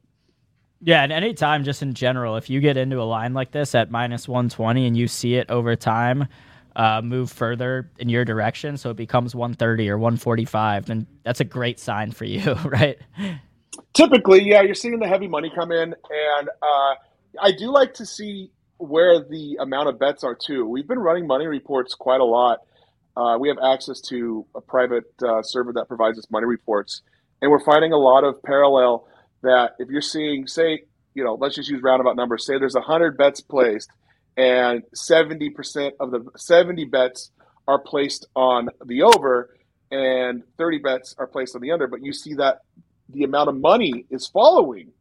Yeah, 0.81 1.03
and 1.03 1.11
anytime, 1.11 1.63
just 1.63 1.81
in 1.81 1.93
general, 1.93 2.37
if 2.37 2.49
you 2.49 2.61
get 2.61 2.77
into 2.77 3.01
a 3.01 3.03
line 3.03 3.33
like 3.33 3.51
this 3.51 3.75
at 3.75 3.91
minus 3.91 4.27
120 4.27 4.87
and 4.87 4.95
you 4.95 5.07
see 5.07 5.35
it 5.35 5.49
over 5.49 5.75
time 5.75 6.27
uh, 6.75 7.01
move 7.03 7.29
further 7.29 7.91
in 7.97 8.07
your 8.07 8.23
direction, 8.23 8.77
so 8.77 8.91
it 8.91 8.95
becomes 8.95 9.35
130 9.35 9.89
or 9.89 9.97
145, 9.97 10.85
then 10.85 11.05
that's 11.23 11.41
a 11.41 11.43
great 11.43 11.79
sign 11.79 12.11
for 12.11 12.23
you, 12.23 12.53
right? 12.65 12.97
Typically, 13.93 14.43
yeah, 14.43 14.61
you're 14.61 14.75
seeing 14.75 14.99
the 14.99 15.07
heavy 15.07 15.27
money 15.27 15.51
come 15.53 15.71
in, 15.71 15.93
and 16.09 16.49
uh, 16.61 16.95
I 17.41 17.51
do 17.51 17.71
like 17.71 17.95
to 17.95 18.05
see 18.05 18.51
where 18.77 19.19
the 19.19 19.57
amount 19.59 19.89
of 19.89 19.99
bets 19.99 20.23
are 20.23 20.35
too. 20.35 20.65
We've 20.65 20.87
been 20.87 20.99
running 20.99 21.27
money 21.27 21.47
reports 21.47 21.93
quite 21.93 22.21
a 22.21 22.25
lot. 22.25 22.59
Uh, 23.17 23.37
we 23.39 23.49
have 23.49 23.57
access 23.63 23.99
to 24.01 24.45
a 24.55 24.61
private 24.61 25.11
uh, 25.23 25.41
server 25.41 25.73
that 25.73 25.87
provides 25.87 26.17
us 26.17 26.29
money 26.31 26.45
reports, 26.45 27.01
and 27.41 27.51
we're 27.51 27.63
finding 27.63 27.91
a 27.91 27.97
lot 27.97 28.23
of 28.23 28.41
parallel 28.43 29.07
that 29.41 29.71
if 29.79 29.89
you're 29.89 30.01
seeing, 30.01 30.47
say, 30.47 30.83
you 31.13 31.23
know, 31.23 31.35
let's 31.35 31.55
just 31.55 31.69
use 31.69 31.81
roundabout 31.81 32.15
numbers. 32.15 32.45
Say 32.45 32.57
there's 32.57 32.75
hundred 32.75 33.17
bets 33.17 33.41
placed, 33.41 33.89
and 34.37 34.83
seventy 34.93 35.49
percent 35.49 35.95
of 35.99 36.11
the 36.11 36.25
seventy 36.37 36.85
bets 36.85 37.31
are 37.67 37.79
placed 37.79 38.27
on 38.35 38.69
the 38.85 39.01
over, 39.01 39.55
and 39.91 40.43
thirty 40.57 40.77
bets 40.77 41.15
are 41.17 41.27
placed 41.27 41.55
on 41.55 41.61
the 41.61 41.71
under. 41.71 41.87
But 41.87 42.03
you 42.03 42.13
see 42.13 42.35
that 42.35 42.59
the 43.09 43.23
amount 43.23 43.49
of 43.49 43.55
money 43.55 44.05
is 44.09 44.27
following 44.27 44.91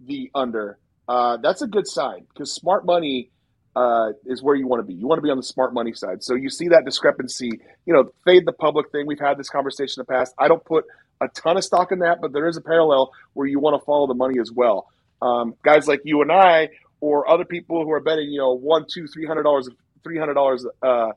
the 0.00 0.30
under, 0.34 0.78
uh, 1.08 1.36
that's 1.36 1.62
a 1.62 1.66
good 1.66 1.86
sign 1.86 2.26
because 2.28 2.52
smart 2.52 2.84
money 2.84 3.30
uh, 3.76 4.10
is 4.26 4.42
where 4.42 4.54
you 4.54 4.66
want 4.66 4.80
to 4.80 4.86
be. 4.86 4.94
You 4.94 5.06
want 5.06 5.18
to 5.18 5.22
be 5.22 5.30
on 5.30 5.36
the 5.36 5.42
smart 5.42 5.74
money 5.74 5.92
side. 5.92 6.22
So 6.22 6.34
you 6.34 6.50
see 6.50 6.68
that 6.68 6.84
discrepancy, 6.84 7.50
you 7.86 7.94
know, 7.94 8.12
fade 8.24 8.46
the 8.46 8.52
public 8.52 8.90
thing. 8.92 9.06
We've 9.06 9.20
had 9.20 9.38
this 9.38 9.48
conversation 9.48 10.00
in 10.00 10.06
the 10.08 10.12
past. 10.12 10.34
I 10.38 10.48
don't 10.48 10.64
put 10.64 10.84
a 11.20 11.28
ton 11.28 11.56
of 11.56 11.64
stock 11.64 11.92
in 11.92 12.00
that, 12.00 12.20
but 12.20 12.32
there 12.32 12.48
is 12.48 12.56
a 12.56 12.60
parallel 12.60 13.12
where 13.34 13.46
you 13.46 13.60
want 13.60 13.80
to 13.80 13.84
follow 13.84 14.06
the 14.06 14.14
money 14.14 14.38
as 14.40 14.52
well. 14.52 14.88
Um, 15.22 15.54
guys 15.62 15.88
like 15.88 16.00
you 16.04 16.22
and 16.22 16.32
I, 16.32 16.70
or 17.00 17.28
other 17.28 17.44
people 17.44 17.84
who 17.84 17.90
are 17.92 18.00
betting, 18.00 18.30
you 18.30 18.38
know, 18.38 18.52
one, 18.52 18.86
two, 18.92 19.06
three 19.06 19.26
hundred 19.26 19.44
dollars, 19.44 19.68
three 20.04 20.18
hundred 20.18 20.34
dollars, 20.34 20.66
uh, 20.82 21.10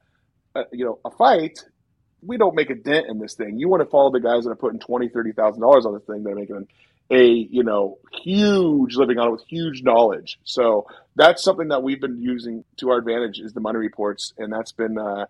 uh, 0.56 0.64
you 0.72 0.86
know, 0.86 1.00
a 1.06 1.12
fight 1.12 1.60
we 2.26 2.38
don't 2.38 2.56
make 2.56 2.70
a 2.70 2.76
dent 2.76 3.08
in 3.10 3.20
this 3.20 3.36
thing. 3.36 3.60
You 3.60 3.70
want 3.70 3.84
to 3.84 3.90
follow 3.90 4.12
the 4.12 4.20
guys 4.20 4.44
that 4.46 4.50
are 4.52 4.56
putting 4.56 4.80
twenty, 4.80 5.10
thirty 5.10 5.32
thousand 5.32 5.62
dollars 5.62 5.86
on 5.86 5.94
this 5.94 6.04
thing. 6.04 6.24
that 6.24 6.32
are 6.32 6.36
making 6.36 6.68
a 7.12 7.26
you 7.26 7.64
know 7.64 7.98
huge 8.24 8.96
living 8.96 9.18
on 9.18 9.28
it 9.28 9.32
with 9.32 9.44
huge 9.48 9.84
knowledge. 9.84 10.40
So 10.44 10.88
that's 11.16 11.44
something 11.44 11.68
that 11.70 11.84
we've 11.84 12.02
been 12.02 12.22
using 12.22 12.64
to 12.78 12.90
our 12.90 12.98
advantage 12.98 13.40
is 13.40 13.54
the 13.54 13.60
money 13.60 13.80
reports, 13.80 14.34
and 14.38 14.52
that's 14.52 14.72
been 14.72 14.98
uh, 14.98 15.26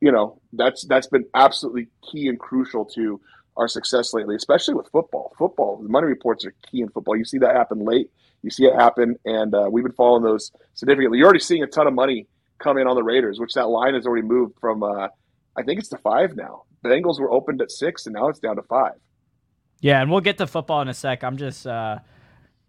you 0.00 0.12
know 0.12 0.40
that's 0.52 0.86
that's 0.86 1.08
been 1.08 1.26
absolutely 1.34 1.88
key 2.10 2.28
and 2.28 2.38
crucial 2.38 2.84
to 2.84 3.20
our 3.56 3.68
success 3.68 4.14
lately, 4.14 4.36
especially 4.36 4.74
with 4.74 4.88
football. 4.88 5.34
Football, 5.36 5.78
the 5.82 5.88
money 5.88 6.06
reports 6.06 6.44
are 6.44 6.54
key 6.70 6.80
in 6.80 6.88
football. 6.88 7.16
You 7.16 7.24
see 7.24 7.38
that 7.38 7.56
happen 7.56 7.84
late. 7.84 8.10
You 8.42 8.50
see 8.50 8.66
it 8.66 8.74
happen, 8.74 9.16
and 9.24 9.52
uh, 9.54 9.68
we've 9.70 9.84
been 9.84 9.92
following 9.92 10.22
those 10.22 10.52
significantly. 10.74 11.18
You're 11.18 11.26
already 11.26 11.40
seeing 11.40 11.64
a 11.64 11.66
ton 11.66 11.88
of 11.88 11.94
money 11.94 12.28
come 12.58 12.78
in 12.78 12.86
on 12.86 12.94
the 12.94 13.02
Raiders, 13.02 13.40
which 13.40 13.54
that 13.54 13.68
line 13.68 13.94
has 13.94 14.06
already 14.06 14.26
moved 14.26 14.54
from. 14.60 14.84
Uh, 14.84 15.08
I 15.56 15.64
think 15.64 15.80
it's 15.80 15.88
to 15.88 15.98
five 15.98 16.36
now. 16.36 16.62
Bengals 16.84 17.18
were 17.18 17.32
opened 17.32 17.60
at 17.60 17.72
six, 17.72 18.06
and 18.06 18.14
now 18.14 18.28
it's 18.28 18.38
down 18.38 18.54
to 18.56 18.62
five. 18.62 18.94
Yeah, 19.80 20.00
and 20.00 20.10
we'll 20.10 20.20
get 20.20 20.38
to 20.38 20.46
football 20.46 20.82
in 20.82 20.88
a 20.88 20.94
sec. 20.94 21.22
I'm 21.22 21.36
just, 21.36 21.66
uh, 21.66 21.98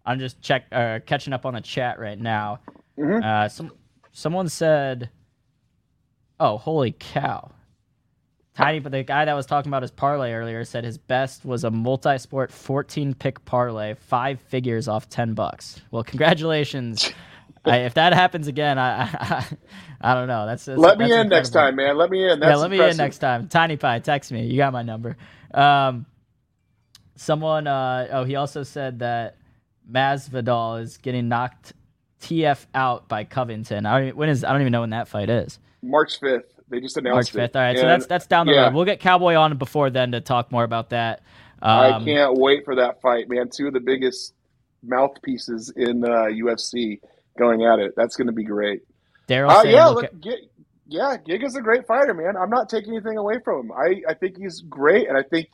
I'm 0.06 0.18
just 0.18 0.40
check 0.40 0.66
uh, 0.72 1.00
catching 1.04 1.32
up 1.32 1.44
on 1.46 1.54
the 1.54 1.60
chat 1.60 1.98
right 1.98 2.18
now. 2.18 2.60
Mm-hmm. 2.98 3.22
Uh, 3.22 3.48
some 3.48 3.72
someone 4.12 4.48
said, 4.48 5.10
"Oh, 6.38 6.58
holy 6.58 6.92
cow!" 6.92 7.52
Tiny, 8.54 8.80
but 8.80 8.92
the 8.92 9.04
guy 9.04 9.24
that 9.24 9.34
was 9.34 9.46
talking 9.46 9.70
about 9.70 9.82
his 9.82 9.92
parlay 9.92 10.32
earlier 10.32 10.64
said 10.64 10.84
his 10.84 10.98
best 10.98 11.44
was 11.44 11.62
a 11.62 11.70
multi-sport 11.70 12.50
14 12.50 13.14
pick 13.14 13.42
parlay, 13.44 13.94
five 13.94 14.40
figures 14.40 14.88
off 14.88 15.08
10 15.08 15.34
bucks. 15.34 15.80
Well, 15.92 16.02
congratulations. 16.02 17.12
I, 17.64 17.78
if 17.78 17.94
that 17.94 18.12
happens 18.12 18.48
again, 18.48 18.78
I 18.78 19.02
I, 19.02 19.46
I 20.00 20.14
don't 20.14 20.26
know. 20.26 20.46
That's, 20.46 20.64
that's 20.64 20.78
Let 20.78 20.98
me 20.98 21.08
that's 21.08 21.20
in 21.20 21.28
next 21.28 21.50
time, 21.50 21.76
man. 21.76 21.96
Let 21.96 22.10
me 22.10 22.28
in. 22.28 22.40
That's 22.40 22.50
yeah, 22.50 22.56
let 22.56 22.70
me 22.70 22.82
in 22.82 22.96
next 22.96 23.18
time. 23.18 23.48
Tiny 23.48 23.76
Pie, 23.76 24.00
text 24.00 24.32
me. 24.32 24.46
You 24.46 24.56
got 24.56 24.72
my 24.72 24.82
number. 24.82 25.16
Um, 25.54 26.06
someone. 27.20 27.66
Uh, 27.66 28.08
oh, 28.10 28.24
he 28.24 28.36
also 28.36 28.62
said 28.62 29.00
that 29.00 29.36
Masvidal 29.90 30.80
is 30.80 30.96
getting 30.96 31.28
knocked 31.28 31.74
TF 32.22 32.66
out 32.74 33.08
by 33.08 33.24
Covington. 33.24 33.86
I 33.86 33.98
don't 33.98 34.08
even, 34.08 34.16
when 34.16 34.28
is 34.28 34.44
I 34.44 34.52
don't 34.52 34.62
even 34.62 34.72
know 34.72 34.80
when 34.80 34.90
that 34.90 35.08
fight 35.08 35.30
is. 35.30 35.58
March 35.82 36.18
fifth. 36.18 36.54
They 36.68 36.80
just 36.80 36.96
announced 36.96 37.14
March 37.14 37.30
fifth. 37.30 37.56
All 37.56 37.62
right, 37.62 37.76
so 37.76 37.86
that's 37.86 38.06
that's 38.06 38.26
down 38.26 38.46
the 38.46 38.52
yeah. 38.52 38.64
road. 38.64 38.74
We'll 38.74 38.84
get 38.84 39.00
Cowboy 39.00 39.34
on 39.34 39.56
before 39.56 39.90
then 39.90 40.12
to 40.12 40.20
talk 40.20 40.52
more 40.52 40.64
about 40.64 40.90
that. 40.90 41.22
Um, 41.62 42.02
I 42.02 42.04
can't 42.04 42.34
wait 42.38 42.64
for 42.64 42.76
that 42.76 43.00
fight, 43.00 43.28
man. 43.28 43.50
Two 43.54 43.66
of 43.66 43.74
the 43.74 43.80
biggest 43.80 44.34
mouthpieces 44.82 45.72
in 45.76 46.04
uh, 46.04 46.26
UFC 46.26 47.00
going 47.38 47.64
at 47.64 47.78
it. 47.78 47.94
That's 47.96 48.16
going 48.16 48.28
to 48.28 48.32
be 48.32 48.44
great. 48.44 48.82
Daryl 49.28 49.50
Uh, 49.50 49.62
yeah, 49.64 49.86
look 49.86 50.04
at- 50.04 50.14
yeah, 50.86 51.16
Giga's 51.18 51.54
a 51.54 51.60
great 51.60 51.86
fighter, 51.86 52.14
man. 52.14 52.36
I'm 52.36 52.50
not 52.50 52.68
taking 52.68 52.94
anything 52.94 53.16
away 53.16 53.36
from 53.44 53.66
him. 53.66 53.72
I, 53.72 54.02
I 54.08 54.14
think 54.14 54.36
he's 54.38 54.60
great, 54.62 55.08
and 55.08 55.16
I 55.16 55.22
think 55.22 55.48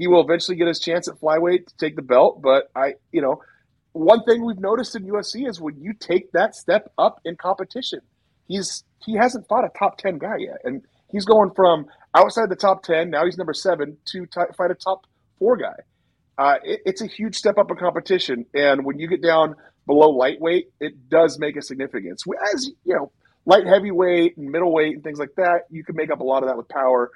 he 0.00 0.06
will 0.06 0.22
eventually 0.22 0.56
get 0.56 0.66
his 0.66 0.80
chance 0.80 1.08
at 1.08 1.20
flyweight 1.20 1.66
to 1.66 1.76
take 1.76 1.94
the 1.94 2.00
belt. 2.00 2.40
But 2.40 2.70
I, 2.74 2.94
you 3.12 3.20
know, 3.20 3.42
one 3.92 4.24
thing 4.24 4.42
we've 4.42 4.58
noticed 4.58 4.96
in 4.96 5.04
UFC 5.04 5.46
is 5.46 5.60
when 5.60 5.78
you 5.78 5.92
take 5.92 6.32
that 6.32 6.54
step 6.54 6.90
up 6.96 7.20
in 7.26 7.36
competition, 7.36 8.00
he's 8.48 8.82
he 9.04 9.14
hasn't 9.14 9.46
fought 9.46 9.66
a 9.66 9.70
top 9.78 9.98
ten 9.98 10.16
guy 10.16 10.38
yet, 10.38 10.56
and 10.64 10.80
he's 11.10 11.26
going 11.26 11.50
from 11.54 11.84
outside 12.16 12.48
the 12.48 12.56
top 12.56 12.82
ten 12.82 13.10
now 13.10 13.26
he's 13.26 13.36
number 13.36 13.52
seven 13.52 13.98
to 14.06 14.24
t- 14.24 14.40
fight 14.56 14.70
a 14.70 14.74
top 14.74 15.06
four 15.38 15.58
guy. 15.58 15.76
Uh, 16.38 16.54
it, 16.64 16.80
it's 16.86 17.02
a 17.02 17.06
huge 17.06 17.36
step 17.36 17.58
up 17.58 17.70
in 17.70 17.76
competition, 17.76 18.46
and 18.54 18.86
when 18.86 18.98
you 18.98 19.06
get 19.06 19.22
down 19.22 19.54
below 19.84 20.08
lightweight, 20.08 20.70
it 20.80 21.10
does 21.10 21.38
make 21.38 21.56
a 21.56 21.62
significance. 21.62 22.24
As 22.54 22.70
you 22.84 22.94
know, 22.94 23.12
light 23.44 23.66
heavyweight 23.66 24.38
and 24.38 24.50
middleweight 24.50 24.94
and 24.94 25.04
things 25.04 25.18
like 25.18 25.34
that, 25.36 25.66
you 25.68 25.84
can 25.84 25.94
make 25.94 26.10
up 26.10 26.20
a 26.20 26.24
lot 26.24 26.42
of 26.42 26.48
that 26.48 26.56
with 26.56 26.70
power. 26.70 27.10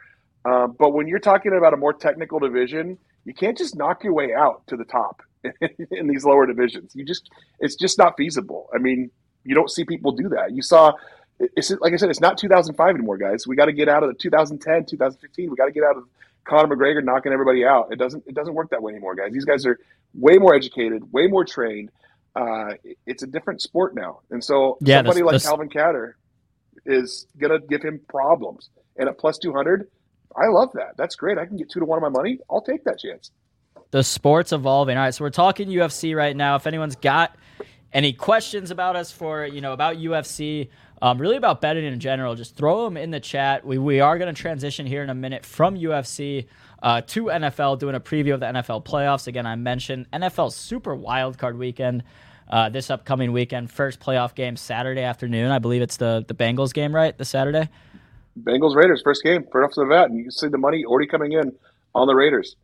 Um, 0.44 0.76
but 0.78 0.90
when 0.90 1.08
you're 1.08 1.18
talking 1.18 1.56
about 1.56 1.74
a 1.74 1.76
more 1.76 1.92
technical 1.92 2.38
division, 2.38 2.98
you 3.24 3.34
can't 3.34 3.56
just 3.56 3.76
knock 3.76 4.04
your 4.04 4.12
way 4.12 4.34
out 4.34 4.66
to 4.66 4.76
the 4.76 4.84
top 4.84 5.22
in 5.90 6.06
these 6.06 6.24
lower 6.24 6.46
divisions. 6.46 6.92
You 6.94 7.04
just, 7.04 7.30
it's 7.60 7.76
just 7.76 7.98
not 7.98 8.16
feasible. 8.16 8.68
I 8.74 8.78
mean, 8.78 9.10
you 9.44 9.54
don't 9.54 9.70
see 9.70 9.84
people 9.84 10.12
do 10.12 10.28
that. 10.30 10.52
You 10.52 10.62
saw, 10.62 10.92
it's 11.38 11.70
like 11.80 11.92
I 11.92 11.96
said, 11.96 12.10
it's 12.10 12.20
not 12.20 12.38
2005 12.38 12.94
anymore, 12.94 13.16
guys. 13.16 13.46
We 13.46 13.56
got 13.56 13.66
to 13.66 13.72
get 13.72 13.88
out 13.88 14.02
of 14.02 14.10
the 14.10 14.14
2010, 14.14 14.86
2015. 14.86 15.50
We 15.50 15.56
got 15.56 15.66
to 15.66 15.72
get 15.72 15.84
out 15.84 15.96
of 15.96 16.04
Conor 16.44 16.76
McGregor 16.76 17.02
knocking 17.02 17.32
everybody 17.32 17.64
out. 17.64 17.88
It 17.90 17.98
doesn't, 17.98 18.24
it 18.26 18.34
doesn't 18.34 18.54
work 18.54 18.70
that 18.70 18.82
way 18.82 18.92
anymore, 18.92 19.14
guys. 19.14 19.32
These 19.32 19.44
guys 19.46 19.66
are 19.66 19.78
way 20.14 20.38
more 20.38 20.54
educated, 20.54 21.10
way 21.12 21.26
more 21.26 21.44
trained. 21.44 21.90
Uh, 22.36 22.74
it's 23.06 23.22
a 23.22 23.26
different 23.26 23.62
sport 23.62 23.94
now, 23.94 24.20
and 24.30 24.42
so 24.42 24.76
Yeah, 24.80 24.98
somebody 24.98 25.22
like 25.22 25.40
Calvin 25.40 25.68
Kattar 25.68 26.14
is 26.84 27.28
gonna 27.38 27.60
give 27.60 27.80
him 27.80 28.00
problems. 28.08 28.70
And 28.96 29.08
at 29.08 29.18
plus 29.18 29.38
200, 29.38 29.88
I 30.36 30.48
love 30.48 30.70
that. 30.74 30.96
That's 30.96 31.16
great. 31.16 31.38
I 31.38 31.46
can 31.46 31.56
get 31.56 31.70
two 31.70 31.80
to 31.80 31.86
one 31.86 31.96
of 31.96 32.02
my 32.02 32.08
money. 32.08 32.38
I'll 32.50 32.60
take 32.62 32.84
that 32.84 32.98
chance. 32.98 33.30
the 33.90 34.02
sport's 34.02 34.52
evolving. 34.52 34.96
All 34.96 35.04
right, 35.04 35.14
so 35.14 35.24
we're 35.24 35.30
talking 35.30 35.68
UFC 35.68 36.16
right 36.16 36.36
now. 36.36 36.56
If 36.56 36.66
anyone's 36.66 36.96
got 36.96 37.36
any 37.92 38.12
questions 38.12 38.70
about 38.72 38.96
us 38.96 39.12
for 39.12 39.46
you 39.46 39.60
know 39.60 39.72
about 39.72 39.96
UFC, 39.96 40.68
um, 41.00 41.18
really 41.20 41.36
about 41.36 41.60
betting 41.60 41.84
in 41.84 42.00
general, 42.00 42.34
just 42.34 42.56
throw 42.56 42.84
them 42.84 42.96
in 42.96 43.10
the 43.12 43.20
chat. 43.20 43.64
We 43.64 43.78
we 43.78 44.00
are 44.00 44.18
going 44.18 44.34
to 44.34 44.40
transition 44.40 44.86
here 44.86 45.02
in 45.04 45.10
a 45.10 45.14
minute 45.14 45.46
from 45.46 45.76
UFC 45.76 46.46
uh, 46.82 47.02
to 47.02 47.26
NFL, 47.26 47.78
doing 47.78 47.94
a 47.94 48.00
preview 48.00 48.34
of 48.34 48.40
the 48.40 48.46
NFL 48.46 48.84
playoffs. 48.84 49.28
Again, 49.28 49.46
I 49.46 49.54
mentioned 49.54 50.10
NFL 50.12 50.52
Super 50.52 50.94
Wild 50.94 51.38
Card 51.38 51.56
Weekend. 51.56 52.02
Uh, 52.46 52.68
this 52.68 52.90
upcoming 52.90 53.32
weekend, 53.32 53.70
first 53.70 54.00
playoff 54.00 54.34
game 54.34 54.54
Saturday 54.56 55.00
afternoon. 55.00 55.50
I 55.50 55.58
believe 55.60 55.80
it's 55.82 55.96
the 55.96 56.24
the 56.26 56.34
Bengals 56.34 56.74
game, 56.74 56.94
right? 56.94 57.16
The 57.16 57.24
Saturday. 57.24 57.70
Bengals 58.38 58.74
Raiders 58.74 59.02
first 59.02 59.22
game, 59.22 59.44
right 59.52 59.64
off 59.64 59.74
the 59.74 59.84
bat, 59.84 60.08
and 60.08 60.18
you 60.18 60.24
can 60.24 60.32
see 60.32 60.48
the 60.48 60.58
money 60.58 60.84
already 60.84 61.06
coming 61.06 61.32
in 61.32 61.52
on 61.94 62.06
the 62.06 62.14
Raiders. 62.14 62.56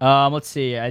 Um, 0.00 0.32
let's 0.32 0.48
see. 0.48 0.76
Uh, 0.76 0.90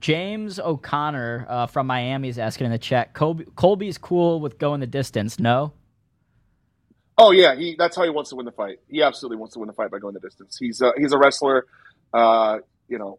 James 0.00 0.58
O'Connor 0.58 1.46
uh, 1.48 1.66
from 1.66 1.86
Miami 1.86 2.28
is 2.28 2.38
asking 2.38 2.66
in 2.66 2.72
the 2.72 2.78
chat. 2.78 3.14
Colby, 3.14 3.46
Colby's 3.56 3.96
cool 3.96 4.40
with 4.40 4.58
going 4.58 4.80
the 4.80 4.86
distance. 4.86 5.38
No. 5.38 5.72
Oh 7.16 7.30
yeah, 7.30 7.54
he 7.54 7.76
that's 7.78 7.94
how 7.94 8.02
he 8.04 8.10
wants 8.10 8.30
to 8.30 8.36
win 8.36 8.46
the 8.46 8.52
fight. 8.52 8.80
He 8.88 9.02
absolutely 9.02 9.36
wants 9.36 9.54
to 9.54 9.60
win 9.60 9.68
the 9.68 9.72
fight 9.72 9.90
by 9.90 9.98
going 9.98 10.14
the 10.14 10.20
distance. 10.20 10.58
He's 10.58 10.80
a, 10.80 10.92
he's 10.96 11.12
a 11.12 11.18
wrestler. 11.18 11.66
Uh, 12.12 12.58
you 12.88 12.98
know, 12.98 13.18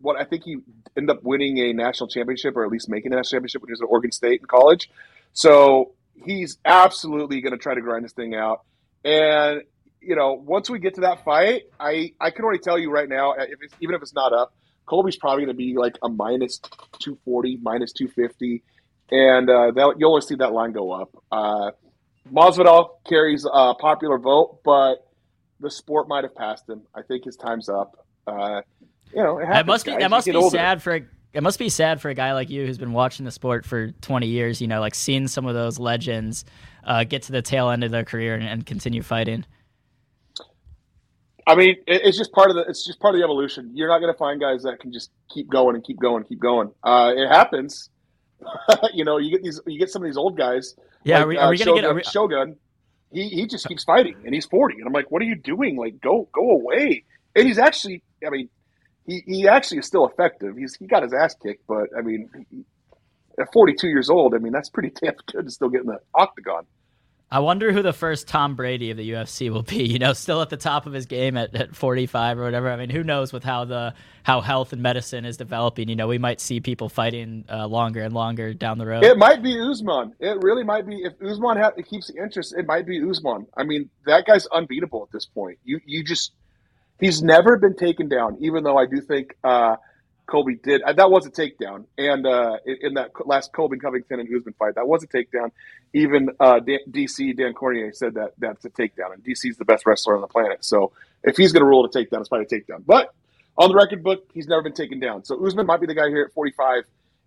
what 0.00 0.16
I 0.16 0.24
think 0.24 0.44
he 0.44 0.58
ended 0.96 1.16
up 1.16 1.22
winning 1.22 1.58
a 1.58 1.72
national 1.72 2.08
championship 2.08 2.56
or 2.56 2.64
at 2.64 2.70
least 2.70 2.88
making 2.88 3.12
a 3.12 3.16
national 3.16 3.38
championship 3.38 3.62
when 3.62 3.68
he 3.68 3.72
was 3.72 3.80
at 3.80 3.86
Oregon 3.86 4.12
State 4.12 4.40
in 4.40 4.46
college. 4.46 4.90
So 5.32 5.92
he's 6.24 6.58
absolutely 6.64 7.40
going 7.40 7.52
to 7.52 7.58
try 7.58 7.74
to 7.74 7.80
grind 7.80 8.04
this 8.04 8.12
thing 8.12 8.34
out. 8.34 8.62
And 9.04 9.62
you 10.00 10.16
know, 10.16 10.32
once 10.32 10.70
we 10.70 10.78
get 10.78 10.94
to 10.94 11.02
that 11.02 11.24
fight, 11.24 11.62
I 11.78 12.12
I 12.20 12.30
can 12.30 12.44
already 12.44 12.60
tell 12.60 12.78
you 12.78 12.90
right 12.90 13.08
now, 13.08 13.32
if 13.32 13.58
it's, 13.60 13.74
even 13.80 13.94
if 13.94 14.02
it's 14.02 14.14
not 14.14 14.32
up, 14.32 14.54
Colby's 14.86 15.16
probably 15.16 15.44
going 15.44 15.54
to 15.56 15.58
be 15.58 15.74
like 15.76 15.96
a 16.02 16.08
minus 16.08 16.60
two 16.98 17.18
forty, 17.24 17.58
minus 17.62 17.92
two 17.92 18.08
fifty, 18.08 18.62
and 19.10 19.48
uh, 19.50 19.70
that 19.72 19.94
you'll 19.98 20.10
only 20.12 20.22
see 20.26 20.36
that 20.36 20.52
line 20.52 20.72
go 20.72 20.90
up. 20.92 21.10
Uh, 21.30 21.70
Masvidal 22.32 22.90
carries 23.08 23.44
a 23.50 23.74
popular 23.74 24.18
vote, 24.18 24.60
but 24.64 25.06
the 25.60 25.70
sport 25.70 26.08
might 26.08 26.24
have 26.24 26.34
passed 26.34 26.68
him. 26.68 26.82
I 26.94 27.02
think 27.02 27.24
his 27.24 27.36
time's 27.36 27.68
up. 27.68 28.06
Uh, 28.26 28.62
you 29.14 29.22
know, 29.22 29.38
it 29.38 29.46
That 29.46 29.66
must 29.66 29.84
be 29.84 29.90
guys. 29.92 30.00
that 30.00 30.10
must 30.10 30.26
be 30.26 30.34
older. 30.34 30.56
sad 30.56 30.82
for 30.82 30.94
a, 30.94 31.02
it 31.32 31.42
must 31.42 31.58
be 31.58 31.68
sad 31.68 32.00
for 32.00 32.08
a 32.08 32.14
guy 32.14 32.32
like 32.32 32.50
you 32.50 32.66
who's 32.66 32.78
been 32.78 32.92
watching 32.92 33.24
the 33.24 33.30
sport 33.30 33.64
for 33.64 33.90
20 33.90 34.26
years. 34.26 34.60
You 34.60 34.66
know, 34.66 34.80
like 34.80 34.94
seeing 34.94 35.28
some 35.28 35.46
of 35.46 35.54
those 35.54 35.78
legends 35.78 36.44
uh, 36.84 37.04
get 37.04 37.22
to 37.24 37.32
the 37.32 37.42
tail 37.42 37.70
end 37.70 37.84
of 37.84 37.90
their 37.90 38.04
career 38.04 38.34
and, 38.34 38.44
and 38.44 38.66
continue 38.66 39.02
fighting. 39.02 39.44
I 41.46 41.54
mean, 41.54 41.76
it, 41.86 42.02
it's 42.04 42.18
just 42.18 42.32
part 42.32 42.50
of 42.50 42.56
the 42.56 42.62
it's 42.62 42.84
just 42.84 43.00
part 43.00 43.14
of 43.14 43.18
the 43.18 43.24
evolution. 43.24 43.70
You're 43.74 43.88
not 43.88 44.00
going 44.00 44.12
to 44.12 44.18
find 44.18 44.40
guys 44.40 44.62
that 44.64 44.80
can 44.80 44.92
just 44.92 45.10
keep 45.32 45.48
going 45.48 45.74
and 45.74 45.84
keep 45.84 45.98
going, 45.98 46.24
keep 46.24 46.40
going. 46.40 46.72
Uh, 46.82 47.12
it 47.16 47.28
happens. 47.28 47.90
you 48.92 49.04
know, 49.04 49.18
you 49.18 49.30
get 49.30 49.42
these 49.42 49.60
you 49.66 49.78
get 49.78 49.90
some 49.90 50.02
of 50.02 50.08
these 50.08 50.16
old 50.16 50.36
guys. 50.36 50.74
Yeah, 51.04 51.16
like, 51.16 51.24
are 51.24 51.28
we, 51.28 51.36
are 51.38 51.46
uh, 51.46 51.50
we 51.50 51.58
gonna 51.58 51.72
get? 51.72 51.82
Shogun, 51.82 51.96
we, 51.96 52.02
Shogun? 52.04 52.56
He 53.12 53.28
he 53.28 53.46
just 53.46 53.66
keeps 53.66 53.84
fighting, 53.84 54.16
and 54.24 54.34
he's 54.34 54.46
40, 54.46 54.76
and 54.76 54.86
I'm 54.86 54.92
like, 54.92 55.10
what 55.10 55.22
are 55.22 55.26
you 55.26 55.34
doing? 55.34 55.76
Like, 55.76 56.00
go 56.00 56.28
go 56.32 56.50
away. 56.50 57.04
And 57.34 57.46
he's 57.46 57.58
actually, 57.58 58.02
I 58.26 58.30
mean, 58.30 58.48
he, 59.10 59.22
he 59.26 59.48
actually 59.48 59.78
is 59.78 59.86
still 59.86 60.06
effective. 60.06 60.56
He's 60.56 60.76
he 60.76 60.86
got 60.86 61.02
his 61.02 61.12
ass 61.12 61.34
kicked, 61.42 61.66
but 61.66 61.88
I 61.96 62.02
mean, 62.02 62.30
at 63.38 63.52
42 63.52 63.88
years 63.88 64.08
old, 64.08 64.34
I 64.34 64.38
mean, 64.38 64.52
that's 64.52 64.70
pretty 64.70 64.92
damn 65.02 65.14
good 65.26 65.46
to 65.46 65.50
still 65.50 65.68
get 65.68 65.80
in 65.80 65.88
the 65.88 65.98
octagon. 66.14 66.66
I 67.32 67.38
wonder 67.38 67.70
who 67.70 67.80
the 67.80 67.92
first 67.92 68.26
Tom 68.26 68.56
Brady 68.56 68.90
of 68.90 68.96
the 68.96 69.08
UFC 69.08 69.50
will 69.50 69.62
be. 69.62 69.84
You 69.84 70.00
know, 70.00 70.12
still 70.14 70.42
at 70.42 70.50
the 70.50 70.56
top 70.56 70.86
of 70.86 70.92
his 70.92 71.06
game 71.06 71.36
at, 71.36 71.54
at 71.54 71.76
45 71.76 72.38
or 72.38 72.42
whatever. 72.42 72.68
I 72.70 72.76
mean, 72.76 72.90
who 72.90 73.04
knows 73.04 73.32
with 73.32 73.44
how 73.44 73.64
the 73.64 73.94
how 74.24 74.40
health 74.40 74.72
and 74.72 74.82
medicine 74.82 75.24
is 75.24 75.36
developing. 75.36 75.88
You 75.88 75.96
know, 75.96 76.08
we 76.08 76.18
might 76.18 76.40
see 76.40 76.60
people 76.60 76.88
fighting 76.88 77.44
uh, 77.48 77.66
longer 77.66 78.02
and 78.02 78.12
longer 78.12 78.52
down 78.52 78.78
the 78.78 78.86
road. 78.86 79.04
It 79.04 79.16
might 79.16 79.42
be 79.42 79.60
Usman. 79.60 80.12
It 80.18 80.42
really 80.42 80.64
might 80.64 80.86
be. 80.86 81.02
If 81.04 81.14
Usman 81.22 81.56
ha- 81.56 81.72
keeps 81.88 82.08
the 82.08 82.20
interest, 82.20 82.54
it 82.56 82.66
might 82.66 82.86
be 82.86 83.00
Usman. 83.08 83.46
I 83.56 83.62
mean, 83.62 83.90
that 84.06 84.26
guy's 84.26 84.46
unbeatable 84.46 85.04
at 85.04 85.12
this 85.12 85.26
point. 85.26 85.58
You 85.64 85.80
you 85.84 86.02
just 86.02 86.32
he's 87.00 87.22
never 87.22 87.56
been 87.56 87.76
taken 87.76 88.08
down. 88.08 88.38
Even 88.40 88.64
though 88.64 88.76
I 88.76 88.86
do 88.86 89.00
think 89.00 89.36
uh, 89.44 89.76
did. 90.62 90.82
Uh, 90.82 90.92
that 90.92 91.10
was 91.10 91.26
a 91.26 91.30
takedown, 91.30 91.86
and 91.98 92.24
uh, 92.26 92.58
in, 92.64 92.94
that 92.94 93.10
last 93.26 93.52
Colby 93.52 93.78
Covington 93.78 94.20
and 94.20 94.28
Usman 94.28 94.54
fight, 94.58 94.76
that 94.76 94.86
was 94.86 95.02
a 95.02 95.08
takedown. 95.08 95.50
Even 95.92 96.30
uh, 96.38 96.60
DC 96.60 97.36
Dan 97.36 97.52
Cormier 97.52 97.92
said 97.92 98.14
that 98.14 98.34
that's 98.38 98.64
a 98.64 98.70
takedown, 98.70 99.12
and 99.12 99.24
DC's 99.24 99.56
the 99.56 99.64
best 99.64 99.86
wrestler 99.86 100.14
on 100.14 100.20
the 100.20 100.28
planet. 100.28 100.64
So 100.64 100.92
if 101.24 101.36
he's 101.36 101.52
going 101.52 101.62
to 101.62 101.66
rule 101.66 101.84
it 101.84 101.94
a 101.94 101.98
takedown, 101.98 102.20
it's 102.20 102.28
probably 102.28 102.46
a 102.46 102.60
takedown. 102.60 102.84
But 102.86 103.12
on 103.58 103.70
the 103.70 103.74
record 103.74 104.02
book, 104.02 104.30
he's 104.32 104.46
never 104.46 104.62
been 104.62 104.72
taken 104.72 105.00
down. 105.00 105.24
So 105.24 105.44
Usman 105.44 105.66
might 105.66 105.80
be 105.80 105.86
the 105.86 105.94
guy 105.94 106.08
here 106.08 106.22
at 106.22 106.32
45 106.32 106.84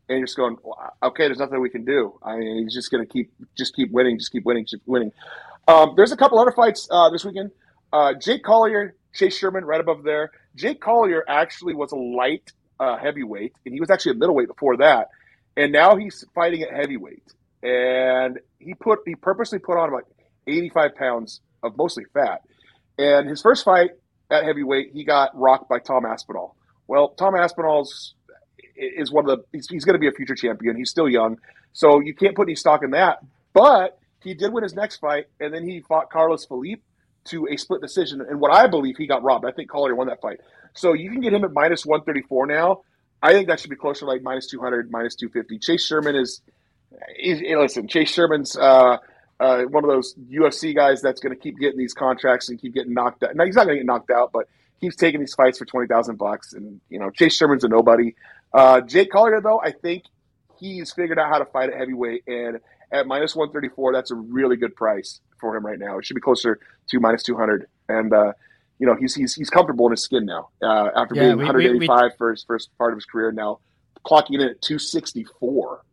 and 0.10 0.18
you're 0.18 0.28
just 0.28 0.38
going, 0.38 0.58
okay, 1.02 1.28
there's 1.28 1.40
nothing 1.40 1.62
we 1.62 1.70
can 1.70 1.86
do. 1.86 2.20
I 2.22 2.36
mean, 2.36 2.64
he's 2.64 2.74
just 2.74 2.92
going 2.92 3.06
to 3.06 3.12
keep, 3.12 3.32
just 3.58 3.76
keep 3.76 3.92
winning, 3.92 4.20
just 4.20 4.32
keep 4.32 4.44
winning, 4.44 4.66
keep 4.66 4.82
winning. 4.86 5.12
Um, 5.68 5.94
there's 5.96 6.12
a 6.12 6.18
couple 6.18 6.40
other 6.40 6.52
fights 6.52 6.88
uh, 6.92 7.10
this 7.10 7.24
weekend. 7.24 7.52
Uh, 7.92 8.14
Jake 8.14 8.44
Collier, 8.44 8.96
Chase 9.14 9.38
Sherman, 9.38 9.66
right 9.66 9.80
above 9.80 10.04
there. 10.04 10.32
Jake 10.56 10.82
Collier 10.82 11.24
actually 11.28 11.74
was 11.74 11.92
a 11.92 11.96
light 11.96 12.52
uh, 12.80 12.98
heavyweight, 12.98 13.54
and 13.66 13.74
he 13.74 13.80
was 13.80 13.90
actually 13.90 14.14
a 14.14 14.16
middleweight 14.16 14.48
before 14.48 14.78
that, 14.78 15.10
and 15.56 15.72
now 15.72 15.96
he's 15.96 16.26
fighting 16.34 16.64
at 16.64 16.72
heavyweight. 16.72 17.24
And 17.62 18.40
he 18.60 18.74
put, 18.74 19.00
he 19.06 19.16
purposely 19.16 19.60
put 19.60 19.78
on 19.78 19.90
about 19.90 20.06
85 20.48 20.96
pounds 20.96 21.42
of 21.62 21.78
mostly 21.78 22.06
fat. 22.14 22.42
And 22.98 23.30
his 23.30 23.42
first 23.42 23.64
fight 23.64 23.92
at 24.30 24.44
heavyweight, 24.44 24.92
he 24.94 25.04
got 25.04 25.32
rocked 25.40 25.70
by 25.70 25.80
Tom 25.80 26.06
Aspinall. 26.06 26.56
Well, 26.88 27.10
Tom 27.10 27.36
Aspinall's 27.36 28.16
is 28.76 29.12
one 29.12 29.30
of 29.30 29.38
the 29.38 29.46
he's, 29.54 29.68
he's 29.70 29.86
going 29.86 29.94
to 29.94 30.00
be 30.00 30.08
a 30.08 30.12
future 30.12 30.36
champion. 30.36 30.76
He's 30.76 30.90
still 30.90 31.08
young, 31.08 31.38
so 31.72 32.00
you 32.00 32.14
can't 32.14 32.36
put 32.36 32.48
any 32.48 32.56
stock 32.56 32.84
in 32.84 32.92
that. 32.92 33.20
But 33.54 33.98
he 34.22 34.34
did 34.34 34.52
win 34.52 34.64
his 34.64 34.74
next 34.74 34.98
fight, 34.98 35.28
and 35.40 35.54
then 35.54 35.68
he 35.68 35.82
fought 35.82 36.10
Carlos 36.10 36.46
Felipe, 36.46 36.84
to 37.26 37.48
a 37.48 37.58
split 37.58 37.82
decision. 37.82 38.22
And 38.22 38.40
what 38.40 38.54
I 38.54 38.68
believe 38.68 38.98
he 38.98 39.08
got 39.08 39.24
robbed. 39.24 39.46
I 39.46 39.52
think 39.52 39.70
Collier 39.70 39.96
won 39.96 40.08
that 40.08 40.22
fight. 40.22 40.40
So 40.74 40.94
you 40.94 41.12
can 41.12 41.22
get 41.22 41.34
him 41.34 41.44
at 41.44 41.54
minus 41.54 41.86
134 41.86 42.48
now. 42.48 42.82
I 43.22 43.32
think 43.32 43.48
that 43.48 43.60
should 43.60 43.70
be 43.70 43.76
closer 43.76 44.06
like 44.06 44.22
minus 44.22 44.48
200, 44.48 44.92
minus 44.92 45.16
250. 45.16 45.60
Chase 45.60 45.86
Sherman 45.86 46.16
is, 46.16 46.42
is 47.18 47.42
listen, 47.42 47.88
Chase 47.88 48.12
Sherman's 48.12 48.58
uh, 48.58 48.98
uh, 49.40 49.64
one 49.64 49.84
of 49.84 49.90
those 49.90 50.14
UFC 50.16 50.76
guys 50.76 51.02
that's 51.02 51.22
going 51.22 51.34
to 51.34 51.42
keep 51.42 51.58
getting 51.58 51.78
these 51.78 51.94
contracts 51.94 52.50
and 52.50 52.60
keep 52.60 52.74
getting 52.74 52.94
knocked 52.94 53.24
out. 53.24 53.36
Now, 53.36 53.46
he's 53.46 53.56
not 53.56 53.66
going 53.66 53.78
to 53.78 53.80
get 53.80 53.86
knocked 53.86 54.12
out, 54.12 54.32
but 54.34 54.48
keeps 54.82 54.96
taking 54.96 55.22
these 55.22 55.34
fights 55.34 55.58
for 55.58 55.66
20,000 55.66 56.18
bucks. 56.18 56.54
And, 56.54 56.82
you 56.90 57.00
know, 57.00 57.10
Chase 57.10 57.36
Sherman's 57.36 57.64
a 57.64 57.70
nobody. 57.70 58.16
Uh, 58.54 58.82
Jake 58.82 59.12
Collier, 59.12 59.42
though, 59.42 59.60
I 59.60 59.72
think 59.72 60.04
he's 60.60 60.92
figured 60.92 61.18
out 61.18 61.30
how 61.30 61.40
to 61.40 61.46
fight 61.46 61.70
at 61.70 61.78
heavyweight. 61.78 62.24
And 62.28 62.60
at 62.92 63.08
minus 63.08 63.36
134, 63.36 63.94
that's 63.94 64.12
a 64.12 64.16
really 64.16 64.58
good 64.58 64.76
price 64.76 65.20
for 65.44 65.56
him 65.58 65.66
right 65.66 65.78
now. 65.78 65.98
It 65.98 66.06
should 66.06 66.16
be 66.16 66.22
closer 66.22 66.60
to 66.88 67.00
minus 67.02 67.22
200. 67.24 67.68
And, 67.90 68.14
uh, 68.14 68.32
you 68.80 68.88
know, 68.88 68.96
he's, 68.96 69.14
he's, 69.14 69.36
he's 69.36 69.50
comfortable 69.50 69.86
in 69.88 69.92
his 69.92 70.02
skin 70.02 70.26
now 70.26 70.50
uh, 70.62 70.90
after 70.96 71.16
yeah, 71.16 71.24
being 71.24 71.38
we, 71.38 71.44
185 71.44 72.00
we, 72.00 72.06
we, 72.06 72.12
for 72.18 72.32
his 72.32 72.44
first 72.44 72.70
part 72.78 72.94
of 72.94 72.98
his 72.98 73.06
career. 73.06 73.32
Now 73.34 73.60
clocking 74.06 74.36
in 74.36 74.42
at 74.42 74.62
264. 74.62 75.84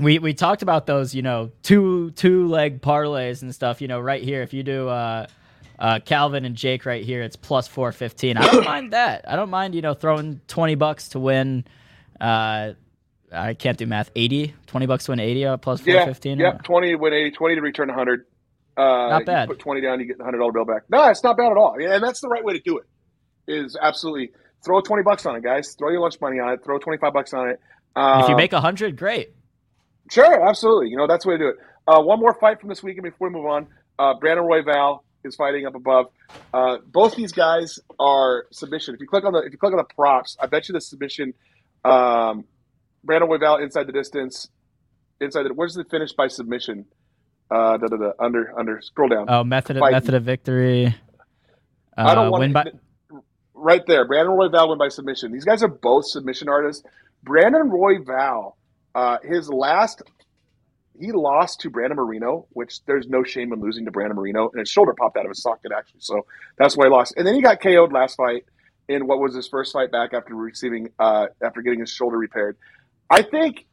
We, 0.00 0.18
we 0.18 0.34
talked 0.34 0.62
about 0.62 0.86
those, 0.86 1.14
you 1.14 1.22
know, 1.22 1.50
two 1.62 2.10
two 2.12 2.48
leg 2.48 2.80
parlays 2.80 3.42
and 3.42 3.54
stuff. 3.54 3.80
You 3.80 3.88
know, 3.88 4.00
right 4.00 4.22
here, 4.22 4.42
if 4.42 4.54
you 4.54 4.62
do 4.62 4.88
uh, 4.88 5.26
uh, 5.78 6.00
Calvin 6.04 6.44
and 6.44 6.56
Jake 6.56 6.86
right 6.86 7.04
here, 7.04 7.22
it's 7.22 7.36
plus 7.36 7.68
four 7.68 7.92
fifteen. 7.92 8.38
I 8.38 8.50
don't 8.50 8.64
mind 8.64 8.92
that. 8.92 9.28
I 9.28 9.36
don't 9.36 9.50
mind, 9.50 9.74
you 9.74 9.82
know, 9.82 9.92
throwing 9.92 10.40
twenty 10.48 10.74
bucks 10.74 11.10
to 11.10 11.20
win. 11.20 11.64
Uh, 12.18 12.72
I 13.32 13.54
can't 13.54 13.78
do 13.78 13.86
math. 13.86 14.10
80, 14.14 14.54
20 14.66 14.86
bucks 14.86 15.04
to 15.04 15.12
win 15.12 15.20
80 15.20 15.44
uh, 15.46 15.56
plus 15.56 15.80
415. 15.80 16.38
Yeah, 16.38 16.52
yep, 16.52 16.62
20 16.62 16.88
to 16.88 16.96
win 16.96 17.12
80, 17.12 17.30
20 17.32 17.54
to 17.54 17.60
return 17.60 17.88
100. 17.88 18.26
Uh, 18.76 18.82
not 18.82 19.26
bad. 19.26 19.48
put 19.48 19.58
20 19.58 19.80
down, 19.80 20.00
you 20.00 20.06
get 20.06 20.18
the 20.18 20.24
$100 20.24 20.52
bill 20.52 20.64
back. 20.64 20.82
No, 20.88 21.08
it's 21.08 21.22
not 21.22 21.36
bad 21.36 21.50
at 21.50 21.56
all. 21.56 21.76
And 21.80 22.02
that's 22.02 22.20
the 22.20 22.28
right 22.28 22.44
way 22.44 22.54
to 22.54 22.60
do 22.60 22.78
it. 22.78 22.84
Is 23.46 23.76
absolutely 23.80 24.30
throw 24.64 24.80
20 24.80 25.02
bucks 25.02 25.26
on 25.26 25.36
it, 25.36 25.42
guys. 25.42 25.74
Throw 25.74 25.90
your 25.90 26.00
lunch 26.00 26.20
money 26.20 26.38
on 26.38 26.52
it. 26.52 26.64
Throw 26.64 26.78
25 26.78 27.12
bucks 27.12 27.32
on 27.32 27.50
it. 27.50 27.60
Um, 27.96 28.22
if 28.22 28.28
you 28.28 28.36
make 28.36 28.52
100, 28.52 28.96
great. 28.96 29.34
Sure, 30.10 30.48
absolutely. 30.48 30.88
You 30.90 30.96
know, 30.96 31.06
that's 31.06 31.24
the 31.24 31.30
way 31.30 31.36
to 31.36 31.44
do 31.44 31.48
it. 31.48 31.56
Uh, 31.86 32.02
one 32.02 32.20
more 32.20 32.34
fight 32.34 32.60
from 32.60 32.68
this 32.68 32.82
weekend 32.82 33.04
before 33.04 33.28
we 33.28 33.34
move 33.34 33.46
on. 33.46 33.66
Uh, 33.98 34.14
Brandon 34.14 34.44
Royval 34.44 35.00
is 35.24 35.36
fighting 35.36 35.66
up 35.66 35.74
above. 35.74 36.06
Uh, 36.54 36.78
both 36.86 37.16
these 37.16 37.32
guys 37.32 37.78
are 37.98 38.46
submission. 38.50 38.94
If 38.94 39.00
you 39.00 39.06
click 39.06 39.24
on 39.24 39.32
the 39.32 39.40
if 39.40 39.52
you 39.52 39.58
click 39.58 39.72
on 39.72 39.78
the 39.78 39.94
props, 39.94 40.36
I 40.40 40.46
bet 40.46 40.68
you 40.68 40.72
the 40.72 40.80
submission 40.80 41.34
um, 41.84 42.44
Brandon 43.04 43.28
Royval 43.28 43.62
inside 43.62 43.86
the 43.86 43.92
distance, 43.92 44.48
inside 45.20 45.44
the. 45.44 45.54
Where's 45.54 45.74
the 45.74 45.84
finish 45.84 46.12
by 46.12 46.28
submission? 46.28 46.86
Uh, 47.50 47.76
da, 47.78 47.88
da, 47.88 47.96
da, 47.96 48.12
under 48.18 48.52
under 48.58 48.80
scroll 48.80 49.08
down. 49.08 49.26
Oh, 49.28 49.42
method 49.42 49.76
of, 49.76 49.90
method 49.90 50.14
of 50.14 50.24
victory. 50.24 50.86
Uh, 50.86 50.90
I 51.96 52.14
don't 52.14 52.28
uh, 52.28 52.30
want 52.30 52.40
win 52.40 52.52
by 52.52 52.64
right 53.54 53.82
there. 53.86 54.06
Brandon 54.06 54.34
Royval 54.34 54.68
win 54.68 54.78
by 54.78 54.88
submission. 54.88 55.32
These 55.32 55.44
guys 55.44 55.62
are 55.62 55.68
both 55.68 56.06
submission 56.06 56.48
artists. 56.48 56.84
Brandon 57.22 57.68
Royval, 57.68 58.54
uh, 58.94 59.18
his 59.22 59.50
last, 59.50 60.02
he 60.98 61.12
lost 61.12 61.60
to 61.60 61.70
Brandon 61.70 61.96
Moreno, 61.96 62.46
which 62.50 62.82
there's 62.86 63.08
no 63.08 63.22
shame 63.22 63.52
in 63.52 63.60
losing 63.60 63.84
to 63.84 63.90
Brandon 63.90 64.16
Moreno, 64.16 64.48
and 64.50 64.60
his 64.60 64.70
shoulder 64.70 64.94
popped 64.98 65.16
out 65.16 65.26
of 65.26 65.30
his 65.30 65.42
socket 65.42 65.72
actually, 65.76 66.00
so 66.00 66.26
that's 66.56 66.76
why 66.76 66.86
he 66.86 66.90
lost. 66.90 67.14
And 67.16 67.26
then 67.26 67.34
he 67.34 67.42
got 67.42 67.60
KO'd 67.60 67.92
last 67.92 68.16
fight 68.16 68.44
in 68.88 69.06
what 69.06 69.20
was 69.20 69.34
his 69.34 69.46
first 69.48 69.72
fight 69.72 69.92
back 69.92 70.14
after 70.14 70.34
receiving 70.34 70.90
uh, 70.98 71.26
after 71.42 71.62
getting 71.62 71.80
his 71.80 71.90
shoulder 71.90 72.16
repaired. 72.18 72.56
I 73.10 73.22
think 73.22 73.66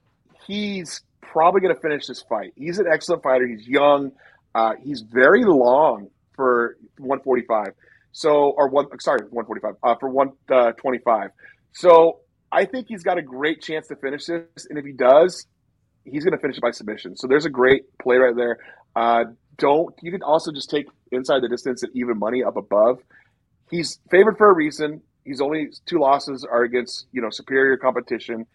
he's 0.47 1.01
probably 1.21 1.61
going 1.61 1.75
to 1.75 1.81
finish 1.81 2.07
this 2.07 2.23
fight. 2.23 2.53
He's 2.55 2.79
an 2.79 2.87
excellent 2.91 3.23
fighter. 3.23 3.47
He's 3.47 3.67
young. 3.67 4.11
Uh, 4.55 4.73
he's 4.83 5.01
very 5.01 5.43
long 5.43 6.09
for 6.35 6.77
145. 6.97 7.67
So, 8.11 8.53
or 8.57 8.69
one, 8.69 8.87
sorry, 8.99 9.21
145 9.29 9.75
uh, 9.83 9.95
for 9.99 10.09
125. 10.09 11.25
Uh, 11.25 11.29
so, 11.73 12.19
I 12.51 12.65
think 12.65 12.87
he's 12.87 13.03
got 13.03 13.17
a 13.17 13.21
great 13.21 13.61
chance 13.61 13.87
to 13.87 13.95
finish 13.95 14.25
this. 14.25 14.65
And 14.69 14.79
if 14.79 14.85
he 14.85 14.93
does, 14.93 15.45
he's 16.05 16.23
going 16.23 16.31
to 16.35 16.41
finish 16.41 16.57
it 16.57 16.61
by 16.61 16.71
submission. 16.71 17.15
So, 17.15 17.27
there's 17.27 17.45
a 17.45 17.49
great 17.51 17.83
play 17.99 18.17
right 18.17 18.35
there. 18.35 18.57
Uh, 18.95 19.25
don't, 19.57 19.93
you 20.01 20.11
can 20.11 20.23
also 20.23 20.51
just 20.51 20.69
take 20.69 20.87
inside 21.11 21.43
the 21.43 21.49
distance 21.49 21.83
at 21.83 21.89
even 21.93 22.17
money 22.17 22.43
up 22.43 22.57
above. 22.57 22.99
He's 23.69 23.99
favored 24.09 24.37
for 24.37 24.49
a 24.49 24.55
reason. 24.55 25.01
He's 25.25 25.41
only 25.41 25.69
two 25.85 25.99
losses 25.99 26.45
are 26.49 26.63
against, 26.63 27.05
you 27.11 27.21
know, 27.21 27.29
superior 27.29 27.77
competition. 27.77 28.47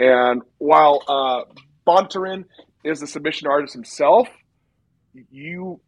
And 0.00 0.42
while 0.56 1.02
uh, 1.06 1.42
Bontorin 1.86 2.46
is 2.82 3.02
a 3.02 3.06
submission 3.06 3.48
artist 3.48 3.74
himself, 3.74 4.28
you 5.30 5.80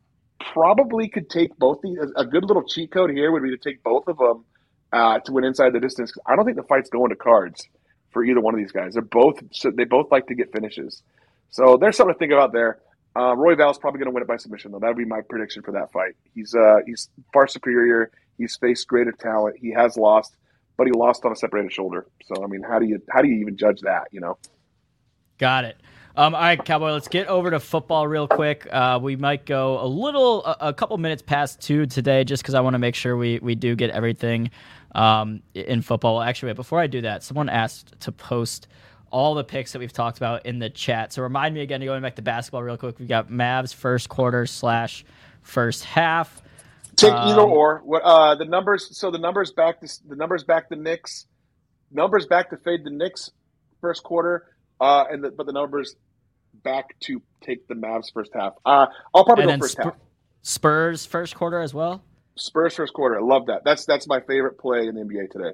probably 0.53 1.09
could 1.09 1.31
take 1.31 1.57
both 1.57 1.81
these. 1.83 1.99
A 2.17 2.27
good 2.27 2.45
little 2.45 2.63
cheat 2.63 2.93
code 2.93 3.11
here 3.11 3.33
would 3.33 3.43
be 3.43 3.51
to 3.51 3.57
take 3.57 3.83
both 3.83 4.07
of 4.09 4.19
them 4.19 4.45
uh, 4.93 5.19
to 5.21 5.33
win 5.33 5.45
inside 5.45 5.73
the 5.73 5.81
distance. 5.81 6.13
I 6.27 6.37
don't 6.37 6.45
think 6.45 6.59
the 6.59 6.63
fight's 6.63 6.91
going 6.91 7.09
to 7.09 7.17
cards 7.17 7.67
for 8.11 8.23
either 8.23 8.41
one 8.41 8.55
of 8.55 8.61
these 8.61 8.73
guys. 8.73 8.93
They're 8.93 9.03
both 9.03 9.43
they 9.75 9.85
both 9.85 10.11
like 10.13 10.27
to 10.27 10.35
get 10.35 10.53
finishes. 10.53 11.03
So 11.49 11.79
there's 11.79 11.97
something 11.97 12.15
to 12.15 12.19
think 12.19 12.33
about 12.33 12.53
there. 12.53 12.81
Uh, 13.17 13.35
Royval's 13.35 13.79
probably 13.79 13.99
going 13.99 14.11
to 14.11 14.15
win 14.15 14.23
it 14.23 14.29
by 14.29 14.37
submission, 14.37 14.73
though. 14.73 14.79
That 14.79 14.89
would 14.89 14.97
be 14.97 15.05
my 15.07 15.21
prediction 15.27 15.63
for 15.63 15.73
that 15.73 15.91
fight. 15.93 16.17
He's 16.35 16.55
uh, 16.55 16.81
he's 16.87 17.09
far 17.33 17.47
superior. 17.47 18.11
He's 18.37 18.57
faced 18.57 18.89
greater 18.89 19.13
talent. 19.13 19.57
He 19.59 19.73
has 19.73 19.97
lost 19.97 20.37
but 20.77 20.87
he 20.87 20.93
lost 20.93 21.25
on 21.25 21.33
a 21.33 21.37
separated 21.37 21.73
shoulder. 21.73 22.07
So 22.25 22.43
I 22.43 22.47
mean, 22.47 22.63
how 22.63 22.79
do 22.79 22.87
you 22.87 23.01
how 23.11 23.23
do 23.23 23.29
you 23.29 23.41
even 23.41 23.57
judge 23.57 23.81
that? 23.83 24.09
You 24.11 24.21
know. 24.21 24.39
Got 25.39 25.65
it. 25.65 25.77
Um, 26.15 26.35
all 26.35 26.43
right, 26.43 26.63
Cowboy. 26.63 26.91
Let's 26.93 27.09
get 27.09 27.27
over 27.27 27.51
to 27.51 27.59
football 27.59 28.07
real 28.07 28.29
quick. 28.29 28.69
Uh, 28.71 28.99
we 29.03 29.17
might 29.17 29.47
go 29.47 29.83
a 29.83 29.87
little, 29.87 30.45
a, 30.45 30.57
a 30.61 30.75
couple 30.75 30.99
minutes 30.99 31.23
past 31.23 31.63
two 31.63 31.87
today, 31.87 32.23
just 32.23 32.43
because 32.43 32.55
I 32.55 32.61
want 32.61 32.75
to 32.75 32.79
make 32.79 32.95
sure 32.95 33.17
we 33.17 33.39
we 33.39 33.55
do 33.55 33.75
get 33.75 33.91
everything 33.91 34.51
um, 34.95 35.43
in 35.55 35.81
football. 35.81 36.21
Actually, 36.21 36.51
wait, 36.51 36.57
before 36.57 36.81
I 36.81 36.87
do 36.87 37.01
that, 37.01 37.23
someone 37.23 37.49
asked 37.49 37.99
to 38.01 38.13
post 38.13 38.69
all 39.11 39.35
the 39.35 39.45
picks 39.45 39.73
that 39.73 39.79
we've 39.79 39.93
talked 39.93 40.19
about 40.19 40.45
in 40.45 40.59
the 40.59 40.71
chat. 40.71 41.13
So 41.13 41.23
remind 41.23 41.55
me 41.55 41.61
again, 41.63 41.81
to 41.81 41.87
going 41.87 42.03
back 42.03 42.17
to 42.17 42.23
basketball 42.23 42.63
real 42.63 42.77
quick. 42.77 42.99
We 42.99 43.07
got 43.07 43.31
Mavs 43.31 43.75
first 43.75 44.09
quarter 44.09 44.47
slash 44.47 45.05
first 45.43 45.85
half. 45.85 46.43
Take 47.03 47.13
um, 47.13 47.29
either 47.29 47.41
or. 47.41 47.83
What 47.85 48.03
uh, 48.03 48.37
the 48.37 48.45
numbers? 48.45 48.97
So 48.97 49.11
the 49.11 49.19
numbers 49.19 49.53
back 49.53 49.81
the, 49.81 49.99
the 50.09 50.17
numbers 50.17 50.45
back 50.45 50.69
the 50.69 50.77
Knicks. 50.77 51.27
Numbers 51.91 52.27
back 52.27 52.51
to 52.51 52.57
fade 52.57 52.85
the 52.85 52.91
Knicks 52.91 53.31
first 53.81 54.03
quarter, 54.03 54.47
uh, 54.81 55.05
and 55.11 55.25
the, 55.25 55.31
but 55.31 55.47
the 55.47 55.53
numbers 55.53 55.97
back 56.55 56.99
to 57.01 57.21
take 57.43 57.67
the 57.69 57.75
Mavs 57.75 58.13
first 58.13 58.31
half. 58.35 58.55
Uh, 58.65 58.87
I'll 59.15 59.25
probably 59.25 59.47
go 59.47 59.59
first 59.59 59.73
Sp- 59.77 59.85
half. 59.85 59.95
Spurs 60.43 61.05
first 61.07 61.35
quarter 61.35 61.61
as 61.61 61.75
well. 61.75 62.03
Spurs 62.37 62.75
first 62.77 62.95
quarter. 62.95 63.19
I 63.19 63.23
love 63.23 63.47
that. 63.47 63.63
That's 63.65 63.85
that's 63.85 64.07
my 64.07 64.21
favorite 64.21 64.59
play 64.59 64.87
in 64.87 64.95
the 64.95 65.03
NBA 65.03 65.31
today. 65.31 65.53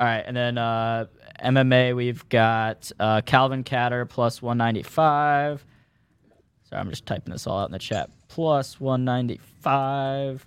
All 0.00 0.06
right, 0.06 0.24
and 0.26 0.36
then 0.36 0.58
uh, 0.58 1.06
MMA 1.44 1.94
we've 1.94 2.28
got 2.28 2.90
uh, 2.98 3.20
Calvin 3.24 3.62
Kattar 3.62 4.08
plus 4.08 4.42
one 4.42 4.58
ninety 4.58 4.82
five. 4.82 5.64
Sorry, 6.64 6.80
I'm 6.80 6.90
just 6.90 7.06
typing 7.06 7.32
this 7.32 7.46
all 7.46 7.60
out 7.60 7.66
in 7.66 7.72
the 7.72 7.78
chat. 7.78 8.10
Plus 8.28 8.80
one 8.80 9.04
ninety 9.04 9.38
five. 9.60 10.44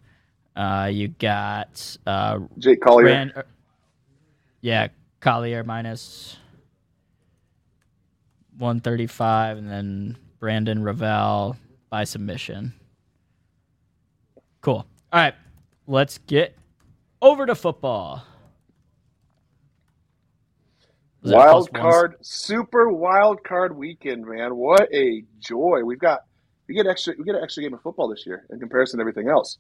Uh, 0.56 0.90
you 0.92 1.10
got 1.10 1.98
uh, 2.08 2.40
Jake 2.58 2.82
Collier. 2.82 3.06
Rand, 3.08 3.34
uh, 3.36 3.44
yeah, 4.62 4.88
Collier 5.20 5.64
minus 5.64 6.38
135, 8.58 9.58
and 9.58 9.70
then 9.70 10.18
Brandon 10.40 10.80
Royval 10.80 11.58
by 11.90 12.06
submission. 12.06 12.74
Cool. 14.62 14.86
All 15.12 15.22
right, 15.22 15.36
let's 15.88 16.18
get 16.20 16.58
over 17.22 17.46
to 17.46 17.56
football. 17.56 18.24
Wild 21.24 21.74
card, 21.74 22.16
super 22.22 22.90
wild 22.92 23.44
card 23.44 23.76
weekend, 23.76 24.26
man! 24.28 24.56
What 24.56 24.94
a 24.94 25.24
joy! 25.40 25.82
We've 25.84 26.00
got 26.00 26.22
we 26.68 26.76
get 26.76 26.86
extra 26.86 27.16
we 27.18 27.24
get 27.26 27.36
an 27.36 27.44
extra 27.44 27.64
game 27.64 27.74
of 27.74 27.82
football 27.82 28.08
this 28.08 28.26
year 28.26 28.46
in 28.52 28.60
comparison 28.60 29.00
to 29.00 29.02
everything 29.02 29.28
else. 29.28 29.58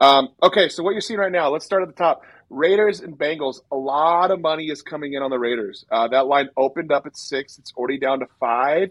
Um, 0.00 0.28
okay, 0.42 0.68
so 0.68 0.82
what 0.82 0.92
you're 0.92 1.00
seeing 1.00 1.20
right 1.20 1.32
now, 1.32 1.50
let's 1.50 1.64
start 1.64 1.82
at 1.82 1.88
the 1.88 1.94
top. 1.94 2.22
Raiders 2.50 3.00
and 3.00 3.16
Bengals, 3.18 3.60
a 3.72 3.76
lot 3.76 4.30
of 4.30 4.40
money 4.40 4.66
is 4.66 4.82
coming 4.82 5.14
in 5.14 5.22
on 5.22 5.30
the 5.30 5.38
Raiders. 5.38 5.84
Uh, 5.90 6.08
that 6.08 6.26
line 6.26 6.48
opened 6.56 6.92
up 6.92 7.06
at 7.06 7.16
six, 7.16 7.58
it's 7.58 7.72
already 7.76 7.98
down 7.98 8.20
to 8.20 8.26
five. 8.38 8.90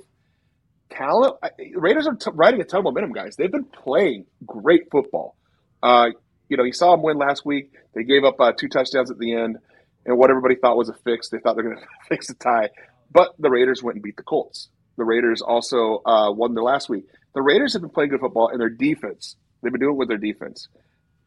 Talent, 0.89 1.35
Raiders 1.73 2.07
are 2.07 2.15
t- 2.15 2.31
riding 2.33 2.61
a 2.61 2.63
ton 2.63 2.79
of 2.79 2.83
momentum, 2.85 3.13
guys. 3.13 3.35
They've 3.35 3.51
been 3.51 3.65
playing 3.65 4.25
great 4.45 4.89
football. 4.91 5.35
Uh, 5.81 6.09
you 6.49 6.57
know, 6.57 6.63
you 6.63 6.73
saw 6.73 6.91
them 6.91 7.01
win 7.01 7.17
last 7.17 7.45
week. 7.45 7.71
They 7.93 8.03
gave 8.03 8.23
up 8.23 8.39
uh, 8.39 8.51
two 8.51 8.67
touchdowns 8.67 9.09
at 9.09 9.17
the 9.17 9.33
end, 9.33 9.57
and 10.05 10.17
what 10.17 10.29
everybody 10.29 10.55
thought 10.55 10.77
was 10.77 10.89
a 10.89 10.93
fix, 11.03 11.29
they 11.29 11.39
thought 11.39 11.55
they're 11.55 11.63
going 11.63 11.77
to 11.79 11.85
fix 12.09 12.27
the 12.27 12.35
tie. 12.35 12.69
But 13.11 13.33
the 13.39 13.49
Raiders 13.49 13.81
went 13.81 13.95
and 13.95 14.03
beat 14.03 14.17
the 14.17 14.23
Colts. 14.23 14.69
The 14.97 15.05
Raiders 15.05 15.41
also 15.41 16.01
uh, 16.05 16.31
won 16.31 16.53
their 16.53 16.63
last 16.63 16.89
week. 16.89 17.05
The 17.33 17.41
Raiders 17.41 17.73
have 17.73 17.81
been 17.81 17.91
playing 17.91 18.11
good 18.11 18.19
football, 18.19 18.49
and 18.49 18.59
their 18.59 18.69
defense, 18.69 19.35
they've 19.61 19.71
been 19.71 19.81
doing 19.81 19.93
it 19.93 19.97
with 19.97 20.07
their 20.07 20.17
defense. 20.17 20.67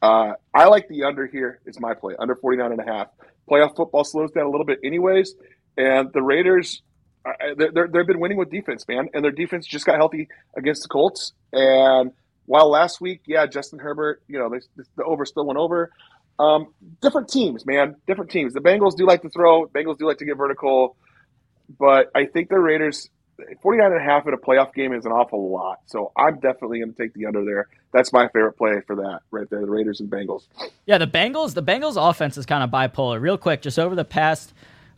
Uh, 0.01 0.33
I 0.55 0.67
like 0.67 0.89
the 0.89 1.05
under 1.05 1.27
here. 1.27 1.60
It's 1.67 1.81
my 1.81 1.94
play 1.94 2.15
under 2.18 2.35
49 2.35 2.73
and 2.73 2.81
a 2.81 2.85
half. 2.85 3.09
Playoff 3.51 3.77
football 3.77 4.05
slows 4.05 4.31
down 4.31 4.47
a 4.47 4.51
little 4.51 4.67
bit, 4.67 4.78
anyways. 4.85 5.35
And 5.77 6.12
the 6.12 6.23
Raiders, 6.23 6.83
they're, 7.57 7.73
they're, 7.73 7.89
they've 7.89 8.07
been 8.07 8.20
winning 8.20 8.39
with 8.39 8.51
defense, 8.51 8.86
man. 8.89 9.09
And 9.15 9.25
their 9.25 9.33
defense 9.33 9.67
just 9.67 9.86
got 9.86 9.97
healthy 9.97 10.28
against 10.57 10.83
the 10.83 10.89
Colts. 10.89 11.33
And 11.52 12.12
while 12.47 12.70
last 12.70 13.01
week, 13.01 13.23
yeah, 13.27 13.47
Justin 13.47 13.78
Herbert, 13.78 14.23
you 14.28 14.39
know, 14.39 14.49
the, 14.49 14.85
the 14.97 15.05
over 15.05 15.25
still 15.25 15.47
went 15.47 15.59
over. 15.59 15.91
Um, 16.39 16.73
different 17.02 17.28
teams, 17.28 17.67
man, 17.67 17.97
different 18.07 18.31
teams. 18.31 18.55
The 18.55 18.60
Bengals 18.60 18.97
do 18.97 19.07
like 19.07 19.23
to 19.23 19.28
throw. 19.28 19.67
Bengals 19.67 19.99
do 19.99 20.07
like 20.07 20.18
to 20.18 20.25
get 20.25 20.36
vertical, 20.36 20.97
but 21.78 22.10
I 22.15 22.27
think 22.27 22.49
the 22.49 22.59
Raiders 22.59 23.10
49 23.62 23.92
and 23.92 24.00
a 24.00 24.05
half 24.05 24.26
in 24.26 24.34
a 24.34 24.36
playoff 24.36 24.75
game 24.75 24.92
is 24.92 25.05
an 25.05 25.12
awful 25.12 25.50
lot. 25.50 25.81
So 25.86 26.12
I'm 26.17 26.41
definitely 26.41 26.81
going 26.81 26.92
to 26.92 27.02
take 27.02 27.15
the 27.15 27.26
under 27.26 27.44
there. 27.44 27.68
That's 27.92 28.12
my 28.12 28.28
favorite 28.28 28.55
play 28.55 28.81
for 28.86 28.97
that 28.97 29.20
right 29.31 29.49
there, 29.49 29.60
the 29.60 29.70
Raiders 29.70 30.00
and 30.00 30.10
Bengals. 30.10 30.47
Yeah, 30.86 30.99
the 30.99 31.07
Bengals, 31.07 31.55
the 31.55 31.62
Bengals 31.62 31.97
offense 31.97 32.36
is 32.36 32.47
kind 32.47 32.62
of 32.62 32.70
bipolar. 32.70 33.20
Real 33.20 33.39
quick, 33.39 33.62
just 33.62 33.78
over 33.78 33.94
the 33.94 34.05
past 34.05 34.52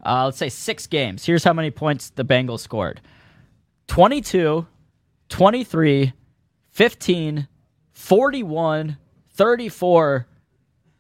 uh, 0.04 0.24
let's 0.26 0.38
say 0.38 0.48
6 0.48 0.86
games. 0.86 1.24
Here's 1.24 1.44
how 1.44 1.52
many 1.52 1.70
points 1.70 2.10
the 2.10 2.24
Bengals 2.24 2.60
scored. 2.60 3.00
22, 3.88 4.66
23, 5.28 6.12
15, 6.70 7.48
41, 7.92 8.96
34, 9.30 10.26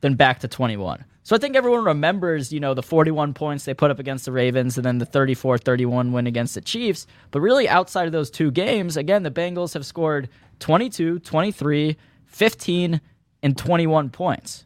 then 0.00 0.14
back 0.14 0.40
to 0.40 0.48
21. 0.48 1.04
So 1.30 1.36
I 1.36 1.38
think 1.38 1.54
everyone 1.54 1.84
remembers, 1.84 2.52
you 2.52 2.58
know, 2.58 2.74
the 2.74 2.82
41 2.82 3.34
points 3.34 3.64
they 3.64 3.72
put 3.72 3.92
up 3.92 4.00
against 4.00 4.24
the 4.24 4.32
Ravens 4.32 4.76
and 4.76 4.84
then 4.84 4.98
the 4.98 5.06
34-31 5.06 6.10
win 6.10 6.26
against 6.26 6.56
the 6.56 6.60
Chiefs. 6.60 7.06
But 7.30 7.40
really 7.40 7.68
outside 7.68 8.06
of 8.06 8.10
those 8.10 8.32
two 8.32 8.50
games, 8.50 8.96
again, 8.96 9.22
the 9.22 9.30
Bengals 9.30 9.74
have 9.74 9.86
scored 9.86 10.28
22, 10.58 11.20
23, 11.20 11.96
15 12.26 13.00
and 13.44 13.56
21 13.56 14.10
points. 14.10 14.64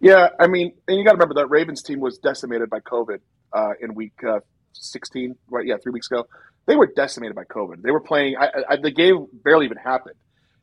Yeah, 0.00 0.30
I 0.40 0.46
mean, 0.46 0.72
and 0.88 0.96
you 0.96 1.04
got 1.04 1.10
to 1.10 1.16
remember 1.16 1.34
that 1.34 1.50
Ravens 1.50 1.82
team 1.82 2.00
was 2.00 2.16
decimated 2.16 2.70
by 2.70 2.80
COVID 2.80 3.18
uh, 3.52 3.72
in 3.78 3.92
week 3.92 4.14
uh, 4.26 4.40
16, 4.72 5.36
right? 5.50 5.66
Yeah, 5.66 5.76
3 5.82 5.92
weeks 5.92 6.10
ago. 6.10 6.26
They 6.64 6.76
were 6.76 6.90
decimated 6.96 7.36
by 7.36 7.44
COVID. 7.44 7.82
They 7.82 7.90
were 7.90 8.00
playing 8.00 8.36
I, 8.38 8.48
I, 8.70 8.76
the 8.76 8.90
game 8.90 9.26
barely 9.44 9.66
even 9.66 9.76
happened. 9.76 10.16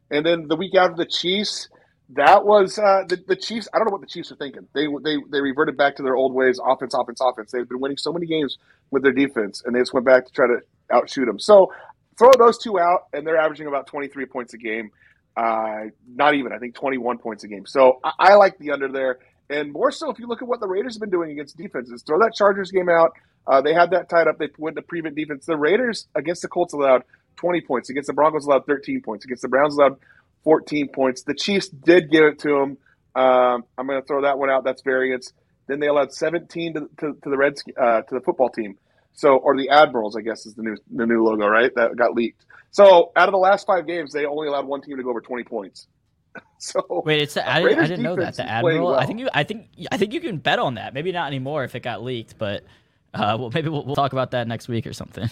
And 0.10 0.26
then 0.26 0.48
the 0.48 0.56
week 0.56 0.74
after 0.74 0.96
the 0.96 1.06
Chiefs, 1.06 1.70
that 2.14 2.44
was 2.44 2.80
uh, 2.80 3.04
the, 3.08 3.24
the 3.28 3.36
Chiefs. 3.36 3.68
I 3.74 3.78
don't 3.78 3.88
know 3.88 3.92
what 3.92 4.02
the 4.02 4.08
Chiefs 4.08 4.32
are 4.32 4.36
thinking. 4.36 4.68
They 4.74 4.88
they 5.04 5.18
they 5.30 5.42
reverted 5.42 5.78
back 5.78 5.96
to 5.98 6.04
their 6.04 6.16
old 6.16 6.34
ways, 6.34 6.60
offense, 6.64 6.94
offense, 6.94 7.20
offense. 7.22 7.52
They've 7.52 7.68
been 7.68 7.80
winning 7.80 7.98
so 7.98 8.12
many 8.12 8.26
games 8.26 8.58
with 8.90 9.04
their 9.04 9.12
defense, 9.12 9.62
and 9.66 9.76
they 9.76 9.80
just 9.80 9.94
went 9.94 10.06
back 10.06 10.26
to 10.26 10.32
try 10.32 10.48
to 10.48 10.60
outshoot 10.92 11.28
them. 11.28 11.40
So 11.40 11.72
throw 12.18 12.32
those 12.38 12.58
two 12.58 12.80
out, 12.80 13.08
and 13.14 13.26
they're 13.26 13.38
averaging 13.38 13.68
about 13.68 13.88
23 13.88 14.26
points 14.26 14.54
a 14.54 14.58
game. 14.58 14.90
Uh, 15.38 15.86
not 16.08 16.34
even, 16.34 16.52
I 16.52 16.58
think 16.58 16.76
21 16.76 17.20
points 17.20 17.44
a 17.44 17.48
game. 17.48 17.66
So 17.66 18.00
I, 18.04 18.12
I, 18.20 18.34
like 18.36 18.58
the 18.58 18.72
under 18.72 18.92
there, 18.92 19.20
and 19.50 19.72
more 19.72 19.92
so 19.92 20.10
if 20.10 20.18
you 20.18 20.28
look 20.28 20.42
at 20.42 20.48
what 20.48 20.60
the 20.60 20.68
Raiders 20.68 20.96
have 20.96 21.02
been 21.02 21.12
doing 21.12 21.32
against 21.32 21.58
defenses. 21.58 22.04
Throw 22.06 22.20
that 22.20 22.34
Chargers 22.36 22.72
game 22.72 22.90
out. 22.90 23.14
Uh, 23.48 23.62
they 23.62 23.74
had 23.74 23.92
that 23.92 24.10
tied 24.10 24.28
up. 24.28 24.38
They 24.38 24.50
went 24.58 24.76
to 24.76 24.82
prevent 24.82 25.16
defense. 25.16 25.46
The 25.46 25.58
Raiders 25.58 26.08
against 26.16 26.42
the 26.42 26.48
Colts 26.48 26.74
allowed 26.74 27.04
20 27.38 27.62
points. 27.62 27.90
Against 27.90 28.08
the 28.08 28.14
Broncos 28.14 28.46
allowed 28.46 28.66
13 28.66 29.02
points. 29.02 29.26
Against 29.26 29.44
the 29.44 29.48
Browns 29.48 29.76
allowed 29.76 29.98
14 30.44 30.90
points. 30.90 31.24
The 31.24 31.34
Chiefs 31.34 31.70
did 31.70 32.10
give 32.12 32.24
it 32.24 32.40
to 32.40 32.50
them. 32.50 32.78
Um, 33.16 33.64
I'm 33.78 33.88
going 33.88 34.02
to 34.02 34.06
throw 34.06 34.22
that 34.24 34.38
one 34.38 34.50
out. 34.50 34.64
That's 34.64 34.82
variance. 34.82 35.34
Then 35.68 35.80
they 35.80 35.88
allowed 35.88 36.14
17 36.14 36.74
to, 36.74 36.80
to, 37.00 37.14
to 37.24 37.30
the 37.30 37.38
Reds 37.38 37.64
uh, 37.80 38.02
to 38.02 38.16
the 38.16 38.22
football 38.22 38.50
team. 38.50 38.78
So, 39.14 39.36
or 39.36 39.58
the 39.58 39.70
Admirals, 39.70 40.16
I 40.16 40.22
guess, 40.22 40.46
is 40.46 40.56
the 40.56 40.64
new 40.64 40.78
the 40.96 41.06
new 41.06 41.24
logo, 41.24 41.46
right? 41.48 41.72
That 41.76 41.96
got 41.98 42.14
leaked. 42.14 42.46
So, 42.72 43.12
out 43.16 43.28
of 43.28 43.34
the 43.34 43.40
last 43.40 43.68
five 43.68 43.86
games, 43.86 44.14
they 44.14 44.26
only 44.26 44.48
allowed 44.48 44.66
one 44.66 44.82
team 44.82 44.98
to 44.98 45.04
go 45.04 45.10
over 45.10 45.22
20 45.22 45.44
points. 45.44 45.88
So 46.62 46.84
wait, 47.06 47.22
it's 47.22 47.38
I, 47.38 47.62
I 47.62 47.74
didn't 47.74 48.02
know 48.02 48.18
that 48.18 48.36
the 48.36 48.46
Admiral. 48.46 48.88
Well. 48.88 49.00
I 49.00 49.06
think 49.06 49.22
you, 49.22 49.30
I 49.34 49.46
think, 49.46 49.68
I 49.94 49.96
think 49.96 50.14
you 50.14 50.20
can 50.20 50.38
bet 50.40 50.60
on 50.60 50.76
that. 50.76 50.94
Maybe 50.94 51.14
not 51.14 51.28
anymore 51.28 51.64
if 51.64 51.74
it 51.74 51.80
got 51.80 52.04
leaked, 52.04 52.38
but 52.38 52.66
uh, 53.14 53.38
well, 53.40 53.50
maybe 53.54 53.70
we'll, 53.70 53.86
we'll 53.86 53.96
talk 53.96 54.12
about 54.12 54.32
that 54.32 54.46
next 54.46 54.68
week 54.68 54.86
or 54.86 54.92
something. 54.92 55.30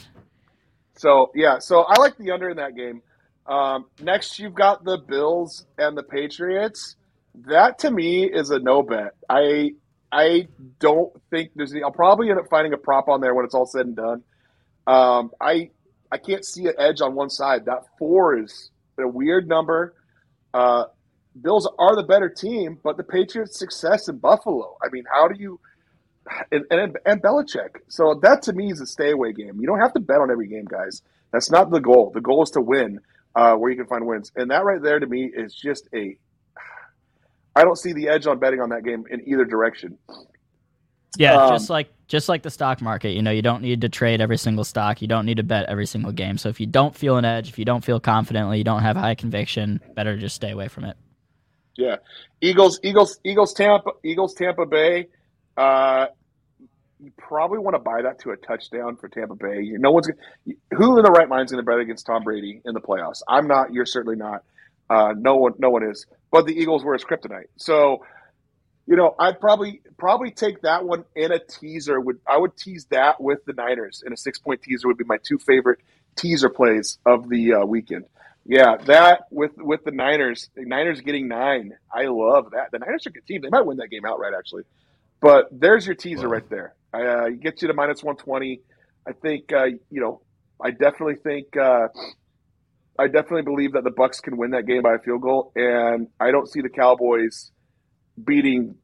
So 0.95 1.31
yeah, 1.35 1.59
so 1.59 1.81
I 1.81 1.99
like 1.99 2.17
the 2.17 2.31
under 2.31 2.49
in 2.49 2.57
that 2.57 2.75
game. 2.75 3.01
Um, 3.47 3.85
next, 4.01 4.39
you've 4.39 4.53
got 4.53 4.83
the 4.83 4.97
Bills 4.97 5.65
and 5.77 5.97
the 5.97 6.03
Patriots. 6.03 6.95
That 7.47 7.79
to 7.79 7.91
me 7.91 8.23
is 8.25 8.49
a 8.49 8.59
no 8.59 8.83
bet. 8.83 9.15
I 9.29 9.71
I 10.11 10.47
don't 10.79 11.13
think 11.29 11.51
there's. 11.55 11.71
Any, 11.73 11.83
I'll 11.83 11.91
probably 11.91 12.29
end 12.29 12.39
up 12.39 12.49
finding 12.49 12.73
a 12.73 12.77
prop 12.77 13.07
on 13.07 13.21
there 13.21 13.33
when 13.33 13.45
it's 13.45 13.53
all 13.53 13.65
said 13.65 13.85
and 13.85 13.95
done. 13.95 14.23
Um, 14.85 15.31
I 15.39 15.69
I 16.11 16.17
can't 16.17 16.45
see 16.45 16.65
an 16.65 16.73
edge 16.77 17.01
on 17.01 17.15
one 17.15 17.29
side. 17.29 17.65
That 17.65 17.83
four 17.99 18.37
is 18.37 18.71
a 18.99 19.07
weird 19.07 19.47
number. 19.47 19.93
Uh, 20.53 20.85
Bills 21.39 21.69
are 21.77 21.95
the 21.95 22.03
better 22.03 22.29
team, 22.29 22.79
but 22.83 22.97
the 22.97 23.03
Patriots' 23.03 23.59
success 23.59 24.09
in 24.09 24.17
Buffalo. 24.17 24.75
I 24.83 24.89
mean, 24.91 25.03
how 25.13 25.27
do 25.27 25.39
you 25.39 25.59
and, 26.51 26.65
and 26.71 26.97
and 27.05 27.21
Belichick? 27.21 27.77
So 27.87 28.19
that 28.23 28.41
to 28.43 28.53
me 28.53 28.71
is 28.71 28.81
a 28.81 28.87
stay 28.87 29.11
away 29.11 29.33
game. 29.33 29.59
You 29.59 29.67
don't 29.67 29.79
have 29.79 29.93
to 29.93 29.99
bet 29.99 30.17
on 30.17 30.31
every 30.31 30.47
game, 30.47 30.65
guys. 30.65 31.01
That's 31.31 31.51
not 31.51 31.69
the 31.69 31.79
goal. 31.79 32.11
The 32.13 32.21
goal 32.21 32.43
is 32.43 32.51
to 32.51 32.61
win 32.61 32.99
uh, 33.37 33.55
where 33.55 33.69
you 33.69 33.77
can 33.77 33.85
find 33.85 34.05
wins. 34.05 34.31
And 34.35 34.49
that 34.49 34.65
right 34.65 34.81
there 34.81 34.99
to 34.99 35.05
me 35.05 35.31
is 35.33 35.53
just 35.53 35.87
a. 35.93 36.17
I 37.55 37.63
don't 37.63 37.77
see 37.77 37.93
the 37.93 38.09
edge 38.09 38.27
on 38.27 38.39
betting 38.39 38.61
on 38.61 38.69
that 38.69 38.83
game 38.83 39.05
in 39.09 39.27
either 39.29 39.45
direction. 39.45 39.97
Yeah, 41.17 41.35
um, 41.35 41.51
just 41.51 41.69
like 41.69 41.91
just 42.07 42.29
like 42.29 42.41
the 42.41 42.49
stock 42.49 42.81
market, 42.81 43.11
you 43.11 43.21
know, 43.21 43.31
you 43.31 43.43
don't 43.43 43.61
need 43.61 43.81
to 43.81 43.89
trade 43.89 44.21
every 44.21 44.37
single 44.37 44.63
stock. 44.63 45.01
You 45.01 45.07
don't 45.07 45.25
need 45.25 45.37
to 45.37 45.43
bet 45.43 45.65
every 45.69 45.85
single 45.85 46.11
game. 46.11 46.37
So 46.37 46.49
if 46.49 46.59
you 46.59 46.65
don't 46.65 46.95
feel 46.95 47.17
an 47.17 47.25
edge, 47.25 47.49
if 47.49 47.59
you 47.59 47.65
don't 47.65 47.83
feel 47.83 47.99
confidently, 47.99 48.57
you 48.57 48.63
don't 48.63 48.81
have 48.81 48.97
high 48.97 49.15
conviction, 49.15 49.81
better 49.95 50.17
just 50.17 50.35
stay 50.35 50.51
away 50.51 50.67
from 50.67 50.85
it. 50.85 50.97
Yeah, 51.75 51.97
Eagles, 52.41 52.79
Eagles, 52.83 53.19
Eagles, 53.23 53.53
Tampa, 53.53 53.91
Eagles, 54.03 54.33
Tampa 54.33 54.65
Bay. 54.65 55.09
Uh, 55.55 56.07
you 56.99 57.11
probably 57.17 57.59
want 57.59 57.75
to 57.75 57.79
buy 57.79 58.01
that 58.03 58.19
to 58.19 58.31
a 58.31 58.37
touchdown 58.37 58.97
for 58.97 59.07
Tampa 59.07 59.35
Bay. 59.35 59.69
No 59.77 59.91
one's 59.91 60.09
who 60.75 60.97
in 60.97 61.03
the 61.03 61.11
right 61.11 61.29
mind 61.29 61.45
is 61.45 61.51
going 61.51 61.63
to 61.63 61.69
bet 61.69 61.79
against 61.79 62.05
Tom 62.05 62.23
Brady 62.23 62.61
in 62.65 62.73
the 62.73 62.81
playoffs. 62.81 63.21
I'm 63.27 63.47
not. 63.47 63.71
You're 63.71 63.85
certainly 63.85 64.17
not. 64.17 64.43
Uh, 64.89 65.13
no 65.17 65.35
one, 65.35 65.53
no 65.59 65.69
one 65.69 65.83
is. 65.83 66.05
But 66.31 66.45
the 66.45 66.53
Eagles 66.53 66.83
were 66.83 66.93
his 66.93 67.03
kryptonite. 67.03 67.47
So, 67.57 68.05
you 68.87 68.95
know, 68.95 69.15
I'd 69.19 69.39
probably 69.39 69.81
probably 69.97 70.31
take 70.31 70.61
that 70.61 70.85
one 70.85 71.03
in 71.15 71.31
a 71.31 71.39
teaser. 71.39 71.99
Would 71.99 72.19
I 72.27 72.37
would 72.37 72.57
tease 72.57 72.85
that 72.85 73.21
with 73.21 73.45
the 73.45 73.53
Niners 73.53 74.03
in 74.05 74.13
a 74.13 74.17
six 74.17 74.39
point 74.39 74.63
teaser 74.63 74.87
would 74.87 74.97
be 74.97 75.03
my 75.03 75.17
two 75.21 75.37
favorite 75.37 75.79
teaser 76.15 76.49
plays 76.49 76.97
of 77.05 77.29
the 77.29 77.53
uh, 77.53 77.65
weekend. 77.65 78.05
Yeah, 78.45 78.77
that 78.85 79.25
with 79.29 79.51
with 79.57 79.83
the 79.83 79.91
Niners, 79.91 80.49
the 80.55 80.63
Niners 80.63 81.01
getting 81.01 81.27
nine. 81.27 81.73
I 81.93 82.05
love 82.05 82.51
that. 82.51 82.71
The 82.71 82.79
Niners 82.79 83.05
are 83.05 83.09
a 83.09 83.13
good 83.13 83.27
team. 83.27 83.41
They 83.41 83.49
might 83.49 83.65
win 83.65 83.77
that 83.77 83.89
game 83.89 84.05
outright, 84.05 84.33
actually. 84.37 84.63
But 85.19 85.49
there's 85.51 85.85
your 85.85 85.95
teaser 85.95 86.29
right 86.29 86.47
there. 86.49 86.73
Uh, 87.03 87.29
get 87.29 87.61
you 87.61 87.67
to 87.67 87.73
minus 87.73 88.03
120. 88.03 88.61
I 89.07 89.11
think, 89.13 89.51
uh, 89.53 89.65
you 89.89 90.01
know, 90.01 90.21
I 90.61 90.71
definitely 90.71 91.15
think, 91.15 91.55
uh, 91.55 91.87
I 92.99 93.07
definitely 93.07 93.43
believe 93.43 93.73
that 93.73 93.83
the 93.83 93.91
Bucs 93.91 94.21
can 94.21 94.37
win 94.37 94.51
that 94.51 94.65
game 94.65 94.81
by 94.81 94.95
a 94.95 94.99
field 94.99 95.21
goal. 95.21 95.51
And 95.55 96.07
I 96.19 96.31
don't 96.31 96.47
see 96.47 96.61
the 96.61 96.69
Cowboys 96.69 97.51
beating 98.21 98.75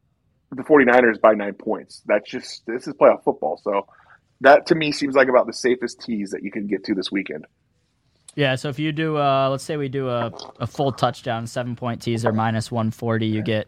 the 0.51 0.63
49ers 0.63 1.19
by 1.19 1.33
nine 1.33 1.55
points. 1.55 2.03
That's 2.05 2.29
just, 2.29 2.63
this 2.67 2.87
is 2.87 2.93
playoff 2.93 3.23
football. 3.23 3.59
So 3.63 3.87
that 4.41 4.67
to 4.67 4.75
me 4.75 4.91
seems 4.91 5.15
like 5.15 5.27
about 5.27 5.47
the 5.47 5.53
safest 5.53 6.01
tease 6.01 6.31
that 6.31 6.43
you 6.43 6.51
can 6.51 6.67
get 6.67 6.83
to 6.85 6.93
this 6.93 7.11
weekend. 7.11 7.45
Yeah, 8.35 8.55
so 8.55 8.69
if 8.69 8.79
you 8.79 8.91
do, 8.91 9.17
uh, 9.17 9.49
let's 9.49 9.63
say 9.63 9.77
we 9.77 9.89
do 9.89 10.09
a, 10.09 10.31
a 10.59 10.65
full 10.65 10.91
touchdown, 10.91 11.45
seven 11.45 11.75
point 11.75 12.01
teaser, 12.01 12.31
minus 12.31 12.71
140, 12.71 13.27
you 13.27 13.43
get 13.43 13.67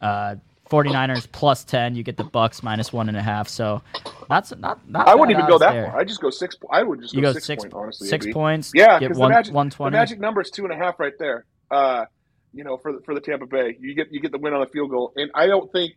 uh, 0.00 0.36
49ers 0.68 1.30
plus 1.30 1.64
10 1.64 1.94
you 1.94 2.02
get 2.02 2.16
the 2.16 2.24
Bucs 2.24 2.62
minus 2.62 2.92
one 2.92 3.08
and 3.08 3.16
a 3.16 3.22
half. 3.22 3.48
So 3.48 3.82
that's 4.28 4.54
not, 4.56 4.86
not 4.88 5.08
i 5.08 5.14
wouldn't 5.14 5.36
even 5.36 5.48
go 5.48 5.58
that 5.58 5.72
there. 5.72 5.86
far. 5.86 6.00
I 6.00 6.04
just 6.04 6.20
go 6.20 6.30
six 6.30 6.56
i 6.70 6.82
would 6.82 7.00
just 7.00 7.14
you 7.14 7.22
go, 7.22 7.28
go 7.28 7.32
six, 7.34 7.46
six, 7.46 7.64
point, 7.64 7.74
honestly 7.74 8.08
six 8.08 8.26
points 8.30 8.72
yeah 8.74 8.98
because 8.98 9.16
the 9.16 9.28
magic, 9.28 9.54
the 9.54 9.90
magic 9.90 10.20
number 10.20 10.40
is 10.40 10.50
two 10.50 10.64
and 10.64 10.72
a 10.72 10.76
half 10.76 11.00
right 11.00 11.14
there. 11.18 11.44
Uh, 11.70 12.04
you 12.52 12.64
know 12.64 12.76
for 12.76 12.92
the, 12.92 13.00
for 13.00 13.14
the 13.14 13.20
tampa 13.20 13.46
bay. 13.46 13.76
You 13.80 13.94
get 13.94 14.08
you 14.12 14.20
get 14.20 14.32
the 14.32 14.38
win 14.38 14.54
on 14.54 14.60
the 14.60 14.66
field 14.66 14.90
goal. 14.90 15.12
And 15.16 15.30
i 15.34 15.46
don't 15.46 15.70
think 15.72 15.94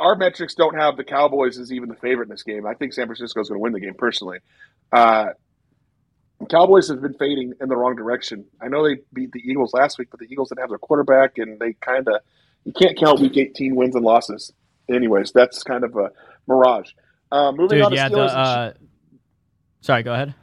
our 0.00 0.16
metrics 0.16 0.54
don't 0.54 0.74
have 0.74 0.96
the 0.96 1.04
cowboys 1.04 1.58
as 1.58 1.72
even 1.72 1.88
the 1.88 1.96
favorite 1.96 2.24
in 2.24 2.30
this 2.30 2.42
game. 2.42 2.66
I 2.66 2.74
think 2.74 2.92
san 2.92 3.06
francisco 3.06 3.40
is 3.40 3.48
going 3.48 3.58
to 3.58 3.62
win 3.62 3.72
the 3.72 3.80
game 3.80 3.94
personally. 3.94 4.38
Uh, 4.92 5.30
Cowboys 6.50 6.88
have 6.88 7.00
been 7.00 7.14
fading 7.14 7.54
in 7.60 7.68
the 7.68 7.76
wrong 7.76 7.96
direction. 7.96 8.44
I 8.60 8.68
know 8.68 8.86
they 8.86 9.00
beat 9.12 9.32
the 9.32 9.40
Eagles 9.40 9.72
last 9.72 9.98
week, 9.98 10.08
but 10.10 10.20
the 10.20 10.26
Eagles 10.26 10.48
didn't 10.48 10.60
have 10.60 10.68
their 10.68 10.78
quarterback, 10.78 11.38
and 11.38 11.58
they 11.58 11.74
kind 11.74 12.06
of 12.08 12.20
you 12.64 12.72
can't 12.72 12.98
count 12.98 13.20
Week 13.20 13.36
18 13.36 13.74
wins 13.74 13.94
and 13.94 14.04
losses. 14.04 14.52
Anyways, 14.88 15.32
that's 15.32 15.62
kind 15.62 15.84
of 15.84 15.96
a 15.96 16.10
mirage. 16.46 16.90
Uh, 17.32 17.52
moving 17.52 17.78
Dude, 17.78 17.82
on 17.82 17.90
to 17.90 17.96
yeah, 17.96 18.08
Steelers. 18.08 18.28
The, 18.28 18.38
uh, 18.38 18.72
sorry, 19.80 20.02
go 20.02 20.12
ahead. 20.12 20.34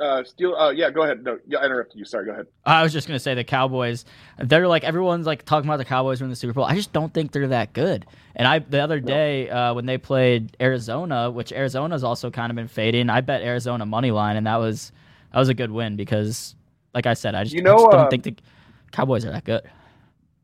Uh, 0.00 0.24
Steel, 0.24 0.54
uh, 0.54 0.70
yeah, 0.70 0.90
go 0.90 1.02
ahead. 1.02 1.22
No, 1.22 1.38
yeah, 1.46 1.58
I 1.58 1.66
interrupted 1.66 1.98
you. 1.98 2.06
Sorry, 2.06 2.24
go 2.24 2.32
ahead. 2.32 2.46
I 2.64 2.82
was 2.82 2.90
just 2.90 3.06
gonna 3.06 3.18
say 3.18 3.34
the 3.34 3.44
Cowboys. 3.44 4.06
They're 4.38 4.66
like 4.66 4.82
everyone's 4.82 5.26
like 5.26 5.44
talking 5.44 5.68
about 5.68 5.76
the 5.76 5.84
Cowboys 5.84 6.20
winning 6.20 6.30
the 6.30 6.36
Super 6.36 6.54
Bowl. 6.54 6.64
I 6.64 6.74
just 6.74 6.94
don't 6.94 7.12
think 7.12 7.32
they're 7.32 7.48
that 7.48 7.74
good. 7.74 8.06
And 8.34 8.48
I 8.48 8.60
the 8.60 8.80
other 8.80 8.98
day 8.98 9.50
uh, 9.50 9.74
when 9.74 9.84
they 9.84 9.98
played 9.98 10.56
Arizona, 10.58 11.30
which 11.30 11.52
Arizona's 11.52 12.02
also 12.02 12.30
kind 12.30 12.50
of 12.50 12.56
been 12.56 12.68
fading, 12.68 13.10
I 13.10 13.20
bet 13.20 13.42
Arizona 13.42 13.84
money 13.84 14.10
line, 14.10 14.36
and 14.36 14.46
that 14.46 14.56
was 14.56 14.90
that 15.34 15.38
was 15.38 15.50
a 15.50 15.54
good 15.54 15.70
win 15.70 15.96
because, 15.96 16.54
like 16.94 17.04
I 17.04 17.12
said, 17.12 17.34
I 17.34 17.44
just, 17.44 17.54
you 17.54 17.62
know, 17.62 17.74
I 17.74 17.78
just 17.78 17.90
don't 17.90 18.00
uh, 18.06 18.08
think 18.08 18.22
the 18.22 18.36
Cowboys 18.92 19.26
are 19.26 19.32
that 19.32 19.44
good. 19.44 19.70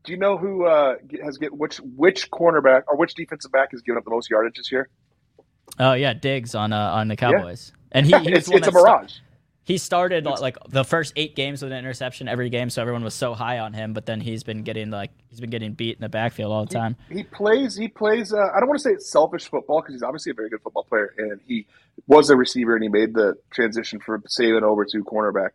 Do 0.07 0.13
you 0.13 0.19
know 0.19 0.37
who 0.37 0.65
uh, 0.65 0.95
has 1.21 1.37
get 1.37 1.53
which 1.53 1.77
which 1.79 2.31
cornerback 2.31 2.83
or 2.87 2.95
which 2.95 3.13
defensive 3.13 3.51
back 3.51 3.71
has 3.71 3.81
given 3.81 3.97
up 3.97 4.05
the 4.05 4.09
most 4.09 4.29
yardage 4.29 4.55
this 4.55 4.71
year? 4.71 4.87
Oh 5.77 5.91
yeah, 5.91 6.13
Diggs 6.13 6.55
on 6.55 6.71
uh, 6.71 6.91
on 6.93 7.09
the 7.09 7.17
Cowboys, 7.17 7.73
yeah. 7.75 7.97
and 7.97 8.05
he, 8.05 8.13
it's, 8.31 8.49
it's 8.49 8.67
a 8.67 8.71
mirage. 8.71 9.15
he 9.65 9.77
started 9.77 10.23
like 10.23 10.55
the 10.69 10.85
first 10.85 11.11
eight 11.17 11.35
games 11.35 11.61
with 11.61 11.73
an 11.73 11.77
interception 11.77 12.29
every 12.29 12.49
game, 12.49 12.69
so 12.69 12.81
everyone 12.81 13.03
was 13.03 13.15
so 13.15 13.33
high 13.33 13.59
on 13.59 13.73
him. 13.73 13.91
But 13.91 14.05
then 14.05 14.21
he's 14.21 14.43
been 14.43 14.63
getting 14.63 14.91
like 14.91 15.11
he's 15.29 15.41
been 15.41 15.49
getting 15.49 15.73
beat 15.73 15.97
in 15.97 16.01
the 16.01 16.07
backfield 16.07 16.53
all 16.53 16.65
the 16.65 16.73
time. 16.73 16.95
He, 17.09 17.15
he 17.15 17.23
plays. 17.23 17.75
He 17.75 17.89
plays. 17.89 18.31
Uh, 18.31 18.37
I 18.37 18.61
don't 18.61 18.69
want 18.69 18.79
to 18.79 18.83
say 18.83 18.91
it's 18.91 19.11
selfish 19.11 19.49
football 19.49 19.81
because 19.81 19.93
he's 19.93 20.03
obviously 20.03 20.29
a 20.29 20.35
very 20.35 20.49
good 20.49 20.61
football 20.61 20.85
player, 20.85 21.13
and 21.17 21.41
he 21.45 21.67
was 22.07 22.29
a 22.29 22.37
receiver 22.37 22.75
and 22.75 22.83
he 22.83 22.87
made 22.87 23.13
the 23.13 23.35
transition 23.51 23.99
from 23.99 24.21
Saban 24.21 24.61
over 24.61 24.85
to 24.85 25.03
cornerback. 25.03 25.49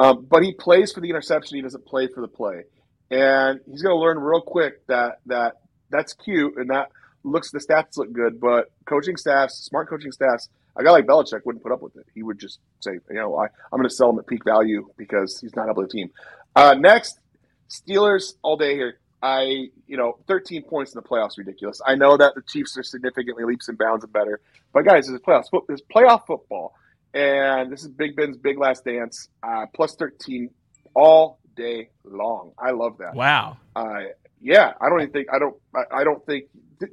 Um, 0.00 0.26
but 0.28 0.42
he 0.42 0.54
plays 0.54 0.90
for 0.90 1.00
the 1.00 1.08
interception. 1.08 1.54
He 1.54 1.62
doesn't 1.62 1.86
play 1.86 2.08
for 2.08 2.20
the 2.20 2.26
play, 2.26 2.64
and 3.12 3.60
he's 3.70 3.82
going 3.82 3.94
to 3.94 4.00
learn 4.00 4.18
real 4.18 4.40
quick 4.40 4.84
that 4.88 5.20
that 5.26 5.60
that's 5.90 6.14
cute 6.14 6.56
and 6.56 6.70
that 6.70 6.90
looks 7.22 7.50
the 7.52 7.60
stats 7.60 7.96
look 7.96 8.12
good, 8.12 8.40
but 8.40 8.72
coaching 8.84 9.16
staffs, 9.16 9.54
smart 9.58 9.88
coaching 9.88 10.10
staffs 10.10 10.48
a 10.76 10.84
guy 10.84 10.90
like 10.90 11.06
Belichick 11.06 11.44
wouldn't 11.44 11.62
put 11.62 11.72
up 11.72 11.82
with 11.82 11.96
it. 11.96 12.06
He 12.14 12.22
would 12.22 12.38
just 12.38 12.58
say, 12.80 12.92
you 12.92 13.16
know, 13.16 13.36
I, 13.36 13.44
I'm 13.44 13.78
going 13.78 13.88
to 13.88 13.94
sell 13.94 14.10
him 14.10 14.18
at 14.18 14.26
peak 14.26 14.44
value 14.44 14.88
because 14.96 15.38
he's 15.40 15.54
not 15.54 15.66
helping 15.66 15.84
the 15.84 15.88
team. 15.88 16.10
Uh, 16.56 16.74
next, 16.78 17.20
Steelers 17.68 18.34
all 18.42 18.56
day 18.56 18.74
here. 18.74 18.98
I, 19.22 19.68
you 19.86 19.96
know, 19.96 20.18
13 20.26 20.64
points 20.64 20.94
in 20.94 21.00
the 21.00 21.08
playoffs 21.08 21.38
ridiculous. 21.38 21.80
I 21.86 21.94
know 21.94 22.16
that 22.16 22.34
the 22.34 22.42
Chiefs 22.42 22.76
are 22.76 22.82
significantly 22.82 23.44
leaps 23.44 23.68
and 23.68 23.78
bounds 23.78 24.02
and 24.02 24.12
better, 24.12 24.40
but 24.72 24.84
guys, 24.84 25.06
this 25.06 25.14
is 25.14 25.20
playoffs. 25.20 25.44
This 25.68 25.80
is 25.80 25.86
playoff 25.94 26.26
football, 26.26 26.74
and 27.14 27.70
this 27.70 27.82
is 27.82 27.88
Big 27.88 28.16
Ben's 28.16 28.36
big 28.36 28.58
last 28.58 28.84
dance. 28.84 29.28
Uh, 29.42 29.66
plus 29.72 29.94
13 29.94 30.50
all 30.94 31.38
day 31.56 31.90
long. 32.04 32.52
I 32.58 32.70
love 32.70 32.98
that. 32.98 33.14
Wow. 33.14 33.56
Uh, 33.74 34.00
yeah, 34.40 34.72
I 34.80 34.88
don't 34.88 35.00
even 35.00 35.12
think 35.12 35.28
I 35.32 35.38
don't 35.38 35.56
I, 35.74 36.00
I 36.00 36.04
don't 36.04 36.24
think 36.26 36.46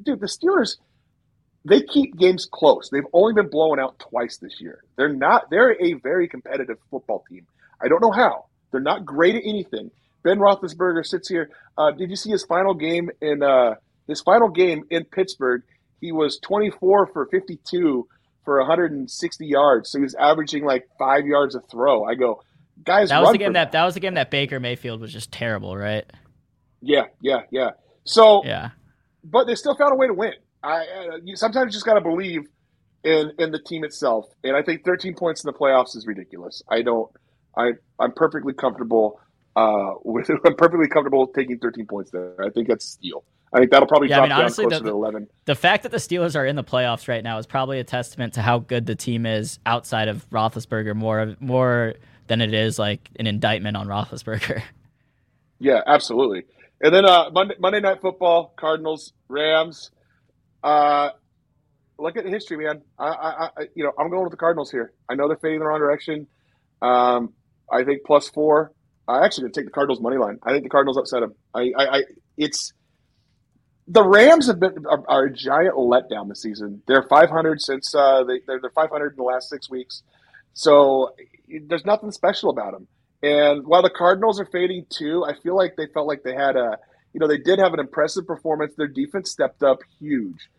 dude 0.03 0.19
the 0.19 0.27
Steelers 0.27 0.77
they 1.65 1.81
keep 1.81 2.17
games 2.17 2.47
close. 2.49 2.89
They've 2.89 3.03
only 3.13 3.33
been 3.33 3.49
blown 3.49 3.79
out 3.79 3.99
twice 3.99 4.37
this 4.37 4.61
year. 4.61 4.83
They're 4.95 5.13
not. 5.13 5.49
They're 5.49 5.81
a 5.81 5.93
very 5.93 6.27
competitive 6.27 6.77
football 6.89 7.23
team. 7.29 7.45
I 7.81 7.87
don't 7.87 8.01
know 8.01 8.11
how. 8.11 8.45
They're 8.71 8.79
not 8.79 9.05
great 9.05 9.35
at 9.35 9.43
anything. 9.45 9.91
Ben 10.23 10.39
Roethlisberger 10.39 11.05
sits 11.05 11.27
here. 11.27 11.49
Uh, 11.77 11.91
did 11.91 12.09
you 12.09 12.15
see 12.15 12.29
his 12.29 12.43
final 12.45 12.73
game 12.73 13.09
in 13.21 13.43
uh, 13.43 13.75
his 14.07 14.21
final 14.21 14.49
game 14.49 14.83
in 14.89 15.05
Pittsburgh? 15.05 15.63
He 16.01 16.11
was 16.11 16.39
24 16.39 17.07
for 17.07 17.25
52 17.25 18.07
for 18.45 18.59
160 18.59 19.45
yards. 19.45 19.89
So 19.91 20.01
he's 20.01 20.15
averaging 20.15 20.65
like 20.65 20.87
five 20.97 21.25
yards 21.25 21.55
a 21.55 21.61
throw. 21.61 22.05
I 22.05 22.15
go, 22.15 22.41
guys. 22.83 23.09
That 23.09 23.21
was 23.21 23.31
the 23.31 23.37
game 23.37 23.53
that 23.53 23.71
that 23.71 23.85
was 23.85 23.93
the 23.93 23.99
game 23.99 24.15
that 24.15 24.31
Baker 24.31 24.59
Mayfield 24.59 25.01
was 25.01 25.11
just 25.11 25.31
terrible, 25.31 25.75
right? 25.75 26.05
Yeah, 26.81 27.05
yeah, 27.21 27.41
yeah. 27.51 27.71
So 28.03 28.43
yeah, 28.45 28.69
but 29.23 29.47
they 29.47 29.55
still 29.55 29.75
found 29.75 29.93
a 29.93 29.95
way 29.95 30.07
to 30.07 30.13
win. 30.13 30.33
I 30.63 30.81
uh, 30.81 31.17
you 31.23 31.35
sometimes 31.35 31.73
just 31.73 31.85
got 31.85 31.95
to 31.95 32.01
believe 32.01 32.41
in 33.03 33.31
in 33.39 33.51
the 33.51 33.59
team 33.59 33.83
itself, 33.83 34.25
and 34.43 34.55
I 34.55 34.61
think 34.61 34.83
13 34.83 35.15
points 35.15 35.43
in 35.43 35.47
the 35.47 35.57
playoffs 35.57 35.95
is 35.95 36.05
ridiculous. 36.07 36.61
I 36.69 36.81
don't. 36.81 37.09
I 37.57 37.71
I'm 37.99 38.11
perfectly 38.13 38.53
comfortable 38.53 39.19
uh, 39.55 39.93
with. 40.03 40.29
I'm 40.29 40.55
perfectly 40.55 40.87
comfortable 40.87 41.27
taking 41.27 41.59
13 41.59 41.85
points 41.85 42.11
there. 42.11 42.35
I 42.43 42.49
think 42.49 42.67
that's 42.67 42.85
a 42.85 42.89
steal. 42.89 43.23
I 43.51 43.57
think 43.57 43.71
that'll 43.71 43.87
probably 43.87 44.09
yeah, 44.09 44.17
drop 44.17 44.25
I 44.25 44.25
mean, 44.25 44.29
down 44.29 44.39
honestly, 44.41 44.65
closer 44.65 44.83
the, 44.83 44.91
to 44.91 44.95
11. 44.95 45.27
The 45.45 45.55
fact 45.55 45.81
that 45.81 45.91
the 45.91 45.97
Steelers 45.97 46.35
are 46.35 46.45
in 46.45 46.55
the 46.55 46.63
playoffs 46.63 47.07
right 47.07 47.23
now 47.23 47.39
is 47.39 47.47
probably 47.47 47.79
a 47.79 47.83
testament 47.83 48.35
to 48.35 48.43
how 48.43 48.59
good 48.59 48.85
the 48.85 48.93
team 48.93 49.25
is 49.25 49.57
outside 49.65 50.07
of 50.07 50.29
Roethlisberger, 50.29 50.95
more 50.95 51.35
more 51.39 51.95
than 52.29 52.41
it 52.41 52.53
is 52.53 52.79
like 52.79 53.09
an 53.17 53.27
indictment 53.27 53.75
on 53.75 53.87
Roethlisberger. 53.87 54.61
Yeah, 55.61 55.81
absolutely. 55.85 56.45
And 56.81 56.95
then 56.95 57.03
uh, 57.03 57.29
Monday, 57.33 57.55
Monday 57.59 57.81
Night 57.81 57.99
Football, 58.01 58.53
Cardinals, 58.57 59.11
Rams. 59.27 59.91
Uh, 60.63 61.09
look 61.97 62.15
at 62.15 62.23
the 62.23 62.29
history, 62.29 62.65
man. 62.65 62.81
I, 62.97 63.07
I, 63.07 63.49
I, 63.57 63.63
you 63.75 63.83
know, 63.83 63.91
I'm 63.99 64.09
going 64.09 64.23
with 64.23 64.31
the 64.31 64.37
Cardinals 64.37 64.71
here. 64.71 64.93
I 65.09 65.15
know 65.15 65.27
they're 65.27 65.35
fading 65.35 65.59
the 65.59 65.65
wrong 65.65 65.79
direction. 65.79 66.27
Um, 66.81 67.33
I 67.69 67.83
think 67.83 68.03
plus 68.05 68.29
four. 68.29 68.71
I 69.07 69.25
actually 69.25 69.43
going 69.43 69.53
to 69.53 69.59
take 69.59 69.65
the 69.65 69.71
Cardinals 69.71 69.99
money 69.99 70.17
line. 70.17 70.39
I 70.43 70.51
think 70.51 70.63
the 70.63 70.69
Cardinals 70.69 70.97
upset 70.97 71.21
them. 71.21 71.33
I, 71.53 71.71
I, 71.77 71.97
I 71.97 72.01
it's 72.37 72.71
the 73.87 74.03
Rams 74.03 74.47
have 74.47 74.59
been 74.59 74.85
are, 74.87 75.03
are, 75.09 75.25
a 75.25 75.33
giant 75.33 75.75
letdown 75.75 76.29
this 76.29 76.43
season. 76.43 76.83
They're 76.87 77.03
500 77.03 77.59
since 77.59 77.93
uh, 77.95 78.23
they 78.23 78.39
they're, 78.45 78.61
they're 78.61 78.69
500 78.69 79.13
in 79.13 79.15
the 79.17 79.23
last 79.23 79.49
six 79.49 79.69
weeks. 79.69 80.03
So 80.53 81.15
there's 81.67 81.85
nothing 81.85 82.11
special 82.11 82.49
about 82.49 82.73
them. 82.73 82.87
And 83.21 83.65
while 83.65 83.81
the 83.81 83.89
Cardinals 83.89 84.39
are 84.39 84.45
fading 84.45 84.85
too, 84.89 85.25
I 85.25 85.33
feel 85.41 85.55
like 85.55 85.75
they 85.75 85.87
felt 85.87 86.07
like 86.07 86.23
they 86.23 86.33
had 86.33 86.55
a, 86.55 86.77
you 87.13 87.19
know, 87.19 87.27
they 87.27 87.37
did 87.37 87.59
have 87.59 87.73
an 87.73 87.79
impressive 87.79 88.25
performance. 88.25 88.73
Their 88.75 88.87
defense 88.87 89.31
stepped 89.31 89.63
up 89.63 89.79
huge 89.99 90.49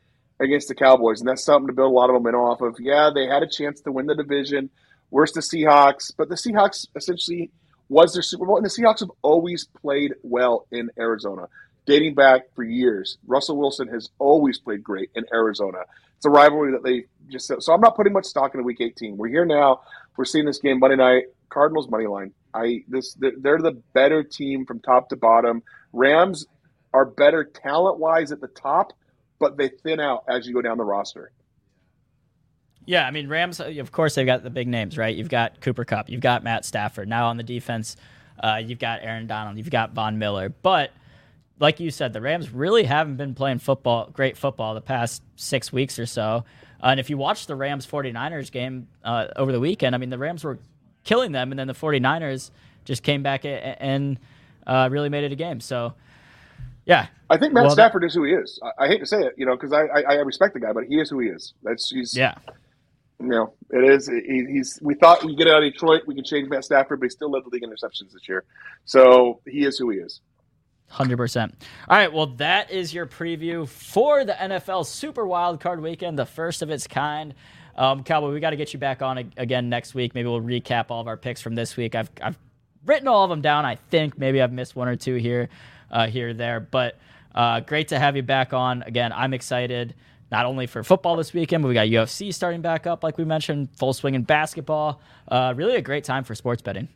against 0.41 0.69
the 0.69 0.75
Cowboys, 0.75 1.21
and 1.21 1.29
that's 1.29 1.45
something 1.45 1.69
to 1.69 1.73
build 1.73 1.93
a 1.93 1.95
lot 1.95 2.11
of 2.11 2.15
momentum 2.15 2.41
off 2.41 2.61
of. 2.61 2.77
Yeah, 2.79 3.11
they 3.15 3.27
had 3.27 3.43
a 3.43 3.49
chance 3.49 3.81
to 3.83 3.93
win 3.93 4.07
the 4.07 4.15
division. 4.15 4.71
Worst 5.11 5.35
the 5.35 5.41
Seahawks, 5.41 6.13
but 6.17 6.29
the 6.29 6.37
Seahawks 6.37 6.87
essentially 6.95 7.51
was 7.89 8.13
their 8.13 8.23
Super 8.23 8.47
Bowl, 8.47 8.57
and 8.57 8.65
the 8.65 8.71
Seahawks 8.71 9.01
have 9.01 9.11
always 9.23 9.67
played 9.81 10.15
well 10.23 10.67
in 10.71 10.91
Arizona, 10.99 11.49
dating 11.87 12.15
back 12.15 12.43
for 12.55 12.63
years. 12.63 13.19
Russell 13.27 13.57
Wilson 13.57 13.89
has 13.89 14.09
always 14.19 14.59
played 14.59 14.85
great 14.85 15.11
in 15.15 15.25
Arizona. 15.33 15.79
It's 16.17 16.27
a 16.27 16.31
rivalry 16.31 16.73
that 16.73 16.85
they 16.85 17.07
just 17.29 17.47
so 17.61 17.73
I'm 17.73 17.81
not 17.81 17.97
putting 17.97 18.13
much 18.13 18.27
stock 18.27 18.55
in 18.55 18.63
Week 18.63 18.81
18. 18.81 19.17
We're 19.17 19.29
here 19.29 19.45
now. 19.45 19.81
We're 20.17 20.25
seeing 20.25 20.45
this 20.45 20.59
game 20.59 20.81
Monday 20.81 20.97
night. 20.97 21.25
Cardinals 21.49 21.89
money 21.89 22.07
line. 22.07 22.33
I 22.55 22.85
this 22.89 23.17
they're 23.19 23.59
the 23.59 23.81
better 23.93 24.23
team 24.23 24.67
from 24.67 24.81
top 24.81 25.09
to 25.11 25.17
bottom. 25.17 25.63
Rams 25.93 26.47
are 26.93 27.05
better 27.05 27.45
talent 27.45 27.99
wise 27.99 28.33
at 28.33 28.41
the 28.41 28.49
top, 28.49 28.93
but 29.39 29.57
they 29.57 29.69
thin 29.69 30.01
out 30.01 30.25
as 30.29 30.47
you 30.47 30.55
go 30.55 30.63
down 30.63 30.79
the 30.79 30.85
roster. 30.85 31.33
Yeah, 32.87 33.07
I 33.07 33.11
mean 33.11 33.29
Rams. 33.29 33.61
Of 33.61 33.93
course, 33.93 34.15
they've 34.15 34.27
got 34.27 34.43
the 34.43 34.51
big 34.51 34.69
names, 34.69 34.99
right? 34.99 35.15
You've 35.15 35.29
got 35.29 35.61
Cooper 35.61 35.85
Kupp, 35.85 36.09
you've 36.09 36.21
got 36.21 36.43
Matt 36.43 36.65
Stafford. 36.65 37.09
Now 37.09 37.29
on 37.29 37.37
the 37.37 37.43
defense, 37.43 37.97
uh, 38.43 38.61
you've 38.65 38.79
got 38.79 39.01
Aaron 39.03 39.27
Donald, 39.27 39.59
you've 39.59 39.71
got 39.71 39.93
Von 39.93 40.19
Miller. 40.19 40.49
But 40.49 40.91
like 41.61 41.79
you 41.79 41.91
said, 41.91 42.13
the 42.13 42.21
Rams 42.21 42.51
really 42.51 42.85
haven't 42.85 43.17
been 43.17 43.35
playing 43.35 43.59
football, 43.59 44.11
great 44.13 44.37
football, 44.37 44.75
the 44.75 44.81
past 44.81 45.23
six 45.37 45.73
weeks 45.73 45.99
or 45.99 46.07
so. 46.07 46.45
Uh, 46.83 46.89
and 46.89 47.01
if 47.01 47.11
you 47.11 47.19
watch 47.19 47.47
the 47.47 47.55
Rams 47.55 47.87
49ers 47.87 48.51
game 48.51 48.89
uh, 49.05 49.29
over 49.37 49.53
the 49.53 49.61
weekend, 49.61 49.95
I 49.95 49.99
mean, 49.99 50.11
the 50.11 50.19
Rams 50.19 50.45
were 50.45 50.59
killing 51.05 51.33
them, 51.33 51.53
and 51.53 51.59
then 51.59 51.67
the 51.67 51.75
49ers 51.75 52.51
just 52.85 53.03
came 53.03 53.23
back 53.23 53.45
and 53.45 54.19
uh, 54.67 54.89
really 54.91 55.09
made 55.09 55.25
it 55.25 55.33
a 55.33 55.37
game. 55.37 55.61
So, 55.61 55.95
yeah. 56.87 57.09
I 57.29 57.37
think 57.37 57.53
Matt 57.53 57.65
well, 57.65 57.73
Stafford 57.73 58.03
that, 58.03 58.07
is 58.07 58.15
who 58.15 58.25
he 58.25 58.33
is. 58.33 58.59
I, 58.63 58.85
I, 58.85 58.89
hate 58.89 59.01
to 59.01 59.07
say 59.07 59.23
it, 59.23 59.35
you 59.37 59.47
know, 59.47 59.57
because 59.57 59.73
I, 59.73 59.83
I, 59.83 60.01
I 60.01 60.15
respect 60.17 60.55
the 60.55 60.61
guy, 60.61 60.73
but 60.73 60.85
he 60.85 61.01
is 61.01 61.11
who 61.11 61.19
he 61.21 61.29
is. 61.29 61.55
That's 61.63 61.91
he's 61.91 62.17
yeah. 62.17 62.35
You 63.21 63.29
know, 63.29 63.53
it 63.69 63.85
is. 63.85 64.09
He, 64.09 64.47
he's. 64.51 64.79
We 64.81 64.95
thought 64.95 65.23
we 65.23 65.37
get 65.37 65.47
out 65.47 65.63
of 65.63 65.71
Detroit, 65.71 66.03
we 66.07 66.15
could 66.15 66.25
change 66.25 66.49
Matt 66.49 66.65
Stafford, 66.65 67.01
but 67.01 67.05
he 67.05 67.11
still 67.11 67.31
led 67.31 67.45
the 67.45 67.51
league 67.51 67.63
in 67.63 67.71
interceptions 67.71 68.13
this 68.13 68.27
year. 68.27 68.45
So 68.87 69.41
he 69.47 69.67
is 69.67 69.77
who 69.77 69.91
he 69.91 69.99
is. 69.99 70.23
Hundred 70.91 71.19
percent. 71.19 71.55
All 71.89 71.97
right. 71.97 72.13
Well, 72.13 72.27
that 72.39 72.73
is 72.73 72.93
your 72.93 73.07
preview 73.07 73.67
for 73.69 74.25
the 74.25 74.33
NFL 74.33 74.85
Super 74.85 75.25
Wild 75.25 75.61
Card 75.61 75.81
Weekend, 75.81 76.19
the 76.19 76.27
first 76.27 76.63
of 76.63 76.71
its 76.71 76.89
kind. 76.89 77.33
Um, 77.77 78.03
Cowboy, 78.03 78.33
we 78.33 78.41
got 78.41 78.51
to 78.51 78.57
get 78.57 78.73
you 78.73 78.81
back 78.81 79.01
on 79.01 79.33
again 79.37 79.69
next 79.69 79.95
week. 79.95 80.17
Maybe 80.17 80.29
we'll 80.29 80.41
recap 80.41 80.87
all 80.91 81.01
of 81.01 81.07
our 81.07 81.17
picks 81.17 81.41
from 81.41 81.55
this 81.55 81.77
week. 81.77 81.95
I've 81.95 82.11
I've 82.21 82.37
written 82.85 83.07
all 83.07 83.23
of 83.23 83.31
them 83.31 83.41
down. 83.41 83.65
I 83.65 83.77
think 83.77 84.19
maybe 84.19 84.43
I've 84.43 84.53
missed 84.53 84.75
one 84.75 84.89
or 84.89 84.97
two 84.97 85.15
here, 85.15 85.49
uh, 85.93 86.09
here 86.09 86.35
there, 86.35 86.59
but 86.59 86.99
uh, 87.37 87.61
great 87.61 87.89
to 87.89 87.99
have 87.99 88.17
you 88.17 88.25
back 88.25 88.53
on 88.53 88.83
again. 88.83 89.13
I'm 89.13 89.33
excited 89.33 89.95
not 90.33 90.45
only 90.45 90.67
for 90.67 90.83
football 90.83 91.15
this 91.17 91.33
weekend, 91.33 91.63
but 91.63 91.69
we 91.69 91.75
got 91.75 91.87
UFC 91.87 92.35
starting 92.35 92.63
back 92.63 92.89
up, 92.89 93.05
like 93.05 93.17
we 93.17 93.25
mentioned, 93.25 93.69
full 93.77 93.93
swing 93.93 94.17
in 94.17 94.23
basketball. 94.23 95.01
Uh, 95.29 95.55
really 95.57 95.77
a 95.77 95.83
great 95.83 96.03
time 96.03 96.25
for 96.25 96.35
sports 96.35 96.63
betting. 96.63 96.89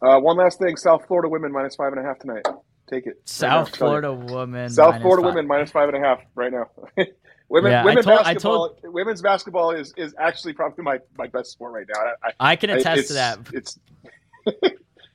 Uh, 0.00 0.20
one 0.20 0.36
last 0.36 0.60
thing: 0.60 0.76
South 0.76 1.06
Florida 1.08 1.28
women 1.28 1.50
minus 1.50 1.74
five 1.74 1.92
and 1.92 2.00
a 2.00 2.08
half 2.08 2.20
tonight. 2.20 2.46
Take 2.92 3.06
it. 3.06 3.22
South 3.24 3.68
right 3.68 3.76
Florida 3.76 4.12
women. 4.12 4.68
South 4.68 5.00
Florida 5.00 5.22
five. 5.22 5.34
women 5.34 5.46
minus 5.46 5.70
five 5.70 5.88
and 5.88 5.96
a 5.96 6.06
half 6.06 6.20
right 6.34 6.52
now. 6.52 6.68
women, 7.48 7.72
yeah, 7.72 7.84
women 7.84 8.04
told, 8.04 8.18
basketball. 8.18 8.68
Told, 8.68 8.92
women's 8.94 9.22
basketball 9.22 9.70
is, 9.70 9.94
is 9.96 10.14
actually 10.18 10.52
probably 10.52 10.84
my, 10.84 10.98
my 11.16 11.26
best 11.26 11.52
sport 11.52 11.72
right 11.72 11.86
now. 11.88 12.12
I, 12.22 12.50
I 12.52 12.56
can 12.56 12.68
attest 12.68 13.08
to 13.08 13.14
that. 13.14 13.38
It's 13.54 13.78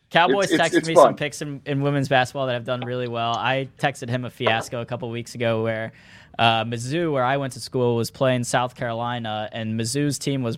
Cowboys 0.10 0.50
it's, 0.52 0.64
texted 0.64 0.78
it's 0.78 0.88
me 0.88 0.96
fun. 0.96 1.04
some 1.04 1.16
picks 1.18 1.44
in, 1.44 1.62
in, 1.68 1.82
women's 1.82 2.08
basketball 2.08 2.48
that 2.48 2.54
have 2.54 2.64
done 2.64 2.82
really 2.82 3.08
well. 3.08 3.36
I 3.36 3.70
texted 3.78 4.10
him 4.10 4.26
a 4.26 4.32
fiasco 4.32 4.82
a 4.82 4.86
couple 4.86 5.12
weeks 5.12 5.36
ago 5.36 5.62
where 5.62 5.92
uh, 6.40 6.64
Mizzou, 6.64 7.12
where 7.12 7.24
I 7.24 7.38
went 7.38 7.54
to 7.54 7.60
school, 7.60 7.96
was 7.96 8.10
playing 8.10 8.44
South 8.46 8.74
Carolina, 8.74 9.50
and 9.52 9.80
Mizzou's 9.80 10.18
team 10.18 10.42
was 10.42 10.58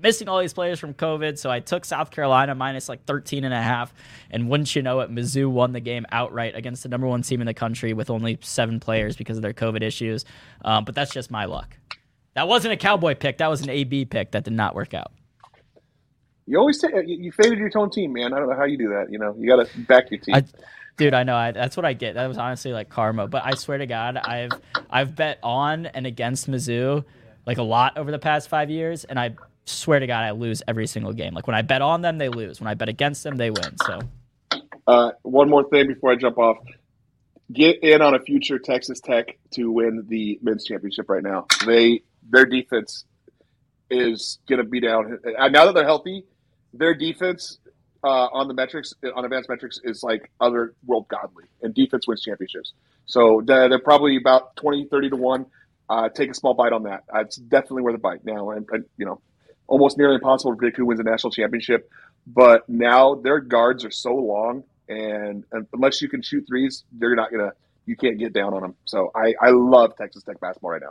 missing 0.00 0.28
all 0.28 0.40
these 0.40 0.52
players 0.52 0.78
from 0.78 0.94
COVID. 0.94 1.38
So 1.38 1.50
I 1.50 1.60
took 1.60 1.84
South 1.84 2.10
Carolina 2.10 2.54
minus 2.54 2.88
like 2.88 3.04
13 3.04 3.44
and 3.44 3.54
a 3.54 3.60
half. 3.60 3.92
And 4.30 4.48
wouldn't 4.48 4.74
you 4.76 4.82
know 4.82 5.00
it, 5.00 5.10
Mizzou 5.10 5.50
won 5.50 5.72
the 5.72 5.80
game 5.80 6.06
outright 6.12 6.54
against 6.54 6.82
the 6.82 6.88
number 6.88 7.06
one 7.06 7.22
team 7.22 7.40
in 7.40 7.46
the 7.46 7.54
country 7.54 7.92
with 7.92 8.10
only 8.10 8.38
seven 8.42 8.80
players 8.80 9.16
because 9.16 9.36
of 9.38 9.42
their 9.42 9.54
COVID 9.54 9.82
issues. 9.82 10.24
Um, 10.64 10.84
but 10.84 10.94
that's 10.94 11.12
just 11.12 11.30
my 11.30 11.46
luck. 11.46 11.76
That 12.34 12.48
wasn't 12.48 12.74
a 12.74 12.76
cowboy 12.76 13.14
pick. 13.14 13.38
That 13.38 13.48
was 13.48 13.62
an 13.62 13.70
AB 13.70 14.06
pick 14.06 14.32
that 14.32 14.44
did 14.44 14.52
not 14.52 14.74
work 14.74 14.92
out. 14.92 15.12
You 16.46 16.58
always 16.58 16.78
say 16.78 16.88
you 17.04 17.32
faded 17.32 17.58
your 17.58 17.70
own 17.74 17.90
team, 17.90 18.12
man. 18.12 18.32
I 18.32 18.38
don't 18.38 18.48
know 18.48 18.56
how 18.56 18.66
you 18.66 18.78
do 18.78 18.90
that. 18.90 19.10
You 19.10 19.18
know, 19.18 19.34
you 19.36 19.48
got 19.48 19.66
to 19.66 19.78
back 19.80 20.10
your 20.12 20.20
team. 20.20 20.36
I, 20.36 20.44
dude, 20.96 21.12
I 21.12 21.24
know. 21.24 21.34
I, 21.34 21.50
that's 21.50 21.76
what 21.76 21.84
I 21.84 21.92
get. 21.92 22.14
That 22.14 22.26
was 22.28 22.38
honestly 22.38 22.72
like 22.72 22.88
karma. 22.88 23.26
But 23.26 23.44
I 23.44 23.54
swear 23.54 23.78
to 23.78 23.86
God, 23.86 24.16
I've 24.16 24.52
I've 24.88 25.16
bet 25.16 25.40
on 25.42 25.86
and 25.86 26.06
against 26.06 26.48
Mizzou 26.48 27.04
like 27.46 27.58
a 27.58 27.64
lot 27.64 27.96
over 27.96 28.12
the 28.12 28.18
past 28.18 28.48
five 28.48 28.70
years, 28.70 29.04
and 29.04 29.18
I 29.18 29.34
swear 29.66 30.00
to 30.00 30.06
God, 30.06 30.24
I 30.24 30.30
lose 30.30 30.62
every 30.66 30.86
single 30.86 31.12
game. 31.12 31.34
Like 31.34 31.46
when 31.46 31.56
I 31.56 31.62
bet 31.62 31.82
on 31.82 32.00
them, 32.00 32.18
they 32.18 32.28
lose. 32.28 32.60
When 32.60 32.68
I 32.68 32.74
bet 32.74 32.88
against 32.88 33.22
them, 33.22 33.36
they 33.36 33.50
win. 33.50 33.76
So, 33.84 34.00
uh, 34.86 35.10
one 35.22 35.50
more 35.50 35.68
thing 35.68 35.88
before 35.88 36.12
I 36.12 36.16
jump 36.16 36.38
off. 36.38 36.58
Get 37.52 37.82
in 37.82 38.02
on 38.02 38.14
a 38.14 38.20
future 38.20 38.58
Texas 38.58 39.00
Tech 39.00 39.38
to 39.52 39.70
win 39.70 40.04
the 40.08 40.38
men's 40.42 40.64
championship 40.64 41.08
right 41.08 41.22
now. 41.22 41.46
They 41.64 42.02
their 42.28 42.44
defense 42.44 43.04
is 43.88 44.38
going 44.48 44.58
to 44.58 44.64
be 44.64 44.80
down. 44.80 45.20
Now 45.24 45.66
that 45.66 45.74
they're 45.74 45.84
healthy, 45.84 46.24
their 46.72 46.94
defense 46.94 47.58
uh, 48.02 48.28
on 48.32 48.48
the 48.48 48.54
metrics 48.54 48.94
on 49.14 49.24
advanced 49.24 49.48
metrics 49.48 49.80
is 49.84 50.02
like 50.02 50.30
other 50.40 50.74
world 50.84 51.06
godly, 51.08 51.44
and 51.62 51.74
defense 51.74 52.06
wins 52.06 52.22
championships. 52.22 52.72
So 53.06 53.42
they're 53.44 53.78
probably 53.78 54.16
about 54.16 54.56
20, 54.56 54.86
30 54.86 55.10
to 55.10 55.16
one. 55.16 55.46
Uh, 55.88 56.08
take 56.08 56.30
a 56.30 56.34
small 56.34 56.54
bite 56.54 56.72
on 56.72 56.82
that. 56.84 57.04
It's 57.14 57.36
definitely 57.36 57.82
worth 57.82 57.94
a 57.94 57.98
bite. 57.98 58.24
Now, 58.24 58.50
and, 58.50 58.66
and, 58.72 58.84
you 58.96 59.06
know, 59.06 59.20
almost 59.66 59.98
nearly 59.98 60.16
impossible 60.16 60.52
to 60.52 60.56
predict 60.56 60.76
who 60.76 60.86
wins 60.86 61.00
a 61.00 61.04
national 61.04 61.30
championship. 61.30 61.90
But 62.26 62.68
now 62.68 63.14
their 63.14 63.40
guards 63.40 63.84
are 63.84 63.90
so 63.90 64.14
long, 64.14 64.64
and, 64.88 65.44
and 65.52 65.66
unless 65.72 66.02
you 66.02 66.08
can 66.08 66.22
shoot 66.22 66.44
threes, 66.48 66.84
they're 66.92 67.14
not 67.14 67.30
gonna. 67.30 67.52
You 67.86 67.96
can't 67.96 68.18
get 68.18 68.32
down 68.32 68.52
on 68.52 68.62
them. 68.62 68.74
So 68.84 69.12
I, 69.14 69.34
I 69.40 69.50
love 69.50 69.96
Texas 69.96 70.24
Tech 70.24 70.40
basketball 70.40 70.72
right 70.72 70.82
now. 70.82 70.90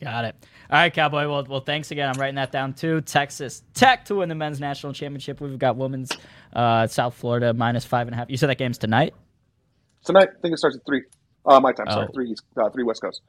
Got 0.00 0.26
it. 0.26 0.36
All 0.70 0.78
right, 0.78 0.92
Cowboy. 0.92 1.26
Well, 1.28 1.44
well, 1.48 1.60
thanks 1.60 1.90
again. 1.90 2.08
I'm 2.08 2.20
writing 2.20 2.34
that 2.34 2.52
down 2.52 2.74
too. 2.74 3.00
Texas 3.00 3.62
Tech 3.72 4.04
to 4.06 4.16
win 4.16 4.28
the 4.28 4.34
men's 4.34 4.60
national 4.60 4.92
championship. 4.92 5.40
We've 5.40 5.58
got 5.58 5.76
women's 5.76 6.10
uh, 6.52 6.86
South 6.86 7.14
Florida 7.14 7.54
minus 7.54 7.84
five 7.84 8.06
and 8.06 8.14
a 8.14 8.18
half. 8.18 8.30
You 8.30 8.36
said 8.36 8.48
that 8.50 8.58
game's 8.58 8.78
tonight. 8.78 9.14
Tonight, 10.04 10.28
I 10.36 10.40
think 10.40 10.52
it 10.54 10.58
starts 10.58 10.76
at 10.76 10.84
three. 10.86 11.02
Uh, 11.46 11.60
my 11.60 11.72
time. 11.72 11.86
Oh. 11.88 11.94
Sorry, 11.94 12.08
three. 12.12 12.34
Uh, 12.56 12.70
three 12.70 12.84
West 12.84 13.00
Coast. 13.00 13.22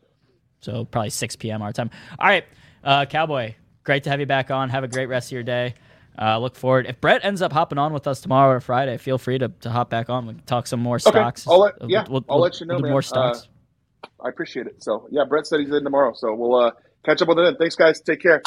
So 0.61 0.85
probably 0.85 1.11
6 1.11 1.35
p.m. 1.37 1.61
our 1.61 1.71
time. 1.71 1.89
All 2.19 2.27
right, 2.27 2.45
uh, 2.83 3.05
Cowboy. 3.05 3.55
Great 3.87 4.03
to 4.03 4.09
have 4.09 4.19
you 4.19 4.25
back 4.25 4.51
on. 4.51 4.67
Have 4.69 4.83
a 4.83 4.87
great 4.89 5.05
rest 5.05 5.29
of 5.29 5.31
your 5.31 5.43
day. 5.43 5.73
Uh, 6.21 6.37
look 6.39 6.57
forward. 6.57 6.87
If 6.89 6.99
Brett 6.99 7.23
ends 7.23 7.41
up 7.41 7.53
hopping 7.53 7.77
on 7.77 7.93
with 7.93 8.05
us 8.05 8.19
tomorrow 8.19 8.57
or 8.57 8.59
Friday, 8.59 8.97
feel 8.97 9.17
free 9.17 9.37
to, 9.37 9.47
to 9.61 9.69
hop 9.69 9.89
back 9.89 10.09
on. 10.09 10.27
We 10.27 10.33
can 10.33 10.43
talk 10.43 10.67
some 10.67 10.81
more 10.81 10.99
stocks. 10.99 11.47
I'll 11.47 11.61
let, 11.61 11.81
Uh, 11.81 11.85
yeah, 11.87 12.03
we'll, 12.09 12.25
I'll 12.27 12.35
we'll- 12.35 12.43
let 12.43 12.59
you 12.59 12.65
know, 12.65 12.73
we'll 12.73 12.81
man. 12.81 12.91
More 12.91 13.01
stocks. 13.01 13.47
Uh, 14.03 14.07
I 14.25 14.27
appreciate 14.27 14.67
it. 14.67 14.83
So 14.83 15.07
yeah, 15.09 15.23
Brett 15.23 15.47
said 15.47 15.61
he's 15.61 15.71
in 15.71 15.85
tomorrow, 15.85 16.11
so 16.13 16.35
we'll 16.35 16.55
uh, 16.55 16.71
catch 17.05 17.21
up 17.21 17.29
with 17.29 17.39
it 17.39 17.43
then. 17.43 17.55
Thanks, 17.55 17.75
guys. 17.77 18.01
Take 18.01 18.21
care. 18.21 18.41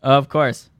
Of 0.00 0.30
course. 0.30 0.70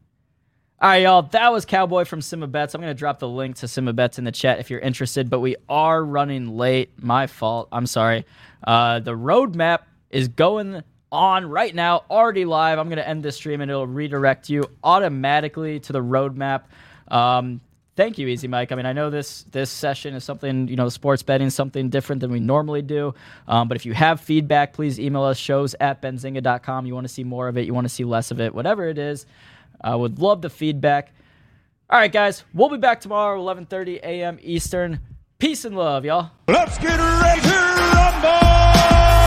All 0.80 0.88
right, 0.88 1.02
y'all. 1.02 1.20
That 1.20 1.52
was 1.52 1.66
Cowboy 1.66 2.06
from 2.06 2.22
Simba 2.22 2.46
Bets. 2.46 2.74
I'm 2.74 2.80
going 2.80 2.94
to 2.94 2.98
drop 2.98 3.18
the 3.18 3.28
link 3.28 3.56
to 3.56 3.68
Simba 3.68 3.92
Bets 3.92 4.18
in 4.18 4.24
the 4.24 4.32
chat 4.32 4.60
if 4.60 4.70
you're 4.70 4.80
interested, 4.80 5.28
but 5.28 5.40
we 5.40 5.56
are 5.68 6.02
running 6.02 6.56
late. 6.56 6.92
My 7.02 7.26
fault. 7.26 7.68
I'm 7.70 7.84
sorry. 7.84 8.24
Uh, 8.66 9.00
the 9.00 9.12
roadmap 9.12 9.80
is 10.08 10.28
going 10.28 10.82
on 11.12 11.46
right 11.46 11.74
now, 11.74 12.04
already 12.10 12.44
live. 12.44 12.78
I'm 12.78 12.88
going 12.88 12.98
to 12.98 13.08
end 13.08 13.22
this 13.22 13.36
stream 13.36 13.60
and 13.60 13.70
it'll 13.70 13.86
redirect 13.86 14.48
you 14.48 14.64
automatically 14.82 15.80
to 15.80 15.92
the 15.92 16.00
roadmap. 16.00 16.62
Um, 17.08 17.60
thank 17.96 18.18
you, 18.18 18.28
Easy 18.28 18.48
Mike. 18.48 18.72
I 18.72 18.76
mean, 18.76 18.86
I 18.86 18.92
know 18.92 19.10
this 19.10 19.44
this 19.50 19.70
session 19.70 20.14
is 20.14 20.24
something 20.24 20.68
you 20.68 20.76
know, 20.76 20.88
sports 20.88 21.22
betting, 21.22 21.48
is 21.48 21.54
something 21.54 21.90
different 21.90 22.20
than 22.20 22.30
we 22.30 22.40
normally 22.40 22.82
do. 22.82 23.14
Um, 23.48 23.68
but 23.68 23.76
if 23.76 23.84
you 23.84 23.92
have 23.94 24.20
feedback, 24.20 24.72
please 24.72 25.00
email 25.00 25.22
us 25.22 25.36
shows 25.36 25.74
at 25.80 26.00
benzinga.com. 26.00 26.86
You 26.86 26.94
want 26.94 27.06
to 27.06 27.12
see 27.12 27.24
more 27.24 27.48
of 27.48 27.58
it, 27.58 27.66
you 27.66 27.74
want 27.74 27.86
to 27.86 27.92
see 27.92 28.04
less 28.04 28.30
of 28.30 28.40
it, 28.40 28.54
whatever 28.54 28.88
it 28.88 28.98
is. 28.98 29.26
I 29.80 29.94
would 29.94 30.18
love 30.18 30.42
the 30.42 30.50
feedback. 30.50 31.12
All 31.88 31.98
right, 31.98 32.12
guys, 32.12 32.44
we'll 32.54 32.68
be 32.68 32.78
back 32.78 33.00
tomorrow, 33.00 33.42
11:30 33.42 33.96
a.m. 34.02 34.38
Eastern. 34.42 35.00
Peace 35.38 35.64
and 35.64 35.76
love, 35.76 36.04
y'all. 36.04 36.30
Let's 36.48 36.78
get 36.78 36.98
ready 36.98 37.40
to 37.40 37.48
rumble! 37.94 38.69